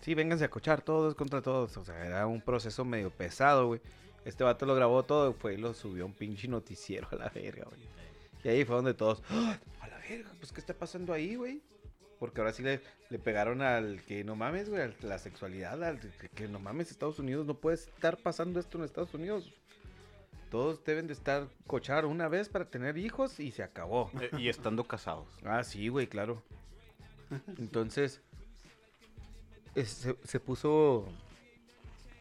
sí, 0.00 0.14
vénganse 0.14 0.44
a 0.44 0.50
cochar 0.50 0.80
todos 0.80 1.14
contra 1.14 1.42
todos, 1.42 1.76
o 1.76 1.84
sea, 1.84 2.06
era 2.06 2.26
un 2.26 2.40
proceso 2.40 2.84
medio 2.84 3.10
pesado, 3.10 3.66
güey. 3.66 3.80
Este 4.24 4.42
vato 4.42 4.64
lo 4.64 4.74
grabó 4.74 5.02
todo, 5.02 5.34
fue 5.34 5.54
y 5.54 5.56
lo 5.56 5.74
subió 5.74 6.04
a 6.04 6.06
un 6.06 6.14
pinche 6.14 6.48
noticiero 6.48 7.08
a 7.10 7.16
la 7.16 7.28
verga, 7.28 7.64
güey. 7.64 7.80
Y 8.44 8.48
ahí 8.48 8.64
fue 8.64 8.76
donde 8.76 8.94
todos, 8.94 9.22
¡Ah! 9.30 9.58
a 9.80 9.88
la 9.88 9.98
verga, 9.98 10.30
pues 10.38 10.52
¿qué 10.52 10.60
está 10.60 10.72
pasando 10.72 11.12
ahí, 11.12 11.34
güey? 11.34 11.60
Porque 12.24 12.40
ahora 12.40 12.54
sí 12.54 12.62
le, 12.62 12.80
le 13.10 13.18
pegaron 13.18 13.60
al 13.60 14.00
que 14.00 14.24
no 14.24 14.34
mames, 14.34 14.70
güey, 14.70 14.80
a 14.80 14.90
la 15.02 15.18
sexualidad, 15.18 15.84
al 15.84 16.00
que, 16.00 16.30
que 16.30 16.48
no 16.48 16.58
mames, 16.58 16.90
Estados 16.90 17.18
Unidos, 17.18 17.44
no 17.44 17.52
puede 17.52 17.74
estar 17.76 18.16
pasando 18.16 18.58
esto 18.58 18.78
en 18.78 18.84
Estados 18.84 19.12
Unidos. 19.12 19.52
Todos 20.50 20.82
deben 20.84 21.06
de 21.06 21.12
estar 21.12 21.48
cochar 21.66 22.06
una 22.06 22.28
vez 22.28 22.48
para 22.48 22.64
tener 22.64 22.96
hijos 22.96 23.40
y 23.40 23.50
se 23.50 23.62
acabó. 23.62 24.10
Eh, 24.22 24.30
y 24.38 24.48
estando 24.48 24.84
casados. 24.84 25.26
Ah, 25.44 25.62
sí, 25.64 25.88
güey, 25.88 26.06
claro. 26.06 26.42
Entonces, 27.58 28.22
es- 29.74 29.88
se, 29.90 30.16
se 30.24 30.40
puso 30.40 31.06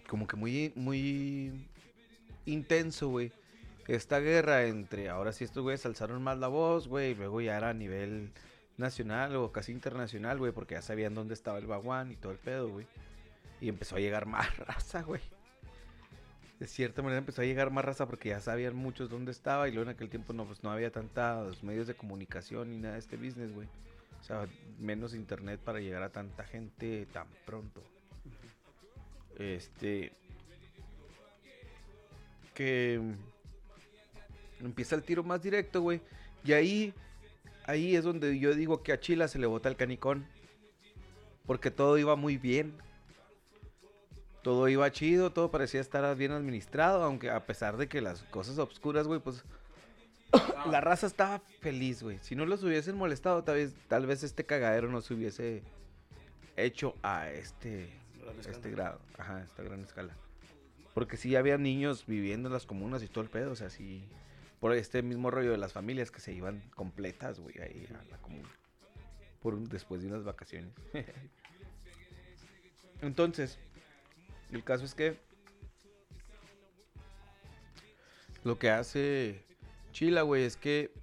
como 0.10 0.28
que 0.28 0.36
muy, 0.36 0.74
muy 0.76 1.66
intenso, 2.46 3.08
güey. 3.08 3.32
Esta 3.88 4.20
guerra 4.20 4.66
entre, 4.66 5.08
ahora 5.10 5.32
sí 5.32 5.46
estos 5.46 5.64
güeyes 5.64 5.86
alzaron 5.86 6.22
más 6.22 6.38
la 6.40 6.50
voz, 6.50 6.90
güey, 6.90 7.12
y 7.12 7.16
luego 7.16 7.40
ya 7.40 7.56
era 7.56 7.70
a 7.70 7.74
nivel 7.74 8.32
nacional 8.78 9.36
o 9.36 9.52
casi 9.52 9.72
internacional, 9.72 10.38
güey, 10.40 10.52
porque 10.52 10.76
ya 10.76 10.82
sabían 10.82 11.14
dónde 11.14 11.34
estaba 11.34 11.58
el 11.58 11.68
baguán 11.68 12.12
y 12.12 12.16
todo 12.16 12.32
el 12.32 12.40
pedo, 12.40 12.70
güey. 12.70 12.88
Y 13.62 13.70
empezó 13.70 13.96
a 13.96 14.00
llegar 14.00 14.26
más 14.26 14.58
raza, 14.58 15.02
güey. 15.04 15.22
De 16.60 16.68
cierta 16.68 17.02
manera 17.02 17.20
empezó 17.20 17.42
a 17.42 17.46
llegar 17.46 17.72
más 17.72 17.84
raza 17.84 18.06
porque 18.08 18.30
ya 18.30 18.40
sabían 18.40 18.76
muchos 18.76 19.10
dónde 19.10 19.32
estaba 19.32 19.68
y 19.68 19.72
luego 19.72 19.90
en 19.90 19.96
aquel 19.96 20.10
tiempo 20.10 20.34
no, 20.34 20.46
pues 20.46 20.64
no 20.64 20.72
había 20.72 20.92
tantos 20.92 21.64
medios 21.64 21.88
de 21.88 21.96
comunicación 21.96 22.72
ni 22.72 22.78
nada 22.78 22.94
de 22.94 23.00
este 23.00 23.18
business, 23.18 23.54
güey. 23.54 23.68
O 24.22 24.24
sea, 24.24 24.48
menos 24.80 25.14
internet 25.14 25.60
para 25.60 25.80
llegar 25.80 26.02
a 26.04 26.10
tanta 26.10 26.46
gente 26.46 27.06
tan 27.08 27.28
pronto. 27.46 27.84
Este. 29.38 30.14
Que. 32.54 33.00
mm, 33.02 34.66
Empieza 34.66 34.96
el 34.96 35.04
tiro 35.04 35.24
más 35.24 35.42
directo, 35.44 35.82
güey. 35.82 36.00
Y 36.46 36.54
ahí. 36.54 36.94
Ahí 37.66 37.96
es 37.96 38.04
donde 38.04 38.38
yo 38.40 38.54
digo 38.54 38.84
que 38.84 38.94
a 38.94 39.00
Chila 39.00 39.28
se 39.28 39.40
le 39.40 39.48
bota 39.48 39.70
el 39.70 39.76
canicón. 39.76 40.26
Porque 41.46 41.72
todo 41.72 41.98
iba 41.98 42.16
muy 42.16 42.38
bien. 42.38 42.74
Todo 44.42 44.68
iba 44.68 44.92
chido, 44.92 45.32
todo 45.32 45.52
parecía 45.52 45.80
estar 45.80 46.16
bien 46.18 46.34
administrado, 46.34 47.04
aunque 47.04 47.30
a 47.30 47.46
pesar 47.46 47.78
de 47.78 47.88
que 47.88 48.02
las 48.02 48.24
cosas 48.24 48.60
obscuras, 48.60 49.08
güey, 49.08 49.22
pues 49.22 49.46
la 50.70 50.82
raza 50.82 51.08
estaba 51.08 51.40
feliz, 51.62 52.04
güey. 52.04 52.20
Si 52.22 52.36
no 52.36 52.46
los 52.46 52.62
hubiesen 52.62 52.98
molestado, 52.98 53.44
tal 53.44 53.56
vez, 53.56 53.74
tal 53.88 54.06
vez 54.06 54.22
este 54.22 54.46
cagadero 54.46 54.90
no 54.90 55.00
se 55.00 55.14
hubiese 55.14 55.64
hecho 56.58 56.96
a 57.04 57.32
este, 57.32 57.90
este 58.46 58.70
grado, 58.70 59.00
ajá, 59.18 59.38
a 59.38 59.44
esta 59.44 59.64
gran 59.64 59.80
escala. 59.82 60.14
Porque 60.94 61.16
sí 61.16 61.38
había 61.38 61.58
niños 61.58 62.06
viviendo 62.06 62.50
en 62.50 62.54
las 62.54 62.66
comunas 62.66 63.02
y 63.02 63.08
todo 63.08 63.24
el 63.24 63.30
pedo, 63.30 63.52
o 63.52 63.56
sea, 63.56 63.70
sí, 63.70 64.04
por 64.64 64.72
este 64.72 65.02
mismo 65.02 65.30
rollo 65.30 65.52
de 65.52 65.58
las 65.58 65.74
familias 65.74 66.10
que 66.10 66.22
se 66.22 66.32
iban 66.32 66.62
completas, 66.74 67.38
güey, 67.38 67.60
ahí 67.60 67.86
a 68.00 68.04
la 68.10 68.18
comuna. 68.20 68.48
Por 69.42 69.56
un- 69.56 69.66
después 69.66 70.02
de 70.02 70.08
unas 70.08 70.24
vacaciones. 70.24 70.72
Entonces, 73.02 73.60
el 74.54 74.64
caso 74.64 74.86
es 74.86 74.96
que 74.96 75.20
lo 78.46 78.58
que 78.58 78.70
hace 78.70 79.44
Chila, 79.92 80.22
güey, 80.22 80.46
es 80.46 80.56
que 80.56 80.94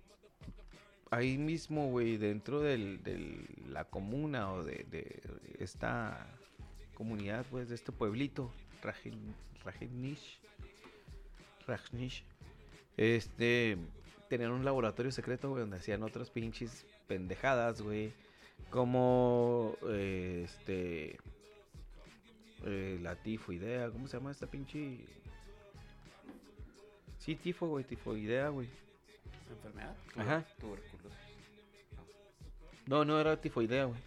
ahí 1.11 1.37
mismo, 1.37 1.91
güey, 1.91 2.16
dentro 2.16 2.61
de 2.61 2.78
la 3.69 3.85
comuna 3.85 4.55
o 4.55 4.65
de, 4.65 5.20
esta 5.59 6.27
comunidad, 6.95 7.45
pues, 7.51 7.69
de 7.69 7.74
este 7.74 7.93
pueblito, 7.93 8.51
Rajinish, 8.82 10.39
Rajnish, 11.66 12.24
este, 12.97 13.77
tenían 14.29 14.53
un 14.53 14.65
laboratorio 14.65 15.12
secreto, 15.12 15.51
güey, 15.51 15.62
donde 15.62 15.77
hacían 15.77 16.03
otras 16.03 16.31
pinches 16.31 16.87
pendejadas, 17.07 17.83
güey, 17.83 18.12
como, 18.71 19.77
eh, 19.89 20.43
este, 20.45 21.19
eh, 22.65 22.99
la 23.03 23.17
tifoidea, 23.17 23.91
¿cómo 23.91 24.07
se 24.07 24.17
llama 24.17 24.31
esta 24.31 24.47
pinche? 24.47 24.99
Sí, 27.19 27.35
tifo, 27.37 27.67
güey, 27.69 27.85
tifoidea, 27.85 28.49
güey. 28.49 28.69
¿Enfermedad? 29.51 29.97
Ajá. 30.17 30.45
Tuberculosis. 30.59 31.19
No, 32.87 33.05
no 33.05 33.21
era 33.21 33.41
tifoidea, 33.41 33.85
güey. 33.85 34.01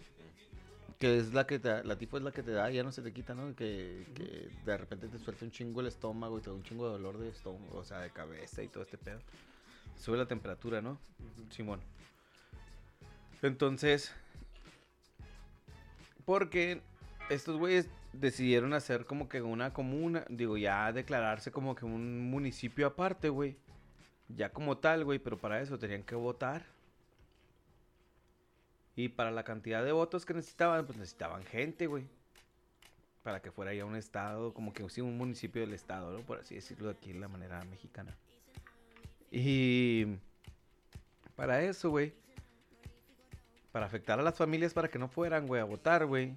Que 1.04 1.18
es 1.18 1.34
la 1.34 1.46
que 1.46 1.58
te 1.58 1.84
la 1.84 1.98
tifo 1.98 2.16
es 2.16 2.22
la 2.22 2.32
que 2.32 2.42
te 2.42 2.52
da 2.52 2.70
ya 2.70 2.82
no 2.82 2.90
se 2.90 3.02
te 3.02 3.12
quita, 3.12 3.34
¿no? 3.34 3.54
Que, 3.54 4.06
que 4.14 4.48
de 4.64 4.78
repente 4.78 5.06
te 5.06 5.18
suelta 5.18 5.44
un 5.44 5.50
chingo 5.50 5.82
el 5.82 5.88
estómago 5.88 6.38
y 6.38 6.40
te 6.40 6.48
da 6.48 6.56
un 6.56 6.62
chingo 6.62 6.86
de 6.86 6.92
dolor 6.92 7.18
de 7.18 7.28
estómago, 7.28 7.76
o 7.76 7.84
sea, 7.84 8.00
de 8.00 8.08
cabeza 8.08 8.62
y 8.62 8.68
todo 8.68 8.84
este 8.84 8.96
pedo. 8.96 9.18
Sube 10.00 10.16
la 10.16 10.24
temperatura, 10.24 10.80
¿no? 10.80 10.98
Simón. 11.50 11.82
Entonces, 13.42 14.14
porque 16.24 16.80
estos 17.28 17.58
güeyes 17.58 17.90
decidieron 18.14 18.72
hacer 18.72 19.04
como 19.04 19.28
que 19.28 19.42
una 19.42 19.74
comuna, 19.74 20.24
digo, 20.30 20.56
ya 20.56 20.90
declararse 20.90 21.50
como 21.50 21.74
que 21.74 21.84
un 21.84 22.30
municipio 22.30 22.86
aparte, 22.86 23.28
güey. 23.28 23.58
Ya 24.28 24.48
como 24.48 24.78
tal, 24.78 25.04
güey, 25.04 25.18
pero 25.18 25.36
para 25.36 25.60
eso 25.60 25.78
tenían 25.78 26.02
que 26.02 26.14
votar. 26.14 26.64
Y 28.96 29.08
para 29.08 29.30
la 29.30 29.44
cantidad 29.44 29.84
de 29.84 29.92
votos 29.92 30.24
que 30.24 30.34
necesitaban, 30.34 30.86
pues 30.86 30.98
necesitaban 30.98 31.44
gente, 31.44 31.86
güey. 31.86 32.04
Para 33.22 33.40
que 33.40 33.50
fuera 33.50 33.74
ya 33.74 33.84
un 33.84 33.96
estado, 33.96 34.54
como 34.54 34.72
que 34.72 34.88
sí, 34.88 35.00
un 35.00 35.16
municipio 35.16 35.62
del 35.62 35.72
estado, 35.72 36.16
¿no? 36.16 36.24
Por 36.24 36.38
así 36.38 36.54
decirlo 36.54 36.90
aquí 36.90 37.10
en 37.10 37.20
la 37.20 37.28
manera 37.28 37.64
mexicana. 37.64 38.14
Y 39.30 40.06
para 41.34 41.62
eso, 41.62 41.90
güey. 41.90 42.12
Para 43.72 43.86
afectar 43.86 44.20
a 44.20 44.22
las 44.22 44.36
familias 44.36 44.72
para 44.72 44.88
que 44.88 44.98
no 44.98 45.08
fueran, 45.08 45.48
güey, 45.48 45.60
a 45.60 45.64
votar, 45.64 46.06
güey. 46.06 46.36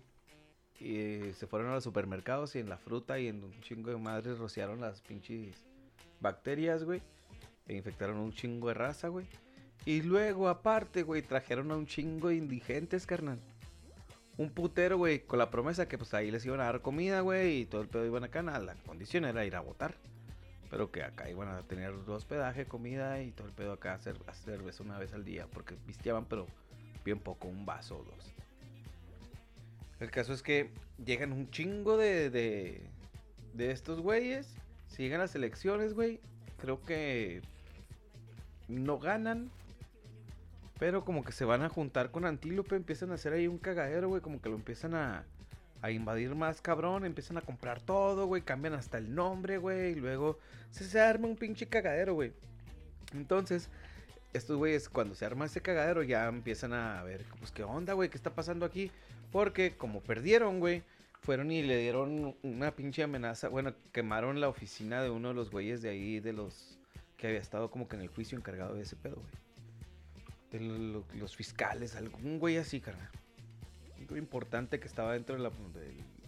Y 0.80 1.34
se 1.34 1.46
fueron 1.46 1.70
a 1.70 1.76
los 1.76 1.84
supermercados 1.84 2.56
y 2.56 2.60
en 2.60 2.70
la 2.70 2.78
fruta 2.78 3.20
y 3.20 3.28
en 3.28 3.44
un 3.44 3.62
chingo 3.62 3.92
de 3.92 3.98
madres 3.98 4.40
rociaron 4.40 4.82
las 4.82 5.02
pinches 5.02 5.64
bacterias, 6.20 6.84
güey. 6.84 7.04
E 7.68 7.76
infectaron 7.76 8.18
un 8.18 8.32
chingo 8.32 8.70
de 8.70 8.74
raza, 8.74 9.10
güey. 9.10 9.28
Y 9.88 10.02
luego, 10.02 10.50
aparte, 10.50 11.04
güey, 11.04 11.22
trajeron 11.22 11.72
a 11.72 11.78
un 11.78 11.88
chingo 11.88 12.28
de 12.28 12.36
indigentes, 12.36 13.06
carnal. 13.06 13.40
Un 14.36 14.50
putero, 14.50 14.98
güey, 14.98 15.22
con 15.22 15.40
la 15.40 15.50
promesa 15.50 15.88
que 15.88 15.98
pues 15.98 16.14
ahí 16.14 16.30
les 16.30 16.46
iban 16.46 16.60
a 16.60 16.66
dar 16.66 16.82
comida, 16.82 17.22
güey, 17.22 17.62
y 17.62 17.66
todo 17.66 17.84
el 17.84 17.88
pedo 17.88 18.06
iban 18.06 18.26
acá. 18.26 18.44
nada, 18.44 18.60
La 18.60 18.76
condición 18.86 19.24
era 19.24 19.46
ir 19.46 19.56
a 19.56 19.62
votar. 19.62 19.96
Pero 20.70 20.92
que 20.92 21.04
acá 21.04 21.30
iban 21.30 21.48
a 21.48 21.62
tener 21.62 21.94
hospedaje, 22.06 22.66
comida 22.66 23.22
y 23.22 23.32
todo 23.32 23.48
el 23.48 23.54
pedo 23.54 23.72
acá, 23.72 23.94
hacer, 23.94 24.18
hacer 24.28 24.58
cerveza 24.58 24.84
una 24.84 25.00
vez 25.00 25.14
al 25.14 25.24
día. 25.24 25.48
Porque 25.54 25.76
pisteaban, 25.76 26.26
pero 26.26 26.48
bien 27.06 27.20
poco, 27.20 27.48
un 27.48 27.66
vaso 27.66 27.98
o 27.98 28.04
dos. 28.04 28.34
El 30.02 30.12
caso 30.12 30.34
es 30.34 30.44
que 30.44 30.70
llegan 31.06 31.32
un 31.32 31.50
chingo 31.50 31.96
de, 31.96 32.30
de, 32.30 32.82
de 33.54 33.72
estos 33.72 34.02
güeyes. 34.02 34.54
Si 34.90 35.04
llegan 35.04 35.22
las 35.22 35.34
elecciones, 35.34 35.94
güey, 35.94 36.20
creo 36.58 36.82
que 36.82 37.42
no 38.68 39.00
ganan. 39.00 39.50
Pero 40.80 41.04
como 41.04 41.24
que 41.24 41.32
se 41.32 41.46
van 41.46 41.64
a 41.64 41.70
juntar 41.70 42.12
con 42.12 42.26
Antílope, 42.26 42.76
empiezan 42.76 43.12
a 43.12 43.16
hacer 43.16 43.34
ahí 43.34 43.48
un 43.48 43.58
cagadero, 43.58 44.10
güey. 44.10 44.22
Como 44.22 44.42
que 44.42 44.50
lo 44.50 44.56
empiezan 44.56 44.94
a, 44.94 45.24
a 45.82 45.92
invadir 45.92 46.36
más 46.36 46.62
cabrón, 46.62 47.06
empiezan 47.06 47.38
a 47.38 47.42
comprar 47.42 47.82
todo, 47.82 48.28
güey. 48.28 48.44
Cambian 48.44 48.74
hasta 48.74 48.98
el 48.98 49.14
nombre, 49.16 49.58
güey. 49.58 49.94
Y 49.94 49.96
luego 49.96 50.38
se, 50.70 50.84
se 50.84 51.00
arma 51.00 51.28
un 51.28 51.36
pinche 51.36 51.68
cagadero, 51.68 52.14
güey. 52.14 52.32
Entonces, 53.14 53.70
estos 54.34 54.58
güeyes, 54.58 54.90
cuando 54.90 55.16
se 55.16 55.26
arma 55.26 55.46
ese 55.46 55.62
cagadero, 55.62 56.04
ya 56.04 56.28
empiezan 56.28 56.74
a 56.74 57.02
ver, 57.04 57.26
pues, 57.40 57.52
¿qué 57.52 57.64
onda, 57.64 57.94
güey? 57.94 58.10
¿Qué 58.10 58.18
está 58.18 58.36
pasando 58.36 58.66
aquí? 58.66 58.92
Porque 59.32 59.76
como 59.76 60.02
perdieron, 60.02 60.60
güey, 60.60 60.84
fueron 61.22 61.52
y 61.52 61.64
le 61.64 61.78
dieron 61.78 62.36
una 62.44 62.72
pinche 62.72 63.04
amenaza. 63.04 63.50
Bueno, 63.50 63.74
quemaron 63.92 64.40
la 64.40 64.50
oficina 64.50 65.02
de 65.02 65.10
uno 65.10 65.30
de 65.30 65.34
los 65.34 65.50
güeyes 65.52 65.82
de 65.82 65.90
ahí, 65.90 66.20
de 66.20 66.34
los 66.34 66.78
que 67.18 67.28
había 67.28 67.40
estado 67.40 67.72
como 67.72 67.88
que 67.88 67.96
en 67.96 68.04
el 68.04 68.10
juicio 68.10 68.38
encargado 68.38 68.76
de 68.76 68.84
ese 68.84 68.96
pedo, 68.96 69.16
güey. 69.16 69.47
Los 70.52 71.36
fiscales, 71.36 71.96
algún 71.96 72.40
güey 72.40 72.58
así, 72.58 72.80
carnal. 72.80 73.10
Algo 74.00 74.16
importante 74.16 74.80
que 74.80 74.88
estaba 74.88 75.14
dentro 75.14 75.36
de 75.36 75.44
la, 75.44 75.52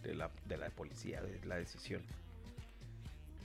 de, 0.03 0.15
la, 0.15 0.29
de 0.45 0.57
la 0.57 0.69
policía, 0.69 1.21
de 1.21 1.39
la 1.45 1.55
decisión. 1.55 2.01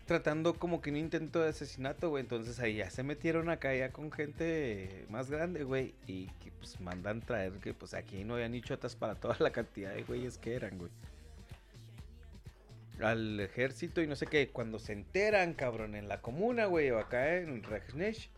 Tratando 0.06 0.54
como 0.54 0.82
que 0.82 0.90
un 0.90 0.96
intento 0.96 1.40
de 1.40 1.48
asesinato, 1.50 2.10
güey. 2.10 2.22
Entonces 2.22 2.58
ahí 2.58 2.76
ya 2.76 2.90
se 2.90 3.02
metieron 3.02 3.48
acá 3.48 3.74
ya 3.74 3.90
con 3.90 4.10
gente 4.10 5.06
más 5.08 5.30
grande, 5.30 5.64
güey. 5.64 5.94
Y 6.06 6.26
que 6.42 6.50
pues 6.50 6.80
mandan 6.80 7.20
traer 7.20 7.52
que 7.54 7.72
pues 7.72 7.94
aquí 7.94 8.24
no 8.24 8.34
había 8.34 8.48
ni 8.48 8.60
chotas 8.60 8.96
para 8.96 9.14
toda 9.14 9.36
la 9.38 9.50
cantidad 9.50 9.94
de 9.94 10.02
güeyes 10.02 10.36
que 10.36 10.54
eran, 10.54 10.76
güey. 10.76 10.90
Al 13.00 13.40
ejército 13.40 14.02
y 14.02 14.06
no 14.06 14.16
sé 14.16 14.26
qué. 14.26 14.48
Cuando 14.48 14.78
se 14.78 14.92
enteran, 14.92 15.54
cabrón, 15.54 15.94
en 15.94 16.08
la 16.08 16.20
comuna, 16.20 16.66
güey, 16.66 16.90
o 16.90 16.98
acá 16.98 17.36
en 17.36 17.62
Rajnesh. 17.62 18.28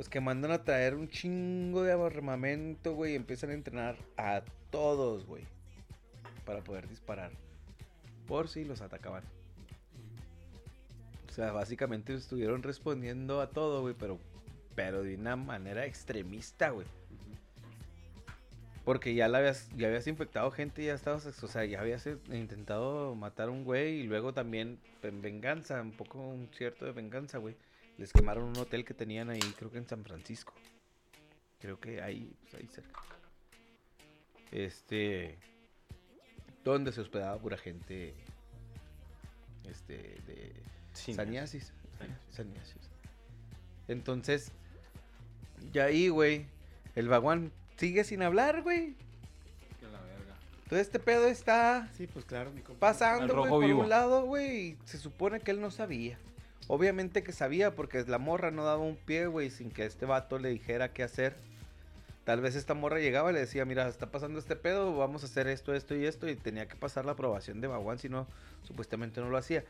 Pues 0.00 0.08
que 0.08 0.22
mandan 0.22 0.50
a 0.50 0.64
traer 0.64 0.94
un 0.94 1.10
chingo 1.10 1.82
de 1.82 1.92
armamento, 1.92 2.94
güey. 2.94 3.12
Y 3.12 3.16
empiezan 3.16 3.50
a 3.50 3.52
entrenar 3.52 3.98
a 4.16 4.40
todos, 4.70 5.26
güey. 5.26 5.44
Para 6.46 6.64
poder 6.64 6.88
disparar. 6.88 7.30
Por 8.26 8.48
si 8.48 8.64
los 8.64 8.80
atacaban. 8.80 9.22
O 11.28 11.32
sea, 11.34 11.52
básicamente 11.52 12.14
estuvieron 12.14 12.62
respondiendo 12.62 13.42
a 13.42 13.50
todo, 13.50 13.82
güey, 13.82 13.92
pero, 13.92 14.18
pero 14.74 15.02
de 15.02 15.16
una 15.16 15.36
manera 15.36 15.84
extremista, 15.84 16.70
güey. 16.70 16.86
Porque 18.86 19.14
ya 19.14 19.28
la 19.28 19.36
habías, 19.36 19.68
ya 19.76 19.88
habías 19.88 20.06
infectado 20.06 20.50
gente 20.50 20.82
ya 20.82 20.94
estabas, 20.94 21.26
o 21.26 21.46
sea, 21.46 21.66
ya 21.66 21.78
habías 21.78 22.06
intentado 22.06 23.14
matar 23.16 23.48
a 23.48 23.52
un 23.52 23.64
güey 23.64 23.96
y 23.96 24.02
luego 24.04 24.32
también 24.32 24.78
en 25.02 25.20
venganza, 25.20 25.78
un 25.82 25.92
poco 25.92 26.20
un 26.20 26.48
cierto 26.54 26.86
de 26.86 26.92
venganza, 26.92 27.36
güey. 27.36 27.54
Les 28.00 28.14
quemaron 28.14 28.44
un 28.44 28.56
hotel 28.56 28.82
que 28.86 28.94
tenían 28.94 29.28
ahí, 29.28 29.40
creo 29.58 29.70
que 29.70 29.76
en 29.76 29.86
San 29.86 30.02
Francisco. 30.02 30.54
Creo 31.58 31.78
que 31.78 32.00
ahí, 32.00 32.34
pues 32.40 32.54
ahí 32.54 32.66
cerca. 32.68 32.98
Este, 34.50 35.36
donde 36.64 36.92
se 36.92 37.02
hospedaba 37.02 37.38
pura 37.38 37.58
gente, 37.58 38.14
este, 39.68 39.98
de 40.26 40.54
Sí, 40.94 41.12
Saniasis. 41.12 41.74
Saniasis. 42.30 42.88
Entonces, 43.86 44.50
ya 45.70 45.84
ahí, 45.84 46.08
güey, 46.08 46.46
el 46.94 47.06
vaguán 47.06 47.52
sigue 47.76 48.04
sin 48.04 48.22
hablar, 48.22 48.62
güey. 48.62 48.96
Entonces 50.62 50.86
este 50.86 51.00
pedo 51.00 51.26
está 51.26 51.90
Sí, 51.98 52.06
pues 52.06 52.24
claro, 52.24 52.50
mi 52.52 52.62
pasando, 52.62 53.36
güey, 53.36 53.50
por 53.50 53.66
vivo. 53.66 53.82
un 53.82 53.90
lado, 53.90 54.24
güey, 54.24 54.78
se 54.84 54.96
supone 54.96 55.40
que 55.40 55.50
él 55.50 55.60
no 55.60 55.70
sabía. 55.70 56.16
Obviamente 56.72 57.24
que 57.24 57.32
sabía 57.32 57.74
porque 57.74 58.04
la 58.04 58.18
morra 58.18 58.52
no 58.52 58.62
daba 58.62 58.80
un 58.80 58.94
pie, 58.94 59.26
güey, 59.26 59.50
sin 59.50 59.72
que 59.72 59.84
este 59.84 60.06
vato 60.06 60.38
le 60.38 60.50
dijera 60.50 60.92
qué 60.92 61.02
hacer. 61.02 61.34
Tal 62.22 62.40
vez 62.40 62.54
esta 62.54 62.74
morra 62.74 63.00
llegaba 63.00 63.32
y 63.32 63.34
le 63.34 63.40
decía, 63.40 63.64
mira, 63.64 63.88
está 63.88 64.12
pasando 64.12 64.38
este 64.38 64.54
pedo, 64.54 64.96
vamos 64.96 65.24
a 65.24 65.26
hacer 65.26 65.48
esto, 65.48 65.74
esto 65.74 65.96
y 65.96 66.04
esto, 66.04 66.28
y 66.28 66.36
tenía 66.36 66.68
que 66.68 66.76
pasar 66.76 67.04
la 67.04 67.12
aprobación 67.12 67.60
de 67.60 67.66
Baguán, 67.66 67.98
si 67.98 68.08
no, 68.08 68.28
supuestamente 68.62 69.20
no 69.20 69.30
lo 69.30 69.36
hacía. 69.36 69.64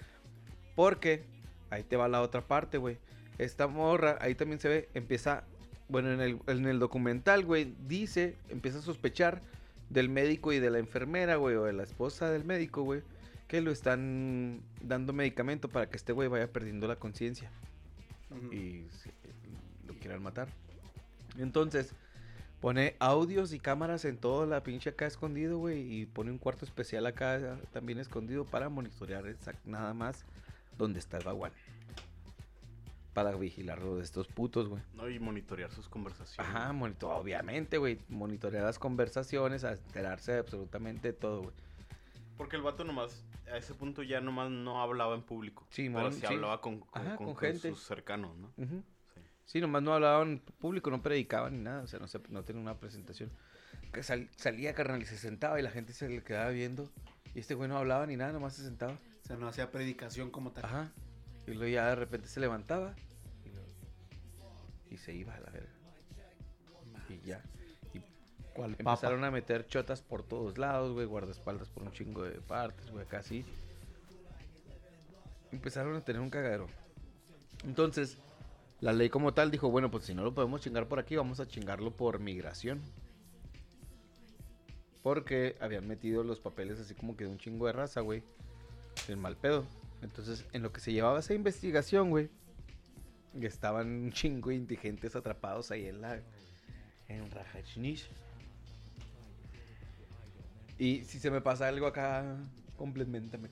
Porque, 0.75 1.25
ahí 1.71 1.85
te 1.85 1.97
va 1.97 2.07
la 2.07 2.21
otra 2.21 2.43
parte, 2.43 2.77
güey. 2.77 2.99
Esta 3.39 3.67
morra, 3.67 4.19
ahí 4.21 4.35
también 4.35 4.61
se 4.61 4.69
ve, 4.69 4.89
empieza, 4.93 5.45
bueno, 5.89 6.13
en 6.13 6.21
el, 6.21 6.39
en 6.49 6.67
el 6.67 6.79
documental, 6.79 7.47
güey, 7.47 7.73
dice, 7.89 8.37
empieza 8.51 8.81
a 8.81 8.83
sospechar 8.83 9.41
del 9.89 10.11
médico 10.11 10.53
y 10.53 10.59
de 10.59 10.69
la 10.69 10.79
enfermera, 10.79 11.37
güey, 11.37 11.57
o 11.57 11.65
de 11.65 11.73
la 11.73 11.85
esposa 11.85 12.31
del 12.31 12.45
médico, 12.45 12.83
güey, 12.83 13.01
que 13.51 13.61
lo 13.61 13.73
están 13.73 14.63
dando 14.81 15.13
medicamento 15.13 15.69
para 15.69 15.91
que 15.91 15.97
este 15.97 16.13
güey 16.13 16.29
vaya 16.29 16.53
perdiendo 16.53 16.87
la 16.87 16.95
conciencia 16.95 17.51
y 18.53 18.85
lo 19.89 19.95
quieran 19.95 20.23
matar. 20.23 20.47
Entonces, 21.37 21.93
pone 22.61 22.95
audios 23.01 23.53
y 23.53 23.59
cámaras 23.59 24.05
en 24.05 24.19
toda 24.19 24.47
la 24.47 24.63
pinche 24.63 24.91
acá 24.91 25.09
escondido, 25.09 25.59
güey, 25.59 25.81
y 25.81 26.07
pone 26.07 26.31
un 26.31 26.39
cuarto 26.39 26.65
especial 26.65 27.07
acá 27.07 27.59
también 27.73 27.99
escondido 27.99 28.45
para 28.45 28.69
monitorear 28.69 29.25
nada 29.65 29.95
más 29.95 30.25
dónde 30.79 31.01
está 31.01 31.19
el 31.19 31.25
baguán. 31.25 31.51
Para 33.15 33.35
vigilarlo 33.35 33.97
de 33.97 34.05
estos 34.05 34.29
putos, 34.29 34.69
güey. 34.69 34.81
No, 34.95 35.11
y 35.11 35.19
monitorear 35.19 35.73
sus 35.73 35.89
conversaciones. 35.89 36.55
Ajá, 36.55 36.73
monitor, 36.73 37.15
obviamente, 37.15 37.79
güey. 37.79 37.99
Monitorear 38.09 38.63
las 38.63 38.79
conversaciones, 38.79 39.65
enterarse 39.65 40.35
de 40.35 40.39
absolutamente 40.39 41.13
todo, 41.13 41.43
güey. 41.43 41.55
Porque 42.41 42.57
el 42.57 42.63
vato 42.63 42.85
nomás, 42.85 43.23
a 43.53 43.59
ese 43.59 43.75
punto 43.75 44.03
ya 44.03 44.23
nomás 44.23 44.51
no 44.51 44.81
hablaba 44.81 45.15
en 45.15 45.21
público. 45.21 45.67
Sí, 45.69 45.91
pero 45.91 46.11
sí, 46.11 46.21
sí. 46.21 46.27
hablaba 46.27 46.59
con, 46.63 46.81
con, 46.81 47.03
Ajá, 47.07 47.15
con- 47.17 47.37
gente. 47.37 47.69
sus 47.69 47.83
cercanos, 47.83 48.35
¿no? 48.39 48.51
Sí. 48.57 48.81
Sí, 49.45 49.61
nomás 49.61 49.83
no 49.83 49.93
hablaban 49.93 50.29
en 50.31 50.39
público, 50.39 50.91
no 50.91 51.03
predicaban 51.03 51.53
ni 51.59 51.63
nada, 51.63 51.83
o 51.83 51.87
sea, 51.87 51.99
no, 51.99 52.09
se, 52.09 52.19
no 52.31 52.43
tenía 52.43 52.63
una 52.63 52.79
presentación. 52.79 53.31
Que 53.93 54.03
sal- 54.03 54.31
salía, 54.37 54.73
carnal, 54.73 55.03
y 55.03 55.05
se 55.05 55.19
sentaba 55.19 55.61
y 55.61 55.63
la 55.63 55.71
gente 55.71 55.93
se 55.93 56.09
le 56.09 56.23
quedaba 56.25 56.49
viendo. 56.49 56.89
Y 57.35 57.41
este 57.41 57.55
güey 57.55 57.69
no 57.69 57.77
hablaba 57.77 58.07
ni 58.07 58.17
nada, 58.17 58.33
nomás 58.33 58.55
se 58.55 58.63
sentaba. 58.65 58.95
O 58.95 59.27
sea, 59.27 59.37
no 59.37 59.47
hacía 59.47 59.71
predicación 59.71 60.31
como 60.31 60.53
tal. 60.53 60.65
Ajá. 60.65 60.93
Y 61.47 61.51
luego 61.51 61.67
ya 61.71 61.89
de 61.91 61.95
repente 61.97 62.27
se 62.27 62.41
levantaba 62.41 62.95
y, 63.45 63.51
luego- 63.51 63.69
y 64.89 64.97
se 64.97 65.13
iba 65.13 65.35
a 65.35 65.41
la 65.41 65.51
verga. 65.51 65.69
Y 67.11 67.21
ya. 67.27 67.43
Empezaron 68.65 69.25
a 69.25 69.31
meter 69.31 69.67
chotas 69.67 70.03
por 70.03 70.23
todos 70.23 70.59
lados, 70.59 70.93
güey, 70.93 71.07
guardaespaldas 71.07 71.69
por 71.69 71.83
un 71.83 71.93
chingo 71.93 72.23
de 72.23 72.41
partes, 72.41 72.91
güey, 72.91 73.07
sí. 73.23 73.45
Empezaron 75.53 75.97
a 75.97 76.01
tener 76.01 76.21
un 76.21 76.31
cagadero. 76.31 76.67
Entonces, 77.65 78.19
la 78.81 78.93
ley 78.93 79.11
como 79.11 79.35
tal 79.35 79.51
dijo, 79.51 79.71
bueno, 79.71 79.91
pues 79.91 80.05
si 80.05 80.15
no 80.15 80.23
lo 80.23 80.35
podemos 80.35 80.61
chingar 80.61 80.89
por 80.89 80.99
aquí, 80.99 81.17
vamos 81.17 81.41
a 81.41 81.47
chingarlo 81.47 81.91
por 81.91 82.19
migración. 82.19 82.81
Porque 85.03 85.57
habían 85.61 85.87
metido 85.87 86.25
los 86.25 86.41
papeles 86.41 86.79
así 86.79 86.95
como 86.95 87.17
que 87.17 87.25
de 87.25 87.31
un 87.31 87.39
chingo 87.39 87.67
de 87.67 87.73
raza, 87.73 88.01
güey. 88.01 88.23
El 89.09 89.17
mal 89.17 89.37
pedo. 89.37 89.65
Entonces, 90.03 90.47
en 90.53 90.63
lo 90.63 90.73
que 90.73 90.81
se 90.81 90.93
llevaba 90.93 91.19
esa 91.19 91.35
investigación, 91.35 92.11
güey, 92.11 92.31
estaban 93.41 93.89
un 93.89 94.13
chingo 94.13 94.51
de 94.51 94.57
indigentes 94.57 95.17
atrapados 95.17 95.71
ahí 95.71 95.87
en 95.87 96.01
la. 96.01 96.21
En 97.09 97.31
Rajachnish. 97.31 98.09
Y 100.81 101.05
si 101.05 101.19
se 101.21 101.31
me 101.31 101.43
pasa 101.43 101.69
algo 101.69 101.87
acá, 101.87 102.25
complementame, 102.79 103.51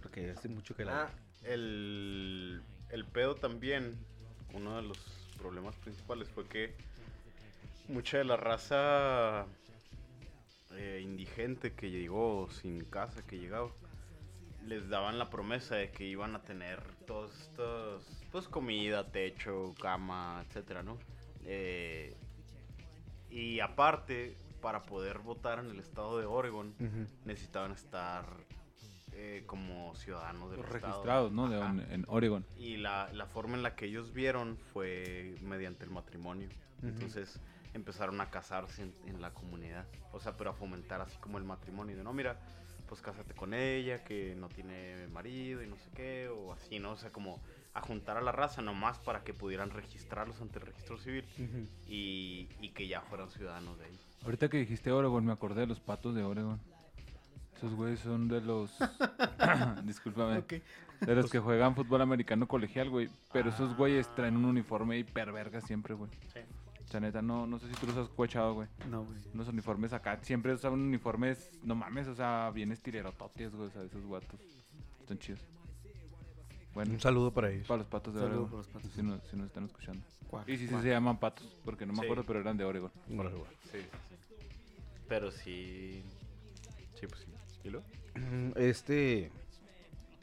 Porque 0.00 0.30
hace 0.30 0.48
mucho 0.48 0.76
que 0.76 0.84
la. 0.84 1.06
Ah, 1.06 1.10
el, 1.42 2.62
el 2.90 3.04
pedo 3.04 3.34
también, 3.34 3.98
uno 4.54 4.76
de 4.76 4.82
los 4.82 4.96
problemas 5.36 5.74
principales 5.74 6.28
fue 6.28 6.46
que 6.46 6.76
mucha 7.88 8.18
de 8.18 8.24
la 8.24 8.36
raza 8.36 9.44
eh, 10.76 11.00
indigente 11.02 11.72
que 11.72 11.90
llegó 11.90 12.48
sin 12.52 12.84
casa, 12.84 13.22
que 13.26 13.40
llegaba, 13.40 13.68
les 14.64 14.88
daban 14.88 15.18
la 15.18 15.30
promesa 15.30 15.74
de 15.74 15.90
que 15.90 16.04
iban 16.04 16.36
a 16.36 16.42
tener 16.42 16.80
todos 17.08 17.40
estos, 17.40 18.04
pues 18.30 18.46
comida, 18.46 19.10
techo, 19.10 19.74
cama, 19.80 20.44
etcétera, 20.46 20.84
¿no? 20.84 20.96
Eh, 21.44 22.14
y 23.30 23.58
aparte, 23.58 24.36
para 24.62 24.84
poder 24.84 25.18
votar 25.18 25.58
en 25.58 25.66
el 25.66 25.78
estado 25.78 26.18
de 26.18 26.24
Oregon, 26.24 26.74
necesitaban 27.26 27.72
estar 27.72 28.24
eh, 29.12 29.42
como 29.46 29.94
ciudadanos 29.96 30.50
del 30.50 30.60
Los 30.60 30.70
estado. 30.70 30.86
registrados, 30.86 31.32
¿no? 31.32 31.50
De 31.50 31.94
en 31.94 32.06
Oregon. 32.08 32.46
Y 32.56 32.78
la, 32.78 33.12
la 33.12 33.26
forma 33.26 33.56
en 33.56 33.62
la 33.62 33.74
que 33.74 33.84
ellos 33.84 34.14
vieron 34.14 34.56
fue 34.72 35.36
mediante 35.42 35.84
el 35.84 35.90
matrimonio. 35.90 36.48
Entonces 36.82 37.38
empezaron 37.74 38.20
a 38.20 38.30
casarse 38.30 38.82
en, 38.82 38.94
en 39.06 39.20
la 39.20 39.34
comunidad. 39.34 39.86
O 40.12 40.20
sea, 40.20 40.36
pero 40.36 40.50
a 40.50 40.54
fomentar 40.54 41.00
así 41.02 41.16
como 41.18 41.36
el 41.36 41.44
matrimonio. 41.44 41.96
De 41.96 42.02
no, 42.02 42.12
mira, 42.12 42.38
pues 42.88 43.02
cásate 43.02 43.34
con 43.34 43.54
ella, 43.54 44.04
que 44.04 44.34
no 44.34 44.48
tiene 44.48 45.06
marido 45.08 45.62
y 45.62 45.66
no 45.66 45.76
sé 45.76 45.90
qué, 45.94 46.28
o 46.28 46.52
así, 46.52 46.78
¿no? 46.78 46.92
O 46.92 46.96
sea, 46.96 47.10
como 47.10 47.40
a 47.74 47.80
juntar 47.80 48.16
a 48.16 48.20
la 48.20 48.32
raza 48.32 48.60
nomás 48.62 48.98
para 48.98 49.24
que 49.24 49.32
pudieran 49.32 49.70
registrarlos 49.70 50.40
ante 50.40 50.58
el 50.58 50.66
registro 50.66 50.98
civil 50.98 51.24
y, 51.86 52.48
y 52.60 52.68
que 52.70 52.86
ya 52.86 53.00
fueran 53.02 53.30
ciudadanos 53.30 53.78
de 53.78 53.86
ahí. 53.86 53.98
Ahorita 54.24 54.48
que 54.48 54.58
dijiste 54.58 54.92
Oregon, 54.92 55.24
me 55.24 55.32
acordé 55.32 55.62
de 55.62 55.66
los 55.66 55.80
patos 55.80 56.14
de 56.14 56.22
Oregon. 56.22 56.60
Esos 57.56 57.74
güeyes 57.74 58.00
son 58.00 58.28
de 58.28 58.40
los. 58.40 58.72
Discúlpame. 59.84 60.38
Ok. 60.38 60.54
De 61.00 61.14
los 61.16 61.30
que 61.30 61.40
juegan 61.40 61.74
fútbol 61.74 62.00
americano 62.02 62.46
colegial, 62.46 62.88
güey. 62.90 63.08
Pero 63.32 63.50
esos 63.50 63.76
güeyes 63.76 64.06
Ah. 64.08 64.14
traen 64.16 64.36
un 64.36 64.44
uniforme 64.44 64.98
hiperverga 64.98 65.60
siempre, 65.60 65.94
güey. 65.94 66.10
O 66.84 66.88
sea, 66.92 67.00
neta, 67.00 67.22
no, 67.22 67.46
no 67.46 67.58
sé 67.58 67.68
si 67.68 67.74
tú 67.74 67.86
los 67.86 67.96
has 67.96 68.04
escuchado, 68.08 68.54
güey. 68.54 68.68
No, 68.88 69.04
güey. 69.04 69.18
Unos 69.34 69.48
uniformes 69.48 69.92
acá. 69.92 70.18
Siempre 70.22 70.52
usaban 70.52 70.78
uniformes, 70.80 71.50
no 71.64 71.74
mames, 71.74 72.06
o 72.06 72.14
sea, 72.14 72.50
bien 72.54 72.70
estilerototes, 72.70 73.52
güey. 73.54 73.68
O 73.68 73.70
sea, 73.70 73.82
esos 73.82 74.04
guatos. 74.04 74.38
Están 75.00 75.18
chidos. 75.18 75.40
Bueno, 76.74 76.92
Un 76.94 77.00
saludo 77.00 77.32
para 77.32 77.50
ellos. 77.50 77.66
para 77.66 77.78
los 77.78 77.86
patos 77.86 78.14
de 78.14 78.20
Saludo 78.20 78.42
Oregon. 78.44 78.50
para 78.50 78.58
los 78.62 78.66
patos. 78.68 78.90
Si 78.92 79.02
nos, 79.02 79.22
si 79.24 79.36
nos 79.36 79.46
están 79.46 79.64
escuchando. 79.64 80.02
Cuac, 80.28 80.48
Y 80.48 80.56
sí 80.56 80.66
cuac. 80.68 80.82
se 80.82 80.88
llaman 80.90 81.18
patos, 81.18 81.46
porque 81.64 81.84
no 81.84 81.92
me 81.92 81.98
Sí. 82.00 82.04
acuerdo, 82.04 82.24
pero 82.24 82.40
eran 82.40 82.56
de 82.56 82.64
Oregon. 82.64 82.90
Sí, 83.08 83.14
sí, 83.72 83.78
sí. 84.08 84.11
Pero 85.12 85.30
sí. 85.30 86.02
Sí, 86.98 87.06
pues 87.06 87.20
sí. 87.20 87.26
¿Y 87.64 87.68
luego? 87.68 87.84
Este. 88.56 89.30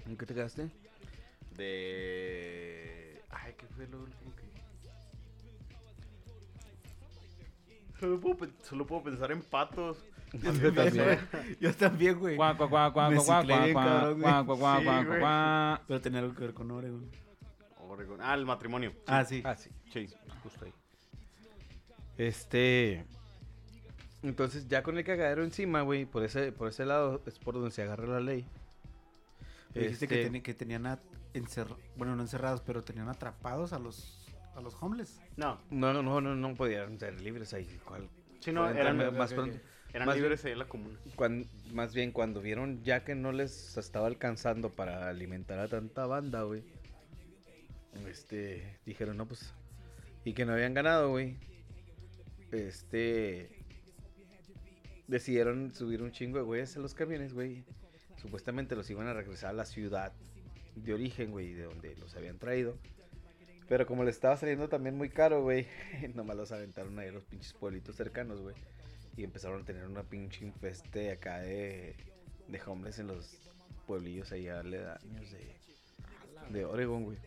¿En 0.08 0.18
qué 0.18 0.26
te 0.26 0.34
quedaste? 0.34 0.68
De. 1.56 3.22
Ay, 3.30 3.54
¿qué 3.56 3.68
fue 3.68 3.86
lo 3.86 4.00
último 4.00 4.32
que.? 4.36 4.46
Solo 8.00 8.20
puedo, 8.20 8.38
pen- 8.38 8.56
solo 8.64 8.88
puedo 8.88 9.04
pensar 9.04 9.32
en 9.32 9.44
patos. 9.44 10.04
Yo 10.34 10.74
también, 10.74 11.20
Yo 11.62 11.72
también, 11.76 12.18
güey. 12.18 12.36
Cuá, 12.36 12.58
cuá. 15.20 15.84
Pero 15.88 16.02
tenía 16.02 16.20
algo 16.22 16.34
que 16.34 16.42
ver 16.42 16.56
con 16.56 16.72
Oregon. 16.72 17.08
Oregon. 17.88 18.20
Ah, 18.24 18.34
el 18.34 18.44
matrimonio. 18.48 18.92
Ah, 19.06 19.24
sí. 19.24 19.44
Ah, 19.46 19.56
sí. 19.56 19.70
Sí. 19.94 20.08
Justo 20.42 20.66
ahí. 20.66 20.74
Este. 22.18 23.06
Entonces, 24.22 24.68
ya 24.68 24.84
con 24.84 24.98
el 24.98 25.04
cagadero 25.04 25.44
encima, 25.44 25.82
güey, 25.82 26.06
por 26.06 26.24
ese, 26.24 26.52
por 26.52 26.68
ese 26.68 26.86
lado 26.86 27.22
es 27.26 27.40
por 27.40 27.54
donde 27.56 27.72
se 27.72 27.84
agarra 27.84 28.06
la 28.08 28.20
ley. 28.20 28.46
Dijiste 29.74 30.08
que, 30.08 30.24
Este, 30.24 30.32
teni- 30.40 30.42
que 30.42 30.54
tenían 30.54 30.86
a- 30.88 31.00
bueno, 31.96 32.16
no 32.16 32.22
encerrados, 32.24 32.62
pero 32.62 32.84
tenían 32.84 33.08
atrapados 33.08 33.72
a 33.74 33.80
los 33.80 34.16
a 34.56 34.62
los 34.62 34.76
homeless. 34.82 35.22
No, 35.38 35.58
No, 35.70 35.94
no, 35.94 36.02
no, 36.04 36.20
no, 36.20 36.36
no 36.36 36.54
podían 36.56 37.00
ser 37.00 37.22
libres 37.22 37.54
ahí. 37.54 37.66
¿cuál? 37.86 38.10
sí, 38.42 38.52
no, 38.52 38.68
eran, 38.70 38.98
más 39.16 39.32
pronto. 39.34 39.58
eran 39.94 40.08
más 40.08 40.18
libres 40.18 40.44
ahí 40.44 40.52
en 40.52 40.60
la 40.60 40.66
comuna. 40.68 41.00
Más 41.72 41.94
bien 41.94 42.12
cuando 42.12 42.42
vieron 42.42 42.84
ya 42.84 43.06
que 43.06 43.16
no 43.16 43.32
les 43.32 43.78
estaba 43.78 44.08
alcanzando 44.08 44.70
para 44.70 45.08
alimentar 45.08 45.60
a 45.60 45.68
tanta 45.70 46.06
banda, 46.08 46.44
güey. 46.44 46.64
Este, 48.08 48.80
dijeron, 48.86 49.16
no, 49.18 49.28
pues. 49.28 49.54
Y 50.26 50.34
que 50.34 50.46
no 50.46 50.54
habían 50.54 50.74
ganado, 50.74 51.10
güey. 51.10 51.38
Este. 52.52 53.59
Decidieron 55.10 55.74
subir 55.74 56.04
un 56.04 56.12
chingo 56.12 56.38
de 56.38 56.44
güeyes 56.44 56.78
a 56.78 56.80
los 56.80 56.94
camiones, 56.94 57.34
güey. 57.34 57.66
Supuestamente 58.22 58.76
los 58.76 58.88
iban 58.92 59.08
a 59.08 59.14
regresar 59.14 59.50
a 59.50 59.54
la 59.54 59.66
ciudad 59.66 60.14
de 60.76 60.94
origen, 60.94 61.32
güey, 61.32 61.54
de 61.54 61.64
donde 61.64 61.96
los 61.96 62.16
habían 62.16 62.38
traído. 62.38 62.78
Pero 63.68 63.88
como 63.88 64.04
les 64.04 64.16
estaba 64.16 64.38
saliendo 64.38 64.70
también 64.70 64.96
muy 64.96 65.10
caro, 65.10 65.42
güey, 65.42 65.66
nomás 66.14 66.38
los 66.38 66.52
aventaron 66.52 66.98
ahí 67.00 67.08
a 67.08 67.12
los 67.12 67.24
pinches 67.24 67.54
pueblitos 67.54 67.96
cercanos, 67.96 68.40
güey. 68.40 68.56
Y 69.18 69.24
empezaron 69.24 69.64
a 69.64 69.66
tener 69.66 69.88
una 69.88 70.04
pinche 70.04 70.46
infeste 70.46 71.12
acá 71.12 71.40
de, 71.40 71.96
de 72.48 72.62
homeless 72.64 73.00
en 73.00 73.08
los 73.08 73.40
pueblillos 73.88 74.32
ahí 74.32 74.48
aledaños 74.48 75.32
de, 75.32 75.56
de 76.52 76.66
Oregon, 76.66 77.04
güey. 77.06 77.18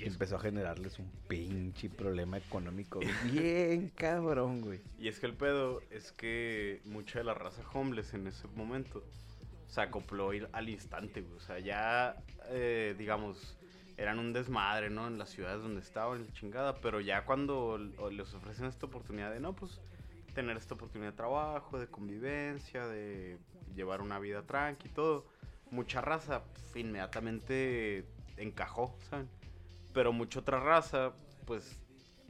Y 0.00 0.06
empezó 0.06 0.36
a 0.36 0.40
generarles 0.40 0.98
un 0.98 1.10
pinche 1.28 1.90
problema 1.90 2.38
económico 2.38 3.00
bien 3.32 3.90
cabrón, 3.90 4.62
güey. 4.62 4.80
Y 4.98 5.08
es 5.08 5.20
que 5.20 5.26
el 5.26 5.34
pedo 5.34 5.82
es 5.90 6.12
que 6.12 6.80
mucha 6.84 7.18
de 7.18 7.24
la 7.24 7.34
raza 7.34 7.62
homeless 7.72 8.14
en 8.14 8.26
ese 8.26 8.48
momento 8.48 9.04
se 9.68 9.80
acopló 9.82 10.30
al 10.52 10.68
instante, 10.68 11.20
güey. 11.20 11.36
O 11.36 11.40
sea, 11.40 11.58
ya, 11.58 12.16
eh, 12.48 12.94
digamos, 12.98 13.58
eran 13.96 14.18
un 14.18 14.32
desmadre, 14.32 14.90
¿no? 14.90 15.06
En 15.06 15.18
las 15.18 15.30
ciudades 15.30 15.62
donde 15.62 15.80
estaban, 15.80 16.24
la 16.26 16.32
chingada. 16.32 16.80
Pero 16.80 17.00
ya 17.00 17.24
cuando 17.24 17.78
les 17.78 18.34
ofrecen 18.34 18.66
esta 18.66 18.86
oportunidad 18.86 19.30
de, 19.30 19.40
no, 19.40 19.54
pues, 19.54 19.80
tener 20.34 20.56
esta 20.56 20.74
oportunidad 20.74 21.10
de 21.10 21.16
trabajo, 21.16 21.78
de 21.78 21.86
convivencia, 21.86 22.86
de 22.86 23.38
llevar 23.74 24.00
una 24.00 24.18
vida 24.18 24.42
tranqui 24.42 24.88
y 24.88 24.90
todo, 24.90 25.26
mucha 25.70 26.00
raza 26.00 26.42
inmediatamente 26.74 28.06
encajó, 28.36 28.96
¿saben? 29.08 29.28
Pero 29.92 30.12
mucha 30.12 30.40
otra 30.40 30.60
raza, 30.60 31.12
pues, 31.46 31.78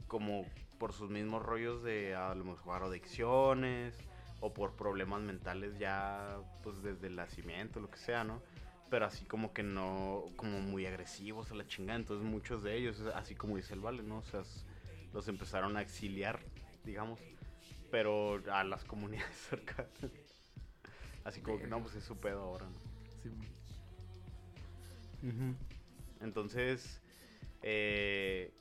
como 0.07 0.45
por 0.77 0.93
sus 0.93 1.09
mismos 1.09 1.43
rollos 1.43 1.83
de 1.83 2.15
a 2.15 2.33
lo 2.33 2.43
mejor 2.43 2.83
adicciones 2.83 3.95
o 4.39 4.51
por 4.51 4.75
problemas 4.75 5.21
mentales 5.21 5.77
ya 5.77 6.39
pues 6.63 6.81
desde 6.81 7.07
el 7.07 7.15
nacimiento, 7.15 7.79
lo 7.79 7.89
que 7.89 7.99
sea, 7.99 8.23
¿no? 8.23 8.41
Pero 8.89 9.05
así 9.05 9.25
como 9.25 9.53
que 9.53 9.61
no, 9.61 10.25
como 10.35 10.59
muy 10.59 10.87
agresivos 10.87 11.51
a 11.51 11.55
la 11.55 11.67
chingada, 11.67 11.99
entonces 11.99 12.27
muchos 12.27 12.63
de 12.63 12.75
ellos, 12.75 12.99
así 13.13 13.35
como 13.35 13.57
dice 13.57 13.75
el 13.75 13.79
Vale, 13.79 14.01
¿no? 14.01 14.17
O 14.17 14.23
sea, 14.23 14.41
los 15.13 15.27
empezaron 15.27 15.77
a 15.77 15.81
exiliar, 15.81 16.39
digamos, 16.83 17.19
pero 17.91 18.41
a 18.51 18.63
las 18.63 18.83
comunidades 18.83 19.35
cercanas. 19.49 19.91
Así 21.23 21.41
como 21.41 21.59
que 21.59 21.67
no, 21.67 21.79
pues 21.79 21.95
es 21.95 22.03
su 22.03 22.17
pedo 22.17 22.41
ahora, 22.41 22.65
¿no? 22.65 22.79
Sí, 23.21 23.29
güey. 23.29 23.61
Entonces, 26.21 27.01
eh, 27.61 28.51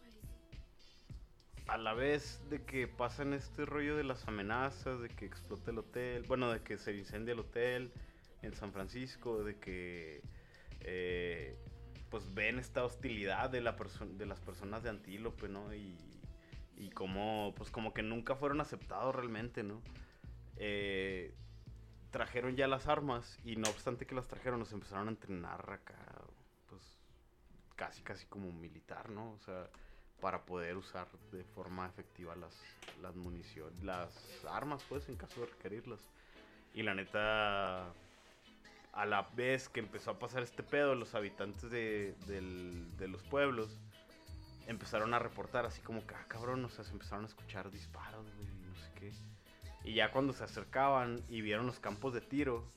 a 1.66 1.78
la 1.78 1.94
vez 1.94 2.43
de 2.51 2.64
que 2.64 2.89
pasan 2.89 3.32
este 3.32 3.64
rollo 3.64 3.97
de 3.97 4.05
las 4.05 4.27
amenazas, 4.27 5.01
de 5.01 5.09
que 5.09 5.24
explote 5.24 5.70
el 5.70 5.78
hotel, 5.78 6.24
bueno, 6.27 6.51
de 6.52 6.62
que 6.62 6.78
se 6.78 6.97
incendia 6.97 7.32
el 7.32 7.40
hotel 7.40 7.93
en 8.43 8.55
San 8.55 8.72
Francisco, 8.72 9.44
de 9.44 9.56
que 9.59 10.22
eh, 10.81 11.56
pues 12.10 12.35
ven 12.35 12.59
esta 12.59 12.85
hostilidad 12.85 13.51
de, 13.51 13.60
la 13.60 13.77
de 14.16 14.27
las 14.27 14.40
personas 14.40 14.82
de 14.82 14.90
Antílope, 14.90 15.48
¿no? 15.48 15.72
Y, 15.74 15.97
y 16.77 16.90
como, 16.90 17.55
pues 17.56 17.70
como 17.70 17.94
que 17.94 18.02
nunca 18.02 18.35
fueron 18.35 18.60
aceptados 18.60 19.14
realmente, 19.14 19.62
¿no? 19.62 19.81
Eh, 20.56 21.32
trajeron 22.10 22.56
ya 22.56 22.66
las 22.66 22.86
armas 22.86 23.39
y 23.44 23.56
no 23.56 23.68
obstante 23.68 24.06
que 24.06 24.14
las 24.14 24.27
trajeron, 24.27 24.59
nos 24.59 24.72
empezaron 24.72 25.09
a 25.09 25.10
entrenar 25.10 25.70
acá, 25.70 26.10
casi, 27.81 28.02
casi 28.02 28.27
como 28.27 28.52
militar, 28.52 29.09
¿no? 29.09 29.32
O 29.32 29.39
sea, 29.39 29.70
para 30.20 30.44
poder 30.44 30.77
usar 30.77 31.09
de 31.32 31.43
forma 31.44 31.86
efectiva 31.86 32.36
las, 32.36 32.55
las 33.01 33.16
municiones, 33.16 33.82
las 33.82 34.12
armas, 34.51 34.85
pues, 34.86 35.09
en 35.09 35.16
caso 35.16 35.40
de 35.40 35.47
requerirlas. 35.47 36.01
Y 36.74 36.82
la 36.82 36.94
neta, 36.94 37.86
a 38.93 39.07
la 39.07 39.23
vez 39.35 39.70
que 39.70 39.81
empezó 39.81 40.11
a 40.11 40.19
pasar 40.19 40.43
este 40.43 40.62
pedo, 40.62 40.94
los 40.94 41.15
habitantes 41.15 41.70
de, 41.70 42.15
del- 42.27 42.94
de 42.98 43.09
los 43.09 43.23
pueblos 43.23 43.78
empezaron 44.66 45.15
a 45.15 45.19
reportar 45.19 45.65
así 45.65 45.81
como 45.81 46.07
que, 46.07 46.15
ah, 46.15 46.24
cabrón, 46.28 46.62
o 46.65 46.69
sea, 46.69 46.85
se 46.85 46.93
empezaron 46.93 47.24
a 47.24 47.28
escuchar 47.28 47.70
disparos, 47.70 48.27
güey, 48.36 48.47
no 48.69 48.74
sé 48.77 48.93
qué. 48.94 49.12
Y 49.85 49.94
ya 49.94 50.12
cuando 50.12 50.35
se 50.35 50.44
acercaban 50.44 51.24
y 51.31 51.40
vieron 51.40 51.66
los 51.66 51.81
campos 51.81 52.12
de 52.12 52.20
tiro, 52.20 52.69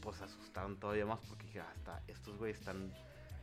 pues 0.00 0.16
se 0.16 0.24
asustaron 0.24 0.80
todavía 0.80 1.06
más 1.06 1.20
porque 1.28 1.46
dije, 1.46 1.60
ah, 1.60 2.00
estos 2.08 2.36
güeyes 2.38 2.58
están 2.58 2.92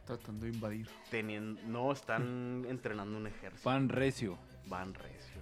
Tratando 0.09 0.45
de 0.45 0.51
invadir. 0.51 0.89
teniendo, 1.11 1.61
no, 1.67 1.91
están 1.91 2.65
entrenando 2.69 3.15
un 3.17 3.27
ejército. 3.27 3.63
Pan 3.63 3.89
recio. 3.89 4.37
Van 4.65 4.93
recio. 4.93 5.39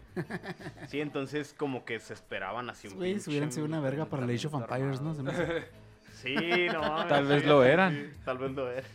Sí, 0.88 1.00
entonces 1.00 1.54
como 1.54 1.86
que 1.86 2.00
se 2.00 2.14
esperaban 2.14 2.70
así 2.70 2.88
un 2.88 2.96
Güey, 2.96 3.14
pinche 3.14 3.30
hubieran 3.30 3.52
sido 3.52 3.66
una 3.66 3.80
verga 3.80 4.06
para 4.06 4.26
el 4.26 4.30
Age 4.36 4.48
of 4.48 4.54
Empires, 4.56 5.02
¿no? 5.02 5.14
Sí, 6.14 6.36
no 6.74 7.06
Tal 7.08 7.26
vez 7.28 7.46
lo 7.46 7.64
eran. 7.64 8.12
tal 8.26 8.40
vez 8.40 8.52
lo 8.52 8.70
eran. 8.72 8.86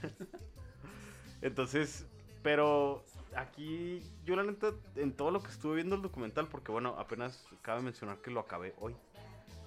Entonces, 1.40 2.06
pero 2.42 3.04
aquí 3.36 4.02
yo 4.24 4.36
la 4.36 4.42
neta, 4.42 4.72
en 4.96 5.12
todo 5.12 5.30
lo 5.30 5.42
que 5.42 5.50
estuve 5.50 5.76
viendo 5.76 5.94
el 5.96 6.02
documental, 6.02 6.48
porque 6.48 6.72
bueno, 6.72 6.96
apenas 6.98 7.46
cabe 7.62 7.80
mencionar 7.82 8.18
que 8.18 8.30
lo 8.30 8.40
acabé 8.40 8.74
hoy. 8.80 8.94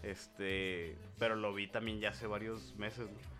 Este, 0.03 0.97
pero 1.17 1.35
lo 1.35 1.53
vi 1.53 1.67
también 1.67 1.99
ya 1.99 2.09
hace 2.09 2.27
varios 2.27 2.75
meses, 2.75 3.07
¿no? 3.09 3.34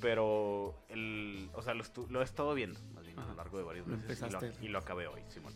Pero, 0.00 0.74
el, 0.88 1.50
o 1.54 1.62
sea, 1.62 1.74
lo, 1.74 1.84
lo 2.08 2.20
he 2.20 2.24
estado 2.24 2.54
viendo, 2.54 2.80
más 2.94 3.04
bien, 3.04 3.18
a 3.18 3.26
lo 3.26 3.34
largo 3.34 3.58
de 3.58 3.64
varios 3.64 3.86
meses. 3.86 4.22
Y 4.26 4.30
lo, 4.30 4.40
y 4.62 4.68
lo 4.68 4.78
acabé 4.78 5.06
hoy, 5.06 5.22
Simón. 5.28 5.52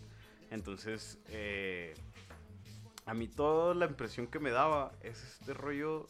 Entonces, 0.51 1.19
eh, 1.29 1.95
a 3.07 3.15
mí 3.15 3.27
toda 3.29 3.75
la 3.75 3.87
impresión 3.87 4.27
que 4.27 4.39
me 4.39 4.51
daba 4.51 4.93
es 5.03 5.23
este 5.23 5.55
rollo 5.55 6.09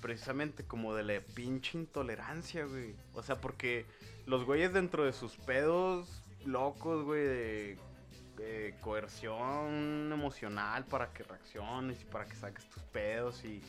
precisamente 0.00 0.64
como 0.64 0.94
de 0.94 1.02
la 1.02 1.20
pinche 1.34 1.78
intolerancia, 1.78 2.64
güey. 2.64 2.94
O 3.14 3.22
sea, 3.22 3.40
porque 3.40 3.86
los 4.26 4.44
güeyes 4.44 4.72
dentro 4.72 5.04
de 5.04 5.12
sus 5.12 5.36
pedos 5.36 6.22
locos, 6.44 7.04
güey, 7.04 7.24
de 7.24 8.74
coerción 8.80 10.10
emocional 10.12 10.84
para 10.84 11.12
que 11.12 11.24
reacciones 11.24 12.00
y 12.00 12.04
para 12.04 12.24
que 12.24 12.36
saques 12.36 12.64
tus 12.70 12.82
pedos 12.84 13.44
y, 13.44 13.60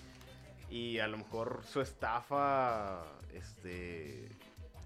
y 0.69 0.99
a 0.99 1.07
lo 1.07 1.17
mejor 1.17 1.61
su 1.65 1.81
estafa, 1.81 3.03
este, 3.33 4.29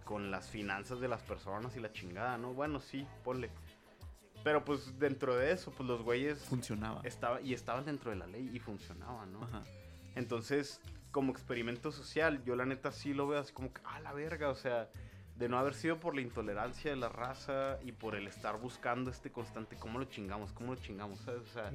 con 0.06 0.32
las 0.32 0.50
finanzas 0.50 1.00
de 1.00 1.08
las 1.08 1.22
personas 1.22 1.76
y 1.76 1.80
la 1.80 1.92
chingada, 1.92 2.38
¿no? 2.38 2.54
Bueno, 2.54 2.80
sí, 2.80 3.08
ponle. 3.24 3.50
Pero 4.44 4.66
pues 4.66 5.00
dentro 5.00 5.36
de 5.36 5.52
eso, 5.52 5.72
pues 5.72 5.88
los 5.88 6.02
güeyes 6.02 6.40
Funcionaba. 6.46 7.02
estaba, 7.04 7.42
y 7.42 7.54
estaban 7.54 7.86
dentro 7.86 8.12
de 8.12 8.18
la 8.18 8.28
ley 8.28 8.50
y 8.54 8.60
funcionaban, 8.60 9.32
¿no? 9.32 9.44
Ajá. 9.44 9.64
Entonces, 10.16 10.82
como 11.12 11.32
experimento 11.32 11.92
social, 11.92 12.44
yo 12.44 12.56
la 12.56 12.66
neta 12.66 12.92
sí 12.92 13.14
lo 13.14 13.28
veo 13.28 13.40
así 13.40 13.54
como 13.54 13.74
que, 13.74 13.82
ah, 13.86 14.00
la 14.02 14.14
verga, 14.14 14.50
o 14.50 14.56
sea, 14.56 14.90
de 15.36 15.50
no 15.50 15.58
haber 15.58 15.74
sido 15.74 16.00
por 16.00 16.16
la 16.16 16.22
intolerancia 16.22 16.92
de 16.92 16.98
la 16.98 17.10
raza 17.10 17.80
y 17.84 17.92
por 17.92 18.16
el 18.16 18.28
estar 18.28 18.60
buscando 18.60 19.10
este 19.10 19.32
constante, 19.32 19.76
¿cómo 19.78 19.98
lo 20.00 20.06
chingamos? 20.06 20.52
¿Cómo 20.54 20.74
lo 20.76 20.80
chingamos? 20.80 21.20
¿Sabes? 21.22 21.42
O 21.42 21.54
sea, 21.54 21.72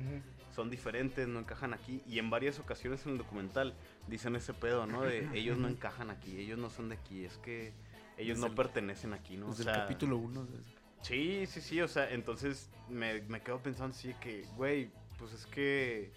son 0.54 0.70
diferentes, 0.70 1.26
no 1.26 1.40
encajan 1.40 1.74
aquí. 1.74 2.00
Y 2.06 2.18
en 2.20 2.30
varias 2.30 2.58
ocasiones 2.60 3.04
en 3.06 3.12
el 3.12 3.18
documental 3.18 3.74
dicen 4.06 4.36
ese 4.36 4.54
pedo, 4.54 4.86
¿no? 4.86 5.02
De 5.02 5.28
ellos 5.34 5.58
no 5.58 5.68
encajan 5.68 6.10
aquí, 6.10 6.38
ellos 6.38 6.58
no 6.58 6.70
son 6.70 6.88
de 6.88 6.94
aquí, 6.94 7.24
es 7.24 7.36
que 7.38 7.72
ellos 8.16 8.38
no 8.38 8.46
el- 8.46 8.54
pertenecen 8.54 9.12
aquí, 9.12 9.36
¿no? 9.36 9.46
O 9.46 9.50
Desde 9.50 9.64
el 9.70 9.76
capítulo 9.76 10.16
1. 10.18 10.46
Sí, 11.02 11.46
sí, 11.46 11.60
sí, 11.60 11.80
o 11.80 11.88
sea, 11.88 12.10
entonces 12.10 12.70
me, 12.88 13.22
me 13.22 13.40
quedo 13.40 13.60
pensando 13.60 13.96
de 14.02 14.14
que, 14.20 14.44
güey, 14.56 14.90
pues 15.18 15.32
es 15.32 15.46
que 15.46 16.10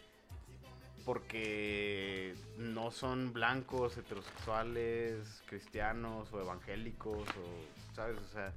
porque 1.05 2.35
no 2.57 2.91
son 2.91 3.33
blancos, 3.33 3.97
heterosexuales, 3.97 5.43
cristianos 5.47 6.31
o 6.33 6.41
evangélicos 6.41 7.27
o, 7.27 7.95
¿sabes? 7.95 8.17
O 8.19 8.33
sea, 8.33 8.53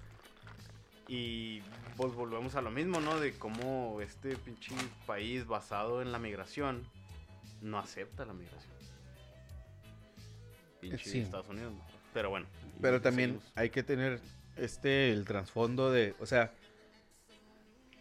y 1.09 1.61
pues 1.97 2.15
volvemos 2.15 2.55
a 2.55 2.63
lo 2.63 2.71
mismo, 2.71 3.01
¿no? 3.01 3.21
De 3.21 3.33
cómo 3.35 4.01
este 4.01 4.37
pinche 4.37 4.75
país 5.07 5.47
basado 5.47 6.01
en 6.03 6.13
la 6.13 6.19
migración 6.19 6.83
no 7.61 7.79
acepta 7.79 8.25
la 8.25 8.33
migración. 8.33 8.73
Pinche 10.81 11.11
Sí. 11.11 11.19
Estados 11.21 11.49
Unidos. 11.49 11.73
¿no? 11.73 11.81
Pero 12.13 12.31
bueno. 12.31 12.47
Pero 12.81 13.01
también 13.01 13.31
seguimos. 13.31 13.53
hay 13.55 13.71
que 13.71 13.83
tener 13.83 14.21
este 14.57 15.11
el 15.13 15.25
trasfondo 15.25 15.91
de, 15.91 16.15
o 16.21 16.27
sea, 16.27 16.53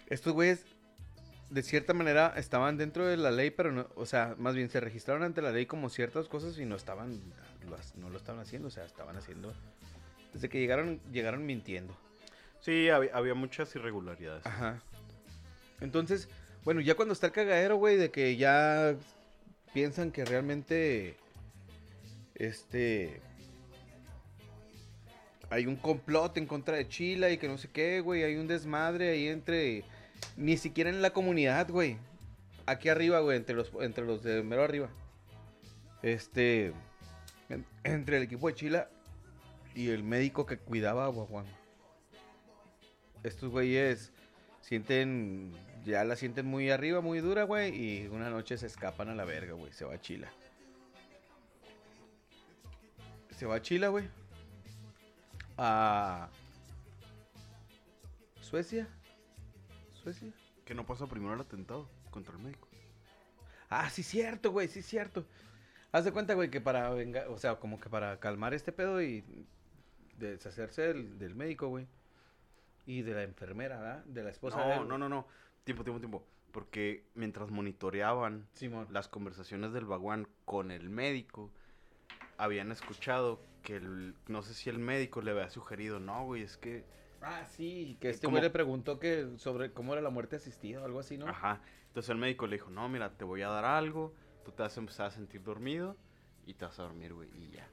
estos 0.08 0.34
güeyes 0.34 0.66
de 1.54 1.62
cierta 1.62 1.94
manera 1.94 2.34
estaban 2.36 2.78
dentro 2.78 3.06
de 3.06 3.16
la 3.16 3.30
ley, 3.30 3.52
pero 3.52 3.72
no, 3.72 3.88
o 3.96 4.08
sea, 4.08 4.36
más 4.40 4.56
bien 4.56 4.70
se 4.70 4.80
registraron 4.80 5.22
ante 5.22 5.42
la 5.42 5.52
ley 5.52 5.68
como 5.68 5.90
ciertas 5.90 6.28
cosas 6.28 6.58
y 6.58 6.66
no 6.66 6.76
estaban 6.76 7.22
no 7.96 8.10
lo 8.10 8.18
estaban 8.18 8.42
haciendo, 8.42 8.68
o 8.70 8.72
sea, 8.72 8.86
estaban 8.86 9.16
haciendo 9.16 9.54
desde 10.34 10.50
que 10.50 10.60
llegaron 10.60 11.00
llegaron 11.12 11.46
mintiendo. 11.46 11.96
Sí, 12.60 12.90
había, 12.90 13.12
había 13.14 13.36
muchas 13.36 13.76
irregularidades. 13.76 14.46
Ajá. 14.46 14.82
Entonces, 15.80 16.28
bueno, 16.64 16.82
ya 16.82 16.96
cuando 16.96 17.14
está 17.14 17.28
el 17.28 17.34
cagadero, 17.34 17.76
güey, 17.76 17.98
de 17.98 18.10
que 18.10 18.36
ya 18.36 18.96
piensan 19.74 20.12
que 20.12 20.26
realmente 20.26 21.16
este 22.36 23.22
hay 25.52 25.68
un 25.68 25.76
complot 25.76 26.36
en 26.38 26.48
contra 26.48 26.78
de 26.78 26.90
Chile 26.90 27.34
y 27.34 27.38
que 27.38 27.48
no 27.48 27.60
sé 27.60 27.70
qué, 27.72 28.02
güey, 28.02 28.24
hay 28.24 28.38
un 28.38 28.48
desmadre 28.48 29.12
ahí 29.12 29.28
entre 29.28 29.84
ni 30.38 30.58
siquiera 30.58 30.90
en 30.90 31.02
la 31.02 31.12
comunidad, 31.12 31.70
güey. 31.70 31.98
Aquí 32.66 32.90
arriba, 32.90 33.20
güey, 33.20 33.38
entre 33.38 33.56
los 33.56 33.72
entre 33.82 34.06
los 34.06 34.24
de 34.24 34.42
mero 34.44 34.64
arriba. 34.64 34.90
Este 36.02 36.74
en- 37.50 37.66
entre 37.84 38.18
el 38.18 38.24
equipo 38.24 38.48
de 38.48 38.56
Chile 38.56 38.86
y 39.76 39.90
el 39.90 40.04
médico 40.04 40.46
que 40.46 40.58
cuidaba 40.58 41.06
a 41.06 41.10
Guaguán. 41.10 41.46
Estos 43.24 43.50
güeyes 43.52 44.12
sienten, 44.62 45.52
ya 45.86 46.04
la 46.04 46.16
sienten 46.16 46.46
muy 46.46 46.70
arriba, 46.70 47.02
muy 47.02 47.20
dura, 47.20 47.44
güey, 47.44 47.74
y 47.76 48.08
una 48.08 48.30
noche 48.30 48.58
se 48.58 48.68
escapan 48.68 49.10
a 49.10 49.16
la 49.16 49.24
verga, 49.26 49.54
güey, 49.54 49.72
se 49.74 49.86
va 49.86 49.94
a 49.96 50.02
Chile. 50.02 50.28
Se 53.32 53.46
va 53.46 53.56
a 53.56 53.62
Chile, 53.62 53.88
güey. 53.88 54.08
A 55.58 56.30
Suecia. 58.42 58.88
Suecia. 60.04 60.32
Que 60.66 60.74
no 60.76 60.86
pasa 60.86 61.08
primero 61.08 61.34
el 61.34 61.42
atentado 61.42 61.90
contra 62.12 62.36
el 62.36 62.44
médico. 62.44 62.68
Ah, 63.70 63.90
sí, 63.90 64.04
cierto, 64.04 64.52
güey, 64.52 64.68
sí, 64.68 64.82
cierto. 64.82 65.26
Haz 65.92 66.06
de 66.06 66.12
cuenta, 66.12 66.34
güey, 66.34 66.50
que 66.50 66.62
para 66.62 66.90
venga, 66.90 67.26
o 67.30 67.38
sea, 67.38 67.56
como 67.56 67.80
que 67.80 67.90
para 67.90 68.20
calmar 68.20 68.54
este 68.54 68.72
pedo 68.72 69.02
y 69.02 69.24
deshacerse 70.18 70.82
del, 70.84 71.18
del 71.18 71.36
médico, 71.36 71.68
güey. 71.68 71.88
Y 72.86 73.02
de 73.02 73.14
la 73.14 73.24
enfermera, 73.24 73.80
¿verdad? 73.80 74.06
De 74.06 74.24
la 74.24 74.30
esposa 74.30 74.62
de 74.62 74.76
No, 74.76 74.82
él, 74.84 74.88
no, 74.88 74.98
no, 74.98 75.10
no. 75.10 75.28
Tiempo, 75.64 75.84
tiempo, 75.84 76.00
tiempo. 76.00 76.26
Porque 76.52 77.06
mientras 77.16 77.50
monitoreaban 77.50 78.48
Simón. 78.54 78.88
las 78.92 79.08
conversaciones 79.08 79.74
del 79.74 79.86
vaguán 79.86 80.28
con 80.46 80.70
el 80.70 80.90
médico, 80.90 81.50
habían 82.38 82.72
escuchado 82.72 83.42
que 83.64 83.78
el, 83.78 84.16
no 84.28 84.44
sé 84.44 84.54
si 84.54 84.70
el 84.70 84.78
médico 84.78 85.22
le 85.22 85.32
había 85.32 85.50
sugerido, 85.50 86.00
no, 86.00 86.26
güey, 86.26 86.44
es 86.44 86.58
que, 86.58 86.86
Ah, 87.24 87.46
sí, 87.46 87.98
que 88.02 88.10
este 88.10 88.28
güey 88.28 88.42
le 88.42 88.50
preguntó 88.50 89.00
que 89.00 89.28
sobre 89.38 89.72
cómo 89.72 89.94
era 89.94 90.02
la 90.02 90.10
muerte 90.10 90.36
asistida 90.36 90.82
o 90.82 90.86
algo 90.86 91.00
así, 91.00 91.18
¿no? 91.18 91.28
ajá. 91.28 91.62
Entonces 91.88 92.10
el 92.10 92.18
médico 92.18 92.48
le 92.48 92.56
dijo, 92.56 92.72
no, 92.72 92.90
mira, 92.90 93.12
te 93.12 93.24
voy 93.24 93.44
a 93.44 93.50
dar 93.50 93.66
algo, 93.66 94.14
tú 94.44 94.52
te 94.52 94.64
vas 94.64 94.76
a 94.76 94.80
empezar 94.80 95.06
a 95.08 95.12
sentir 95.12 95.44
dormido 95.44 95.96
y 96.48 96.56
te 96.56 96.66
vas 96.66 96.80
a 96.80 96.84
dormir, 96.84 97.14
güey, 97.14 97.30
y 97.38 97.52
ya. 97.52 97.68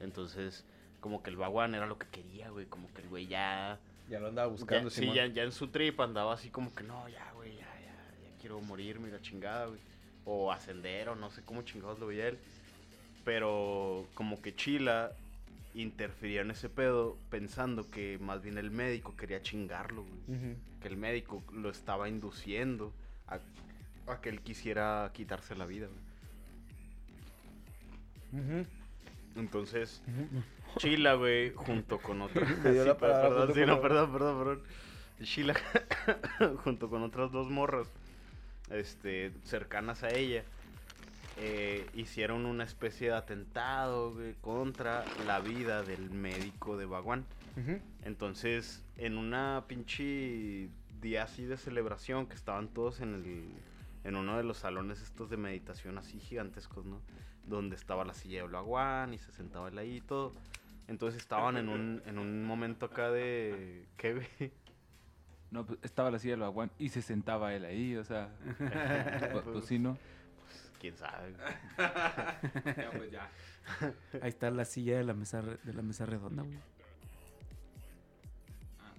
Entonces, 0.00 0.64
como 1.00 1.22
que 1.22 1.30
el 1.30 1.36
vaguán 1.36 1.74
era 1.74 1.86
lo 1.86 1.98
que 1.98 2.06
quería, 2.08 2.50
güey, 2.50 2.66
como 2.66 2.92
que 2.94 3.02
el 3.02 3.08
güey 3.08 3.26
ya... 3.26 3.80
Ya 4.08 4.20
lo 4.20 4.28
andaba 4.28 4.48
buscando, 4.48 4.88
ya, 4.88 4.94
sí, 4.94 5.12
ya, 5.12 5.26
ya 5.26 5.42
en 5.42 5.52
su 5.52 5.68
trip 5.68 6.00
andaba 6.00 6.32
así 6.32 6.48
como 6.50 6.74
que 6.74 6.84
no, 6.84 7.08
ya, 7.08 7.32
güey, 7.32 7.56
ya, 7.56 7.66
ya, 7.80 7.94
ya 8.22 8.38
quiero 8.40 8.60
morirme 8.60 9.08
y 9.08 9.12
la 9.12 9.20
chingada, 9.20 9.66
güey. 9.66 9.80
O 10.24 10.52
ascender, 10.52 11.08
o 11.08 11.16
no 11.16 11.30
sé 11.30 11.42
cómo 11.44 11.62
chingados 11.62 11.98
lo 11.98 12.06
veía 12.06 12.28
él. 12.28 12.38
Pero 13.24 14.06
como 14.14 14.40
que 14.40 14.54
Chila 14.54 15.12
interfería 15.74 16.40
en 16.40 16.50
ese 16.50 16.68
pedo 16.68 17.16
pensando 17.30 17.88
que 17.90 18.18
más 18.18 18.42
bien 18.42 18.58
el 18.58 18.70
médico 18.70 19.16
quería 19.16 19.42
chingarlo, 19.42 20.04
güey. 20.04 20.56
Que 20.80 20.88
el 20.88 20.96
médico 20.96 21.42
lo 21.52 21.70
estaba 21.70 22.08
induciendo 22.08 22.92
a, 23.26 23.38
a 24.10 24.20
que 24.20 24.28
él 24.30 24.40
quisiera 24.40 25.10
quitarse 25.14 25.54
la 25.54 25.66
vida, 25.66 25.86
güey. 25.86 26.10
Entonces, 29.36 30.02
Chila, 30.78 31.14
güey, 31.14 31.52
junto 31.54 31.98
con 31.98 32.22
otra. 32.22 32.46
Sí, 32.46 32.90
palabra, 32.98 33.46
perdón, 33.46 33.66
no, 33.66 33.80
perdón, 33.80 34.12
perdón, 34.12 34.38
perdón. 34.38 34.62
Chila, 35.22 35.54
junto 36.64 36.88
con 36.88 37.02
otras 37.02 37.30
dos 37.30 37.50
morras, 37.50 37.88
este, 38.70 39.32
cercanas 39.44 40.02
a 40.02 40.10
ella, 40.10 40.44
eh, 41.40 41.86
hicieron 41.94 42.44
una 42.44 42.64
especie 42.64 43.08
de 43.08 43.14
atentado 43.14 44.12
güey, 44.12 44.34
contra 44.40 45.04
la 45.26 45.40
vida 45.40 45.82
del 45.82 46.10
médico 46.10 46.76
de 46.76 46.86
Baguán. 46.86 47.24
Entonces, 48.04 48.82
en 48.96 49.18
una 49.18 49.64
pinche 49.66 50.70
día 51.00 51.24
así 51.24 51.44
de 51.44 51.56
celebración, 51.56 52.26
que 52.26 52.34
estaban 52.34 52.68
todos 52.68 53.00
en 53.00 53.14
el 53.14 53.48
en 54.04 54.16
uno 54.16 54.36
de 54.38 54.44
los 54.44 54.58
salones 54.58 55.02
estos 55.02 55.28
de 55.28 55.36
meditación 55.36 55.98
así 55.98 56.18
gigantescos, 56.20 56.86
¿no? 56.86 57.02
Donde 57.46 57.76
estaba 57.76 58.04
la 58.04 58.14
silla 58.14 58.42
de 58.42 58.48
Blaguán 58.48 59.12
y 59.12 59.18
se 59.18 59.30
sentaba 59.32 59.68
él 59.68 59.76
ahí 59.76 59.96
y 59.96 60.00
todo. 60.00 60.32
Entonces 60.88 61.20
estaban 61.20 61.56
en 61.56 61.68
un, 61.68 62.02
en 62.06 62.18
un 62.18 62.44
momento 62.44 62.86
acá 62.86 63.10
de... 63.10 63.86
¿Qué, 63.96 64.14
güey? 64.14 64.52
No, 65.50 65.66
pues 65.66 65.78
estaba 65.82 66.10
la 66.10 66.18
silla 66.18 66.34
del 66.34 66.40
vaguán 66.40 66.70
y 66.78 66.90
se 66.90 67.02
sentaba 67.02 67.52
él 67.54 67.64
ahí, 67.64 67.96
o 67.96 68.04
sea. 68.04 68.30
pues, 69.32 69.44
pues 69.44 69.64
sí, 69.64 69.78
¿no? 69.78 69.98
Quién 70.80 70.96
sabe. 70.96 71.34
Ya, 71.78 72.90
pues 72.96 73.10
ya. 73.12 73.30
Ahí 74.22 74.28
está 74.30 74.50
la 74.50 74.64
silla 74.64 74.96
de 74.96 75.04
la 75.04 75.14
mesa, 75.14 75.42
de 75.42 75.72
la 75.74 75.82
mesa 75.82 76.06
redonda, 76.06 76.42
güey. 76.42 76.58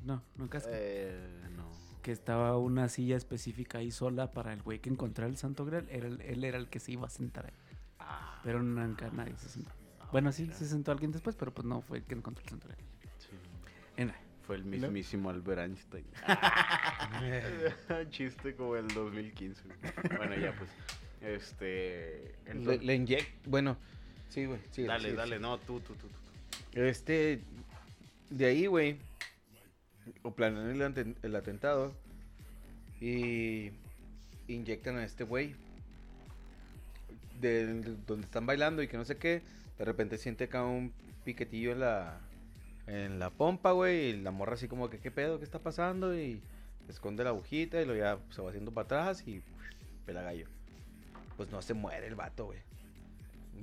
No, 0.05 0.23
no 0.37 0.49
casca. 0.49 0.69
Eh, 0.73 1.19
no. 1.55 1.69
Que 2.01 2.11
estaba 2.11 2.57
una 2.57 2.87
silla 2.89 3.17
específica 3.17 3.79
ahí 3.79 3.91
sola 3.91 4.31
para 4.31 4.53
el 4.53 4.61
güey 4.63 4.79
que 4.79 4.89
encontrara 4.89 5.29
el 5.29 5.37
Santo 5.37 5.65
Grial. 5.65 5.87
Era 5.89 6.07
el- 6.07 6.21
él 6.21 6.43
era 6.43 6.57
el 6.57 6.69
que 6.69 6.79
se 6.79 6.91
iba 6.93 7.05
a 7.07 7.09
sentar 7.09 7.45
ahí. 7.47 7.53
Ah, 7.99 8.39
Pero 8.43 8.63
nunca 8.63 9.09
nadie 9.11 9.35
se 9.37 9.49
sentó. 9.49 9.71
Bueno, 10.11 10.31
sí, 10.31 10.47
se 10.51 10.65
sentó 10.65 10.91
alguien 10.91 11.11
después, 11.11 11.35
pero 11.35 11.53
pues 11.53 11.65
no 11.65 11.81
fue 11.81 11.99
el 11.99 12.03
que 12.03 12.15
encontró 12.15 12.43
el 12.43 12.49
Santo 12.49 12.67
Grial. 12.67 12.83
sí. 13.17 13.29
En- 13.97 14.13
Fue 14.43 14.55
el 14.55 14.65
mismísimo 14.65 15.29
Albert 15.29 15.61
Einstein. 15.61 16.05
Chiste 18.09 18.55
como 18.55 18.75
el 18.75 18.87
2015. 18.87 19.63
güey. 19.63 20.17
Bueno, 20.17 20.35
ya 20.35 20.53
pues. 20.53 20.69
Este... 21.21 22.35
Le, 22.45 22.51
entonces- 22.51 22.83
le 22.83 22.95
inyec- 22.99 23.27
Bueno, 23.45 23.77
sí, 24.29 24.45
güey. 24.45 24.59
sí, 24.71 24.83
dale, 24.83 25.09
sí, 25.11 25.15
dale, 25.15 25.35
sí. 25.37 25.41
no, 25.41 25.57
tú, 25.59 25.79
tú, 25.81 25.93
tú, 25.95 26.07
tú. 26.07 26.79
Este, 26.81 27.41
de 28.29 28.45
ahí, 28.45 28.65
güey, 28.65 28.97
o 30.23 30.31
planean 30.31 30.97
el, 30.97 31.15
el 31.21 31.35
atentado 31.35 31.93
y 32.99 33.71
inyectan 34.47 34.97
a 34.97 35.03
este 35.05 35.23
güey. 35.23 35.55
De, 37.39 37.65
de 37.65 37.95
donde 38.05 38.25
están 38.25 38.45
bailando 38.45 38.83
y 38.83 38.87
que 38.87 38.97
no 38.97 39.05
sé 39.05 39.17
qué, 39.17 39.41
de 39.79 39.85
repente 39.85 40.17
siente 40.19 40.43
acá 40.43 40.63
un 40.63 40.93
piquetillo 41.23 41.71
en 41.71 41.79
la 41.79 42.19
en 42.87 43.19
la 43.19 43.29
pompa, 43.31 43.71
güey, 43.71 44.09
y 44.09 44.17
la 44.21 44.31
morra 44.31 44.53
así 44.53 44.67
como 44.67 44.89
que 44.89 44.99
qué 44.99 45.09
pedo, 45.11 45.39
qué 45.39 45.45
está 45.45 45.59
pasando 45.59 46.15
y 46.17 46.41
esconde 46.89 47.23
la 47.23 47.29
agujita 47.31 47.81
y 47.81 47.85
lo 47.85 47.95
ya 47.95 48.19
se 48.31 48.41
va 48.41 48.49
haciendo 48.49 48.71
para 48.71 48.85
atrás 48.85 49.27
y 49.27 49.41
pela 50.05 50.21
gallo. 50.23 50.47
Pues 51.41 51.51
no 51.51 51.63
se 51.63 51.73
muere 51.73 52.05
el 52.05 52.13
vato, 52.13 52.45
güey. 52.45 52.59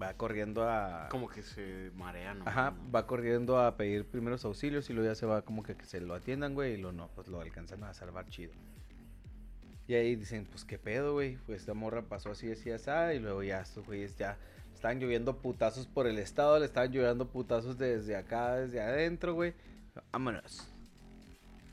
Va 0.03 0.15
corriendo 0.15 0.69
a 0.69 1.09
Como 1.11 1.29
que 1.29 1.45
se 1.45 1.93
marea, 1.95 2.35
¿no? 2.35 2.45
Ajá, 2.45 2.73
No. 2.73 2.91
va 2.91 3.07
corriendo 3.07 3.61
a 3.61 3.77
pedir 3.77 4.05
primeros 4.05 4.45
auxilios 4.45 4.91
y 4.91 4.95
luego 4.95 5.09
ya 5.09 5.15
se 5.15 5.27
va 5.27 5.43
como 5.43 5.63
que, 5.63 5.77
que 5.77 5.85
se 5.85 6.01
lo 6.01 6.15
atiendan, 6.15 6.55
güey, 6.55 6.75
y 6.75 6.77
lo 6.77 6.91
no, 6.91 7.07
pues 7.15 7.29
lo 7.29 7.41
alcanzan 7.41 7.85
a 7.85 7.95
salvar 7.95 8.27
chido. 8.29 8.53
Y 9.87 9.95
ahí 9.95 10.17
dicen, 10.17 10.45
pues 10.51 10.65
qué 10.65 10.77
pedo, 10.77 11.13
güey, 11.13 11.37
pues 11.47 11.61
esta 11.61 11.73
morra 11.73 12.03
pasó 12.03 12.33
así, 12.33 12.51
así, 12.51 12.73
así, 12.73 12.91
y 13.15 13.21
luego 13.21 13.45
ya 13.45 13.61
estos 13.61 13.87
güeyes 13.87 14.17
ya 14.17 14.37
Estaban 14.75 14.99
lloviendo 14.99 15.37
putazos 15.39 15.87
por 15.87 16.09
el 16.09 16.19
estado, 16.19 16.59
le 16.59 16.65
estaban 16.67 16.91
lloviendo 16.91 17.29
putazos 17.29 17.79
desde 17.79 18.17
acá, 18.17 18.57
desde 18.57 18.81
adentro, 18.81 19.35
güey. 19.35 19.55
Vámonos. 20.13 20.69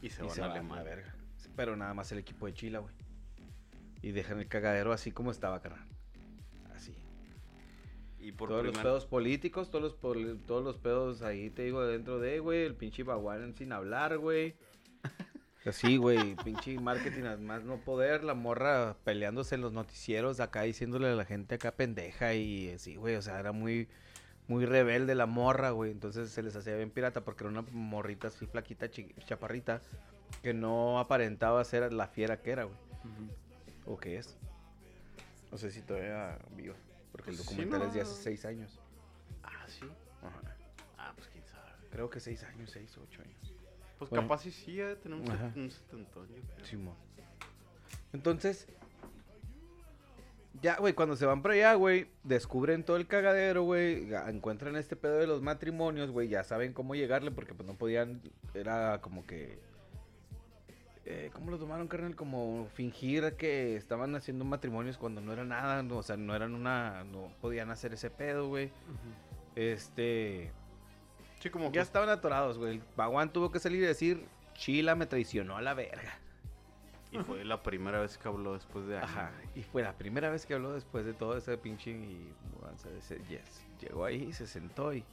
Y 0.03 0.10
se 0.11 0.23
Y 0.23 0.27
van 0.27 0.36
se 0.36 0.44
a 0.44 0.48
van 0.48 0.72
a 0.72 0.76
la 0.76 0.84
verga. 0.84 1.15
Pero 1.56 1.76
nada 1.76 1.94
más 1.95 2.11
el 2.11 2.18
equipo 2.18 2.45
de 2.48 2.53
Chila, 2.53 2.80
güey. 2.80 2.94
Y 4.02 4.11
dejan 4.11 4.40
el 4.40 4.48
cagadero 4.48 4.91
así 4.91 5.11
como 5.11 5.30
estaba, 5.30 5.61
carnal. 5.61 5.88
Así. 8.26 8.30
Y 8.30 8.31
por 8.31 8.49
todos 8.49 8.64
los 8.65 8.73
pedos 8.84 9.06
políticos, 9.06 9.69
todos 9.69 9.84
los, 9.84 9.93
poli- 9.93 10.39
todos 10.47 10.64
los 10.64 10.77
pedos 10.77 11.22
ahí, 11.22 11.49
te 11.49 11.64
digo, 11.64 11.85
dentro 11.85 12.19
de, 12.19 12.39
güey, 12.39 12.64
el 12.65 12.76
pinche 12.76 13.03
Baguán 13.03 13.53
sin 13.56 13.72
hablar, 13.72 14.18
güey. 14.18 14.56
Así, 15.65 15.97
güey, 15.97 16.35
pinche 16.43 16.80
marketing 16.80 17.23
más 17.41 17.64
no 17.64 17.77
poder, 17.77 18.23
la 18.23 18.35
morra 18.35 18.95
peleándose 19.03 19.56
en 19.56 19.61
los 19.61 19.73
noticieros 19.73 20.39
acá 20.39 20.61
diciéndole 20.61 21.07
a 21.07 21.15
la 21.15 21.26
gente 21.26 21.56
acá 21.56 21.72
pendeja 21.72 22.35
y 22.35 22.69
así, 22.69 22.97
güey, 22.97 23.15
o 23.15 23.22
sea, 23.23 23.39
era 23.39 23.52
muy, 23.52 23.88
muy 24.47 24.65
rebelde 24.68 25.15
la 25.15 25.26
morra, 25.26 25.72
güey, 25.72 25.89
entonces 25.89 26.30
se 26.30 26.43
les 26.43 26.56
hacía 26.56 26.76
bien 26.76 26.91
pirata 26.91 27.22
porque 27.22 27.43
era 27.45 27.49
una 27.49 27.64
morrita 27.72 28.27
así 28.27 28.45
flaquita, 28.45 28.91
chaparrita, 29.26 29.81
que 30.43 30.53
no 30.53 30.99
aparentaba 30.99 31.64
ser 31.64 31.91
la 31.93 32.06
fiera 32.10 32.39
que 32.43 32.52
era, 32.52 32.65
güey, 32.65 32.77
o 33.88 33.97
que 33.97 34.18
es. 34.18 34.38
No 35.52 35.57
sé 35.57 35.72
si 35.72 35.81
todavía 35.81 36.38
viva, 36.56 36.76
porque 37.15 37.31
el 37.31 37.37
Pues 37.37 37.47
sí, 37.47 37.55
documental 37.55 37.87
es 37.87 37.93
de 37.93 38.01
hace 38.01 38.23
seis 38.23 38.43
años. 38.45 38.79
Ah, 39.43 39.65
sí. 39.67 39.85
Ajá. 40.21 40.55
Ah, 40.97 41.13
pues 41.15 41.29
quién 41.29 41.45
sabe. 41.45 41.71
Creo 41.91 42.09
que 42.09 42.19
seis 42.19 42.43
años, 42.43 42.69
seis 42.71 42.97
o 42.97 43.01
ocho 43.03 43.21
años. 43.21 43.53
Pues 43.97 44.09
Bueno. 44.09 44.27
capaz 44.27 44.41
sí 44.41 44.51
sí, 44.51 44.75
de 44.75 44.95
tener 44.97 45.17
un, 45.19 45.31
Ajá. 45.31 45.47
set- 45.49 45.57
un 45.57 45.71
setentón, 45.71 46.27
yo 46.27 46.41
creo. 46.55 46.65
Simón. 46.65 46.95
Entonces, 48.11 48.67
ya, 50.61 50.77
güey, 50.77 50.93
cuando 50.93 51.15
se 51.15 51.25
van 51.25 51.41
para 51.41 51.53
allá, 51.53 51.73
güey, 51.75 52.07
descubren 52.23 52.83
todo 52.83 52.97
el 52.97 53.07
cagadero, 53.07 53.63
güey, 53.63 54.07
ya 54.07 54.29
encuentran 54.29 54.75
este 54.75 54.95
pedo 54.95 55.15
de 55.17 55.27
los 55.27 55.41
matrimonios, 55.41 56.11
güey, 56.11 56.27
ya 56.29 56.43
saben 56.43 56.73
cómo 56.73 56.95
llegarle 56.95 57.31
porque 57.31 57.53
pues 57.53 57.67
no 57.67 57.75
podían, 57.75 58.21
era 58.53 58.99
como 59.01 59.25
que, 59.25 59.59
eh, 61.06 61.30
¿cómo 61.34 61.52
lo 61.52 61.57
tomaron, 61.60 61.88
carnal? 61.88 62.15
Como 62.15 62.68
fingir 62.73 63.34
que 63.38 63.76
estaban 63.76 64.15
haciendo 64.15 64.44
matrimonios 64.45 64.98
cuando 64.98 65.22
no 65.22 65.32
era 65.34 65.44
nada, 65.45 65.84
no, 65.84 65.98
o 65.98 66.03
sea, 66.03 66.18
no 66.18 66.36
eran 66.36 66.53
una, 66.56 67.03
no 67.03 67.32
podían 67.41 67.69
hacer 67.72 67.94
ese 67.94 68.10
pedo, 68.10 68.48
güey. 68.48 68.72
Este, 69.56 70.52
Sí, 71.40 71.49
como 71.49 71.72
ya 71.72 71.82
jus- 71.82 71.88
estaban 71.88 72.10
atorados, 72.10 72.57
güey. 72.57 72.77
El 72.77 72.84
Baguán 72.98 73.32
tuvo 73.32 73.52
que 73.52 73.60
salir 73.60 73.84
y 73.84 73.86
decir, 73.86 74.26
Chila 74.56 74.95
me 74.95 75.06
traicionó 75.06 75.57
a 75.57 75.61
la 75.61 75.73
verga. 75.73 76.18
Y 77.11 77.19
fue 77.19 77.45
la 77.45 77.61
primera 77.64 77.99
vez 78.02 78.18
que 78.18 78.27
habló 78.27 78.53
después 78.53 78.88
de 78.88 78.98
años. 78.98 79.10
Ajá, 79.10 79.32
y 79.53 79.61
fue 79.64 79.84
la 79.84 79.94
primera 79.94 80.30
vez 80.30 80.45
que 80.45 80.53
habló 80.56 80.73
después 80.73 81.06
de 81.06 81.14
todo 81.14 81.38
ese 81.38 81.57
pinche 81.57 81.91
y 81.91 82.34
mudanza 82.53 82.90
de 82.90 82.98
ese 82.98 83.19
yes. 83.30 83.64
Llegó 83.80 84.03
ahí, 84.06 84.34
se 84.34 84.48
sentó 84.48 84.94
y 84.94 85.03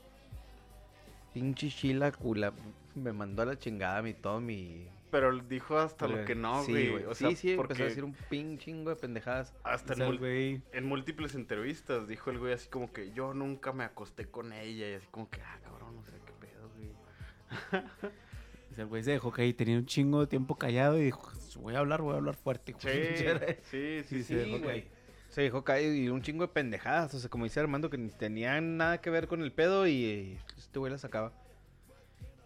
pinche 1.33 1.69
chila 1.69 2.11
cula 2.13 2.53
me 2.95 3.13
mandó 3.13 3.43
a 3.43 3.47
la 3.47 3.59
chingada 3.59 4.03
mi 4.03 4.13
todo 4.15 4.41
mi 4.41 4.87
Pero 5.13 5.39
dijo 5.41 5.79
hasta 5.79 6.09
lo 6.09 6.25
que 6.25 6.35
no, 6.35 6.65
sí, 6.65 6.73
güey. 6.73 7.05
O 7.05 7.15
sea, 7.15 7.29
sí, 7.29 7.37
sí, 7.37 7.55
porque 7.55 7.75
empezó 7.75 7.85
a 7.85 7.89
decir 7.89 8.03
un 8.03 8.15
pin 8.31 8.57
chingo 8.59 8.91
de 8.91 8.97
pendejadas. 8.97 9.55
hasta 9.63 9.93
en, 9.93 10.17
güey 10.17 10.63
en 10.73 10.87
múltiples 10.87 11.35
entrevistas 11.35 12.09
dijo 12.09 12.31
el 12.31 12.39
güey 12.39 12.55
así 12.55 12.69
como 12.71 12.93
que 12.95 13.13
yo 13.13 13.35
nunca 13.35 13.73
me 13.75 13.85
acosté 13.85 14.25
con 14.27 14.55
ella 14.55 14.89
y 14.89 14.95
así 14.95 15.07
como 15.11 15.29
que, 15.29 15.41
ah, 15.43 15.59
cabrón, 15.63 15.99
o 15.99 16.03
sea, 16.05 16.15
qué 16.25 16.33
pedo, 16.41 16.71
güey. 16.75 16.93
El 18.79 18.87
güey 18.87 19.03
se 19.03 19.11
dejó 19.11 19.31
que 19.31 19.43
ahí 19.43 19.53
tenía 19.53 19.77
un 19.77 19.85
chingo 19.85 20.21
de 20.21 20.27
tiempo 20.29 20.57
callado 20.57 20.99
y 20.99 21.05
dijo, 21.05 21.31
voy 21.57 21.75
a 21.75 21.81
hablar, 21.81 22.01
voy 22.01 22.15
a 22.15 22.17
hablar 22.17 22.35
fuerte. 22.37 22.75
Sí, 22.79 22.89
güey". 22.89 23.17
sí, 23.17 23.25
sí, 23.71 24.03
Sí, 24.09 24.23
sí. 24.23 24.25
se 24.25 24.35
dejó 24.37 24.51
güey. 24.61 24.63
caer. 24.81 24.89
Se 25.29 25.43
dejó 25.43 25.63
caer 25.63 25.95
y 25.95 26.09
un 26.09 26.23
chingo 26.23 26.47
de 26.47 26.53
pendejadas. 26.55 27.13
O 27.13 27.19
sea, 27.19 27.29
como 27.29 27.45
dice 27.45 27.61
Armando, 27.61 27.91
que 27.91 27.99
ni 27.99 28.09
tenían 28.09 28.79
nada 28.79 29.03
que 29.03 29.11
ver 29.11 29.29
con 29.29 29.43
el 29.43 29.53
pedo 29.53 29.87
y 29.87 30.39
este 30.57 30.79
güey 30.79 30.91
la 30.91 30.97
sacaba. 30.97 31.35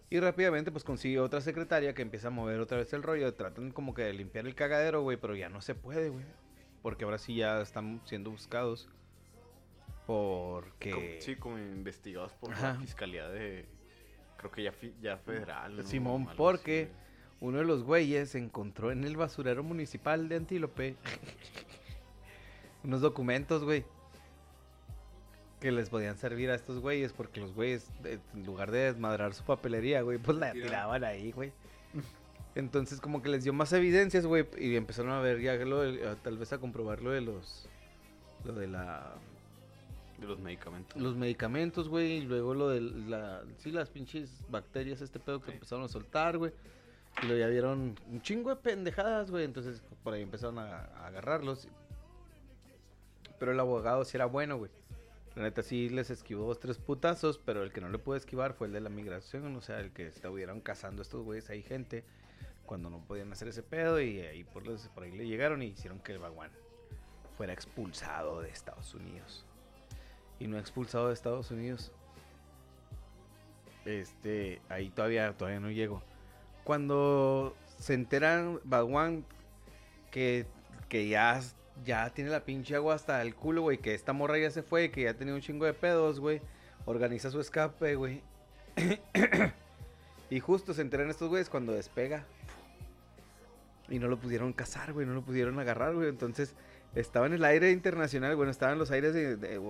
Y 0.08 0.20
rápidamente, 0.20 0.70
pues 0.70 0.84
consigue 0.84 1.18
otra 1.18 1.40
secretaria 1.40 1.92
que 1.94 2.02
empieza 2.02 2.28
a 2.28 2.30
mover 2.30 2.60
otra 2.60 2.78
vez 2.78 2.92
el 2.92 3.02
rollo. 3.02 3.34
Tratan 3.34 3.72
como 3.72 3.92
que 3.92 4.02
de 4.02 4.12
limpiar 4.12 4.46
el 4.46 4.54
cagadero, 4.54 5.02
güey, 5.02 5.16
pero 5.16 5.34
ya 5.34 5.48
no 5.48 5.60
se 5.60 5.74
puede, 5.74 6.10
güey. 6.10 6.24
Porque 6.82 7.04
ahora 7.04 7.18
sí 7.18 7.34
ya 7.34 7.60
están 7.60 8.00
siendo 8.04 8.30
buscados. 8.30 8.88
Porque. 10.06 10.90
Como- 10.92 11.06
sí, 11.20 11.36
como 11.36 11.58
investigados 11.58 12.32
por 12.34 12.52
Ajá. 12.52 12.74
la 12.74 12.80
fiscalía 12.80 13.28
de. 13.28 13.66
Creo 14.36 14.50
que 14.52 14.62
ya, 14.62 14.72
ya 15.00 15.16
federal. 15.16 15.76
¿no? 15.76 15.82
Simón, 15.82 16.28
porque 16.36 16.82
así. 16.84 16.92
uno 17.40 17.58
de 17.58 17.64
los 17.64 17.82
güeyes 17.82 18.34
encontró 18.36 18.92
en 18.92 19.02
el 19.02 19.16
basurero 19.16 19.64
municipal 19.64 20.28
de 20.28 20.36
Antílope 20.36 20.94
unos 22.84 23.00
documentos, 23.00 23.64
güey. 23.64 23.84
Que 25.66 25.72
les 25.72 25.90
podían 25.90 26.16
servir 26.16 26.48
a 26.52 26.55
estos 26.55 26.78
güeyes, 26.78 27.12
porque 27.12 27.40
los 27.40 27.52
güeyes, 27.52 27.90
en 28.05 28.47
lugar 28.47 28.70
de 28.70 28.78
desmadrar 28.84 29.34
su 29.34 29.43
papelería, 29.43 30.01
güey, 30.02 30.16
pues 30.16 30.38
la 30.38 30.52
tiraban 30.52 31.02
ahí, 31.02 31.32
güey. 31.32 31.51
Entonces, 32.55 33.01
como 33.01 33.20
que 33.20 33.30
les 33.30 33.43
dio 33.43 33.52
más 33.52 33.72
evidencias, 33.72 34.26
güey, 34.26 34.47
y 34.60 34.76
empezaron 34.76 35.10
a 35.10 35.18
ver 35.18 35.40
ya 35.40 35.56
lo 35.56 35.80
de- 35.80 36.06
a- 36.09 36.14
tal 36.14 36.38
vez 36.38 36.52
a 36.52 36.59
comprobar 36.59 37.02
lo 37.02 37.10
de 37.10 37.20
los. 37.20 37.68
Lo 38.44 38.52
de 38.52 38.68
la. 38.68 39.12
De 40.20 40.26
los 40.28 40.38
medicamentos. 40.38 41.02
Los 41.02 41.16
medicamentos, 41.16 41.88
güey, 41.88 42.18
y 42.18 42.20
luego 42.20 42.55
lo 42.55 42.68
de 42.68 42.80
la, 42.82 43.43
sí, 43.59 43.72
las 43.72 43.90
pinches 43.90 44.44
bacterias, 44.48 45.01
este 45.01 45.18
pedo 45.18 45.43
que 45.43 45.51
empezaron 45.51 45.84
a 45.84 45.88
soltar, 45.88 46.38
güey. 46.38 46.52
Y 47.24 47.26
luego 47.26 47.40
ya 47.40 47.48
vieron 47.48 47.97
un 48.09 48.22
chingo 48.22 48.51
de 48.51 48.56
pendejadas, 48.62 49.32
güey, 49.32 49.44
entonces 49.44 49.82
por 50.05 50.14
ahí 50.14 50.22
empezaron 50.22 50.60
a, 50.60 50.76
a 50.78 51.09
agarrarlos. 51.09 51.66
Pero 53.40 53.51
el 53.51 53.59
abogado 53.59 54.05
sí 54.05 54.16
era 54.16 54.26
bueno, 54.26 54.59
güey. 54.59 54.70
La 55.36 55.42
neta 55.42 55.62
sí 55.62 55.90
les 55.90 56.10
esquivó 56.10 56.46
dos, 56.46 56.58
tres 56.58 56.78
putazos, 56.78 57.38
pero 57.38 57.62
el 57.62 57.70
que 57.70 57.82
no 57.82 57.90
le 57.90 57.98
pudo 57.98 58.16
esquivar 58.16 58.54
fue 58.54 58.68
el 58.68 58.72
de 58.72 58.80
la 58.80 58.88
migración, 58.88 59.54
o 59.54 59.60
sea, 59.60 59.80
el 59.80 59.92
que 59.92 60.08
estuvieron 60.08 60.60
cazando 60.60 61.02
estos 61.02 61.22
güeyes 61.22 61.50
ahí 61.50 61.62
gente 61.62 62.04
cuando 62.64 62.88
no 62.88 63.04
podían 63.06 63.30
hacer 63.32 63.48
ese 63.48 63.62
pedo 63.62 64.00
y 64.00 64.20
ahí 64.20 64.44
por, 64.44 64.64
por 64.94 65.04
ahí 65.04 65.12
le 65.12 65.26
llegaron 65.26 65.62
y 65.62 65.66
hicieron 65.66 66.00
que 66.00 66.12
el 66.12 66.18
baguán 66.18 66.50
fuera 67.36 67.52
expulsado 67.52 68.40
de 68.40 68.48
Estados 68.48 68.94
Unidos 68.94 69.44
y 70.38 70.46
no 70.48 70.58
expulsado 70.58 71.08
de 71.08 71.14
Estados 71.14 71.50
Unidos. 71.50 71.92
Este, 73.84 74.60
ahí 74.68 74.90
todavía, 74.90 75.32
todavía 75.36 75.60
no 75.60 75.70
llego. 75.70 76.02
Cuando 76.65 77.55
se 77.78 77.94
enteran 77.94 78.58
Baguán 78.65 79.24
que, 80.10 80.47
que 80.89 81.08
ya, 81.08 81.40
ya 81.84 82.10
tiene 82.10 82.30
la 82.30 82.44
pinche 82.44 82.74
agua 82.74 82.94
hasta 82.94 83.20
el 83.22 83.34
culo, 83.34 83.62
güey, 83.62 83.78
que 83.78 83.94
esta 83.94 84.12
morra 84.12 84.38
ya 84.38 84.50
se 84.50 84.62
fue, 84.62 84.90
que 84.90 85.02
ya 85.02 85.14
tenía 85.14 85.34
un 85.34 85.40
chingo 85.40 85.66
de 85.66 85.74
pedos, 85.74 86.20
güey, 86.20 86.40
organiza 86.84 87.30
su 87.30 87.40
escape, 87.40 87.94
güey. 87.96 88.22
y 90.30 90.40
justo 90.40 90.74
se 90.74 90.82
enteran 90.82 91.10
estos 91.10 91.28
güeyes 91.28 91.48
cuando 91.48 91.72
despega. 91.72 92.24
Y 93.88 93.98
no 94.00 94.08
lo 94.08 94.18
pudieron 94.18 94.52
cazar, 94.52 94.92
güey, 94.92 95.06
no 95.06 95.14
lo 95.14 95.22
pudieron 95.22 95.58
agarrar, 95.60 95.94
güey. 95.94 96.08
Entonces, 96.08 96.55
estaba 96.94 97.26
en 97.26 97.34
el 97.34 97.44
aire 97.44 97.70
internacional, 97.70 98.34
bueno, 98.34 98.50
estaba 98.50 98.72
en 98.72 98.78
los 98.78 98.90
aires 98.90 99.14
de, 99.14 99.36
de- 99.36 99.60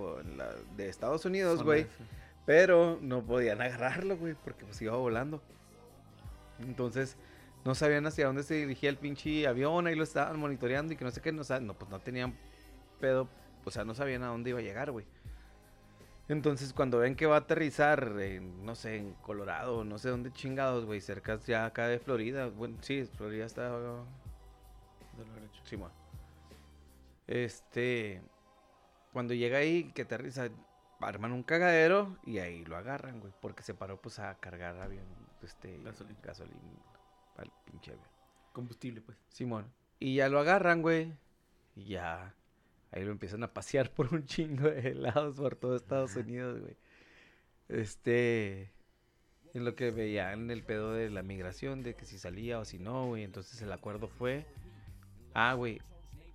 de 0.75 0.89
Estados 0.89 1.25
Unidos, 1.25 1.61
güey. 1.63 1.85
Pero 2.47 2.97
no 3.01 3.21
podían 3.23 3.61
agarrarlo, 3.61 4.17
güey, 4.17 4.33
porque 4.43 4.65
pues 4.65 4.81
iba 4.81 4.95
volando. 4.95 5.41
Entonces, 6.59 7.17
no 7.67 7.75
sabían 7.75 8.07
hacia 8.07 8.25
dónde 8.27 8.43
se 8.43 8.55
dirigía 8.55 8.89
el 8.89 8.97
pinche 8.97 9.45
avión, 9.45 9.87
ahí 9.87 9.95
lo 9.95 10.03
estaban 10.03 10.39
monitoreando 10.39 10.93
y 10.93 10.95
que 10.95 11.03
no 11.05 11.11
sé 11.11 11.21
qué, 11.21 11.31
no, 11.33 11.43
sa- 11.43 11.59
no 11.59 11.73
pues 11.73 11.91
no 11.91 11.99
tenían 11.99 12.33
pedo, 12.99 13.27
o 13.65 13.71
sea, 13.71 13.83
no 13.83 13.93
sabían 13.93 14.23
a 14.23 14.27
dónde 14.27 14.51
iba 14.51 14.59
a 14.59 14.63
llegar, 14.63 14.89
güey. 14.91 15.05
Entonces, 16.29 16.73
cuando 16.73 16.99
ven 16.99 17.15
que 17.15 17.25
va 17.25 17.35
a 17.35 17.39
aterrizar, 17.39 18.13
en, 18.19 18.65
no 18.65 18.75
sé, 18.75 18.97
en 18.97 19.13
Colorado, 19.15 19.83
no 19.83 19.97
sé 19.97 20.09
dónde 20.09 20.31
chingados, 20.31 20.85
güey, 20.85 21.01
cerca 21.01 21.37
ya 21.45 21.65
acá 21.65 21.87
de 21.87 21.99
Florida, 21.99 22.47
bueno, 22.47 22.77
sí, 22.81 23.05
Florida 23.17 23.45
está... 23.45 23.71
Simón. 25.63 25.91
Este, 27.27 28.21
cuando 29.11 29.33
llega 29.33 29.57
ahí, 29.57 29.91
que 29.93 30.03
aterriza, 30.03 30.49
arman 31.01 31.33
un 31.33 31.43
cagadero 31.43 32.17
y 32.25 32.39
ahí 32.39 32.63
lo 32.65 32.77
agarran, 32.77 33.19
güey, 33.19 33.33
porque 33.41 33.63
se 33.63 33.73
paró 33.73 34.01
pues 34.01 34.19
a 34.19 34.35
cargar 34.35 34.79
avión, 34.79 35.05
este, 35.43 35.77
Gasolina. 35.83 36.19
gasolina 36.23 36.96
para 37.37 37.47
el 37.49 37.53
pinche 37.63 37.91
avión. 37.91 38.07
Combustible, 38.51 39.01
pues. 39.01 39.17
Simón. 39.29 39.71
Y 39.99 40.15
ya 40.15 40.27
lo 40.27 40.39
agarran, 40.39 40.81
güey. 40.81 41.13
Y 41.75 41.85
ya. 41.85 42.33
Ahí 42.91 43.05
lo 43.05 43.11
empiezan 43.11 43.43
a 43.43 43.53
pasear 43.53 43.91
por 43.93 44.13
un 44.13 44.25
chingo 44.25 44.69
de 44.69 44.95
lados 44.95 45.35
por 45.35 45.55
todo 45.55 45.75
Estados 45.75 46.15
Unidos, 46.15 46.59
güey. 46.59 46.75
Este. 47.69 48.71
En 49.53 49.63
lo 49.63 49.75
que 49.75 49.91
veían 49.91 50.51
el 50.51 50.63
pedo 50.63 50.93
de 50.93 51.09
la 51.09 51.23
migración, 51.23 51.83
de 51.83 51.95
que 51.95 52.05
si 52.05 52.17
salía 52.17 52.59
o 52.59 52.65
si 52.65 52.79
no, 52.79 53.05
güey. 53.05 53.23
Entonces 53.23 53.61
el 53.61 53.71
acuerdo 53.71 54.07
fue. 54.07 54.45
Ah, 55.33 55.53
güey. 55.53 55.79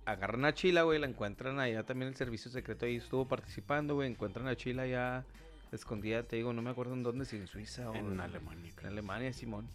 Agarran 0.05 0.45
a 0.45 0.53
Chila, 0.53 0.83
güey. 0.83 0.99
La 0.99 1.07
encuentran 1.07 1.59
allá 1.59 1.83
también 1.83 2.09
el 2.09 2.15
servicio 2.15 2.49
secreto 2.49 2.85
ahí 2.85 2.95
estuvo 2.95 3.27
participando, 3.27 3.95
güey. 3.95 4.09
Encuentran 4.09 4.47
a 4.47 4.55
Chila 4.55 4.87
ya 4.87 5.25
escondida, 5.73 6.23
te 6.23 6.35
digo, 6.35 6.53
no 6.53 6.61
me 6.61 6.69
acuerdo 6.69 6.93
en 6.93 7.03
dónde, 7.03 7.25
si 7.25 7.37
en 7.37 7.47
Suiza 7.47 7.89
o 7.89 7.95
En 7.95 8.19
Alemania, 8.19 8.71
En. 8.79 8.85
Alemania, 8.85 9.33
Simón. 9.33 9.67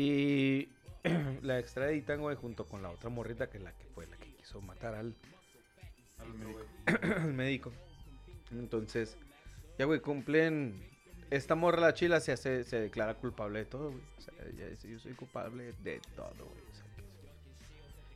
Y 0.00 0.68
la 1.42 1.58
extraditan, 1.58 2.20
güey, 2.20 2.36
junto 2.36 2.64
con 2.64 2.82
la 2.82 2.90
otra 2.90 3.10
morrita 3.10 3.50
que 3.50 3.58
la 3.58 3.72
que 3.72 3.84
fue 3.86 4.06
la 4.06 4.16
que 4.16 4.32
quiso 4.34 4.60
matar 4.60 4.94
al, 4.94 5.12
al 7.16 7.32
médico. 7.34 7.72
Entonces, 8.52 9.16
ya, 9.76 9.86
güey, 9.86 9.98
cumplen. 9.98 10.86
Esta 11.30 11.56
morra, 11.56 11.80
la 11.80 11.94
chila, 11.94 12.20
se, 12.20 12.30
hace, 12.30 12.62
se 12.62 12.78
declara 12.80 13.14
culpable 13.14 13.58
de 13.58 13.64
todo, 13.64 13.90
güey. 13.90 14.02
O 14.18 14.20
sea, 14.20 14.34
ella 14.46 14.68
dice: 14.68 14.88
Yo 14.88 15.00
soy 15.00 15.14
culpable 15.14 15.74
de 15.82 16.00
todo, 16.14 16.32
güey. 16.36 16.62
O 16.70 16.74
sea, 16.74 16.84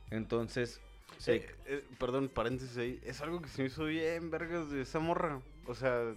que- 0.09 0.15
Entonces, 0.15 0.79
Eh, 1.27 1.45
eh, 1.67 1.83
perdón, 1.99 2.29
paréntesis 2.29 2.77
ahí. 2.77 2.99
Es 3.03 3.19
algo 3.19 3.41
que 3.41 3.49
se 3.49 3.61
me 3.61 3.67
hizo 3.67 3.85
bien, 3.85 4.31
vergas, 4.31 4.71
de 4.71 4.81
esa 4.81 4.99
morra. 4.99 5.41
O 5.67 5.75
sea, 5.75 6.13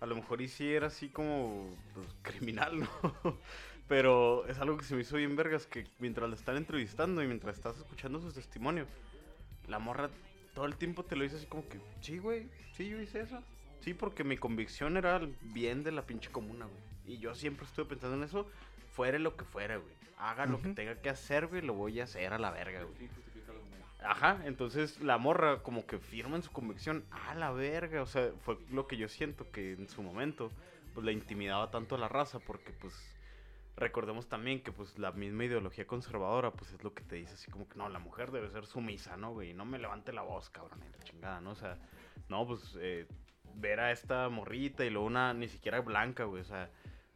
a 0.00 0.06
lo 0.06 0.14
mejor 0.14 0.40
y 0.42 0.48
sí 0.48 0.72
era 0.72 0.86
así 0.86 1.08
como 1.08 1.68
pues, 1.92 2.06
criminal, 2.22 2.78
¿no? 3.24 3.38
Pero 3.88 4.46
es 4.46 4.58
algo 4.58 4.76
que 4.76 4.84
se 4.84 4.94
me 4.94 5.00
hizo 5.00 5.16
bien, 5.16 5.34
vergas, 5.34 5.66
que 5.66 5.86
mientras 5.98 6.28
la 6.28 6.36
están 6.36 6.56
entrevistando 6.56 7.22
y 7.22 7.26
mientras 7.26 7.56
estás 7.56 7.78
escuchando 7.78 8.20
su 8.20 8.32
testimonio, 8.32 8.86
la 9.66 9.78
morra 9.78 10.10
todo 10.54 10.66
el 10.66 10.76
tiempo 10.76 11.04
te 11.04 11.16
lo 11.16 11.22
dice 11.22 11.36
así 11.36 11.46
como 11.46 11.66
que, 11.68 11.80
sí, 12.00 12.18
güey, 12.18 12.48
sí, 12.74 12.88
yo 12.88 13.00
hice 13.00 13.20
eso. 13.20 13.42
Sí, 13.80 13.94
porque 13.94 14.24
mi 14.24 14.36
convicción 14.36 14.96
era 14.96 15.16
el 15.16 15.34
bien 15.40 15.84
de 15.84 15.92
la 15.92 16.02
pinche 16.02 16.30
comuna, 16.30 16.66
güey. 16.66 17.16
Y 17.16 17.18
yo 17.18 17.34
siempre 17.34 17.64
estuve 17.64 17.86
pensando 17.86 18.16
en 18.16 18.24
eso, 18.24 18.46
fuere 18.92 19.18
lo 19.18 19.36
que 19.36 19.44
fuera, 19.44 19.76
güey. 19.76 19.94
Haga 20.18 20.46
lo 20.46 20.60
que 20.60 20.70
tenga 20.70 20.96
que 20.96 21.08
hacer, 21.08 21.46
güey, 21.46 21.62
lo 21.62 21.74
voy 21.74 22.00
a 22.00 22.04
hacer 22.04 22.32
a 22.32 22.38
la 22.38 22.50
verga, 22.50 22.82
güey. 22.82 23.08
Ajá, 24.00 24.42
entonces 24.44 25.00
la 25.00 25.18
morra 25.18 25.62
como 25.62 25.86
que 25.86 25.98
firma 25.98 26.36
en 26.36 26.42
su 26.42 26.50
convicción, 26.50 27.04
a 27.10 27.34
la 27.34 27.50
verga, 27.50 28.02
o 28.02 28.06
sea, 28.06 28.30
fue 28.42 28.58
lo 28.70 28.86
que 28.86 28.96
yo 28.96 29.08
siento 29.08 29.50
que 29.50 29.72
en 29.72 29.88
su 29.88 30.02
momento 30.02 30.50
pues 30.94 31.04
la 31.04 31.12
intimidaba 31.12 31.70
tanto 31.70 31.94
a 31.94 31.98
la 31.98 32.08
raza 32.08 32.38
porque 32.38 32.72
pues 32.72 32.94
recordemos 33.78 34.28
también 34.28 34.62
que 34.62 34.72
pues 34.72 34.98
la 34.98 35.12
misma 35.12 35.44
ideología 35.44 35.86
conservadora 35.86 36.52
pues 36.52 36.72
es 36.72 36.82
lo 36.82 36.94
que 36.94 37.04
te 37.04 37.16
dice 37.16 37.34
así 37.34 37.50
como 37.50 37.68
que 37.68 37.78
no, 37.78 37.88
la 37.88 37.98
mujer 37.98 38.30
debe 38.30 38.50
ser 38.50 38.66
sumisa, 38.66 39.16
¿no, 39.16 39.32
güey? 39.32 39.54
No 39.54 39.64
me 39.64 39.78
levante 39.78 40.12
la 40.12 40.22
voz, 40.22 40.50
cabrón, 40.50 40.82
y 40.86 40.90
la 40.90 41.04
chingada, 41.04 41.40
¿no? 41.40 41.50
O 41.50 41.54
sea, 41.54 41.78
no, 42.28 42.46
pues 42.46 42.76
eh, 42.80 43.06
ver 43.54 43.80
a 43.80 43.92
esta 43.92 44.28
morrita 44.28 44.84
y 44.84 44.90
luego 44.90 45.06
una 45.06 45.32
ni 45.34 45.48
siquiera 45.48 45.80
blanca, 45.80 46.24
güey, 46.24 46.42
o 46.42 46.44
sea, 46.44 46.70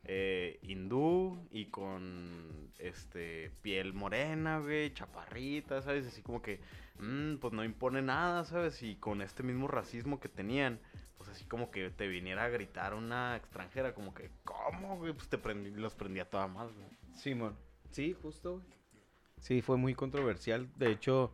eh, 0.05 0.59
hindú 0.63 1.47
y 1.51 1.67
con 1.67 2.73
este 2.79 3.51
piel 3.63 3.93
morena, 3.93 4.59
güey, 4.59 4.93
chaparrita, 4.93 5.81
¿sabes? 5.83 6.07
Así 6.07 6.23
como 6.23 6.43
que, 6.43 6.61
mm, 6.99 7.37
pues 7.37 7.53
no 7.53 7.65
impone 7.65 8.03
nada, 8.03 8.45
¿sabes? 8.45 8.83
Y 8.83 8.97
con 8.97 9.23
este 9.23 9.43
mismo 9.43 9.69
racismo 9.69 10.19
que 10.19 10.29
tenían, 10.29 10.81
pues 11.17 11.31
así 11.31 11.45
como 11.45 11.71
que 11.71 11.91
te 11.91 12.09
viniera 12.09 12.45
a 12.45 12.49
gritar 12.49 12.95
una 12.95 13.37
extranjera, 13.37 13.95
como 13.95 14.13
que, 14.13 14.31
¿cómo, 14.45 14.97
güey? 14.99 15.13
Pues 15.13 15.29
te 15.29 15.39
prendí, 15.39 15.71
los 15.71 15.95
prendía 15.95 16.29
toda 16.29 16.49
más, 16.49 16.73
güey. 16.75 16.89
Simón. 17.15 17.57
Sí, 17.91 18.17
justo, 18.21 18.55
güey. 18.55 18.67
Sí, 19.39 19.61
fue 19.61 19.77
muy 19.77 19.95
controversial. 19.95 20.69
De 20.77 20.91
hecho, 20.91 21.33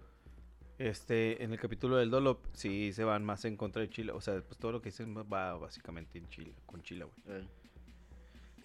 este, 0.79 1.43
en 1.43 1.53
el 1.53 1.59
capítulo 1.59 1.97
del 1.97 2.11
Dolop, 2.11 2.45
sí 2.53 2.93
se 2.93 3.05
van 3.05 3.25
más 3.25 3.45
en 3.45 3.57
contra 3.57 3.83
de 3.83 3.91
Chile. 3.91 4.13
O 4.13 4.21
sea, 4.21 4.41
pues 4.43 4.59
todo 4.59 4.73
lo 4.73 4.83
que 4.83 4.91
dicen 4.91 5.15
va 5.17 5.55
básicamente 5.57 6.19
en 6.19 6.29
Chile, 6.29 6.55
con 6.67 6.83
Chile, 6.83 7.05
güey. 7.05 7.49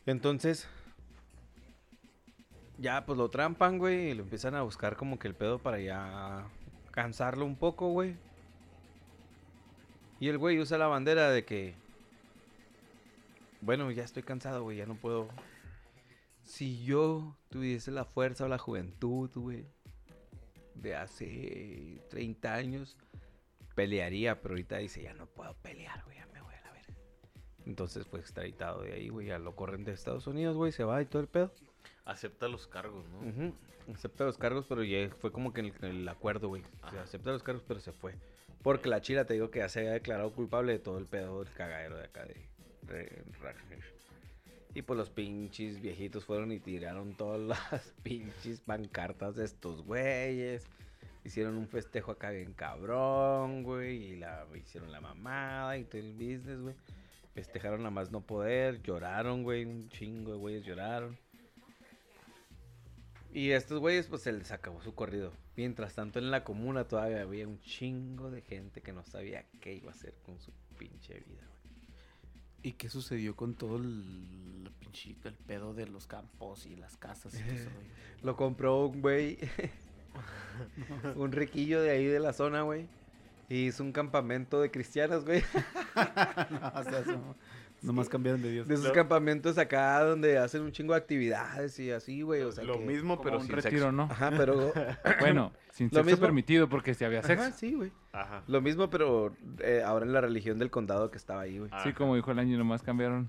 Entonces, 0.05 0.67
ya 2.77 3.05
pues 3.05 3.17
lo 3.17 3.29
trampan, 3.29 3.77
güey, 3.77 4.09
y 4.09 4.13
lo 4.13 4.23
empiezan 4.23 4.55
a 4.55 4.61
buscar 4.61 4.97
como 4.97 5.17
que 5.17 5.27
el 5.27 5.35
pedo 5.35 5.59
para 5.59 5.79
ya 5.79 6.45
cansarlo 6.91 7.45
un 7.45 7.55
poco, 7.55 7.87
güey. 7.89 8.15
Y 10.19 10.27
el 10.27 10.37
güey 10.37 10.59
usa 10.59 10.77
la 10.77 10.87
bandera 10.87 11.31
de 11.31 11.45
que, 11.45 11.75
bueno, 13.61 13.89
ya 13.91 14.03
estoy 14.03 14.23
cansado, 14.23 14.63
güey, 14.63 14.77
ya 14.77 14.85
no 14.85 14.95
puedo. 14.95 15.29
Si 16.43 16.83
yo 16.83 17.37
tuviese 17.49 17.91
la 17.91 18.03
fuerza 18.03 18.45
o 18.45 18.49
la 18.49 18.57
juventud, 18.57 19.29
güey, 19.33 19.65
de 20.75 20.95
hace 20.95 22.01
30 22.09 22.53
años, 22.53 22.97
pelearía, 23.75 24.41
pero 24.41 24.53
ahorita 24.53 24.77
dice, 24.77 25.01
ya 25.01 25.13
no 25.13 25.25
puedo 25.27 25.53
pelear, 25.55 26.03
güey, 26.03 26.17
Entonces 27.65 28.05
fue 28.07 28.19
extraditado 28.19 28.81
de 28.81 28.93
ahí, 28.93 29.09
güey, 29.09 29.27
ya 29.27 29.39
lo 29.39 29.55
corren 29.55 29.83
de 29.85 29.93
Estados 29.93 30.27
Unidos, 30.27 30.55
güey, 30.57 30.71
se 30.71 30.83
va 30.83 31.01
y 31.01 31.05
todo 31.05 31.21
el 31.21 31.27
pedo. 31.27 31.51
Acepta 32.05 32.47
los 32.47 32.67
cargos, 32.67 33.05
¿no? 33.09 33.53
Acepta 33.93 34.25
los 34.25 34.37
cargos, 34.37 34.65
pero 34.67 34.83
ya 34.83 35.09
fue 35.19 35.31
como 35.31 35.53
que 35.53 35.61
en 35.61 35.73
el, 35.81 35.85
el 36.01 36.07
acuerdo, 36.07 36.49
güey. 36.49 36.61
O 36.61 36.89
sea, 36.89 36.99
Ajá. 36.99 37.01
acepta 37.03 37.31
los 37.31 37.43
cargos, 37.43 37.63
pero 37.67 37.79
se 37.79 37.91
fue. 37.93 38.15
Porque 38.61 38.89
la 38.89 39.01
chila, 39.01 39.25
te 39.25 39.33
digo 39.33 39.51
que 39.51 39.59
ya 39.59 39.69
se 39.69 39.79
había 39.79 39.91
declarado 39.91 40.31
culpable 40.31 40.71
de 40.73 40.79
todo 40.79 40.97
el 40.97 41.05
pedo 41.05 41.43
del 41.43 41.53
cagadero 41.53 41.97
de 41.97 42.05
acá 42.05 42.25
de. 42.25 43.23
Y 44.75 44.81
pues 44.81 44.97
los 44.97 45.09
pinches 45.09 45.79
viejitos 45.81 46.25
fueron 46.25 46.51
y 46.51 46.59
tiraron 46.59 47.15
todas 47.15 47.39
las 47.71 47.93
pinches 48.03 48.61
pancartas 48.61 49.35
de 49.35 49.45
estos 49.45 49.83
güeyes. 49.83 50.65
Hicieron 51.23 51.57
un 51.57 51.67
festejo 51.67 52.11
acá 52.11 52.31
bien 52.31 52.53
cabrón, 52.53 53.63
güey. 53.63 54.11
Y 54.11 54.15
la 54.17 54.45
hicieron 54.55 54.91
la 54.91 54.99
mamada 54.99 55.77
y 55.77 55.83
todo 55.85 56.01
el 56.01 56.13
business, 56.13 56.59
güey. 56.59 56.75
Festejaron 57.33 57.85
a 57.85 57.89
más 57.89 58.11
no 58.11 58.21
poder, 58.21 58.81
lloraron, 58.83 59.43
güey. 59.43 59.65
Un 59.65 59.89
chingo 59.89 60.31
de 60.33 60.37
güeyes 60.37 60.63
lloraron. 60.65 61.17
Y 63.31 63.51
a 63.51 63.57
estos 63.57 63.79
güeyes, 63.79 64.05
pues 64.07 64.21
se 64.21 64.31
les 64.31 64.51
acabó 64.51 64.81
su 64.83 64.93
corrido. 64.93 65.33
Mientras 65.55 65.95
tanto, 65.95 66.19
en 66.19 66.29
la 66.29 66.43
comuna 66.43 66.87
todavía 66.87 67.21
había 67.21 67.47
un 67.47 67.59
chingo 67.61 68.29
de 68.29 68.41
gente 68.41 68.81
que 68.81 68.93
no 68.93 69.03
sabía 69.03 69.45
qué 69.59 69.73
iba 69.73 69.89
a 69.91 69.95
hacer 69.95 70.13
con 70.23 70.39
su 70.39 70.51
pinche 70.77 71.15
vida, 71.15 71.41
güey. 71.47 71.63
¿Y 72.61 72.73
qué 72.73 72.89
sucedió 72.89 73.35
con 73.35 73.55
todo 73.55 73.77
el, 73.77 74.69
pinche- 74.79 75.17
el 75.25 75.33
pedo 75.33 75.73
de 75.73 75.87
los 75.87 76.05
campos 76.05 76.65
y 76.67 76.75
las 76.75 76.95
casas? 76.97 77.33
y 77.33 77.41
todo 77.43 77.51
eso, 77.53 77.69
güey? 77.73 77.87
Lo 78.21 78.35
compró 78.35 78.85
un 78.85 79.01
güey, 79.01 79.37
un 81.15 81.31
riquillo 81.31 81.81
de 81.81 81.89
ahí 81.89 82.05
de 82.05 82.19
la 82.19 82.33
zona, 82.33 82.61
güey. 82.61 82.87
Y 83.53 83.67
hizo 83.67 83.83
un 83.83 83.91
campamento 83.91 84.59
de 84.61 84.71
cristianas, 84.71 85.23
güey. 85.25 85.43
no, 85.95 86.71
o 86.79 86.83
sea, 86.83 86.99
eso, 86.99 87.35
nomás 87.81 88.09
cambiaron 88.09 88.41
de 88.41 88.49
Dios. 88.51 88.67
De 88.67 88.73
esos 88.75 88.87
Lo- 88.87 88.93
campamentos 88.93 89.57
acá 89.57 89.99
donde 90.03 90.37
hacen 90.37 90.61
un 90.63 90.71
chingo 90.71 90.93
de 90.93 90.99
actividades 90.99 91.77
y 91.79 91.91
así, 91.91 92.21
güey. 92.23 92.41
O 92.41 92.51
sea, 92.51 92.63
lo 92.63 92.79
que- 92.79 92.85
mismo, 92.85 93.21
pero 93.21 93.37
un 93.37 93.45
sin 93.45 93.55
retiro, 93.55 93.71
sexo. 93.71 93.91
¿no? 93.91 94.03
Ajá, 94.03 94.31
pero... 94.35 94.73
Bueno, 95.19 95.51
sin 95.71 95.87
Lo 95.87 95.97
sexo 95.99 96.03
mismo- 96.05 96.21
permitido 96.21 96.67
porque 96.69 96.93
si 96.95 97.05
había 97.05 97.21
sexo. 97.21 97.43
Ajá, 97.45 97.51
sí, 97.51 97.73
güey. 97.73 97.91
Ajá. 98.11 98.43
Lo 98.47 98.61
mismo, 98.61 98.89
pero 98.89 99.35
eh, 99.59 99.83
ahora 99.85 100.05
en 100.05 100.13
la 100.13 100.21
religión 100.21 100.57
del 100.57 100.71
condado 100.71 101.11
que 101.11 101.17
estaba 101.17 101.41
ahí, 101.41 101.59
güey. 101.59 101.69
Sí, 101.83 101.93
como 101.93 102.15
dijo 102.15 102.31
el 102.31 102.39
año, 102.39 102.57
nomás 102.57 102.81
cambiaron 102.81 103.27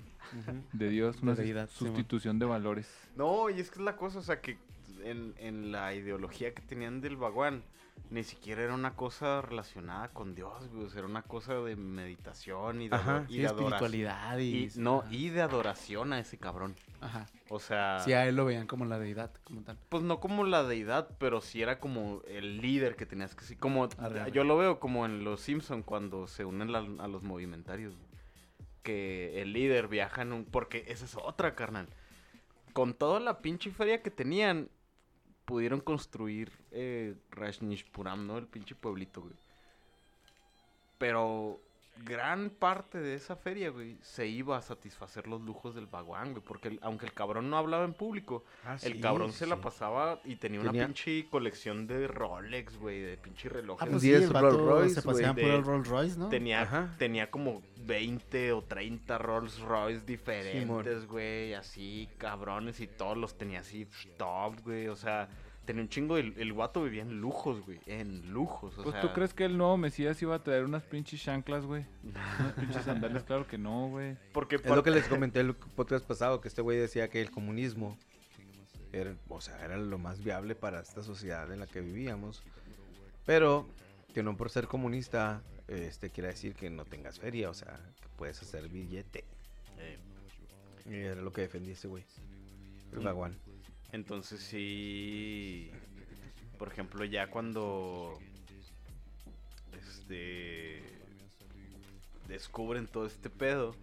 de 0.72 0.88
Dios 0.88 1.20
una 1.22 1.34
deidad, 1.34 1.68
sí, 1.72 1.84
man. 1.84 1.92
sustitución 1.94 2.38
de 2.38 2.46
valores. 2.46 2.88
No, 3.16 3.50
y 3.50 3.60
es 3.60 3.70
que 3.70 3.78
es 3.78 3.84
la 3.84 3.96
cosa, 3.96 4.20
o 4.20 4.22
sea, 4.22 4.40
que 4.40 4.56
en, 5.04 5.34
en 5.38 5.70
la 5.70 5.94
ideología 5.94 6.54
que 6.54 6.62
tenían 6.62 7.00
del 7.02 7.16
baguán, 7.16 7.62
ni 8.10 8.23
siquiera 8.23 8.62
era 8.62 8.74
una 8.74 8.94
cosa 8.94 9.40
relacionada 9.42 10.08
con 10.08 10.34
Dios, 10.34 10.68
güey. 10.73 10.86
era 10.94 11.06
una 11.06 11.23
cosa 11.23 11.55
de 11.55 11.74
meditación 11.74 12.82
y 12.82 12.89
de, 12.89 12.94
Ajá, 12.97 13.24
y 13.28 13.39
de 13.39 13.47
espiritualidad 13.47 14.39
y... 14.39 14.64
Y, 14.66 14.70
no, 14.76 15.00
ajá. 15.00 15.08
y 15.12 15.31
de 15.31 15.42
adoración 15.42 16.12
a 16.12 16.20
ese 16.20 16.39
cabrón. 16.39 16.76
Ajá. 17.00 17.26
O 17.48 17.58
sea, 17.58 17.98
Sí, 18.00 18.12
a 18.12 18.26
él 18.26 18.36
lo 18.36 18.44
veían 18.44 18.66
como 18.66 18.84
la 18.84 18.98
deidad, 18.98 19.32
como 19.42 19.62
tal. 19.62 19.78
pues 19.89 20.02
no 20.02 20.20
como 20.20 20.44
la 20.44 20.62
deidad, 20.64 21.08
pero 21.18 21.40
sí 21.40 21.60
era 21.62 21.81
como 21.81 22.23
el 22.28 22.60
líder 22.60 22.94
que 22.97 23.05
tenías 23.06 23.34
que 23.34 23.44
sí, 23.44 23.56
como 23.56 23.89
Arre, 23.98 24.20
arre. 24.20 24.32
yo 24.32 24.44
lo 24.44 24.56
veo 24.56 24.78
como 24.81 25.06
en 25.06 25.24
los 25.24 25.40
Simpson 25.40 25.82
cuando 25.82 26.26
se 26.28 26.44
unen 26.44 26.70
la- 26.73 26.78
a 27.02 27.08
los 27.08 27.23
movimentarios, 27.23 27.94
que 28.82 29.40
el 29.42 29.52
líder 29.52 29.89
viaja 29.89 30.23
en 30.23 30.32
un 30.32 30.44
porque 30.44 30.84
esa 30.89 31.05
es 31.06 31.16
otra, 31.16 31.55
carnal. 31.55 31.89
Con 32.74 32.92
toda 32.94 33.18
la 33.20 33.40
pinche 33.40 33.70
feria 33.70 34.02
que 34.02 34.10
tenían, 34.10 34.68
pudieron 35.44 35.81
construir 35.81 36.52
eh, 36.70 37.14
¿no? 38.26 38.39
El 38.39 38.47
pinche 38.47 38.74
pueblito, 38.74 39.20
güey. 39.23 39.34
Pero 40.98 41.60
gran 42.05 42.50
parte 42.50 42.98
de 42.98 43.14
esa 43.14 43.36
feria, 43.36 43.70
güey, 43.70 43.97
se 44.02 44.26
iba 44.26 44.56
a 44.56 44.62
satisfacer 44.62 45.26
los 45.26 45.40
lujos 45.42 45.74
del 45.74 45.86
baguán, 45.86 46.32
güey. 46.32 46.42
Porque 46.44 46.68
el- 46.68 46.78
aunque 46.82 47.06
el 47.06 47.12
cabrón 47.12 47.48
no 47.50 47.56
hablaba 47.56 47.84
en 47.84 47.94
público, 47.94 48.44
el 48.82 49.00
cabrón 49.00 49.32
se 49.32 49.47
la 49.47 49.56
pasaba 49.60 50.20
y 50.24 50.36
tenía, 50.36 50.60
una 50.60 50.73
pinche 50.73 51.26
colección 51.31 51.86
de 51.86 52.06
Rolex, 52.08 52.76
güey, 52.78 53.00
de 53.00 53.16
pinche 53.16 53.48
relojes. 53.48 53.86
Ah, 53.86 53.90
pues 53.90 54.02
sí, 54.02 54.12
el 54.12 54.28
Rolls 54.28 54.56
Royce, 54.58 54.94
se 54.97 55.00
güey, 55.02 55.14
paseaban 55.14 55.36
por 55.36 55.50
el 55.50 55.64
Rolls 55.64 55.89
Royce, 55.89 56.18
¿no? 56.18 56.28
Tenía, 56.28 56.62
Ajá. 56.62 56.94
tenía 56.98 57.31
como 57.31 57.62
20 57.86 58.52
o 58.52 58.62
30 58.62 59.18
Rolls 59.18 59.60
Royce 59.60 60.00
diferentes, 60.05 61.06
güey, 61.06 61.55
así, 61.55 62.08
cabrones, 62.18 62.81
y 62.81 62.86
todos 62.86 63.16
los 63.16 63.36
tenía 63.39 63.60
así, 63.60 63.86
top, 64.16 64.60
güey, 64.64 64.89
o 64.89 64.97
sea, 64.97 65.28
tenía 65.64 65.82
un 65.82 65.88
chingo, 65.88 66.16
el, 66.16 66.34
el 66.38 66.52
guato 66.52 66.82
vivía 66.84 67.02
en 67.02 67.20
lujos, 67.20 67.64
güey, 67.64 67.78
en 67.86 68.32
lujos, 68.32 68.76
o 68.78 68.82
Pues 68.82 68.92
sea. 68.94 69.00
tú 69.02 69.12
crees 69.14 69.32
que 69.34 69.44
el 69.44 69.56
nuevo 69.56 69.76
Mesías 69.76 70.20
iba 70.22 70.34
a 70.34 70.42
traer 70.42 70.64
unas 70.64 70.82
pinches 70.84 71.22
chanclas, 71.22 71.64
güey. 71.64 71.84
Unas 72.04 72.52
pinches 72.54 72.84
sandalias, 72.84 73.22
claro 73.24 73.46
que 73.46 73.58
no, 73.58 73.88
güey. 73.88 74.16
Porque 74.32 74.56
Es 74.56 74.66
lo 74.66 74.82
que 74.82 74.90
les 74.90 75.06
comenté 75.08 75.40
el 75.40 75.54
podcast 75.54 76.04
pasado, 76.06 76.40
que 76.40 76.48
este 76.48 76.62
güey 76.62 76.78
decía 76.78 77.08
que 77.08 77.20
el 77.20 77.30
comunismo 77.30 77.96
era, 78.92 79.14
o 79.28 79.40
sea, 79.40 79.64
era 79.64 79.76
lo 79.76 79.98
más 79.98 80.22
viable 80.22 80.54
para 80.54 80.80
esta 80.80 81.02
sociedad 81.02 81.50
en 81.52 81.60
la 81.60 81.66
que 81.66 81.80
vivíamos. 81.80 82.42
Pero 83.26 83.66
que 84.12 84.22
no 84.22 84.36
por 84.36 84.50
ser 84.50 84.66
comunista, 84.68 85.42
este 85.66 86.10
quiere 86.10 86.28
decir 86.28 86.54
que 86.54 86.70
no 86.70 86.84
tengas 86.84 87.18
feria, 87.18 87.50
o 87.50 87.54
sea, 87.54 87.80
que 88.00 88.08
puedes 88.16 88.40
hacer 88.42 88.68
billete. 88.68 89.24
Eh, 89.78 89.98
Y 90.86 90.94
era 90.96 91.22
lo 91.22 91.32
que 91.32 91.40
defendía 91.40 91.72
ese 91.72 91.88
güey. 91.88 92.04
El 92.92 93.00
Mm. 93.00 93.04
Entonces 93.94 94.40
sí, 94.40 95.70
por 96.58 96.66
ejemplo, 96.66 97.05
ya 97.05 97.31
cuando, 97.31 98.18
este, 99.78 100.82
descubren 102.26 102.89
todo 102.89 103.06
este 103.06 103.31
pedo, 103.31 103.76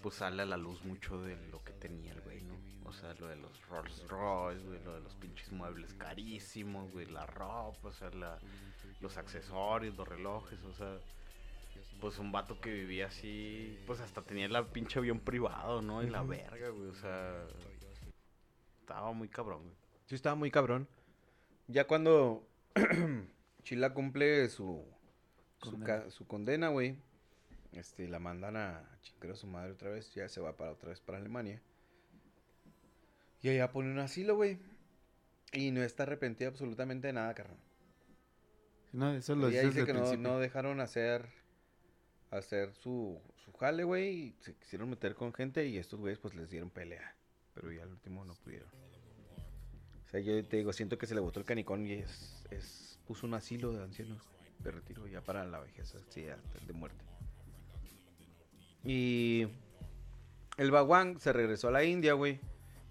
pues 0.00 0.14
sale 0.14 0.42
a 0.42 0.46
la 0.46 0.56
luz 0.56 0.84
mucho 0.84 1.20
de 1.20 1.36
lo 1.50 1.60
que 1.64 1.72
tenía 1.72 2.12
el 2.12 2.20
güey, 2.20 2.40
¿no? 2.42 2.54
O 2.88 2.92
sea, 2.92 3.12
lo 3.14 3.26
de 3.26 3.34
los 3.34 3.50
Rolls 3.68 4.06
Royce, 4.06 4.64
güey, 4.64 4.80
lo 4.84 4.94
de 4.94 5.00
los 5.00 5.14
pinches 5.16 5.50
muebles 5.50 5.92
carísimos, 5.94 6.92
güey, 6.92 7.06
la 7.06 7.26
ropa, 7.26 7.88
o 7.88 7.92
sea, 7.92 8.10
la- 8.10 8.38
los 9.00 9.16
accesorios, 9.16 9.96
los 9.96 10.06
relojes, 10.06 10.62
o 10.62 10.72
sea, 10.72 10.98
pues 12.00 12.20
un 12.20 12.30
vato 12.30 12.60
que 12.60 12.72
vivía 12.72 13.06
así, 13.06 13.76
pues 13.88 13.98
hasta 13.98 14.22
tenía 14.22 14.46
el 14.46 14.66
pinche 14.66 15.00
avión 15.00 15.18
privado, 15.18 15.82
¿no? 15.82 16.04
Y 16.04 16.08
la 16.08 16.22
verga, 16.22 16.68
güey, 16.68 16.90
o 16.90 16.94
sea, 16.94 17.44
estaba 18.88 19.12
muy 19.12 19.28
cabrón, 19.28 19.64
güey. 19.64 19.76
Sí, 20.06 20.14
estaba 20.14 20.34
muy 20.34 20.50
cabrón. 20.50 20.88
Ya 21.66 21.86
cuando 21.86 22.48
Chila 23.62 23.92
cumple 23.92 24.48
su, 24.48 24.82
su, 25.62 25.70
Condena. 25.72 25.86
ca- 25.86 26.10
su 26.10 26.26
condena, 26.26 26.68
güey, 26.68 26.96
este, 27.72 28.08
la 28.08 28.18
mandan 28.18 28.56
a 28.56 28.98
chingar 29.02 29.32
a 29.32 29.36
su 29.36 29.46
madre 29.46 29.72
otra 29.72 29.90
vez, 29.90 30.14
ya 30.14 30.26
se 30.30 30.40
va 30.40 30.56
para 30.56 30.72
otra 30.72 30.88
vez 30.88 31.00
para 31.00 31.18
Alemania. 31.18 31.60
Y 33.42 33.50
allá 33.50 33.70
pone 33.70 33.90
un 33.90 33.98
asilo, 33.98 34.36
güey. 34.36 34.58
Y 35.52 35.70
no 35.70 35.82
está 35.82 36.04
arrepentida 36.04 36.48
absolutamente 36.48 37.08
de 37.08 37.12
nada, 37.12 37.34
carnal. 37.34 37.58
No, 38.92 39.12
eso 39.12 39.34
lo 39.36 39.48
Ella 39.48 39.62
dice 39.64 39.84
que 39.84 39.92
no, 39.92 40.16
no 40.16 40.38
dejaron 40.38 40.80
hacer 40.80 41.28
hacer 42.30 42.74
su, 42.74 43.20
su 43.44 43.52
jale, 43.52 43.84
güey, 43.84 44.08
y 44.08 44.36
se 44.40 44.54
quisieron 44.54 44.88
meter 44.90 45.14
con 45.14 45.32
gente 45.34 45.66
y 45.66 45.76
estos 45.78 46.00
güeyes 46.00 46.18
pues 46.18 46.34
les 46.34 46.48
dieron 46.50 46.70
pelea. 46.70 47.14
Pero 47.60 47.72
ya 47.72 47.82
al 47.82 47.90
último 47.90 48.24
no 48.24 48.34
pudieron. 48.34 48.68
O 50.06 50.10
sea, 50.10 50.20
yo 50.20 50.42
te 50.44 50.58
digo, 50.58 50.72
siento 50.72 50.96
que 50.96 51.06
se 51.06 51.14
le 51.14 51.20
botó 51.20 51.40
el 51.40 51.46
canicón 51.46 51.86
y 51.86 51.94
es, 51.94 52.46
es 52.50 52.98
puso 53.06 53.26
un 53.26 53.34
asilo 53.34 53.72
de 53.72 53.82
ancianos 53.82 54.22
de 54.60 54.70
retiro 54.70 55.06
ya 55.06 55.20
para 55.20 55.44
la 55.44 55.60
vejez, 55.60 55.94
así 55.94 56.28
hasta 56.28 56.58
de 56.66 56.72
muerte. 56.72 57.04
Y 58.84 59.48
el 60.56 60.70
Baguán 60.70 61.18
se 61.18 61.32
regresó 61.32 61.68
a 61.68 61.72
la 61.72 61.84
India, 61.84 62.14
güey. 62.14 62.40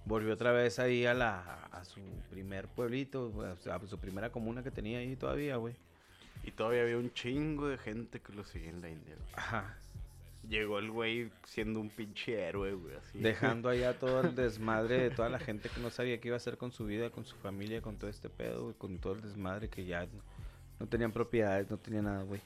Volvió 0.06 0.34
otra 0.34 0.52
vez 0.52 0.80
ahí 0.80 1.06
a 1.06 1.14
la 1.14 1.66
a 1.72 1.86
su 1.86 2.02
primer 2.30 2.68
pueblito, 2.68 3.32
a 3.42 3.88
su 3.88 4.00
primera 4.00 4.32
comuna 4.32 4.64
que 4.64 4.72
tenía 4.72 5.00
ahí 5.00 5.16
todavía, 5.16 5.58
güey. 5.58 5.76
Y 6.44 6.52
todavía 6.52 6.84
había 6.84 6.98
un 6.98 7.12
chingo 7.14 7.68
de 7.68 7.78
gente 7.78 8.22
que 8.22 8.34
lo 8.34 8.44
seguía 8.44 8.70
en 8.70 8.82
la 8.82 8.90
India, 8.90 9.16
güey. 9.16 9.34
Ajá. 9.34 9.78
Llegó 10.48 10.80
el 10.80 10.92
güey 10.92 11.30
siendo 11.44 11.82
un 11.82 11.90
pinche 11.90 12.42
héroe, 12.42 12.74
güey, 12.74 12.96
así. 12.96 13.20
Dejando 13.20 13.68
allá 13.70 14.00
todo 14.00 14.22
el 14.22 14.36
desmadre 14.36 14.98
de 15.02 15.10
toda 15.10 15.30
la 15.30 15.40
gente 15.40 15.70
que 15.70 15.82
no 15.82 15.90
sabía 15.90 16.20
qué 16.20 16.30
iba 16.30 16.36
a 16.36 16.38
hacer 16.38 16.58
con 16.58 16.72
su 16.72 16.86
vida, 16.86 17.10
con 17.10 17.26
su 17.26 17.36
familia, 17.36 17.82
con 17.82 17.98
todo 17.98 18.10
este 18.10 18.30
pedo, 18.30 18.64
güey, 18.64 18.76
con 18.76 18.98
todo 19.00 19.14
el 19.14 19.22
desmadre 19.22 19.70
que 19.70 19.86
ya 19.86 20.06
no, 20.06 20.22
no 20.80 20.88
tenían 20.88 21.12
propiedades, 21.12 21.70
no 21.70 21.78
tenían 21.78 22.06
nada, 22.06 22.24
güey. 22.24 22.42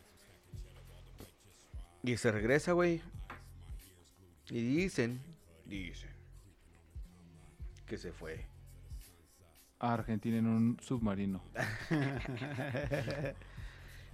Y 2.04 2.18
se 2.18 2.32
regresa, 2.32 2.72
güey. 2.72 3.02
Y 4.50 4.62
dicen, 4.62 5.22
dicen, 5.66 6.10
que 7.86 7.98
se 7.98 8.12
fue. 8.12 8.46
A 9.80 9.94
Argentina 9.94 10.38
en 10.38 10.48
un 10.48 10.78
submarino. 10.82 11.44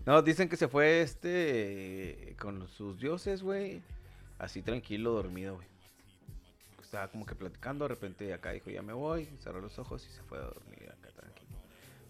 No, 0.07 0.21
dicen 0.21 0.47
que 0.47 0.55
se 0.55 0.69
fue 0.69 1.01
este 1.01 2.33
con 2.39 2.65
sus 2.69 2.97
dioses, 2.97 3.43
güey. 3.43 3.81
Así 4.39 4.61
tranquilo, 4.61 5.11
dormido, 5.11 5.55
güey. 5.55 5.67
Estaba 6.81 7.09
como 7.09 7.25
que 7.25 7.35
platicando, 7.35 7.83
de 7.83 7.89
repente 7.89 8.33
acá 8.33 8.51
dijo, 8.51 8.69
ya 8.69 8.81
me 8.81 8.93
voy, 8.93 9.25
cerró 9.43 9.59
los 9.59 9.77
ojos 9.77 10.07
y 10.07 10.09
se 10.09 10.21
fue 10.23 10.37
a 10.37 10.43
dormir 10.43 10.89
acá 10.89 11.09
tranquilo. 11.11 11.49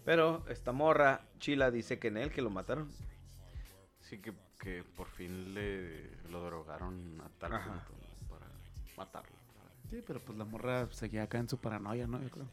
Pero 0.04 0.44
esta 0.48 0.70
morra, 0.70 1.22
Chila, 1.40 1.72
dice 1.72 1.98
que 1.98 2.06
en 2.06 2.18
él, 2.18 2.30
que 2.30 2.40
lo 2.40 2.50
mataron. 2.50 2.88
Sí, 4.02 4.18
que, 4.18 4.32
que 4.60 4.84
por 4.96 5.08
fin 5.08 5.52
le 5.52 6.08
lo 6.30 6.44
drogaron 6.44 7.20
a 7.20 7.28
tal 7.40 7.52
Ajá. 7.56 7.64
punto 7.84 8.06
¿no? 8.22 8.28
para 8.28 8.46
matarlo. 8.96 9.36
Sí, 9.90 10.04
pero 10.06 10.20
pues 10.20 10.38
la 10.38 10.44
morra 10.44 10.86
seguía 10.92 11.24
acá 11.24 11.38
en 11.38 11.48
su 11.48 11.58
paranoia, 11.58 12.06
¿no? 12.06 12.22
Yo 12.22 12.30
creo. 12.30 12.46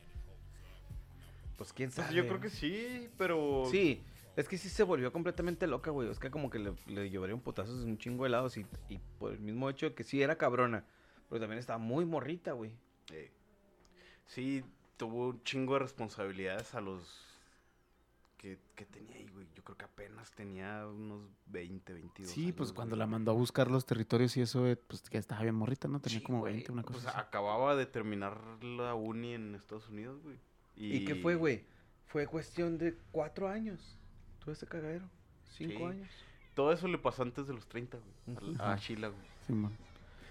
Pues 1.56 1.72
quién 1.72 1.92
Pues 1.92 2.08
sabe. 2.08 2.16
yo 2.18 2.28
creo 2.28 2.40
que 2.42 2.50
sí, 2.50 3.10
pero... 3.16 3.66
Sí, 3.70 4.02
es 4.36 4.48
que 4.48 4.58
sí 4.58 4.70
se 4.70 4.84
volvió 4.84 5.12
completamente 5.12 5.68
loca, 5.68 5.92
güey. 5.92 6.10
Es 6.10 6.20
que 6.20 6.30
como 6.32 6.50
que 6.50 6.60
le, 6.60 6.74
le 6.88 7.10
llovería 7.10 7.36
un 7.36 7.42
putazo 7.42 7.76
de 7.78 7.86
un 7.86 7.98
chingo 7.98 8.24
de 8.24 8.30
helados 8.30 8.58
y, 8.58 8.66
y 8.90 9.00
por 9.20 9.32
el 9.34 9.40
mismo 9.40 9.70
hecho 9.70 9.88
de 9.88 9.96
que 9.96 10.04
sí 10.04 10.22
era 10.22 10.38
cabrona. 10.38 10.84
Pero 11.30 11.40
también 11.42 11.60
estaba 11.60 11.80
muy 11.80 12.06
morrita, 12.06 12.52
güey. 12.54 12.72
eh, 13.12 13.32
sí, 14.28 14.64
tuvo 14.98 15.30
un 15.30 15.44
chingo 15.44 15.74
de 15.74 15.80
responsabilidades 15.80 16.74
a 16.76 16.82
los 16.82 17.24
que, 18.38 18.60
que 18.76 18.86
tenía 18.86 19.16
ahí, 19.16 19.28
güey. 19.34 19.48
Yo 19.56 19.64
creo 19.64 19.78
que 19.78 19.86
apenas 19.86 20.32
tenía 20.34 20.86
unos 20.88 21.22
20, 21.48 21.94
22 21.94 22.32
Sí, 22.32 22.52
pues 22.52 22.72
cuando 22.74 22.96
güey. 22.96 23.00
la 23.00 23.08
mandó 23.08 23.32
a 23.32 23.34
buscar 23.34 23.72
los 23.72 23.86
territorios 23.86 24.36
y 24.38 24.42
eso, 24.42 24.68
eh, 24.68 24.76
pues 24.76 25.02
que 25.10 25.18
estaba 25.18 25.42
bien 25.42 25.56
morrita, 25.56 25.88
¿no? 25.88 26.00
Tenía 26.00 26.20
Sí, 26.20 26.26
como 26.26 26.40
güey, 26.42 26.54
20, 26.56 26.72
una 26.72 26.84
cosa 26.84 26.94
pues, 27.00 27.08
así. 27.08 27.18
acababa 27.20 27.76
de 27.76 27.86
terminar 27.86 28.40
la 28.64 28.94
uni 28.96 29.34
en 29.34 29.56
Estados 29.56 29.90
Unidos, 29.90 30.22
güey. 30.24 30.38
¿Y, 30.76 31.06
qué 31.06 31.16
fue, 31.16 31.36
güey? 31.36 31.64
Fue 32.08 32.28
cuestión 32.28 32.78
de 32.78 32.96
cuatro 33.12 33.48
años. 33.48 33.98
Todo 34.46 34.54
ese 34.54 34.66
cagadero. 34.68 35.06
Cinco 35.58 35.78
Sí. 35.80 35.84
años. 35.84 36.10
Todo 36.54 36.72
eso 36.72 36.88
le 36.88 36.98
pasó 36.98 37.24
antes 37.24 37.48
de 37.48 37.54
los 37.54 37.68
30, 37.68 37.98
güey. 37.98 38.38
al- 38.38 38.50
Ujú. 38.52 38.64
A 38.64 38.78
Sheila, 38.78 39.08
güey. 39.10 39.22
Simón. 39.46 39.78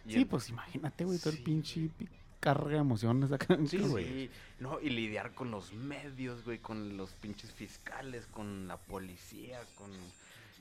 Y 0.07 0.12
Sí, 0.15 0.25
pues 0.25 0.49
imagínate, 0.49 1.05
güey, 1.05 1.18
todo 1.18 1.31
el 1.31 1.36
Sí, 1.39 1.43
pinche 1.43 1.89
pi- 1.99 2.09
carga 2.41 2.70
de 2.70 2.76
emociones 2.78 3.31
acá. 3.33 3.59
Sí, 3.67 3.78
güey. 3.78 4.05
sí. 4.05 4.31
No, 4.60 4.81
y 4.81 4.91
lidiar 4.91 5.34
con 5.34 5.51
los 5.51 5.73
medios, 5.75 6.44
güey, 6.44 6.59
con 6.59 6.97
los 6.97 7.10
pinches 7.12 7.52
fiscales, 7.52 8.26
con 8.26 8.68
la 8.68 8.76
policía, 8.78 9.60
con... 9.76 9.91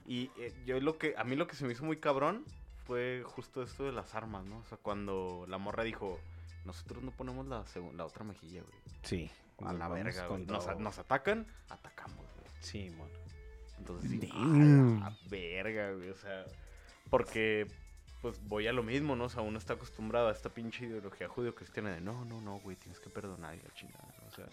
Y 0.08 0.30
eh, 0.40 0.54
yo 0.66 0.80
lo 0.82 0.98
que... 0.98 1.14
A 1.18 1.24
mí 1.24 1.36
lo 1.36 1.48
que 1.48 1.56
se 1.56 1.66
me 1.66 1.74
hizo 1.74 1.84
muy 1.86 1.98
cabrón 1.98 2.44
fue 2.86 3.24
justo 3.26 3.64
esto 3.64 3.84
de 3.86 3.92
las 3.94 4.16
armas, 4.16 4.44
¿no? 4.46 4.58
O 4.58 4.66
sea, 4.66 4.78
cuando 4.78 5.46
la 5.48 5.58
morra 5.58 5.84
dijo, 5.84 6.20
nosotros 6.66 7.04
no 7.04 7.12
ponemos 7.12 7.46
la, 7.48 7.64
la 7.96 8.06
otra 8.06 8.24
mejilla, 8.26 8.62
güey. 8.62 8.76
Sí. 9.04 9.30
A 9.64 9.72
la 9.74 9.88
verga, 9.88 10.28
güey. 10.28 10.46
Nos, 10.46 10.78
nos 10.80 10.98
atacan, 11.00 11.46
atacamos, 11.70 12.18
güey. 12.18 12.52
Sí, 12.60 12.90
mon. 12.98 13.08
Entonces, 13.84 14.12
sí, 14.12 14.28
la 14.28 15.18
verga, 15.30 15.92
güey. 15.94 16.10
O 16.10 16.16
sea, 16.16 16.46
porque, 17.10 17.68
pues 18.22 18.42
voy 18.48 18.68
a 18.68 18.74
lo 18.74 18.82
mismo, 18.84 19.16
¿no? 19.16 19.26
O 19.26 19.30
sea, 19.30 19.42
uno 19.42 19.58
está 19.58 19.74
acostumbrado 19.74 20.30
a 20.30 20.32
esta 20.32 20.50
pinche 20.50 20.86
ideología 20.86 21.28
judío-cristiana 21.28 21.92
de 21.92 22.00
no, 22.02 22.24
no, 22.26 22.40
no, 22.40 22.60
güey, 22.60 22.78
tienes 22.78 23.00
que 23.00 23.10
perdonar 23.10 23.56
y 23.56 23.62
la 23.62 23.74
chingada. 23.74 24.08
¿no? 24.22 24.28
O 24.28 24.32
sea, 24.32 24.46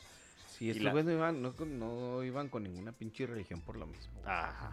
Sí, 0.48 0.68
estos 0.70 0.82
la- 0.84 0.90
güeyes 0.90 1.06
no 1.06 1.12
iban, 1.12 1.40
no, 1.42 1.54
no 1.64 2.22
iban 2.24 2.48
con 2.48 2.64
ninguna 2.64 2.92
pinche 2.92 3.24
religión 3.26 3.60
por 3.60 3.76
lo 3.76 3.86
mismo. 3.86 4.12
güey. 4.20 4.26
ajá. 4.34 4.72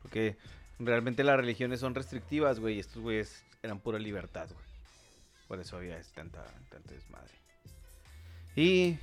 Porque 0.00 0.36
realmente 0.78 1.22
las 1.24 1.36
religiones 1.36 1.80
son 1.80 1.94
restrictivas, 1.94 2.60
güey. 2.60 2.76
Y 2.76 2.80
estos 2.80 3.02
güeyes 3.02 3.44
eran 3.62 3.78
pura 3.80 3.98
libertad, 3.98 4.48
güey. 4.50 4.64
Por 5.48 5.60
eso 5.60 5.76
había 5.76 6.00
tanta, 6.14 6.44
tanta 6.70 6.94
desmadre. 6.94 7.34
Y. 8.56 8.96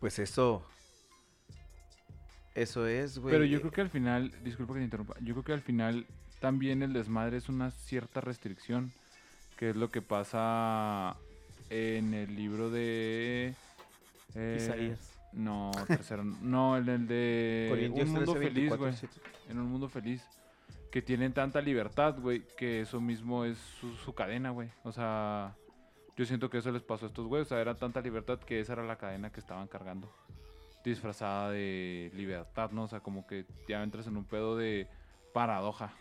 Pues 0.00 0.18
eso. 0.18 0.64
Eso 2.56 2.86
es, 2.86 3.18
güey. 3.18 3.32
Pero 3.32 3.44
yo 3.44 3.60
creo 3.60 3.70
que 3.70 3.80
al 3.82 3.90
final, 3.90 4.32
disculpa 4.42 4.72
que 4.72 4.80
te 4.80 4.84
interrumpa, 4.84 5.14
yo 5.20 5.34
creo 5.34 5.44
que 5.44 5.52
al 5.52 5.60
final 5.60 6.06
también 6.40 6.82
el 6.82 6.92
desmadre 6.94 7.36
es 7.36 7.48
una 7.50 7.70
cierta 7.70 8.22
restricción, 8.22 8.92
que 9.56 9.70
es 9.70 9.76
lo 9.76 9.90
que 9.90 10.00
pasa 10.00 11.16
en 11.70 12.14
el 12.14 12.34
libro 12.34 12.70
de... 12.70 13.54
eh, 14.34 14.58
Isaías. 14.58 15.12
No, 15.32 15.70
tercero, 15.86 16.24
no, 16.24 16.78
en 16.78 16.88
el 16.88 17.06
de 17.06 17.66
Corintios 17.68 18.08
Un 18.08 18.14
Mundo 18.14 18.32
13, 18.32 18.48
Feliz, 18.48 18.70
24, 18.70 18.86
güey. 18.86 18.96
7. 18.96 19.14
En 19.50 19.58
un 19.58 19.66
mundo 19.66 19.88
feliz. 19.90 20.24
Que 20.90 21.02
tienen 21.02 21.34
tanta 21.34 21.60
libertad, 21.60 22.16
güey, 22.18 22.42
que 22.56 22.80
eso 22.80 23.02
mismo 23.02 23.44
es 23.44 23.58
su, 23.58 23.92
su 23.96 24.14
cadena, 24.14 24.48
güey. 24.50 24.70
O 24.82 24.92
sea, 24.92 25.54
yo 26.16 26.24
siento 26.24 26.48
que 26.48 26.56
eso 26.56 26.72
les 26.72 26.82
pasó 26.82 27.04
a 27.04 27.08
estos 27.08 27.26
güeyes. 27.26 27.48
O 27.48 27.50
sea, 27.50 27.60
era 27.60 27.74
tanta 27.74 28.00
libertad 28.00 28.38
que 28.38 28.60
esa 28.60 28.72
era 28.72 28.82
la 28.82 28.96
cadena 28.96 29.30
que 29.30 29.40
estaban 29.40 29.66
cargando. 29.68 30.10
Disfrazada 30.86 31.50
de 31.50 32.12
libertad, 32.14 32.70
¿no? 32.70 32.84
O 32.84 32.88
sea, 32.88 33.00
como 33.00 33.26
que 33.26 33.44
ya 33.68 33.82
entras 33.82 34.06
en 34.06 34.16
un 34.16 34.24
pedo 34.24 34.56
de 34.56 34.86
paradoja. 35.32 35.92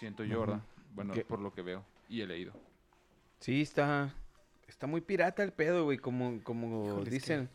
Siento 0.00 0.24
yo, 0.24 0.40
¿verdad? 0.40 0.60
Bueno, 0.94 1.14
¿Qué? 1.14 1.24
por 1.24 1.38
lo 1.38 1.54
que 1.54 1.62
veo 1.62 1.84
y 2.08 2.22
he 2.22 2.26
leído. 2.26 2.52
Sí, 3.38 3.62
está. 3.62 4.12
Está 4.66 4.88
muy 4.88 5.00
pirata 5.00 5.44
el 5.44 5.52
pedo, 5.52 5.84
güey. 5.84 5.98
Como, 5.98 6.42
como 6.42 6.84
Híjole, 6.86 7.02
es 7.02 7.04
que- 7.08 7.10
dicen. 7.14 7.48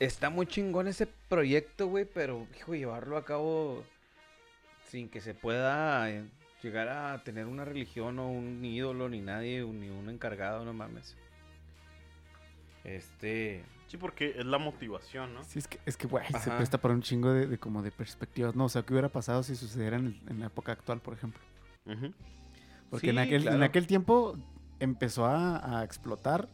Está 0.00 0.30
muy 0.30 0.46
chingón 0.46 0.88
ese 0.88 1.06
proyecto, 1.06 1.86
güey. 1.86 2.06
Pero, 2.12 2.46
hijo, 2.58 2.74
llevarlo 2.74 3.16
a 3.16 3.24
cabo 3.24 3.84
sin 4.88 5.08
que 5.08 5.20
se 5.20 5.34
pueda 5.34 6.10
eh, 6.10 6.24
llegar 6.60 6.88
a 6.88 7.22
tener 7.22 7.46
una 7.46 7.64
religión 7.64 8.18
o 8.18 8.28
un 8.28 8.64
ídolo, 8.64 9.08
ni 9.08 9.20
nadie, 9.20 9.60
ni 9.60 9.90
un 9.90 10.08
encargado, 10.10 10.64
no 10.64 10.72
mames. 10.72 11.16
Este. 12.82 13.62
Sí, 13.90 13.96
porque 13.96 14.34
es 14.38 14.46
la 14.46 14.58
motivación, 14.58 15.34
¿no? 15.34 15.42
Sí, 15.42 15.58
es 15.58 15.66
que, 15.66 15.80
es 15.84 15.96
que 15.96 16.06
güey, 16.06 16.24
se 16.40 16.50
presta 16.52 16.78
para 16.78 16.94
un 16.94 17.02
chingo 17.02 17.32
de, 17.32 17.48
de 17.48 17.58
como 17.58 17.82
de 17.82 17.90
perspectivas. 17.90 18.54
No, 18.54 18.66
o 18.66 18.68
sea, 18.68 18.82
¿qué 18.82 18.92
hubiera 18.92 19.08
pasado 19.08 19.42
si 19.42 19.56
sucediera 19.56 19.96
en, 19.96 20.06
el- 20.06 20.22
en 20.28 20.38
la 20.38 20.46
época 20.46 20.70
actual, 20.70 21.00
por 21.00 21.14
ejemplo? 21.14 21.40
Porque 22.88 23.10
en, 23.10 23.18
aquel, 23.18 23.48
en 23.48 23.62
aquel 23.64 23.88
tiempo 23.88 24.36
empezó 24.78 25.26
a, 25.26 25.80
a 25.80 25.84
explotar, 25.84 26.48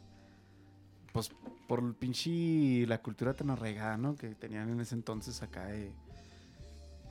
pues, 1.12 1.31
por 1.68 1.81
el 1.81 1.94
pinche 1.94 2.86
la 2.86 3.02
cultura 3.02 3.34
tan 3.34 3.50
arraigada, 3.50 3.98
¿no? 3.98 4.16
Que 4.16 4.28
tenían 4.34 4.70
en 4.70 4.81
ese 4.81 4.94
entonces 4.94 5.42
acá 5.42 5.66
de... 5.66 5.92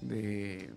de 0.01 0.73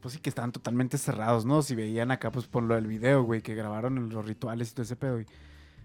pues 0.00 0.14
sí 0.14 0.20
que 0.20 0.30
estaban 0.30 0.52
totalmente 0.52 0.96
cerrados, 0.96 1.44
¿no? 1.44 1.60
Si 1.60 1.74
veían 1.74 2.10
acá, 2.10 2.32
pues 2.32 2.46
por 2.46 2.62
lo 2.62 2.74
del 2.74 2.86
video, 2.86 3.22
güey, 3.24 3.42
que 3.42 3.54
grabaron 3.54 3.98
en 3.98 4.08
los 4.08 4.24
rituales 4.24 4.70
y 4.70 4.72
todo 4.72 4.84
ese 4.84 4.96
pedo. 4.96 5.20
Y 5.20 5.26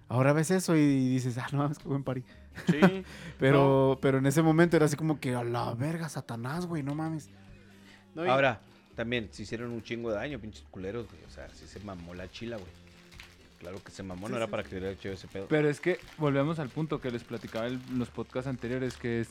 ahora 0.08 0.32
ves 0.32 0.52
eso 0.52 0.78
y 0.78 1.10
dices, 1.10 1.38
ah, 1.38 1.48
no 1.52 1.58
mames, 1.58 1.78
qué 1.80 1.90
buen 1.90 2.04
party. 2.06 2.24
Sí. 2.70 3.04
Pero, 3.38 3.98
pero 4.02 4.20
en 4.20 4.26
ese 4.28 4.42
momento 4.42 4.78
era 4.78 4.86
así 4.86 4.96
como 4.96 5.20
que, 5.20 5.36
a 5.36 5.44
la 5.44 5.74
verga, 5.74 6.08
Satanás, 6.08 6.66
güey, 6.66 6.84
no 6.84 6.96
mames. 6.96 7.30
no, 8.14 8.26
y- 8.26 8.30
Ahora, 8.30 8.62
también 8.96 9.28
se 9.32 9.44
hicieron 9.44 9.72
un 9.72 9.84
chingo 9.84 10.10
de 10.10 10.16
daño, 10.16 10.40
pinches 10.40 10.64
culeros, 10.72 11.06
güey. 11.10 11.22
O 11.26 11.30
sea, 11.30 11.50
sí 11.54 11.68
se 11.68 11.82
mamó 11.82 12.14
la 12.14 12.32
chila, 12.32 12.56
güey. 12.56 12.70
Claro 13.60 13.84
que 13.84 13.92
se 13.92 14.04
mamó, 14.04 14.30
no 14.30 14.38
era 14.38 14.48
para 14.48 14.64
que 14.64 14.70
hubiera 14.70 14.90
hecho 14.92 15.10
ese 15.10 15.28
pedo. 15.28 15.48
Pero 15.50 15.68
es 15.70 15.82
que 15.82 16.00
volvemos 16.18 16.60
al 16.60 16.70
punto 16.70 17.02
que 17.02 17.12
les 17.12 17.26
platicaba 17.26 17.68
en 17.68 17.82
los 18.00 18.10
podcasts 18.10 18.48
anteriores, 18.48 18.96
que 18.96 19.20
es 19.20 19.30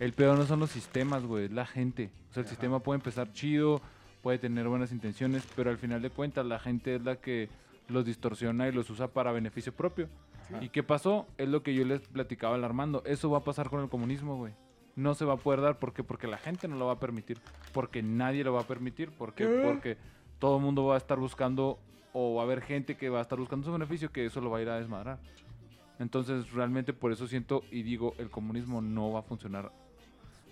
el 0.00 0.12
peor 0.12 0.36
no 0.36 0.46
son 0.46 0.58
los 0.58 0.70
sistemas, 0.70 1.22
güey, 1.24 1.44
es 1.44 1.52
la 1.52 1.64
gente. 1.66 2.10
O 2.30 2.34
sea, 2.34 2.42
el 2.42 2.48
sistema 2.48 2.80
puede 2.80 2.98
empezar 2.98 3.32
chido, 3.32 3.80
puede 4.20 4.38
tener 4.38 4.66
buenas 4.66 4.90
intenciones, 4.90 5.44
pero 5.54 5.70
al 5.70 5.78
final 5.78 6.02
de 6.02 6.10
cuentas 6.10 6.44
la 6.44 6.58
gente 6.58 6.96
es 6.96 7.02
la 7.04 7.16
que 7.16 7.48
los 7.88 8.04
distorsiona 8.04 8.66
y 8.66 8.72
los 8.72 8.90
usa 8.90 9.06
para 9.06 9.30
beneficio 9.30 9.72
propio. 9.72 10.08
¿Y 10.60 10.68
qué 10.68 10.82
pasó? 10.82 11.26
Es 11.38 11.48
lo 11.48 11.62
que 11.62 11.74
yo 11.74 11.84
les 11.84 12.00
platicaba 12.00 12.54
al 12.54 12.64
Armando. 12.64 13.02
Eso 13.06 13.30
va 13.30 13.38
a 13.38 13.44
pasar 13.44 13.70
con 13.70 13.82
el 13.82 13.88
comunismo, 13.88 14.36
güey. 14.36 14.52
No 14.96 15.14
se 15.14 15.24
va 15.24 15.34
a 15.34 15.36
poder 15.36 15.60
dar. 15.60 15.78
¿Por 15.78 15.92
qué? 15.92 16.04
Porque 16.04 16.26
la 16.26 16.38
gente 16.38 16.68
no 16.68 16.76
lo 16.76 16.86
va 16.86 16.92
a 16.92 17.00
permitir. 17.00 17.38
Porque 17.72 18.02
nadie 18.02 18.44
lo 18.44 18.52
va 18.52 18.60
a 18.60 18.66
permitir. 18.66 19.10
¿Por 19.10 19.34
qué? 19.34 19.46
Porque 19.46 19.96
todo 20.38 20.56
el 20.58 20.62
mundo 20.62 20.84
va 20.84 20.94
a 20.94 20.98
estar 20.98 21.18
buscando 21.18 21.78
o 22.12 22.34
va 22.34 22.42
a 22.42 22.44
haber 22.44 22.62
gente 22.62 22.96
que 22.96 23.08
va 23.08 23.18
a 23.18 23.22
estar 23.22 23.38
buscando 23.38 23.66
su 23.66 23.72
beneficio 23.72 24.12
que 24.12 24.24
eso 24.24 24.40
lo 24.40 24.50
va 24.50 24.58
a 24.58 24.62
ir 24.62 24.68
a 24.68 24.78
desmadrar. 24.78 25.18
Entonces, 25.98 26.52
realmente 26.52 26.92
por 26.92 27.12
eso 27.12 27.26
siento 27.26 27.62
y 27.70 27.82
digo, 27.82 28.14
el 28.18 28.30
comunismo 28.30 28.80
no 28.80 29.12
va 29.12 29.20
a 29.20 29.22
funcionar. 29.22 29.72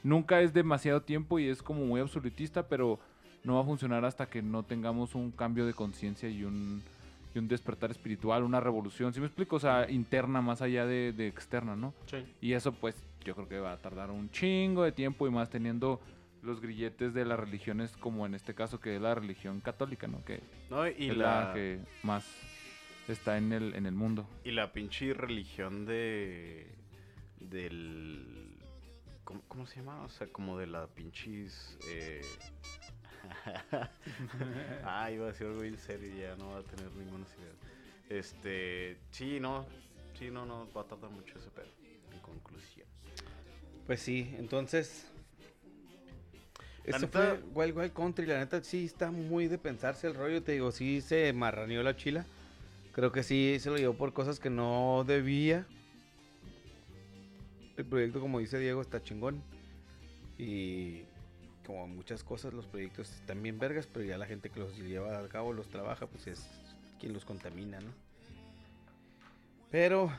Nunca 0.03 0.41
es 0.41 0.53
demasiado 0.53 1.03
tiempo 1.03 1.39
y 1.39 1.49
es 1.49 1.62
como 1.62 1.85
muy 1.85 2.01
absolutista, 2.01 2.67
pero 2.69 2.99
no 3.45 3.55
va 3.55 3.61
a 3.61 3.65
funcionar 3.65 4.05
hasta 4.05 4.27
que 4.27 4.43
no 4.43 4.65
tengamos 4.65 5.15
un 5.15 5.31
cambio 5.31 5.67
de 5.67 5.75
conciencia 5.75 6.29
y 6.29 6.45
un, 6.45 6.83
y 7.35 7.39
un 7.39 7.49
despertar 7.49 7.91
espiritual, 7.91 8.43
una 8.43 8.61
revolución, 8.61 9.12
¿sí 9.15 9.20
me 9.20 9.27
explico? 9.27 9.57
O 9.57 9.61
sea, 9.61 9.91
interna 9.91 10.41
más 10.43 10.62
allá 10.62 10.86
de, 10.86 11.12
de 11.12 11.27
externa, 11.27 11.75
¿no? 11.77 11.94
Sí. 12.07 12.19
Y 12.41 12.52
eso 12.52 12.73
pues 12.73 13.07
yo 13.25 13.35
creo 13.35 13.49
que 13.49 13.59
va 13.59 13.73
a 13.73 13.77
tardar 13.78 14.11
un 14.11 14.31
chingo 14.31 14.83
de 14.85 14.93
tiempo 14.93 15.27
y 15.27 15.31
más 15.31 15.49
teniendo 15.51 16.01
los 16.43 16.61
grilletes 16.61 17.15
de 17.15 17.25
las 17.25 17.39
religiones 17.39 17.97
como 17.97 18.27
en 18.27 18.35
este 18.35 18.55
caso 18.55 18.81
que 18.81 18.97
es 18.97 19.01
la 19.01 19.15
religión 19.15 19.61
católica, 19.61 20.09
¿no? 20.09 20.25
Que 20.25 20.41
No, 20.70 20.86
y 20.89 21.11
es 21.11 21.17
la, 21.17 21.47
la 21.47 21.55
que 21.55 21.78
más 22.02 22.27
está 23.09 23.39
en 23.39 23.52
el, 23.52 23.75
en 23.75 23.86
el 23.86 23.94
mundo. 23.94 24.28
y 24.44 24.51
la 24.51 24.73
pinche 24.73 25.15
religión 25.15 25.86
de. 25.86 26.67
del. 27.41 28.59
¿cómo, 29.25 29.43
cómo 29.49 29.67
se 29.67 29.77
llama? 29.77 30.02
O 30.02 30.09
sea, 30.09 30.27
como 30.28 30.59
de 30.59 30.67
la 30.67 30.86
pinches. 30.89 31.78
Eh... 31.89 32.23
ah, 34.85 35.11
iba 35.11 35.25
a 35.27 35.29
decir 35.33 35.47
algo 35.47 35.62
en 35.65 35.77
serio 35.79 36.09
y 36.15 36.21
ya 36.21 36.37
no 36.37 36.51
va 36.51 36.59
a 36.59 36.62
tener 36.62 36.91
ninguna 36.93 37.25
idea. 37.39 38.19
Este. 38.19 38.99
Sí, 39.11 39.41
no. 39.41 39.67
Sí, 40.19 40.31
no, 40.31 40.47
no. 40.47 40.69
Va 40.73 40.83
a 40.83 40.85
tardar 40.85 41.11
mucho 41.11 41.39
ese 41.39 41.51
pedo. 41.51 41.67
En 42.12 42.21
conclusión. 42.21 42.87
Pues 43.87 44.01
sí, 44.01 44.35
entonces. 44.39 45.09
La 46.85 46.97
Eso 46.97 47.07
neta- 47.07 47.37
fue 47.53 47.65
Wild 47.67 47.77
Wild 47.79 47.93
Country. 47.93 48.27
La 48.27 48.39
neta 48.39 48.62
sí 48.62 48.85
está 48.87 49.11
muy 49.11 49.49
de 49.49 49.59
pensarse 49.59 50.07
el 50.07 50.15
rollo. 50.15 50.43
Te 50.43 50.53
digo, 50.53 50.73
sí 50.73 51.01
se 51.01 51.33
marraneó 51.33 51.83
la 51.83 51.97
chila. 51.97 52.27
Creo 52.93 53.11
que 53.12 53.23
sí 53.23 53.57
se 53.61 53.71
lo 53.71 53.77
llevó 53.77 53.95
por 53.95 54.12
cosas 54.12 54.39
que 54.39 54.51
no 54.51 55.05
debía. 55.07 55.67
El 57.77 57.87
proyecto, 57.87 58.21
como 58.21 58.39
dice 58.39 58.59
Diego, 58.59 58.83
está 58.83 59.03
chingón. 59.03 59.43
Y 60.39 61.03
como 61.66 61.86
muchas 61.89 62.23
cosas, 62.24 62.52
los 62.52 62.66
proyectos 62.66 63.10
están 63.12 63.42
bien 63.42 63.58
vergas, 63.58 63.86
pero 63.86 64.05
ya 64.05 64.18
la 64.18 64.26
gente 64.26 64.50
que 64.50 64.60
los 64.60 64.76
lleva 64.76 65.18
a 65.18 65.28
cabo, 65.28 65.52
los 65.52 65.68
trabaja, 65.68 66.07
pues 66.07 66.26
es 66.26 66.49
quien 67.00 67.12
los 67.12 67.24
contamina, 67.24 67.81
¿no? 67.81 67.91
Pero 69.70 70.10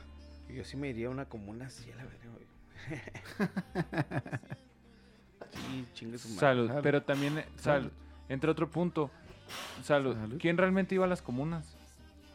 yo 0.48 0.64
sí 0.64 0.76
me 0.76 0.88
iría 0.88 1.06
a 1.06 1.10
una 1.10 1.26
comuna 1.26 1.66
así 1.66 1.90
a 1.92 1.96
la 1.96 2.04
verga, 2.04 2.28
güey. 2.32 2.46
Sí, 5.52 5.86
chingue 5.94 6.18
su 6.18 6.28
madre. 6.28 6.40
Salud, 6.40 6.66
Salud. 6.68 6.82
pero 6.82 7.02
también, 7.02 7.38
eh, 7.38 7.46
salud. 7.56 7.90
Entre 8.28 8.50
otro 8.50 8.68
punto, 8.70 9.10
salud. 9.82 10.14
Salud. 10.16 10.38
¿Quién 10.40 10.56
realmente 10.56 10.94
iba 10.96 11.04
a 11.04 11.08
las 11.08 11.22
comunas? 11.22 11.76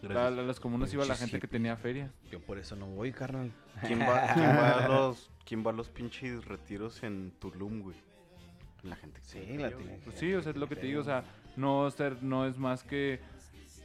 A, 0.01 0.07
Gracias. 0.07 0.39
a 0.39 0.41
las 0.43 0.59
comunas 0.61 0.93
iba 0.93 1.03
la 1.05 1.15
gente 1.15 1.35
Sí. 1.35 1.41
que 1.41 1.47
tenía 1.47 1.75
feria. 1.75 2.11
Yo 2.31 2.39
por 2.39 2.57
eso 2.57 2.75
no 2.77 2.85
voy, 2.85 3.11
carnal. 3.11 3.51
¿Quién 3.85 3.99
va, 3.99 4.33
quién 4.33 4.47
va 4.55 4.85
a 4.85 4.87
los, 4.87 5.29
quién 5.45 5.65
va 5.65 5.71
a 5.71 5.73
los 5.73 5.89
pinches 5.89 6.45
retiros 6.45 7.03
en 7.03 7.31
Tulum, 7.39 7.81
güey? 7.81 7.97
La 8.83 8.95
gente 8.95 9.19
que 9.19 9.25
Sí, 9.25 9.39
tiene 9.39 9.63
la 9.63 9.69
tiene. 9.71 9.99
Pues 10.05 10.17
sí, 10.19 10.33
o 10.33 10.41
sea, 10.41 10.51
es 10.51 10.57
lo 10.57 10.67
que 10.69 10.75
te 10.75 10.87
digo, 10.87 11.01
o 11.01 11.03
sea, 11.03 11.23
no, 11.55 11.89
ser, 11.91 12.23
no 12.23 12.45
es 12.45 12.57
más 12.57 12.83
que 12.83 13.19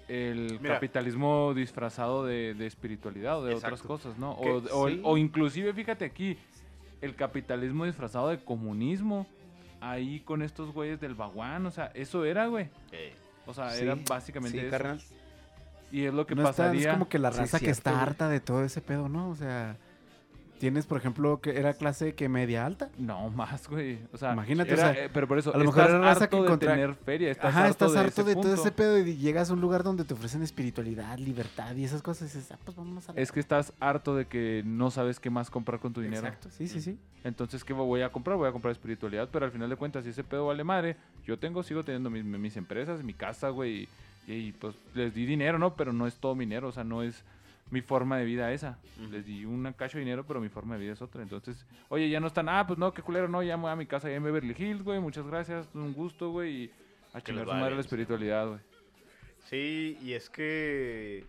el 0.08 0.58
Mira. 0.60 0.74
capitalismo 0.74 1.52
disfrazado 1.54 2.24
de, 2.24 2.54
de 2.54 2.66
espiritualidad 2.66 3.38
o 3.40 3.44
de 3.44 3.54
otras 3.54 3.82
cosas, 3.82 4.18
¿no? 4.18 4.32
O, 4.32 4.62
o- 4.72 4.88
sí. 4.88 5.00
o 5.02 5.16
inclusive, 5.16 5.72
fíjate 5.72 6.04
aquí, 6.04 6.36
el 7.00 7.14
capitalismo 7.16 7.84
disfrazado 7.86 8.28
de 8.28 8.38
comunismo, 8.44 9.26
ahí 9.80 10.20
con 10.20 10.42
estos 10.42 10.72
güeyes 10.72 11.00
del 11.00 11.14
baguán, 11.14 11.66
o 11.66 11.70
sea, 11.70 11.90
eso 11.94 12.24
era, 12.24 12.46
güey. 12.46 12.68
Eh, 12.92 13.14
O 13.46 13.52
sea, 13.52 13.70
Sí, 13.70 13.82
era 13.82 13.94
básicamente 14.08 14.58
sí, 14.58 14.64
eso. 14.66 14.70
carnal. 14.70 15.00
Y 15.92 16.04
es 16.04 16.14
lo 16.14 16.26
que 16.26 16.34
No 16.34 16.42
está- 16.48 16.64
pasaría. 16.64 16.88
es 16.88 16.92
como 16.94 17.08
que 17.10 17.18
la 17.18 17.30
Sí, 17.30 17.38
raza 17.40 17.60
que 17.60 17.68
está 17.70 17.90
güey. 17.90 18.02
harta 18.02 18.28
de 18.30 18.40
todo 18.40 18.64
ese 18.64 18.80
pedo, 18.80 19.08
¿no? 19.10 19.28
O 19.28 19.34
sea, 19.34 19.76
tienes, 20.64 20.86
por 20.86 20.96
ejemplo, 20.96 21.42
que 21.42 21.58
era 21.58 21.74
clase 21.74 22.14
que 22.14 22.26
media 22.30 22.64
alta. 22.64 22.88
No, 22.96 23.28
más, 23.36 23.68
güey. 23.68 23.98
O 24.14 24.16
sea, 24.16 24.32
Imagínate, 24.32 24.72
era- 24.72 24.90
o 24.90 24.94
sea, 24.94 25.04
eh, 25.04 25.10
pero 25.12 25.28
por 25.28 25.36
eso, 25.38 25.54
a 25.54 25.58
lo 25.58 25.64
mejor 25.66 25.90
era 25.90 25.98
raza 25.98 26.26
que 26.26 26.36
de 26.40 26.46
contra- 26.46 26.72
tener 26.72 26.94
feria, 26.94 27.30
estás 27.30 27.50
Ajá, 27.50 27.64
harto 27.66 27.70
estás 27.84 27.92
de 27.92 27.98
harto 28.00 28.24
de 28.24 28.34
todo 28.34 28.54
ese 28.54 28.72
pedo 28.72 28.96
y 28.98 29.14
llegas 29.18 29.50
a 29.50 29.52
un 29.52 29.60
lugar 29.60 29.82
donde 29.82 30.04
te 30.06 30.14
ofrecen 30.14 30.42
espiritualidad, 30.42 31.18
libertad 31.18 31.76
y 31.76 31.84
esas 31.84 32.00
cosas 32.00 32.34
y 32.34 32.38
dices, 32.38 32.50
ah, 32.52 32.58
pues 32.64 32.74
vámonos 32.78 33.06
a 33.10 33.12
la... 33.12 33.20
Es 33.20 33.30
que 33.30 33.40
estás 33.40 33.74
harto 33.78 34.16
de 34.16 34.24
que 34.24 34.62
no 34.64 34.90
sabes 34.90 35.20
qué 35.20 35.28
más 35.28 35.50
comprar 35.50 35.80
con 35.80 35.92
tu 35.92 36.00
dinero. 36.00 36.26
Exacto, 36.26 36.48
sí, 36.50 36.66
sí, 36.66 36.80
sí. 36.80 36.98
Entonces, 37.24 37.62
¿qué 37.62 37.74
voy 37.74 38.00
a 38.00 38.10
comprar? 38.10 38.38
Voy 38.38 38.48
a 38.48 38.52
comprar 38.52 38.72
espiritualidad, 38.72 39.28
pero 39.30 39.44
al 39.44 39.52
final 39.52 39.68
de 39.68 39.76
cuentas, 39.76 40.04
si 40.04 40.10
ese 40.10 40.24
pedo 40.24 40.46
vale 40.46 40.64
madre, 40.64 40.96
yo 41.26 41.38
tengo, 41.38 41.62
sigo 41.62 41.84
teniendo 41.84 42.08
mis, 42.08 42.24
mis 42.24 42.56
empresas, 42.56 43.02
mi 43.04 43.12
casa, 43.12 43.50
güey, 43.50 43.86
y, 44.26 44.32
y, 44.32 44.52
pues 44.52 44.74
les 44.94 45.12
di 45.14 45.26
dinero, 45.26 45.58
¿no? 45.58 45.74
Pero 45.74 45.92
no 45.92 46.06
es 46.06 46.14
todo 46.16 46.34
mi 46.34 46.46
dinero, 46.46 46.68
o 46.68 46.72
sea, 46.72 46.84
no 46.84 47.02
es 47.02 47.22
mi 47.74 47.82
forma 47.82 48.16
de 48.16 48.24
vida 48.24 48.52
esa. 48.52 48.78
Les 49.10 49.26
di 49.26 49.44
una 49.44 49.72
cacho 49.72 49.98
de 49.98 50.04
dinero, 50.04 50.24
pero 50.24 50.40
mi 50.40 50.48
forma 50.48 50.74
de 50.74 50.80
vida 50.80 50.92
es 50.92 51.02
otra. 51.02 51.22
Entonces, 51.22 51.66
oye, 51.88 52.08
ya 52.08 52.20
no 52.20 52.28
están, 52.28 52.48
ah, 52.48 52.64
pues 52.64 52.78
no, 52.78 52.94
qué 52.94 53.02
culero, 53.02 53.26
no, 53.26 53.42
ya 53.42 53.56
me 53.56 53.64
voy 53.64 53.72
a 53.72 53.76
mi 53.76 53.86
casa 53.86 54.06
allá 54.06 54.16
en 54.16 54.22
Beverly 54.22 54.54
Hills, 54.56 54.84
güey, 54.84 55.00
muchas 55.00 55.26
gracias, 55.26 55.68
un 55.74 55.92
gusto, 55.92 56.30
güey, 56.30 56.52
y 56.52 56.70
a 57.12 57.20
Que 57.20 57.32
chingar 57.32 57.46
su 57.46 57.52
madre 57.52 57.74
la 57.74 57.80
espiritualidad, 57.80 58.46
güey. 58.46 58.60
Sí, 59.50 59.98
y 60.02 60.12
es 60.12 60.30
que. 60.30 61.24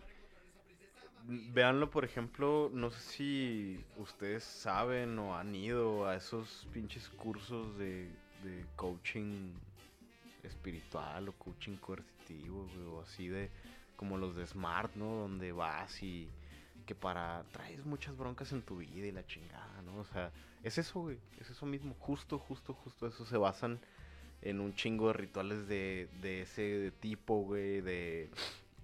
Veanlo, 1.27 1.90
por 1.90 2.06
ejemplo, 2.06 2.69
no 2.72 2.91
sé 2.91 2.99
si 2.99 3.83
ustedes 3.98 4.43
saben 4.43 5.17
o 5.17 5.35
han 5.35 5.56
ido 5.56 6.06
a 6.07 6.15
esos 6.15 6.67
pinches 6.72 7.09
cursos 7.09 7.75
de, 7.80 8.03
de 8.43 8.64
coaching 8.75 9.49
espiritual 10.43 11.30
o 11.30 11.33
coaching 11.33 11.77
coercitivo, 11.77 12.69
güey, 12.75 12.88
o 12.88 13.01
así 13.01 13.27
de 13.27 13.49
como 13.95 14.17
los 14.17 14.35
de 14.35 14.45
Smart, 14.45 14.95
¿no? 14.95 15.06
Donde 15.15 15.51
vas 15.51 16.01
y 16.03 16.30
que 16.85 16.95
para 16.95 17.43
traes 17.51 17.85
muchas 17.85 18.15
broncas 18.15 18.51
en 18.51 18.61
tu 18.61 18.77
vida 18.77 19.07
y 19.07 19.11
la 19.11 19.25
chingada, 19.25 19.82
¿no? 19.83 19.98
O 19.99 20.06
sea, 20.06 20.32
es 20.64 20.77
eso, 20.77 21.01
güey, 21.01 21.19
es 21.40 21.49
eso 21.49 21.65
mismo, 21.65 21.95
justo, 21.99 22.38
justo, 22.38 22.74
justo 22.74 23.07
eso 23.07 23.25
se 23.25 23.38
basan 23.38 23.80
en 24.41 24.59
un 24.59 24.75
chingo 24.75 25.07
de 25.07 25.14
rituales 25.14 25.67
de, 25.67 26.07
de 26.22 26.41
ese 26.41 26.91
tipo, 26.99 27.41
güey, 27.41 27.82
de, 27.82 28.30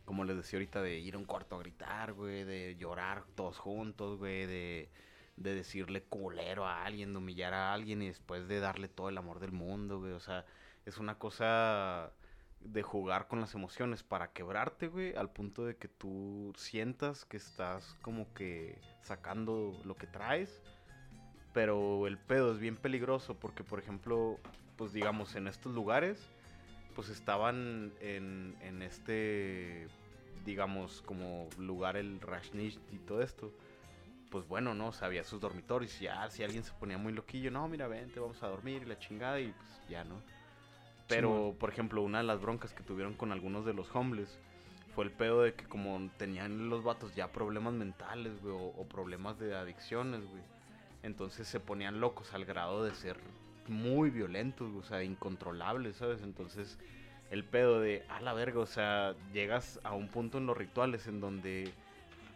como 0.06 0.24
les 0.24 0.38
decía 0.38 0.58
ahorita, 0.58 0.82
de 0.82 0.98
ir 0.98 1.16
a 1.16 1.18
un 1.20 1.26
cuarto 1.26 1.56
a 1.56 1.60
gritar, 1.60 2.14
güey, 2.14 2.44
de 2.44 2.76
llorar 2.78 3.24
todos 3.36 3.58
juntos, 3.58 4.18
güey, 4.18 4.46
de, 4.48 4.90
de 5.38 5.56
decirle 5.56 6.04
culero 6.04 6.66
a 6.66 6.84
alguien, 6.86 7.14
de 7.14 7.20
humillar 7.20 7.54
a 7.54 7.74
alguien 7.74 8.02
y 8.02 8.08
después 8.08 8.48
de 8.48 8.60
darle 8.60 8.88
todo 8.88 9.10
el 9.10 9.18
amor 9.18 9.40
del 9.40 9.52
mundo, 9.52 10.00
güey, 10.00 10.14
o 10.14 10.20
sea, 10.20 10.46
es 10.86 10.98
una 10.98 11.16
cosa 11.20 12.12
de 12.64 12.84
jugar 12.84 13.28
con 13.28 13.42
las 13.42 13.54
emociones 13.56 14.04
para 14.04 14.32
quebrarte, 14.32 14.88
güey, 14.88 15.16
al 15.16 15.30
punto 15.30 15.66
de 15.66 15.76
que 15.76 15.88
tú 15.88 16.54
sientas 16.56 17.26
que 17.26 17.38
estás 17.38 17.96
como 18.02 18.32
que 18.34 18.80
sacando 19.02 19.80
lo 19.84 19.96
que 19.96 20.08
traes, 20.08 20.62
pero 21.54 22.08
el 22.08 22.18
pedo 22.18 22.54
es 22.54 22.60
bien 22.60 22.78
peligroso 22.78 23.36
porque, 23.36 23.64
por 23.64 23.80
ejemplo, 23.80 24.40
pues 24.78 24.94
digamos, 24.94 25.36
en 25.36 25.48
estos 25.48 25.74
lugares, 25.74 26.30
pues 26.96 27.10
estaban 27.10 27.94
en, 28.00 28.56
en 28.62 28.82
este, 28.82 29.88
digamos, 30.46 31.02
como 31.02 31.50
lugar 31.58 31.98
el 31.98 32.22
Rashnish 32.22 32.80
y 32.92 32.98
todo 33.00 33.22
esto. 33.22 33.52
Pues 34.30 34.48
bueno, 34.48 34.74
¿no? 34.74 34.88
O 34.88 34.94
sea, 34.94 35.08
había 35.08 35.26
sus 35.26 35.42
dormitorios 35.42 36.00
y 36.00 36.06
ya, 36.06 36.30
si 36.30 36.42
alguien 36.42 36.64
se 36.64 36.72
ponía 36.74 36.98
muy 36.98 37.12
loquillo, 37.12 37.52
no, 37.52 37.68
mira, 37.68 37.88
vente, 37.90 38.20
vamos 38.20 38.42
a 38.44 38.48
dormir 38.48 38.84
y 38.84 38.86
la 38.86 38.98
chingada 38.98 39.42
y 39.42 39.52
pues 39.52 39.90
ya, 39.90 40.06
¿no? 40.06 40.22
Pero, 41.16 41.56
por 41.60 41.70
ejemplo, 41.70 42.02
una 42.02 42.20
de 42.20 42.24
las 42.24 42.42
broncas 42.42 42.74
que 42.74 42.84
tuvieron 42.84 43.14
con 43.14 43.32
algunos 43.32 43.66
de 43.66 43.74
los 43.74 43.94
homeless 43.96 44.40
fue 44.96 45.06
el 45.06 45.12
pedo 45.12 45.42
de 45.42 45.54
que 45.54 45.66
como 45.66 46.10
tenían 46.18 46.70
los 46.70 46.84
vatos 46.84 47.16
ya 47.16 47.32
problemas 47.32 47.74
mentales, 47.74 48.42
güey, 48.42 48.54
o, 48.56 48.86
problemas 48.88 49.40
de 49.40 49.56
adicciones, 49.56 50.22
güey. 50.26 50.42
Entonces 51.04 51.48
se 51.48 51.60
ponían 51.60 52.00
locos 52.00 52.34
al 52.34 52.46
grado 52.46 52.84
de 52.84 52.94
ser 52.94 53.18
muy 53.68 54.10
violentos, 54.10 54.72
o 54.76 54.84
sea, 54.84 55.04
incontrolables, 55.04 55.98
¿sabes? 55.98 56.22
Entonces 56.22 56.78
el 57.32 57.46
pedo 57.46 57.80
de, 57.80 58.04
a 58.10 58.20
la 58.22 58.34
verga, 58.34 58.60
o 58.60 58.66
sea, 58.66 59.16
llegas 59.34 59.80
a 59.84 59.94
un 59.94 60.10
punto 60.10 60.38
en 60.38 60.46
los 60.46 60.58
rituales 60.58 61.08
en 61.08 61.22
donde 61.22 61.72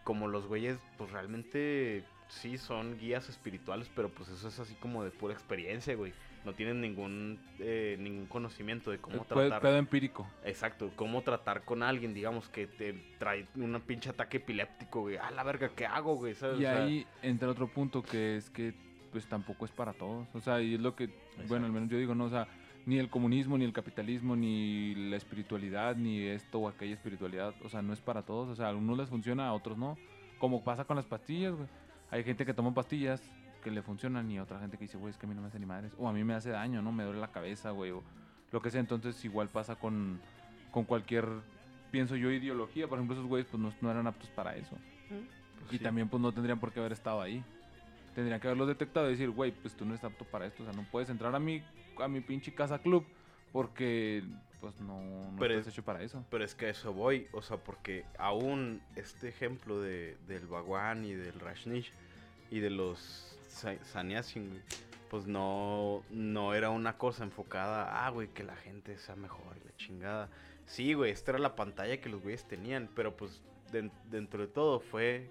como 0.06 0.28
los 0.28 0.48
güeyes, 0.48 0.78
pues 0.98 1.12
realmente 1.12 2.04
sí 2.30 2.58
son 2.58 2.98
guías 2.98 3.28
espirituales, 3.28 3.90
pero 3.94 4.10
pues 4.10 4.30
eso 4.30 4.48
es 4.48 4.60
así 4.60 4.76
como 4.76 5.04
de 5.04 5.12
pura 5.12 5.34
experiencia, 5.34 5.96
güey. 5.96 6.14
No 6.46 6.54
tienen 6.54 6.80
ningún, 6.80 7.40
eh, 7.60 7.98
ningún 8.00 8.28
conocimiento 8.28 8.92
de 8.92 9.00
cómo 9.00 9.16
El 9.18 9.26
tratar. 9.26 9.62
pedo 9.62 9.78
empírico. 9.78 10.28
Exacto, 10.44 10.92
cómo 10.96 11.24
tratar 11.24 11.66
con 11.66 11.82
alguien, 11.82 12.14
digamos, 12.14 12.50
que 12.50 12.68
te 12.68 12.94
trae 13.18 13.48
un 13.56 13.82
pinche 13.82 14.12
ataque 14.12 14.38
epiléptico, 14.38 15.02
güey. 15.02 15.18
A 15.18 15.32
la 15.32 15.44
verga, 15.44 15.70
¿qué 15.76 15.86
hago, 15.88 16.16
güey? 16.16 16.36
¿Sabes? 16.36 16.60
Y 16.60 16.66
O 16.66 16.68
sea, 16.68 16.84
ahí 16.84 17.08
entra 17.24 17.50
otro 17.50 17.68
punto 17.68 18.04
que 18.04 18.38
es 18.38 18.50
que 18.52 18.74
pues 19.12 19.26
tampoco 19.28 19.66
es 19.66 19.72
para 19.72 19.94
todos. 19.94 20.28
O 20.34 20.42
sea, 20.42 20.62
y 20.62 20.76
es 20.76 20.80
lo 20.82 20.96
que, 20.96 21.10
bueno, 21.48 21.66
al 21.66 21.72
menos 21.72 21.90
yo 21.90 21.98
digo, 21.98 22.14
no, 22.14 22.26
o 22.26 22.30
sea, 22.30 22.48
ni 22.86 23.00
el 23.00 23.10
comunismo, 23.10 23.58
ni 23.58 23.66
el 23.66 23.74
capitalismo, 23.74 24.36
ni 24.36 24.94
la 25.10 25.16
espiritualidad, 25.16 25.96
ni 25.96 26.22
esto 26.24 26.60
o 26.60 26.68
aquella 26.68 26.94
espiritualidad, 26.94 27.56
o 27.64 27.70
sea, 27.70 27.82
no 27.82 27.94
es 27.94 28.02
para 28.02 28.22
todos. 28.24 28.50
O 28.50 28.56
sea, 28.56 28.68
a 28.68 28.70
algunos 28.70 28.98
les 28.98 29.10
funciona, 29.10 29.48
a 29.48 29.54
otros 29.54 29.78
no. 29.78 29.98
Como 30.38 30.64
pasa 30.64 30.84
con 30.86 30.96
las 30.96 31.06
pastillas, 31.06 31.56
güey. 31.56 31.68
Hay 32.12 32.24
gente 32.24 32.46
que 32.46 32.54
toma 32.54 32.74
pastillas 32.74 33.22
que 33.66 33.72
le 33.72 33.82
funcionan 33.82 34.30
y 34.30 34.40
otra 34.40 34.60
gente 34.60 34.78
que 34.78 34.84
dice, 34.84 34.96
güey, 34.98 35.10
es 35.10 35.18
que 35.18 35.26
a 35.26 35.30
mí 35.30 35.34
no 35.34 35.42
me 35.42 35.48
hace 35.48 35.60
ni 35.60 35.66
madres. 35.66 35.92
O 35.98 36.08
a 36.08 36.14
mí 36.14 36.24
me 36.24 36.36
hace 36.36 36.52
daño, 36.52 36.84
¿no? 36.84 36.92
Me 36.92 37.04
duele 37.04 37.20
la 37.20 37.32
cabeza, 37.32 37.72
güey. 37.72 37.90
O 37.90 38.04
lo 38.52 38.62
que 38.62 38.70
sea. 38.70 38.80
Entonces 38.80 39.26
igual 39.26 39.50
pasa 39.50 39.76
con, 39.76 40.20
con 40.70 40.84
cualquier, 40.86 41.26
pienso 41.90 42.16
yo, 42.16 42.30
ideología. 42.32 42.88
Por 42.88 43.00
ejemplo, 43.00 43.16
esos 43.16 43.28
güeyes 43.28 43.48
pues 43.50 43.60
no, 43.62 43.74
no 43.82 43.90
eran 43.92 44.06
aptos 44.06 44.30
para 44.30 44.56
eso. 44.56 44.78
y 45.72 45.78
sí. 45.78 45.80
también 45.80 46.08
pues 46.10 46.22
no 46.22 46.32
tendrían 46.32 46.60
por 46.60 46.72
qué 46.72 46.80
haber 46.80 46.92
estado 46.92 47.22
ahí. 47.22 47.44
Tendrían 48.14 48.40
que 48.40 48.48
haberlos 48.48 48.68
detectado 48.68 49.08
y 49.08 49.12
decir, 49.14 49.32
güey, 49.32 49.52
pues 49.52 49.76
tú 49.76 49.84
no 49.84 49.92
eres 49.94 50.04
apto 50.04 50.26
para 50.26 50.46
esto. 50.46 50.62
O 50.62 50.66
sea, 50.68 50.76
no 50.76 50.88
puedes 50.92 51.10
entrar 51.10 51.34
a 51.36 51.40
mi, 51.40 51.64
a 52.00 52.08
mi 52.08 52.22
pinche 52.22 52.54
casa 52.54 52.78
club 52.80 53.04
porque 53.52 54.24
pues 54.62 54.80
no, 54.80 55.02
no 55.32 55.36
Pero 55.40 55.54
estás 55.56 55.68
es- 55.68 55.74
hecho 55.74 55.84
para 55.84 56.02
eso. 56.04 56.24
Pero 56.30 56.44
es 56.44 56.54
que 56.56 56.68
a 56.68 56.70
eso 56.70 56.94
voy, 56.94 57.28
o 57.34 57.42
sea, 57.42 57.58
porque 57.58 58.06
aún 58.20 58.82
este 58.96 59.28
ejemplo 59.30 59.82
de, 59.82 60.18
del 60.28 60.46
Bhagwan 60.48 61.04
y 61.06 61.14
del 61.14 61.40
Rashnish 61.40 61.92
y 62.52 62.60
de 62.60 62.70
los 62.70 63.32
sa- 63.48 63.84
Sannyasin, 63.86 64.50
güey, 64.50 64.62
pues 65.10 65.26
no, 65.28 66.04
no 66.10 66.54
era 66.54 66.70
una 66.70 66.98
cosa 66.98 67.24
enfocada, 67.24 68.06
ah, 68.06 68.10
güey, 68.10 68.28
que 68.30 68.44
la 68.44 68.56
gente 68.56 68.98
sea 68.98 69.16
mejor 69.16 69.58
y 69.62 69.66
la 69.66 69.76
chingada. 69.78 70.30
Sí, 70.66 70.94
güey, 70.94 71.12
esta 71.12 71.32
era 71.32 71.40
la 71.40 71.56
pantalla 71.56 72.02
que 72.02 72.10
los 72.10 72.22
güeyes 72.22 72.48
tenían, 72.48 72.90
pero 72.96 73.16
pues 73.16 73.42
den- 73.72 73.92
dentro 74.10 74.42
de 74.42 74.48
todo 74.48 74.80
fue 74.80 75.30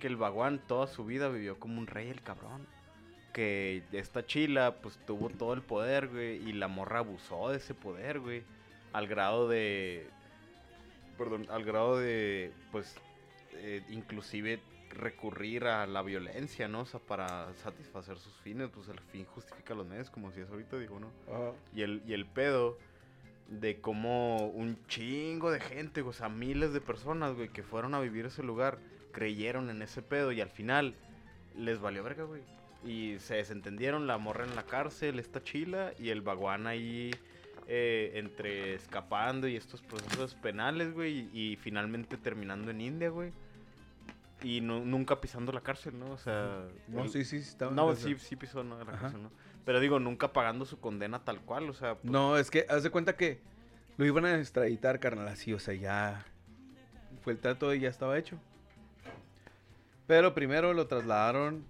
que 0.00 0.06
el 0.08 0.16
Bhagwan 0.16 0.58
toda 0.66 0.86
su 0.88 1.04
vida 1.04 1.28
vivió 1.28 1.58
como 1.58 1.78
un 1.78 1.86
rey 1.86 2.08
el 2.10 2.20
cabrón. 2.22 2.66
Que 3.32 3.82
esta 3.92 4.26
chila, 4.26 4.76
pues 4.82 4.98
tuvo 5.06 5.30
todo 5.30 5.54
el 5.54 5.62
poder, 5.62 6.08
güey, 6.08 6.36
y 6.48 6.52
la 6.52 6.68
morra 6.68 6.98
abusó 6.98 7.48
de 7.50 7.56
ese 7.58 7.74
poder, 7.74 8.20
güey 8.20 8.42
al 8.92 9.06
grado 9.08 9.48
de 9.48 10.06
perdón 11.16 11.46
al 11.50 11.64
grado 11.64 11.98
de 11.98 12.52
pues 12.70 12.94
eh, 13.54 13.82
inclusive 13.88 14.60
recurrir 14.92 15.64
a 15.64 15.86
la 15.86 16.02
violencia 16.02 16.68
no 16.68 16.80
o 16.80 16.86
sea 16.86 17.00
para 17.00 17.52
satisfacer 17.54 18.18
sus 18.18 18.34
fines 18.42 18.68
pues 18.68 18.88
el 18.88 19.00
fin 19.00 19.24
justifica 19.24 19.74
los 19.74 19.86
medios 19.86 20.10
como 20.10 20.28
decías 20.28 20.50
ahorita 20.50 20.78
digo 20.78 21.00
no 21.00 21.08
y 21.74 21.82
el 21.82 22.02
y 22.06 22.12
el 22.12 22.26
pedo 22.26 22.78
de 23.48 23.80
cómo 23.80 24.48
un 24.48 24.78
chingo 24.86 25.50
de 25.50 25.60
gente 25.60 26.02
o 26.02 26.12
sea 26.12 26.28
miles 26.28 26.72
de 26.72 26.80
personas 26.80 27.34
güey 27.34 27.48
que 27.48 27.62
fueron 27.62 27.94
a 27.94 28.00
vivir 28.00 28.26
ese 28.26 28.42
lugar 28.42 28.78
creyeron 29.12 29.70
en 29.70 29.82
ese 29.82 30.02
pedo 30.02 30.32
y 30.32 30.40
al 30.40 30.50
final 30.50 30.94
les 31.56 31.80
valió 31.80 32.02
verga 32.02 32.24
güey. 32.24 32.42
Y 32.84 33.18
se 33.20 33.36
desentendieron 33.36 34.06
la 34.06 34.18
morra 34.18 34.44
en 34.44 34.56
la 34.56 34.64
cárcel 34.64 35.18
esta 35.20 35.42
chila 35.42 35.92
y 35.98 36.08
el 36.08 36.20
baguán 36.20 36.66
ahí 36.66 37.12
eh, 37.68 38.12
entre 38.14 38.74
escapando 38.74 39.46
y 39.46 39.54
estos 39.54 39.82
procesos 39.82 40.34
penales, 40.34 40.92
güey, 40.92 41.28
y 41.32 41.56
finalmente 41.56 42.16
terminando 42.16 42.72
en 42.72 42.80
India, 42.80 43.10
güey. 43.10 43.32
Y 44.42 44.60
nu- 44.60 44.84
nunca 44.84 45.20
pisando 45.20 45.52
la 45.52 45.60
cárcel, 45.60 45.98
¿no? 45.98 46.10
O 46.12 46.18
sea... 46.18 46.66
No, 46.88 47.02
el- 47.04 47.08
sí, 47.10 47.24
sí, 47.24 47.40
sí, 47.42 47.48
estaba 47.48 47.70
No, 47.72 47.94
sí, 47.94 48.16
sí 48.18 48.36
pisó 48.36 48.64
¿no? 48.64 48.76
la 48.76 48.82
Ajá. 48.82 49.00
cárcel, 49.02 49.22
¿no? 49.22 49.30
Pero 49.64 49.78
digo, 49.80 50.00
nunca 50.00 50.32
pagando 50.32 50.64
su 50.64 50.80
condena 50.80 51.24
tal 51.24 51.40
cual, 51.40 51.70
o 51.70 51.72
sea... 51.74 51.94
pues, 51.96 52.10
No, 52.10 52.36
es 52.36 52.50
que 52.50 52.66
haz 52.68 52.82
de 52.82 52.90
cuenta 52.90 53.16
que 53.16 53.40
lo 53.96 54.04
iban 54.04 54.24
a 54.24 54.36
extraditar, 54.38 54.98
carnal, 55.00 55.28
así, 55.28 55.52
o 55.52 55.58
sea, 55.60 55.74
ya 55.74 56.24
fue 57.22 57.34
el 57.34 57.38
trato 57.38 57.72
y 57.72 57.80
ya 57.80 57.88
estaba 57.88 58.18
hecho. 58.18 58.38
Pero 60.06 60.34
primero 60.34 60.74
lo 60.74 60.86
trasladaron 60.86 61.64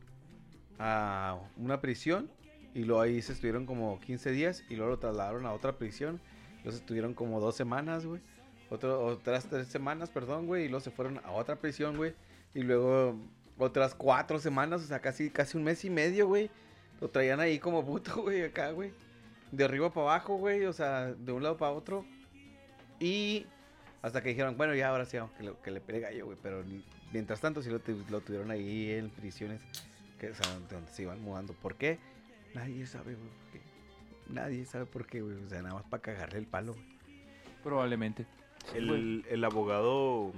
a 0.78 1.38
una 1.56 1.80
prisión 1.80 2.30
y 2.74 2.84
luego 2.84 3.02
ahí 3.02 3.20
se 3.22 3.32
estuvieron 3.32 3.66
como 3.66 4.00
15 4.00 4.30
días 4.30 4.64
y 4.68 4.76
luego 4.76 4.92
lo 4.92 4.98
trasladaron 4.98 5.44
a 5.46 5.52
otra 5.52 5.72
prisión. 5.76 6.20
Luego 6.56 6.70
se 6.72 6.78
estuvieron 6.78 7.12
como 7.14 7.40
dos 7.40 7.54
semanas, 7.56 8.06
güey. 8.06 8.20
Otro- 8.70 9.04
otras 9.04 9.46
tres 9.48 9.68
semanas, 9.68 10.08
perdón, 10.08 10.46
güey. 10.46 10.64
Y 10.64 10.68
luego 10.68 10.80
se 10.80 10.90
fueron 10.90 11.18
a 11.24 11.32
otra 11.32 11.56
prisión, 11.56 11.96
güey. 11.96 12.14
Y 12.54 12.62
luego 12.62 13.16
otras 13.58 13.94
cuatro 13.94 14.38
semanas, 14.38 14.82
o 14.82 14.86
sea, 14.86 15.00
casi, 15.00 15.30
casi 15.30 15.56
un 15.56 15.64
mes 15.64 15.84
y 15.84 15.90
medio, 15.90 16.26
güey. 16.28 16.50
Lo 17.00 17.08
traían 17.10 17.40
ahí 17.40 17.58
como 17.58 17.84
puto, 17.84 18.14
güey, 18.22 18.42
acá, 18.42 18.70
güey. 18.70 18.92
De 19.50 19.64
arriba 19.64 19.92
para 19.92 20.06
abajo, 20.14 20.36
güey. 20.36 20.64
O 20.66 20.72
sea, 20.72 21.12
de 21.12 21.32
un 21.32 21.42
lado 21.42 21.56
para 21.56 21.72
otro. 21.72 22.04
Y 23.00 23.46
hasta 24.02 24.22
que 24.22 24.30
dijeron, 24.30 24.56
bueno, 24.56 24.74
ya 24.74 24.88
ahora 24.88 25.04
sí, 25.04 25.16
vamos, 25.16 25.32
que, 25.36 25.42
lo- 25.44 25.60
que 25.62 25.70
le 25.70 25.80
pegue 25.80 26.00
gallo, 26.00 26.26
güey. 26.26 26.38
Pero 26.42 26.62
mientras 27.12 27.40
tanto, 27.40 27.62
sí 27.62 27.70
lo, 27.70 27.80
tu- 27.80 28.04
lo 28.10 28.20
tuvieron 28.20 28.50
ahí 28.50 28.90
en 28.92 29.10
prisiones. 29.10 29.60
Que, 30.18 30.30
o 30.30 30.34
sea, 30.34 30.46
donde 30.70 30.90
se 30.92 31.02
iban 31.02 31.20
mudando. 31.20 31.52
¿Por 31.54 31.74
qué? 31.76 31.98
Nadie 32.54 32.86
sabe, 32.86 33.14
güey. 33.14 33.28
por 33.28 33.50
qué. 33.52 33.60
Nadie 34.32 34.64
sabe 34.64 34.86
por 34.86 35.06
qué, 35.06 35.20
güey. 35.22 35.36
O 35.36 35.48
sea, 35.48 35.62
nada 35.62 35.74
más 35.74 35.84
para 35.84 36.02
cagarle 36.02 36.38
el 36.38 36.46
palo, 36.46 36.74
güey. 36.74 36.84
Probablemente. 37.62 38.26
el, 38.74 39.24
el 39.28 39.44
abogado 39.44 40.32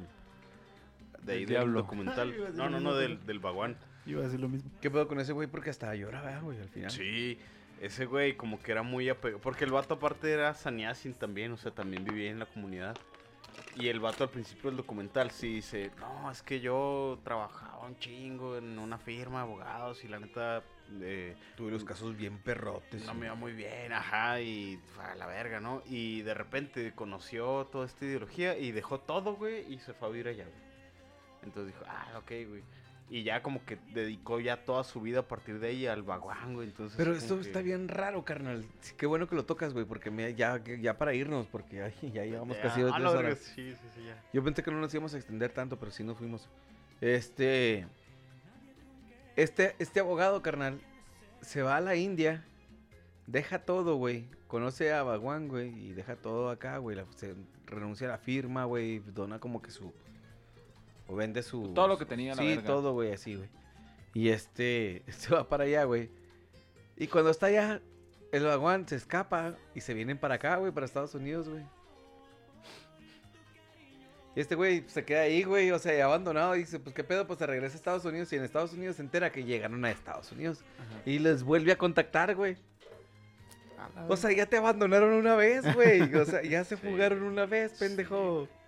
de 1.25 1.33
ahí 1.33 1.39
Del 1.41 1.49
diablo. 1.49 1.83
documental. 1.83 2.35
No, 2.55 2.69
no, 2.71 2.81
no, 2.81 2.95
del, 2.95 3.25
del 3.27 3.39
baguán. 3.39 3.77
Iba 4.07 4.21
a 4.21 4.25
decir 4.25 4.41
lo 4.41 4.49
mismo. 4.49 4.71
¿Qué 4.81 4.91
pedo 4.91 5.09
con 5.09 5.19
ese 5.21 5.33
güey? 5.33 5.49
Porque 5.49 5.71
hasta 5.71 5.95
lloraba, 5.95 6.39
güey, 6.41 6.61
al 6.61 6.69
final. 6.69 6.91
Sí, 6.91 7.39
ese 7.81 8.05
güey 8.07 8.37
como 8.37 8.61
que 8.63 8.73
era 8.73 8.83
muy 8.83 9.09
apegado. 9.09 9.41
Porque 9.41 9.65
el 9.65 9.73
vato 9.73 9.95
aparte 9.95 10.31
era 10.31 10.53
Sannyasin 10.55 11.15
también, 11.15 11.53
o 11.53 11.57
sea, 11.57 11.73
también 11.73 12.05
vivía 12.05 12.31
en 12.31 12.39
la 12.39 12.47
comunidad. 12.47 12.97
Y 13.77 13.89
el 13.89 14.01
vato 14.01 14.25
al 14.25 14.31
principio 14.31 14.71
del 14.71 14.77
documental 14.77 15.31
sí 15.31 15.55
dice, 15.55 15.91
no, 16.01 16.31
es 16.31 16.43
que 16.43 16.61
yo 16.61 17.19
trabajaba 17.25 17.87
un 17.87 17.97
chingo 17.99 18.57
en 18.59 18.79
una 18.79 18.99
firma 18.99 19.39
de 19.39 19.43
abogados 19.45 20.05
y 20.05 20.09
la 20.09 20.19
neta 20.19 20.63
eh, 21.01 21.35
Tuve 21.57 21.71
los 21.71 21.85
casos 21.85 22.17
bien 22.17 22.39
perrotes. 22.39 23.05
no 23.07 23.15
me 23.15 23.27
iba 23.27 23.35
muy 23.37 23.53
bien, 23.53 23.93
ajá, 23.93 24.41
y 24.41 24.79
fue 24.95 25.05
a 25.05 25.15
la 25.15 25.27
verga, 25.27 25.61
¿no? 25.61 25.83
Y 25.87 26.23
de 26.23 26.35
repente 26.35 26.93
conoció 26.95 27.67
toda 27.71 27.87
esta 27.87 28.05
ideología 28.05 28.57
y 28.59 28.71
dejó 28.73 29.01
todo, 29.01 29.35
güey, 29.37 29.73
y 29.73 29.79
se 29.79 29.95
fue 29.95 30.09
a 30.09 30.11
vivir 30.11 30.29
allá, 30.29 30.45
güey. 30.45 30.64
Entonces 31.45 31.73
dijo, 31.75 31.85
ah, 31.89 32.19
ok, 32.19 32.31
güey. 32.49 32.63
Y 33.11 33.23
ya 33.23 33.43
como 33.43 33.63
que 33.67 33.77
dedicó 33.93 34.41
ya 34.41 34.65
toda 34.65 34.83
su 34.83 35.01
vida 35.01 35.21
a 35.21 35.29
partir 35.29 35.61
de 35.61 35.69
ahí 35.69 35.87
al 35.87 36.03
baguán, 36.03 36.55
güey. 36.55 36.69
Entonces, 36.69 36.97
Pero 36.97 37.15
esto 37.15 37.37
que- 37.37 37.43
está 37.43 37.61
bien 37.61 37.89
raro, 37.89 38.25
carnal. 38.25 38.65
Sí, 38.81 38.95
qué 38.97 39.05
bueno 39.07 39.29
que 39.29 39.35
lo 39.37 39.45
tocas, 39.45 39.75
güey, 39.75 39.85
porque 39.85 40.11
mira, 40.11 40.31
ya, 40.31 40.63
ya 40.81 40.97
para 40.97 41.13
irnos, 41.15 41.47
porque 41.47 41.83
ay, 41.83 41.95
ya 42.15 42.25
llevamos 42.25 42.57
Ya, 42.57 42.63
casi 42.63 42.81
dos 42.81 42.93
verga, 42.93 43.11
horas. 43.11 43.39
Sí, 43.39 43.73
sí, 43.73 43.89
sí, 43.95 44.05
ya. 44.07 44.23
Yo 44.33 44.43
pensé 44.43 44.63
que 44.63 44.71
no 44.71 44.81
nos 44.81 44.93
íbamos 44.95 45.13
a 45.13 45.19
extender 45.19 45.51
tanto, 45.53 45.79
pero 45.79 45.93
sí 45.93 46.03
nos 46.03 46.17
fuimos. 46.17 46.49
Este. 47.01 47.87
Este, 49.37 49.75
este 49.79 50.01
abogado, 50.01 50.43
carnal, 50.43 50.81
se 51.41 51.61
va 51.63 51.77
a 51.77 51.81
la 51.81 51.97
India, 51.97 52.45
deja 53.27 53.59
todo, 53.61 53.97
güey. 53.97 54.27
Conoce 54.47 54.93
a 54.93 55.03
Bhagwan, 55.03 55.49
güey, 55.49 55.69
y 55.89 55.93
deja 55.93 56.17
todo 56.17 56.51
acá, 56.51 56.79
güey. 56.79 56.97
Se 57.17 57.35
renuncia 57.67 58.07
a 58.07 58.13
la 58.13 58.19
firma, 58.19 58.65
güey. 58.65 59.01
Dona 59.01 59.41
como 59.41 59.61
que 59.61 59.71
su. 59.71 59.93
O 61.07 61.15
vende 61.17 61.43
su. 61.43 61.73
Todo 61.75 61.89
lo 61.89 61.99
que 61.99 62.07
tenía, 62.07 62.35
la 62.35 62.43
Sí, 62.43 62.49
verga. 62.49 62.65
todo, 62.65 62.93
güey, 62.93 63.13
así, 63.13 63.35
güey. 63.37 63.49
Y 64.15 64.29
este. 64.31 65.03
Se 65.09 65.35
va 65.35 65.49
para 65.49 65.65
allá, 65.65 65.85
güey. 65.85 66.11
Y 66.97 67.07
cuando 67.09 67.31
está 67.31 67.47
allá, 67.47 67.81
el 68.33 68.45
Bhagwan 68.45 68.87
se 68.89 68.97
escapa 68.97 69.57
y 69.75 69.81
se 69.81 69.95
vienen 69.95 70.19
para 70.19 70.37
acá, 70.37 70.57
güey, 70.57 70.73
para 70.73 70.87
Estados 70.87 71.15
Unidos, 71.15 71.49
güey. 71.49 71.65
Y 74.37 74.41
este 74.41 74.57
güey 74.57 74.85
se 74.89 75.05
queda 75.05 75.21
ahí, 75.21 75.45
güey, 75.45 75.71
o 75.71 75.79
sea, 75.79 76.05
abandonado. 76.05 76.57
Y 76.57 76.61
dice, 76.61 76.81
pues 76.81 76.95
qué 76.95 77.05
pedo, 77.05 77.27
pues 77.27 77.39
se 77.39 77.47
regresa 77.47 77.75
a 77.75 77.77
Estados 77.77 78.05
Unidos. 78.05 78.33
Y 78.33 78.37
en 78.37 78.43
Estados 78.43 78.73
Unidos 78.73 78.97
se 78.97 79.03
entera 79.03 79.31
que 79.31 79.45
llegaron 79.45 79.85
a 79.85 79.91
Estados 79.91 80.33
Unidos. 80.33 80.65
Y 81.07 81.21
les 81.21 81.45
vuelve 81.45 81.71
a 81.71 81.79
contactar, 81.79 82.35
güey. 82.35 82.57
O 84.09 84.17
sea, 84.17 84.33
ya 84.33 84.47
te 84.47 84.57
abandonaron 84.57 85.13
una 85.13 85.37
vez, 85.37 85.73
güey. 85.75 86.03
O 86.15 86.25
sea, 86.25 86.43
ya 86.43 86.65
se 86.65 86.77
fugaron 86.77 87.23
una 87.23 87.47
vez, 87.47 87.79
pendejo. 87.79 88.47
Sí, 88.47 88.64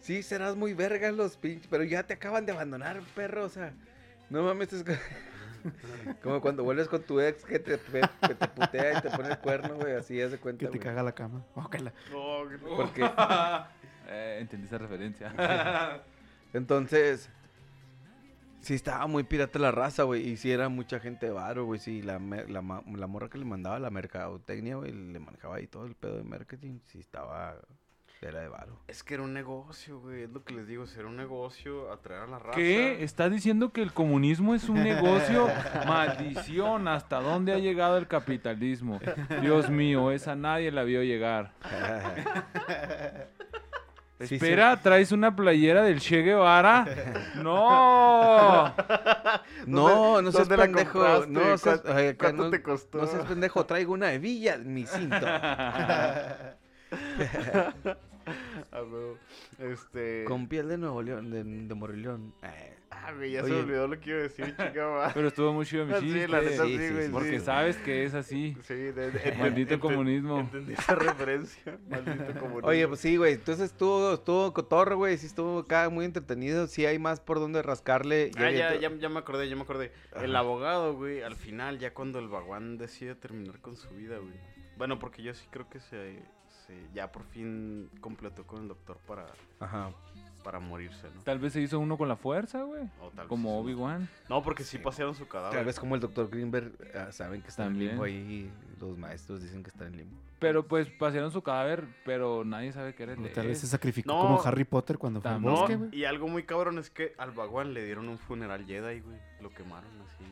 serás 0.00 0.56
muy 0.56 0.74
verga 0.74 1.10
los 1.12 1.36
pinches, 1.36 1.66
pero 1.68 1.84
ya 1.84 2.02
te 2.04 2.14
acaban 2.14 2.46
de 2.46 2.52
abandonar, 2.52 3.00
perro. 3.14 3.44
O 3.44 3.48
sea, 3.48 3.72
no 4.30 4.42
mames, 4.42 4.72
es 4.72 4.84
co- 4.84 4.92
como 6.22 6.40
cuando 6.40 6.64
vuelves 6.64 6.88
con 6.88 7.02
tu 7.02 7.20
ex 7.20 7.44
que 7.44 7.58
te, 7.58 7.78
que 7.78 8.34
te 8.34 8.48
putea 8.48 8.98
y 8.98 9.02
te 9.02 9.10
pone 9.10 9.30
el 9.30 9.38
cuerno, 9.38 9.74
güey. 9.76 9.94
Así 9.94 10.16
ya 10.16 10.28
se 10.30 10.38
cuenta, 10.38 10.66
Que 10.66 10.72
te 10.72 10.78
caga 10.78 11.02
la 11.02 11.12
cama. 11.12 11.44
Ojalá. 11.54 11.92
Porque 12.76 13.04
Eh, 14.10 14.38
entendí 14.40 14.66
esa 14.66 14.78
referencia. 14.78 15.32
Entonces, 16.54 17.28
Sí, 18.60 18.74
estaba 18.74 19.06
muy 19.06 19.22
pirata 19.22 19.58
la 19.60 19.70
raza, 19.70 20.02
güey. 20.02 20.28
Y 20.30 20.36
sí 20.36 20.50
era 20.50 20.68
mucha 20.68 20.98
gente 20.98 21.26
de 21.26 21.32
varo, 21.32 21.64
güey. 21.64 21.78
Sí, 21.78 22.02
la, 22.02 22.18
la, 22.18 22.60
la 22.86 23.06
morra 23.06 23.28
que 23.28 23.38
le 23.38 23.44
mandaba 23.44 23.78
la 23.78 23.88
mercadotecnia, 23.90 24.76
güey, 24.76 24.90
le 24.92 25.18
manejaba 25.20 25.56
ahí 25.56 25.66
todo 25.68 25.86
el 25.86 25.94
pedo 25.94 26.16
de 26.16 26.24
marketing. 26.24 26.80
Sí, 26.84 26.98
estaba. 26.98 27.56
Era 28.20 28.40
de 28.40 28.48
varo. 28.48 28.80
Es 28.88 29.04
que 29.04 29.14
era 29.14 29.22
un 29.22 29.32
negocio, 29.32 30.00
güey. 30.00 30.24
Es 30.24 30.30
lo 30.30 30.42
que 30.42 30.52
les 30.52 30.66
digo, 30.66 30.84
era 30.98 31.06
un 31.06 31.16
negocio, 31.16 31.92
atraer 31.92 32.22
a 32.22 32.26
la 32.26 32.38
raza. 32.40 32.56
¿Qué? 32.56 33.04
¿Estás 33.04 33.30
diciendo 33.30 33.72
que 33.72 33.80
el 33.80 33.92
comunismo 33.92 34.56
es 34.56 34.68
un 34.68 34.82
negocio? 34.82 35.46
Maldición, 35.86 36.88
¿hasta 36.88 37.20
dónde 37.20 37.52
ha 37.52 37.58
llegado 37.58 37.96
el 37.96 38.08
capitalismo? 38.08 38.98
Dios 39.40 39.70
mío, 39.70 40.10
esa 40.10 40.34
nadie 40.34 40.72
la 40.72 40.82
vio 40.82 41.02
llegar. 41.02 41.52
Sí, 44.20 44.34
Espera, 44.34 44.76
¿traes 44.82 45.12
una 45.12 45.36
playera 45.36 45.84
del 45.84 46.00
Che 46.00 46.22
Guevara? 46.22 46.84
¡No! 47.36 48.74
No, 49.64 50.20
no 50.20 50.32
seas 50.32 50.48
pendejo. 50.48 51.24
No 51.28 51.56
seas, 51.56 51.80
¿Cuánto- 51.82 51.92
ay, 51.96 52.06
acá 52.08 52.26
cuánto 52.26 52.42
no- 52.42 52.50
te 52.50 52.60
costó? 52.60 52.98
No 52.98 53.06
seas 53.06 53.24
pendejo. 53.26 53.64
Traigo 53.64 53.92
una 53.92 54.12
hebilla 54.12 54.54
en 54.54 54.74
mi 54.74 54.86
cinto. 54.86 55.24
Este. 59.58 60.24
Con 60.26 60.46
piel 60.48 60.68
de 60.68 60.78
Nuevo 60.78 61.02
León, 61.02 61.30
de, 61.30 61.42
de 61.44 61.74
Moreleón. 61.74 62.32
Eh, 62.42 62.74
Ah, 62.90 63.12
güey, 63.12 63.32
ya 63.32 63.40
se 63.44 63.46
Oye. 63.46 63.54
me 63.56 63.60
olvidó 63.64 63.86
lo 63.86 64.00
que 64.00 64.10
iba 64.10 64.18
a 64.18 64.22
decir, 64.22 64.46
chica. 64.56 65.10
Pero 65.14 65.28
estuvo 65.28 65.52
muy 65.52 65.66
chido 65.66 65.84
mi 65.84 65.92
Sí, 65.94 66.00
chiste. 66.00 66.26
la 66.28 66.40
neta 66.40 66.64
sí, 66.64 66.76
sí, 66.78 66.86
sí, 66.88 66.92
güey. 66.94 67.06
sí. 67.06 67.12
Porque 67.12 67.38
sí. 67.38 67.44
sabes 67.44 67.76
que 67.76 68.04
es 68.04 68.14
así. 68.14 68.56
Sí, 68.62 68.74
de, 68.74 69.10
de- 69.10 69.32
Maldito 69.38 69.74
enten- 69.74 69.78
comunismo. 69.78 70.40
Entendí 70.40 70.72
esa 70.72 70.94
referencia. 70.94 71.78
Maldito 71.88 72.40
comunismo. 72.40 72.66
Oye, 72.68 72.88
pues 72.88 73.00
sí, 73.00 73.16
güey. 73.16 73.34
Entonces 73.34 73.66
estuvo, 73.72 74.14
estuvo 74.14 74.52
cotorro, 74.54 74.96
güey. 74.96 75.18
Sí 75.18 75.26
estuvo 75.26 75.58
acá 75.60 75.88
muy 75.90 76.06
entretenido. 76.06 76.66
Sí 76.66 76.86
hay 76.86 76.98
más 76.98 77.20
por 77.20 77.38
donde 77.40 77.60
rascarle. 77.62 78.30
Ah, 78.36 78.50
ya, 78.50 78.74
ya, 78.74 78.90
ya 78.94 79.08
me 79.10 79.18
acordé, 79.18 79.48
ya 79.50 79.54
me 79.56 79.62
acordé. 79.62 79.92
El 80.16 80.34
abogado, 80.34 80.94
güey, 80.94 81.22
al 81.22 81.36
final, 81.36 81.78
ya 81.78 81.92
cuando 81.92 82.18
el 82.18 82.28
vaguán 82.28 82.78
decide 82.78 83.14
terminar 83.14 83.60
con 83.60 83.76
su 83.76 83.90
vida, 83.90 84.16
güey. 84.18 84.34
Bueno, 84.78 84.98
porque 84.98 85.22
yo 85.22 85.34
sí 85.34 85.46
creo 85.50 85.68
que 85.68 85.80
se, 85.80 86.22
se- 86.66 86.88
ya 86.94 87.10
por 87.12 87.24
fin 87.24 87.90
completó 88.00 88.46
con 88.46 88.62
el 88.62 88.68
doctor 88.68 88.98
para, 89.06 89.26
Ajá. 89.60 89.90
para 90.44 90.60
morirse, 90.60 91.08
¿no? 91.14 91.22
Tal 91.22 91.38
vez 91.38 91.52
se 91.52 91.60
hizo 91.60 91.78
uno 91.80 91.98
con 91.98 92.08
la 92.08 92.16
fuerza, 92.16 92.62
güey. 92.62 92.84
O 93.02 93.08
tal 93.10 93.24
vez 93.24 93.26
Como. 93.28 93.58
Obi-Wan. 93.60 94.08
No, 94.28 94.42
porque 94.42 94.62
sí 94.64 94.78
pasearon 94.78 95.14
su 95.14 95.26
cadáver. 95.26 95.56
Tal 95.58 95.66
vez 95.66 95.78
como 95.80 95.94
el 95.96 96.00
doctor 96.00 96.30
Greenberg 96.30 96.72
ah, 96.94 97.10
saben 97.12 97.42
que 97.42 97.48
está 97.48 97.66
en 97.66 97.78
limbo 97.78 98.04
ahí. 98.04 98.50
Los 98.80 98.96
maestros 98.96 99.42
dicen 99.42 99.62
que 99.62 99.70
está 99.70 99.86
en 99.86 99.96
limbo. 99.96 100.16
Pero 100.38 100.68
pues 100.68 100.88
pasearon 100.88 101.32
su 101.32 101.42
cadáver, 101.42 101.84
pero 102.04 102.44
nadie 102.44 102.70
sabe 102.72 102.94
que 102.94 103.02
era 103.02 103.14
el 103.14 103.22
de 103.24 103.30
tal 103.30 103.48
vez 103.48 103.58
se 103.58 103.66
él. 103.66 103.70
sacrificó 103.70 104.12
No. 104.12 104.20
como 104.22 104.42
Harry 104.44 104.62
Potter 104.62 104.96
cuando 104.96 105.20
fue 105.20 105.32
al 105.32 105.40
bosque, 105.40 105.72
No, 105.72 105.78
güey. 105.86 105.98
y 105.98 106.04
algo 106.04 106.28
muy 106.28 106.44
cabrón 106.44 106.78
es 106.78 106.88
que 106.90 107.12
al 107.18 107.32
vaguán 107.32 107.74
le 107.74 107.84
dieron 107.84 108.08
un 108.08 108.18
funeral 108.18 108.64
Jedi, 108.64 109.00
güey. 109.00 109.18
Lo 109.40 109.50
quemaron 109.50 109.90
así. 110.02 110.24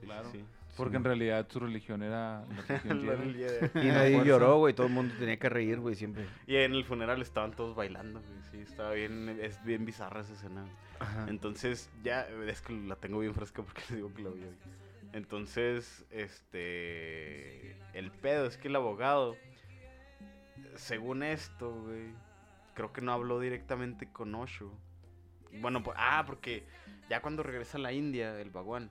Sí, 0.00 0.06
Claro. 0.06 0.30
sí, 0.30 0.44
sí. 0.70 0.76
Porque 0.76 0.96
en 0.96 1.04
realidad 1.04 1.46
su 1.50 1.60
religión 1.60 2.02
era. 2.02 2.44
Y 3.74 3.86
nadie 3.86 4.24
lloró, 4.24 4.58
güey. 4.58 4.74
Todo 4.74 4.86
el 4.86 4.92
mundo 4.92 5.14
tenía 5.18 5.38
que 5.38 5.48
reír, 5.48 5.80
güey, 5.80 5.94
siempre. 5.94 6.26
Y 6.46 6.56
en 6.56 6.72
el 6.74 6.84
funeral 6.84 7.20
estaban 7.22 7.52
todos 7.52 7.74
bailando, 7.76 8.20
güey. 8.20 8.42
Sí, 8.50 8.58
estaba 8.58 8.92
bien, 8.92 9.38
es 9.40 9.62
bien 9.64 9.84
bizarra 9.84 10.20
esa 10.20 10.32
escena. 10.32 10.64
Ajá. 10.98 11.26
Entonces, 11.28 11.90
ya, 12.02 12.26
es 12.46 12.60
que 12.60 12.72
la 12.72 12.96
tengo 12.96 13.20
bien 13.20 13.34
fresca 13.34 13.62
porque 13.62 13.80
les 13.88 13.96
digo 13.96 14.14
que 14.14 14.22
la 14.22 14.30
vi. 14.30 14.42
Entonces, 15.12 16.04
este. 16.10 17.76
El 17.92 18.10
pedo 18.10 18.46
es 18.46 18.56
que 18.56 18.68
el 18.68 18.76
abogado, 18.76 19.36
según 20.76 21.22
esto, 21.22 21.72
güey, 21.82 22.12
creo 22.74 22.92
que 22.92 23.00
no 23.00 23.12
habló 23.12 23.40
directamente 23.40 24.10
con 24.10 24.34
Osho. 24.34 24.72
Bueno, 25.60 25.82
pues, 25.82 25.96
ah, 26.00 26.22
porque 26.26 26.64
ya 27.08 27.20
cuando 27.20 27.42
regresa 27.42 27.76
a 27.76 27.80
la 27.80 27.92
India, 27.92 28.40
el 28.40 28.50
Bhagwan, 28.50 28.90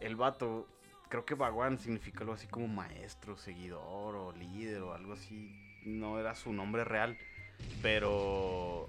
el 0.00 0.16
vato, 0.16 0.66
creo 1.08 1.24
que 1.24 1.34
Bhagwan 1.34 1.78
significa 1.78 2.20
algo 2.20 2.34
así 2.34 2.46
como 2.46 2.68
maestro, 2.68 3.36
seguidor 3.36 4.14
o 4.16 4.32
líder 4.32 4.82
o 4.82 4.94
algo 4.94 5.14
así. 5.14 5.52
No 5.84 6.18
era 6.18 6.34
su 6.34 6.52
nombre 6.52 6.84
real, 6.84 7.16
pero 7.82 8.88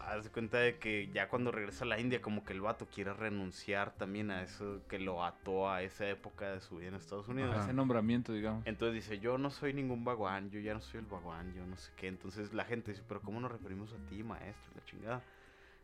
haz 0.00 0.24
de 0.24 0.30
cuenta 0.30 0.58
de 0.58 0.78
que 0.78 1.08
ya 1.12 1.28
cuando 1.28 1.52
regresa 1.52 1.84
a 1.84 1.88
la 1.88 2.00
India, 2.00 2.22
como 2.22 2.44
que 2.44 2.54
el 2.54 2.60
vato 2.60 2.86
quiere 2.86 3.12
renunciar 3.12 3.92
también 3.92 4.30
a 4.30 4.42
eso 4.42 4.80
que 4.88 4.98
lo 4.98 5.24
ató 5.24 5.70
a 5.70 5.82
esa 5.82 6.08
época 6.08 6.50
de 6.50 6.60
su 6.60 6.76
vida 6.76 6.88
en 6.88 6.94
Estados 6.94 7.28
Unidos. 7.28 7.54
Ese 7.62 7.74
nombramiento, 7.74 8.32
digamos. 8.32 8.66
Entonces 8.66 8.94
dice, 8.94 9.18
yo 9.20 9.36
no 9.36 9.50
soy 9.50 9.74
ningún 9.74 10.04
vaguán, 10.04 10.50
yo 10.50 10.60
ya 10.60 10.72
no 10.74 10.80
soy 10.80 11.00
el 11.00 11.06
vaguán, 11.06 11.52
yo 11.54 11.66
no 11.66 11.76
sé 11.76 11.92
qué. 11.96 12.08
Entonces 12.08 12.54
la 12.54 12.64
gente 12.64 12.92
dice, 12.92 13.02
pero 13.06 13.20
¿cómo 13.20 13.40
nos 13.40 13.52
referimos 13.52 13.92
a 13.92 14.08
ti, 14.08 14.22
maestro? 14.22 14.72
La 14.74 14.84
chingada. 14.84 15.22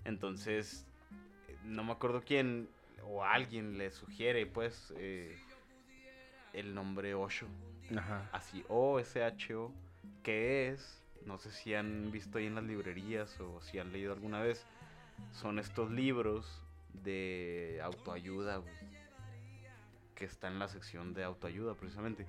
Entonces, 0.05 0.87
no 1.65 1.85
me 1.85 1.93
acuerdo 1.93 2.23
quién 2.23 2.69
o 3.03 3.25
alguien 3.25 3.79
le 3.79 3.91
sugiere, 3.91 4.47
pues, 4.47 4.93
eh, 4.97 5.37
el 6.53 6.75
nombre 6.75 7.15
Osho. 7.15 7.47
Ajá. 7.97 8.29
Así, 8.33 8.65
O-S-H-O, 8.69 9.73
que 10.23 10.71
es, 10.71 11.03
no 11.27 11.39
sé 11.39 11.51
si 11.51 11.75
han 11.75 12.11
visto 12.11 12.39
ahí 12.39 12.47
en 12.47 12.55
las 12.55 12.65
librerías 12.65 13.39
o 13.41 13.61
si 13.61 13.79
han 13.79 13.93
leído 13.93 14.13
alguna 14.13 14.41
vez, 14.41 14.67
son 15.33 15.59
estos 15.59 15.91
libros 15.91 16.63
de 17.03 17.81
autoayuda, 17.83 18.59
güey, 18.59 18.75
que 20.15 20.25
está 20.25 20.49
en 20.49 20.59
la 20.59 20.69
sección 20.69 21.13
de 21.15 21.25
autoayuda 21.25 21.75
precisamente, 21.75 22.27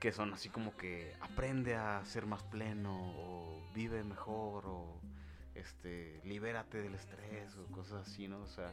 que 0.00 0.12
son 0.12 0.32
así 0.32 0.48
como 0.48 0.76
que 0.76 1.14
aprende 1.20 1.76
a 1.76 2.04
ser 2.04 2.26
más 2.26 2.42
pleno 2.44 3.12
o 3.16 3.62
vive 3.74 4.02
mejor 4.02 4.64
o 4.66 5.00
este 5.54 6.20
libérate 6.24 6.80
del 6.80 6.94
estrés 6.94 7.54
o 7.56 7.66
cosas 7.72 8.08
así, 8.08 8.26
¿no? 8.26 8.40
O 8.40 8.46
sea, 8.46 8.72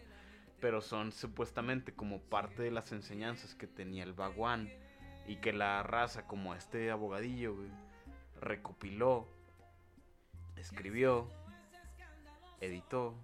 pero 0.60 0.82
son 0.82 1.12
supuestamente 1.12 1.94
como 1.94 2.22
parte 2.22 2.64
de 2.64 2.72
las 2.72 2.92
enseñanzas 2.92 3.56
que 3.56 3.68
tenía 3.68 4.04
el 4.04 4.14
Bhagwan 4.14 4.70
y 5.28 5.38
que 5.38 5.54
la 5.54 5.84
raza 5.84 6.26
como 6.26 6.56
este 6.56 6.90
abogadillo, 6.90 7.56
güey, 7.56 7.70
recopiló, 8.40 9.28
escribió, 10.56 11.30
editó 12.62 13.16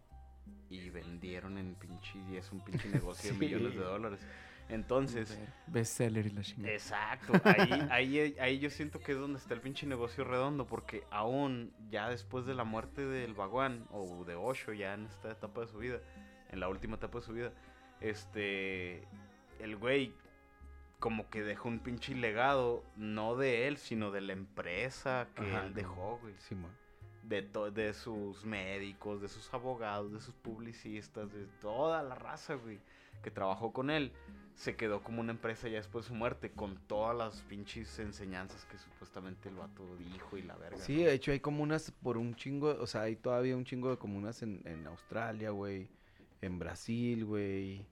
y 0.70 0.90
vendieron 0.90 1.58
en 1.58 1.76
pinche 1.76 2.20
y 2.32 2.36
es 2.36 2.52
un 2.52 2.60
pinche 2.60 2.90
negocio 2.90 3.32
de 3.32 3.38
millones 3.40 3.74
de 3.74 3.84
dólares. 3.84 4.20
Entonces, 4.70 5.38
Bestseller 5.68 6.26
y 6.26 6.30
la 6.30 6.42
chingada. 6.42 6.74
Exacto, 6.74 7.34
ahí, 7.44 7.88
ahí, 7.92 8.36
ahí 8.40 8.60
yo 8.60 8.70
siento 8.70 9.00
que 9.00 9.12
es 9.12 9.18
donde 9.18 9.38
está 9.38 9.54
el 9.54 9.62
pinche 9.62 9.86
negocio 9.86 10.24
redondo, 10.24 10.66
porque 10.66 11.04
aún 11.12 11.74
ya 11.90 12.10
después 12.10 12.46
de 12.46 12.54
la 12.54 12.64
muerte 12.64 13.06
del 13.06 13.34
Baguán 13.34 13.86
o 13.92 14.24
de 14.24 14.36
Osho, 14.36 14.74
ya 14.74 14.94
en 14.94 15.06
esta 15.06 15.32
etapa 15.32 15.62
de 15.62 15.68
su 15.68 15.78
vida, 15.78 16.00
en 16.54 16.60
la 16.60 16.70
última 16.70 16.96
etapa 16.96 17.20
de 17.20 17.26
su 17.26 17.34
vida, 17.34 17.52
este, 18.00 19.04
el 19.60 19.76
güey 19.76 20.14
como 21.00 21.30
que 21.30 21.42
dejó 21.42 21.68
un 21.68 21.80
pinche 21.80 22.16
legado, 22.16 22.84
no 22.96 23.36
de 23.36 23.68
él, 23.68 23.78
sino 23.78 24.12
de 24.12 24.22
la 24.22 24.34
empresa 24.34 25.28
que 25.36 25.42
Ajá, 25.42 25.66
él 25.66 25.74
dejó, 25.74 26.20
güey. 26.22 26.34
Simón. 26.38 26.72
De, 27.24 27.42
de 27.74 27.94
sus 27.94 28.46
médicos, 28.46 29.22
de 29.22 29.28
sus 29.28 29.54
abogados, 29.54 30.14
de 30.14 30.22
sus 30.22 30.36
publicistas, 30.36 31.32
de 31.34 31.46
toda 31.60 32.04
la 32.04 32.16
raza, 32.16 32.54
güey, 32.56 32.80
que 33.22 33.32
trabajó 33.32 33.74
con 33.74 33.90
él 33.90 34.14
se 34.56 34.76
quedó 34.76 35.02
como 35.02 35.22
una 35.22 35.32
empresa 35.32 35.68
ya 35.68 35.78
después 35.78 36.06
de 36.06 36.10
su 36.10 36.16
muerte 36.16 36.52
con 36.52 36.78
todas 36.88 37.18
las 37.18 37.42
pinches 37.44 37.98
enseñanzas 38.00 38.66
que 38.66 38.78
supuestamente 38.78 39.50
el 39.50 39.56
vato 39.56 39.84
dijo 39.98 40.38
y 40.38 40.44
la 40.44 40.56
verga. 40.56 40.78
Sí, 40.78 41.04
de 41.04 41.14
hecho 41.14 41.32
hay 41.32 41.40
comunas 41.40 41.92
por 42.04 42.18
un 42.18 42.36
chingo, 42.36 42.78
o 42.80 42.88
sea, 42.88 43.02
hay 43.02 43.16
todavía 43.16 43.58
un 43.58 43.66
chingo 43.66 43.90
de 43.90 43.98
comunas 43.98 44.42
en, 44.44 44.62
en 44.66 44.86
Australia, 44.88 45.50
güey, 45.50 45.90
en 46.46 46.60
Brasil, 46.60 47.26
güey. 47.26 47.86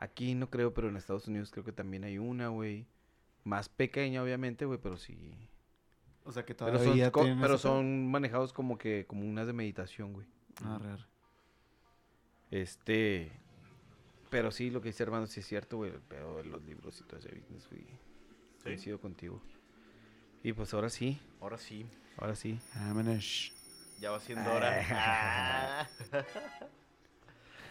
Aquí 0.00 0.34
no 0.34 0.48
creo, 0.50 0.72
pero 0.72 0.88
en 0.88 0.96
Estados 0.96 1.26
Unidos 1.28 1.50
creo 1.50 1.64
que 1.64 1.72
también 1.72 2.04
hay 2.04 2.18
una, 2.18 2.48
güey. 2.48 2.86
Más 3.44 3.68
pequeña, 3.68 4.22
obviamente, 4.22 4.64
güey, 4.64 4.78
pero 4.82 4.96
sí. 4.96 5.34
O 6.24 6.32
sea 6.32 6.44
que 6.44 6.54
Pero 6.54 6.78
todavía 6.78 7.10
son, 7.10 7.22
tienen 7.22 7.40
pero 7.40 7.54
ese 7.54 7.62
pedo. 7.62 7.74
son 7.74 8.10
manejados 8.10 8.52
como 8.52 8.76
que 8.78 9.06
comunas 9.06 9.46
de 9.46 9.52
meditación, 9.52 10.12
güey. 10.12 10.26
Ah, 10.62 10.78
raro. 10.82 11.04
Este. 12.50 13.30
Pero 14.30 14.50
sí, 14.50 14.70
lo 14.70 14.80
que 14.80 14.88
dice 14.88 15.02
hermano, 15.02 15.26
sí 15.26 15.40
es 15.40 15.46
cierto, 15.46 15.78
güey. 15.78 15.90
El 15.92 16.00
pedo 16.00 16.36
de 16.38 16.44
los 16.44 16.62
libros 16.64 17.00
y 17.00 17.04
todo 17.04 17.18
ese 17.18 17.30
business, 17.30 17.68
güey. 17.70 17.86
Coincido 18.62 19.00
contigo. 19.00 19.40
Y 20.42 20.52
pues 20.52 20.72
ahora 20.74 20.90
sí, 20.90 21.18
Ahora 21.40 21.56
sí, 21.58 21.86
ahora 22.18 22.34
sí. 22.34 22.58
Vámonos. 22.74 23.52
ya 24.00 24.10
va 24.10 24.20
siendo 24.20 24.50
hora. 24.52 24.82
Ah. 24.92 25.88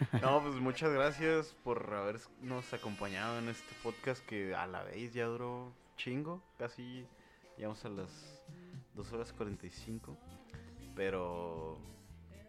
no, 0.22 0.42
pues 0.42 0.56
muchas 0.56 0.92
gracias 0.92 1.54
por 1.64 1.92
habernos 1.94 2.72
acompañado 2.72 3.38
en 3.38 3.48
este 3.48 3.74
podcast 3.82 4.24
que 4.26 4.54
a 4.54 4.66
la 4.66 4.82
vez 4.84 5.12
ya 5.12 5.26
duró 5.26 5.72
chingo, 5.96 6.42
casi 6.58 7.06
llegamos 7.56 7.84
a 7.84 7.88
las 7.88 8.40
2 8.94 9.12
horas 9.12 9.32
45. 9.32 10.16
Pero 10.94 11.78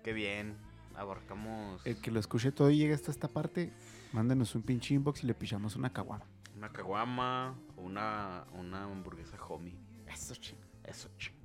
qué 0.04 0.14
bien, 0.14 0.58
abarcamos 0.96 1.86
El 1.86 2.00
que 2.02 2.12
lo 2.12 2.20
escuche 2.20 2.52
todo 2.52 2.70
y 2.70 2.78
llegue 2.78 2.94
hasta 2.94 3.12
esta 3.12 3.28
parte, 3.28 3.72
mándenos 4.14 4.56
un 4.56 4.62
pinche 4.64 4.94
inbox 4.94 5.24
y 5.24 5.28
le 5.28 5.34
pichamos 5.34 5.76
una 5.76 5.92
caguama. 5.92 6.26
una 6.56 6.70
caguama 6.72 7.56
o 7.78 7.82
una, 7.82 8.46
una 8.54 8.84
hamburguesa 8.84 9.38
homie. 9.48 9.76
Eso, 10.08 10.36
ching. 10.36 10.58
Eso, 10.84 11.10
ching. 11.18 11.36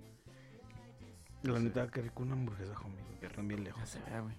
La 1.43 1.59
neta, 1.59 1.87
que 1.89 2.01
rico 2.01 2.23
una 2.23 2.33
hamburguesa, 2.33 2.75
homie. 2.81 2.97
Que 3.21 3.29
bien 3.43 3.59
Ya 3.59 3.65
lejos. 3.65 3.89
se 3.89 4.01
vea, 4.01 4.21
güey. 4.21 4.35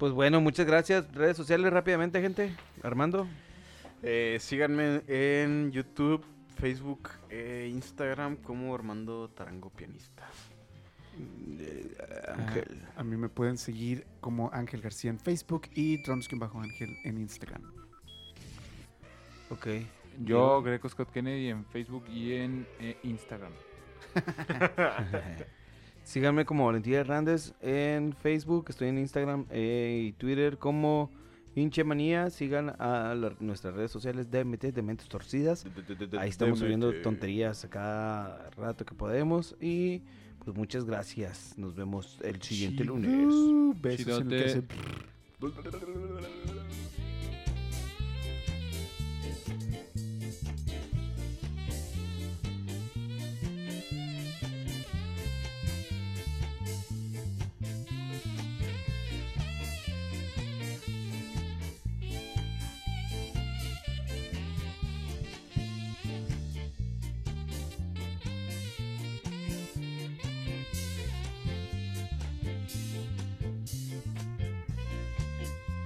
Pues 0.00 0.14
bueno, 0.14 0.40
muchas 0.40 0.66
gracias. 0.66 1.12
Redes 1.12 1.36
sociales 1.36 1.70
rápidamente, 1.70 2.22
gente. 2.22 2.56
Armando. 2.82 3.26
Eh, 4.02 4.38
síganme 4.40 5.02
en 5.06 5.70
YouTube, 5.72 6.24
Facebook 6.56 7.10
e 7.28 7.68
Instagram 7.70 8.36
como 8.36 8.74
Armando 8.74 9.28
Tarango 9.28 9.68
Pianista. 9.68 10.26
Ángel. 12.34 12.80
A 12.96 13.04
mí 13.04 13.18
me 13.18 13.28
pueden 13.28 13.58
seguir 13.58 14.06
como 14.22 14.48
Ángel 14.54 14.80
García 14.80 15.10
en 15.10 15.20
Facebook 15.20 15.68
y 15.74 16.02
bajo 16.38 16.58
Ángel 16.62 16.96
en 17.04 17.18
Instagram. 17.18 17.70
Ok. 19.50 19.66
Yo, 20.24 20.62
Greco 20.62 20.88
Scott 20.88 21.10
Kennedy 21.10 21.48
en 21.48 21.66
Facebook 21.66 22.06
y 22.08 22.32
en 22.32 22.66
eh, 22.78 22.96
Instagram. 23.02 23.52
Síganme 26.10 26.44
como 26.44 26.66
Valentín 26.66 26.94
Hernández 26.94 27.52
en 27.62 28.12
Facebook, 28.14 28.64
estoy 28.68 28.88
en 28.88 28.98
Instagram 28.98 29.46
eh, 29.48 30.06
y 30.08 30.12
Twitter 30.14 30.58
como 30.58 31.08
Hinche 31.54 31.84
Manía. 31.84 32.30
Sigan 32.30 32.70
a 32.80 33.14
la- 33.14 33.32
nuestras 33.38 33.74
redes 33.74 33.92
sociales 33.92 34.28
DMT, 34.28 34.72
de 34.72 34.82
Mentes 34.82 35.08
Torcidas. 35.08 35.64
Ahí 36.18 36.28
estamos 36.30 36.58
subiendo 36.58 36.92
tonterías 37.02 37.64
a 37.64 37.70
cada 37.70 38.50
rato 38.56 38.84
que 38.84 38.92
podemos. 38.96 39.54
Y 39.60 40.02
pues 40.44 40.56
muchas 40.56 40.84
gracias. 40.84 41.54
Nos 41.56 41.76
vemos 41.76 42.18
el 42.24 42.42
siguiente 42.42 42.82
lunes. 42.82 43.12
Besos 43.80 44.20
en 44.22 44.32
el 44.32 44.42
que 44.42 44.48
se- 44.48 44.62